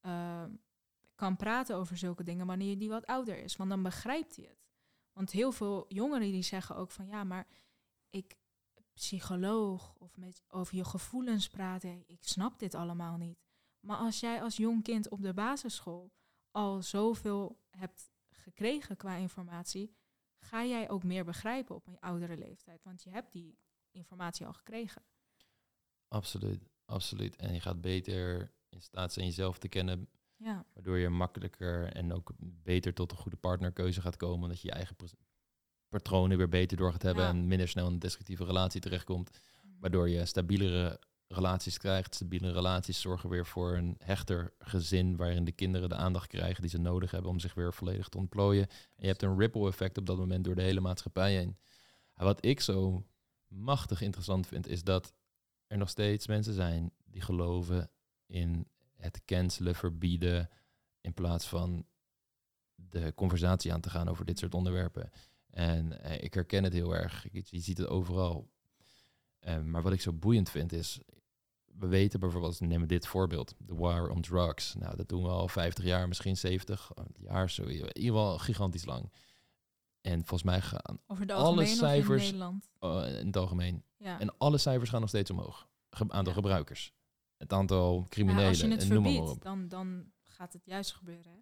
eh, 0.00 0.44
kan 1.14 1.36
praten 1.36 1.76
over 1.76 1.96
zulke 1.96 2.22
dingen 2.22 2.46
wanneer 2.46 2.78
die 2.78 2.88
wat 2.88 3.06
ouder 3.06 3.38
is. 3.38 3.56
Want 3.56 3.70
dan 3.70 3.82
begrijpt 3.82 4.36
hij 4.36 4.44
het. 4.44 4.66
Want 5.12 5.30
heel 5.30 5.52
veel 5.52 5.84
jongeren 5.88 6.32
die 6.32 6.42
zeggen 6.42 6.76
ook 6.76 6.90
van 6.90 7.06
ja, 7.06 7.24
maar 7.24 7.46
ik 8.10 8.36
psycholoog 8.98 9.94
of 9.94 10.16
met 10.16 10.42
over 10.48 10.76
je 10.76 10.84
gevoelens 10.84 11.48
praten, 11.48 12.04
ik 12.06 12.18
snap 12.20 12.58
dit 12.58 12.74
allemaal 12.74 13.16
niet. 13.16 13.38
Maar 13.80 13.96
als 13.96 14.20
jij 14.20 14.42
als 14.42 14.56
jong 14.56 14.82
kind 14.82 15.08
op 15.08 15.22
de 15.22 15.34
basisschool 15.34 16.12
al 16.50 16.82
zoveel 16.82 17.60
hebt 17.70 18.10
gekregen 18.30 18.96
qua 18.96 19.14
informatie, 19.14 19.96
ga 20.38 20.64
jij 20.64 20.90
ook 20.90 21.02
meer 21.02 21.24
begrijpen 21.24 21.74
op 21.74 21.86
een 21.86 22.00
oudere 22.00 22.36
leeftijd. 22.36 22.84
Want 22.84 23.02
je 23.02 23.10
hebt 23.10 23.32
die 23.32 23.58
informatie 23.90 24.46
al 24.46 24.52
gekregen. 24.52 25.02
Absoluut, 26.08 26.68
absoluut. 26.84 27.36
En 27.36 27.54
je 27.54 27.60
gaat 27.60 27.80
beter 27.80 28.52
in 28.68 28.82
staat 28.82 29.12
zijn 29.12 29.26
jezelf 29.26 29.58
te 29.58 29.68
kennen, 29.68 30.08
Ja, 30.36 30.66
waardoor 30.72 30.98
je 30.98 31.08
makkelijker 31.08 31.92
en 31.92 32.12
ook 32.12 32.32
beter 32.38 32.94
tot 32.94 33.10
een 33.10 33.18
goede 33.18 33.36
partnerkeuze 33.36 34.00
gaat 34.00 34.16
komen, 34.16 34.42
omdat 34.42 34.60
je 34.60 34.68
je 34.68 34.74
eigen 34.74 34.96
patronen 35.88 36.36
weer 36.36 36.48
beter 36.48 36.76
door 36.76 36.92
gaat 36.92 37.02
hebben 37.02 37.24
Ja. 37.24 37.30
en 37.30 37.46
minder 37.46 37.68
snel 37.68 37.86
in 37.86 37.92
een 37.92 37.98
destructieve 37.98 38.44
relatie 38.44 38.80
terechtkomt, 38.80 39.30
waardoor 39.80 40.08
je 40.08 40.26
stabielere 40.26 41.00
relaties 41.28 41.78
krijgt. 41.78 42.14
Stabielere 42.14 42.52
relaties 42.52 43.00
zorgen 43.00 43.28
weer 43.28 43.46
voor 43.46 43.76
een 43.76 43.96
hechter 43.98 44.52
gezin 44.58 45.16
waarin 45.16 45.44
de 45.44 45.52
kinderen 45.52 45.88
de 45.88 45.94
aandacht 45.94 46.26
krijgen 46.26 46.60
die 46.60 46.70
ze 46.70 46.78
nodig 46.78 47.10
hebben 47.10 47.30
om 47.30 47.38
zich 47.38 47.54
weer 47.54 47.72
volledig 47.72 48.08
te 48.08 48.18
ontplooien. 48.18 48.66
En 48.68 49.02
je 49.02 49.06
hebt 49.06 49.22
een 49.22 49.38
ripple 49.38 49.68
effect 49.68 49.98
op 49.98 50.06
dat 50.06 50.16
moment 50.16 50.44
door 50.44 50.54
de 50.54 50.62
hele 50.62 50.80
maatschappij 50.80 51.34
heen. 51.34 51.56
En 52.14 52.24
wat 52.24 52.44
ik 52.44 52.60
zo 52.60 53.06
machtig 53.48 54.00
interessant 54.00 54.46
vind, 54.46 54.66
is 54.66 54.82
dat 54.84 55.12
er 55.66 55.78
nog 55.78 55.88
steeds 55.88 56.26
mensen 56.26 56.54
zijn 56.54 56.92
die 57.04 57.22
geloven 57.22 57.90
in 58.26 58.68
het 58.96 59.22
cancelen, 59.24 59.74
verbieden, 59.74 60.50
in 61.00 61.14
plaats 61.14 61.46
van 61.46 61.86
de 62.74 63.12
conversatie 63.14 63.72
aan 63.72 63.80
te 63.80 63.90
gaan 63.90 64.08
over 64.08 64.24
dit 64.24 64.38
soort 64.38 64.54
onderwerpen. 64.54 65.10
En 65.58 66.02
eh, 66.02 66.22
ik 66.24 66.34
herken 66.34 66.64
het 66.64 66.72
heel 66.72 66.94
erg. 66.96 67.26
Je, 67.32 67.42
je 67.46 67.60
ziet 67.60 67.78
het 67.78 67.86
overal. 67.88 68.48
Eh, 69.38 69.60
maar 69.60 69.82
wat 69.82 69.92
ik 69.92 70.00
zo 70.00 70.12
boeiend 70.12 70.50
vind 70.50 70.72
is, 70.72 71.00
we 71.64 71.86
weten 71.86 72.20
bijvoorbeeld, 72.20 72.60
neem 72.60 72.86
dit 72.86 73.06
voorbeeld, 73.06 73.54
de 73.58 73.74
war 73.74 74.08
on 74.08 74.20
drugs. 74.20 74.74
Nou, 74.74 74.96
dat 74.96 75.08
doen 75.08 75.22
we 75.22 75.28
al 75.28 75.48
50 75.48 75.84
jaar, 75.84 76.08
misschien 76.08 76.36
70 76.36 76.90
jaar, 77.18 77.50
zo, 77.50 77.62
in 77.62 77.70
ieder 77.76 77.92
geval 77.94 78.38
gigantisch 78.38 78.84
lang. 78.84 79.12
En 80.00 80.18
volgens 80.18 80.42
mij 80.42 80.60
gaan 80.60 80.98
over 81.06 81.32
Alle 81.32 81.66
cijfers- 81.66 82.30
in 82.30 82.38
Nederland. 82.38 82.68
eh, 82.78 83.18
in 83.20 83.26
het 83.26 83.36
algemeen. 83.36 83.82
Ja. 83.96 84.20
En 84.20 84.38
alle 84.38 84.58
cijfers 84.58 84.90
gaan 84.90 85.00
nog 85.00 85.08
steeds 85.08 85.30
omhoog. 85.30 85.68
Ge- 85.90 86.04
aantal 86.08 86.32
Ja. 86.32 86.32
gebruikers. 86.32 86.92
Het 87.36 87.52
aantal 87.52 87.98
Ja, 88.00 88.06
criminelen. 88.08 88.48
als 88.48 88.60
je 88.60 88.68
het 88.68 88.82
en 88.82 88.88
noem 88.88 89.02
maar 89.02 89.12
verbiedt, 89.12 89.32
op. 89.36 89.42
dan, 89.42 89.68
dan 89.68 90.10
gaat 90.24 90.52
het 90.52 90.64
juist 90.64 90.92
gebeuren. 90.94 91.32
Hè? 91.32 91.38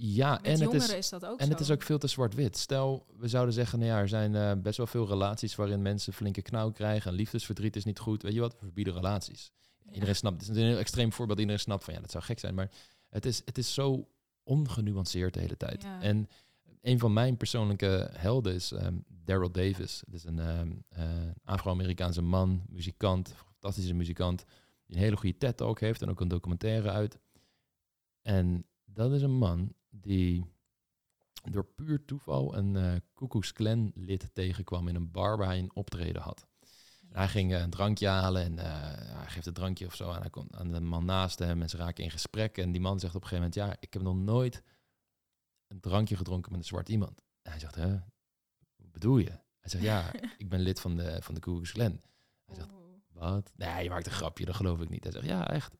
Ja, 0.00 0.30
Met 0.30 0.46
en 0.46 0.60
het 0.60 0.72
is, 0.72 0.92
is, 0.92 1.08
dat 1.08 1.26
ook 1.26 1.38
en 1.38 1.46
zo. 1.46 1.52
het 1.52 1.60
is 1.60 1.70
ook 1.70 1.82
veel 1.82 1.98
te 1.98 2.06
zwart-wit. 2.06 2.56
Stel, 2.56 3.06
we 3.16 3.28
zouden 3.28 3.54
zeggen, 3.54 3.78
nou 3.78 3.90
ja, 3.90 3.98
er 3.98 4.08
zijn 4.08 4.34
eh, 4.34 4.52
best 4.62 4.76
wel 4.76 4.86
veel 4.86 5.06
relaties 5.06 5.54
waarin 5.54 5.82
mensen 5.82 6.12
flinke 6.12 6.42
knauw 6.42 6.70
krijgen. 6.70 7.10
En 7.10 7.16
liefdesverdriet 7.16 7.76
is 7.76 7.84
niet 7.84 7.98
goed. 7.98 8.22
Weet 8.22 8.32
je 8.32 8.40
wat? 8.40 8.52
We 8.52 8.58
verbieden 8.58 8.94
relaties. 8.94 9.52
Ja. 9.84 9.92
Iedereen 9.92 10.16
snapt, 10.16 10.46
het 10.46 10.56
is 10.56 10.62
een 10.62 10.68
heel 10.68 10.78
extreem 10.78 11.12
voorbeeld. 11.12 11.38
Iedereen 11.38 11.60
snapt 11.60 11.84
van, 11.84 11.94
ja, 11.94 12.00
dat 12.00 12.10
zou 12.10 12.24
gek 12.24 12.38
zijn. 12.38 12.54
Maar 12.54 12.70
het 13.08 13.26
is, 13.26 13.42
het 13.44 13.58
is 13.58 13.74
zo 13.74 14.08
ongenuanceerd 14.42 15.34
de 15.34 15.40
hele 15.40 15.56
tijd. 15.56 15.82
Ja. 15.82 16.00
En 16.00 16.28
een 16.80 16.98
van 16.98 17.12
mijn 17.12 17.36
persoonlijke 17.36 18.10
helden 18.12 18.54
is 18.54 18.72
ehm 18.72 18.94
Daryl 19.06 19.50
Davis. 19.50 20.02
Het 20.04 20.14
is 20.14 20.24
een 20.24 20.38
eh, 20.88 21.02
Afro-Amerikaanse 21.44 22.22
man, 22.22 22.62
muzikant, 22.68 23.34
fantastische 23.46 23.94
muzikant. 23.94 24.44
Die 24.86 24.96
een 24.96 25.02
hele 25.02 25.16
goede 25.16 25.38
TED-talk 25.38 25.80
heeft 25.80 26.02
en 26.02 26.10
ook 26.10 26.20
een 26.20 26.28
documentaire 26.28 26.90
uit. 26.90 27.18
En 28.22 28.66
dat 28.84 29.12
is 29.12 29.22
een 29.22 29.38
man 29.38 29.76
die 29.90 30.44
door 31.50 31.64
puur 31.64 32.04
toeval 32.04 32.56
een 32.56 32.74
uh, 32.74 32.94
Ku 33.14 33.26
Klux 33.26 33.52
Klan 33.52 33.90
lid 33.94 34.34
tegenkwam 34.34 34.88
in 34.88 34.94
een 34.94 35.10
bar 35.10 35.36
waar 35.36 35.46
hij 35.46 35.58
een 35.58 35.74
optreden 35.74 36.22
had. 36.22 36.46
Hij 37.08 37.28
ging 37.28 37.52
eh, 37.52 37.60
een 37.60 37.70
drankje 37.70 38.06
halen 38.06 38.42
en 38.42 38.58
eh, 38.58 39.16
hij 39.16 39.26
geeft 39.26 39.46
een 39.46 39.52
drankje 39.52 39.86
of 39.86 39.94
zo 39.94 40.10
aan, 40.10 40.20
hij 40.20 40.30
komt 40.30 40.54
aan 40.56 40.72
de 40.72 40.80
man 40.80 41.04
naast 41.04 41.38
hem 41.38 41.62
en 41.62 41.68
ze 41.68 41.76
raken 41.76 42.04
in 42.04 42.10
gesprek. 42.10 42.58
En 42.58 42.72
die 42.72 42.80
man 42.80 43.00
zegt 43.00 43.14
op 43.14 43.22
een 43.22 43.28
gegeven 43.28 43.50
moment, 43.54 43.72
ja, 43.72 43.80
ik 43.80 43.92
heb 43.92 44.02
nog 44.02 44.16
nooit 44.16 44.62
een 45.66 45.80
drankje 45.80 46.16
gedronken 46.16 46.52
met 46.52 46.60
een 46.60 46.66
zwart 46.66 46.88
iemand. 46.88 47.22
En 47.42 47.50
hij 47.50 47.60
zegt, 47.60 47.74
hè, 47.74 47.90
wat 48.76 48.92
bedoel 48.92 49.18
je? 49.18 49.30
Hij 49.60 49.70
zegt, 49.70 49.84
ja, 49.84 50.12
ik 50.42 50.48
ben 50.48 50.60
lid 50.60 50.80
van 50.80 50.96
de, 50.96 51.22
van 51.22 51.34
de 51.34 51.40
Klan. 51.40 52.00
Hij 52.44 52.54
zegt, 52.54 52.72
Oeh. 52.72 52.82
wat? 53.08 53.52
Nee, 53.56 53.82
je 53.82 53.90
maakt 53.90 54.06
een 54.06 54.12
grapje, 54.12 54.44
dat 54.44 54.54
geloof 54.54 54.80
ik 54.80 54.88
niet. 54.88 55.02
Hij 55.02 55.12
zegt, 55.12 55.26
ja, 55.26 55.50
echt. 55.50 55.76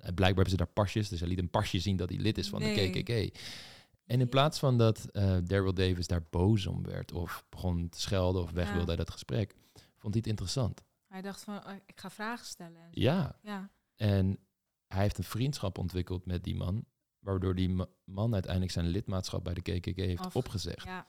En 0.00 0.14
blijkbaar 0.14 0.44
hebben 0.44 0.50
ze 0.50 0.56
daar 0.56 0.66
pasjes, 0.84 1.08
dus 1.08 1.20
hij 1.20 1.28
liet 1.28 1.38
een 1.38 1.50
pasje 1.50 1.78
zien 1.78 1.96
dat 1.96 2.08
hij 2.08 2.18
lid 2.18 2.38
is 2.38 2.48
van 2.48 2.60
Nee. 2.60 2.92
de 2.92 3.02
KKK. 3.02 3.38
En 4.04 4.20
in 4.20 4.28
plaats 4.28 4.58
van 4.58 4.78
dat 4.78 5.04
eh 5.10 5.36
Daryl 5.44 5.74
Davis 5.74 6.06
daar 6.06 6.26
boos 6.30 6.66
om 6.66 6.82
werd 6.82 7.12
of 7.12 7.44
begon 7.48 7.88
te 7.88 8.00
schelden 8.00 8.42
of 8.42 8.50
weg 8.50 8.66
Ja. 8.68 8.72
wilde 8.74 8.88
uit 8.88 8.98
dat 8.98 9.10
gesprek, 9.10 9.54
vond 9.74 10.14
hij 10.14 10.22
het 10.22 10.26
interessant. 10.26 10.82
Hij 11.08 11.22
dacht 11.22 11.42
van, 11.44 11.56
oh, 11.56 11.72
ik 11.86 12.00
ga 12.00 12.10
vragen 12.10 12.46
stellen. 12.46 12.88
Ja, 12.90 13.38
Ja. 13.42 13.70
en 13.96 14.38
hij 14.86 15.02
heeft 15.02 15.18
een 15.18 15.24
vriendschap 15.24 15.78
ontwikkeld 15.78 16.26
met 16.26 16.44
die 16.44 16.54
man, 16.56 16.84
waardoor 17.18 17.54
die 17.54 17.68
ma- 17.68 17.86
man 18.04 18.32
uiteindelijk 18.32 18.72
zijn 18.72 18.86
lidmaatschap 18.86 19.44
bij 19.44 19.54
de 19.54 19.60
KKK 19.62 19.96
heeft 19.96 20.24
Af- 20.24 20.36
opgezegd. 20.36 20.84
ja, 20.84 21.06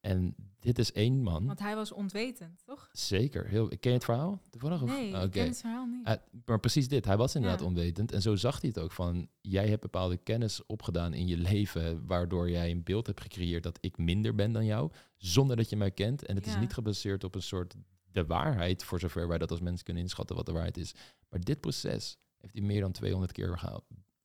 En 0.00 0.34
dit 0.58 0.78
is 0.78 0.92
één 0.92 1.22
man, 1.22 1.46
want 1.46 1.58
hij 1.58 1.74
was 1.74 1.92
ontwetend, 1.92 2.62
toch? 2.64 2.88
zeker. 2.92 3.46
Heel, 3.46 3.68
ken 3.68 3.78
je 3.80 3.90
het 3.90 4.04
verhaal 4.04 4.42
toevallig? 4.50 4.82
Nee, 4.82 5.12
ik 5.12 5.30
ken 5.30 5.46
het 5.46 5.60
verhaal 5.60 5.86
niet. 5.86 6.08
Uh, 6.08 6.14
maar 6.44 6.60
precies 6.60 6.88
dit, 6.88 7.04
hij 7.04 7.16
was 7.16 7.34
inderdaad 7.34 7.60
Ja. 7.60 7.66
onwetend. 7.66 8.12
En 8.12 8.22
zo 8.22 8.36
zag 8.36 8.60
hij 8.60 8.68
het 8.68 8.78
ook 8.78 8.92
van, 8.92 9.28
jij 9.40 9.68
hebt 9.68 9.80
bepaalde 9.82 10.16
kennis 10.16 10.66
opgedaan 10.66 11.14
in 11.14 11.26
je 11.26 11.36
leven, 11.36 12.06
waardoor 12.06 12.50
jij 12.50 12.70
een 12.70 12.82
beeld 12.82 13.06
hebt 13.06 13.20
gecreëerd 13.20 13.62
dat 13.62 13.78
ik 13.80 13.98
minder 13.98 14.34
ben 14.34 14.52
dan 14.52 14.64
jou, 14.64 14.90
zonder 15.16 15.56
dat 15.56 15.70
je 15.70 15.76
mij 15.76 15.90
kent. 15.90 16.26
En 16.26 16.34
het 16.36 16.46
is 16.46 16.56
niet 16.58 16.72
gebaseerd 16.72 17.24
op 17.24 17.34
een 17.34 17.42
soort 17.42 17.74
de 18.12 18.26
waarheid, 18.26 18.84
voor 18.84 19.00
zover 19.00 19.28
wij 19.28 19.38
dat 19.38 19.50
als 19.50 19.60
mensen 19.60 19.84
kunnen 19.84 20.02
inschatten 20.02 20.36
wat 20.36 20.46
de 20.46 20.52
waarheid 20.52 20.76
is. 20.76 20.94
Maar 21.28 21.40
dit 21.40 21.60
proces 21.60 22.18
heeft 22.38 22.54
hij 22.54 22.62
meer 22.62 22.80
dan 22.80 22.92
200 22.92 23.32
keer 23.32 23.48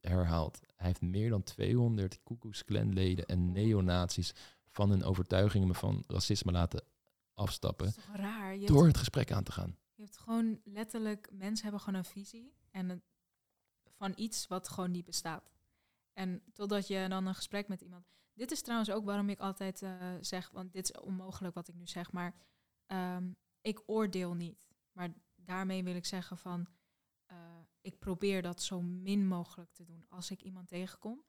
herhaald. 0.02 0.60
Hij 0.76 0.88
heeft 0.88 1.02
meer 1.02 1.30
dan 1.30 1.44
200 1.44 2.20
Ku 2.24 2.36
Klux 2.40 2.64
Klan 2.64 2.94
leden 2.94 3.26
en 3.26 3.52
neonazies 3.52 4.34
van 4.76 4.90
hun 4.90 5.04
overtuigingen 5.04 5.76
van 5.76 6.04
racisme 6.08 6.52
laten 6.52 6.84
afstappen 7.34 7.86
Dat 7.86 7.98
is 7.98 8.04
toch 8.06 8.16
raar? 8.16 8.54
Je 8.54 8.60
hebt, 8.60 8.72
door 8.72 8.88
het 8.88 8.98
gesprek 8.98 9.32
aan 9.32 9.44
te 9.44 9.52
gaan. 9.52 9.78
je 9.94 10.04
hebt 10.04 10.18
gewoon 10.18 10.60
letterlijk, 10.64 11.30
mensen 11.32 11.64
hebben 11.64 11.82
gewoon 11.82 12.00
een 12.00 12.06
visie 12.06 12.54
en 12.72 12.90
een, 12.90 13.04
van 13.98 14.14
iets 14.16 14.48
wat 14.48 14.70
gewoon 14.70 14.92
niet 14.92 15.06
bestaat. 15.06 15.52
En 16.14 16.44
totdat 16.54 16.88
je 16.88 17.06
dan 17.10 17.26
een 17.26 17.36
gesprek 17.36 17.68
met 17.68 17.82
iemand. 17.82 18.06
Dit 18.34 18.52
is 18.52 18.62
trouwens 18.62 18.92
ook 18.92 19.06
waarom 19.06 19.30
ik 19.30 19.40
altijd 19.40 19.82
eh, 19.82 20.14
zeg, 20.22 20.50
want 20.50 20.74
dit 20.74 20.84
is 20.84 21.02
onmogelijk 21.02 21.56
wat 21.56 21.68
ik 21.68 21.76
nu 21.76 21.88
zeg, 21.88 22.12
maar 22.12 22.36
ehm, 22.86 23.32
ik 23.62 23.82
oordeel 23.86 24.34
niet. 24.34 24.58
Maar 24.92 25.14
daarmee 25.36 25.84
wil 25.84 25.96
ik 25.96 26.06
zeggen 26.06 26.38
van, 26.38 26.68
eh, 27.26 27.38
ik 27.82 28.00
probeer 28.00 28.42
dat 28.42 28.62
zo 28.62 28.82
min 28.82 29.28
mogelijk 29.28 29.72
te 29.72 29.84
doen 29.84 30.06
als 30.10 30.32
ik 30.32 30.42
iemand 30.42 30.68
tegenkom. 30.68 31.24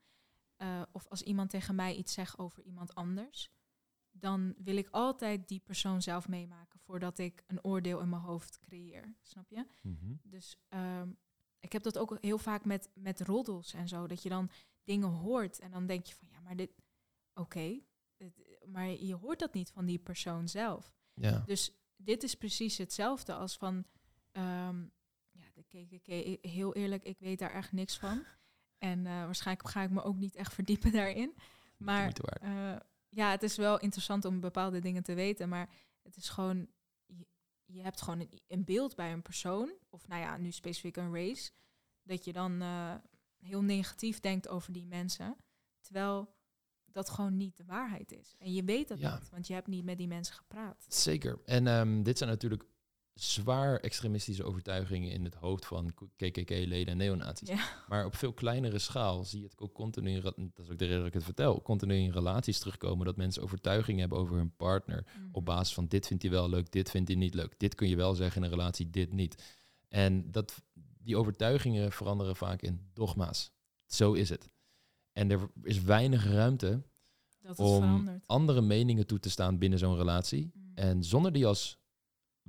Eh, 0.57 0.83
of 0.93 1.09
als 1.09 1.23
iemand 1.23 1.51
tegen 1.51 1.74
mij 1.74 1.95
iets 1.95 2.12
zegt 2.12 2.39
over 2.39 2.62
iemand 2.62 2.95
anders, 2.95 3.51
dan 4.11 4.55
wil 4.59 4.77
ik 4.77 4.89
altijd 4.91 5.49
die 5.49 5.61
persoon 5.61 6.03
zelf 6.03 6.28
meemaken 6.28 6.81
voordat 6.81 7.19
ik 7.19 7.43
een 7.47 7.65
oordeel 7.65 8.01
in 8.01 8.09
mijn 8.09 8.23
hoofd 8.23 8.59
creëer. 8.59 9.15
Snap 9.23 9.51
je? 9.51 9.66
Dus 10.23 10.57
ehm, 10.69 11.11
ik 11.61 11.73
heb 11.73 11.83
dat 11.83 11.99
ook 11.99 12.19
heel 12.20 12.39
vaak 12.39 12.65
met, 12.65 12.91
met 12.95 13.20
roddels 13.20 13.73
en 13.73 13.89
zo. 13.89 14.07
Dat 14.07 14.23
je 14.23 14.28
dan 14.28 14.51
dingen 14.85 15.09
hoort 15.09 15.59
en 15.59 15.70
dan 15.70 15.87
denk 15.87 16.07
je 16.07 16.15
van 16.15 16.28
ja, 16.28 16.41
maar 16.41 16.57
dit, 16.57 16.70
oké, 17.35 17.81
maar 18.66 18.89
je 18.89 19.15
hoort 19.15 19.39
dat 19.39 19.55
niet 19.55 19.70
van 19.70 19.87
die 19.87 19.99
persoon 19.99 20.49
zelf. 20.49 20.95
Ja. 21.15 21.43
Dus 21.47 21.73
dit 21.97 22.23
is 22.23 22.35
precies 22.35 22.78
hetzelfde 22.78 23.35
als 23.35 23.57
van, 23.57 23.85
ehm, 24.33 24.87
ja, 25.31 25.45
de 25.55 25.62
KKK, 25.62 26.07
heel 26.47 26.74
eerlijk, 26.74 27.05
ik 27.05 27.19
weet 27.19 27.39
daar 27.39 27.53
echt 27.53 27.73
niks 27.73 27.99
van. 27.99 28.24
En 28.78 29.07
eh, 29.07 29.12
waarschijnlijk 29.24 29.69
ga 29.69 29.82
ik 29.82 29.90
me 29.90 30.03
ook 30.03 30.16
niet 30.16 30.35
echt 30.36 30.55
verdiepen 30.55 30.93
daarin. 31.03 31.35
Maar 31.77 32.12
eh, 32.12 32.77
ja, 33.09 33.31
het 33.31 33.43
is 33.43 33.57
wel 33.57 33.78
interessant 33.81 34.24
om 34.24 34.40
bepaalde 34.40 34.78
dingen 34.78 35.03
te 35.03 35.15
weten, 35.15 35.48
maar 35.48 35.70
het 36.03 36.16
is 36.16 36.28
gewoon, 36.28 36.69
je, 37.07 37.27
je 37.65 37.82
hebt 37.82 38.03
gewoon 38.03 38.20
een, 38.20 38.40
een 38.47 38.65
beeld 38.65 38.94
bij 38.97 39.12
een 39.12 39.23
persoon, 39.23 39.73
of 39.90 40.09
nou 40.09 40.20
ja, 40.20 40.36
nu 40.36 40.51
specifiek 40.53 40.97
een 40.97 41.15
race, 41.15 41.51
dat 42.03 42.24
je 42.24 42.32
dan 42.32 42.62
eh, 42.62 42.94
heel 43.39 43.62
negatief 43.62 44.20
denkt 44.20 44.48
over 44.48 44.73
die 44.73 44.86
mensen, 44.86 45.36
terwijl 45.81 46.35
dat 46.85 47.11
gewoon 47.11 47.36
niet 47.36 47.57
de 47.57 47.65
waarheid 47.65 48.12
is. 48.12 48.35
En 48.39 48.53
je 48.53 48.65
weet 48.65 48.89
dat 48.89 48.98
Ja. 48.98 49.15
niet, 49.19 49.28
want 49.31 49.47
je 49.47 49.55
hebt 49.55 49.66
niet 49.66 49.85
met 49.85 49.98
die 49.98 50.09
mensen 50.09 50.35
gepraat. 50.35 50.85
Zeker. 50.89 51.40
En 51.44 51.66
ehm, 51.66 52.03
dit 52.03 52.19
zijn 52.19 52.31
natuurlijk 52.31 52.65
zwaar 53.16 53.80
extremistische 53.80 54.44
overtuigingen 54.44 55.10
in 55.10 55.24
het 55.24 55.34
hoofd 55.34 55.66
van 55.66 55.94
KKK-leden 56.16 56.86
en 56.86 56.97
neonazies. 56.97 57.48
Ja. 57.48 57.84
Maar 57.88 58.05
op 58.05 58.16
veel 58.16 58.32
kleinere 58.32 58.78
schaal 58.78 59.24
zie 59.24 59.40
je 59.40 59.44
het 59.47 59.59
ook 59.59 59.74
continu, 59.74 60.10
in, 60.10 60.22
dat 60.22 60.64
is 60.64 60.70
ook 60.70 60.78
de 60.78 60.84
reden 60.84 60.98
dat 60.98 61.06
ik 61.06 61.14
het 61.14 61.24
vertel, 61.24 61.62
continu 61.62 61.94
in 61.94 62.10
relaties 62.10 62.59
terugkomen 62.59 63.06
dat 63.06 63.16
mensen 63.16 63.43
overtuigingen 63.43 64.01
hebben 64.01 64.18
over 64.18 64.36
hun 64.36 64.56
partner. 64.56 65.05
Mhm. 65.06 65.28
Op 65.32 65.44
basis 65.44 65.74
van 65.74 65.86
dit 65.86 66.06
vindt 66.06 66.22
hij 66.22 66.32
wel 66.32 66.48
leuk, 66.48 66.72
dit 66.72 66.90
vindt 66.90 67.09
hij 67.09 67.16
niet 67.16 67.34
leuk. 67.34 67.55
Dit 67.59 67.74
kun 67.74 67.88
je 67.88 67.97
wel 67.97 68.14
zeggen 68.14 68.36
in 68.36 68.43
een 68.43 68.56
relatie, 68.56 68.90
dit 68.90 69.12
niet. 69.12 69.56
En 69.88 70.30
dat, 70.30 70.62
die 70.98 71.16
overtuigingen 71.16 71.93
veranderen 71.93 72.36
vaak 72.36 72.62
in 72.62 72.90
dogma's. 72.93 73.52
Zo 73.86 74.12
is 74.12 74.28
het. 74.28 74.51
En 75.12 75.30
er 75.30 75.51
is 75.62 75.82
weinig 75.82 76.24
ruimte 76.24 76.82
om 77.43 77.55
verandert. 77.55 78.26
andere 78.26 78.60
meningen 78.60 79.06
toe 79.06 79.18
te 79.18 79.30
staan 79.30 79.59
binnen 79.59 79.78
zo'n 79.78 79.97
relatie. 79.97 80.51
Mhm. 80.55 80.64
En 80.74 81.05
zonder 81.05 81.32
die 81.32 81.47
als 81.47 81.78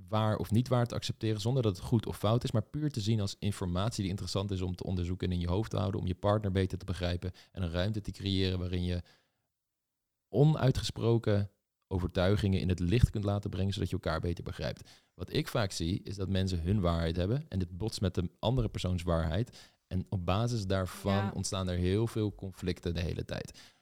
waar 0.07 0.38
of 0.38 0.52
niet 0.52 0.68
waar 0.68 0.86
te 0.88 0.95
accepteren, 0.95 1.41
zonder 1.41 1.64
dat 1.64 1.76
het 1.78 1.86
goed 1.86 2.06
of 2.06 2.18
fout 2.18 2.44
is, 2.44 2.52
maar 2.52 2.61
puur 2.64 2.91
te 2.91 3.02
zien 3.02 3.19
als 3.19 3.36
informatie 3.40 4.02
die 4.02 4.10
interessant 4.10 4.52
is 4.52 4.61
om 4.61 4.76
te 4.76 4.84
onderzoeken 4.84 5.28
en 5.28 5.34
in 5.34 5.40
je 5.40 5.48
hoofd 5.48 5.69
te 5.69 5.78
houden, 5.78 5.99
om 5.99 6.07
je 6.07 6.15
partner 6.15 6.52
beter 6.52 6.78
te 6.78 6.86
begrijpen 6.86 7.32
en 7.52 7.61
een 7.64 7.72
ruimte 7.72 8.02
te 8.02 8.11
creëren 8.11 8.60
waarin 8.60 8.84
je 8.84 9.02
onuitgesproken 10.30 11.52
overtuigingen 11.88 12.60
in 12.60 12.69
het 12.69 12.80
licht 12.80 13.10
kunt 13.10 13.24
laten 13.24 13.49
brengen, 13.49 13.74
zodat 13.74 13.90
je 13.90 13.95
elkaar 13.95 14.19
beter 14.19 14.44
begrijpt. 14.44 14.90
Wat 15.14 15.34
ik 15.34 15.48
vaak 15.48 15.72
zie, 15.72 16.02
is 16.03 16.15
dat 16.15 16.30
mensen 16.30 16.61
hun 16.61 16.80
waarheid 16.80 17.15
hebben 17.15 17.45
en 17.49 17.60
dit 17.60 17.78
botst 17.78 18.02
met 18.02 18.15
de 18.15 18.30
andere 18.40 18.69
persoons 18.69 19.03
waarheid. 19.03 19.74
En 19.88 20.06
op 20.10 20.26
basis 20.26 20.65
daarvan 20.65 21.14
Ja. 21.14 21.32
ontstaan 21.36 21.69
er 21.69 21.78
heel 21.78 22.07
veel 22.07 22.36
conflicten 22.36 22.94
de 22.94 23.02
hele 23.02 23.26
tijd. 23.26 23.76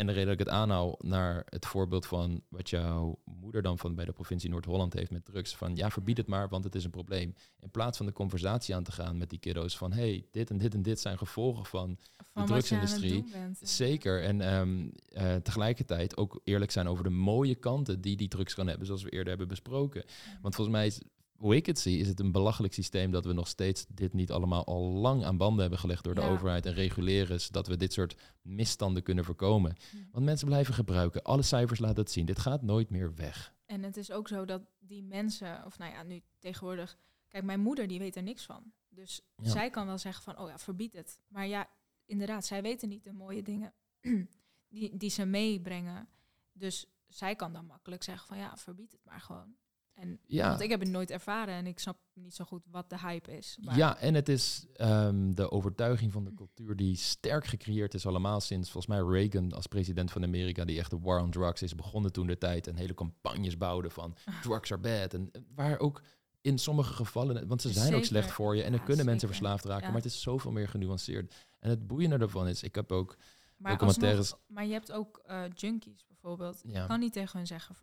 En 0.00 0.06
de 0.06 0.12
reden 0.12 0.28
dat 0.28 0.40
ik 0.40 0.46
het 0.46 0.54
aanhaal 0.54 0.98
naar 1.02 1.42
het 1.48 1.66
voorbeeld 1.66 2.06
van 2.06 2.42
wat 2.48 2.70
jouw 2.70 3.18
moeder 3.24 3.62
dan 3.62 3.78
van 3.78 3.94
bij 3.94 4.04
de 4.04 4.12
provincie 4.12 4.50
Noord-Holland 4.50 4.92
heeft 4.92 5.10
met 5.10 5.24
drugs. 5.24 5.56
Van 5.56 5.76
ja, 5.76 5.90
verbied 5.90 6.16
het 6.16 6.26
maar, 6.26 6.48
want 6.48 6.64
het 6.64 6.74
is 6.74 6.84
een 6.84 6.90
probleem. 6.90 7.34
In 7.58 7.70
plaats 7.70 7.96
van 7.96 8.06
de 8.06 8.12
conversatie 8.12 8.74
aan 8.74 8.82
te 8.82 8.92
gaan 8.92 9.18
met 9.18 9.30
die 9.30 9.38
kiddo's 9.38 9.76
van 9.76 9.92
hey, 9.92 10.26
dit 10.30 10.50
en 10.50 10.58
dit 10.58 10.74
en 10.74 10.82
dit 10.82 11.00
zijn 11.00 11.18
gevolgen 11.18 11.64
van 11.64 11.98
Van 12.32 12.42
de 12.42 12.48
drugsindustrie. 12.48 13.24
Zeker. 13.60 14.22
En 14.22 14.40
ehm, 14.40 14.88
eh, 15.08 15.36
tegelijkertijd 15.36 16.16
ook 16.16 16.40
eerlijk 16.44 16.70
zijn 16.70 16.88
over 16.88 17.04
de 17.04 17.10
mooie 17.10 17.54
kanten 17.54 18.00
die 18.00 18.16
die 18.16 18.28
drugs 18.28 18.54
kan 18.54 18.66
hebben, 18.66 18.86
zoals 18.86 19.02
we 19.02 19.10
eerder 19.10 19.28
hebben 19.28 19.48
besproken. 19.48 20.04
Want 20.42 20.54
volgens 20.54 20.76
mij 20.76 20.86
is, 20.86 21.00
hoe 21.40 21.56
ik 21.56 21.66
het 21.66 21.78
zie, 21.78 21.98
is 21.98 22.08
het 22.08 22.20
een 22.20 22.32
belachelijk 22.32 22.72
systeem 22.74 23.10
dat 23.10 23.24
we 23.24 23.32
nog 23.32 23.48
steeds 23.48 23.86
dit 23.88 24.12
niet 24.12 24.30
allemaal 24.30 24.64
al 24.66 24.80
lang 24.82 25.24
aan 25.24 25.36
banden 25.36 25.60
hebben 25.60 25.78
gelegd 25.78 26.04
door 26.04 26.14
de 26.14 26.20
Ja. 26.20 26.28
overheid 26.28 26.66
en 26.66 26.72
reguleren, 26.72 27.40
zodat 27.40 27.66
we 27.66 27.76
dit 27.76 27.92
soort 27.92 28.16
misstanden 28.42 29.02
kunnen 29.02 29.24
voorkomen. 29.24 29.76
Mhm. 29.92 30.02
Want 30.12 30.24
mensen 30.24 30.46
blijven 30.46 30.74
gebruiken. 30.74 31.22
Alle 31.22 31.42
cijfers 31.42 31.80
laten 31.80 31.96
het 32.02 32.10
zien. 32.10 32.26
Dit 32.26 32.38
gaat 32.38 32.62
nooit 32.62 32.90
meer 32.90 33.14
weg. 33.14 33.54
En 33.66 33.82
het 33.82 33.96
is 33.96 34.10
ook 34.10 34.28
zo 34.28 34.44
dat 34.44 34.62
die 34.78 35.02
mensen, 35.02 35.64
of 35.66 35.78
nou 35.78 35.92
ja, 35.92 36.02
nu 36.02 36.22
tegenwoordig, 36.38 36.98
kijk, 37.28 37.44
mijn 37.44 37.60
moeder 37.60 37.86
die 37.86 37.98
weet 37.98 38.16
er 38.16 38.22
niks 38.22 38.44
van. 38.44 38.72
Dus 38.88 39.20
Ja. 39.36 39.50
zij 39.50 39.70
kan 39.70 39.86
wel 39.86 39.98
zeggen 39.98 40.22
van, 40.22 40.38
oh 40.38 40.48
ja, 40.48 40.58
verbied 40.58 40.92
het. 40.92 41.20
Maar 41.28 41.46
ja, 41.46 41.68
inderdaad, 42.04 42.44
zij 42.46 42.62
weten 42.62 42.88
niet 42.88 43.04
de 43.04 43.12
mooie 43.12 43.42
dingen 43.42 43.72
die, 44.68 44.96
die 44.96 45.10
ze 45.10 45.24
meebrengen. 45.24 46.08
Dus 46.52 46.86
zij 47.08 47.34
kan 47.36 47.52
dan 47.52 47.66
makkelijk 47.66 48.02
zeggen 48.02 48.26
van, 48.26 48.38
ja, 48.38 48.56
verbied 48.56 48.92
het 48.92 49.04
maar 49.04 49.20
gewoon. 49.20 49.54
En, 50.00 50.18
Ja. 50.26 50.48
Want 50.48 50.60
ik 50.60 50.70
heb 50.70 50.80
het 50.80 50.88
nooit 50.88 51.10
ervaren 51.10 51.54
en 51.54 51.66
ik 51.66 51.78
snap 51.78 51.96
niet 52.14 52.34
zo 52.34 52.44
goed 52.44 52.66
wat 52.70 52.90
de 52.90 52.98
hype 52.98 53.36
is. 53.36 53.58
Maar 53.60 53.76
Ja, 53.76 53.98
en 53.98 54.14
het 54.14 54.28
is 54.28 54.66
ehm, 54.74 55.32
de 55.34 55.50
overtuiging 55.50 56.12
van 56.12 56.24
de 56.24 56.34
cultuur 56.34 56.76
die 56.76 56.96
sterk 56.96 57.44
gecreëerd 57.46 57.94
is 57.94 58.06
allemaal 58.06 58.40
sinds 58.40 58.70
volgens 58.70 58.94
mij 58.98 59.18
Reagan 59.20 59.52
als 59.52 59.66
president 59.66 60.10
van 60.10 60.22
Amerika, 60.24 60.64
die 60.64 60.78
echt 60.78 60.90
de 60.90 60.98
war 60.98 61.20
on 61.22 61.30
drugs 61.30 61.62
is 61.62 61.74
begonnen 61.74 62.12
toen 62.12 62.26
de 62.26 62.38
tijd 62.38 62.66
en 62.66 62.76
hele 62.76 62.94
campagnes 62.94 63.56
bouwde 63.58 63.90
van 63.90 64.14
drugs 64.42 64.72
are 64.72 64.80
bad. 64.80 65.14
En 65.14 65.30
waar 65.54 65.78
ook 65.78 66.02
in 66.40 66.58
sommige 66.58 66.92
gevallen, 66.92 67.46
want 67.46 67.62
ze 67.62 67.72
zijn 67.72 67.94
ook 67.94 68.04
slecht 68.04 68.30
voor 68.30 68.56
je 68.56 68.62
en 68.62 68.72
er 68.72 68.82
kunnen 68.82 69.04
mensen 69.04 69.28
verslaafd 69.28 69.64
raken, 69.64 69.82
Ja. 69.82 69.88
maar 69.92 70.02
het 70.02 70.10
is 70.12 70.22
zoveel 70.22 70.50
meer 70.52 70.68
genuanceerd. 70.68 71.34
En 71.58 71.70
het 71.70 71.86
boeiende 71.86 72.18
daarvan 72.18 72.48
is, 72.48 72.62
ik 72.62 72.74
heb 72.74 72.92
ook 72.92 73.16
maar, 73.56 73.72
documentaires- 73.72 74.18
alsnog- 74.32 74.40
maar 74.48 74.66
je 74.66 74.72
hebt 74.72 74.92
ook 74.92 75.20
eh, 75.24 75.42
junkies 75.54 76.04
bijvoorbeeld. 76.06 76.60
Ja. 76.64 76.80
Je 76.82 76.86
kan 76.88 77.00
niet 77.00 77.12
tegen 77.12 77.36
hun 77.38 77.46
zeggen, 77.46 77.76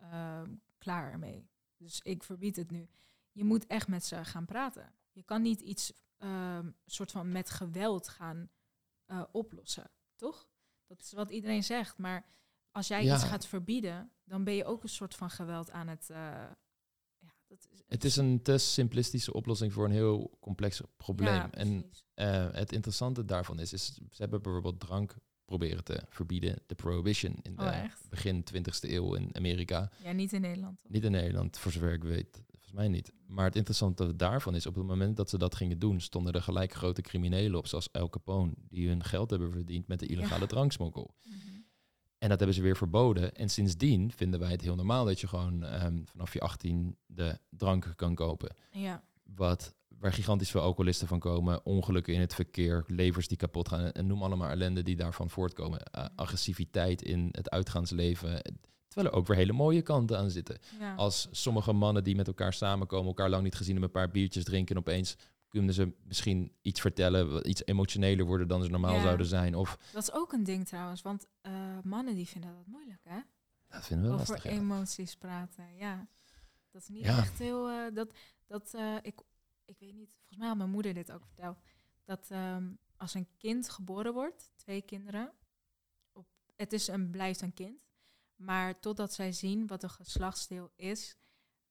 ehm, 0.00 0.50
klaar 0.78 1.12
ermee. 1.12 1.48
Dus 1.76 2.00
ik 2.00 2.22
verbied 2.22 2.56
het 2.56 2.70
nu. 2.70 2.88
Je 3.32 3.44
moet 3.44 3.66
echt 3.66 3.88
met 3.88 4.04
ze 4.04 4.24
gaan 4.24 4.44
praten. 4.44 4.92
Je 5.12 5.22
kan 5.22 5.42
niet 5.42 5.60
iets 5.60 5.92
ehm, 6.16 6.70
soort 6.86 7.10
van 7.10 7.32
met 7.32 7.50
geweld 7.50 8.08
gaan 8.08 8.50
eh, 9.04 9.22
oplossen, 9.32 9.90
toch? 10.16 10.48
Dat 10.86 11.00
is 11.00 11.12
wat 11.12 11.30
iedereen 11.30 11.64
zegt. 11.64 11.98
Maar 11.98 12.26
als 12.70 12.88
jij 12.88 13.04
Ja. 13.04 13.14
iets 13.14 13.24
gaat 13.24 13.46
verbieden, 13.46 14.10
dan 14.24 14.44
ben 14.44 14.54
je 14.54 14.64
ook 14.64 14.82
een 14.82 14.88
soort 14.88 15.14
van 15.14 15.30
geweld 15.30 15.70
aan 15.70 15.88
het. 15.88 16.10
eh, 16.10 16.16
ja, 17.18 17.34
dat 17.46 17.66
is, 17.70 17.82
Het 17.86 18.04
is 18.04 18.16
een 18.16 18.42
te 18.42 18.58
simplistische 18.58 19.32
oplossing 19.32 19.72
voor 19.72 19.84
een 19.84 19.90
heel 19.90 20.36
complex 20.40 20.80
probleem. 20.96 21.34
Ja, 21.34 21.50
en 21.50 21.90
eh, 22.14 22.52
het 22.52 22.72
interessante 22.72 23.24
daarvan 23.24 23.58
is, 23.58 23.72
is, 23.72 23.94
ze 23.94 24.00
hebben 24.22 24.42
bijvoorbeeld 24.42 24.80
drank 24.80 25.14
proberen 25.46 25.84
te 25.84 26.02
verbieden, 26.08 26.58
de 26.66 26.74
prohibition 26.74 27.36
in 27.42 27.56
de 27.56 27.62
Oh, 27.62 27.82
echt? 27.82 28.06
begin 28.10 28.44
20e 28.54 28.90
eeuw 28.90 29.14
in 29.14 29.30
Amerika. 29.36 29.90
ja, 30.04 30.12
niet 30.12 30.32
in 30.32 30.40
Nederland. 30.40 30.78
toch? 30.82 30.92
Niet 30.92 31.04
in 31.04 31.10
Nederland, 31.10 31.58
voor 31.58 31.72
zover 31.72 31.92
ik 31.92 32.02
weet, 32.04 32.42
volgens 32.50 32.72
mij 32.72 32.88
niet. 32.88 33.12
Maar 33.26 33.44
het 33.44 33.56
interessante 33.56 34.16
daarvan 34.16 34.54
is, 34.54 34.66
op 34.66 34.74
het 34.74 34.84
moment 34.86 35.16
dat 35.16 35.30
ze 35.30 35.38
dat 35.38 35.54
gingen 35.54 35.78
doen, 35.78 36.00
stonden 36.00 36.32
er 36.32 36.42
gelijk 36.42 36.72
grote 36.74 37.00
criminelen 37.02 37.58
op, 37.58 37.66
zoals 37.66 37.88
El 37.90 38.08
Capone, 38.08 38.52
die 38.68 38.88
hun 38.88 39.04
geld 39.04 39.30
hebben 39.30 39.52
verdiend 39.52 39.86
met 39.88 39.98
de 39.98 40.06
illegale 40.06 40.40
Ja. 40.40 40.46
dranksmokkel. 40.46 41.14
Mhm. 41.24 41.34
En 42.18 42.28
dat 42.28 42.38
hebben 42.38 42.56
ze 42.56 42.62
weer 42.62 42.76
verboden. 42.76 43.34
En 43.34 43.48
sindsdien 43.50 44.12
vinden 44.12 44.40
wij 44.40 44.50
het 44.50 44.60
heel 44.60 44.74
normaal 44.74 45.04
dat 45.04 45.20
je 45.20 45.26
gewoon 45.28 45.62
ehm, 45.62 45.98
vanaf 46.04 46.32
je 46.32 46.40
18 46.40 46.96
de 47.06 47.38
drank 47.50 47.92
kan 47.96 48.14
kopen. 48.14 48.54
Ja, 48.70 49.02
Wat, 49.34 49.74
waar 49.98 50.12
gigantisch 50.12 50.50
veel 50.50 50.60
alcoholisten 50.60 51.08
van 51.08 51.18
komen, 51.18 51.64
ongelukken 51.66 52.14
in 52.14 52.20
het 52.20 52.34
verkeer, 52.34 52.84
levers 52.86 53.28
die 53.28 53.36
kapot 53.36 53.68
gaan 53.68 53.92
en 53.92 54.06
noem 54.06 54.22
allemaal 54.22 54.48
ellende 54.50 54.82
die 54.82 54.96
daarvan 54.96 55.30
voortkomen. 55.30 55.80
Uh, 55.98 56.04
agressiviteit 56.16 57.02
in 57.02 57.28
het 57.32 57.50
uitgaansleven. 57.50 58.42
Terwijl 58.88 59.12
er 59.14 59.20
ook 59.20 59.26
weer 59.26 59.36
hele 59.36 59.52
mooie 59.52 59.82
kanten 59.82 60.18
aan 60.18 60.30
zitten. 60.30 60.58
ja. 60.78 60.94
Als 60.94 61.28
sommige 61.30 61.72
mannen 61.72 62.04
die 62.04 62.16
met 62.16 62.26
elkaar 62.26 62.52
samenkomen, 62.52 63.06
elkaar 63.06 63.30
lang 63.30 63.42
niet 63.42 63.54
gezien 63.54 63.72
hebben, 63.72 63.90
een 63.94 64.02
paar 64.02 64.10
biertjes 64.12 64.44
drinken 64.44 64.74
en 64.74 64.80
opeens 64.80 65.16
kunnen 65.48 65.74
ze 65.74 65.92
misschien 66.04 66.52
iets 66.62 66.80
vertellen, 66.80 67.48
iets 67.48 67.62
emotioneler 67.64 68.26
worden 68.26 68.48
dan 68.48 68.62
ze 68.62 68.70
normaal 68.70 68.94
Ja. 68.94 69.02
zouden 69.02 69.26
zijn. 69.26 69.54
Of 69.54 69.78
Dat 69.92 70.02
is 70.02 70.12
ook 70.12 70.32
een 70.32 70.44
ding 70.44 70.66
trouwens, 70.66 71.02
want 71.02 71.26
eh, 71.40 71.52
mannen 71.82 72.14
die 72.14 72.26
vinden 72.28 72.50
dat 72.54 72.66
moeilijk, 72.66 73.00
hè? 73.04 73.18
dat 73.68 73.86
vinden 73.86 74.06
we 74.06 74.12
Over 74.14 74.32
lastig. 74.32 74.52
ja. 74.52 74.58
emoties 74.58 75.16
praten, 75.16 75.64
ja. 75.76 76.06
Dat 76.70 76.82
is 76.82 76.88
niet 76.88 77.04
Ja. 77.04 77.16
echt 77.18 77.38
heel... 77.38 77.68
eh, 77.68 77.94
dat, 77.94 78.08
dat, 78.46 78.74
ik, 79.02 79.20
ik 79.66 79.78
weet 79.78 79.94
niet, 79.94 80.10
volgens 80.14 80.38
mij 80.38 80.48
had 80.48 80.56
mijn 80.56 80.70
moeder 80.70 80.94
dit 80.94 81.12
ook 81.12 81.24
verteld. 81.26 81.58
Dat 82.04 82.30
ehm, 82.30 82.72
als 82.96 83.14
een 83.14 83.28
kind 83.38 83.68
geboren 83.68 84.12
wordt, 84.12 84.50
twee 84.56 84.82
kinderen... 84.82 85.32
Op, 86.12 86.26
het 86.56 86.72
is 86.72 86.88
een, 86.88 87.10
blijft 87.10 87.40
een 87.40 87.54
kind. 87.54 87.84
Maar 88.36 88.80
totdat 88.80 89.12
zij 89.12 89.32
zien 89.32 89.66
wat 89.66 89.82
een 89.82 89.90
geslachtsdeel 89.90 90.70
is... 90.76 91.16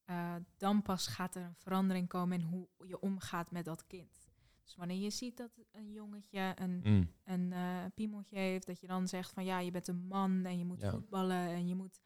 eh, 0.04 0.34
dan 0.56 0.82
pas 0.82 1.06
gaat 1.06 1.34
er 1.34 1.42
een 1.42 1.54
verandering 1.54 2.08
komen 2.08 2.40
in 2.40 2.46
hoe 2.46 2.68
je 2.86 3.00
omgaat 3.00 3.50
met 3.50 3.64
dat 3.64 3.86
kind. 3.86 4.24
Dus 4.64 4.74
wanneer 4.76 4.96
je 5.02 5.10
ziet 5.10 5.36
dat 5.36 5.50
een 5.72 5.92
jongetje 5.92 6.52
een 6.58 6.80
Mm. 6.84 7.12
een 7.24 7.52
eh 7.52 7.84
piemeltje 7.94 8.36
heeft, 8.36 8.66
dat 8.66 8.80
je 8.80 8.86
dan 8.86 9.08
zegt 9.08 9.32
van 9.32 9.44
ja, 9.44 9.58
je 9.58 9.70
bent 9.70 9.88
een 9.88 10.06
man 10.06 10.44
en 10.44 10.58
je 10.58 10.64
moet 10.64 10.80
Ja. 10.80 10.90
voetballen 10.90 11.46
en 11.48 11.68
je 11.68 11.74
moet 11.74 12.00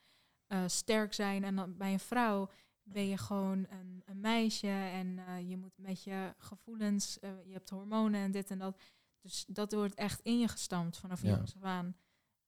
eh, 0.46 0.64
sterk 0.66 1.12
zijn. 1.14 1.44
En 1.44 1.56
dan 1.56 1.76
bij 1.76 1.92
een 1.92 2.00
vrouw 2.00 2.50
ben 2.92 3.06
je 3.08 3.16
gewoon 3.18 3.66
een, 3.68 4.02
een 4.04 4.20
meisje 4.20 4.66
en 4.68 5.18
eh, 5.18 5.48
je 5.48 5.56
moet 5.56 5.78
met 5.78 6.02
je 6.04 6.34
gevoelens, 6.38 7.18
eh, 7.18 7.30
je 7.44 7.52
hebt 7.52 7.70
hormonen 7.70 8.20
en 8.20 8.30
dit 8.30 8.50
en 8.50 8.58
dat. 8.58 8.80
Dus 9.20 9.44
dat 9.48 9.72
wordt 9.72 9.94
echt 9.94 10.20
in 10.20 10.38
je 10.38 10.48
gestampt 10.48 10.98
vanaf 10.98 11.22
Ja. 11.22 11.28
jongs 11.36 11.54
af 11.56 11.62
aan. 11.62 11.96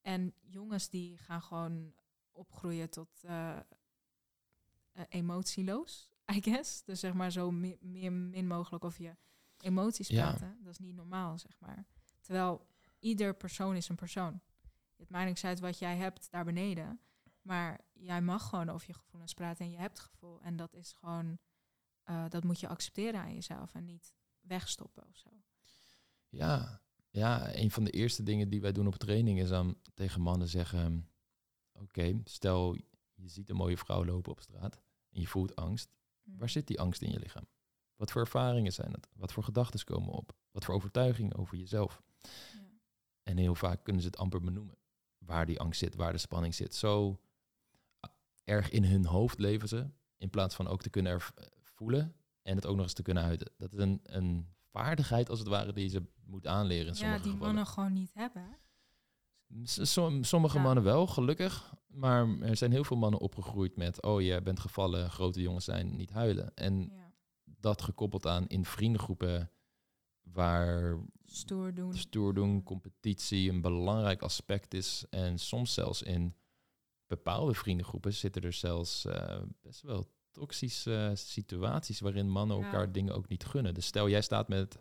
En 0.00 0.34
jongens 0.40 0.88
die 0.88 1.16
gaan 1.18 1.42
gewoon 1.42 1.94
opgroeien 2.30 2.90
tot 2.90 3.08
eh, 3.22 3.56
emotieloos, 5.08 6.10
I 6.34 6.42
guess. 6.42 6.84
Dus 6.84 7.00
zeg 7.00 7.12
maar 7.12 7.30
zo 7.32 7.50
mi- 7.50 7.76
meer 7.80 8.12
min 8.12 8.46
mogelijk 8.46 8.84
over 8.84 9.02
je 9.02 9.16
emoties 9.58 10.08
Ja. 10.08 10.28
praten. 10.28 10.58
Dat 10.62 10.72
is 10.72 10.78
niet 10.78 10.94
normaal, 10.94 11.38
zeg 11.38 11.58
maar. 11.60 11.86
Terwijl 12.20 12.66
ieder 12.98 13.34
persoon 13.34 13.76
is 13.76 13.88
een 13.88 13.96
persoon. 13.96 14.40
Het 14.96 15.10
maakt 15.10 15.26
niks 15.26 15.44
uit 15.44 15.60
wat 15.60 15.78
jij 15.78 15.96
hebt 15.96 16.30
daar 16.30 16.44
beneden. 16.44 17.00
Maar 17.42 17.80
jij 17.92 18.20
mag 18.20 18.48
gewoon 18.48 18.68
over 18.68 18.86
je 18.86 18.94
gevoelens 18.94 19.34
praten 19.34 19.64
en 19.64 19.70
je 19.70 19.78
hebt 19.78 20.00
gevoel. 20.00 20.40
En 20.42 20.56
dat 20.56 20.74
is 20.74 20.92
gewoon, 20.92 21.38
eh, 22.02 22.24
dat 22.28 22.44
moet 22.44 22.60
je 22.60 22.68
accepteren 22.68 23.20
aan 23.20 23.34
jezelf 23.34 23.74
en 23.74 23.84
niet 23.84 24.14
wegstoppen 24.40 25.06
of 25.08 25.16
zo. 25.16 25.30
Ja, 26.28 26.82
ja, 27.10 27.54
een 27.54 27.70
van 27.70 27.84
de 27.84 27.90
eerste 27.90 28.22
dingen 28.22 28.48
die 28.48 28.60
wij 28.60 28.72
doen 28.72 28.86
op 28.86 28.94
training 28.94 29.40
is 29.40 29.48
dan 29.48 29.78
tegen 29.94 30.20
mannen 30.20 30.48
zeggen: 30.48 31.10
Oké, 31.72 32.20
stel 32.24 32.74
je 33.14 33.28
ziet 33.28 33.50
een 33.50 33.56
mooie 33.56 33.76
vrouw 33.76 34.04
lopen 34.04 34.32
op 34.32 34.40
straat 34.40 34.80
en 35.10 35.20
je 35.20 35.26
voelt 35.26 35.56
angst. 35.56 35.94
Mhm. 36.22 36.38
Waar 36.38 36.48
zit 36.48 36.66
die 36.66 36.80
angst 36.80 37.02
in 37.02 37.10
je 37.10 37.18
lichaam? 37.18 37.46
Wat 37.96 38.10
voor 38.10 38.20
ervaringen 38.20 38.72
zijn 38.72 38.92
het? 38.92 39.08
Wat 39.14 39.32
voor 39.32 39.44
gedachten 39.44 39.84
komen 39.84 40.12
op? 40.12 40.36
Wat 40.50 40.64
voor 40.64 40.74
overtuigingen 40.74 41.36
over 41.36 41.56
jezelf? 41.56 42.02
Ja. 42.20 42.30
En 43.22 43.36
heel 43.36 43.54
vaak 43.54 43.84
kunnen 43.84 44.02
ze 44.02 44.08
het 44.08 44.18
amper 44.18 44.40
benoemen. 44.40 44.78
Waar 45.18 45.46
die 45.46 45.60
angst 45.60 45.78
zit, 45.78 45.94
waar 45.94 46.12
de 46.12 46.18
spanning 46.18 46.54
zit. 46.54 46.74
Zo 46.74 47.20
erg 48.44 48.70
in 48.70 48.84
hun 48.84 49.04
hoofd 49.06 49.38
leven 49.38 49.68
ze. 49.68 49.90
In 50.16 50.30
plaats 50.30 50.54
van 50.54 50.66
ook 50.68 50.82
te 50.82 50.90
kunnen 50.90 51.12
erv- 51.12 51.30
voelen 51.62 52.14
en 52.42 52.56
het 52.56 52.66
ook 52.66 52.74
nog 52.76 52.84
eens 52.84 52.92
te 52.92 53.02
kunnen 53.02 53.22
uiten. 53.22 53.52
Dat 53.56 53.72
is 53.72 53.78
een, 53.78 54.00
een 54.02 54.48
vaardigheid 54.70 55.28
als 55.30 55.38
het 55.38 55.48
ware 55.48 55.72
die 55.72 55.88
ze 55.88 56.02
moet 56.24 56.46
aanleren 56.46 56.86
in 56.86 56.92
Ja, 56.92 56.98
sommige 56.98 57.22
die 57.22 57.30
gevallen. 57.32 57.54
mannen 57.54 57.72
gewoon 57.72 57.92
niet 57.92 58.14
hebben. 58.14 58.58
som- 59.64 60.24
sommige 60.24 60.56
Ja. 60.56 60.62
mannen 60.62 60.84
wel, 60.84 61.06
gelukkig. 61.06 61.74
Maar 61.86 62.38
er 62.40 62.56
zijn 62.56 62.70
heel 62.72 62.84
veel 62.84 62.96
mannen 62.96 63.20
opgegroeid 63.20 63.76
met... 63.76 64.02
oh, 64.02 64.20
je 64.22 64.42
bent 64.42 64.60
gevallen, 64.60 65.10
grote 65.10 65.40
jongens 65.42 65.64
zijn, 65.64 65.96
niet 65.96 66.10
huilen. 66.10 66.54
En 66.54 66.80
Ja. 66.92 67.12
dat 67.44 67.82
gekoppeld 67.82 68.26
aan 68.26 68.46
in 68.46 68.64
vriendengroepen... 68.64 69.50
waar 70.22 70.98
Stoer 71.24 71.74
doen. 71.74 71.94
stoer 71.94 72.34
doen, 72.34 72.62
competitie 72.62 73.50
een 73.50 73.60
belangrijk 73.60 74.22
aspect 74.22 74.74
is. 74.74 75.04
En 75.10 75.38
soms 75.38 75.74
zelfs 75.74 76.02
in 76.02 76.34
bepaalde 77.16 77.54
vriendengroepen 77.54 78.12
zitten 78.12 78.42
er 78.42 78.52
zelfs 78.52 79.04
eh, 79.04 79.38
best 79.62 79.82
wel 79.82 80.06
toxische 80.30 81.12
situaties 81.14 82.00
waarin 82.00 82.30
mannen 82.30 82.58
Ja. 82.58 82.64
elkaar 82.64 82.92
dingen 82.92 83.14
ook 83.14 83.28
niet 83.28 83.44
gunnen. 83.44 83.74
Dus 83.74 83.86
stel 83.86 84.08
jij 84.08 84.20
staat 84.22 84.48
met, 84.48 84.78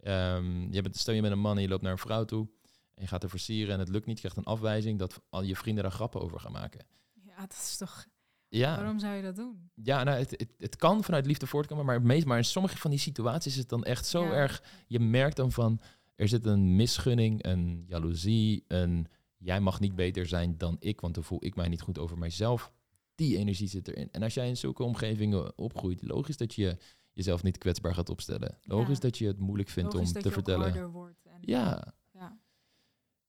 ehm, 0.00 0.72
je 0.72 0.82
bent, 0.82 0.96
stel 0.96 1.14
je 1.14 1.20
bent 1.20 1.32
een 1.32 1.38
man 1.40 1.56
en 1.56 1.62
je 1.62 1.68
loopt 1.68 1.82
naar 1.82 1.92
een 1.92 1.98
vrouw 1.98 2.24
toe 2.24 2.48
en 2.94 3.02
je 3.02 3.06
gaat 3.08 3.22
er 3.22 3.28
versieren 3.30 3.74
en 3.74 3.78
het 3.80 3.88
lukt 3.88 4.06
niet, 4.06 4.14
je 4.20 4.28
krijgt 4.28 4.36
een 4.46 4.52
afwijzing, 4.52 4.98
dat 4.98 5.20
al 5.28 5.42
je 5.42 5.56
vrienden 5.56 5.82
daar 5.82 5.92
grappen 5.92 6.20
over 6.20 6.40
gaan 6.40 6.52
maken. 6.52 6.86
Ja, 7.22 7.40
dat 7.40 7.52
is 7.52 7.76
toch... 7.76 8.06
Ja, 8.48 8.76
Waarom 8.76 8.98
zou 8.98 9.14
je 9.14 9.22
dat 9.22 9.36
doen? 9.36 9.70
ja 9.74 10.02
nou, 10.04 10.18
het, 10.18 10.30
het, 10.30 10.48
het 10.58 10.76
kan 10.76 11.04
vanuit 11.04 11.26
liefde 11.26 11.46
voortkomen, 11.46 11.84
maar, 11.84 12.02
meest, 12.02 12.26
maar 12.26 12.36
in 12.38 12.44
sommige 12.44 12.76
van 12.76 12.90
die 12.90 12.98
situaties 12.98 13.52
is 13.52 13.58
het 13.58 13.68
dan 13.68 13.84
echt 13.84 14.06
zo 14.06 14.24
Ja. 14.24 14.32
erg 14.32 14.62
je 14.86 15.00
merkt 15.00 15.36
dan 15.36 15.52
van, 15.52 15.80
er 16.14 16.28
zit 16.28 16.46
een 16.46 16.76
misgunning, 16.76 17.44
een 17.44 17.84
jaloezie, 17.86 18.64
een 18.68 19.06
jij 19.40 19.60
mag 19.60 19.80
niet 19.80 19.94
beter 19.94 20.26
zijn 20.26 20.58
dan 20.58 20.76
ik, 20.80 21.00
want 21.00 21.14
dan 21.14 21.24
voel 21.24 21.44
ik 21.44 21.54
mij 21.56 21.68
niet 21.68 21.80
goed 21.80 21.98
over 21.98 22.18
mijzelf. 22.18 22.72
Die 23.14 23.36
energie 23.36 23.68
zit 23.68 23.88
erin. 23.88 24.08
En 24.12 24.22
als 24.22 24.34
jij 24.34 24.48
in 24.48 24.56
zulke 24.56 24.82
omgevingen 24.82 25.58
opgroeit, 25.58 26.02
logisch 26.02 26.36
dat 26.36 26.54
je 26.54 26.76
jezelf 27.12 27.42
niet 27.42 27.58
kwetsbaar 27.58 27.94
gaat 27.94 28.08
opstellen. 28.08 28.58
Logisch 28.62 28.94
Ja. 28.94 29.00
dat 29.00 29.18
je 29.18 29.26
het 29.26 29.38
moeilijk 29.38 29.68
vindt 29.68 29.92
Logisch 29.92 30.08
om 30.08 30.14
dat 30.14 30.22
te 30.22 30.28
je 30.28 30.34
vertellen. 30.34 30.90
wordt. 30.90 31.26
En, 31.26 31.38
Ja, 31.40 31.94
ja, 32.12 32.38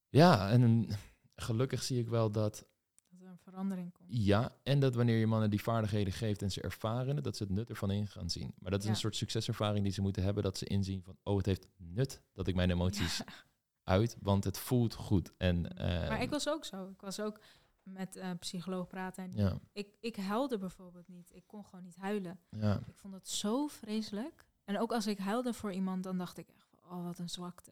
ja, 0.10 0.50
en 0.50 0.88
gelukkig 1.36 1.84
zie 1.84 2.00
ik 2.00 2.08
wel 2.08 2.32
dat 2.32 2.68
dat 3.10 3.22
er 3.22 3.28
een 3.28 3.38
verandering 3.38 3.94
komt. 3.94 4.10
Ja, 4.12 4.56
en 4.64 4.80
dat 4.80 4.96
wanneer 4.96 5.18
je 5.18 5.28
mannen 5.28 5.50
die 5.50 5.62
vaardigheden 5.62 6.14
geeft 6.14 6.42
en 6.42 6.52
ze 6.52 6.62
ervaren 6.62 7.16
het, 7.16 7.24
dat 7.24 7.38
ze 7.38 7.44
het 7.44 7.52
nut 7.52 7.70
ervan 7.70 7.92
in 7.92 8.08
gaan 8.08 8.30
zien. 8.30 8.54
Maar 8.60 8.72
dat 8.72 8.80
is 8.80 8.86
Ja. 8.86 8.92
een 8.92 8.98
soort 9.00 9.16
succeservaring 9.16 9.84
die 9.84 9.94
ze 9.94 10.02
moeten 10.02 10.24
hebben, 10.24 10.44
dat 10.44 10.58
ze 10.58 10.66
inzien 10.66 11.04
van, 11.04 11.18
oh, 11.24 11.38
het 11.38 11.46
heeft 11.46 11.68
nut 11.78 12.22
dat 12.34 12.48
ik 12.48 12.56
mijn 12.56 12.72
emoties. 12.72 13.22
uit, 13.84 14.18
want 14.22 14.44
het 14.44 14.58
voelt 14.58 14.94
goed. 14.94 15.34
En, 15.38 15.78
eh, 15.78 15.88
Maar 16.10 16.22
ik 16.22 16.30
was 16.30 16.50
ook 16.50 16.66
zo. 16.66 16.90
Ik 16.90 17.02
was 17.02 17.20
ook 17.20 17.40
met 17.84 18.16
een 18.16 18.38
psycholoog 18.40 18.88
praten. 18.88 19.24
En 19.24 19.32
ja, 19.36 19.58
ik, 19.72 19.88
ik 20.00 20.16
huilde 20.16 20.58
bijvoorbeeld 20.58 21.08
niet. 21.08 21.30
Ik 21.34 21.44
kon 21.48 21.66
gewoon 21.66 21.84
niet 21.84 21.96
huilen. 21.96 22.40
ja, 22.50 22.80
Ik 22.88 22.96
vond 22.96 23.14
het 23.14 23.30
zo 23.30 23.68
vreselijk. 23.68 24.46
En 24.64 24.80
ook 24.80 24.92
als 24.92 25.08
ik 25.08 25.18
huilde 25.18 25.54
voor 25.54 25.72
iemand, 25.72 26.04
dan 26.04 26.18
dacht 26.18 26.38
ik 26.38 26.50
echt 26.50 26.68
van, 26.70 26.98
oh, 26.98 27.04
wat 27.06 27.20
een 27.20 27.30
zwakte. 27.30 27.72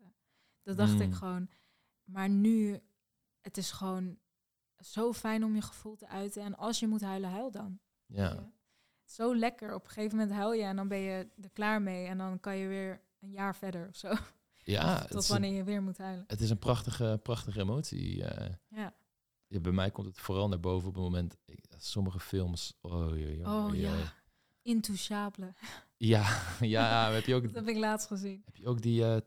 Dat 0.63 0.77
dacht 0.77 0.99
ik 0.99 1.07
Mm. 1.07 1.13
gewoon. 1.13 1.49
Maar 2.03 2.29
nu, 2.29 2.79
het 3.41 3.57
is 3.57 3.71
gewoon 3.71 4.17
zo 4.79 5.13
fijn 5.13 5.43
om 5.43 5.55
je 5.55 5.61
gevoel 5.61 5.95
te 5.95 6.07
uiten. 6.07 6.43
En 6.43 6.57
als 6.57 6.79
je 6.79 6.87
moet 6.87 7.01
huilen, 7.01 7.29
huil 7.29 7.51
dan. 7.51 7.79
Ja. 8.05 8.51
Zo 9.03 9.35
lekker. 9.35 9.73
Op 9.75 9.83
een 9.85 9.89
gegeven 9.91 10.17
moment 10.17 10.35
huil 10.35 10.53
je 10.53 10.63
en 10.63 10.75
dan 10.75 10.87
ben 10.87 10.97
je 10.99 11.27
er 11.41 11.49
klaar 11.49 11.81
mee. 11.81 12.05
En 12.05 12.17
dan 12.17 12.39
kan 12.39 12.55
je 12.57 12.67
weer 12.67 13.01
een 13.19 13.31
jaar 13.31 13.55
verder 13.55 13.87
of 13.87 13.95
zo. 13.95 14.13
Ja. 14.71 15.05
Tot 15.05 15.27
wanneer 15.27 15.53
je 15.53 15.63
weer 15.63 15.81
moet 15.83 15.97
huilen. 15.97 16.23
het 16.27 16.41
is 16.41 16.49
een 16.49 16.59
prachtige, 16.59 17.19
prachtige 17.23 17.59
emotie. 17.59 18.23
eh. 18.23 18.53
Ja. 18.67 18.93
Ja, 19.47 19.59
bij 19.59 19.71
mij 19.71 19.91
komt 19.91 20.07
het 20.07 20.17
vooral 20.19 20.47
naar 20.47 20.59
boven 20.59 20.87
op 20.89 20.93
het 20.93 21.03
moment, 21.03 21.37
ik- 21.45 21.65
sommige 21.77 22.19
films, 22.19 22.73
oh, 22.81 23.07
oei, 23.07 23.41
Oh 23.45 23.65
oei, 23.65 23.81
ja. 23.81 24.13
Intouchable. 24.61 25.53
Ja, 25.97 26.41
ja, 26.61 27.11
heb 27.11 27.25
je 27.25 27.35
ook 27.35 27.43
Dat 27.43 27.53
heb 27.53 27.67
ik 27.67 27.77
laatst 27.77 28.07
gezien. 28.07 28.41
Heb 28.45 28.55
je 28.55 28.67
ook 28.67 28.81
die 28.81 29.03
eh, 29.05 29.17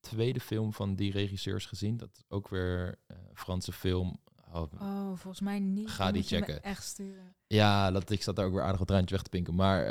tweede 0.00 0.40
film 0.40 0.72
van 0.72 0.94
die 0.94 1.12
regisseurs 1.12 1.66
gezien? 1.66 1.96
Dat 1.96 2.08
is 2.16 2.24
ook 2.28 2.48
weer 2.48 2.98
eh 3.06 3.16
Franse 3.34 3.72
film. 3.72 4.18
Oh, 4.52 4.62
Oh, 4.80 5.06
volgens 5.06 5.40
mij 5.40 5.58
niet. 5.58 5.88
Ga 5.90 6.12
die 6.12 6.22
checken. 6.22 6.62
echt 6.62 6.84
sturen. 6.84 7.34
Ja, 7.46 7.90
dat, 7.90 8.10
ik 8.10 8.22
zat 8.22 8.36
daar 8.36 8.46
ook 8.46 8.52
weer 8.52 8.62
aardig 8.62 8.78
wat 8.78 8.88
traantje 8.88 9.14
weg 9.14 9.24
te 9.24 9.30
pinken. 9.30 9.54
Maar 9.54 9.84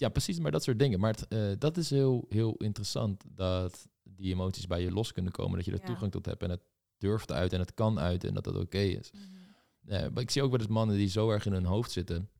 ja, 0.00 0.08
precies, 0.08 0.38
maar 0.38 0.50
dat 0.50 0.62
soort 0.62 0.78
dingen. 0.78 1.00
Maar 1.00 1.10
het, 1.12 1.28
eh, 1.28 1.50
dat 1.58 1.76
is 1.76 1.90
heel, 1.90 2.26
heel 2.28 2.54
interessant 2.56 3.24
dat 3.28 3.88
die 4.02 4.32
emoties 4.32 4.66
bij 4.66 4.82
je 4.82 4.92
los 4.92 5.12
kunnen 5.12 5.32
komen. 5.32 5.56
Dat 5.56 5.64
je 5.64 5.72
er 5.72 5.80
Ja. 5.80 5.86
toegang 5.86 6.12
tot 6.12 6.26
hebt 6.26 6.42
en 6.42 6.50
het 6.50 6.62
durft 6.98 7.32
uit 7.32 7.52
en 7.52 7.58
het 7.60 7.74
kan 7.74 7.98
uit 7.98 8.24
en 8.24 8.34
dat 8.34 8.44
dat 8.44 8.56
oké 8.56 8.78
is. 8.78 9.10
Eh, 9.86 10.08
maar 10.08 10.22
ik 10.22 10.30
zie 10.30 10.42
ook 10.42 10.50
wel 10.50 10.60
eens 10.60 10.68
mannen 10.68 10.96
die 10.96 11.08
zo 11.08 11.30
erg 11.30 11.46
in 11.46 11.52
hun 11.52 11.64
hoofd 11.64 11.90
zitten 11.90 12.30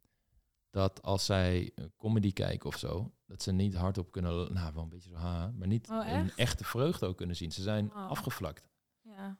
dat 0.70 1.02
als 1.02 1.24
zij 1.24 1.70
een 1.74 1.92
comedy 1.97 2.32
kijken 2.32 2.68
of 2.68 2.76
zo, 2.78 3.12
dat 3.26 3.42
ze 3.42 3.52
niet 3.52 3.74
hardop 3.74 4.10
kunnen, 4.10 4.52
nou 4.52 4.74
wel 4.74 4.82
een 4.82 4.89
beetje 4.89 5.10
zo 5.10 5.16
ha, 5.16 5.50
maar 5.50 5.66
niet 5.68 5.89
Oh, 5.90 5.97
een 5.97 6.05
echt? 6.26 6.39
echte 6.39 6.64
vreugde 6.64 7.06
ook 7.06 7.16
kunnen 7.16 7.36
zien. 7.36 7.52
Ze 7.52 7.62
zijn 7.62 7.90
Oh. 7.90 8.08
afgevlakt. 8.08 8.68
Ja. 9.02 9.36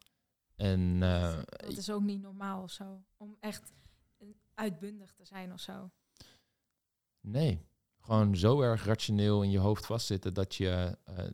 En 0.57 1.03
eh, 1.03 1.39
Dat 1.57 1.77
is 1.77 1.91
ook 1.91 2.03
niet 2.03 2.21
normaal 2.21 2.63
of 2.63 2.71
zo. 2.71 3.05
Om 3.17 3.37
echt 3.41 3.73
uitbundig 4.55 5.13
te 5.13 5.25
zijn 5.25 5.53
of 5.53 5.61
zo. 5.61 5.91
nee, 7.21 7.61
gewoon 8.01 8.37
zo 8.37 8.61
erg 8.61 8.85
rationeel 8.85 9.43
in 9.43 9.51
je 9.51 9.59
hoofd 9.59 9.87
vastzitten 9.87 10.35
dat 10.35 10.55
je 10.55 10.97
eh, 11.05 11.25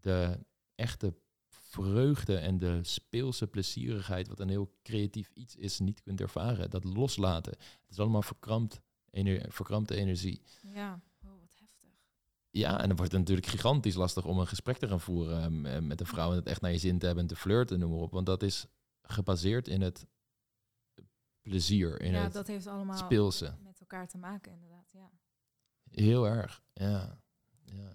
de 0.00 0.38
echte 0.74 1.14
vreugde 1.48 2.36
en 2.36 2.58
de 2.58 2.78
speelse 2.82 3.46
plezierigheid, 3.46 4.28
wat 4.28 4.40
een 4.40 4.48
heel 4.48 4.74
creatief 4.82 5.30
iets 5.30 5.56
is, 5.56 5.78
niet 5.78 6.02
kunt 6.02 6.20
ervaren. 6.20 6.70
Dat 6.70 6.84
loslaten. 6.84 7.52
Het 7.52 7.90
is 7.90 7.98
allemaal 7.98 8.22
verkrampt, 8.22 8.80
ener- 9.10 9.52
verkrampte 9.52 9.94
energie. 9.94 10.42
Ja. 10.60 11.00
Oh, 11.24 11.30
wat 11.40 11.50
heftig. 11.54 11.90
Ja, 12.50 12.80
en 12.80 12.86
dan 12.88 12.96
wordt 12.96 13.12
het 13.12 13.20
natuurlijk 13.20 13.46
gigantisch 13.46 13.94
lastig 13.94 14.24
om 14.24 14.38
een 14.38 14.46
gesprek 14.46 14.76
te 14.76 14.88
gaan 14.88 15.00
voeren 15.00 15.42
ehm, 15.42 15.66
eh, 15.66 15.80
met 15.80 16.00
een 16.00 16.06
vrouw 16.06 16.30
en 16.30 16.36
het 16.36 16.46
echt 16.46 16.60
naar 16.60 16.72
je 16.72 16.78
zin 16.78 16.98
te 16.98 17.06
hebben 17.06 17.24
en 17.24 17.30
te 17.30 17.36
flirten, 17.36 17.78
noem 17.78 17.90
maar 17.90 18.00
op. 18.00 18.12
Want 18.12 18.26
dat 18.26 18.42
is 18.42 18.66
gebaseerd 19.02 19.68
in 19.68 19.80
het 19.80 20.06
plezier, 21.42 22.00
in 22.00 22.12
ja, 22.12 22.22
het 22.22 22.32
dat 22.32 22.46
heeft 22.46 22.66
allemaal 22.66 22.96
speelse. 22.96 23.54
met 23.62 23.80
elkaar 23.80 24.08
te 24.08 24.18
maken, 24.18 24.52
inderdaad. 24.52 24.73
Heel 25.94 26.26
erg, 26.26 26.62
ja. 26.72 27.18
ja. 27.64 27.92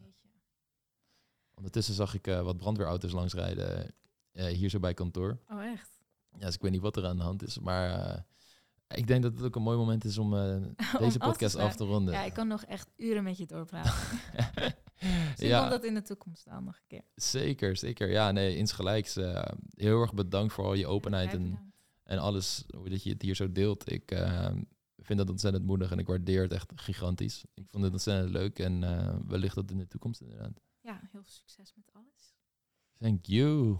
Ondertussen 1.53 1.93
zag 1.93 2.13
ik 2.13 2.27
eh, 2.27 2.41
wat 2.41 2.57
brandweerauto's 2.57 3.11
langsrijden 3.11 3.93
eh, 4.31 4.45
hier 4.45 4.69
zo 4.69 4.79
bij 4.79 4.93
kantoor. 4.93 5.39
Oh, 5.47 5.63
echt? 5.63 5.89
Ja, 6.31 6.45
dus 6.45 6.55
ik 6.55 6.61
weet 6.61 6.71
niet 6.71 6.81
wat 6.81 6.97
er 6.97 7.05
aan 7.05 7.17
de 7.17 7.23
hand 7.23 7.43
is, 7.43 7.59
maar 7.59 7.89
eh, 7.89 8.19
ik 8.87 9.07
denk 9.07 9.23
dat 9.23 9.33
het 9.33 9.43
ook 9.43 9.55
een 9.55 9.61
mooi 9.61 9.77
moment 9.77 10.05
is 10.05 10.17
om 10.17 10.33
Om 10.37 10.75
deze 10.99 11.05
af 11.05 11.11
te 11.11 11.19
podcast 11.19 11.55
af 11.55 11.75
te 11.75 11.83
ronden. 11.83 12.13
Ja, 12.13 12.23
ik 12.23 12.33
kan 12.33 12.47
nog 12.47 12.63
echt 12.63 12.89
uren 12.97 13.23
met 13.23 13.37
je 13.37 13.45
doorpraten. 13.45 13.93
Misschien 14.99 15.47
ja, 15.47 15.59
komt 15.59 15.71
dat 15.71 15.83
in 15.83 15.93
de 15.93 16.01
toekomst 16.01 16.47
aan 16.47 16.63
nog 16.63 16.75
een 16.75 16.87
keer. 16.87 17.03
zeker, 17.15 17.77
zeker. 17.77 18.09
Ja, 18.09 18.31
nee, 18.31 18.55
insgelijks. 18.55 19.15
heel 19.73 20.01
erg 20.01 20.13
bedankt 20.13 20.53
voor 20.53 20.65
al 20.65 20.73
je 20.73 20.87
openheid 20.87 21.33
en, 21.33 21.73
en 22.03 22.17
alles, 22.17 22.63
hoe 22.75 22.89
dat 22.89 23.03
je 23.03 23.09
het 23.09 23.21
hier 23.21 23.35
zo 23.35 23.51
deelt. 23.51 23.91
Ik 23.91 24.11
vind 25.01 25.19
dat 25.19 25.29
ontzettend 25.29 25.65
moedig 25.65 25.91
en 25.91 25.99
ik 25.99 26.07
waardeer 26.07 26.41
het 26.41 26.51
echt 26.51 26.71
gigantisch. 26.75 27.45
Ik 27.53 27.69
vond 27.69 27.83
het 27.83 27.93
ontzettend 27.93 28.33
leuk 28.33 28.59
en 28.59 28.83
eh, 28.83 29.17
wellicht 29.27 29.55
dat 29.55 29.71
in 29.71 29.77
de 29.77 29.87
toekomst 29.87 30.21
inderdaad. 30.21 30.61
Ja, 30.81 30.99
heel 30.99 31.09
veel 31.09 31.23
succes 31.25 31.73
met 31.75 31.89
alles. 31.93 32.35
Thank 32.97 33.25
you. 33.25 33.79